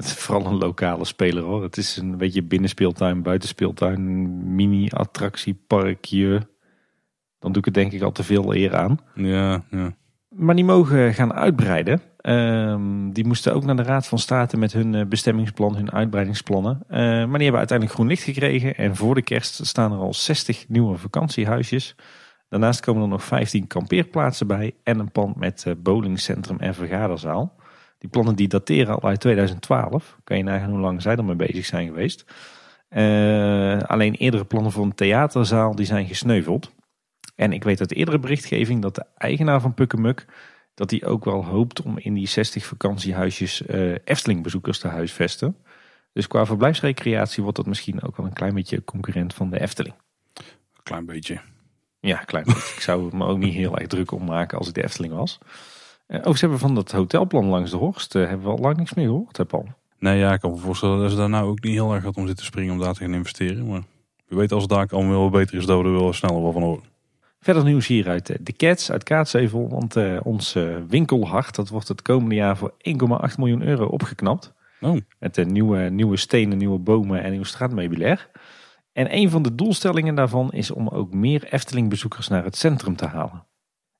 vooral 0.00 0.46
een 0.46 0.58
lokale 0.58 1.04
speler 1.04 1.42
hoor. 1.42 1.62
Het 1.62 1.76
is 1.76 1.96
een 1.96 2.16
beetje 2.16 2.42
binnenspeeltuin, 2.42 3.22
buitenspeeltuin, 3.22 4.54
mini-attractieparkje. 4.54 6.48
Dan 7.38 7.52
doe 7.52 7.58
ik 7.58 7.64
het 7.64 7.74
denk 7.74 7.92
ik 7.92 8.02
al 8.02 8.12
te 8.12 8.22
veel 8.22 8.54
eer 8.54 8.76
aan. 8.76 8.98
Ja, 9.14 9.64
ja. 9.70 9.94
Maar 10.28 10.54
die 10.54 10.64
mogen 10.64 11.14
gaan 11.14 11.32
uitbreiden. 11.32 12.02
Um, 12.22 13.12
die 13.12 13.26
moesten 13.26 13.54
ook 13.54 13.64
naar 13.64 13.76
de 13.76 13.82
Raad 13.82 14.06
van 14.06 14.18
State 14.18 14.56
met 14.56 14.72
hun 14.72 14.94
eh, 14.94 15.06
bestemmingsplan, 15.06 15.76
hun 15.76 15.92
uitbreidingsplannen. 15.92 16.82
Uh, 16.90 16.98
maar 16.98 17.16
die 17.16 17.42
hebben 17.42 17.58
uiteindelijk 17.58 17.98
groen 17.98 18.06
licht 18.06 18.22
gekregen. 18.22 18.74
En 18.74 18.96
voor 18.96 19.14
de 19.14 19.22
kerst 19.22 19.66
staan 19.66 19.92
er 19.92 19.98
al 19.98 20.14
60 20.14 20.68
nieuwe 20.68 20.96
vakantiehuisjes. 20.96 21.96
Daarnaast 22.48 22.80
komen 22.80 23.02
er 23.02 23.08
nog 23.08 23.24
15 23.24 23.66
kampeerplaatsen 23.66 24.46
bij. 24.46 24.74
En 24.82 24.98
een 24.98 25.10
pand 25.10 25.36
met 25.36 25.64
uh, 25.68 25.74
bowlingcentrum 25.78 26.58
en 26.58 26.74
vergaderzaal. 26.74 27.56
Die 27.98 28.10
plannen 28.10 28.36
die 28.36 28.48
dateren 28.48 28.94
al 29.00 29.08
uit 29.08 29.20
2012. 29.20 30.18
Kan 30.24 30.36
je 30.36 30.42
nagaan 30.42 30.70
hoe 30.70 30.80
lang 30.80 31.02
zij 31.02 31.16
ermee 31.16 31.36
bezig 31.36 31.64
zijn 31.64 31.86
geweest. 31.86 32.24
alleen 33.86 34.14
eerdere 34.14 34.44
plannen 34.44 34.72
voor 34.72 34.84
een 34.84 34.94
theaterzaal 34.94 35.74
die 35.74 35.86
zijn 35.86 36.06
gesneuveld. 36.06 36.72
En 37.34 37.52
ik 37.52 37.64
weet 37.64 37.80
uit 37.80 37.94
eerdere 37.94 38.18
berichtgeving 38.18 38.82
dat 38.82 38.94
de 38.94 39.04
eigenaar 39.16 39.60
van 39.60 39.74
Pukkemuk, 39.74 40.26
dat 40.74 40.90
hij 40.90 41.04
ook 41.04 41.24
wel 41.24 41.44
hoopt 41.44 41.82
om 41.82 41.98
in 41.98 42.14
die 42.14 42.28
60 42.28 42.66
vakantiehuisjes 42.66 43.62
uh, 43.66 43.94
Efteling 44.04 44.42
bezoekers 44.42 44.78
te 44.78 44.88
huisvesten. 44.88 45.56
Dus 46.12 46.26
qua 46.26 46.46
verblijfsrecreatie 46.46 47.42
wordt 47.42 47.56
dat 47.56 47.66
misschien 47.66 48.02
ook 48.02 48.16
wel 48.16 48.26
een 48.26 48.32
klein 48.32 48.54
beetje 48.54 48.84
concurrent 48.84 49.34
van 49.34 49.50
de 49.50 49.60
Efteling. 49.60 49.94
Klein 50.82 51.06
beetje. 51.06 51.40
Ja, 52.04 52.16
klein 52.16 52.46
ik 52.46 52.80
zou 52.80 53.16
me 53.16 53.26
ook 53.26 53.38
niet 53.38 53.54
heel 53.54 53.78
erg 53.78 53.86
druk 53.86 54.12
om 54.12 54.24
maken 54.24 54.58
als 54.58 54.68
ik 54.68 54.74
de 54.74 54.84
Efteling 54.84 55.14
was. 55.14 55.38
Uh, 55.42 56.16
overigens 56.16 56.40
hebben 56.40 56.58
we 56.58 56.64
van 56.64 56.74
dat 56.74 56.92
hotelplan 56.92 57.44
langs 57.44 57.70
de 57.70 57.76
Horst, 57.76 58.14
uh, 58.14 58.28
hebben 58.28 58.46
we 58.46 58.52
al 58.52 58.58
lang 58.58 58.76
niks 58.76 58.94
meer 58.94 59.06
gehoord, 59.06 59.36
heb 59.36 59.54
al. 59.54 59.68
Nee, 59.98 60.18
ja, 60.18 60.32
ik 60.32 60.40
kan 60.40 60.50
me 60.50 60.56
voorstellen 60.56 61.00
dat 61.00 61.10
ze 61.10 61.16
daar 61.16 61.28
nou 61.28 61.48
ook 61.48 61.62
niet 61.62 61.72
heel 61.72 61.94
erg 61.94 62.02
gaat 62.02 62.16
om 62.16 62.26
zitten 62.26 62.44
springen 62.44 62.72
om 62.72 62.80
daar 62.80 62.94
te 62.94 63.00
gaan 63.00 63.14
investeren. 63.14 63.66
Maar 63.66 63.82
wie 64.26 64.38
weet 64.38 64.52
als 64.52 64.62
het 64.62 64.70
daar 64.70 64.86
allemaal 64.90 65.18
wel 65.18 65.30
beter 65.30 65.56
is, 65.56 65.66
dat 65.66 65.80
we 65.80 65.84
er 65.84 65.92
wel 65.92 66.12
sneller 66.12 66.42
wel 66.42 66.52
van 66.52 66.62
horen. 66.62 66.82
Verder 67.40 67.64
nieuws 67.64 67.86
hier 67.86 68.08
uit 68.08 68.30
eh, 68.30 68.36
de 68.40 68.52
Cats, 68.52 68.90
uit 68.90 69.02
Kaatsheuvel. 69.02 69.68
Want 69.68 69.96
uh, 69.96 70.20
ons 70.22 70.56
winkelhart, 70.88 71.54
dat 71.54 71.68
wordt 71.68 71.88
het 71.88 72.02
komende 72.02 72.34
jaar 72.34 72.56
voor 72.56 72.72
1,8 72.72 73.38
miljoen 73.38 73.62
euro 73.62 73.86
opgeknapt. 73.86 74.52
Oh. 74.80 74.96
Met 75.18 75.46
nieuwe, 75.46 75.78
nieuwe 75.78 76.16
stenen, 76.16 76.58
nieuwe 76.58 76.78
bomen 76.78 77.22
en 77.22 77.32
nieuw 77.32 77.44
straatmeubilair. 77.44 78.28
En 78.94 79.16
een 79.16 79.30
van 79.30 79.42
de 79.42 79.54
doelstellingen 79.54 80.14
daarvan 80.14 80.52
is 80.52 80.70
om 80.70 80.88
ook 80.88 81.14
meer 81.14 81.52
Efteling-bezoekers 81.52 82.28
naar 82.28 82.44
het 82.44 82.56
centrum 82.56 82.96
te 82.96 83.06
halen. 83.06 83.46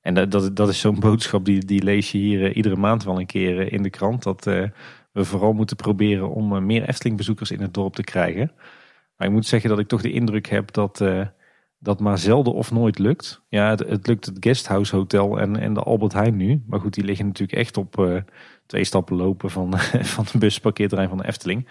En 0.01 0.29
dat, 0.29 0.55
dat, 0.55 0.69
is 0.69 0.79
zo'n 0.79 0.99
boodschap 0.99 1.45
die, 1.45 1.65
die 1.65 1.83
lees 1.83 2.11
je 2.11 2.17
hier 2.17 2.53
iedere 2.53 2.75
maand 2.75 3.03
wel 3.03 3.19
een 3.19 3.25
keer 3.25 3.71
in 3.71 3.83
de 3.83 3.89
krant. 3.89 4.23
Dat 4.23 4.43
we 4.43 5.25
vooral 5.25 5.53
moeten 5.53 5.75
proberen 5.75 6.29
om 6.29 6.65
meer 6.65 6.89
Efteling-bezoekers 6.89 7.51
in 7.51 7.61
het 7.61 7.73
dorp 7.73 7.93
te 7.93 8.03
krijgen. 8.03 8.51
Maar 9.17 9.27
ik 9.27 9.33
moet 9.33 9.45
zeggen 9.45 9.69
dat 9.69 9.79
ik 9.79 9.87
toch 9.87 10.01
de 10.01 10.11
indruk 10.11 10.47
heb 10.47 10.71
dat 10.71 11.01
dat 11.79 11.99
maar 11.99 12.17
zelden 12.17 12.53
of 12.53 12.71
nooit 12.71 12.99
lukt. 12.99 13.41
Ja, 13.49 13.69
het, 13.69 13.79
het, 13.79 14.07
lukt 14.07 14.25
het 14.25 14.37
Guesthouse 14.39 14.95
Hotel 14.95 15.39
en, 15.39 15.55
en 15.59 15.73
de 15.73 15.83
Albert 15.83 16.13
Heijn 16.13 16.35
nu. 16.35 16.63
Maar 16.67 16.79
goed, 16.79 16.93
die 16.93 17.03
liggen 17.03 17.25
natuurlijk 17.25 17.59
echt 17.59 17.77
op 17.77 18.21
twee 18.65 18.83
stappen 18.83 19.15
lopen 19.15 19.49
van, 19.49 19.79
van 20.15 20.25
de 20.31 20.37
busparkeerterrein 20.37 21.09
van 21.09 21.17
de 21.17 21.27
Efteling. 21.27 21.67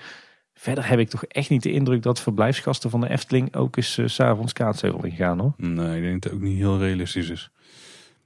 Verder 0.54 0.88
heb 0.88 0.98
ik 0.98 1.08
toch 1.08 1.24
echt 1.24 1.50
niet 1.50 1.62
de 1.62 1.72
indruk 1.72 2.02
dat 2.02 2.20
verblijfsgasten 2.20 2.90
van 2.90 3.00
de 3.00 3.08
Efteling 3.08 3.54
ook 3.54 3.76
eens 3.76 3.98
uh, 3.98 4.06
s'avonds 4.06 4.52
kaatsheuvel 4.52 5.04
ingaan 5.04 5.38
hoor. 5.38 5.52
Nee, 5.56 5.96
ik 5.96 6.02
denk 6.02 6.22
dat 6.22 6.32
het 6.32 6.40
ook 6.40 6.46
niet 6.46 6.58
heel 6.58 6.78
realistisch 6.78 7.28
is. 7.28 7.50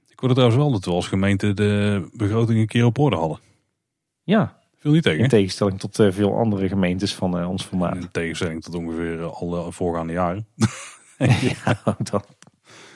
Ik 0.09 0.19
hoorde 0.19 0.35
trouwens 0.35 0.63
wel 0.63 0.71
dat 0.71 0.85
we 0.85 0.91
als 0.91 1.07
gemeente 1.07 1.53
de 1.53 2.07
begroting 2.13 2.59
een 2.59 2.67
keer 2.67 2.85
op 2.85 2.97
orde 2.97 3.15
hadden. 3.15 3.39
Ja. 4.23 4.57
Veel 4.75 4.91
niet 4.91 5.03
tegen. 5.03 5.23
In 5.23 5.29
tegenstelling 5.29 5.79
tot 5.79 5.99
uh, 5.99 6.11
veel 6.11 6.37
andere 6.37 6.67
gemeentes 6.67 7.15
van 7.15 7.39
uh, 7.39 7.49
ons 7.49 7.63
formaat. 7.63 7.95
In 7.95 8.11
tegenstelling 8.11 8.63
tot 8.63 8.75
ongeveer 8.75 9.23
alle 9.23 9.71
voorgaande 9.71 10.13
jaren. 10.13 10.47
ja, 11.17 11.95
dat. 11.97 12.27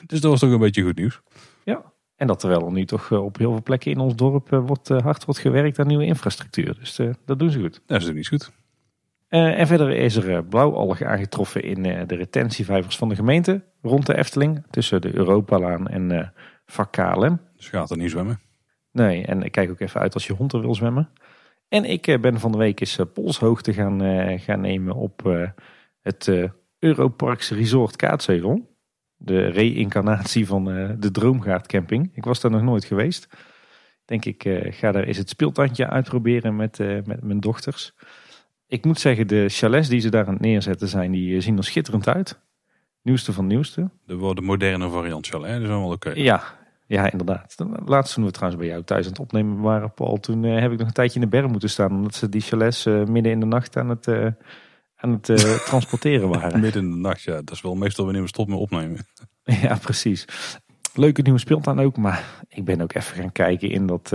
Dus 0.06 0.20
dat 0.20 0.30
was 0.30 0.40
toch 0.40 0.50
een 0.50 0.58
beetje 0.58 0.82
goed 0.82 0.96
nieuws. 0.96 1.20
Ja, 1.64 1.92
en 2.16 2.26
dat 2.26 2.38
terwijl 2.38 2.66
er 2.66 2.72
nu 2.72 2.84
toch 2.84 3.10
eh, 3.10 3.24
op 3.24 3.38
heel 3.38 3.50
veel 3.50 3.62
plekken 3.62 3.90
in 3.90 3.98
ons 3.98 4.16
dorp 4.16 4.48
wordt, 4.48 4.88
hard 4.88 5.24
wordt 5.24 5.40
gewerkt 5.40 5.78
aan 5.78 5.86
nieuwe 5.86 6.04
infrastructuur. 6.04 6.74
Dus 6.78 7.00
dat 7.24 7.38
doen 7.38 7.50
ze 7.50 7.60
goed. 7.60 7.80
Dat 7.86 8.02
is 8.02 8.12
niet 8.12 8.28
goed. 8.28 8.52
Uh, 9.28 9.58
en 9.58 9.66
verder 9.66 9.90
is 9.90 10.16
er 10.16 10.44
blauwalg 10.44 11.02
aangetroffen 11.02 11.62
in 11.62 11.84
uh, 11.84 12.00
de 12.06 12.14
retentievijvers 12.14 12.96
van 12.96 13.08
de 13.08 13.14
gemeente 13.14 13.64
rond 13.82 14.06
de 14.06 14.16
Efteling. 14.16 14.64
Tussen 14.70 15.00
de 15.00 15.14
Europalaan 15.14 15.88
en 15.88 16.10
uh, 16.10 16.28
Vak 16.66 16.92
KLM. 16.92 17.40
Dus 17.56 17.68
gaat 17.68 17.90
er 17.90 17.96
niet 17.96 18.10
zwemmen? 18.10 18.40
Nee, 18.92 19.26
en 19.26 19.42
ik 19.42 19.52
kijk 19.52 19.70
ook 19.70 19.80
even 19.80 20.00
uit 20.00 20.14
als 20.14 20.26
je 20.26 20.32
hond 20.32 20.52
er 20.52 20.60
wil 20.60 20.74
zwemmen. 20.74 21.10
En 21.68 21.84
ik 21.84 22.18
ben 22.20 22.40
van 22.40 22.52
de 22.52 22.58
week 22.58 22.80
eens 22.80 22.98
polshoogte 23.14 23.72
gaan, 23.72 24.00
gaan 24.40 24.60
nemen 24.60 24.94
op 24.94 25.46
het 26.00 26.50
Europarks 26.78 27.50
Resort 27.50 27.96
Kaatsheuvel. 27.96 28.76
De 29.16 29.46
reïncarnatie 29.46 30.46
van 30.46 30.64
de 30.98 31.10
Droomgaardcamping. 31.10 32.10
Ik 32.14 32.24
was 32.24 32.40
daar 32.40 32.50
nog 32.50 32.62
nooit 32.62 32.84
geweest. 32.84 33.28
Denk 34.04 34.24
ik 34.24 34.42
ga 34.74 34.92
daar 34.92 35.04
eens 35.04 35.18
het 35.18 35.28
speeltandje 35.28 35.88
uitproberen 35.88 36.56
met, 36.56 36.78
met 36.78 37.22
mijn 37.22 37.40
dochters. 37.40 37.94
Ik 38.74 38.84
moet 38.84 39.00
zeggen, 39.00 39.26
de 39.26 39.48
chalets 39.48 39.88
die 39.88 40.00
ze 40.00 40.08
daar 40.08 40.26
aan 40.26 40.32
het 40.32 40.42
neerzetten 40.42 40.88
zijn, 40.88 41.10
die 41.10 41.40
zien 41.40 41.56
er 41.56 41.64
schitterend 41.64 42.08
uit. 42.08 42.40
Nieuwste 43.02 43.32
van 43.32 43.46
nieuwste. 43.46 43.90
De, 44.06 44.34
de 44.34 44.40
moderne 44.40 44.90
variant 44.90 45.26
chalet, 45.26 45.52
dat 45.52 45.62
is 45.62 45.68
wel 45.68 45.90
oké. 45.90 46.10
Ja, 46.14 46.42
ja, 46.86 47.10
inderdaad. 47.10 47.56
Laatst 47.84 48.14
toen 48.14 48.24
we 48.24 48.30
trouwens 48.30 48.62
bij 48.62 48.70
jou 48.70 48.84
thuis 48.84 49.04
aan 49.04 49.10
het 49.10 49.20
opnemen 49.20 49.60
waren, 49.60 49.92
Paul, 49.94 50.20
toen 50.20 50.42
heb 50.42 50.72
ik 50.72 50.78
nog 50.78 50.86
een 50.86 50.92
tijdje 50.92 51.14
in 51.14 51.20
de 51.20 51.36
berm 51.36 51.50
moeten 51.50 51.70
staan. 51.70 51.90
Omdat 51.90 52.14
ze 52.14 52.28
die 52.28 52.40
chalets 52.40 52.84
midden 52.84 53.32
in 53.32 53.40
de 53.40 53.46
nacht 53.46 53.76
aan 53.76 53.88
het 53.88 54.08
aan 54.96 55.12
het 55.12 55.24
transporteren 55.70 56.28
waren. 56.28 56.60
Midden 56.60 56.82
in 56.82 56.90
de 56.90 56.96
nacht, 56.96 57.22
ja. 57.22 57.34
Dat 57.34 57.50
is 57.50 57.60
wel 57.60 57.74
meestal 57.74 58.04
wanneer 58.04 58.22
we 58.22 58.28
stoppen 58.28 58.54
met 58.54 58.62
opnemen. 58.62 59.06
ja, 59.68 59.76
precies. 59.76 60.24
Leuke 60.94 61.22
nieuwe 61.22 61.38
speeltuin 61.38 61.78
ook, 61.78 61.96
maar 61.96 62.24
ik 62.48 62.64
ben 62.64 62.80
ook 62.80 62.94
even 62.94 63.16
gaan 63.16 63.32
kijken 63.32 63.70
in 63.70 63.86
dat, 63.86 64.12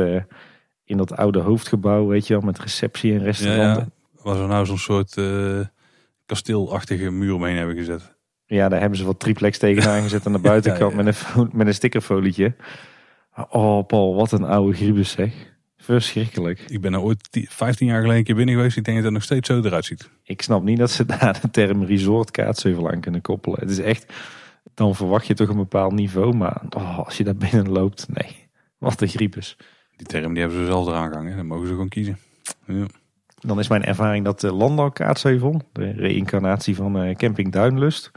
in 0.84 0.98
dat 0.98 1.15
oude 1.15 1.40
hoofdgebouw, 1.40 2.07
weet 2.07 2.27
je 2.27 2.34
wel, 2.34 2.44
met 2.44 2.60
receptie 2.60 3.14
en 3.14 3.23
restauranten. 3.23 3.73
Ja, 3.73 3.88
ja. 3.91 3.98
Waar 4.23 4.35
ze 4.35 4.45
nou 4.45 4.65
zo'n 4.65 4.77
soort 4.77 5.17
uh, 5.17 5.59
kasteelachtige 6.25 7.09
muur 7.11 7.33
omheen 7.33 7.57
hebben 7.57 7.75
gezet. 7.75 8.17
Ja, 8.45 8.69
daar 8.69 8.79
hebben 8.79 8.97
ze 8.97 9.05
wat 9.05 9.19
triplex 9.19 9.57
tegenaan 9.57 10.01
gezet 10.01 10.25
aan 10.25 10.33
de 10.33 10.39
buitenkant 10.39 10.95
ja, 10.95 11.03
met, 11.03 11.25
een, 11.35 11.49
met 11.53 11.67
een 11.67 11.73
stickerfolietje. 11.73 12.55
Oh 13.49 13.85
Paul, 13.85 14.15
wat 14.15 14.31
een 14.31 14.43
oude 14.43 14.75
griebus 14.75 15.11
zeg. 15.11 15.33
Verschrikkelijk. 15.77 16.59
Ik 16.67 16.81
ben 16.81 16.93
er 16.93 16.99
ooit 16.99 17.27
15 17.31 17.87
jaar 17.87 17.99
geleden 17.99 18.17
een 18.17 18.23
keer 18.23 18.35
binnen 18.35 18.55
geweest. 18.55 18.77
Ik 18.77 18.83
denk 18.83 18.97
dat 18.97 19.05
het 19.05 19.13
nog 19.13 19.23
steeds 19.23 19.47
zo 19.47 19.61
eruit 19.61 19.85
ziet. 19.85 20.09
Ik 20.23 20.41
snap 20.41 20.63
niet 20.63 20.77
dat 20.77 20.91
ze 20.91 21.05
daar 21.05 21.39
de 21.41 21.51
term 21.51 21.83
resort 21.83 22.31
kaatsheuvel 22.31 22.91
aan 22.91 22.99
kunnen 22.99 23.21
koppelen. 23.21 23.59
Het 23.59 23.69
is 23.69 23.79
echt, 23.79 24.13
dan 24.73 24.95
verwacht 24.95 25.27
je 25.27 25.33
toch 25.33 25.49
een 25.49 25.55
bepaald 25.55 25.93
niveau. 25.93 26.35
Maar 26.35 26.61
oh, 26.69 26.99
als 26.99 27.17
je 27.17 27.23
daar 27.23 27.35
binnen 27.35 27.69
loopt, 27.69 28.07
nee. 28.09 28.47
Wat 28.77 29.01
een 29.01 29.07
griepes. 29.07 29.57
Die 29.95 30.07
term 30.07 30.33
die 30.33 30.41
hebben 30.41 30.59
ze 30.59 30.65
zelf 30.65 30.87
eraan 30.87 31.09
gehangen. 31.09 31.35
Dan 31.35 31.45
mogen 31.45 31.67
ze 31.67 31.73
gewoon 31.73 31.89
kiezen. 31.89 32.17
Ja. 32.67 32.85
Dan 33.39 33.59
is 33.59 33.67
mijn 33.67 33.83
ervaring 33.83 34.25
dat 34.25 34.39
de 34.39 34.89
kaatsheuvel, 34.93 35.61
de 35.71 35.91
reïncarnatie 35.91 36.75
van 36.75 37.05
uh, 37.05 37.15
camping 37.15 37.51
Duinlust, 37.51 38.11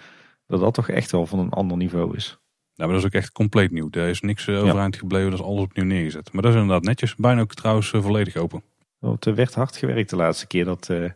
dat 0.46 0.60
dat 0.60 0.74
toch 0.74 0.88
echt 0.88 1.10
wel 1.10 1.26
van 1.26 1.38
een 1.38 1.50
ander 1.50 1.76
niveau 1.76 2.16
is. 2.16 2.40
Nou, 2.74 2.90
maar 2.90 3.00
dat 3.00 3.10
is 3.10 3.16
ook 3.16 3.22
echt 3.22 3.32
compleet 3.32 3.70
nieuw. 3.70 3.88
Er 3.90 4.08
is 4.08 4.20
niks 4.20 4.46
uh, 4.46 4.62
overeind 4.62 4.96
gebleven, 4.96 5.30
dat 5.30 5.40
is 5.40 5.46
alles 5.46 5.62
opnieuw 5.62 5.84
neergezet. 5.84 6.32
Maar 6.32 6.42
dat 6.42 6.50
is 6.50 6.60
inderdaad 6.60 6.84
netjes. 6.84 7.16
Bijna 7.16 7.40
ook 7.40 7.54
trouwens 7.54 7.92
uh, 7.92 8.02
volledig 8.02 8.36
open. 8.36 8.62
Het 9.00 9.24
werd 9.24 9.54
hard 9.54 9.76
gewerkt 9.76 10.10
de 10.10 10.16
laatste 10.16 10.46
keer 10.46 10.64
dat, 10.64 10.88
uh, 10.90 11.10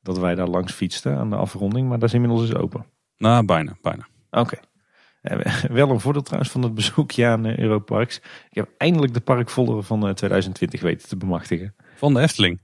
dat 0.00 0.18
wij 0.18 0.34
daar 0.34 0.48
langs 0.48 0.72
fietsten 0.72 1.16
aan 1.16 1.30
de 1.30 1.36
afronding. 1.36 1.88
Maar 1.88 1.98
dat 1.98 2.08
is 2.08 2.14
inmiddels 2.14 2.48
dus 2.48 2.54
open. 2.54 2.86
Nou, 3.16 3.44
bijna, 3.44 3.76
bijna. 3.82 4.06
Oké. 4.30 4.40
Okay. 4.40 4.60
wel 5.78 5.90
een 5.90 6.00
voordeel 6.00 6.22
trouwens 6.22 6.52
van 6.52 6.62
het 6.62 6.74
bezoekje 6.74 7.26
aan 7.26 7.58
Europarks. 7.58 8.16
Ik 8.16 8.54
heb 8.54 8.68
eindelijk 8.78 9.14
de 9.14 9.20
parkfolder 9.20 9.82
van 9.82 10.14
2020 10.14 10.80
weten 10.80 11.08
te 11.08 11.16
bemachtigen. 11.16 11.74
Van 11.96 12.14
de 12.14 12.20
Efteling? 12.20 12.60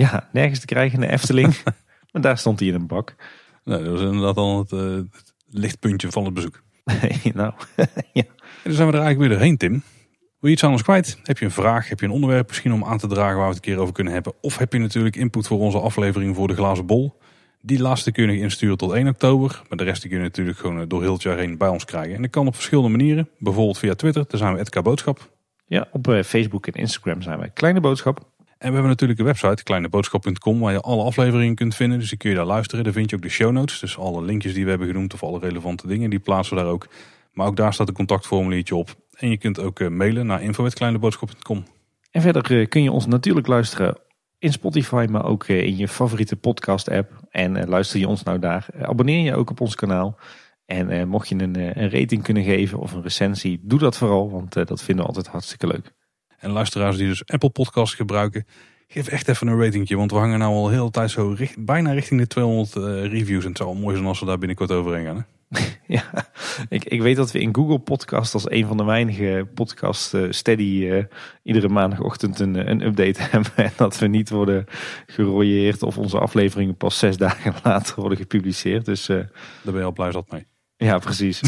Ja, 0.00 0.28
nergens 0.32 0.60
te 0.60 0.66
krijgen 0.66 1.02
in 1.02 1.08
de 1.08 1.12
Efteling. 1.12 1.62
maar 2.12 2.22
daar 2.22 2.38
stond 2.38 2.58
hij 2.58 2.68
in 2.68 2.74
een 2.74 2.86
bak. 2.86 3.14
Nee, 3.64 3.78
dat 3.78 3.88
was 3.88 4.00
inderdaad 4.00 4.36
al 4.36 4.58
het, 4.58 4.70
het 4.70 5.34
lichtpuntje 5.48 6.10
van 6.10 6.24
het 6.24 6.34
bezoek. 6.34 6.62
nou, 7.34 7.52
ja. 8.12 8.22
En 8.22 8.62
dan 8.62 8.72
zijn 8.72 8.88
we 8.88 8.92
er 8.92 9.00
eigenlijk 9.00 9.18
weer 9.18 9.28
doorheen, 9.28 9.56
Tim. 9.56 9.72
Wil 10.12 10.50
je 10.50 10.50
iets 10.50 10.64
aan 10.64 10.70
ons 10.70 10.82
kwijt? 10.82 11.18
Heb 11.22 11.38
je 11.38 11.44
een 11.44 11.50
vraag? 11.50 11.88
Heb 11.88 12.00
je 12.00 12.06
een 12.06 12.12
onderwerp 12.12 12.48
misschien 12.48 12.72
om 12.72 12.84
aan 12.84 12.98
te 12.98 13.06
dragen 13.06 13.36
waar 13.36 13.48
we 13.48 13.54
het 13.54 13.66
een 13.66 13.72
keer 13.72 13.80
over 13.80 13.94
kunnen 13.94 14.12
hebben? 14.12 14.32
Of 14.40 14.58
heb 14.58 14.72
je 14.72 14.78
natuurlijk 14.78 15.16
input 15.16 15.46
voor 15.46 15.58
onze 15.58 15.80
aflevering 15.80 16.36
voor 16.36 16.48
de 16.48 16.54
glazen 16.54 16.86
bol? 16.86 17.18
Die 17.60 17.80
laatste 17.80 18.12
kun 18.12 18.30
je 18.30 18.38
insturen 18.38 18.76
tot 18.76 18.92
1 18.92 19.08
oktober. 19.08 19.62
Maar 19.68 19.78
de 19.78 19.84
rest 19.84 20.00
die 20.00 20.10
kun 20.10 20.18
je 20.18 20.24
natuurlijk 20.24 20.58
gewoon 20.58 20.88
door 20.88 21.02
heel 21.02 21.12
het 21.12 21.22
jaar 21.22 21.38
heen 21.38 21.58
bij 21.58 21.68
ons 21.68 21.84
krijgen. 21.84 22.14
En 22.14 22.22
dat 22.22 22.30
kan 22.30 22.46
op 22.46 22.54
verschillende 22.54 22.90
manieren. 22.90 23.28
Bijvoorbeeld 23.38 23.78
via 23.78 23.94
Twitter, 23.94 24.24
daar 24.28 24.38
zijn 24.38 24.54
we 24.54 24.60
Edka 24.60 24.82
Boodschap. 24.82 25.30
Ja, 25.66 25.88
op 25.92 26.08
eh, 26.08 26.22
Facebook 26.22 26.66
en 26.66 26.72
Instagram 26.72 27.22
zijn 27.22 27.38
wij 27.38 27.50
Kleine 27.50 27.80
Boodschap. 27.80 28.34
En 28.58 28.68
we 28.68 28.72
hebben 28.72 28.90
natuurlijk 28.90 29.18
een 29.18 29.24
website, 29.24 29.62
kleineboodschap.com, 29.62 30.60
waar 30.60 30.72
je 30.72 30.80
alle 30.80 31.02
afleveringen 31.02 31.54
kunt 31.54 31.74
vinden. 31.74 31.98
Dus 31.98 32.08
die 32.08 32.18
kun 32.18 32.30
je 32.30 32.36
daar 32.36 32.44
luisteren. 32.44 32.84
Daar 32.84 32.92
vind 32.92 33.10
je 33.10 33.16
ook 33.16 33.22
de 33.22 33.28
show 33.28 33.52
notes. 33.52 33.80
Dus 33.80 33.98
alle 33.98 34.22
linkjes 34.22 34.54
die 34.54 34.64
we 34.64 34.70
hebben 34.70 34.88
genoemd 34.88 35.14
of 35.14 35.22
alle 35.22 35.38
relevante 35.38 35.86
dingen, 35.86 36.10
die 36.10 36.18
plaatsen 36.18 36.56
we 36.56 36.62
daar 36.62 36.72
ook. 36.72 36.88
Maar 37.32 37.46
ook 37.46 37.56
daar 37.56 37.74
staat 37.74 37.88
een 37.88 37.94
contactformuliertje 37.94 38.76
op. 38.76 38.94
En 39.16 39.30
je 39.30 39.36
kunt 39.36 39.60
ook 39.60 39.80
eh, 39.80 39.88
mailen 39.88 40.26
naar 40.26 40.42
info.kleineboodschap.com. 40.42 41.64
En 42.10 42.22
verder 42.22 42.60
eh, 42.60 42.68
kun 42.68 42.82
je 42.82 42.92
ons 42.92 43.06
natuurlijk 43.06 43.46
luisteren 43.46 43.98
in 44.38 44.52
Spotify, 44.52 45.06
maar 45.10 45.24
ook 45.24 45.44
eh, 45.44 45.62
in 45.62 45.76
je 45.76 45.88
favoriete 45.88 46.36
podcast 46.36 46.90
app. 46.90 47.12
En 47.30 47.68
luister 47.68 48.00
je 48.00 48.08
ons 48.08 48.22
nou 48.22 48.38
daar. 48.38 48.66
Abonneer 48.80 49.24
je 49.24 49.34
ook 49.34 49.50
op 49.50 49.60
ons 49.60 49.74
kanaal. 49.74 50.18
En 50.64 51.08
mocht 51.08 51.28
je 51.28 51.34
een, 51.34 51.80
een 51.80 51.90
rating 51.90 52.22
kunnen 52.22 52.44
geven 52.44 52.78
of 52.78 52.92
een 52.92 53.02
recensie, 53.02 53.60
doe 53.62 53.78
dat 53.78 53.96
vooral. 53.96 54.30
Want 54.30 54.52
dat 54.52 54.82
vinden 54.82 55.04
we 55.04 55.10
altijd 55.10 55.26
hartstikke 55.26 55.66
leuk. 55.66 55.94
En 56.46 56.52
luisteraars 56.52 56.96
die 56.96 57.08
dus 57.08 57.26
Apple 57.26 57.50
Podcasts 57.50 57.94
gebruiken, 57.94 58.46
geef 58.88 59.08
echt 59.08 59.28
even 59.28 59.46
een 59.46 59.60
ratingje. 59.60 59.96
Want 59.96 60.10
we 60.10 60.16
hangen 60.16 60.38
nou 60.38 60.52
al 60.52 60.68
heel 60.68 60.84
de 60.84 60.90
tijd 60.90 61.10
zo 61.10 61.36
bijna 61.58 61.92
richting 61.92 62.20
de 62.20 62.26
200 62.26 62.76
uh, 62.76 62.84
reviews. 62.84 63.42
En 63.42 63.48
het 63.48 63.58
zou 63.58 63.78
mooi 63.78 63.94
zijn 63.94 64.08
als 64.08 64.20
we 64.20 64.26
daar 64.26 64.38
binnenkort 64.38 64.70
overheen 64.70 65.04
gaan. 65.04 65.26
Hè? 65.48 65.60
ja, 65.96 66.04
ik, 66.68 66.84
ik 66.84 67.02
weet 67.02 67.16
dat 67.16 67.30
we 67.30 67.40
in 67.40 67.54
Google 67.54 67.78
Podcast 67.78 68.34
als 68.34 68.50
een 68.50 68.66
van 68.66 68.76
de 68.76 68.84
weinige 68.84 69.48
podcasts 69.54 70.14
uh, 70.14 70.32
steady 70.32 70.62
uh, 70.62 71.04
iedere 71.42 71.68
maandagochtend 71.68 72.40
een, 72.40 72.70
een 72.70 72.82
update 72.82 73.22
hebben. 73.30 73.52
En 73.56 73.72
dat 73.76 73.98
we 73.98 74.06
niet 74.06 74.30
worden 74.30 74.66
gerooieerd 75.06 75.82
of 75.82 75.98
onze 75.98 76.18
afleveringen 76.18 76.76
pas 76.76 76.98
zes 76.98 77.16
dagen 77.26 77.54
later 77.62 78.00
worden 78.00 78.18
gepubliceerd. 78.18 78.84
Dus, 78.84 79.06
Daar 79.06 79.28
ben 79.62 79.76
je 79.76 79.82
al 79.82 79.92
blij 79.92 80.12
zat 80.12 80.30
mee. 80.30 80.46
Ja, 80.76 80.98
precies. 80.98 81.40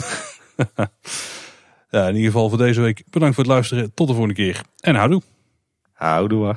In 1.91 2.07
ieder 2.07 2.31
geval 2.31 2.49
voor 2.49 2.59
deze 2.59 2.81
week 2.81 3.03
bedankt 3.11 3.35
voor 3.35 3.45
het 3.45 3.53
luisteren. 3.53 3.95
Tot 3.95 4.07
de 4.07 4.13
volgende 4.13 4.35
keer. 4.35 4.63
En 4.81 4.95
houdoe. 4.95 5.23
Houdoe. 5.93 6.57